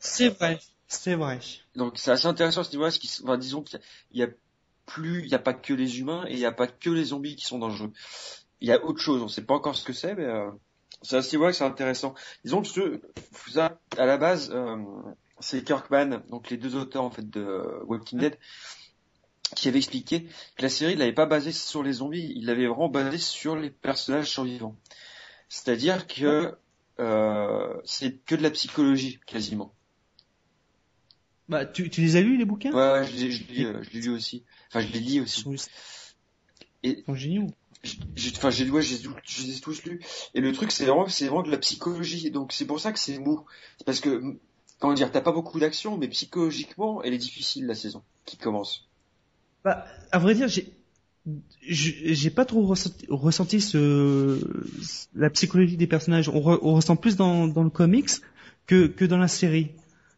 c'est 0.00 0.28
vrai 0.28 0.58
C'est 0.86 1.14
vrai. 1.14 1.40
Donc 1.74 1.94
c'est 1.96 2.10
assez 2.10 2.26
intéressant 2.26 2.60
à 2.60 2.64
ce 2.64 2.70
niveau-là, 2.72 2.92
enfin, 3.24 3.38
disons 3.38 3.62
qu'il 3.62 3.80
y 4.12 4.22
a 4.22 4.28
plus, 4.86 5.22
il 5.22 5.28
n'y 5.28 5.34
a 5.34 5.38
pas 5.38 5.54
que 5.54 5.72
les 5.72 5.98
humains 5.98 6.24
et 6.28 6.32
il 6.32 6.38
n'y 6.38 6.44
a 6.44 6.52
pas 6.52 6.66
que 6.66 6.90
les 6.90 7.04
zombies 7.04 7.36
qui 7.36 7.44
sont 7.44 7.58
dangereux. 7.58 7.92
Il 8.60 8.68
y 8.68 8.72
a 8.72 8.82
autre 8.84 9.00
chose, 9.00 9.22
on 9.22 9.28
sait 9.28 9.44
pas 9.44 9.54
encore 9.54 9.76
ce 9.76 9.84
que 9.84 9.92
c'est, 9.92 10.14
mais 10.14 10.24
euh, 10.24 10.50
c'est 11.04 11.16
à 11.16 11.22
ce 11.22 11.30
niveau-là 11.36 11.52
que 11.52 11.56
c'est 11.56 11.64
intéressant. 11.64 12.14
Disons 12.44 12.62
que 12.62 12.68
ce, 12.68 13.00
ça, 13.50 13.78
à 13.96 14.06
la 14.06 14.16
base, 14.16 14.50
euh, 14.52 14.76
c'est 15.38 15.62
Kirkman, 15.62 16.22
donc 16.30 16.50
les 16.50 16.56
deux 16.56 16.74
auteurs 16.74 17.04
en 17.04 17.10
fait 17.10 17.28
de 17.30 17.80
Walking 17.84 18.18
Dead, 18.18 18.36
qui 19.54 19.68
avait 19.68 19.78
expliqué 19.78 20.24
que 20.56 20.62
la 20.62 20.68
série, 20.68 20.94
il 20.94 20.98
l'avait 20.98 21.12
pas 21.12 21.26
basée 21.26 21.52
sur 21.52 21.82
les 21.82 21.92
zombies, 21.92 22.32
il 22.34 22.46
l'avait 22.46 22.66
vraiment 22.66 22.88
basée 22.88 23.18
sur 23.18 23.54
les 23.54 23.70
personnages 23.70 24.30
survivants. 24.30 24.76
C'est-à-dire 25.48 26.06
que 26.08 26.56
euh, 26.98 27.74
c'est 27.84 28.24
que 28.24 28.34
de 28.34 28.42
la 28.42 28.50
psychologie 28.50 29.20
quasiment. 29.26 29.72
Bah, 31.48 31.66
tu, 31.66 31.90
tu 31.90 32.00
les 32.00 32.16
as 32.16 32.22
lus 32.22 32.38
les 32.38 32.46
bouquins? 32.46 32.72
Ouais, 32.72 33.00
ouais, 33.00 33.06
je 33.06 33.16
l'ai 33.16 33.30
je 33.30 33.64
euh, 33.66 33.82
je 33.82 33.98
lu 33.98 34.08
aussi. 34.10 34.44
Enfin, 34.68 34.80
je 34.80 34.92
l'ai 34.92 35.00
lu 35.00 35.06
Ils 35.06 35.20
aussi. 35.20 35.42
sont, 35.42 35.54
Et- 36.82 37.00
ils 37.00 37.04
sont 37.04 37.14
géniaux. 37.14 37.46
J'ai- 37.84 38.32
Enfin, 38.36 38.50
j'ai 38.50 38.66
j'ai 38.66 39.46
les 39.46 39.60
tous 39.60 39.84
lus. 39.84 40.00
Et 40.34 40.40
le 40.40 40.52
truc, 40.52 40.72
c'est 40.72 40.84
vraiment, 40.84 41.06
c'est 41.08 41.26
vraiment 41.26 41.42
de 41.42 41.50
la 41.50 41.58
psychologie. 41.58 42.30
Donc, 42.30 42.52
c'est 42.52 42.66
pour 42.66 42.80
ça 42.80 42.92
que 42.92 42.98
c'est 42.98 43.18
mou. 43.18 43.44
C'est 43.78 43.84
parce 43.84 44.00
que, 44.00 44.22
comment 44.80 44.94
dire, 44.94 45.12
t'as 45.12 45.20
pas 45.20 45.32
beaucoup 45.32 45.60
d'action, 45.60 45.96
mais 45.96 46.08
psychologiquement, 46.08 47.02
elle 47.02 47.14
est 47.14 47.18
difficile 47.18 47.66
la 47.66 47.74
saison 47.74 48.02
qui 48.24 48.36
commence. 48.36 48.88
Bah, 49.64 49.86
à 50.12 50.18
vrai 50.18 50.34
dire, 50.34 50.48
j'ai 50.48 52.30
pas 52.30 52.44
trop 52.44 52.66
ressenti, 52.66 53.58
la 55.14 55.30
psychologie 55.30 55.76
des 55.76 55.86
personnages. 55.86 56.28
On, 56.28 56.40
re- 56.40 56.58
on 56.62 56.74
ressent 56.74 56.96
plus 56.96 57.16
dans, 57.16 57.46
le 57.46 57.70
comics 57.70 58.10
que 58.66 58.86
que 58.86 59.04
dans 59.04 59.18
la 59.18 59.28
série. 59.28 59.70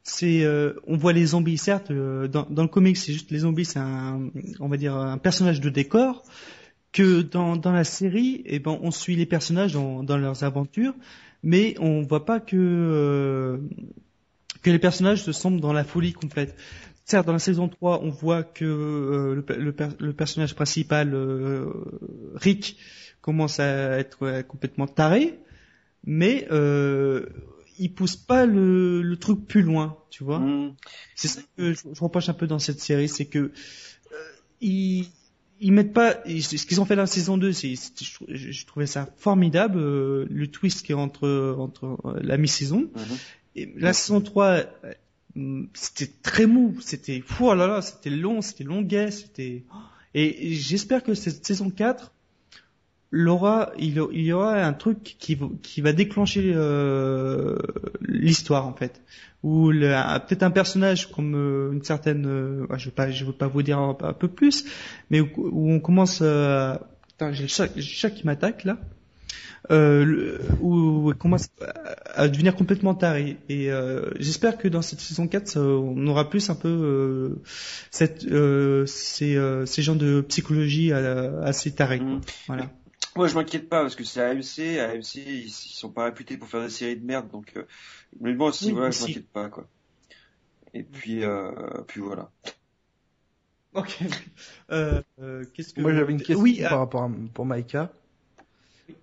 C'est 0.03 0.45
euh, 0.45 0.75
on 0.87 0.97
voit 0.97 1.13
les 1.13 1.27
zombies 1.27 1.59
certes 1.59 1.91
euh, 1.91 2.29
dans, 2.29 2.47
dans 2.49 2.63
le 2.63 2.69
comics 2.69 2.97
c'est 2.97 3.13
juste 3.13 3.33
les 3.33 3.41
zombies 3.41 3.65
c'est 3.65 3.81
un 3.81 4.31
on 4.61 4.69
va 4.69 4.77
dire 4.77 4.95
un 4.95 5.19
personnage 5.19 5.61
de 5.61 5.69
décor 5.69 6.23
que 6.97 7.21
dans 7.21 7.57
dans 7.57 7.73
la 7.73 7.85
série 7.85 8.43
et 8.47 8.59
ben 8.59 8.79
on 8.83 8.91
suit 8.91 9.17
les 9.17 9.27
personnages 9.27 9.75
dans 9.75 10.03
dans 10.03 10.17
leurs 10.17 10.45
aventures 10.45 10.95
mais 11.43 11.75
on 11.79 12.01
voit 12.03 12.25
pas 12.25 12.41
que 12.41 12.57
euh, 12.57 13.59
que 14.63 14.71
les 14.71 14.79
personnages 14.79 15.23
se 15.23 15.33
semblent 15.33 15.61
dans 15.61 15.75
la 15.75 15.85
folie 15.85 16.13
complète. 16.15 16.57
Certes, 17.05 17.27
dans 17.27 17.35
la 17.35 17.39
saison 17.39 17.69
3, 17.69 18.01
on 18.03 18.11
voit 18.11 18.43
que 18.43 18.65
euh, 18.65 19.35
le, 19.37 19.43
per- 19.43 19.59
le 19.59 19.73
per- 19.73 19.97
le 20.01 20.13
personnage 20.13 20.55
principal, 20.57 21.15
euh, 21.15 21.71
Rick, 22.35 22.79
commence 23.21 23.61
à 23.61 23.99
être 24.01 24.43
complètement 24.49 24.89
taré, 24.89 25.39
mais 26.05 26.49
il 27.79 27.93
pousse 27.95 28.17
pas 28.17 28.47
le, 28.47 29.03
le 29.03 29.17
truc 29.17 29.47
plus 29.47 29.63
loin, 29.63 29.99
tu 30.11 30.25
vois. 30.25 30.41
Hmm. 30.41 30.75
C'est 31.15 31.29
ça 31.29 31.41
que 31.57 31.75
je, 31.75 31.81
je 31.93 32.01
reproche 32.01 32.29
un 32.29 32.35
peu 32.35 32.47
dans 32.47 32.59
cette 32.59 32.81
série, 32.81 33.09
c'est 33.09 33.27
que 33.27 33.39
euh, 33.39 33.51
ils 35.61 35.73
mettent 35.73 35.93
pas 35.93 36.15
ce 36.27 36.67
qu'ils 36.67 36.81
ont 36.81 36.85
fait 36.85 36.97
dans 36.97 37.03
la 37.03 37.07
saison 37.07 37.39
2, 37.39 37.53
c'est 37.53 37.75
je, 37.75 38.15
trou- 38.15 38.27
je- 38.29 38.51
je 38.53 38.67
trouvais 38.67 38.87
ça 38.87 39.09
formidable 39.17 39.79
euh, 39.79 40.27
le 40.31 40.47
twist 40.49 40.85
qui 40.85 40.93
est 40.93 40.95
entre 40.95 41.57
entre 41.59 41.99
euh, 42.05 42.19
la 42.23 42.37
mi-saison 42.37 42.91
Mhm. 42.95 43.17
et 43.57 43.73
la 43.77 43.93
saison 43.93 44.21
3 44.21 44.47
euh, 44.47 45.63
c'était 45.75 46.11
très 46.23 46.47
mou, 46.47 46.77
c'était 46.81 47.23
oh 47.41 47.55
là 47.55 47.67
là, 47.67 47.83
c'était 47.83 48.11
long, 48.11 48.41
c'était 48.43 48.65
longuet, 48.65 49.11
c'était 49.11 49.65
et 50.15 50.55
j'espère 50.55 51.03
que 51.03 51.13
cette 51.15 51.45
saison 51.45 51.69
4 51.71 52.11
l'aura 53.11 53.71
il, 53.79 54.01
il 54.13 54.23
y 54.23 54.33
aura 54.33 54.63
un 54.65 54.73
truc 54.73 55.17
qui 55.19 55.35
va- 55.37 55.49
qui 55.63 55.81
va 55.81 55.93
déclencher 55.93 56.53
euh, 56.55 57.57
l'histoire 58.01 58.67
en 58.67 58.75
fait 58.75 59.01
ou 59.43 59.71
peut-être 59.71 60.43
un 60.43 60.51
personnage 60.51 61.11
comme 61.13 61.35
euh, 61.37 61.73
une 61.73 61.85
certaine 61.85 62.27
euh, 62.27 62.67
je 62.77 62.87
veux 62.87 62.91
pas 62.95 63.11
je 63.11 63.25
veux 63.25 63.33
pas 63.33 63.47
vous 63.47 63.63
dire 63.63 63.79
un, 63.79 63.97
un 64.03 64.13
peu 64.13 64.29
plus 64.29 64.65
mais 65.11 65.21
où, 65.21 65.29
où 65.37 65.71
on 65.73 65.79
commence 65.79 66.17
putain, 66.17 67.33
j'ai 67.33 67.43
le 67.45 67.49
chat, 67.49 68.11
qui 68.11 68.27
m'attaque 68.27 68.65
là 68.65 68.77
le- 69.71 70.41
où 70.61 71.11
on 71.11 71.15
commence 71.15 71.49
à, 72.15 72.29
devenir 72.29 72.55
complètement 72.57 72.95
taré 72.95 73.37
et 73.49 73.71
j'espère 74.19 74.59
que 74.59 74.69
dans 74.69 74.83
cette 74.83 75.01
saison 75.01 75.29
4 75.29 75.47
ça- 75.49 75.61
on 75.61 76.07
aura 76.09 76.29
plus 76.29 76.51
un 76.51 76.55
peu 76.57 77.39
cette 77.93 78.27
ces 78.87 79.39
ces 79.67 79.83
genres 79.83 79.97
de 79.97 80.21
psychologie 80.23 80.93
assez 80.93 81.71
tarés. 81.73 82.01
Mhm. 82.01 82.21
voilà 82.49 82.71
Moi, 83.17 83.29
je 83.29 83.35
m'inquiète 83.35 83.69
pas 83.69 83.83
parce 83.83 83.97
que 83.97 84.05
c'est 84.05 84.21
AMC. 84.21 84.79
AMC, 84.79 85.15
ils, 85.17 85.47
ils 85.47 85.51
sont 85.51 85.91
pas 85.91 86.05
réputés 86.05 86.37
pour 86.37 86.49
faire 86.49 86.63
des 86.63 86.71
séries 86.71 86.97
de 86.97 87.05
merde, 87.05 87.31
donc. 87.31 87.53
Euh, 87.57 87.65
mais 88.21 88.35
bon, 88.35 88.53
si 88.53 88.67
Oui, 88.67 88.73
voilà, 88.73 88.91
je 88.91 89.01
m'inquiète 89.01 89.29
pas 89.31 89.49
quoi. 89.49 89.67
Et 90.75 90.83
puis, 90.83 91.25
euh, 91.25 91.51
puis 91.87 92.01
voilà. 92.01 92.31
ok 93.75 93.99
euh, 94.71 95.03
euh, 95.21 95.45
qu'est-ce 95.55 95.73
que 95.73 95.83
Moi 95.83 95.93
j'avais 95.95 96.13
une 96.13 96.19
question 96.19 96.41
oui 96.43 96.61
par 96.63 96.73
ah, 96.73 96.77
rapport 96.79 97.03
à, 97.05 97.11
pour 97.35 97.47
Maïka. 97.47 97.93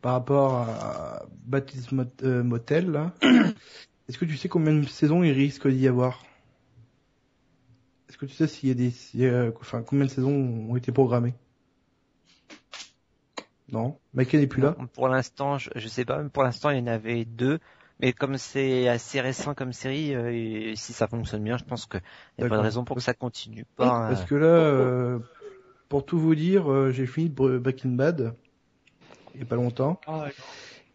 Par 0.01 0.13
rapport 0.13 0.53
à 0.55 1.25
Baptiste 1.45 1.91
Mot- 1.91 2.05
euh, 2.23 2.43
Motel, 2.43 2.91
là. 2.91 3.13
Est-ce 4.09 4.17
que 4.17 4.25
tu 4.25 4.37
sais 4.37 4.49
combien 4.49 4.73
de 4.73 4.85
saisons 4.87 5.23
il 5.23 5.31
risque 5.31 5.67
d'y 5.67 5.87
avoir? 5.87 6.23
Est-ce 8.07 8.17
que 8.17 8.25
tu 8.25 8.33
sais 8.33 8.47
s'il 8.47 8.69
y 8.69 8.71
a 8.71 8.75
des, 8.75 8.91
s'il 8.91 9.19
y 9.21 9.27
a- 9.27 9.51
enfin, 9.59 9.81
combien 9.83 10.05
de 10.05 10.09
saisons 10.09 10.31
ont 10.31 10.75
été 10.77 10.91
programmées? 10.93 11.33
Non 13.73 13.99
Maïka 14.13 14.37
n'est 14.37 14.47
plus 14.47 14.61
là 14.61 14.77
Pour 14.93 15.07
l'instant, 15.09 15.57
je, 15.57 15.69
je 15.75 15.87
sais 15.87 16.05
pas, 16.05 16.23
pour 16.29 16.43
l'instant, 16.43 16.69
il 16.69 16.77
y 16.79 16.81
en 16.81 16.87
avait 16.87 17.25
deux. 17.25 17.59
Mais 17.99 18.13
comme 18.13 18.37
c'est 18.37 18.87
assez 18.87 19.21
récent 19.21 19.53
comme 19.53 19.71
série, 19.73 20.13
euh, 20.15 20.31
et 20.33 20.75
si 20.75 20.93
ça 20.93 21.07
fonctionne 21.07 21.43
bien, 21.43 21.57
je 21.57 21.63
pense 21.63 21.85
qu'il 21.85 22.01
n'y 22.37 22.43
a 22.43 22.45
pas 22.45 22.57
de 22.57 22.61
raison 22.61 22.83
pour 22.85 22.95
que 22.97 23.01
ça 23.03 23.13
continue 23.13 23.65
pas. 23.75 24.07
Parce 24.07 24.23
euh, 24.23 24.25
que 24.25 24.35
là, 24.35 24.47
euh, 24.47 25.19
pour 25.89 26.05
tout 26.05 26.19
vous 26.19 26.35
dire, 26.35 26.71
euh, 26.71 26.91
j'ai 26.91 27.07
fini 27.07 27.29
Bre- 27.29 27.59
Breaking 27.59 27.91
Bad 27.91 28.35
il 29.33 29.39
y 29.41 29.43
a 29.43 29.45
pas 29.45 29.55
longtemps. 29.55 29.99
ah, 30.07 30.29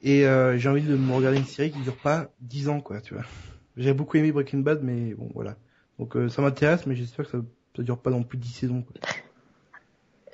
Et 0.03 0.27
euh, 0.27 0.57
j'ai 0.59 0.69
envie 0.69 0.83
de 0.83 0.97
me 0.97 1.13
regarder 1.13 1.39
une 1.39 1.45
série 1.45 1.73
qui 1.73 1.81
dure 1.81 1.99
pas 1.99 2.31
10 2.41 2.69
ans, 2.69 2.81
quoi, 2.81 3.01
tu 3.01 3.15
vois. 3.15 3.25
J'ai 3.77 3.95
beaucoup 3.95 4.17
aimé 4.17 4.33
Breaking 4.33 4.61
Bad, 4.61 4.83
mais 4.83 5.15
bon, 5.15 5.31
voilà. 5.35 5.57
Donc 5.99 6.17
euh, 6.17 6.29
ça 6.29 6.43
m'intéresse, 6.43 6.87
mais 6.87 6.95
j'espère 6.95 7.27
que 7.27 7.33
ça, 7.33 7.39
ça 7.77 7.83
dure 7.83 8.01
pas 8.01 8.11
non 8.11 8.23
plus 8.25 8.39
10 8.39 8.53
saisons, 8.53 8.83
quoi. 8.83 8.97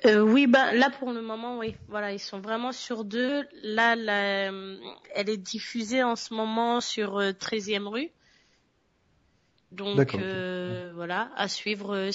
Euh, 0.03 0.19
oui, 0.19 0.45
ben 0.45 0.73
là 0.73 0.89
pour 0.89 1.11
le 1.11 1.21
moment, 1.21 1.57
oui. 1.57 1.75
Voilà, 1.87 2.11
ils 2.11 2.19
sont 2.19 2.39
vraiment 2.39 2.71
sur 2.71 3.05
deux. 3.05 3.43
Là, 3.63 3.95
la, 3.95 4.51
euh, 4.51 4.77
elle 5.13 5.29
est 5.29 5.37
diffusée 5.37 6.03
en 6.03 6.15
ce 6.15 6.33
moment 6.33 6.81
sur 6.81 7.17
euh, 7.17 7.31
13e 7.31 7.87
rue. 7.87 8.11
Donc 9.71 10.15
euh, 10.15 10.91
voilà, 10.95 11.31
à 11.35 11.47
suivre. 11.47 11.95
euh, 11.95 12.11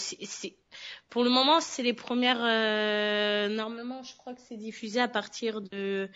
Pour 1.08 1.24
le 1.24 1.30
moment, 1.30 1.60
c'est 1.60 1.82
les 1.82 1.92
premières. 1.94 2.42
euh, 2.42 3.48
Normalement, 3.48 4.02
je 4.02 4.16
crois 4.16 4.34
que 4.34 4.40
c'est 4.40 4.56
diffusé 4.56 5.00
à 5.00 5.08
partir 5.08 5.60
de 5.60 6.08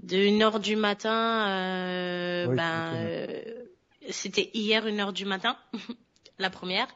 de 0.00 0.16
1 0.16 0.42
heure 0.42 0.60
du 0.60 0.76
matin. 0.76 1.48
euh, 1.48 2.46
Oui, 2.48 2.56
ben, 2.56 2.94
euh, 2.94 3.42
c'était 4.10 4.50
hier 4.54 4.86
1 4.86 4.98
heure 5.00 5.12
du 5.12 5.24
matin, 5.24 5.58
la 6.38 6.50
première. 6.50 6.88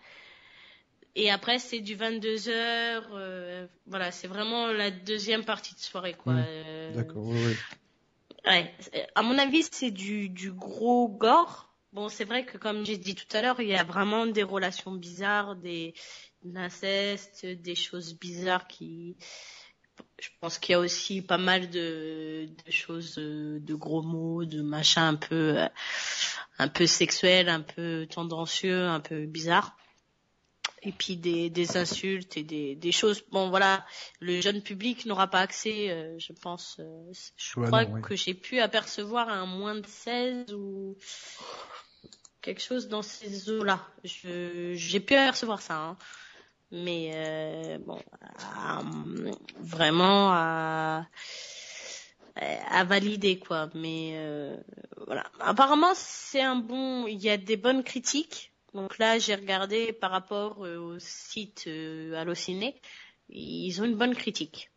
Et 1.15 1.31
après, 1.31 1.59
c'est 1.59 1.81
du 1.81 1.95
22 1.95 2.49
heures. 2.49 3.09
euh, 3.13 3.67
voilà, 3.87 4.11
c'est 4.11 4.29
vraiment 4.29 4.69
la 4.69 4.91
deuxième 4.91 5.45
partie 5.45 5.75
de 5.75 5.81
soirée, 5.81 6.15
quoi. 6.15 6.35
Mhm. 6.35 6.45
Euh, 6.47 6.95
D'accord, 6.95 7.23
oui, 7.27 7.39
oui. 7.47 7.57
Ouais, 8.45 8.75
à 9.15 9.23
mon 9.23 9.39
avis, 9.39 9.65
c'est 9.71 9.91
du, 9.91 10.29
du 10.29 10.53
gros 10.53 11.09
gore. 11.09 11.73
Bon, 11.93 12.09
c'est 12.09 12.25
vrai 12.25 12.45
que 12.45 12.57
comme 12.57 12.85
j'ai 12.85 12.97
dit 12.97 13.15
tout 13.15 13.37
à 13.37 13.43
l'heure, 13.43 13.61
il 13.61 13.69
y 13.69 13.75
a 13.75 13.85
vraiment 13.85 14.27
des 14.27 14.43
relations 14.43 14.93
bizarres, 14.93 15.57
des 15.57 15.95
de 16.43 16.55
l'inceste, 16.55 17.47
des 17.47 17.75
choses 17.75 18.19
bizarres 18.19 18.67
qui. 18.67 19.17
Je 20.19 20.29
pense 20.41 20.59
qu'il 20.59 20.73
y 20.73 20.75
a 20.75 20.81
aussi 20.81 21.21
pas 21.23 21.39
mal 21.39 21.69
de, 21.71 22.49
de 22.67 22.71
choses, 22.71 23.19
euh, 23.19 23.61
de 23.61 23.75
gros 23.75 24.03
mots, 24.03 24.45
de 24.45 24.63
machins 24.63 25.03
un 25.03 25.15
peu, 25.15 25.59
euh, 25.59 25.69
un 26.59 26.69
peu 26.69 26.87
sexuels, 26.87 27.49
un 27.49 27.61
peu 27.61 28.07
tendancieux, 28.11 28.87
un 28.87 29.01
peu 29.01 29.27
bizarres. 29.27 29.77
Et 30.85 30.91
puis 30.93 31.17
des, 31.17 31.49
des 31.49 31.77
insultes 31.77 32.37
et 32.37 32.43
des, 32.43 32.75
des 32.75 32.93
choses. 32.93 33.23
Bon, 33.31 33.51
voilà, 33.51 33.87
le 34.21 34.41
jeune 34.41 34.63
public 34.63 35.07
n'aura 35.07 35.29
pas 35.29 35.39
accès, 35.41 35.91
euh, 35.91 36.19
je 36.19 36.33
pense. 36.33 36.77
euh, 36.81 37.13
je 37.37 37.61
Ouais, 37.61 37.67
crois 37.69 37.85
non, 37.85 37.95
oui. 37.95 38.03
que 38.03 38.17
j'ai 38.17 38.35
pu 38.35 38.59
apercevoir 38.61 39.29
un 39.29 39.47
moins 39.47 39.77
de 39.77 39.87
16 39.87 40.53
ou 40.55 40.97
quelque 42.41 42.61
chose 42.63 42.89
dans 42.89 43.03
ces 43.03 43.49
eaux-là. 43.51 43.81
Je 44.05 44.73
j'ai 44.75 45.01
pu 45.01 45.15
apercevoir 45.15 45.63
ça, 45.63 45.77
hein. 45.77 45.97
mais 46.73 47.13
euh, 47.15 47.79
bon, 47.79 48.01
vraiment 49.61 50.31
à 50.33 51.07
à 52.71 52.85
valider 52.85 53.39
quoi. 53.39 53.69
Mais 53.75 54.13
euh, 54.17 54.57
voilà. 55.07 55.25
Apparemment, 55.41 55.93
c'est 55.95 56.41
un 56.43 56.57
bon. 56.57 57.07
Il 57.07 57.21
y 57.21 57.31
a 57.31 57.37
des 57.37 57.57
bonnes 57.57 57.85
critiques. 57.85 58.52
Donc 58.75 58.99
là, 58.99 59.19
j'ai 59.19 59.35
regardé 59.35 59.93
par 59.93 60.11
rapport 60.11 60.65
euh, 60.65 60.79
au 60.79 60.99
site 60.99 61.65
euh, 61.67 62.15
Allociné. 62.15 62.81
Ils 63.29 63.81
ont 63.81 63.85
une 63.85 63.97
bonne 63.97 64.15
critique. 64.15 64.71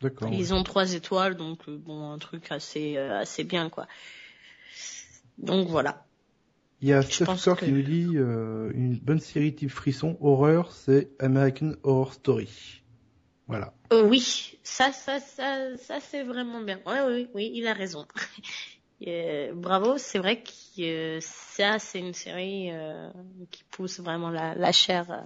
D'accord. 0.00 0.30
Ils 0.32 0.52
ont 0.52 0.62
trois 0.62 0.92
étoiles, 0.92 1.34
donc 1.34 1.68
euh, 1.68 1.76
bon, 1.78 2.10
un 2.10 2.18
truc 2.18 2.50
assez 2.50 2.96
euh, 2.96 3.18
assez 3.18 3.44
bien 3.44 3.70
quoi. 3.70 3.86
Donc 5.38 5.68
voilà. 5.68 6.04
Il 6.82 6.88
y 6.88 6.92
a 6.92 7.02
Core 7.02 7.36
que- 7.42 7.64
qui 7.64 7.72
nous 7.72 7.82
dit 7.82 8.16
euh, 8.16 8.70
une 8.74 8.96
bonne 8.98 9.20
série 9.20 9.54
type 9.54 9.70
frisson 9.70 10.18
horreur, 10.20 10.72
c'est 10.72 11.10
American 11.18 11.72
Horror 11.82 12.12
Story. 12.12 12.82
Voilà. 13.46 13.72
Euh, 13.92 14.02
oui, 14.02 14.58
ça, 14.62 14.92
ça, 14.92 15.20
ça, 15.20 15.76
ça 15.76 16.00
c'est 16.00 16.22
vraiment 16.22 16.60
bien. 16.60 16.80
Ouais, 16.86 17.00
oui, 17.06 17.28
oui, 17.34 17.52
il 17.54 17.66
a 17.66 17.72
raison. 17.72 18.06
Euh, 19.06 19.52
bravo, 19.54 19.98
c'est 19.98 20.18
vrai 20.18 20.42
que 20.42 20.80
euh, 20.82 21.18
ça, 21.20 21.78
c'est 21.78 21.98
une 21.98 22.14
série 22.14 22.70
euh, 22.70 23.10
qui 23.50 23.64
pousse 23.70 24.00
vraiment 24.00 24.30
la, 24.30 24.54
la 24.54 24.72
chair. 24.72 25.24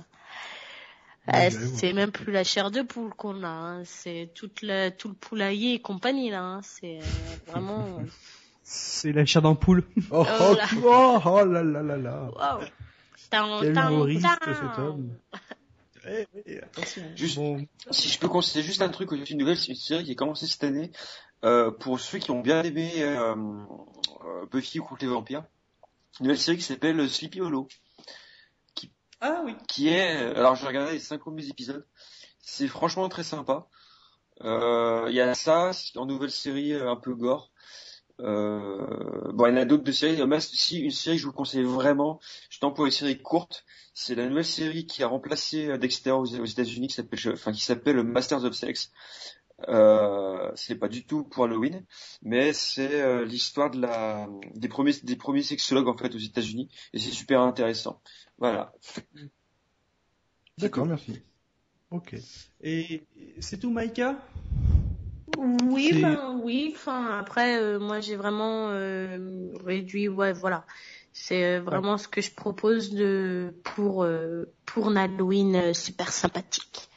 Ouais, 1.31 1.51
c'est 1.51 1.93
même 1.93 2.11
plus 2.11 2.33
la 2.33 2.43
chair 2.43 2.71
de 2.71 2.81
poule 2.81 3.11
qu'on 3.15 3.43
a, 3.45 3.49
hein, 3.49 3.83
c'est 3.85 4.31
toute 4.35 4.63
la, 4.63 4.91
tout 4.91 5.09
le 5.09 5.15
poulailler 5.15 5.75
et 5.75 5.79
compagnie 5.81 6.31
là. 6.31 6.41
hein, 6.43 6.61
c'est 6.63 6.99
euh, 7.01 7.51
vraiment. 7.53 7.85
C'est 8.63 9.13
la 9.13 9.27
chair 9.27 9.43
d'ampoule. 9.43 9.85
Oh, 10.11 10.25
Oh 10.41 10.51
oh, 10.51 10.55
là. 10.57 10.67
oh, 10.83 11.19
oh 11.27 11.45
là 11.45 11.63
là 11.63 11.83
là 11.83 11.97
là. 11.99 12.31
Waouh. 12.35 12.61
Tan, 13.31 13.61
Quel 13.61 13.73
humoriste, 13.77 14.27
cet 14.47 14.79
homme. 14.79 15.11
attention. 16.63 17.03
Juste- 17.15 17.37
Bon, 17.37 17.67
Si 17.91 18.09
je 18.09 18.19
peux 18.19 18.29
conseiller 18.29 18.65
juste 18.65 18.81
un 18.81 18.89
truc, 18.89 19.11
une 19.13 19.39
nouvelle 19.39 19.59
série 19.59 20.05
qui 20.05 20.13
est 20.13 20.17
commencée 20.17 20.47
cette 20.47 20.65
année, 20.65 20.91
euh, 21.45 21.71
pour 21.71 22.01
ceux 22.01 22.19
qui 22.19 22.31
ont 22.31 22.41
bien 22.41 22.63
aimé 22.63 22.93
euh, 22.99 23.35
euh, 24.25 24.47
Buffy 24.51 24.81
ou 24.81 24.85
contre 24.85 25.05
les 25.05 25.11
vampires, 25.11 25.45
une 26.21 26.27
nouvelle 26.27 26.39
série 26.39 26.57
qui 26.59 26.65
s'appelle 26.65 27.09
Sleepy 27.09 27.41
Hollow, 27.41 27.69
Ah 29.21 29.43
oui. 29.45 29.55
qui 29.69 29.89
est, 29.89 30.11
alors 30.37 30.55
j'ai 30.57 30.67
regardé 30.67 30.93
les 30.93 31.01
cinq 31.01 31.21
premiers 31.21 31.49
épisodes, 31.49 31.87
c'est 32.41 32.69
franchement 32.69 33.09
très 33.09 33.25
sympa. 33.25 33.69
Euh, 34.43 35.07
Il 35.09 35.15
y 35.15 35.21
a 35.21 35.35
ça, 35.35 35.73
c'est 35.73 35.97
en 35.99 36.07
nouvelle 36.07 36.31
série 36.31 36.73
euh, 36.73 36.91
un 36.91 36.97
peu 36.97 37.15
gore. 37.15 37.51
Euh, 38.21 39.33
bon, 39.33 39.47
il 39.47 39.51
y 39.51 39.53
en 39.55 39.57
a 39.57 39.65
d'autres 39.65 39.85
de 39.85 39.93
séries. 39.93 40.25
Mais 40.27 40.41
si 40.41 40.81
une 40.81 40.91
série, 40.91 41.19
je 41.19 41.25
vous 41.25 41.31
le 41.31 41.37
conseille 41.37 41.65
vraiment, 41.65 42.21
je 42.51 42.59
t'emploie 42.61 42.87
une 42.87 42.93
série 42.93 43.21
courte. 43.21 43.65
C'est 43.95 44.15
la 44.15 44.27
nouvelle 44.29 44.45
série 44.45 44.87
qui 44.87 45.03
a 45.03 45.09
remplacé 45.09 45.69
euh, 45.69 45.79
Dexter 45.79 46.13
aux, 46.13 46.27
aux 46.41 46.45
États-Unis, 46.45 46.89
qui 46.89 46.95
s'appelle, 46.95 47.19
enfin, 47.33 47.53
qui 47.53 47.61
s'appelle 47.63 48.03
Masters 48.03 48.45
of 48.45 48.55
Sex. 48.55 48.93
Euh, 49.67 50.53
c'est 50.55 50.77
pas 50.77 50.89
du 50.89 51.05
tout 51.05 51.25
pour 51.25 51.45
Halloween, 51.45 51.85
mais 52.23 52.53
c'est 52.53 53.03
euh, 53.03 53.25
l'histoire 53.25 53.71
de 53.71 53.81
la 53.81 54.29
des 54.55 54.69
premiers 54.69 54.93
des 55.03 55.17
premiers 55.17 55.43
sexologues 55.43 55.89
en 55.89 55.97
fait 55.97 56.15
aux 56.15 56.19
États-Unis 56.19 56.69
et 56.93 56.99
c'est 57.01 57.11
super 57.11 57.41
intéressant. 57.41 58.01
Voilà. 58.39 58.73
D'accord, 60.59 60.87
merci. 60.87 61.21
Ok. 61.91 62.17
Et 62.61 63.03
c'est 63.41 63.59
tout, 63.59 63.71
Maïka? 63.71 64.17
Oui, 65.37 66.01
ben 66.03 66.41
oui. 66.43 66.73
Enfin, 66.75 67.19
après, 67.19 67.61
euh, 67.61 67.79
moi, 67.79 68.01
j'ai 68.01 68.17
vraiment 68.17 68.69
euh, 68.71 69.53
réduit. 69.65 70.09
Ouais, 70.09 70.33
voilà. 70.33 70.65
C'est 71.13 71.59
vraiment 71.59 71.99
ce 71.99 72.07
que 72.07 72.21
je 72.21 72.31
propose 72.33 72.93
de 72.93 73.55
pour 73.65 74.05
euh, 74.05 74.45
pour 74.67 74.89
un 74.89 74.97
Halloween 74.97 75.75
super 75.75 76.13
sympathique. 76.13 76.89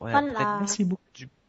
Ouais, 0.00 0.10
Voilà. 0.12 0.30
après, 0.30 0.58
Merci 0.58 0.84
beaucoup. 0.84 1.05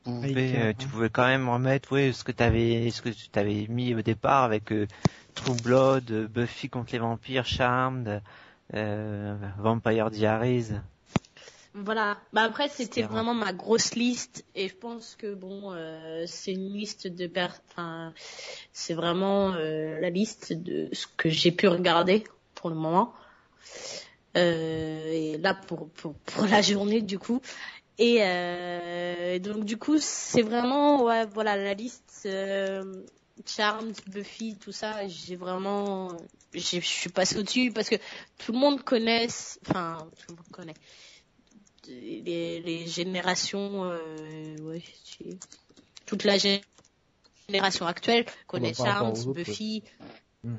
Tu 0.07 0.13
pouvais, 0.27 0.53
Avec, 0.53 0.55
euh, 0.55 0.69
euh, 0.69 0.73
tu 0.77 0.87
pouvais 0.87 1.09
quand 1.09 1.25
même 1.25 1.49
remettre, 1.49 1.91
ouais, 1.91 2.13
ce 2.13 2.23
que 2.23 2.31
t'avais, 2.31 2.89
ce 2.91 3.01
que 3.01 3.09
tu 3.09 3.29
t'avais 3.29 3.67
mis 3.69 3.93
au 3.95 4.01
départ 4.01 4.43
avec 4.43 4.71
euh, 4.71 4.87
True 5.35 5.55
Blood, 5.55 6.11
euh, 6.11 6.27
Buffy 6.27 6.69
contre 6.69 6.93
les 6.93 6.99
vampires, 6.99 7.45
Charmed, 7.45 8.21
euh, 8.73 9.37
Vampire 9.57 10.09
Diaries. 10.11 10.71
Voilà. 11.73 12.17
Bah 12.33 12.41
après, 12.43 12.69
c'était 12.69 13.03
vraiment 13.03 13.35
ma 13.35 13.53
grosse 13.53 13.93
liste 13.95 14.45
et 14.55 14.67
je 14.67 14.75
pense 14.75 15.15
que 15.15 15.35
bon, 15.35 15.71
euh, 15.73 16.23
c'est 16.25 16.53
une 16.53 16.73
liste 16.73 17.07
de 17.07 17.27
per... 17.27 17.49
enfin, 17.69 18.13
c'est 18.73 18.95
vraiment 18.95 19.53
euh, 19.53 19.99
la 19.99 20.09
liste 20.09 20.53
de 20.53 20.89
ce 20.93 21.05
que 21.17 21.29
j'ai 21.29 21.51
pu 21.51 21.67
regarder 21.67 22.23
pour 22.55 22.69
le 22.71 22.75
moment. 22.75 23.13
Euh, 24.35 25.11
et 25.11 25.37
là 25.37 25.55
pour, 25.55 25.89
pour 25.89 26.13
pour 26.15 26.45
la 26.45 26.61
journée 26.61 27.01
du 27.01 27.17
coup. 27.19 27.41
Et 27.99 28.19
euh, 28.21 29.39
donc 29.39 29.65
du 29.65 29.77
coup, 29.77 29.97
c'est 29.99 30.43
vraiment 30.43 31.03
ouais, 31.03 31.25
voilà 31.25 31.55
la 31.55 31.73
liste 31.73 32.23
euh, 32.25 33.03
Charmed, 33.45 33.95
Buffy, 34.07 34.55
tout 34.55 34.71
ça. 34.71 35.07
J'ai 35.07 35.35
vraiment, 35.35 36.09
je 36.53 36.59
suis 36.79 37.09
passée 37.09 37.37
au-dessus 37.37 37.71
parce 37.71 37.89
que 37.89 37.95
tout 38.37 38.51
le 38.51 38.59
monde 38.59 38.83
connaît, 38.83 39.27
enfin 39.67 40.07
tout 40.19 40.31
le 40.31 40.35
monde 40.35 40.51
connaît 40.51 40.73
les, 41.87 42.59
les 42.61 42.87
générations, 42.87 43.85
euh, 43.85 44.57
ouais, 44.61 44.83
toute 46.05 46.23
la 46.23 46.37
gé- 46.37 46.61
génération 47.47 47.85
actuelle 47.85 48.25
connaît 48.45 48.73
Charmed, 48.73 49.17
autres, 49.17 49.33
Buffy. 49.33 49.83
Hmm. 50.43 50.55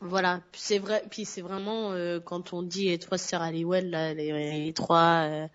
Voilà, 0.00 0.40
c'est 0.52 0.78
vrai. 0.78 1.02
Puis 1.10 1.24
c'est 1.24 1.42
vraiment 1.42 1.92
euh, 1.92 2.20
quand 2.20 2.52
on 2.52 2.62
dit 2.62 2.86
les 2.86 2.98
trois 2.98 3.18
sœurs 3.18 3.42
Halliwell, 3.42 3.90
là, 3.90 4.14
les, 4.14 4.32
les 4.64 4.72
trois. 4.72 5.48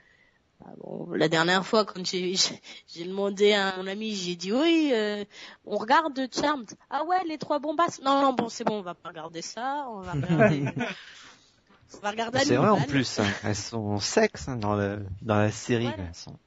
Ah 0.64 0.70
bon, 0.78 1.12
la 1.12 1.28
dernière 1.28 1.66
fois, 1.66 1.86
quand 1.86 2.06
j'ai 2.06 2.36
demandé 3.06 3.54
à 3.54 3.76
mon 3.78 3.88
ami, 3.88 4.16
j'ai 4.16 4.36
dit 4.36 4.52
oui, 4.54 4.92
euh, 4.94 5.24
on 5.66 5.78
regarde 5.78 6.20
Charmed. 6.34 6.70
Ah 6.90 7.04
ouais, 7.04 7.24
les 7.28 7.38
trois 7.38 7.60
bombasses. 7.60 8.02
Non, 8.02 8.22
non, 8.22 8.34
bon, 8.34 8.50
c'est 8.50 8.64
bon, 8.64 8.80
on 8.80 8.82
va 8.82 8.94
pas 8.96 9.10
regarder 9.10 9.42
ça. 9.42 9.86
On 9.90 10.02
va 10.02 10.14
regarder. 10.14 10.64
on 11.94 11.98
va 12.00 12.12
regarder 12.12 12.40
C'est 12.40 12.56
vrai 12.56 12.70
en 12.70 12.82
plus, 12.82 13.20
hein, 13.20 13.26
elles 13.44 13.56
sont 13.56 14.00
sexe 14.00 14.48
hein, 14.48 14.56
dans 14.58 14.76
le 14.76 15.06
dans 15.22 15.36
la 15.38 15.52
série. 15.52 15.86
Voilà. 15.88 16.04
elles 16.08 16.16
sont- 16.16 16.40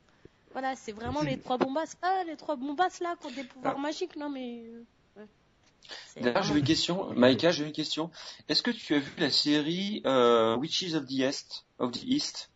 Voilà, 0.53 0.75
c'est 0.77 0.93
vraiment 0.93 1.23
les 1.23 1.39
trois 1.39 1.59
bombasses. 1.59 1.97
Ah, 2.03 2.23
les 2.27 2.37
trois 2.37 2.57
bombasses 2.57 3.01
là, 3.01 3.15
qui 3.21 3.27
ont 3.27 3.31
des 3.31 3.45
pouvoirs 3.45 3.75
Ah. 3.77 3.81
magiques, 3.81 4.17
non 4.17 4.31
mais. 4.31 4.65
euh, 4.67 5.21
ouais. 5.21 6.23
D'ailleurs, 6.23 6.43
j'ai 6.43 6.59
une 6.59 6.65
question, 6.65 7.13
Maïka, 7.15 7.51
j'ai 7.53 7.65
une 7.65 7.73
question. 7.73 8.11
Est-ce 8.49 8.63
que 8.63 8.71
tu 8.73 8.95
as 8.95 8.99
vu 8.99 9.13
la 9.19 9.31
série 9.31 10.03
euh, 10.07 10.57
Witches 10.57 10.95
of 10.95 11.07
the 11.07 11.13
East, 11.13 11.67
of 11.79 11.93
the 11.93 12.03
East? 12.05 12.51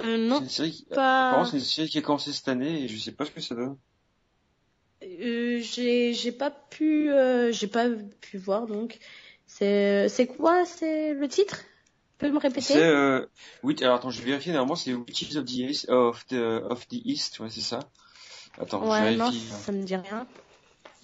Euh, 0.00 0.16
C'est 0.16 0.18
non, 0.18 0.40
une 0.40 0.48
série, 0.48 0.70
qui- 0.72 0.84
pas. 0.86 1.28
apparemment, 1.28 1.44
c'est 1.50 1.58
une 1.58 1.64
série 1.64 1.88
qui 1.88 1.98
a 1.98 2.02
commencé 2.02 2.32
cette 2.32 2.48
année 2.48 2.82
et 2.84 2.88
je 2.88 2.98
sais 2.98 3.12
pas 3.12 3.24
ce 3.24 3.30
que 3.30 3.40
ça 3.40 3.54
donne. 3.54 3.76
Euh, 5.02 5.60
j'ai 5.60 6.12
j'ai 6.12 6.32
pas 6.32 6.50
pu 6.50 7.10
euh, 7.10 7.52
j'ai 7.52 7.68
pas 7.68 7.86
pu 8.20 8.36
voir 8.36 8.66
donc 8.66 8.98
c'est 9.46 10.08
c'est 10.10 10.26
quoi 10.26 10.66
c'est 10.66 11.14
le 11.14 11.26
titre? 11.28 11.58
Tu 12.18 12.26
peux 12.26 12.30
me 12.30 12.38
C'est 12.38 12.48
répéter 12.48 12.76
euh, 12.76 13.26
oui, 13.62 13.74
alors 13.80 13.96
attends, 13.96 14.10
je 14.10 14.20
vais 14.20 14.26
vérifier. 14.26 14.52
Normalement, 14.52 14.76
c'est 14.76 14.92
Witches 14.92 15.36
of 15.36 15.44
the 15.46 15.50
East, 15.52 15.88
of 15.88 16.26
the 16.26 16.34
of 16.34 16.86
the 16.88 17.00
East, 17.04 17.40
ouais, 17.40 17.48
c'est 17.48 17.62
ça. 17.62 17.80
Attends, 18.60 18.82
ouais 18.90 19.12
je 19.12 19.18
non 19.18 19.30
vérifie. 19.30 19.48
ça 19.48 19.72
me 19.72 19.82
dit 19.84 19.96
rien 19.96 20.26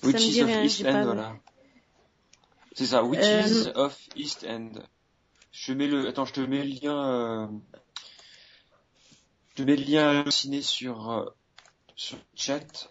ça 0.02 0.06
me 0.09 0.12
Witches 0.12 0.32
dit 0.32 0.43
of 0.43 0.48
rien, 0.48 0.62
East 0.62 0.82
pas 0.82 0.93
End, 0.93 1.05
voilà. 1.05 1.36
C'est 2.74 2.86
ça, 2.86 3.02
Witches 3.02 3.24
Euh, 3.24 3.73
of 3.77 3.98
East 4.14 4.44
End. 4.47 4.73
Je 5.52 5.73
mets 5.73 5.86
le, 5.86 6.06
attends, 6.06 6.27
je 6.27 6.35
te 6.35 6.40
mets 6.43 6.62
le 6.62 6.68
lien, 6.82 7.09
euh... 7.09 7.47
te 9.57 9.62
mets 9.62 9.77
le 9.77 9.85
lien 9.85 10.20
halluciné 10.20 10.61
sur, 10.62 11.11
euh, 11.11 11.24
sur 11.97 12.16
le 12.19 12.23
chat. 12.35 12.91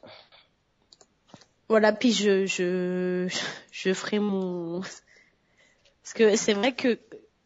voilà 1.70 1.94
puis 1.94 2.12
je 2.12 2.46
je 2.48 3.28
je 3.72 3.94
ferai 3.94 4.20
mon 4.20 4.82
parce 4.82 6.14
que 6.14 6.36
c'est 6.36 6.54
vrai 6.54 6.74
que 6.74 7.00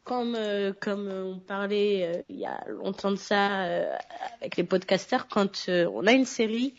comme 0.06 0.36
euh, 0.36 0.72
comme 0.80 1.10
on 1.10 1.40
parlait 1.40 2.04
euh, 2.04 2.22
il 2.30 2.38
y 2.38 2.46
a 2.46 2.64
longtemps 2.68 3.12
de 3.12 3.18
ça 3.18 3.64
euh, 3.64 3.94
avec 4.40 4.56
les 4.56 4.64
podcasters 4.64 5.28
quand 5.28 5.66
euh, 5.68 5.90
on 5.94 6.08
a 6.08 6.14
une 6.14 6.26
série 6.26 6.74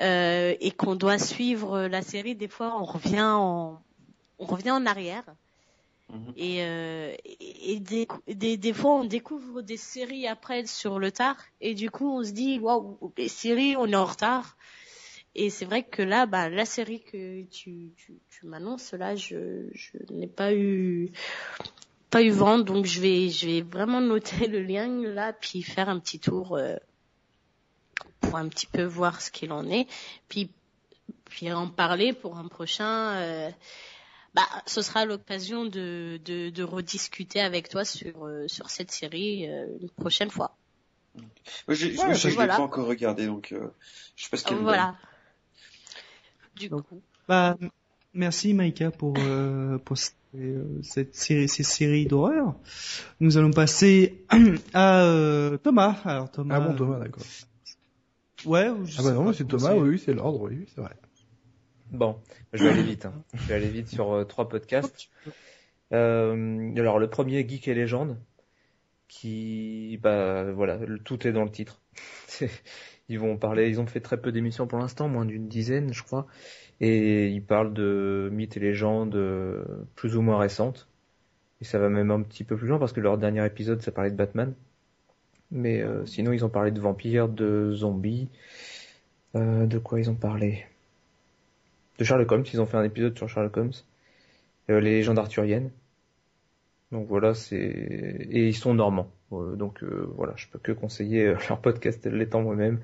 euh, 0.00 0.54
et 0.60 0.70
qu'on 0.70 0.94
doit 0.94 1.18
suivre 1.18 1.82
la 1.88 2.02
série 2.02 2.36
des 2.36 2.48
fois 2.48 2.76
on 2.80 2.84
revient 2.84 3.22
en 3.22 3.82
on 4.38 4.46
revient 4.46 4.70
en 4.70 4.86
arrière 4.86 5.24
Mhm. 6.08 6.32
et, 6.36 6.62
euh, 6.62 7.16
des, 7.80 8.06
des, 8.28 8.56
des 8.56 8.72
fois 8.72 8.92
on 8.92 9.04
découvre 9.04 9.60
des 9.62 9.76
séries 9.76 10.28
après 10.28 10.64
sur 10.66 10.98
le 10.98 11.10
tard. 11.10 11.36
Et 11.60 11.74
du 11.74 11.90
coup 11.90 12.08
on 12.08 12.22
se 12.22 12.30
dit 12.30 12.58
waouh 12.60 13.12
les 13.16 13.28
séries 13.28 13.76
on 13.76 13.86
est 13.86 13.96
en 13.96 14.04
retard. 14.04 14.56
Et 15.34 15.50
c'est 15.50 15.64
vrai 15.64 15.82
que 15.82 16.02
là 16.02 16.26
bah 16.26 16.48
la 16.48 16.64
série 16.64 17.00
que 17.00 17.42
tu 17.46 17.90
tu, 17.96 18.20
tu 18.30 18.46
m'annonces 18.46 18.92
là 18.92 19.16
je 19.16 19.68
je 19.72 19.98
n'ai 20.12 20.28
pas 20.28 20.54
eu 20.54 21.10
pas 22.10 22.22
eu 22.22 22.30
vent. 22.30 22.58
Donc 22.60 22.86
je 22.86 23.00
vais 23.00 23.28
je 23.28 23.46
vais 23.46 23.62
vraiment 23.62 24.00
noter 24.00 24.46
le 24.46 24.62
lien 24.62 24.86
là 25.02 25.32
puis 25.32 25.62
faire 25.62 25.88
un 25.88 25.98
petit 25.98 26.20
tour 26.20 26.56
euh, 26.56 26.76
pour 28.20 28.36
un 28.36 28.48
petit 28.48 28.66
peu 28.66 28.84
voir 28.84 29.20
ce 29.20 29.32
qu'il 29.32 29.50
en 29.50 29.68
est. 29.68 29.88
Puis 30.28 30.50
puis 31.24 31.52
en 31.52 31.68
parler 31.68 32.12
pour 32.12 32.38
un 32.38 32.46
prochain 32.46 33.14
euh, 33.16 33.50
bah, 34.36 34.42
ce 34.66 34.82
sera 34.82 35.06
l'occasion 35.06 35.64
de, 35.64 36.20
de, 36.26 36.50
de 36.50 36.62
rediscuter 36.62 37.40
avec 37.40 37.70
toi 37.70 37.86
sur, 37.86 38.26
euh, 38.26 38.46
sur 38.48 38.68
cette 38.68 38.90
série 38.90 39.48
euh, 39.48 39.66
une 39.80 39.88
prochaine 39.88 40.28
fois. 40.28 40.54
Ouais, 41.66 41.74
je, 41.74 41.86
je 41.86 42.28
l'ai 42.28 42.34
voilà. 42.34 42.56
pas 42.56 42.62
encore 42.62 42.86
regardé, 42.86 43.24
donc 43.24 43.52
euh, 43.52 43.72
je 44.14 44.24
sais 44.24 44.30
pas 44.30 44.36
ce 44.36 44.44
qu'elle 44.44 44.56
donne. 44.56 44.64
Voilà. 44.64 44.94
Du 46.54 46.68
Donc, 46.68 46.86
coup. 46.86 47.00
Bah, 47.26 47.56
merci 48.12 48.52
Maïka 48.52 48.90
pour, 48.90 49.14
euh, 49.18 49.78
pour 49.78 49.96
ces, 49.96 50.12
euh, 50.34 50.82
cette 50.82 51.14
série, 51.14 51.48
ces 51.48 51.62
séries 51.62 52.04
d'horreur. 52.04 52.56
Nous 53.20 53.38
allons 53.38 53.52
passer 53.52 54.22
à 54.74 55.00
euh, 55.00 55.56
Thomas. 55.56 55.96
Alors 56.04 56.30
Thomas. 56.30 56.56
Ah 56.56 56.60
bon, 56.60 56.76
Thomas, 56.76 56.98
d'accord. 56.98 57.24
Ouais. 58.44 58.68
ou 58.68 58.84
je 58.84 58.96
Ah 58.98 59.02
bah 59.02 59.12
non, 59.12 59.32
c'est 59.32 59.46
Thomas, 59.46 59.72
oui, 59.72 59.98
c'est 59.98 60.12
l'ordre, 60.12 60.42
oui, 60.42 60.66
c'est 60.74 60.82
vrai. 60.82 60.94
Bon, 61.96 62.16
je 62.52 62.62
vais 62.62 62.70
aller 62.70 62.82
vite. 62.82 63.06
hein. 63.06 63.12
Je 63.34 63.48
vais 63.48 63.54
aller 63.54 63.68
vite 63.68 63.88
sur 63.88 64.12
euh, 64.12 64.24
trois 64.24 64.48
podcasts. 64.48 65.08
Euh, 65.92 66.74
alors 66.76 66.98
le 66.98 67.08
premier 67.08 67.48
Geek 67.48 67.68
et 67.68 67.74
légende, 67.74 68.18
qui 69.08 69.98
bah 70.02 70.50
voilà, 70.52 70.78
tout 71.04 71.26
est 71.26 71.32
dans 71.32 71.44
le 71.44 71.50
titre. 71.50 71.80
Ils 73.08 73.20
vont 73.20 73.36
parler, 73.36 73.68
ils 73.68 73.80
ont 73.80 73.86
fait 73.86 74.00
très 74.00 74.20
peu 74.20 74.32
d'émissions 74.32 74.66
pour 74.66 74.80
l'instant, 74.80 75.08
moins 75.08 75.24
d'une 75.24 75.46
dizaine, 75.46 75.92
je 75.92 76.02
crois, 76.02 76.26
et 76.80 77.28
ils 77.28 77.40
parlent 77.40 77.72
de 77.72 78.28
mythes 78.32 78.56
et 78.56 78.60
légendes 78.60 79.14
euh, 79.14 79.64
plus 79.94 80.16
ou 80.16 80.22
moins 80.22 80.38
récentes. 80.38 80.88
Et 81.60 81.64
ça 81.64 81.78
va 81.78 81.88
même 81.88 82.10
un 82.10 82.22
petit 82.22 82.42
peu 82.42 82.56
plus 82.56 82.66
loin 82.66 82.80
parce 82.80 82.92
que 82.92 83.00
leur 83.00 83.16
dernier 83.16 83.46
épisode, 83.46 83.80
ça 83.80 83.92
parlait 83.92 84.10
de 84.10 84.16
Batman. 84.16 84.54
Mais 85.52 85.84
sinon, 86.04 86.32
ils 86.32 86.44
ont 86.44 86.48
parlé 86.48 86.72
de 86.72 86.80
vampires, 86.80 87.28
de 87.28 87.72
zombies. 87.72 88.28
De 89.34 89.78
quoi 89.78 90.00
ils 90.00 90.10
ont 90.10 90.16
parlé? 90.16 90.66
De 91.98 92.04
Sherlock 92.04 92.30
Holmes, 92.32 92.44
ils 92.52 92.60
ont 92.60 92.66
fait 92.66 92.76
un 92.76 92.84
épisode 92.84 93.16
sur 93.16 93.28
Sherlock 93.28 93.56
Holmes. 93.56 93.72
Euh, 94.70 94.80
les 94.80 94.96
légendes 94.96 95.18
arthuriennes. 95.18 95.70
Donc 96.92 97.08
voilà, 97.08 97.34
c'est 97.34 97.56
et 97.56 98.48
ils 98.48 98.54
sont 98.56 98.74
normands. 98.74 99.10
Euh, 99.32 99.56
donc 99.56 99.82
euh, 99.82 100.08
voilà, 100.16 100.34
je 100.36 100.46
peux 100.48 100.58
que 100.58 100.72
conseiller 100.72 101.34
leur 101.48 101.60
podcast 101.60 102.06
l'étant 102.06 102.42
moi-même. 102.42 102.80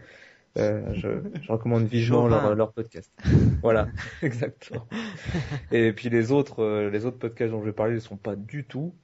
Euh, 0.58 0.92
je, 0.94 1.08
je 1.40 1.52
recommande 1.52 1.86
vivement 1.86 2.28
leur, 2.28 2.54
leur 2.54 2.72
podcast. 2.72 3.10
voilà, 3.62 3.88
exactement. 4.22 4.86
Et 5.70 5.92
puis 5.92 6.10
les 6.10 6.30
autres, 6.32 6.60
euh, 6.62 6.90
les 6.90 7.06
autres 7.06 7.18
podcasts 7.18 7.52
dont 7.52 7.60
je 7.60 7.66
vais 7.66 7.72
parler 7.72 7.94
ne 7.94 8.00
sont 8.00 8.16
pas 8.16 8.36
du 8.36 8.64
tout, 8.64 8.94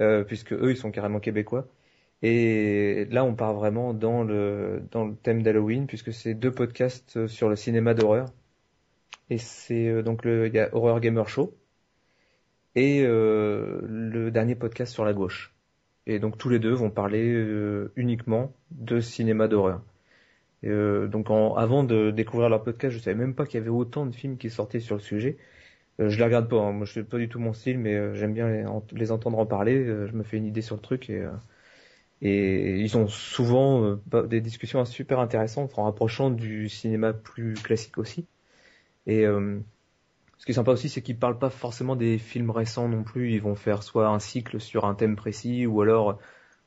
euh, 0.00 0.24
puisque 0.24 0.52
eux 0.52 0.70
ils 0.70 0.76
sont 0.76 0.90
carrément 0.90 1.20
québécois. 1.20 1.66
Et 2.22 3.06
là, 3.10 3.24
on 3.24 3.34
part 3.34 3.54
vraiment 3.54 3.94
dans 3.94 4.24
le 4.24 4.82
dans 4.90 5.04
le 5.06 5.14
thème 5.16 5.42
d'Halloween, 5.42 5.86
puisque 5.86 6.12
c'est 6.12 6.34
deux 6.34 6.52
podcasts 6.52 7.26
sur 7.26 7.48
le 7.48 7.56
cinéma 7.56 7.94
d'horreur. 7.94 8.28
Et 9.30 9.38
c'est 9.38 9.88
euh, 9.88 10.02
donc 10.02 10.24
le 10.24 10.48
y 10.48 10.58
a 10.58 10.74
Horror 10.74 11.00
Gamer 11.00 11.28
Show 11.28 11.54
et 12.74 13.02
euh, 13.04 13.80
le 13.84 14.30
dernier 14.30 14.54
podcast 14.54 14.92
sur 14.92 15.04
la 15.04 15.12
gauche. 15.12 15.54
Et 16.06 16.18
donc 16.18 16.36
tous 16.38 16.48
les 16.48 16.58
deux 16.58 16.72
vont 16.72 16.90
parler 16.90 17.32
euh, 17.32 17.92
uniquement 17.96 18.54
de 18.70 19.00
cinéma 19.00 19.48
d'horreur. 19.48 19.82
Euh, 20.64 21.08
donc 21.08 21.30
en, 21.30 21.54
avant 21.56 21.84
de 21.84 22.10
découvrir 22.10 22.48
leur 22.48 22.64
podcast, 22.64 22.94
je 22.94 23.00
savais 23.00 23.16
même 23.16 23.34
pas 23.34 23.46
qu'il 23.46 23.58
y 23.60 23.62
avait 23.62 23.70
autant 23.70 24.06
de 24.06 24.14
films 24.14 24.38
qui 24.38 24.50
sortaient 24.50 24.80
sur 24.80 24.96
le 24.96 25.00
sujet. 25.00 25.38
Euh, 26.00 26.08
je 26.10 26.18
les 26.18 26.24
regarde 26.24 26.48
pas, 26.48 26.58
hein. 26.60 26.72
moi 26.72 26.86
je 26.86 27.00
pas 27.02 27.18
du 27.18 27.28
tout 27.28 27.38
mon 27.40 27.52
style, 27.52 27.78
mais 27.78 27.94
euh, 27.94 28.14
j'aime 28.14 28.34
bien 28.34 28.48
les, 28.50 28.64
les 28.92 29.12
entendre 29.12 29.38
en 29.38 29.46
parler. 29.46 29.84
Je 29.86 30.12
me 30.14 30.22
fais 30.24 30.36
une 30.38 30.46
idée 30.46 30.62
sur 30.62 30.76
le 30.76 30.82
truc 30.82 31.10
et 31.10 31.24
et 32.22 32.80
ils 32.80 32.96
ont 32.96 33.08
souvent 33.08 33.96
des 34.28 34.40
discussions 34.40 34.84
super 34.84 35.20
intéressantes 35.20 35.78
en 35.78 35.84
rapprochant 35.84 36.30
du 36.30 36.68
cinéma 36.68 37.12
plus 37.12 37.54
classique 37.54 37.98
aussi. 37.98 38.26
Et 39.06 39.26
euh, 39.26 39.60
ce 40.38 40.46
qui 40.46 40.52
est 40.52 40.54
sympa 40.54 40.72
aussi, 40.72 40.88
c'est 40.88 41.02
qu'ils 41.02 41.18
parlent 41.18 41.38
pas 41.38 41.50
forcément 41.50 41.96
des 41.96 42.18
films 42.18 42.50
récents 42.50 42.88
non 42.88 43.02
plus. 43.04 43.32
Ils 43.32 43.42
vont 43.42 43.54
faire 43.54 43.82
soit 43.82 44.08
un 44.08 44.18
cycle 44.18 44.60
sur 44.60 44.84
un 44.84 44.94
thème 44.94 45.16
précis 45.16 45.66
ou 45.66 45.80
alors 45.82 46.18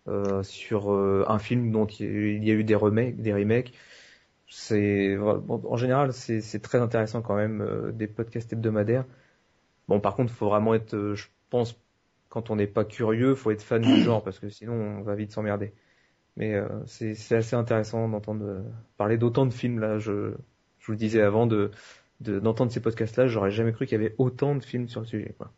euh, 0.07 0.43
sur 0.43 0.93
euh, 0.93 1.25
un 1.27 1.39
film 1.39 1.71
dont 1.71 1.85
il 1.85 2.43
y 2.43 2.51
a 2.51 2.53
eu 2.53 2.63
des 2.63 2.75
remakes, 2.75 3.21
des 3.21 3.33
remakes. 3.33 3.73
C'est 4.49 5.17
en 5.17 5.75
général 5.75 6.13
c'est 6.13 6.61
très 6.61 6.79
intéressant 6.79 7.21
quand 7.21 7.35
même 7.35 7.91
des 7.93 8.07
podcasts 8.07 8.53
hebdomadaires. 8.53 9.05
Bon 9.89 9.99
par 9.99 10.15
contre, 10.15 10.33
faut 10.33 10.47
vraiment 10.49 10.73
être, 10.73 11.13
je 11.15 11.27
pense, 11.49 11.77
quand 12.29 12.49
on 12.49 12.55
n'est 12.55 12.67
pas 12.67 12.85
curieux, 12.85 13.35
faut 13.35 13.51
être 13.51 13.61
fan 13.61 13.81
du 13.81 14.01
genre 14.03 14.23
parce 14.23 14.39
que 14.39 14.49
sinon 14.49 14.73
on 14.73 15.01
va 15.01 15.15
vite 15.15 15.31
s'emmerder. 15.31 15.73
Mais 16.37 16.53
euh, 16.53 16.67
c'est 16.85 17.35
assez 17.35 17.55
intéressant 17.55 18.07
d'entendre 18.07 18.63
parler 18.97 19.17
d'autant 19.17 19.45
de 19.45 19.53
films 19.53 19.79
là. 19.79 19.97
Je 19.97 20.33
je 20.79 20.85
vous 20.87 20.91
le 20.93 20.97
disais 20.97 21.21
avant 21.21 21.47
de 21.47 21.71
de- 22.21 22.39
d'entendre 22.39 22.71
ces 22.71 22.79
podcasts-là, 22.79 23.27
j'aurais 23.27 23.51
jamais 23.51 23.71
cru 23.73 23.85
qu'il 23.85 23.97
y 23.99 24.01
avait 24.03 24.15
autant 24.17 24.55
de 24.55 24.63
films 24.63 24.89
sur 24.89 25.01
le 25.01 25.05
sujet. 25.07 25.35
Quoi. 25.37 25.51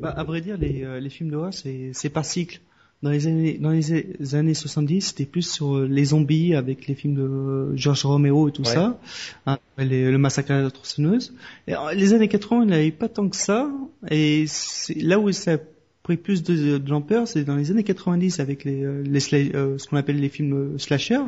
Bah, 0.00 0.10
à 0.10 0.22
vrai 0.24 0.40
dire, 0.40 0.56
les, 0.58 0.84
euh, 0.84 1.00
les 1.00 1.10
films 1.10 1.30
d'horreur, 1.30 1.52
c'est, 1.52 1.90
c'est 1.92 2.08
par 2.10 2.24
cycle. 2.24 2.60
Dans 3.02 3.10
les 3.10 3.28
années, 3.28 3.58
dans 3.58 3.70
les 3.70 4.34
années 4.34 4.54
70, 4.54 5.02
c'était 5.10 5.24
plus 5.24 5.48
sur 5.48 5.80
les 5.80 6.06
zombies 6.06 6.56
avec 6.56 6.88
les 6.88 6.96
films 6.96 7.14
de 7.14 7.76
George 7.76 8.04
Romero 8.04 8.48
et 8.48 8.52
tout 8.52 8.62
Ouais. 8.62 8.74
ça, 8.74 8.98
hein, 9.46 9.58
les- 9.78 10.10
le 10.10 10.18
massacre 10.18 10.50
à 10.50 10.62
la 10.62 10.70
tronçonneuse. 10.70 11.32
Et 11.68 11.74
les 11.94 12.12
années 12.12 12.26
80, 12.26 12.62
il 12.62 12.66
n'y 12.68 12.74
avait 12.74 12.90
pas 12.90 13.08
tant 13.08 13.28
que 13.28 13.36
ça. 13.36 13.70
Et 14.10 14.44
c'est 14.48 14.94
là 14.94 15.20
où 15.20 15.30
ça 15.30 15.58
pris 16.08 16.16
plus 16.16 16.42
de, 16.42 16.78
de 16.78 16.90
l'ampleur, 16.90 17.28
c'est 17.28 17.44
dans 17.44 17.56
les 17.56 17.70
années 17.70 17.84
90 17.84 18.40
avec 18.40 18.64
les, 18.64 18.82
euh, 18.82 19.02
les 19.04 19.54
euh, 19.54 19.76
ce 19.76 19.86
qu'on 19.86 19.98
appelle 19.98 20.18
les 20.18 20.30
films 20.30 20.74
euh, 20.74 20.78
slasher. 20.78 21.18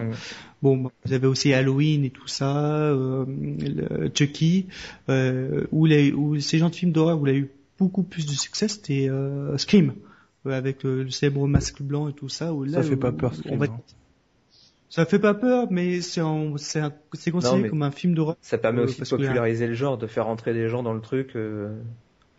Bon, 0.62 0.76
bah, 0.78 0.90
vous 1.04 1.12
avez 1.12 1.26
aussi 1.26 1.52
Halloween 1.52 2.04
et 2.04 2.10
tout 2.10 2.26
ça, 2.26 2.56
euh, 2.86 3.26
le 3.28 4.10
Chucky, 4.14 4.66
euh, 5.10 5.66
où, 5.70 5.84
les, 5.84 6.12
où 6.12 6.40
ces 6.40 6.56
genres 6.58 6.70
de 6.70 6.74
films 6.76 6.92
d'horreur 6.92 7.20
où 7.20 7.26
il 7.26 7.32
a 7.32 7.36
eu 7.36 7.50
beaucoup 7.78 8.02
plus 8.02 8.24
de 8.24 8.30
succès, 8.32 8.68
c'était 8.68 9.08
euh, 9.10 9.56
Scream, 9.58 9.92
avec 10.46 10.82
le, 10.82 11.02
le 11.02 11.10
célèbre 11.10 11.46
masque 11.46 11.82
blanc 11.82 12.08
et 12.08 12.12
tout 12.14 12.28
ça. 12.30 12.54
Où 12.54 12.64
là, 12.64 12.82
Ça 12.82 12.82
fait 12.82 12.96
pas 12.96 13.12
peur, 13.12 13.32
on 13.32 13.38
Scream, 13.38 13.58
va- 13.58 13.66
hein. 13.66 13.80
Ça 14.88 15.04
fait 15.04 15.18
pas 15.20 15.34
peur, 15.34 15.68
mais 15.70 16.00
c'est 16.00 16.20
en- 16.22 16.56
c'est 16.56 16.80
un- 16.80 16.92
c'est 17.12 17.30
considéré 17.30 17.60
comme 17.68 17.82
un 17.82 17.90
film 17.92 18.14
d'horreur. 18.14 18.36
Ça 18.40 18.58
permet 18.58 18.80
Euh, 18.80 18.84
aussi 18.84 19.00
de 19.02 19.06
populariser 19.08 19.66
le 19.68 19.74
genre, 19.74 19.98
de 19.98 20.06
faire 20.06 20.26
entrer 20.26 20.52
des 20.54 20.68
gens 20.68 20.82
dans 20.82 20.94
le 20.94 21.00
truc 21.00 21.36
euh, 21.36 21.78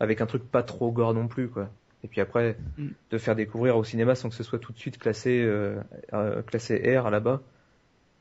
avec 0.00 0.20
un 0.20 0.26
truc 0.26 0.42
pas 0.42 0.62
trop 0.62 0.90
gore 0.92 1.14
non 1.14 1.28
plus, 1.28 1.48
quoi. 1.48 1.70
Et 2.04 2.08
puis 2.08 2.20
après, 2.20 2.56
Mm. 2.78 2.88
de 3.10 3.18
faire 3.18 3.36
découvrir 3.36 3.76
au 3.76 3.84
cinéma 3.84 4.14
sans 4.14 4.28
que 4.28 4.34
ce 4.34 4.42
soit 4.42 4.58
tout 4.58 4.72
de 4.72 4.78
suite 4.78 4.98
classé 4.98 5.40
euh, 5.42 5.80
euh, 6.14 6.42
classé 6.42 6.96
R 6.98 7.10
là-bas. 7.10 7.42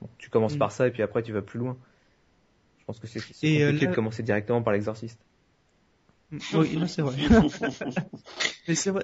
Bon, 0.02 0.10
tu 0.18 0.30
commences 0.30 0.56
Mm. 0.56 0.60
par 0.60 0.72
ça 0.72 0.88
et 0.88 0.92
puis 0.92 1.02
après 1.04 1.24
tu 1.24 1.32
vas 1.32 1.42
plus 1.42 1.60
loin. 1.60 1.78
Je 2.80 2.86
pense 2.86 3.00
que 3.00 3.08
c'est 3.08 3.20
euh, 3.20 3.22
compliqué 3.68 3.86
là- 3.86 3.92
de 3.92 3.96
commencer 3.96 4.24
directement 4.24 4.62
par 4.62 4.74
l'exorciste. 4.74 5.20
Oui, 6.54 6.76
là, 6.76 6.88
c'est 6.88 7.02
vrai. 7.02 7.16
mais 8.68 8.76
c'est 8.76 8.92
vrai. 8.92 9.04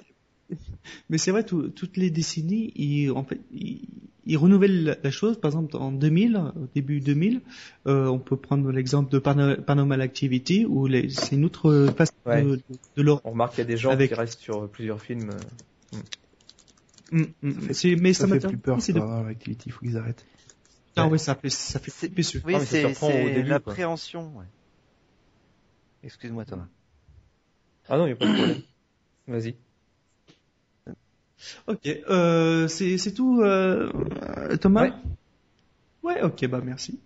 Mais 1.10 1.18
c'est 1.18 1.30
vrai, 1.30 1.44
tout- 1.44 1.68
toutes 1.68 1.96
les 1.96 2.10
décennies, 2.10 2.72
ils, 2.76 3.10
en 3.10 3.22
fait, 3.24 3.40
ils, 3.52 3.82
ils 4.24 4.36
renouvellent 4.38 4.84
la, 4.84 4.96
la 5.02 5.10
chose. 5.10 5.38
Par 5.40 5.50
exemple, 5.50 5.76
en 5.76 5.92
2000, 5.92 6.36
au 6.36 6.66
début 6.74 7.00
2000, 7.00 7.42
euh, 7.86 8.06
on 8.06 8.18
peut 8.18 8.36
prendre 8.36 8.70
l'exemple 8.72 9.10
de 9.10 9.18
Parano- 9.18 9.60
Paranormal 9.60 10.00
Activity, 10.00 10.64
où 10.66 10.88
c'est 11.10 11.36
une 11.36 11.44
autre 11.44 11.88
face 11.96 12.12
Ouais. 12.26 12.42
de, 12.42 12.60
de. 12.96 13.10
On 13.24 13.30
remarque 13.30 13.54
qu'il 13.54 13.62
y 13.62 13.66
a 13.66 13.70
des 13.70 13.76
gens 13.76 13.90
Avec- 13.90 14.10
qui 14.10 14.14
restent 14.14 14.40
sur 14.40 14.68
plusieurs 14.70 15.00
films. 15.02 15.30
euh, 15.30 15.98
Mm, 17.10 17.22
mm, 17.42 17.72
c'est- 17.72 17.96
mais 17.96 18.12
ça, 18.12 18.28
Ça 18.28 18.38
fait 18.38 18.46
plus 18.48 18.58
peur, 18.58 18.82
c'est 18.82 18.92
ça, 18.92 18.98
de... 19.00 19.04
dans 19.04 19.22
l'activité, 19.22 19.64
il 19.66 19.72
faut 19.72 19.80
qu'ils 19.80 19.96
arrêtent. 19.96 20.26
Ah 20.94 21.08
ouais, 21.08 21.16
ça 21.16 21.34
fait, 21.34 21.48
ça 21.48 21.78
fait 21.78 21.90
C'est- 21.90 22.44
Oui, 22.44 22.52
Ah, 22.54 22.60
ça 22.60 22.66
c'est 22.66 22.82
l'appréhension. 23.44 24.36
ouais. 24.36 24.44
Excuse-moi 26.02 26.44
Thomas. 26.44 26.66
Ah 27.88 27.96
non, 27.96 28.04
il 28.04 28.08
n'y 28.08 28.12
a 28.12 28.16
pas 28.16 28.26
de 28.26 28.34
problème. 28.34 28.60
Vas-y. 29.26 29.54
Ok, 31.66 31.86
euh, 31.86 32.68
c'est 32.68 33.12
tout, 33.12 33.40
euh, 33.42 33.90
Thomas. 34.60 34.82
Ouais. 34.84 34.92
Ouais, 36.02 36.22
ok, 36.22 36.46
bah 36.46 36.60
merci. 36.64 37.00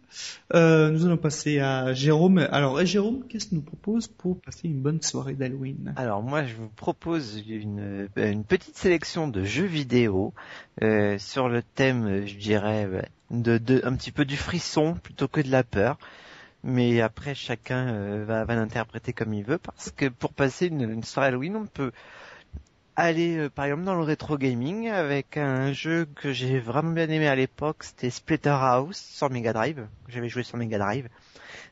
Euh, 0.55 0.91
nous 0.91 1.07
allons 1.07 1.17
passer 1.17 1.59
à 1.59 1.93
Jérôme. 1.93 2.47
Alors, 2.51 2.85
Jérôme, 2.85 3.25
qu'est-ce 3.29 3.47
que 3.47 3.55
nous 3.55 3.63
propose 3.63 4.07
pour 4.07 4.41
passer 4.41 4.69
une 4.69 4.81
bonne 4.81 5.03
soirée 5.03 5.35
d'Halloween? 5.35 5.95
Alors 5.97 6.23
moi 6.23 6.45
je 6.45 6.55
vous 6.55 6.69
propose 6.69 7.43
une, 7.49 8.09
une 8.17 8.45
petite 8.45 8.77
sélection 8.77 9.27
de 9.27 9.43
jeux 9.43 9.65
vidéo 9.65 10.35
sur 11.19 11.49
le 11.49 11.63
thème, 11.63 12.27
je 12.27 12.37
dirais, 12.37 12.89
de, 13.31 13.59
de 13.59 13.81
un 13.85 13.97
petit 13.97 14.13
peu 14.13 14.25
du 14.25 14.37
frisson 14.37 14.95
plutôt 14.95 15.27
que 15.27 15.41
de 15.41 15.51
la 15.51 15.65
peur. 15.65 15.99
Mais 16.65 17.01
après 17.01 17.35
chacun 17.35 17.89
euh, 17.89 18.25
va, 18.25 18.45
va 18.45 18.55
l'interpréter 18.55 19.13
comme 19.13 19.35
il 19.35 19.43
veut 19.43 19.59
parce 19.59 19.91
que 19.91 20.07
pour 20.07 20.33
passer 20.33 20.67
une, 20.67 20.83
une 20.83 21.03
soirée 21.03 21.29
Halloween 21.29 21.57
on 21.57 21.67
peut 21.67 21.91
aller 23.03 23.37
euh, 23.37 23.51
par 23.51 23.65
exemple 23.65 23.83
dans 23.83 23.97
le 23.97 24.05
rétro 24.05 24.39
gaming 24.39 24.89
avec 24.89 25.37
un 25.37 25.73
jeu 25.73 26.07
que 26.15 26.33
j'ai 26.33 26.61
vraiment 26.61 26.93
bien 26.93 27.09
aimé 27.09 27.27
à 27.27 27.35
l'époque, 27.35 27.83
c'était 27.83 28.11
Splatterhouse 28.11 28.97
sur 28.97 29.29
Mega 29.29 29.53
Drive. 29.53 29.87
J'avais 30.09 30.29
joué 30.29 30.45
sur 30.45 30.57
Mega 30.57 30.79
Drive. 30.79 31.09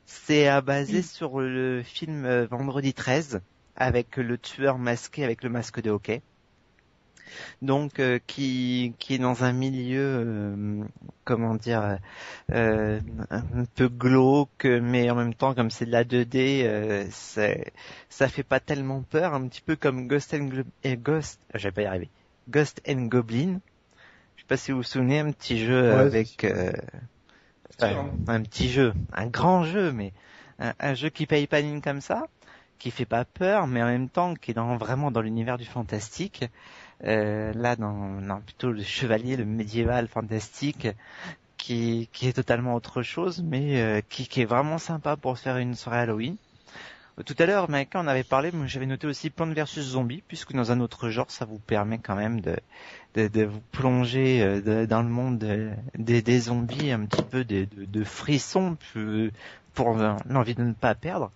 C'est 0.06 0.48
à 0.48 0.60
basé 0.60 1.02
sur 1.02 1.40
le 1.40 1.82
film 1.84 2.24
euh, 2.24 2.46
Vendredi 2.46 2.94
13 2.94 3.40
avec 3.76 4.16
le 4.16 4.38
tueur 4.38 4.78
masqué 4.78 5.24
avec 5.24 5.44
le 5.44 5.50
masque 5.50 5.80
de 5.80 5.90
hockey. 5.90 6.20
Donc 7.62 8.00
euh, 8.00 8.18
qui 8.26 8.94
qui 8.98 9.14
est 9.14 9.18
dans 9.18 9.44
un 9.44 9.52
milieu 9.52 10.00
euh, 10.00 10.84
comment 11.24 11.54
dire 11.54 11.98
euh, 12.52 13.00
un 13.30 13.64
peu 13.74 13.88
glauque 13.88 14.64
mais 14.64 15.10
en 15.10 15.14
même 15.14 15.34
temps 15.34 15.54
comme 15.54 15.70
c'est 15.70 15.86
de 15.86 15.92
la 15.92 16.04
2D 16.04 16.62
euh, 16.64 17.06
c'est 17.10 17.72
ça 18.08 18.28
fait 18.28 18.42
pas 18.42 18.60
tellement 18.60 19.02
peur 19.02 19.34
un 19.34 19.46
petit 19.48 19.60
peu 19.62 19.76
comme 19.76 20.08
Ghost 20.08 20.34
and 20.34 20.48
Glo- 20.48 20.96
Ghost 20.96 21.40
je 21.54 21.68
vais 21.68 21.72
pas 21.72 21.82
y 21.82 21.86
arriver. 21.86 22.08
Ghost 22.48 22.80
and 22.88 23.06
Goblin. 23.06 23.60
Je 24.36 24.42
sais 24.42 24.46
pas 24.48 24.56
si 24.58 24.72
vous 24.72 24.78
vous 24.78 24.82
souvenez 24.84 25.20
un 25.20 25.32
petit 25.32 25.58
jeu 25.64 25.92
Ouais, 25.92 25.98
avec 25.98 26.44
euh, 26.44 26.72
un 28.26 28.42
petit 28.42 28.68
jeu, 28.68 28.92
un 29.12 29.26
grand 29.26 29.64
jeu, 29.64 29.92
mais 29.92 30.12
un, 30.58 30.74
un 30.78 30.94
jeu 30.94 31.08
qui 31.08 31.26
paye 31.26 31.46
pas 31.46 31.60
ligne 31.60 31.80
comme 31.80 32.00
ça, 32.00 32.26
qui 32.78 32.90
fait 32.90 33.04
pas 33.06 33.24
peur, 33.24 33.66
mais 33.66 33.82
en 33.82 33.86
même 33.86 34.08
temps 34.08 34.34
qui 34.34 34.50
est 34.50 34.54
dans, 34.54 34.76
vraiment 34.76 35.10
dans 35.10 35.20
l'univers 35.22 35.58
du 35.58 35.64
fantastique. 35.64 36.44
Euh, 37.04 37.52
là, 37.54 37.76
dans, 37.76 38.40
plutôt 38.44 38.72
le 38.72 38.82
chevalier, 38.82 39.36
le 39.36 39.44
médiéval 39.44 40.08
fantastique, 40.08 40.88
qui, 41.56 42.08
qui 42.12 42.28
est 42.28 42.32
totalement 42.32 42.74
autre 42.74 43.02
chose, 43.02 43.42
mais 43.42 43.80
euh, 43.82 44.00
qui, 44.08 44.26
qui 44.28 44.42
est 44.42 44.46
vraiment 44.46 44.78
sympa 44.78 45.16
pour 45.16 45.38
faire 45.38 45.58
une 45.58 45.74
soirée 45.74 46.00
Halloween. 46.00 46.36
Tout 47.26 47.34
à 47.38 47.44
l'heure, 47.46 47.68
quand 47.92 48.02
on 48.04 48.06
avait 48.08 48.24
parlé, 48.24 48.50
j'avais 48.66 48.86
noté 48.86 49.06
aussi 49.06 49.28
Plante 49.30 49.52
versus 49.52 49.84
Zombie, 49.84 50.22
puisque 50.26 50.54
dans 50.54 50.72
un 50.72 50.80
autre 50.80 51.10
genre, 51.10 51.30
ça 51.30 51.44
vous 51.44 51.58
permet 51.58 51.98
quand 51.98 52.16
même 52.16 52.40
de, 52.40 52.56
de, 53.14 53.28
de 53.28 53.44
vous 53.44 53.60
plonger 53.72 54.42
euh, 54.42 54.86
dans 54.86 55.02
le 55.02 55.08
monde 55.08 55.38
de- 55.38 55.70
des, 55.98 56.22
des 56.22 56.40
zombies, 56.40 56.90
un 56.92 57.04
petit 57.04 57.24
peu 57.24 57.44
de, 57.44 57.66
de, 57.76 58.04
frissons 58.04 58.76
euh, 58.96 59.30
pour 59.74 59.98
euh, 60.00 60.14
l'envie 60.28 60.54
de 60.54 60.62
ne 60.62 60.72
pas 60.72 60.94
perdre. 60.94 61.30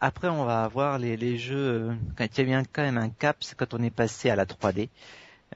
Après, 0.00 0.28
on 0.28 0.44
va 0.44 0.64
avoir 0.64 0.98
les, 0.98 1.16
les 1.16 1.38
jeux, 1.38 1.90
euh, 1.90 1.94
quand 2.16 2.26
il 2.26 2.38
y 2.38 2.40
a 2.42 2.44
bien 2.44 2.62
quand 2.72 2.82
même 2.82 2.98
un 2.98 3.10
cap, 3.10 3.36
c'est 3.40 3.56
quand 3.56 3.74
on 3.74 3.82
est 3.82 3.90
passé 3.90 4.30
à 4.30 4.36
la 4.36 4.46
3D. 4.46 4.90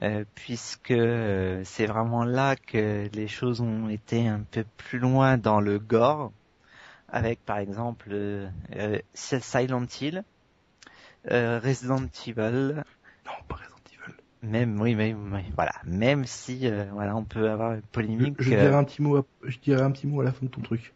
euh, 0.03 0.25
puisque 0.35 0.91
euh, 0.91 1.61
c'est 1.65 1.87
vraiment 1.87 2.23
là 2.25 2.55
que 2.55 3.09
les 3.13 3.27
choses 3.27 3.61
ont 3.61 3.89
été 3.89 4.27
un 4.27 4.41
peu 4.51 4.63
plus 4.77 4.99
loin 4.99 5.37
dans 5.37 5.59
le 5.61 5.79
gore, 5.79 6.31
avec 7.09 7.43
par 7.45 7.57
exemple 7.59 8.09
euh, 8.13 8.49
Silent 9.15 9.85
Hill, 10.01 10.23
euh, 11.31 11.59
Resident 11.63 12.05
Evil, 12.25 12.83
Non, 13.25 13.31
pas 13.47 13.55
Resident 13.55 13.77
Evil. 13.93 14.15
même 14.41 14.79
oui, 14.81 14.95
oui, 14.95 15.13
voilà, 15.55 15.73
même 15.85 16.25
si 16.25 16.69
voilà, 16.91 17.15
on 17.15 17.23
peut 17.23 17.49
avoir 17.49 17.73
une 17.73 17.81
Je, 18.17 18.25
polémique. 18.27 18.35
je 18.39 18.53
dirai 18.55 18.75
un 18.75 18.83
petit 18.83 19.01
mot, 19.01 19.15
à- 19.17 19.25
je 19.43 19.59
dirai 19.59 19.81
un 19.81 19.91
petit 19.91 20.07
mot 20.07 20.21
à 20.21 20.23
la 20.25 20.31
fin 20.33 20.45
de 20.45 20.51
ton 20.51 20.61
truc. 20.61 20.93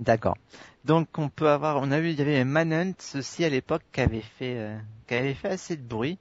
D'accord. 0.00 0.36
Donc 0.84 1.18
on 1.18 1.28
peut 1.28 1.48
avoir, 1.48 1.76
on 1.76 1.90
a 1.90 2.00
vu, 2.00 2.10
il 2.10 2.18
y 2.18 2.22
avait 2.22 2.44
Manhunt 2.44 2.94
aussi 3.14 3.44
à 3.44 3.50
l'époque 3.50 3.82
qui 3.92 4.00
avait 4.00 4.22
fait, 4.22 4.56
euh, 4.56 4.78
qui 5.06 5.14
avait 5.14 5.34
fait 5.34 5.50
assez 5.50 5.76
de 5.76 5.82
bruit. 5.82 6.18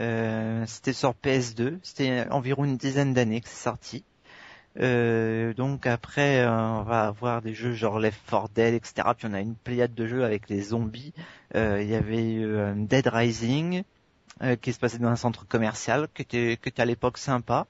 Euh, 0.00 0.64
c'était 0.66 0.92
sur 0.92 1.14
PS2, 1.14 1.78
c'était 1.84 2.26
environ 2.30 2.64
une 2.64 2.76
dizaine 2.76 3.14
d'années 3.14 3.40
que 3.40 3.48
c'est 3.48 3.62
sorti. 3.62 4.04
Euh, 4.80 5.54
donc 5.54 5.86
après, 5.86 6.40
euh, 6.40 6.50
on 6.50 6.82
va 6.82 7.06
avoir 7.06 7.40
des 7.40 7.54
jeux 7.54 7.74
genre 7.74 8.00
Left 8.00 8.20
4 8.28 8.48
Dead, 8.52 8.74
etc. 8.74 9.08
Puis 9.16 9.28
on 9.30 9.34
a 9.34 9.40
une 9.40 9.54
pléiade 9.54 9.94
de 9.94 10.06
jeux 10.08 10.24
avec 10.24 10.48
les 10.48 10.62
zombies. 10.62 11.12
Il 11.54 11.88
y 11.88 11.94
avait 11.94 12.74
Dead 12.74 13.06
Rising 13.06 13.84
qui 14.60 14.72
se 14.72 14.80
passait 14.80 14.98
dans 14.98 15.08
un 15.08 15.16
centre 15.16 15.46
commercial, 15.46 16.08
qui 16.12 16.22
était, 16.22 16.58
qui 16.60 16.68
était 16.68 16.82
à 16.82 16.84
l'époque 16.84 17.18
sympa. 17.18 17.68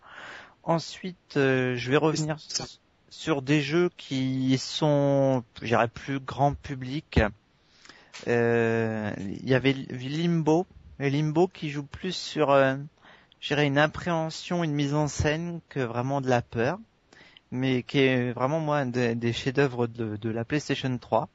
Ensuite, 0.63 1.35
je 1.35 1.91
vais 1.91 1.99
revenir 1.99 2.41
Ça. 2.41 2.65
Sur 3.15 3.43
des 3.43 3.61
jeux 3.61 3.91
qui 3.97 4.59
sont, 4.59 5.45
je 5.63 5.69
dirais, 5.69 5.89
plus 5.89 6.19
grand 6.19 6.55
public. 6.55 7.21
Euh, 8.27 9.13
Il 9.19 9.49
y 9.49 9.55
avait 9.55 9.73
Limbo, 9.73 10.67
et 10.99 11.11
Limbo 11.11 11.47
qui 11.47 11.71
joue 11.71 11.85
plus 11.85 12.15
sur, 12.15 12.51
euh, 12.51 12.77
je 13.41 13.49
dirais, 13.49 13.67
une 13.67 13.79
appréhension, 13.79 14.65
une 14.65 14.75
mise 14.75 14.95
en 14.95 15.07
scène 15.07 15.61
que 15.69 15.79
vraiment 15.79 16.21
de 16.21 16.29
la 16.29 16.43
peur, 16.43 16.79
mais 17.53 17.85
qui 17.85 18.01
est 18.01 18.33
vraiment 18.33 18.59
moi 18.59 18.85
des, 18.85 19.33
chefs-d'œuvre 19.33 19.87
de, 19.87 20.29
la 20.29 20.45
PlayStation 20.45 20.99
3. 20.99 21.29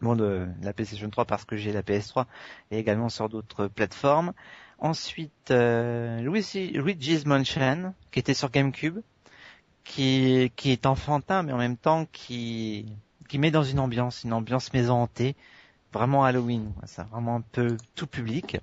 Bon, 0.00 0.16
de 0.16 0.48
la 0.62 0.72
PlayStation 0.72 1.10
3 1.10 1.26
parce 1.26 1.44
que 1.44 1.56
j'ai 1.56 1.72
la 1.72 1.82
PS3 1.82 2.24
et 2.70 2.78
également 2.78 3.10
sur 3.10 3.28
d'autres 3.28 3.68
plateformes. 3.68 4.32
Ensuite, 4.78 5.50
euh, 5.50 6.20
Luigi, 6.20 6.70
Luigi's 6.70 7.26
Mansion, 7.26 7.94
qui 8.10 8.18
était 8.18 8.32
sur 8.32 8.50
GameCube, 8.50 9.00
qui, 9.90 10.52
qui 10.54 10.70
est 10.70 10.86
enfantin, 10.86 11.42
mais 11.42 11.52
en 11.52 11.58
même 11.58 11.76
temps 11.76 12.06
qui, 12.12 12.86
qui 13.28 13.38
met 13.38 13.50
dans 13.50 13.64
une 13.64 13.80
ambiance, 13.80 14.22
une 14.22 14.32
ambiance 14.32 14.72
maison 14.72 15.02
hantée, 15.02 15.34
vraiment 15.92 16.24
Halloween, 16.24 16.72
ça, 16.84 17.04
vraiment 17.10 17.36
un 17.36 17.40
peu 17.40 17.76
tout 17.96 18.06
public. 18.06 18.58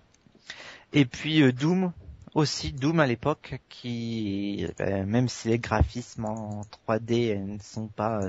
Et 0.93 1.03
puis 1.03 1.41
euh, 1.41 1.51
Doom, 1.51 1.91
aussi 2.33 2.71
Doom 2.71 3.01
à 3.01 3.07
l'époque, 3.07 3.59
qui, 3.67 4.67
euh, 4.79 5.05
même 5.05 5.27
si 5.27 5.49
les 5.49 5.59
graphismes 5.59 6.23
en 6.23 6.61
3D 6.87 7.35
euh, 7.35 7.55
ne 7.55 7.59
sont 7.59 7.87
pas 7.87 8.21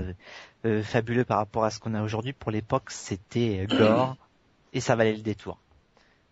fabuleux 0.82 1.24
par 1.24 1.38
rapport 1.38 1.64
à 1.64 1.70
ce 1.70 1.78
qu'on 1.78 1.94
a 1.94 2.02
aujourd'hui, 2.02 2.32
pour 2.32 2.50
l'époque 2.50 2.90
c'était 2.90 3.64
gore, 3.68 4.16
et 4.72 4.80
ça 4.80 4.96
valait 4.96 5.14
le 5.14 5.22
détour. 5.22 5.60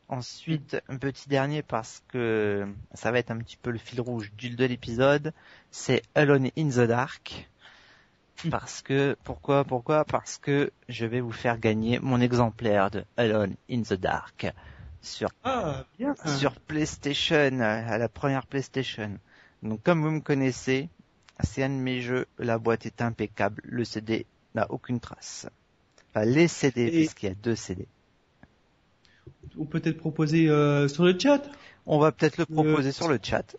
Ensuite, 0.08 0.76
un 0.88 0.98
petit 0.98 1.28
dernier 1.28 1.62
parce 1.62 2.02
que 2.08 2.66
ça 2.94 3.10
va 3.10 3.18
être 3.18 3.32
un 3.32 3.38
petit 3.38 3.56
peu 3.56 3.70
le 3.70 3.78
fil 3.78 4.00
rouge 4.00 4.32
du 4.36 4.50
de 4.50 4.64
l'épisode, 4.64 5.32
c'est 5.72 6.02
Alone 6.14 6.50
in 6.56 6.68
the 6.68 6.86
Dark. 6.86 7.48
Parce 8.50 8.82
que, 8.82 9.16
pourquoi, 9.24 9.64
pourquoi? 9.64 10.04
Parce 10.04 10.36
que 10.38 10.70
je 10.88 11.06
vais 11.06 11.20
vous 11.20 11.32
faire 11.32 11.58
gagner 11.58 11.98
mon 11.98 12.20
exemplaire 12.20 12.90
de 12.90 13.04
Alone 13.16 13.56
in 13.70 13.82
the 13.82 13.94
Dark 13.94 14.46
sur, 15.02 15.28
Ah, 15.42 15.84
bien. 15.98 16.14
sur 16.38 16.52
PlayStation, 16.60 17.58
à 17.60 17.98
la 17.98 18.08
première 18.08 18.46
PlayStation. 18.46 19.18
Donc 19.62 19.82
comme 19.82 20.02
vous 20.02 20.10
me 20.10 20.20
connaissez, 20.20 20.88
c'est 21.40 21.64
un 21.64 21.70
de 21.70 21.74
mes 21.74 22.00
jeux, 22.00 22.26
la 22.38 22.58
boîte 22.58 22.86
est 22.86 23.02
impeccable, 23.02 23.62
le 23.64 23.84
CD 23.84 24.26
n'a 24.54 24.70
aucune 24.70 25.00
trace. 25.00 25.48
Enfin, 26.10 26.24
les 26.26 26.46
CD, 26.46 26.86
Et- 26.86 26.90
puisqu'il 26.90 27.26
y 27.26 27.32
a 27.32 27.34
deux 27.34 27.56
CD. 27.56 27.88
On 29.58 29.64
peut 29.66 29.80
peut-être 29.80 29.98
proposer 29.98 30.48
euh, 30.48 30.88
sur 30.88 31.04
le 31.04 31.18
chat? 31.18 31.42
On 31.86 31.98
va 31.98 32.12
peut-être 32.12 32.36
le 32.36 32.44
proposer 32.44 32.92
Euh, 32.92 32.92
sur 32.92 33.08
le 33.08 33.18
chat. 33.22 33.56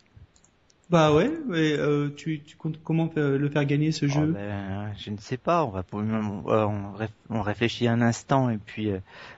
Bah 0.90 1.14
ouais, 1.14 1.30
ouais 1.48 1.78
euh, 1.80 2.10
tu, 2.16 2.44
tu 2.44 2.58
comptes 2.58 2.82
comment 2.84 3.10
le 3.16 3.50
faire 3.50 3.66
gagner 3.66 3.92
ce 3.94 4.08
Oh, 4.10 4.26
jeu? 4.26 4.28
ben, 4.28 4.94
je 4.98 5.10
ne 5.12 5.18
sais 5.18 5.38
pas, 5.38 5.66
on 5.66 5.70
va 5.70 5.84
on, 5.92 6.00
on 6.00 6.96
réf- 6.98 7.10
on 7.30 7.42
réfléchit 7.42 7.88
un 7.90 8.00
instant 8.02 8.50
et 8.50 8.58
puis 8.58 8.90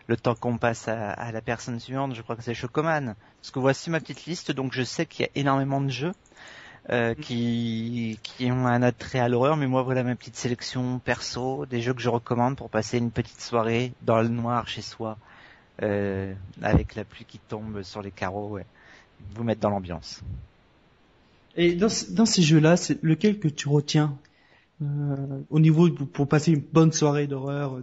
le 0.08 0.18
temps 0.18 0.36
qu'on 0.36 0.60
passe 0.60 0.88
à, 0.88 1.10
à 1.12 1.32
la 1.32 1.42
personne 1.42 1.80
suivante, 1.80 2.14
je 2.14 2.22
crois 2.22 2.36
que 2.36 2.44
c'est 2.44 2.54
Chocoman. 2.54 3.16
Parce 3.42 3.50
que 3.52 3.58
voici 3.60 3.90
ma 3.90 4.00
petite 4.00 4.26
liste, 4.26 4.52
donc 4.52 4.74
je 4.74 4.84
sais 4.84 5.08
qu'il 5.08 5.26
y 5.26 5.28
a 5.28 5.32
énormément 5.34 5.82
de 5.82 5.90
jeux 5.90 6.14
euh, 6.92 7.16
qui, 7.16 8.20
qui 8.24 8.52
ont 8.52 8.68
un 8.68 8.84
attrait 8.84 9.20
à 9.20 9.30
l'horreur, 9.30 9.58
mais 9.58 9.68
moi 9.68 9.84
voilà 9.84 10.04
ma 10.04 10.16
petite 10.16 10.38
sélection 10.38 11.00
perso, 11.00 11.66
des 11.68 11.82
jeux 11.82 11.94
que 11.96 12.02
je 12.02 12.10
recommande 12.10 12.58
pour 12.58 12.70
passer 12.70 12.98
une 13.00 13.12
petite 13.12 13.42
soirée 13.42 13.94
dans 14.02 14.22
le 14.22 14.30
noir 14.30 14.68
chez 14.68 14.82
soi, 14.84 15.20
euh, 15.82 16.34
avec 16.62 16.96
la 16.96 17.04
pluie 17.04 17.26
qui 17.26 17.40
tombe 17.40 17.82
sur 17.84 18.02
les 18.02 18.12
carreaux, 18.12 18.50
ouais. 18.50 18.66
vous 19.36 19.44
mettre 19.44 19.62
dans 19.62 19.70
l'ambiance. 19.70 20.22
Et 21.56 21.74
dans, 21.74 21.90
ce- 21.90 22.12
dans 22.12 22.26
ces 22.26 22.42
jeux-là, 22.42 22.78
c'est 22.78 23.02
lequel 23.04 23.40
que 23.40 23.48
tu 23.48 23.68
retiens 23.68 24.16
euh, 24.82 25.16
au 25.50 25.60
niveau 25.60 25.90
de- 25.90 26.04
pour 26.06 26.28
passer 26.28 26.54
une 26.54 26.62
bonne 26.62 26.94
soirée 26.94 27.28
d'horreur, 27.28 27.80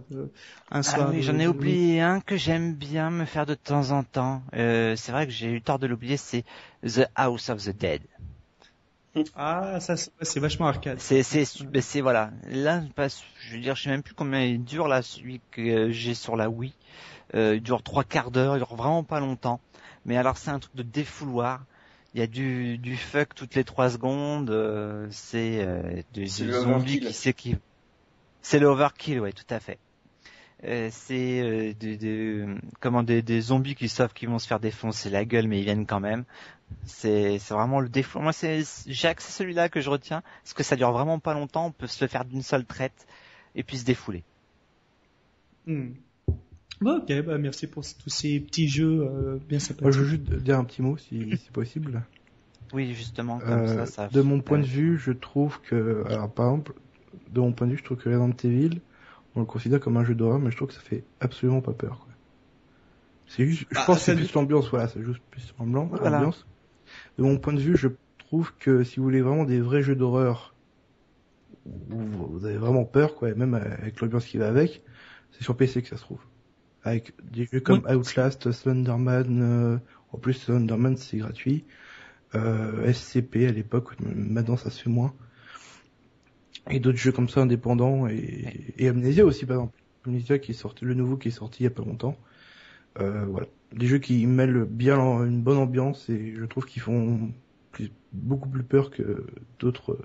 un 0.71 0.79
Ah 0.79 0.81
soir. 0.81 1.11
oui, 1.11 1.17
de- 1.17 1.21
j'en 1.21 1.37
ai 1.37 1.47
oublié 1.47 2.01
un 2.01 2.21
que 2.21 2.37
j'aime 2.37 2.73
bien 2.73 3.11
me 3.11 3.25
faire 3.25 3.45
de 3.45 3.53
temps 3.53 3.91
en 3.91 4.03
temps. 4.03 4.41
Euh, 4.55 4.95
c'est 4.95 5.11
vrai 5.11 5.27
que 5.27 5.31
j'ai 5.31 5.51
eu 5.51 5.61
tort 5.61 5.77
de 5.77 5.85
l'oublier, 5.85 6.17
c'est 6.17 6.43
The 6.83 7.07
House 7.15 7.49
of 7.49 7.63
the 7.63 7.69
Dead. 7.77 8.01
Ah, 9.35 9.79
ça 9.79 9.95
c'est 9.97 10.39
vachement 10.39 10.67
arcade. 10.67 10.99
C'est, 10.99 11.23
c'est, 11.23 11.43
ben, 11.65 11.81
c'est 11.81 12.01
voilà. 12.01 12.31
Là, 12.49 12.83
je 13.41 13.53
veux 13.55 13.61
dire, 13.61 13.75
je 13.75 13.83
sais 13.83 13.89
même 13.89 14.03
plus 14.03 14.13
combien 14.13 14.43
il 14.43 14.63
dure 14.63 14.87
là, 14.87 15.01
celui 15.01 15.39
que 15.51 15.89
j'ai 15.91 16.13
sur 16.13 16.35
la 16.35 16.49
Wii. 16.49 16.73
Euh, 17.35 17.55
il 17.55 17.61
dure 17.61 17.83
trois 17.83 18.03
quarts 18.03 18.31
d'heure, 18.31 18.55
il 18.55 18.59
dure 18.59 18.75
vraiment 18.75 19.03
pas 19.03 19.19
longtemps. 19.19 19.59
Mais 20.05 20.17
alors 20.17 20.37
c'est 20.37 20.51
un 20.51 20.59
truc 20.59 20.75
de 20.75 20.83
défouloir. 20.83 21.63
Il 22.13 22.19
y 22.19 22.23
a 22.23 22.27
du, 22.27 22.77
du 22.77 22.95
fuck 22.97 23.35
toutes 23.35 23.55
les 23.55 23.63
trois 23.63 23.89
secondes. 23.89 24.49
euh, 24.49 25.07
c'est 25.11 25.59
euh, 25.61 26.01
des, 26.13 26.25
zombies 26.27 26.53
overkill. 26.53 27.07
qui 27.07 27.13
s'équivent. 27.13 27.59
C'est 28.41 28.59
le 28.59 28.67
overkill, 28.67 29.19
ouais, 29.19 29.33
tout 29.33 29.43
à 29.49 29.59
fait. 29.59 29.77
Euh, 30.63 30.89
c'est 30.91 31.41
euh, 31.41 31.73
des, 31.73 31.97
des- 31.97 32.45
comment 32.79 33.03
des, 33.03 33.21
des 33.21 33.41
zombies 33.41 33.75
qui 33.75 33.89
savent 33.89 34.13
qu'ils 34.13 34.29
vont 34.29 34.39
se 34.39 34.47
faire 34.47 34.59
défoncer 34.59 35.09
la 35.11 35.23
gueule, 35.25 35.47
mais 35.47 35.59
ils 35.59 35.63
viennent 35.65 35.85
quand 35.85 35.99
même. 35.99 36.23
C'est 36.85 37.37
c'est 37.39 37.53
vraiment 37.53 37.79
le 37.79 37.89
défaut. 37.89 38.19
Moi, 38.19 38.33
c'est 38.33 38.63
Jacques, 38.87 39.21
c'est 39.21 39.31
celui-là 39.31 39.69
que 39.69 39.81
je 39.81 39.89
retiens 39.89 40.23
parce 40.43 40.53
que 40.53 40.63
ça 40.63 40.75
dure 40.75 40.91
vraiment 40.91 41.19
pas 41.19 41.33
longtemps. 41.33 41.67
On 41.67 41.71
peut 41.71 41.87
se 41.87 42.03
le 42.03 42.07
faire 42.09 42.25
d'une 42.25 42.41
seule 42.41 42.65
traite 42.65 43.05
et 43.53 43.63
puis 43.63 43.77
se 43.77 43.85
défouler. 43.85 44.23
Hmm. 45.67 45.91
Bon, 46.79 46.97
ok, 46.99 47.21
bah 47.25 47.37
merci 47.37 47.65
pour 47.67 47.83
tous 47.83 48.09
ces 48.09 48.39
petits 48.39 48.67
jeux 48.67 49.01
euh, 49.01 49.37
bien 49.47 49.57
Moi, 49.57 49.59
sympathiques. 49.59 49.91
je 49.93 49.99
veux 50.01 50.05
juste 50.07 50.33
dire 50.35 50.59
un 50.59 50.63
petit 50.63 50.81
mot, 50.81 50.95
si 50.97 51.29
c'est 51.43 51.51
possible. 51.51 52.03
Oui, 52.73 52.93
justement, 52.93 53.39
comme 53.39 53.49
Euh, 53.49 53.85
ça, 53.85 53.85
ça. 53.85 54.07
de 54.09 54.21
mon 54.21 54.41
point 54.41 54.59
de 54.59 54.65
vue, 54.65 54.97
je 54.99 55.11
trouve 55.11 55.59
que, 55.61 56.03
alors 56.07 56.31
par 56.31 56.47
exemple, 56.51 56.73
de 57.31 57.39
mon 57.39 57.51
point 57.53 57.65
de 57.67 57.71
vue, 57.71 57.77
je 57.79 57.83
trouve 57.83 57.97
que 57.97 58.09
Resident 58.09 58.35
Evil, 58.43 58.81
on 59.35 59.39
le 59.39 59.45
considère 59.45 59.79
comme 59.79 59.97
un 59.97 60.03
jeu 60.03 60.13
d'horreur, 60.15 60.39
mais 60.39 60.51
je 60.51 60.55
trouve 60.57 60.67
que 60.67 60.73
ça 60.73 60.81
fait 60.81 61.03
absolument 61.19 61.61
pas 61.61 61.73
peur. 61.73 61.99
quoi. 61.99 62.13
C'est 63.27 63.45
juste, 63.47 63.65
je 63.71 63.77
Ah, 63.79 63.83
pense 63.85 63.97
que 63.99 64.03
c'est 64.03 64.15
plus 64.15 64.31
l'ambiance, 64.33 64.69
voilà, 64.69 64.87
c'est 64.87 65.03
juste 65.03 65.21
plus 65.31 65.53
l'ambiance. 65.59 65.89
Voilà. 65.99 66.17
l'ambiance. 66.17 66.45
De 67.17 67.23
mon 67.23 67.37
point 67.37 67.53
de 67.53 67.59
vue, 67.59 67.75
je 67.75 67.87
trouve 68.19 68.53
que 68.59 68.83
si 68.83 68.97
vous 68.97 69.03
voulez 69.03 69.21
vraiment 69.21 69.45
des 69.45 69.59
vrais 69.61 69.81
jeux 69.81 69.95
d'horreur, 69.95 70.53
où 71.65 71.97
vous 72.31 72.45
avez 72.45 72.57
vraiment 72.57 72.85
peur, 72.85 73.15
quoi, 73.15 73.29
et 73.29 73.33
même 73.33 73.53
avec 73.55 73.99
l'ambiance 73.99 74.25
qui 74.25 74.37
va 74.37 74.47
avec, 74.47 74.83
c'est 75.31 75.43
sur 75.43 75.57
PC 75.57 75.81
que 75.81 75.87
ça 75.89 75.97
se 75.97 76.01
trouve. 76.03 76.21
Avec 76.87 77.13
des 77.31 77.45
jeux 77.51 77.59
comme 77.59 77.85
Outlast, 77.87 78.51
Slenderman, 78.51 79.41
euh, 79.41 79.77
en 80.11 80.17
plus 80.17 80.33
Slenderman 80.33 80.95
c'est 80.97 81.17
gratuit, 81.17 81.65
euh, 82.35 82.85
SCP 82.85 83.47
à 83.47 83.51
l'époque, 83.51 83.95
maintenant 83.99 84.57
ça 84.57 84.69
se 84.69 84.83
fait 84.83 84.89
moins. 84.89 85.13
Et 86.69 86.79
d'autres 86.79 86.97
jeux 86.97 87.11
comme 87.11 87.29
ça 87.29 87.41
indépendants 87.41 88.07
et, 88.07 88.73
et 88.77 88.87
Amnesia 88.87 89.25
aussi 89.25 89.45
par 89.45 89.57
exemple. 89.57 89.79
Amnesia 90.05 90.39
qui 90.39 90.51
est 90.51 90.53
sorti, 90.55 90.85
le 90.85 90.93
nouveau 90.93 91.17
qui 91.17 91.29
est 91.29 91.31
sorti 91.31 91.63
il 91.63 91.65
y 91.65 91.67
a 91.67 91.71
pas 91.71 91.83
longtemps. 91.83 92.17
Euh, 92.99 93.25
voilà. 93.25 93.47
Des 93.73 93.87
jeux 93.87 93.99
qui 93.99 94.25
mêlent 94.27 94.65
bien 94.65 94.97
une 95.25 95.41
bonne 95.41 95.57
ambiance 95.57 96.09
et 96.09 96.33
je 96.35 96.45
trouve 96.45 96.65
qu'ils 96.65 96.81
font 96.81 97.31
plus- 97.71 97.91
beaucoup 98.13 98.49
plus 98.49 98.63
peur 98.63 98.91
que 98.91 99.25
d'autres 99.59 99.99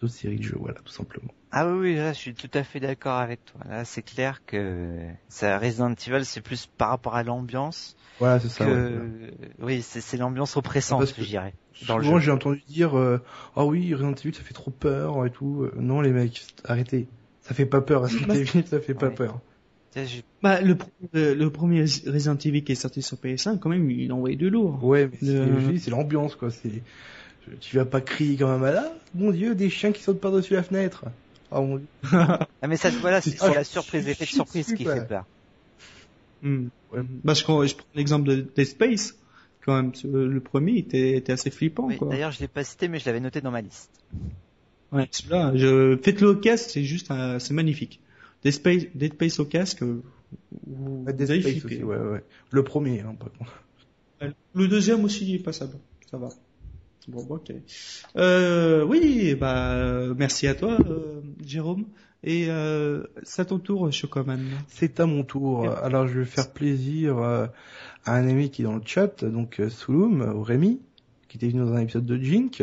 d'autres 0.00 0.12
séries 0.14 0.38
de 0.38 0.42
jeux, 0.42 0.56
voilà, 0.58 0.80
tout 0.80 0.92
simplement. 0.92 1.32
Ah 1.52 1.66
oui, 1.68 1.78
oui, 1.80 1.94
là, 1.96 2.12
je 2.12 2.18
suis 2.18 2.34
tout 2.34 2.50
à 2.54 2.62
fait 2.62 2.78
d'accord 2.78 3.18
avec 3.18 3.44
toi. 3.44 3.60
Là, 3.68 3.84
c'est 3.84 4.02
clair 4.02 4.40
que 4.46 4.98
ça, 5.28 5.58
Resident 5.58 5.92
Evil, 6.06 6.24
c'est 6.24 6.40
plus 6.40 6.66
par 6.66 6.90
rapport 6.90 7.16
à 7.16 7.24
l'ambiance 7.24 7.96
Voilà, 8.20 8.38
c'est 8.38 8.48
ça. 8.48 8.64
que, 8.64 8.70
ouais. 8.70 9.32
oui, 9.60 9.82
c'est, 9.82 10.00
c'est 10.00 10.16
l'ambiance 10.16 10.56
oppressante, 10.56 11.12
je 11.18 11.24
dirais. 11.24 11.54
Dans 11.88 11.98
le 11.98 12.04
Souvent, 12.04 12.18
j'ai 12.20 12.30
entendu 12.30 12.62
dire, 12.68 12.96
euh, 12.96 13.20
ah 13.56 13.64
oui, 13.64 13.92
Resident 13.94 14.14
Evil, 14.14 14.34
ça 14.34 14.42
fait 14.42 14.54
trop 14.54 14.70
peur 14.70 15.26
et 15.26 15.30
tout. 15.30 15.64
Euh, 15.64 15.72
Non, 15.80 16.00
les 16.00 16.10
mecs, 16.10 16.44
arrêtez. 16.64 17.08
Ça 17.42 17.54
fait 17.54 17.66
pas 17.66 17.80
peur, 17.80 18.02
Resident 18.02 18.32
Evil, 18.34 18.64
ça 18.66 18.80
fait 18.80 18.94
pas 18.94 19.08
Ouais. 19.08 19.14
peur. 19.14 19.40
Bah, 20.42 20.60
le, 20.60 20.76
pro- 20.76 20.90
le, 21.12 21.34
le 21.34 21.50
premier 21.50 21.80
Resident 21.82 22.36
Evil 22.36 22.62
qui 22.62 22.72
est 22.72 22.76
sorti 22.76 23.02
sur 23.02 23.16
PS1, 23.16 23.58
quand 23.58 23.70
même, 23.70 23.90
il 23.90 24.12
envoyait 24.12 24.36
du 24.36 24.50
lourd. 24.50 24.82
Ouais, 24.84 25.10
mais 25.20 25.78
c'est, 25.78 25.90
l'ambiance, 25.90 26.36
quoi. 26.36 26.50
C'est, 26.50 26.70
tu 27.60 27.76
vas 27.76 27.84
pas 27.84 28.00
crier 28.00 28.36
quand 28.36 28.48
même 28.52 28.62
à 28.62 28.70
là, 28.70 28.92
mon 29.14 29.30
dieu, 29.32 29.54
des 29.56 29.68
chiens 29.68 29.90
qui 29.90 30.02
sautent 30.02 30.20
par-dessus 30.20 30.54
la 30.54 30.62
fenêtre. 30.62 31.04
Ah 31.50 31.60
mon 31.60 31.76
dieu. 31.78 31.86
Ah, 32.12 32.46
mais 32.68 32.76
ça, 32.76 32.90
voilà, 32.90 33.20
c'est, 33.20 33.36
Ah, 33.40 33.46
c'est 33.48 33.54
la 33.54 33.62
je 33.62 33.68
surprise, 33.68 34.06
l'effet 34.06 34.24
de 34.24 34.30
surprise 34.30 34.72
qui 34.74 34.84
fait 34.84 35.06
peur. 35.06 35.24
Hmm. 36.42 36.68
Ouais. 36.92 37.00
Bah, 37.24 37.34
je, 37.34 37.42
prends- 37.42 37.66
je 37.66 37.74
prends 37.76 37.86
l'exemple 37.94 38.28
de 38.28 38.36
Dead 38.54 38.66
Space. 38.66 39.14
Quand 39.64 39.74
même, 39.76 39.92
le 40.04 40.40
premier 40.40 40.78
était, 40.78 41.16
était 41.18 41.32
assez 41.32 41.50
flippant, 41.50 41.86
Oui, 41.86 41.98
quoi. 41.98 42.08
d'ailleurs, 42.08 42.30
je 42.32 42.40
l'ai 42.40 42.48
pas 42.48 42.64
cité, 42.64 42.88
mais 42.88 42.98
je 42.98 43.04
l'avais 43.04 43.20
noté 43.20 43.40
dans 43.42 43.50
ma 43.50 43.60
liste. 43.60 43.90
Ouais, 44.90 45.06
celui-là, 45.10 45.52
je... 45.54 45.98
faites-le 46.02 46.28
au 46.30 46.36
casque, 46.36 46.70
c'est 46.70 46.82
juste, 46.84 47.10
un- 47.10 47.38
c'est 47.38 47.52
magnifique. 47.52 48.00
Dead 48.42 48.52
Space, 48.54 48.84
Dead 48.94 49.12
Space 49.12 49.38
au 49.38 49.44
casque, 49.44 49.82
vous, 49.82 50.02
vous 50.66 51.04
Ah, 51.06 51.12
Dead 51.12 51.30
allez 51.30 51.42
Space 51.42 51.52
flipper. 51.60 51.74
aussi, 51.74 51.84
ouais, 51.84 51.98
ouais. 51.98 52.24
Le 52.50 52.64
premier, 52.64 53.00
hein, 53.00 53.14
par 53.18 53.30
contre. 53.32 53.62
Le 54.54 54.66
deuxième 54.68 55.04
aussi, 55.04 55.28
il 55.28 55.34
est 55.36 55.42
passable. 55.44 55.74
Ça 56.10 56.16
va. 56.16 56.30
Bon, 57.08 57.26
ok. 57.28 57.52
Euh, 58.16 58.84
oui, 58.84 59.34
bah, 59.34 60.14
merci 60.16 60.46
à 60.46 60.54
toi, 60.54 60.78
euh, 60.86 61.20
Jérôme. 61.44 61.86
Et 62.22 62.46
euh, 62.48 63.04
c'est 63.22 63.42
à 63.42 63.44
ton 63.46 63.58
tour, 63.58 63.90
Chocoman. 63.92 64.40
C'est 64.68 65.00
à 65.00 65.06
mon 65.06 65.24
tour. 65.24 65.68
Alors, 65.68 66.06
je 66.06 66.20
vais 66.20 66.26
faire 66.26 66.52
plaisir 66.52 67.18
euh, 67.18 67.46
à 68.04 68.14
un 68.14 68.28
ami 68.28 68.50
qui 68.50 68.62
est 68.62 68.64
dans 68.64 68.76
le 68.76 68.82
chat, 68.84 69.24
donc 69.24 69.60
Souloum, 69.70 70.20
ou 70.36 70.42
Rémi, 70.42 70.80
qui 71.28 71.38
était 71.38 71.48
venu 71.48 71.60
dans 71.60 71.72
un 71.72 71.80
épisode 71.80 72.04
de 72.04 72.16
Jink. 72.16 72.62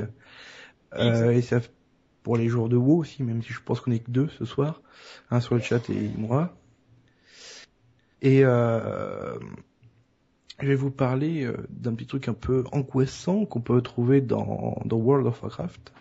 Euh, 0.95 1.31
et 1.31 1.41
ça, 1.41 1.59
pour 2.23 2.37
les 2.37 2.47
jours 2.47 2.69
de 2.69 2.75
WoW 2.75 2.99
aussi, 2.99 3.23
même 3.23 3.41
si 3.41 3.53
je 3.53 3.61
pense 3.61 3.79
qu'on 3.79 3.91
est 3.91 3.99
que 3.99 4.11
deux 4.11 4.29
ce 4.37 4.45
soir, 4.45 4.81
un 5.31 5.39
sur 5.39 5.55
le 5.55 5.61
chat 5.61 5.89
et 5.89 6.09
moi. 6.17 6.55
Et 8.21 8.41
euh, 8.43 9.37
je 10.59 10.67
vais 10.67 10.75
vous 10.75 10.91
parler 10.91 11.45
euh, 11.45 11.55
d'un 11.69 11.93
petit 11.93 12.07
truc 12.07 12.27
un 12.27 12.33
peu 12.33 12.63
angoissant 12.71 13.45
qu'on 13.45 13.61
peut 13.61 13.81
trouver 13.81 14.21
dans, 14.21 14.81
World 14.91 15.27
of 15.27 15.41
Warcraft. 15.43 15.93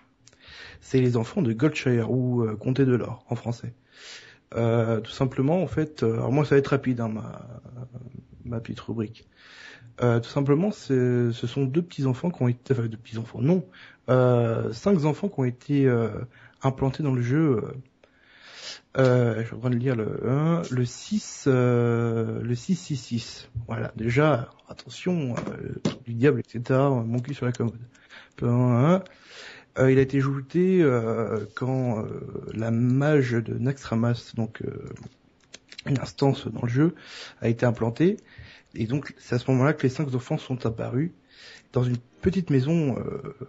C'est 0.81 1.01
les 1.01 1.17
enfants 1.17 1.43
de 1.43 1.53
Goldshire 1.53 2.11
ou 2.11 2.43
euh, 2.43 2.57
Comté 2.57 2.85
de 2.85 2.95
l'Or 2.95 3.25
en 3.29 3.37
français. 3.37 3.75
Euh, 4.55 5.01
tout 5.01 5.11
simplement, 5.11 5.63
en 5.63 5.67
fait, 5.67 6.03
euh, 6.03 6.15
alors 6.15 6.33
moi 6.33 6.45
ça 6.45 6.55
va 6.55 6.59
être 6.59 6.69
rapide, 6.69 7.01
hein, 7.01 7.13
ma, 8.45 8.61
petite 8.61 8.81
rubrique. 8.81 9.29
Euh, 10.03 10.21
tout 10.21 10.29
simplement, 10.29 10.71
ce 10.71 11.33
sont 11.33 11.65
deux 11.65 11.83
petits 11.83 12.07
enfants 12.07 12.31
qui 12.31 12.43
ont 12.43 12.49
été, 12.49 12.75
enfin 12.75 12.87
deux 12.87 12.97
petits 12.97 13.19
enfants, 13.19 13.41
non, 13.41 13.65
cinq 14.73 15.05
enfants 15.05 15.29
qui 15.29 15.41
ont 15.41 15.45
été 15.45 15.91
implantés 16.63 17.03
dans 17.03 17.15
le 17.15 17.23
jeu. 17.23 17.63
Euh, 18.99 19.41
euh, 19.41 19.45
je 19.45 19.69
de 19.69 19.75
lire 19.77 19.97
le 19.97 20.27
1, 20.27 20.63
le 20.71 20.85
6, 20.85 21.45
euh, 21.47 22.41
le 22.43 22.55
666. 22.55 23.49
Voilà, 23.67 23.93
déjà, 23.97 24.51
attention, 24.69 25.35
euh, 25.35 25.75
du 26.05 26.15
diable, 26.15 26.41
etc. 26.41 26.79
Mon 27.05 27.19
cul 27.19 27.35
sur 27.35 27.47
la 27.47 27.53
commode. 27.53 27.75
Un, 28.43 28.49
un. 28.49 29.05
Euh, 29.79 29.93
il 29.93 29.99
a 29.99 30.03
été 30.03 30.19
ajouté 30.19 30.83
euh, 30.83 31.45
quand 31.55 32.05
euh, 32.05 32.21
la 32.55 32.71
mage 32.71 33.33
de 33.33 33.55
Naxxramas, 33.59 34.33
donc 34.35 34.63
euh, 34.63 34.89
une 35.87 35.99
instance 36.01 36.47
dans 36.49 36.63
le 36.63 36.69
jeu, 36.69 36.95
a 37.43 37.49
été 37.49 37.67
implantée. 37.67 38.17
Et 38.75 38.87
donc 38.87 39.15
c'est 39.19 39.35
à 39.35 39.39
ce 39.39 39.51
moment-là 39.51 39.75
que 39.75 39.83
les 39.83 39.91
cinq 39.91 40.15
enfants 40.15 40.39
sont 40.39 40.65
apparus 40.67 41.11
dans 41.73 41.83
une 41.83 41.99
petite 42.23 42.51
maison, 42.51 42.97
euh, 42.97 43.01
euh, 43.01 43.49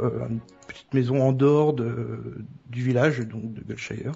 une 0.00 0.40
petite 0.66 0.92
maison 0.94 1.22
en 1.22 1.32
dehors 1.32 1.72
de, 1.72 2.44
du 2.68 2.82
village, 2.82 3.20
donc 3.20 3.52
de 3.52 3.62
Goldshire. 3.62 4.12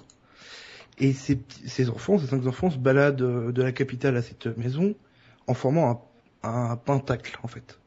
Et 0.97 1.13
ces, 1.13 1.89
enfants, 1.89 2.17
ces 2.17 2.27
cinq 2.27 2.45
enfants 2.45 2.69
se 2.69 2.77
baladent 2.77 3.21
euh, 3.21 3.51
de 3.53 3.63
la 3.63 3.71
capitale 3.71 4.17
à 4.17 4.21
cette 4.21 4.47
maison 4.57 4.95
en 5.47 5.53
formant 5.53 6.09
un, 6.43 6.71
un 6.71 6.75
pentacle 6.75 7.39
en 7.41 7.47
fait. 7.47 7.79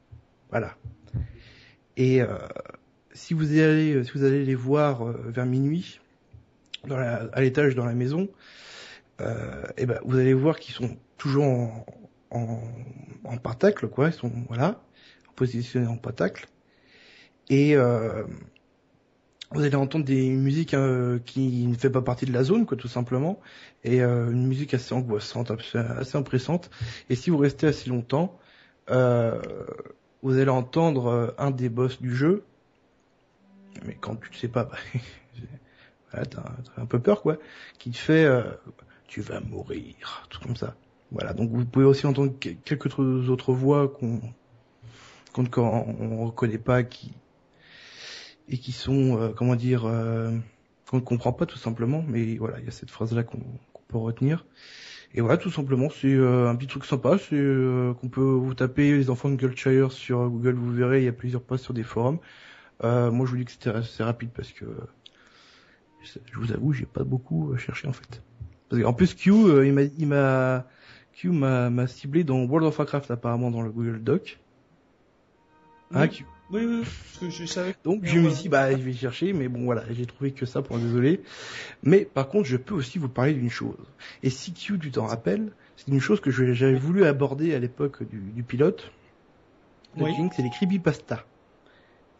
Voilà. 0.51 0.77
Et 1.97 2.23
euh, 2.23 2.39
si 3.13 3.35
vous 3.35 3.53
allez, 3.53 4.03
si 4.05 4.13
vous 4.13 4.25
allez 4.25 4.45
les 4.45 4.55
voir 4.55 5.07
euh, 5.07 5.13
vers 5.27 5.45
minuit, 5.45 6.01
dans 6.87 6.97
la, 6.97 7.29
à 7.33 7.41
l'étage 7.43 7.75
dans 7.75 7.85
la 7.85 7.95
maison, 7.95 8.29
euh, 9.21 9.65
et 9.77 9.87
ben 9.87 10.01
vous 10.05 10.19
allez 10.19 10.35
voir 10.35 10.59
qu'ils 10.59 10.75
sont 10.75 10.97
toujours 11.19 11.45
en, 11.45 11.87
en, 12.31 12.61
en 13.25 13.37
pentacle, 13.37 13.89
quoi. 13.89 14.09
Ils 14.09 14.15
sont 14.15 14.33
voilà, 14.49 14.83
positionnés 15.37 15.87
en 15.87 15.99
pentacle. 15.99 16.49
Et 17.51 17.77
euh, 17.77 18.25
vous 19.51 19.63
allez 19.65 19.75
entendre 19.77 20.05
des 20.05 20.31
musiques 20.31 20.75
euh, 20.75 21.19
qui 21.27 21.67
ne 21.67 21.75
fait 21.77 21.91
pas 21.91 22.01
partie 22.03 22.25
de 22.27 22.33
la 22.33 22.43
zone, 22.45 22.65
quoi, 22.67 22.77
tout 22.77 22.89
simplement, 22.89 23.41
et 23.85 24.03
euh, 24.03 24.31
une 24.31 24.47
musique 24.47 24.73
assez 24.75 24.95
angoissante, 24.95 25.51
assez, 25.51 26.17
impressionnante. 26.17 26.71
Et 27.11 27.15
si 27.17 27.29
vous 27.31 27.37
restez 27.39 27.67
assez 27.67 27.91
longtemps, 27.91 28.39
euh, 28.91 29.41
vous 30.23 30.39
allez 30.39 30.51
entendre 30.51 31.07
euh, 31.09 31.29
un 31.39 31.51
des 31.51 31.69
boss 31.69 32.01
du 32.01 32.15
jeu, 32.15 32.45
mais 33.85 33.97
quand 34.01 34.17
tu 34.17 34.31
ne 34.31 34.37
sais 34.37 34.49
pas, 34.49 34.65
bah, 34.65 34.77
voilà, 36.11 36.27
t'as 36.27 36.43
t'as 36.43 36.83
un 36.83 36.87
peu 36.87 37.01
peur, 37.01 37.23
quoi, 37.23 37.39
qui 37.79 37.91
te 37.91 37.97
fait 37.99 38.25
euh, 38.25 38.43
tu 39.07 39.21
vas 39.21 39.41
mourir, 39.41 40.27
tout 40.31 40.41
comme 40.41 40.57
ça. 40.57 40.75
Voilà, 41.11 41.35
donc 41.35 41.51
vous 41.51 41.65
pouvez 41.67 41.85
aussi 41.85 42.07
entendre 42.07 42.33
que- 42.39 42.51
quelques 42.51 42.87
autres- 42.99 43.53
voix 43.53 43.89
qu'on 43.89 44.21
qu'on 45.33 45.43
ne 45.43 45.49
on 45.59 46.27
reconnaît 46.27 46.59
pas, 46.59 46.83
qui 46.83 47.13
et 48.49 48.59
qui 48.59 48.73
sont, 48.73 49.19
euh, 49.19 49.29
comment 49.35 49.57
dire, 49.57 49.85
euh, 49.87 50.31
qu'on 50.91 50.97
ne 50.97 51.03
comprend 51.03 51.33
pas 51.33 51.47
tout 51.47 51.59
simplement, 51.59 52.05
mais 52.07 52.37
voilà, 52.37 52.59
il 52.61 52.65
y 52.65 52.69
a 52.69 52.73
cette 52.73 52.91
phrase-là 52.91 53.23
qu'on 53.23 53.41
peut 53.89 53.99
retenir. 53.99 54.45
Et 55.15 55.21
voilà, 55.21 55.37
tout 55.37 55.51
simplement, 55.51 55.91
c'est 55.91 56.13
euh, 56.13 56.49
un 56.49 56.57
petit 56.57 56.67
truc 56.67 56.85
sympa, 56.85 57.19
c'est 57.19 57.37
euh, 57.37 57.93
qu'on 57.95 58.09
peut 58.09 58.21
vous 58.21 58.55
taper 58.55 58.93
les 58.93 59.11
enfants 59.11 59.29
de 59.29 59.37
Goldshire 59.37 59.93
sur 59.93 60.29
Google, 60.29 60.55
vous 60.55 60.73
verrez, 60.73 61.03
il 61.03 61.05
y 61.05 61.09
a 61.09 61.13
plusieurs 61.13 61.43
posts 61.43 61.65
sur 61.65 61.75
des 61.75 61.83
forums. 61.83 62.19
Euh, 62.83 63.11
moi, 63.11 63.27
je 63.27 63.33
vous 63.33 63.37
dis 63.37 63.45
que 63.45 63.53
c'était 63.53 63.71
assez 63.71 64.03
rapide 64.03 64.31
parce 64.35 64.53
que 64.53 64.65
je 66.03 66.39
vous 66.39 66.53
avoue, 66.53 66.73
j'ai 66.73 66.87
pas 66.87 67.05
beaucoup 67.05 67.57
cherché 67.57 67.87
en 67.87 67.93
fait. 67.93 68.23
Parce 68.69 68.83
qu'en 68.83 68.93
plus, 68.93 69.15
Q, 69.15 69.31
il 69.65 70.07
m'a, 70.09 70.67
Q 71.13 71.31
m'a, 71.31 71.71
m'a 71.71 71.87
ciblé 71.87 72.25
dans 72.25 72.43
World 72.45 72.67
of 72.67 72.79
Warcraft 72.79 73.11
apparemment 73.11 73.51
dans 73.51 73.63
le 73.63 73.71
Google 73.71 74.03
Doc. 74.03 74.41
Hein, 75.93 76.03
Oui. 76.03 76.09
Q 76.09 76.27
Oui, 76.53 76.67
oui, 76.67 76.83
parce 76.83 77.19
que 77.19 77.31
je 77.31 77.47
savais. 77.47 77.75
donc 77.83 78.05
je 78.05 78.19
me 78.19 78.29
suis 78.31 78.43
dit, 78.43 78.49
bah, 78.51 78.71
je 78.73 78.77
vais 78.83 78.93
chercher, 78.93 79.33
mais 79.33 79.49
bon, 79.49 79.65
voilà, 79.65 79.85
j'ai 79.91 80.05
trouvé 80.07 80.33
que 80.33 80.45
ça, 80.45 80.61
pour 80.61 80.79
désolé. 80.79 81.23
Mais 81.83 82.05
par 82.05 82.29
contre, 82.29 82.47
je 82.47 82.59
peux 82.59 82.75
aussi 82.75 82.99
vous 82.99 83.09
parler 83.09 83.33
d'une 83.33 83.51
chose. 83.51 83.77
Et 84.23 84.29
si 84.31 84.53
Q, 84.53 84.79
tu 84.79 84.91
t'en 84.91 85.07
rappelles, 85.07 85.53
c'est 85.77 85.89
une 85.89 86.01
chose 86.01 86.21
que 86.21 86.31
j'avais 86.31 86.75
voulu 86.79 87.05
aborder 87.05 87.55
à 87.55 87.59
l'époque 87.59 88.03
du, 88.09 88.19
du 88.19 88.43
pilote. 88.43 88.93
Oui. 89.97 90.13
Jinx, 90.15 90.37
c'est 90.37 90.43
les 90.43 90.51
creepypasta. 90.51 91.25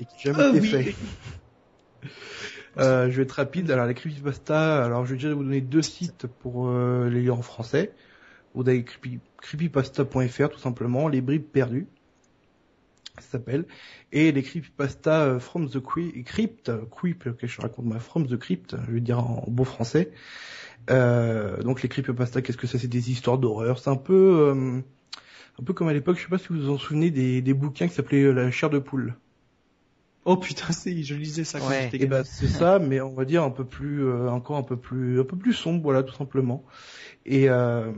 Et 0.01 0.05
qui 0.07 0.29
n'a 0.29 0.35
jamais 0.35 0.45
Ah 0.45 0.49
été 0.57 0.61
oui. 0.61 0.67
fait. 0.69 0.95
Euh, 2.79 3.11
je 3.11 3.17
vais 3.19 3.25
être 3.25 3.33
rapide. 3.33 3.71
Alors 3.71 3.85
les 3.85 3.93
creepypasta, 3.93 4.83
alors 4.83 5.05
je 5.05 5.11
vais 5.11 5.17
déjà 5.17 5.35
vous 5.35 5.45
donner 5.45 5.61
deux 5.61 5.83
sites 5.83 6.27
pour 6.27 6.69
euh, 6.69 7.11
les 7.11 7.21
lire 7.21 7.37
en 7.39 7.43
français. 7.43 7.93
Vous 8.55 8.67
avez 8.67 8.83
creepy, 8.83 9.21
creepypasta.fr 9.43 10.49
tout 10.49 10.59
simplement, 10.59 11.09
les 11.09 11.21
bribes 11.21 11.45
perdues, 11.45 11.87
ça 13.19 13.23
s'appelle, 13.33 13.67
et 14.11 14.33
les 14.33 14.43
creepypasta 14.43 15.23
euh, 15.25 15.39
from 15.41 15.69
the 15.69 15.81
Crypt, 15.81 16.25
crypt, 16.25 16.71
creep, 16.91 17.37
que 17.37 17.47
je 17.47 17.61
raconte 17.61 17.87
ma 17.87 17.99
from 18.01 18.27
the 18.27 18.37
crypt, 18.39 18.77
je 18.87 18.93
vais 18.93 19.01
dire 19.01 19.19
en 19.21 19.45
beau 19.49 19.65
français. 19.65 20.13
Euh, 20.91 21.63
donc 21.63 21.83
les 21.83 21.89
creepypasta, 21.89 22.43
qu'est-ce 22.43 22.59
que 22.59 22.67
ça 22.67 22.79
C'est 22.79 22.89
des 22.89 23.11
histoires 23.11 23.39
d'horreur. 23.39 23.79
C'est 23.79 23.91
un 23.91 23.97
peu, 23.97 24.15
euh, 24.55 24.81
un 25.61 25.65
peu 25.65 25.75
comme 25.75 25.89
à 25.89 25.95
l'époque. 25.95 26.19
Je 26.19 26.25
sais 26.25 26.29
pas 26.31 26.39
si 26.39 26.49
vous 26.51 26.57
vous 26.61 26.71
en 26.71 26.79
souvenez 26.79 27.11
des, 27.11 27.43
des 27.43 27.55
bouquins 27.55 27.89
qui 27.89 27.95
s'appelaient 27.95 28.25
euh, 28.25 28.33
La 28.33 28.51
chair 28.53 28.71
de 28.71 28.79
poule. 28.81 29.17
Oh 30.25 30.37
putain, 30.37 30.73
si, 30.73 31.05
je 31.05 31.15
lisais 31.15 31.45
ça 31.45 31.61
quand 31.61 31.75
Ouais. 31.75 31.79
j'étais 31.79 31.99
Et 31.99 32.07
gamin. 32.07 32.23
ben 32.23 32.25
c'est 32.25 32.49
ça, 32.49 32.79
mais 32.79 33.01
on 33.01 33.15
va 33.15 33.25
dire 33.25 33.43
un 33.45 33.51
peu 33.51 33.65
plus, 33.67 34.05
euh, 34.05 34.29
encore 34.31 34.57
un 34.57 34.63
peu 34.63 34.77
plus, 34.79 35.21
un 35.21 35.25
peu 35.25 35.37
plus 35.37 35.53
sombre, 35.55 35.83
voilà, 35.83 36.03
tout 36.03 36.15
simplement. 36.15 36.65
Et 37.27 37.49
euh, 37.51 37.93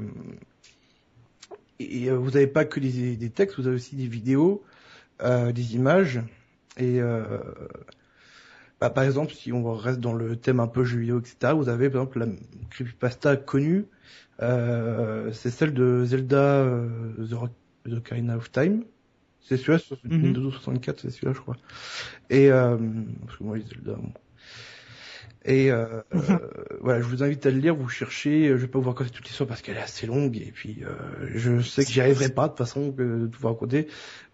et 1.79 2.09
euh, 2.11 2.17
vous 2.17 2.31
n'avez 2.33 2.47
pas 2.47 2.65
que 2.65 2.81
des, 2.81 3.17
des 3.17 3.31
textes, 3.31 3.59
vous 3.59 3.67
avez 3.67 3.77
aussi 3.77 3.97
des 3.97 4.07
vidéos, 4.07 4.63
euh, 4.65 4.74
des 5.21 5.75
images. 5.75 6.21
Et 6.77 7.01
euh, 7.01 7.39
bah, 8.81 8.91
par 8.91 9.05
exemple, 9.05 9.33
si 9.33 9.53
on 9.53 9.73
reste 9.75 10.01
dans 10.01 10.13
le 10.15 10.37
thème 10.37 10.61
un 10.61 10.67
peu 10.69 10.85
jeu 10.85 10.99
vidéo, 11.01 11.21
etc., 11.21 11.55
vous 11.55 11.69
avez 11.69 11.91
par 11.91 12.03
exemple 12.03 12.19
la 12.21 12.27
creepypasta 12.71 13.37
connue, 13.37 13.87
euh, 14.43 15.33
c'est 15.33 15.51
celle 15.51 15.75
de 15.75 16.05
Zelda 16.05 16.39
euh, 16.63 17.27
The, 17.29 17.35
Rock- 17.35 17.53
The 17.87 17.93
Ocarina 17.95 18.37
of 18.37 18.51
Time, 18.53 18.85
C'est 19.41 19.57
celui-là 19.59 19.79
sur 19.81 19.99
Mhm. 20.09 20.21
Nintendo 20.23 20.51
64, 20.51 21.01
c'est 21.01 21.11
celui-là, 21.11 21.35
je 21.35 21.41
crois. 21.41 21.57
Et 22.31 22.51
euh, 22.53 22.79
parce 23.27 23.39
que 23.39 23.45
moi, 23.45 23.59
Zelda. 23.61 23.95
bon. 23.97 24.13
Et 25.45 25.71
euh, 25.71 26.01
euh, 26.15 26.39
voilà, 26.81 27.01
je 27.01 27.07
vous 27.07 27.23
invite 27.23 27.45
à 27.45 27.51
le 27.51 27.59
lire. 27.59 27.75
Vous 27.75 27.89
cherchez. 27.89 28.49
Je 28.49 28.55
vais 28.55 28.67
pas 28.67 28.79
vous 28.79 28.89
raconter 28.89 29.11
toute 29.11 29.27
l'histoire 29.27 29.49
parce 29.49 29.61
qu'elle 29.61 29.77
est 29.77 29.81
assez 29.81 30.07
longue 30.07 30.37
et 30.37 30.51
puis 30.53 30.79
euh, 30.83 30.95
je 31.35 31.61
sais 31.61 31.85
que 31.85 31.91
j'y 31.91 32.01
arriverai 32.01 32.31
pas 32.31 32.45
de 32.45 32.49
toute 32.49 32.59
façon 32.59 32.89
de 32.89 33.29
tout 33.31 33.41
vous 33.41 33.49
raconter. 33.49 33.89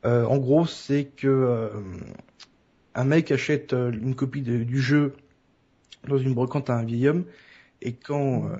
Euh, 0.04 0.24
en 0.24 0.38
gros, 0.38 0.66
c'est 0.66 1.06
que 1.16 1.26
euh, 1.26 1.68
un 2.94 3.04
mec 3.04 3.32
achète 3.32 3.72
euh, 3.72 3.90
une 3.90 4.14
copie 4.14 4.42
du 4.42 4.80
jeu 4.80 5.14
dans 6.06 6.18
une 6.18 6.32
brocante 6.32 6.70
à 6.70 6.76
un 6.76 6.84
vieil 6.84 7.08
homme 7.08 7.24
et 7.82 7.92
quand 7.92 8.46
euh, 8.46 8.56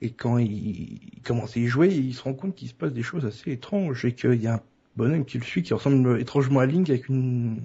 et 0.00 0.10
quand 0.10 0.38
il, 0.38 0.52
il 0.52 1.22
commence 1.22 1.56
à 1.56 1.60
y 1.60 1.66
jouer, 1.66 1.88
il 1.88 2.14
se 2.14 2.22
rend 2.22 2.32
compte 2.32 2.54
qu'il 2.54 2.68
se 2.68 2.74
passe 2.74 2.92
des 2.92 3.02
choses 3.02 3.26
assez 3.26 3.50
étranges 3.50 4.04
et 4.04 4.14
qu'il 4.14 4.40
y 4.40 4.46
a 4.46 4.54
un 4.54 4.60
bonhomme 4.96 5.24
qui 5.24 5.38
le 5.38 5.44
suit 5.44 5.62
qui 5.62 5.74
ressemble 5.74 6.18
étrangement 6.20 6.60
à 6.60 6.66
Link 6.66 6.88
avec 6.88 7.08
une 7.08 7.60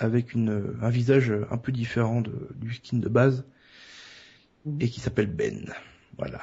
avec 0.00 0.34
une 0.34 0.74
un 0.82 0.90
visage 0.90 1.32
un 1.50 1.56
peu 1.58 1.72
différent 1.72 2.20
de, 2.22 2.32
du 2.56 2.74
skin 2.74 2.98
de 2.98 3.08
base 3.08 3.44
et 4.80 4.88
qui 4.88 5.00
s'appelle 5.00 5.28
Ben. 5.28 5.72
Voilà. 6.18 6.40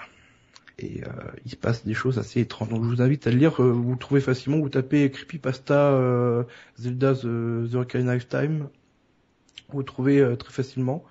Et 0.79 1.03
euh, 1.03 1.09
il 1.43 1.51
se 1.51 1.55
passe 1.55 1.83
des 1.85 1.95
choses 1.95 2.19
assez 2.19 2.39
étranges. 2.39 2.69
Donc 2.69 2.83
je 2.83 2.87
vous 2.89 3.01
invite 3.01 3.25
à 3.27 3.31
le 3.31 3.37
lire. 3.37 3.61
euh, 3.61 3.71
vous 3.71 3.91
le 3.93 3.97
trouvez 3.97 4.21
facilement. 4.21 4.59
Vous 4.59 4.69
tapez 4.69 5.09
Creepypasta 5.09 5.91
euh, 5.93 6.43
Zelda 6.77 7.15
The, 7.15 7.71
The 7.71 7.75
Ocarina 7.75 8.15
of 8.15 8.27
Time. 8.27 8.69
Vous 9.69 9.79
le 9.79 9.85
trouvez 9.85 10.19
euh, 10.19 10.35
très 10.35 10.53
facilement. 10.53 11.03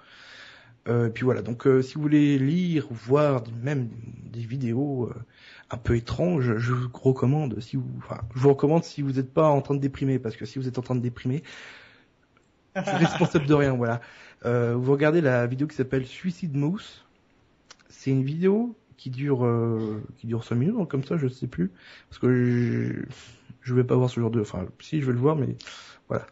Euh, 0.89 1.09
et 1.09 1.11
puis 1.11 1.25
voilà. 1.25 1.43
Donc 1.43 1.67
euh, 1.67 1.83
si 1.83 1.95
vous 1.95 2.03
voulez 2.03 2.39
lire, 2.39 2.87
voir 2.91 3.43
même 3.63 3.89
des 4.33 4.41
vidéos 4.41 5.11
euh, 5.11 5.15
un 5.71 5.77
peu 5.79 5.97
étranges, 5.97 6.59
je 6.59 6.73
vous 6.73 6.89
recommande. 6.93 7.59
Si 7.61 7.77
vous, 7.77 7.91
enfin, 7.99 8.21
je 8.35 8.41
vous 8.41 8.51
recommande 8.51 8.85
si 8.85 9.03
vous 9.03 9.13
n'êtes 9.13 9.33
pas 9.33 9.49
en 9.49 9.63
train 9.63 9.75
de 9.75 9.81
déprimer, 9.81 10.21
parce 10.21 10.37
que 10.37 10.47
si 10.47 10.61
vous 10.61 10.69
êtes 10.69 10.79
en 10.79 10.83
train 10.83 10.95
de 10.95 11.01
déprimer, 11.01 11.43
suis 12.83 12.97
responsable 12.97 13.47
de 13.47 13.55
rien. 13.55 13.75
Voilà. 13.75 14.01
Euh, 14.45 14.75
vous 14.77 14.93
regardez 14.93 15.21
la 15.21 15.47
vidéo 15.47 15.67
qui 15.67 15.77
s'appelle 15.77 16.07
Suicide 16.07 16.55
Moose. 16.57 17.05
C'est 17.89 18.11
une 18.11 18.25
vidéo 18.25 18.77
qui 18.97 19.11
dure 19.11 19.45
euh, 19.45 20.03
qui 20.19 20.27
dure 20.27 20.45
5 20.45 20.55
minutes, 20.55 20.89
comme 20.89 21.05
ça, 21.05 21.17
je 21.17 21.29
sais 21.29 21.47
plus, 21.47 21.71
parce 22.09 22.19
que 22.19 22.33
je, 22.33 23.03
je 23.63 23.75
vais 23.75 23.85
pas 23.85 23.95
voir 23.95 24.09
ce 24.09 24.21
genre 24.21 24.31
de, 24.31 24.41
enfin, 24.41 24.67
si 24.81 25.01
je 25.01 25.07
vais 25.07 25.13
le 25.13 25.19
voir, 25.19 25.37
mais 25.37 25.57
voilà. 26.09 26.27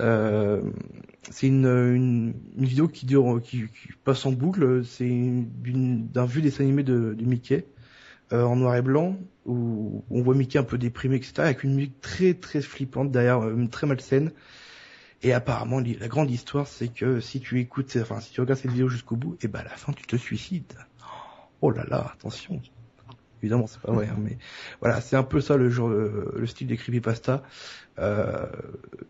Euh, 0.00 0.62
c'est 1.30 1.46
une, 1.46 1.66
une, 1.66 2.34
une 2.56 2.64
vidéo 2.64 2.88
qui 2.88 3.06
dure, 3.06 3.40
qui, 3.42 3.66
passe 4.04 4.26
en 4.26 4.32
boucle. 4.32 4.84
C'est 4.84 5.08
d'un 5.08 6.26
vieux 6.26 6.42
dessin 6.42 6.64
animé 6.64 6.82
de, 6.82 7.14
de 7.14 7.24
Mickey 7.24 7.66
euh, 8.32 8.42
en 8.42 8.56
noir 8.56 8.76
et 8.76 8.82
blanc 8.82 9.16
où 9.46 10.04
on 10.10 10.22
voit 10.22 10.34
Mickey 10.34 10.58
un 10.58 10.64
peu 10.64 10.78
déprimé, 10.78 11.16
etc. 11.16 11.34
Avec 11.38 11.64
une 11.64 11.74
musique 11.74 12.00
très 12.00 12.34
très 12.34 12.62
flippante 12.62 13.10
derrière, 13.10 13.44
euh, 13.44 13.66
très 13.70 13.86
malsaine. 13.86 14.32
Et 15.24 15.32
apparemment, 15.32 15.80
la 15.80 16.08
grande 16.08 16.30
histoire, 16.30 16.66
c'est 16.66 16.88
que 16.88 17.18
si 17.18 17.40
tu 17.40 17.58
écoutes, 17.58 17.96
enfin, 18.00 18.20
si 18.20 18.30
tu 18.30 18.42
regardes 18.42 18.60
cette 18.60 18.70
vidéo 18.70 18.88
jusqu'au 18.88 19.16
bout, 19.16 19.38
et 19.42 19.48
ben 19.48 19.60
à 19.60 19.64
la 19.64 19.70
fin, 19.70 19.94
tu 19.94 20.06
te 20.06 20.16
suicides. 20.16 20.74
Oh 21.62 21.70
là 21.70 21.84
là, 21.88 22.12
attention. 22.12 22.60
Évidemment, 23.42 23.66
c'est 23.66 23.80
pas 23.80 23.92
vrai, 23.92 24.06
hein, 24.06 24.16
mais 24.18 24.36
voilà, 24.80 25.00
c'est 25.00 25.16
un 25.16 25.22
peu 25.22 25.40
ça 25.40 25.56
le 25.56 25.70
genre, 25.70 25.88
le, 25.88 26.34
le 26.36 26.46
style 26.46 26.66
des 26.66 26.76
creepypasta. 26.76 27.42
Euh, 27.98 28.46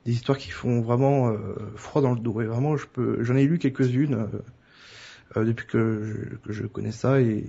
des 0.04 0.12
histoires 0.12 0.38
qui 0.38 0.50
font 0.50 0.82
vraiment 0.82 1.30
euh, 1.30 1.38
froid 1.74 2.00
dans 2.00 2.12
le 2.12 2.20
dos. 2.20 2.40
Et 2.40 2.46
vraiment, 2.46 2.76
je 2.76 2.86
peux, 2.86 3.22
j'en 3.24 3.34
ai 3.34 3.44
lu 3.46 3.58
quelques-unes 3.58 4.14
euh, 4.14 5.40
euh, 5.40 5.44
depuis 5.44 5.66
que 5.66 6.04
je, 6.04 6.36
que 6.36 6.52
je 6.52 6.66
connais 6.66 6.92
ça 6.92 7.20
et 7.20 7.44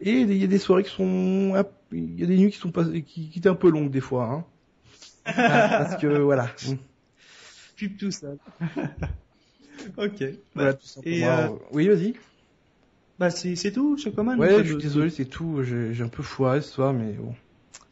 et 0.00 0.20
il 0.20 0.36
y 0.36 0.44
a 0.44 0.48
des 0.48 0.58
soirées 0.58 0.82
qui 0.82 0.90
sont, 0.90 1.54
il 1.92 2.20
y 2.20 2.24
a 2.24 2.26
des 2.26 2.36
nuits 2.36 2.50
qui 2.50 2.58
sont 2.58 2.72
pas, 2.72 2.84
qui, 2.84 3.30
qui 3.30 3.38
étaient 3.38 3.48
un 3.48 3.54
peu 3.54 3.70
longues 3.70 3.90
des 3.90 4.00
fois, 4.02 4.24
hein. 4.24 4.44
Parce 5.24 5.96
que 5.96 6.18
voilà. 6.18 6.50
Pub 7.76 7.96
tout 7.98 8.10
ça. 8.10 8.28
ok. 9.96 10.24
Voilà, 10.54 10.72
Bah, 10.72 10.74
tout 10.74 11.00
et, 11.04 11.24
euh, 11.26 11.48
Oui, 11.72 11.88
vas-y. 11.88 12.14
bah 13.18 13.30
c'est 13.30 13.72
tout, 13.72 13.96
Chocoman. 13.96 14.38
Ouais, 14.38 14.64
je 14.64 14.72
suis 14.74 14.76
désolé, 14.76 15.10
c'est 15.10 15.24
tout. 15.24 15.62
J'ai 15.62 16.02
un 16.02 16.08
peu 16.08 16.22
foiré 16.22 16.60
ce 16.60 16.70
soir, 16.70 16.92
mais 16.92 17.12
bon. 17.12 17.34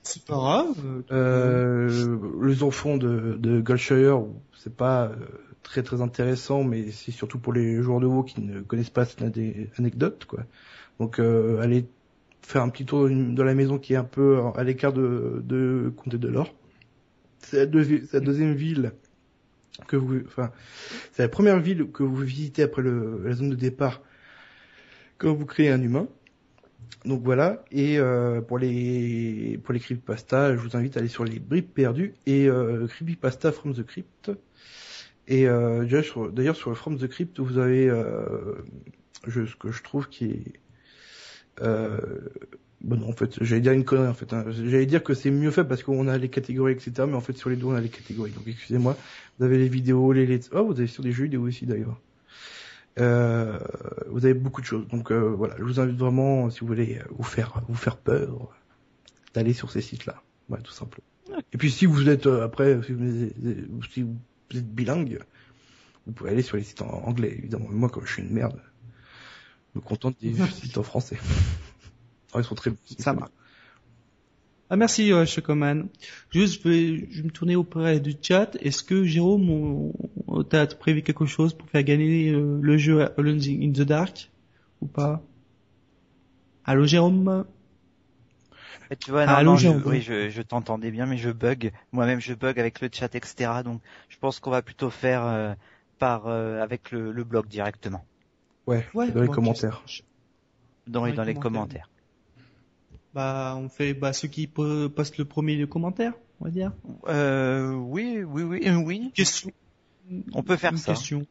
C'est 0.02 0.24
pas 0.24 0.34
grave. 0.34 1.02
Euh, 1.12 2.18
les 2.44 2.62
enfants 2.62 2.96
de, 2.96 3.36
de 3.38 3.60
Goldshire, 3.60 4.24
c'est 4.56 4.74
pas 4.74 5.06
euh, 5.06 5.16
très 5.62 5.82
très 5.82 6.00
intéressant, 6.02 6.64
mais 6.64 6.90
c'est 6.90 7.12
surtout 7.12 7.38
pour 7.38 7.52
les 7.52 7.80
joueurs 7.82 8.00
de 8.00 8.06
WoW 8.06 8.24
qui 8.24 8.40
ne 8.40 8.60
connaissent 8.62 8.90
pas 8.90 9.04
cette 9.04 9.22
ane- 9.22 9.68
anecdote, 9.78 10.24
quoi. 10.24 10.44
Donc, 10.98 11.18
euh, 11.20 11.60
allez 11.60 11.86
faire 12.42 12.62
un 12.62 12.68
petit 12.68 12.84
tour 12.84 13.08
dans 13.08 13.44
la 13.44 13.54
maison 13.54 13.78
qui 13.78 13.92
est 13.92 13.96
un 13.96 14.04
peu 14.04 14.40
à 14.56 14.64
l'écart 14.64 14.92
de, 14.92 15.40
de 15.44 15.92
Comté 15.96 16.18
de 16.18 16.28
l'Or. 16.28 16.52
C'est 17.38 17.58
la, 17.58 17.66
deuxi- 17.66 18.06
c'est 18.06 18.14
la 18.14 18.20
deuxième 18.20 18.54
ville 18.54 18.92
que 19.86 19.96
vous, 19.96 20.20
enfin, 20.26 20.52
c'est 21.12 21.22
la 21.22 21.28
première 21.28 21.58
ville 21.58 21.90
que 21.90 22.02
vous 22.02 22.16
visitez 22.16 22.62
après 22.62 22.82
la 22.82 23.32
zone 23.32 23.50
de 23.50 23.56
départ 23.56 24.02
quand 25.18 25.32
vous 25.32 25.46
créez 25.46 25.70
un 25.70 25.82
humain. 25.82 26.08
Donc 27.04 27.22
voilà, 27.24 27.64
et 27.72 27.98
euh, 27.98 28.40
pour 28.40 28.58
les 28.58 29.58
pour 29.64 29.72
les 29.72 29.80
creepypasta, 29.80 30.54
je 30.54 30.60
vous 30.60 30.76
invite 30.76 30.96
à 30.96 31.00
aller 31.00 31.08
sur 31.08 31.24
les 31.24 31.40
bribes 31.40 31.68
perdues 31.68 32.14
et 32.26 32.48
euh, 32.48 32.86
creepypasta 32.86 33.50
from 33.50 33.74
the 33.74 33.82
crypt. 33.84 34.30
Et 35.26 35.48
euh, 35.48 35.82
déjà 35.82 36.02
d'ailleurs 36.32 36.56
sur 36.56 36.76
from 36.76 36.98
the 36.98 37.08
crypt, 37.08 37.40
vous 37.40 37.58
avez 37.58 37.88
euh, 37.88 38.54
ce 39.26 39.56
que 39.56 39.72
je 39.72 39.82
trouve 39.82 40.08
qui 40.08 40.26
est 40.26 40.52
bon 42.82 42.96
non, 42.96 43.08
en 43.08 43.12
fait 43.12 43.42
j'allais 43.42 43.60
dire 43.60 43.72
une 43.72 43.84
connerie 43.84 44.08
en 44.08 44.14
fait. 44.14 44.32
hein. 44.32 44.44
J'allais 44.50 44.86
dire 44.86 45.02
que 45.02 45.14
c'est 45.14 45.30
mieux 45.30 45.50
fait 45.50 45.64
parce 45.64 45.82
qu'on 45.82 46.08
a 46.08 46.18
les 46.18 46.28
catégories 46.28 46.72
etc. 46.72 46.92
Mais 47.08 47.14
en 47.14 47.20
fait 47.20 47.36
sur 47.36 47.50
les 47.50 47.56
deux 47.56 47.66
on 47.66 47.74
a 47.74 47.80
les 47.80 47.88
catégories. 47.88 48.32
Donc 48.32 48.44
excusez-moi. 48.46 48.96
Vous 49.38 49.44
avez 49.44 49.58
les 49.58 49.68
vidéos, 49.68 50.12
les 50.12 50.26
let's 50.26 50.50
oh 50.52 50.64
vous 50.66 50.72
avez 50.78 50.86
sur 50.86 51.02
des 51.02 51.12
jeux 51.12 51.24
vidéo 51.24 51.42
aussi 51.42 51.66
d'ailleurs. 51.66 52.00
Euh, 52.98 53.58
vous 54.10 54.24
avez 54.24 54.34
beaucoup 54.34 54.60
de 54.60 54.66
choses. 54.66 54.86
Donc 54.88 55.10
euh, 55.10 55.30
voilà, 55.30 55.54
je 55.58 55.62
vous 55.62 55.80
invite 55.80 55.96
vraiment, 55.96 56.50
si 56.50 56.60
vous 56.60 56.66
voulez 56.66 56.98
euh, 56.98 57.04
vous 57.10 57.22
faire 57.22 57.62
vous 57.68 57.74
faire 57.74 57.96
peur, 57.96 58.50
d'aller 59.34 59.54
sur 59.54 59.70
ces 59.70 59.80
sites-là. 59.80 60.22
Ouais, 60.50 60.60
tout 60.62 60.72
simplement. 60.72 61.06
Et 61.54 61.56
puis 61.56 61.70
si 61.70 61.86
vous 61.86 62.08
êtes 62.10 62.26
euh, 62.26 62.44
après, 62.44 62.80
si 62.82 62.92
vous, 62.92 63.30
si 63.90 64.02
vous 64.02 64.14
êtes 64.54 64.68
bilingue, 64.74 65.20
vous 66.06 66.12
pouvez 66.12 66.30
aller 66.30 66.42
sur 66.42 66.58
les 66.58 66.64
sites 66.64 66.82
en 66.82 67.02
anglais, 67.06 67.34
évidemment. 67.38 67.68
Moi, 67.70 67.88
comme 67.88 68.04
je 68.06 68.12
suis 68.12 68.22
une 68.22 68.32
merde, 68.32 68.60
je 69.72 69.78
me 69.80 69.84
contente 69.84 70.16
des 70.20 70.34
sites 70.52 70.76
en 70.76 70.82
français. 70.82 71.16
Ah, 72.32 72.38
ils 72.40 72.44
sont 72.44 72.54
très 72.54 72.70
Ça 72.98 73.12
marche. 73.12 73.30
Ah 74.70 74.76
merci 74.76 75.12
euh, 75.12 75.26
Chocoman. 75.26 75.88
Juste, 76.30 76.62
je 76.62 76.68
vais, 76.68 77.06
je 77.10 77.18
vais 77.18 77.26
me 77.28 77.30
tourner 77.30 77.56
auprès 77.56 78.00
du 78.00 78.14
chat. 78.20 78.56
Est-ce 78.60 78.82
que 78.82 79.04
Jérôme, 79.04 79.50
on- 79.50 79.92
on- 80.26 80.42
t'as 80.44 80.66
prévu 80.66 81.02
quelque 81.02 81.26
chose 81.26 81.52
pour 81.54 81.68
faire 81.68 81.82
gagner 81.84 82.30
euh, 82.30 82.58
le 82.62 82.76
jeu 82.78 83.02
Alone 83.18 83.40
in 83.48 83.72
the 83.72 83.82
Dark 83.82 84.30
ou 84.80 84.86
pas? 84.86 85.22
Allô 86.64 86.86
Jérôme? 86.86 87.46
Et 88.90 88.96
tu 88.96 89.10
vois, 89.10 89.26
Ah, 89.26 89.42
non, 89.42 89.42
non, 89.42 89.56
je, 89.56 89.68
oui, 89.84 90.00
je, 90.02 90.30
je 90.30 90.42
t'entendais 90.42 90.90
bien, 90.90 91.06
mais 91.06 91.16
je 91.16 91.30
bug. 91.30 91.72
Moi-même, 91.92 92.20
je 92.20 92.34
bug 92.34 92.58
avec 92.60 92.80
le 92.80 92.88
chat, 92.92 93.12
etc. 93.14 93.62
Donc, 93.62 93.82
je 94.08 94.16
pense 94.18 94.38
qu'on 94.40 94.50
va 94.50 94.62
plutôt 94.62 94.90
faire 94.90 95.24
euh, 95.24 95.54
par 95.98 96.26
euh, 96.28 96.60
avec 96.62 96.90
le, 96.92 97.12
le 97.12 97.24
blog 97.24 97.46
directement, 97.48 98.06
Ouais, 98.66 98.84
Ouais, 98.94 99.10
dans 99.10 99.22
les 99.22 99.28
commentaires. 99.28 99.84
dans, 100.86 101.00
Dans 101.00 101.12
dans, 101.12 101.24
les 101.24 101.34
les 101.34 101.34
commentaires. 101.34 101.88
Bah, 103.14 103.54
on 103.58 103.68
fait 103.68 103.92
bah 103.94 104.12
ceux 104.12 104.28
qui 104.28 104.46
po- 104.46 104.88
postent 104.88 105.18
le 105.18 105.24
premier 105.24 105.56
le 105.56 105.66
commentaire, 105.66 106.14
on 106.40 106.46
va 106.46 106.50
dire. 106.50 106.72
Euh, 107.08 107.72
oui, 107.74 108.22
oui, 108.26 108.42
oui, 108.42 108.60
euh, 108.66 108.76
oui. 108.76 109.10
Question. 109.14 109.50
On 110.32 110.42
peut 110.42 110.56
faire 110.56 110.72
Une 110.72 110.78
ça. 110.78 110.92
Question. 110.92 111.26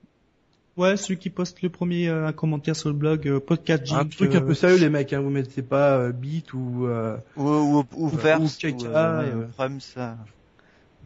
Ouais, 0.78 0.96
ceux 0.96 1.16
qui 1.16 1.30
postent 1.30 1.62
le 1.62 1.70
premier 1.70 2.08
euh, 2.08 2.28
un 2.28 2.32
commentaire 2.34 2.76
sur 2.76 2.90
le 2.90 2.96
blog 2.96 3.28
euh, 3.28 3.40
podcast 3.40 3.92
Un 3.92 4.06
truc 4.06 4.34
un 4.36 4.38
euh, 4.38 4.46
peu 4.46 4.54
sérieux 4.54 4.78
les 4.78 4.90
mecs, 4.90 5.12
hein, 5.12 5.20
vous 5.20 5.30
mettez 5.30 5.62
pas 5.64 5.98
euh, 5.98 6.12
beat 6.12 6.54
ou 6.54 6.86
euh, 6.86 7.18
Ou, 7.36 7.44
ou, 7.50 7.86
ou 7.96 8.06
Ou 8.06 8.10
first, 8.10 8.62
caca, 8.62 8.76
ou, 8.78 8.86
euh, 8.86 8.96
euh. 8.96 9.40
ouais, 9.40 9.48
Prums, 9.58 9.80
ça. 9.82 10.18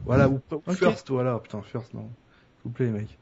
voilà 0.06 0.30
ou, 0.30 0.40
ou 0.52 0.72
first 0.74 1.10
voilà 1.10 1.40
putain 1.40 1.62
first 1.64 1.94
non 1.96 2.02
s'il 2.58 2.64
vous 2.66 2.70
plaît 2.70 2.86
les 2.86 2.92
mecs 2.92 3.18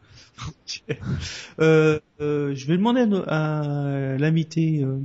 Euh, 1.60 2.00
euh, 2.20 2.56
je 2.56 2.66
vais 2.68 2.78
demander 2.78 3.02
à, 3.28 3.60
à 3.60 4.18
l'invité 4.18 4.82
euh, 4.84 4.98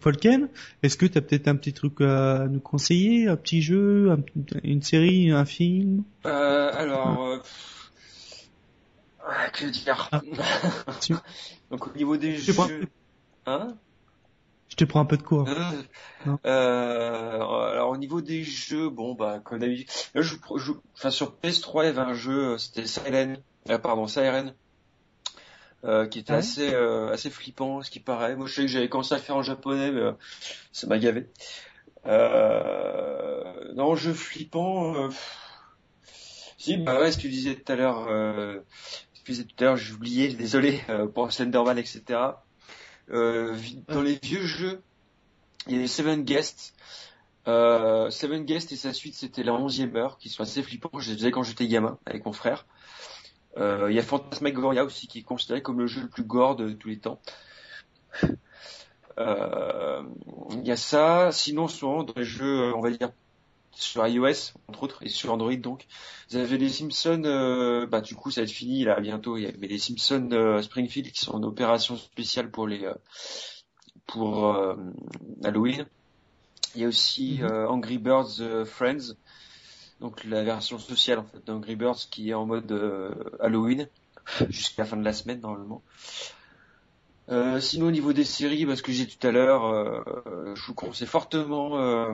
Folken, 0.00 0.48
est-ce 0.82 0.96
que 0.96 1.06
tu 1.06 1.16
as 1.16 1.20
peut-être 1.22 1.48
un 1.48 1.56
petit 1.56 1.72
truc 1.72 2.00
à 2.00 2.46
nous 2.50 2.60
conseiller, 2.60 3.28
un 3.28 3.36
petit 3.36 3.62
jeu, 3.62 4.10
un- 4.10 4.22
une 4.64 4.82
série, 4.82 5.30
un 5.30 5.44
film? 5.44 6.02
Alors, 6.24 7.40
ah, 9.24 9.50
que 9.50 9.66
dire? 9.66 10.08
Ah. 10.12 10.20
Donc 11.70 11.86
au 11.86 11.96
niveau 11.96 12.16
des 12.16 12.36
Je 12.36 12.52
jeux, 12.52 12.88
hein? 13.46 13.76
Je 14.68 14.76
te 14.76 14.84
prends 14.84 15.00
un 15.00 15.04
peu 15.04 15.18
de 15.18 15.22
cours. 15.22 15.48
Euh, 16.46 17.34
alors 17.40 17.90
au 17.90 17.96
niveau 17.98 18.22
des 18.22 18.42
jeux, 18.42 18.88
bon 18.88 19.14
bah 19.14 19.40
comme 19.44 19.58
d'habitude, 19.58 19.88
je, 20.14 20.34
je, 20.56 20.72
enfin 20.96 21.10
sur 21.10 21.36
PS3 21.36 21.82
il 21.82 21.86
y 21.86 21.88
avait 21.90 21.98
un 22.00 22.14
jeu, 22.14 22.56
c'était 22.56 22.86
Siren, 22.86 23.36
euh, 23.70 23.78
pardon 23.78 24.06
Siren, 24.06 24.54
euh, 25.84 26.06
qui 26.06 26.20
était 26.20 26.32
Ouais. 26.32 26.38
assez 26.38 26.72
euh, 26.72 27.12
assez 27.12 27.30
flippant, 27.30 27.82
ce 27.82 27.90
qui 27.90 28.00
paraît. 28.00 28.36
Moi 28.36 28.46
je 28.46 28.54
sais 28.54 28.62
que 28.62 28.68
j'avais 28.68 28.88
commencé 28.88 29.14
à 29.14 29.18
le 29.18 29.22
faire 29.22 29.36
en 29.36 29.42
japonais, 29.42 29.90
mais 29.90 30.00
euh, 30.00 30.12
ça 30.72 30.86
m'a 30.86 30.98
gavé. 30.98 31.28
Non, 33.74 33.94
jeu 33.96 34.12
flippant. 34.12 35.08
Si, 36.58 36.76
bah 36.76 37.00
ouais, 37.00 37.10
ce 37.10 37.16
que 37.16 37.22
tu 37.22 37.28
disais 37.28 37.54
tout 37.56 37.72
à 37.72 37.76
l'heure. 37.76 38.04
Ce 39.14 39.20
que 39.20 39.24
tu 39.26 39.32
disais 39.32 39.44
tout 39.44 39.54
à 39.60 39.64
l'heure, 39.64 39.76
j'ai 39.76 39.92
oublié, 39.94 40.28
désolé 40.28 40.80
pour 41.14 41.32
Slenderman, 41.32 41.78
etc. 41.78 42.02
Dans 43.08 44.02
les 44.02 44.18
vieux 44.22 44.44
jeux, 44.46 44.82
il 45.68 45.80
y 45.80 45.84
a 45.84 45.88
Seven 45.88 46.22
Guests. 46.22 46.74
Seven 47.46 48.44
Guests 48.44 48.72
et 48.72 48.76
sa 48.76 48.92
suite, 48.92 49.14
c'était 49.14 49.42
la 49.42 49.54
onzième 49.54 49.96
heure, 49.96 50.18
qui 50.18 50.28
sont 50.28 50.42
assez 50.42 50.62
flippants. 50.62 50.90
Je 50.98 51.10
les 51.10 51.16
faisais 51.16 51.30
quand 51.30 51.42
j'étais 51.42 51.66
gamin 51.66 51.98
avec 52.06 52.24
mon 52.26 52.32
frère. 52.32 52.66
Euh, 53.58 53.88
il 53.90 53.96
y 53.96 53.98
a 53.98 54.02
Phantasmagoria 54.02 54.84
aussi, 54.84 55.08
qui 55.08 55.18
est 55.18 55.22
considéré 55.22 55.62
comme 55.62 55.78
le 55.78 55.86
jeu 55.86 56.02
le 56.02 56.08
plus 56.08 56.24
gore 56.24 56.56
de 56.56 56.70
tous 56.72 56.88
les 56.88 56.98
temps. 56.98 57.20
Euh, 59.18 60.02
il 60.52 60.66
y 60.66 60.70
a 60.72 60.76
ça. 60.76 61.30
Sinon, 61.32 61.68
souvent 61.68 62.02
dans 62.02 62.14
les 62.16 62.24
jeux, 62.24 62.74
on 62.74 62.80
va 62.80 62.90
dire 62.90 63.10
sur 63.74 64.06
iOS 64.06 64.52
entre 64.68 64.82
autres 64.82 65.02
et 65.02 65.08
sur 65.08 65.32
Android 65.32 65.54
donc, 65.56 65.86
vous 66.30 66.36
avez 66.36 66.58
les 66.58 66.68
Simpsons. 66.68 67.22
Euh, 67.24 67.86
bah 67.86 68.00
du 68.00 68.14
coup, 68.14 68.30
ça 68.30 68.40
va 68.40 68.44
être 68.44 68.50
fini 68.50 68.84
là 68.84 69.00
bientôt. 69.00 69.36
Il 69.36 69.44
y 69.44 69.46
avait 69.46 69.66
les 69.66 69.78
Simpsons 69.78 70.28
euh, 70.32 70.62
Springfield 70.62 71.10
qui 71.12 71.20
sont 71.20 71.32
en 71.34 71.42
opération 71.42 71.96
spéciale 71.96 72.50
pour 72.50 72.66
les 72.66 72.84
euh, 72.84 72.94
pour 74.06 74.54
euh, 74.54 74.76
Halloween. 75.44 75.86
Il 76.74 76.80
y 76.82 76.84
a 76.84 76.88
aussi 76.88 77.40
Mhm. 77.40 77.50
euh, 77.50 77.68
Angry 77.68 77.98
Birds 77.98 78.40
euh, 78.40 78.64
Friends, 78.64 79.14
donc 80.02 80.24
la 80.24 80.42
version 80.42 80.78
sociale 80.78 81.20
en 81.20 81.24
fait 81.24 81.46
d'Angry 81.46 81.76
Birds 81.76 82.08
qui 82.10 82.30
est 82.30 82.34
en 82.34 82.44
mode 82.44 82.70
euh, 82.72 83.14
Halloween 83.40 83.88
jusqu'à 84.50 84.82
la 84.82 84.88
fin 84.88 84.96
de 84.96 85.04
la 85.04 85.12
semaine 85.12 85.40
normalement. 85.40 85.80
Euh, 87.28 87.60
sinon 87.60 87.86
au 87.86 87.90
niveau 87.92 88.12
des 88.12 88.24
séries, 88.24 88.66
parce 88.66 88.82
que 88.82 88.90
j'ai 88.90 89.06
tout 89.06 89.24
à 89.26 89.30
l'heure, 89.30 89.64
euh, 89.64 90.54
je 90.56 90.66
vous 90.66 90.74
conseille 90.74 91.06
fortement 91.06 91.78
euh, 91.78 92.12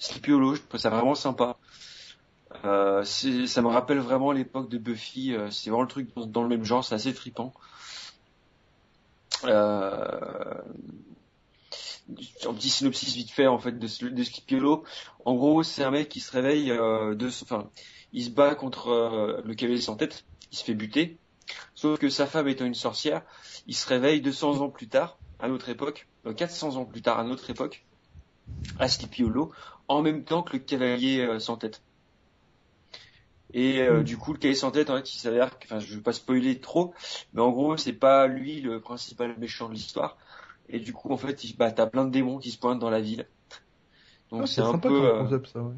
Sleepy 0.00 0.32
Hollow, 0.32 0.56
je 0.56 0.62
trouve 0.62 0.80
ça 0.80 0.90
vraiment 0.90 1.14
sympa. 1.14 1.56
Euh, 2.64 3.04
ça 3.04 3.62
me 3.62 3.68
rappelle 3.68 4.00
vraiment 4.00 4.32
l'époque 4.32 4.68
de 4.68 4.78
Buffy, 4.78 5.34
c'est 5.50 5.70
vraiment 5.70 5.82
le 5.82 5.88
truc 5.88 6.08
dans, 6.16 6.26
dans 6.26 6.42
le 6.42 6.48
même 6.48 6.64
genre, 6.64 6.84
c'est 6.84 6.96
assez 6.96 7.14
trippant. 7.14 7.54
Euh, 12.10 12.14
un 12.48 12.54
petit 12.54 12.70
synopsis 12.70 13.14
vite 13.14 13.30
fait 13.30 13.46
en 13.46 13.58
fait 13.58 13.78
de, 13.78 14.08
de 14.08 14.56
Hollow. 14.56 14.84
En 15.24 15.34
gros, 15.34 15.62
c'est 15.62 15.84
un 15.84 15.90
mec 15.90 16.08
qui 16.08 16.20
se 16.20 16.32
réveille 16.32 16.70
euh, 16.70 17.14
de, 17.14 17.28
enfin, 17.28 17.70
il 18.12 18.24
se 18.24 18.30
bat 18.30 18.54
contre 18.54 18.88
euh, 18.88 19.42
le 19.44 19.54
cavalier 19.54 19.80
sans 19.80 19.96
tête, 19.96 20.24
il 20.52 20.58
se 20.58 20.64
fait 20.64 20.74
buter. 20.74 21.18
Sauf 21.74 21.98
que 21.98 22.08
sa 22.08 22.26
femme 22.26 22.48
étant 22.48 22.64
une 22.64 22.74
sorcière, 22.74 23.22
il 23.66 23.76
se 23.76 23.86
réveille 23.88 24.20
200 24.20 24.60
ans 24.60 24.70
plus 24.70 24.88
tard, 24.88 25.18
à 25.38 25.48
notre 25.48 25.68
époque, 25.68 26.08
euh, 26.26 26.32
400 26.32 26.76
ans 26.76 26.84
plus 26.84 27.02
tard, 27.02 27.18
à 27.18 27.24
notre 27.24 27.50
époque, 27.50 27.84
à 28.78 28.86
Hollow, 29.20 29.52
en 29.88 30.02
même 30.02 30.24
temps 30.24 30.42
que 30.42 30.54
le 30.54 30.58
cavalier 30.60 31.20
euh, 31.20 31.38
sans 31.38 31.56
tête. 31.56 31.82
Et 33.52 33.80
euh, 33.80 34.00
Mm. 34.00 34.04
du 34.04 34.16
coup, 34.16 34.32
le 34.32 34.38
cavalier 34.38 34.58
sans 34.58 34.70
tête, 34.70 34.90
en 34.90 34.96
fait, 34.96 35.14
il 35.14 35.18
s'avère, 35.18 35.56
enfin, 35.64 35.78
je 35.78 35.94
vais 35.94 36.02
pas 36.02 36.12
spoiler 36.12 36.60
trop, 36.60 36.94
mais 37.32 37.42
en 37.42 37.50
gros, 37.50 37.76
c'est 37.76 37.92
pas 37.92 38.26
lui 38.26 38.60
le 38.60 38.80
principal 38.80 39.36
méchant 39.38 39.68
de 39.68 39.74
l'histoire. 39.74 40.16
Et 40.68 40.80
du 40.80 40.92
coup, 40.92 41.12
en 41.12 41.16
fait, 41.16 41.44
il, 41.44 41.56
bah, 41.56 41.72
t'as 41.72 41.86
plein 41.86 42.04
de 42.04 42.10
démons 42.10 42.38
qui 42.38 42.50
se 42.50 42.58
pointent 42.58 42.78
dans 42.80 42.90
la 42.90 43.00
ville. 43.00 43.28
Donc 44.30 44.42
Ah, 44.42 44.46
c'est 44.46 44.60
un 44.62 44.78
peu, 44.78 45.06
euh, 45.06 45.22
concept, 45.22 45.46
ça, 45.48 45.60
ouais. 45.62 45.74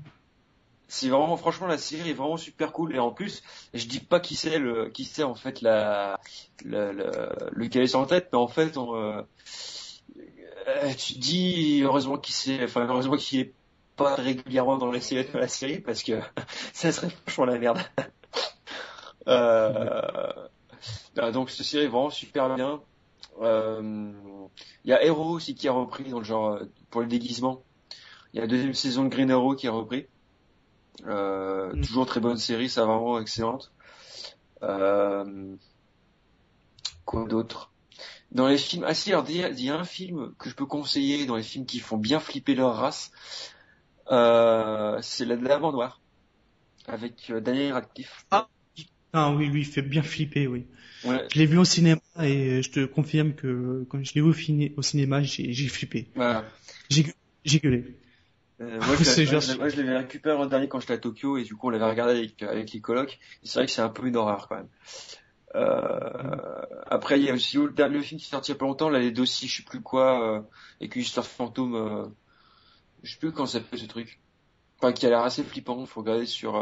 c'est 0.88 1.08
vraiment, 1.08 1.36
franchement, 1.36 1.66
la 1.66 1.78
série 1.78 2.10
est 2.10 2.14
vraiment 2.14 2.36
super 2.38 2.72
cool. 2.72 2.94
Et 2.94 2.98
en 2.98 3.10
plus, 3.12 3.42
je 3.74 3.86
dis 3.86 4.00
pas 4.00 4.20
qui 4.20 4.36
c'est 4.36 4.58
le, 4.58 4.88
qui 4.90 5.04
c'est 5.04 5.22
en 5.22 5.34
fait 5.34 5.60
la, 5.60 6.18
le, 6.64 6.92
le, 6.92 7.10
le 7.52 7.68
cavalier 7.68 7.88
sans 7.88 8.06
tête, 8.06 8.28
mais 8.32 8.38
en 8.38 8.48
fait, 8.48 8.76
on, 8.78 8.94
euh, 8.94 9.22
euh, 10.68 10.94
tu 10.94 11.14
te 11.14 11.18
dis 11.18 11.82
heureusement 11.82 12.18
qu'il 12.18 12.34
sait, 12.34 12.62
enfin 12.64 12.86
heureusement 12.88 13.16
qu'il 13.16 13.40
est 13.40 13.54
pas 13.96 14.14
régulièrement 14.14 14.78
dans 14.78 14.90
la 14.90 15.00
série, 15.00 15.26
dans 15.32 15.38
la 15.40 15.48
série 15.48 15.80
parce 15.80 16.02
que 16.02 16.20
ça 16.72 16.92
serait 16.92 17.10
franchement 17.10 17.46
la 17.46 17.58
merde. 17.58 17.78
euh, 19.28 20.32
ah, 21.18 21.30
donc 21.32 21.50
cette 21.50 21.66
série 21.66 21.84
est 21.84 21.88
vraiment 21.88 22.10
super 22.10 22.54
bien. 22.54 22.82
Euh, 23.42 24.12
Il 24.84 24.90
y 24.90 24.92
a 24.92 25.02
Hero 25.04 25.30
aussi 25.30 25.54
qui 25.54 25.68
a 25.68 25.72
repris 25.72 26.10
dans 26.10 26.18
le 26.18 26.24
genre 26.24 26.52
euh, 26.54 26.64
pour 26.90 27.00
le 27.02 27.06
déguisement. 27.08 27.62
Il 28.32 28.36
y 28.36 28.40
a 28.40 28.42
la 28.42 28.48
deuxième 28.48 28.74
saison 28.74 29.04
de 29.04 29.08
Green 29.10 29.30
Arrow 29.30 29.54
qui 29.56 29.68
a 29.68 29.72
repris. 29.72 30.06
Euh, 31.06 31.72
Mm. 31.74 31.82
Toujours 31.82 32.06
très 32.06 32.20
bonne 32.20 32.38
série, 32.38 32.68
ça 32.68 32.84
vraiment 32.86 33.20
excellente. 33.20 33.72
Euh, 34.62 35.56
quoi 37.04 37.26
d'autre? 37.26 37.72
Dans 38.32 38.48
les 38.48 38.58
films, 38.58 38.84
ah 38.86 38.94
si, 38.94 39.12
alors 39.12 39.24
il 39.30 39.36
y, 39.38 39.44
a- 39.44 39.48
il 39.50 39.60
y 39.64 39.70
a 39.70 39.76
un 39.78 39.84
film 39.84 40.34
que 40.38 40.50
je 40.50 40.54
peux 40.54 40.66
conseiller 40.66 41.26
dans 41.26 41.36
les 41.36 41.42
films 41.42 41.66
qui 41.66 41.80
font 41.80 41.96
bien 41.96 42.20
flipper 42.20 42.54
leur 42.54 42.76
race. 42.76 43.10
Euh, 44.10 44.98
c'est 45.02 45.24
la 45.26 45.36
L'Avant 45.36 45.72
Noir 45.72 46.00
avec 46.86 47.30
euh, 47.30 47.40
Daniel 47.40 47.74
Radcliffe. 47.74 48.26
Ah 48.30 48.48
oui, 49.14 49.48
lui, 49.48 49.60
il 49.60 49.66
fait 49.66 49.82
bien 49.82 50.02
flipper, 50.02 50.46
oui. 50.46 50.66
Ouais, 51.04 51.26
Je 51.32 51.38
l'ai 51.38 51.46
vu 51.46 51.58
au 51.58 51.64
cinéma 51.64 52.00
et 52.20 52.62
je 52.62 52.70
te 52.70 52.84
confirme 52.84 53.34
que 53.34 53.84
quand 53.88 54.02
je 54.02 54.12
l'ai 54.14 54.20
vu 54.20 54.74
au, 54.76 54.82
cinéma, 54.82 55.22
j'ai 55.22 55.68
flippé. 55.68 56.08
voilà. 56.14 56.44
J'ai 56.90 57.04
gu- 57.04 57.14
j'ai 57.44 57.60
gueulé. 57.60 57.84
Euh, 58.60 58.78
moi, 58.80 58.96
je 58.96 59.04
l'avais- 59.56 59.70
je 59.70 59.96
récupéré 59.96 60.36
l'an 60.36 60.46
dernier 60.46 60.68
quand 60.68 60.80
j'étais 60.80 60.94
à 60.94 60.98
Tokyo 60.98 61.38
et 61.38 61.44
du 61.44 61.54
coup 61.54 61.68
on 61.68 61.70
l'avait 61.70 61.88
regardé 61.88 62.18
avec, 62.18 62.42
avec 62.42 62.72
les 62.72 62.80
colocs. 62.80 63.18
Et 63.42 63.46
C'est 63.46 63.60
vrai 63.60 63.66
que 63.66 63.72
c'est 63.72 63.82
un 63.82 63.88
peu 63.88 64.06
une 64.06 64.16
horreur 64.16 64.48
quand 64.48 64.56
même. 64.56 64.68
Euh, 65.54 66.60
après 66.86 67.18
il 67.18 67.24
y 67.24 67.30
a 67.30 67.34
aussi 67.34 67.56
le, 67.56 67.70
dernier- 67.70 68.02
film 68.02 68.20
qui 68.20 68.26
est 68.26 68.30
sorti 68.30 68.50
il 68.50 68.54
y 68.54 68.56
a 68.56 68.58
pas 68.58 68.66
longtemps, 68.66 68.90
là 68.90 68.98
les 68.98 69.12
dossiers, 69.12 69.48
je 69.48 69.58
sais 69.58 69.62
plus 69.62 69.80
quoi, 69.80 70.36
euh, 70.36 70.42
avec 70.80 70.94
une 70.96 71.02
histoire 71.02 71.26
fantôme, 71.26 71.74
euh, 71.74 72.06
je 73.02 73.12
sais 73.12 73.18
plus 73.18 73.32
comment 73.32 73.46
ça 73.46 73.60
s'appelle 73.60 73.78
ce 73.78 73.86
truc. 73.86 74.20
Enfin 74.78 74.92
qui 74.92 75.06
a 75.06 75.08
l'air 75.08 75.20
assez 75.20 75.42
flippant, 75.42 75.84
faut 75.86 76.00
regarder 76.00 76.26
sur. 76.26 76.56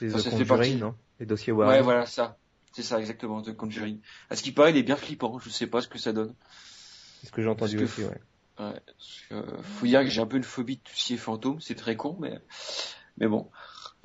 C'est 0.00 0.10
Ça, 0.10 0.18
The 0.18 0.22
ça 0.22 0.30
Conjuring, 0.30 0.78
non? 0.78 0.94
Les 1.20 1.26
dossiers 1.26 1.52
Ouais 1.52 1.82
voilà 1.82 2.06
ça, 2.06 2.38
c'est 2.72 2.82
ça 2.82 2.98
exactement, 2.98 3.42
The 3.42 3.54
Conjuring. 3.54 4.00
À 4.30 4.36
ce 4.36 4.42
qui 4.42 4.52
paraît 4.52 4.70
il 4.70 4.76
est 4.78 4.82
bien 4.82 4.96
flippant, 4.96 5.38
je 5.38 5.50
sais 5.50 5.66
pas 5.66 5.80
ce 5.80 5.88
que 5.88 5.98
ça 5.98 6.12
donne. 6.12 6.34
C'est 7.20 7.26
ce 7.26 7.32
que 7.32 7.42
j'ai 7.42 7.48
entendu 7.48 7.76
que- 7.76 7.84
aussi, 7.84 8.02
ouais. 8.02 8.20
Ouais, 8.58 8.80
parce 8.86 9.20
que, 9.28 9.34
euh, 9.34 9.62
faut 9.62 9.86
dire 9.86 10.00
que 10.02 10.08
j'ai 10.08 10.20
un 10.20 10.26
peu 10.26 10.36
une 10.36 10.42
phobie 10.42 10.76
de 10.76 10.82
tout 10.82 10.92
ce 10.94 11.06
qui 11.06 11.14
est 11.14 11.16
fantôme, 11.16 11.60
c'est 11.60 11.74
très 11.74 11.96
con, 11.96 12.16
mais 12.20 12.38
mais 13.18 13.26
bon. 13.28 13.50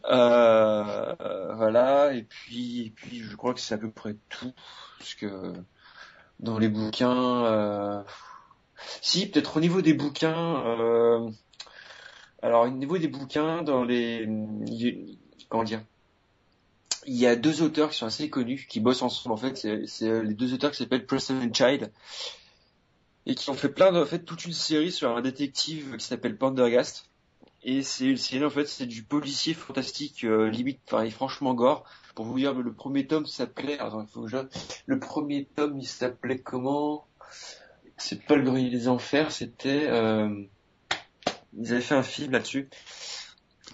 Euh, 0.06 1.16
euh, 1.22 1.56
voilà, 1.56 2.14
et 2.14 2.24
puis 2.24 2.88
et 2.88 2.92
puis 2.92 3.20
je 3.22 3.36
crois 3.36 3.54
que 3.54 3.60
c'est 3.62 3.76
à 3.76 3.78
peu 3.80 3.92
près 3.92 4.18
tout, 4.30 4.54
parce 5.00 5.16
que 5.16 5.54
dans 6.40 6.60
les 6.60 6.70
bouquins, 6.70 7.46
euh, 7.46 8.04
si 9.02 9.30
peut-être 9.30 9.58
au 9.58 9.60
niveau 9.62 9.82
des 9.82 9.94
bouquins, 9.94 10.66
euh, 10.66 11.30
alors 12.42 12.64
au 12.66 12.70
niveau 12.70 12.98
des 12.98 13.08
bouquins, 13.08 13.62
dans 13.64 13.84
les 13.84 14.24
il- 14.68 15.20
comment 15.50 15.64
dire, 15.64 15.82
il 17.08 17.16
y 17.16 17.28
a 17.28 17.36
deux 17.36 17.62
auteurs 17.62 17.92
qui 17.92 17.98
sont 17.98 18.06
assez 18.06 18.30
connus, 18.30 18.66
qui 18.70 18.80
bossent 18.80 19.02
ensemble 19.02 19.34
en 19.34 19.38
fait, 19.38 19.58
c'est 19.58 19.86
c'est 19.88 20.24
les 20.24 20.34
deux 20.34 20.54
auteurs 20.54 20.72
qui 20.72 20.78
s'appellent 20.78 21.06
Preston 21.06 21.42
and 21.42 21.54
Child 21.54 21.92
et 23.26 23.36
qui 23.36 23.50
ont 23.50 23.56
fait 23.56 23.70
plein 23.70 23.92
de, 23.92 24.00
en 24.00 24.06
fait, 24.06 24.20
toute 24.20 24.46
une 24.46 24.54
série 24.54 24.92
sur 24.92 25.16
un 25.16 25.22
détective 25.22 25.98
qui 25.98 26.06
s'appelle 26.06 26.38
Pendergast. 26.38 27.10
Et 27.64 27.82
c'est 27.82 28.06
une 28.06 28.18
série, 28.18 28.46
en 28.46 28.52
fait, 28.52 28.68
c'est 28.68 28.86
du 28.86 29.02
policier 29.02 29.56
fantastique, 29.56 30.24
euh, 30.24 30.50
limite, 30.50 30.80
enfin, 30.86 31.10
franchement 31.10 31.56
gore. 31.56 31.84
Pour 32.14 32.26
vous 32.26 32.38
dire, 32.38 32.54
le 32.54 32.72
premier 32.72 33.08
tome 33.08 33.26
s'appelait, 33.26 33.80
attends, 33.80 34.04
il 34.04 34.08
faut 34.08 34.22
que 34.24 34.30
je, 34.30 34.38
le 34.86 35.00
premier 35.00 35.46
tome, 35.56 35.80
il 35.80 35.88
s'appelait 35.88 36.38
comment? 36.38 37.08
C'est 37.98 38.24
pas 38.24 38.36
le 38.36 38.44
grenier 38.44 38.70
des 38.70 38.88
enfers, 38.88 39.32
c'était, 39.32 39.88
euh, 39.88 40.44
ils 41.58 41.72
avaient 41.72 41.82
fait 41.82 41.96
un 41.96 42.04
film 42.04 42.34
là-dessus. 42.34 42.70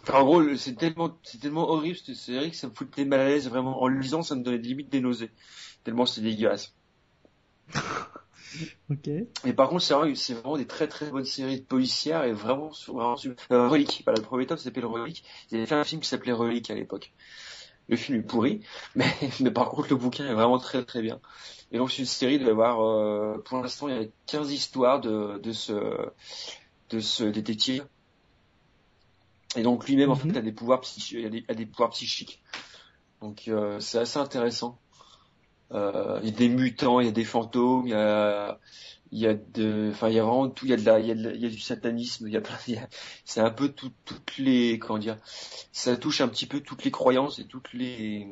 Enfin, 0.04 0.20
en 0.20 0.26
gros, 0.26 0.56
c'est 0.56 0.76
tellement, 0.76 1.18
c'est 1.24 1.40
tellement 1.40 1.70
horrible 1.70 1.98
cette 1.98 2.16
série 2.16 2.52
que 2.52 2.58
ça 2.58 2.68
me 2.68 2.74
foutait 2.74 3.06
mal 3.06 3.20
à 3.20 3.26
l'aise, 3.26 3.48
vraiment. 3.50 3.82
En 3.82 3.88
lisant, 3.88 4.24
ça 4.24 4.36
me 4.36 4.44
donnait 4.44 4.58
limite 4.58 4.90
des 4.90 5.02
nausées. 5.02 5.30
Tellement 5.84 6.06
c'est 6.06 6.22
dégueulasse. 6.22 6.74
Ok. 8.90 9.10
Mais 9.46 9.54
par 9.54 9.70
contre, 9.70 9.82
c'est 9.82 9.94
vraiment, 9.94 10.14
c'est 10.16 10.34
vraiment 10.34 10.58
des 10.58 10.68
très 10.68 10.88
très 10.88 11.10
bonnes 11.10 11.26
séries 11.26 11.62
de 11.62 11.66
policières 11.66 12.24
et 12.24 12.34
vraiment, 12.34 12.72
vraiment 12.88 13.16
euh, 13.52 13.68
Relique. 13.70 14.02
Voilà, 14.06 14.20
le 14.20 14.26
premier 14.26 14.46
tome 14.46 14.58
s'appelle 14.58 14.86
Relique. 14.86 15.24
Ils 15.50 15.58
avaient 15.58 15.66
fait 15.66 15.76
un 15.76 15.84
film 15.84 16.02
qui 16.02 16.10
s'appelait 16.10 16.34
Relique 16.34 16.70
à 16.70 16.76
l'époque. 16.76 17.14
Le 17.88 17.98
film 17.98 18.20
est 18.20 18.24
pourri, 18.24 18.62
mais, 18.96 19.14
mais 19.40 19.52
par 19.52 19.70
contre 19.70 19.90
le 19.90 19.96
bouquin 19.96 20.26
est 20.30 20.34
vraiment 20.34 20.60
très 20.60 20.84
très 20.84 21.02
bien. 21.02 21.20
Et 21.72 21.78
donc 21.78 21.92
c'est 21.92 22.00
une 22.00 22.06
série 22.06 22.40
de 22.40 22.52
voir, 22.52 22.82
euh, 22.82 23.38
pour 23.46 23.62
l'instant 23.62 23.88
il 23.88 23.96
y 23.96 24.06
a 24.06 24.08
15 24.28 24.52
histoires 24.52 25.00
de, 25.00 25.40
de 25.40 25.52
ce 25.52 25.74
de 26.90 27.00
ce 27.00 27.24
détective. 27.24 27.86
Et 29.56 29.64
donc 29.64 29.88
lui-même 29.88 30.12
en 30.12 30.16
Mhm. 30.16 30.34
fait 30.34 30.38
a 30.38 30.42
des 30.42 30.52
pouvoirs 30.54 30.82
psychiques, 30.82 31.26
a 31.26 31.30
des, 31.30 31.46
a 31.48 31.54
des 31.54 31.66
pouvoirs 31.66 31.90
psychiques. 31.92 32.42
Donc 33.22 33.48
euh, 33.48 33.80
c'est 33.80 34.00
assez 34.00 34.20
intéressant. 34.20 34.82
Euh, 35.74 36.20
il 36.24 36.30
y 36.30 36.34
a 36.34 36.36
des 36.38 36.50
mutants, 36.50 37.00
il 37.00 37.06
y 37.06 37.10
a 37.10 37.14
des 37.14 37.24
fantômes, 37.26 37.88
il 37.88 37.92
y 37.92 37.94
a, 37.94 38.60
il 39.12 39.20
y 39.20 39.28
a 39.28 39.34
de, 39.36 39.90
enfin, 39.92 40.10
il 40.10 40.16
y 40.16 40.20
a 40.20 40.24
vraiment 40.24 40.50
tout, 40.50 40.66
il 40.66 40.72
y 40.72 40.74
a 40.74 40.78
de 40.78 40.84
la, 40.86 41.00
il 41.00 41.08
y 41.08 41.12
a, 41.12 41.16
de 41.16 41.32
il 41.34 41.42
y 41.42 41.46
a 41.46 41.50
du 41.50 41.60
satanisme, 41.60 42.28
il 42.28 42.34
y 42.34 42.38
a 42.38 42.42
plein, 42.42 42.58
il 42.68 42.76
y 42.76 42.78
a- 42.78 42.90
c'est 43.26 43.40
un 43.42 43.52
peu 43.52 43.70
tout, 43.70 43.92
toutes 44.06 44.38
les, 44.38 44.80
comment 44.80 45.00
dire, 45.00 45.18
ça 45.72 45.96
touche 45.98 46.22
un 46.22 46.28
petit 46.28 46.46
peu 46.48 46.60
toutes 46.62 46.84
les 46.84 46.92
croyances 46.92 47.40
et 47.40 47.48
toutes 47.48 47.72
les, 47.74 48.28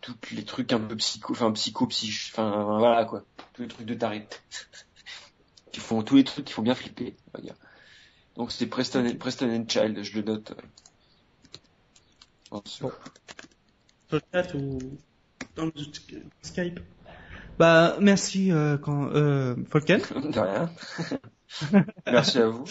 toutes 0.00 0.30
les 0.30 0.44
trucs 0.44 0.72
un 0.72 0.80
peu 0.80 0.96
psycho, 0.96 1.32
enfin, 1.32 1.52
psycho, 1.52 1.86
psych, 1.88 2.30
enfin, 2.32 2.64
voilà, 2.78 3.04
quoi. 3.04 3.24
Tous 3.52 3.62
les 3.62 3.68
trucs 3.68 3.86
de 3.86 3.94
taré. 3.94 4.26
Qui 5.72 5.80
font, 5.80 6.02
tous 6.02 6.16
les 6.16 6.24
trucs 6.24 6.44
qui 6.46 6.52
font 6.52 6.62
bien 6.62 6.74
flipper, 6.74 7.16
on 7.28 7.38
va 7.38 7.42
dire. 7.42 7.54
Donc 8.36 8.52
c'est 8.52 8.66
Preston, 8.66 9.14
Preston 9.18 9.48
and 9.50 9.64
Child, 9.68 10.02
je 10.02 10.16
le 10.16 10.22
note. 10.22 10.52
En 12.50 12.60
dessous. 12.60 12.84
Bon. 12.84 12.92
Sur 14.08 14.16
le 14.18 14.20
chat 14.32 14.54
ou 14.54 14.78
dans 15.56 15.66
le 15.66 15.72
Skype? 16.42 16.80
Bah, 17.58 17.96
merci, 18.00 18.52
euh, 18.52 18.76
quand, 18.76 19.08
euh, 19.14 19.56
Folken. 19.70 20.00
De 20.32 20.38
rien. 20.38 20.70
Merci 22.06 22.38
à 22.38 22.48
vous. 22.48 22.64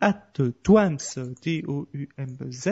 @twams 0.63 0.99
T-O-U-M-Z. 1.41 2.69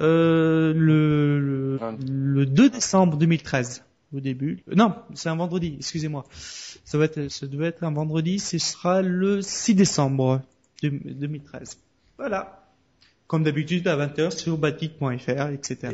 Euh, 0.00 0.72
le, 0.74 1.38
le, 1.40 1.76
Vingt- 1.76 1.96
le 2.08 2.46
2 2.46 2.70
décembre 2.70 3.16
2013, 3.18 3.84
au 4.14 4.20
début. 4.20 4.62
Euh, 4.68 4.74
Non, 4.74 4.94
c'est 5.14 5.28
un 5.28 5.36
vendredi, 5.36 5.74
excusez-moi. 5.78 6.24
Ça 6.84 6.98
va 6.98 7.04
être, 7.04 7.28
ça 7.28 7.46
devait 7.46 7.66
être 7.66 7.84
un 7.84 7.92
vendredi, 7.92 8.38
ce 8.38 8.58
sera 8.58 9.02
le 9.02 9.42
6 9.42 9.74
décembre 9.74 10.40
de- 10.82 10.88
2013. 10.88 11.78
Voilà. 12.18 12.56
Comme 13.26 13.44
d'habitude, 13.44 13.86
à 13.88 13.96
20h 13.96 14.30
sur 14.36 14.58
batik.fr, 14.58 15.48
etc. 15.50 15.92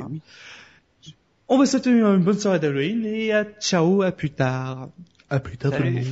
On 1.49 1.59
va 1.59 1.67
souhaiter 1.67 1.91
une 1.91 2.17
bonne 2.25 2.39
soirée 2.39 2.59
d'Halloween 2.59 3.05
et 3.05 3.33
à 3.33 3.45
ciao, 3.61 4.03
à 4.03 4.11
plus 4.13 4.31
tard. 4.31 4.89
À 5.31 5.39
plus 5.41 5.57
tard 5.57 5.73
tout 5.73 5.83
le 5.83 5.91
monde. 5.91 6.05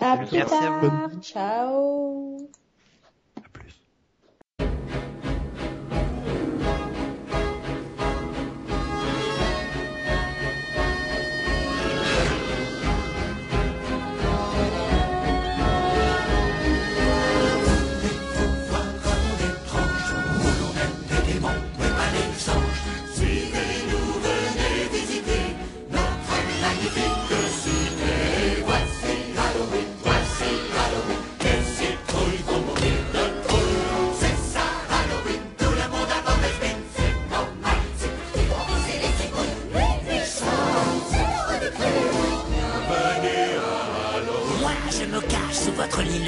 À 0.00 0.16
plus 0.18 0.38
tard. 0.38 1.10
Ciao. 1.22 2.50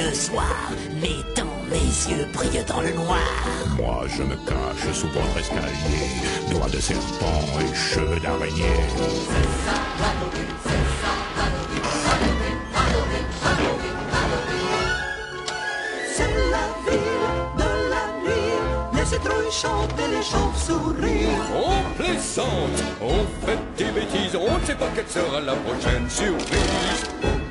Le 0.08 0.14
soir, 0.14 0.72
mais 1.00 1.16
dans 1.36 1.44
mes 1.70 1.76
yeux 2.10 2.26
brillent 2.32 2.64
dans 2.66 2.80
le 2.80 2.92
noir. 2.92 3.18
Moi, 3.76 4.04
je 4.08 4.22
me 4.22 4.36
cache 4.36 4.92
sous 4.92 5.08
votre 5.08 5.38
escalier, 5.38 6.08
doigts 6.50 6.68
de 6.68 6.80
serpent 6.80 7.42
et 7.60 7.74
cheveux 7.74 8.20
d'araignée. 8.20 8.80
C'est 16.14 16.34
la 16.54 16.66
ville 16.84 17.28
de 17.58 17.70
la 17.92 18.04
nuit, 18.22 18.54
les 18.94 19.06
citrouilles 19.06 19.52
chantent 19.52 19.98
et 19.98 20.10
les 20.16 20.22
chauves-souris. 20.22 21.28
On 21.54 22.02
plaisante, 22.02 22.82
on 23.00 23.46
fait 23.46 23.58
des 23.76 23.90
bêtises, 23.92 24.36
on 24.36 24.58
ne 24.58 24.64
sait 24.64 24.74
pas 24.74 24.88
quelle 24.94 25.08
sera 25.08 25.40
la 25.40 25.54
prochaine 25.54 26.08
surprise. 26.08 27.41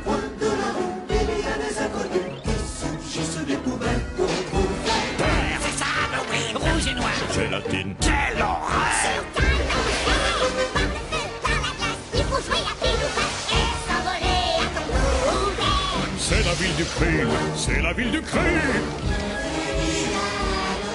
Crime, 17.01 17.29
c'est 17.55 17.81
la 17.81 17.93
ville 17.93 18.11
du 18.11 18.21
crime. 18.21 18.41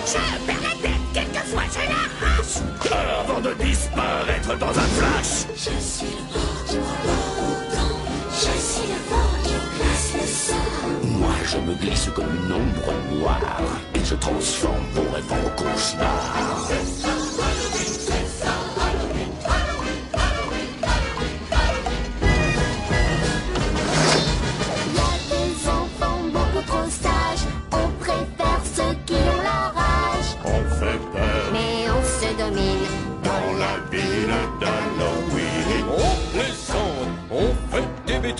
Je 0.07 0.47
perds 0.47 0.63
la 0.63 0.89
tête, 0.89 1.05
quelquefois 1.13 1.63
j'ai 1.73 1.89
la 1.89 2.27
race. 2.27 2.63
Avant 3.21 3.41
de 3.41 3.53
disparaître 3.55 4.59
dans 4.59 4.71
un 4.71 4.89
flash. 4.99 5.47
Je 5.57 5.81
suis 5.81 6.07
le 6.07 6.77
l'eau 6.77 7.17
Je 8.33 8.53
suis 8.61 8.89
le 8.89 9.01
vent 9.11 9.31
qui 9.43 9.55
glace 9.77 10.13
le. 11.03 11.09
Moi, 11.09 11.35
je 11.45 11.59
me 11.59 11.75
glisse 11.75 12.09
comme 12.15 12.25
une 12.25 12.53
ombre 12.53 12.93
noire 13.13 13.61
et 13.95 14.05
je 14.05 14.15
transforme 14.15 14.87
vos 14.93 15.11
rêves 15.13 15.33
en 15.33 15.49
cauchemars. 15.57 17.26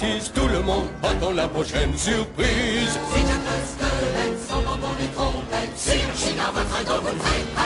Des 0.07 0.33
tout 0.33 0.47
le 0.49 0.61
monde 0.61 0.87
attend 1.03 1.33
la 1.33 1.49
prochaine 1.49 1.97
surprise. 1.97 2.99
C'est 5.77 5.99
la 5.99 6.15
ville 6.15 6.85
de 6.85 7.07
la 7.07 7.13
nuit. 7.13 7.66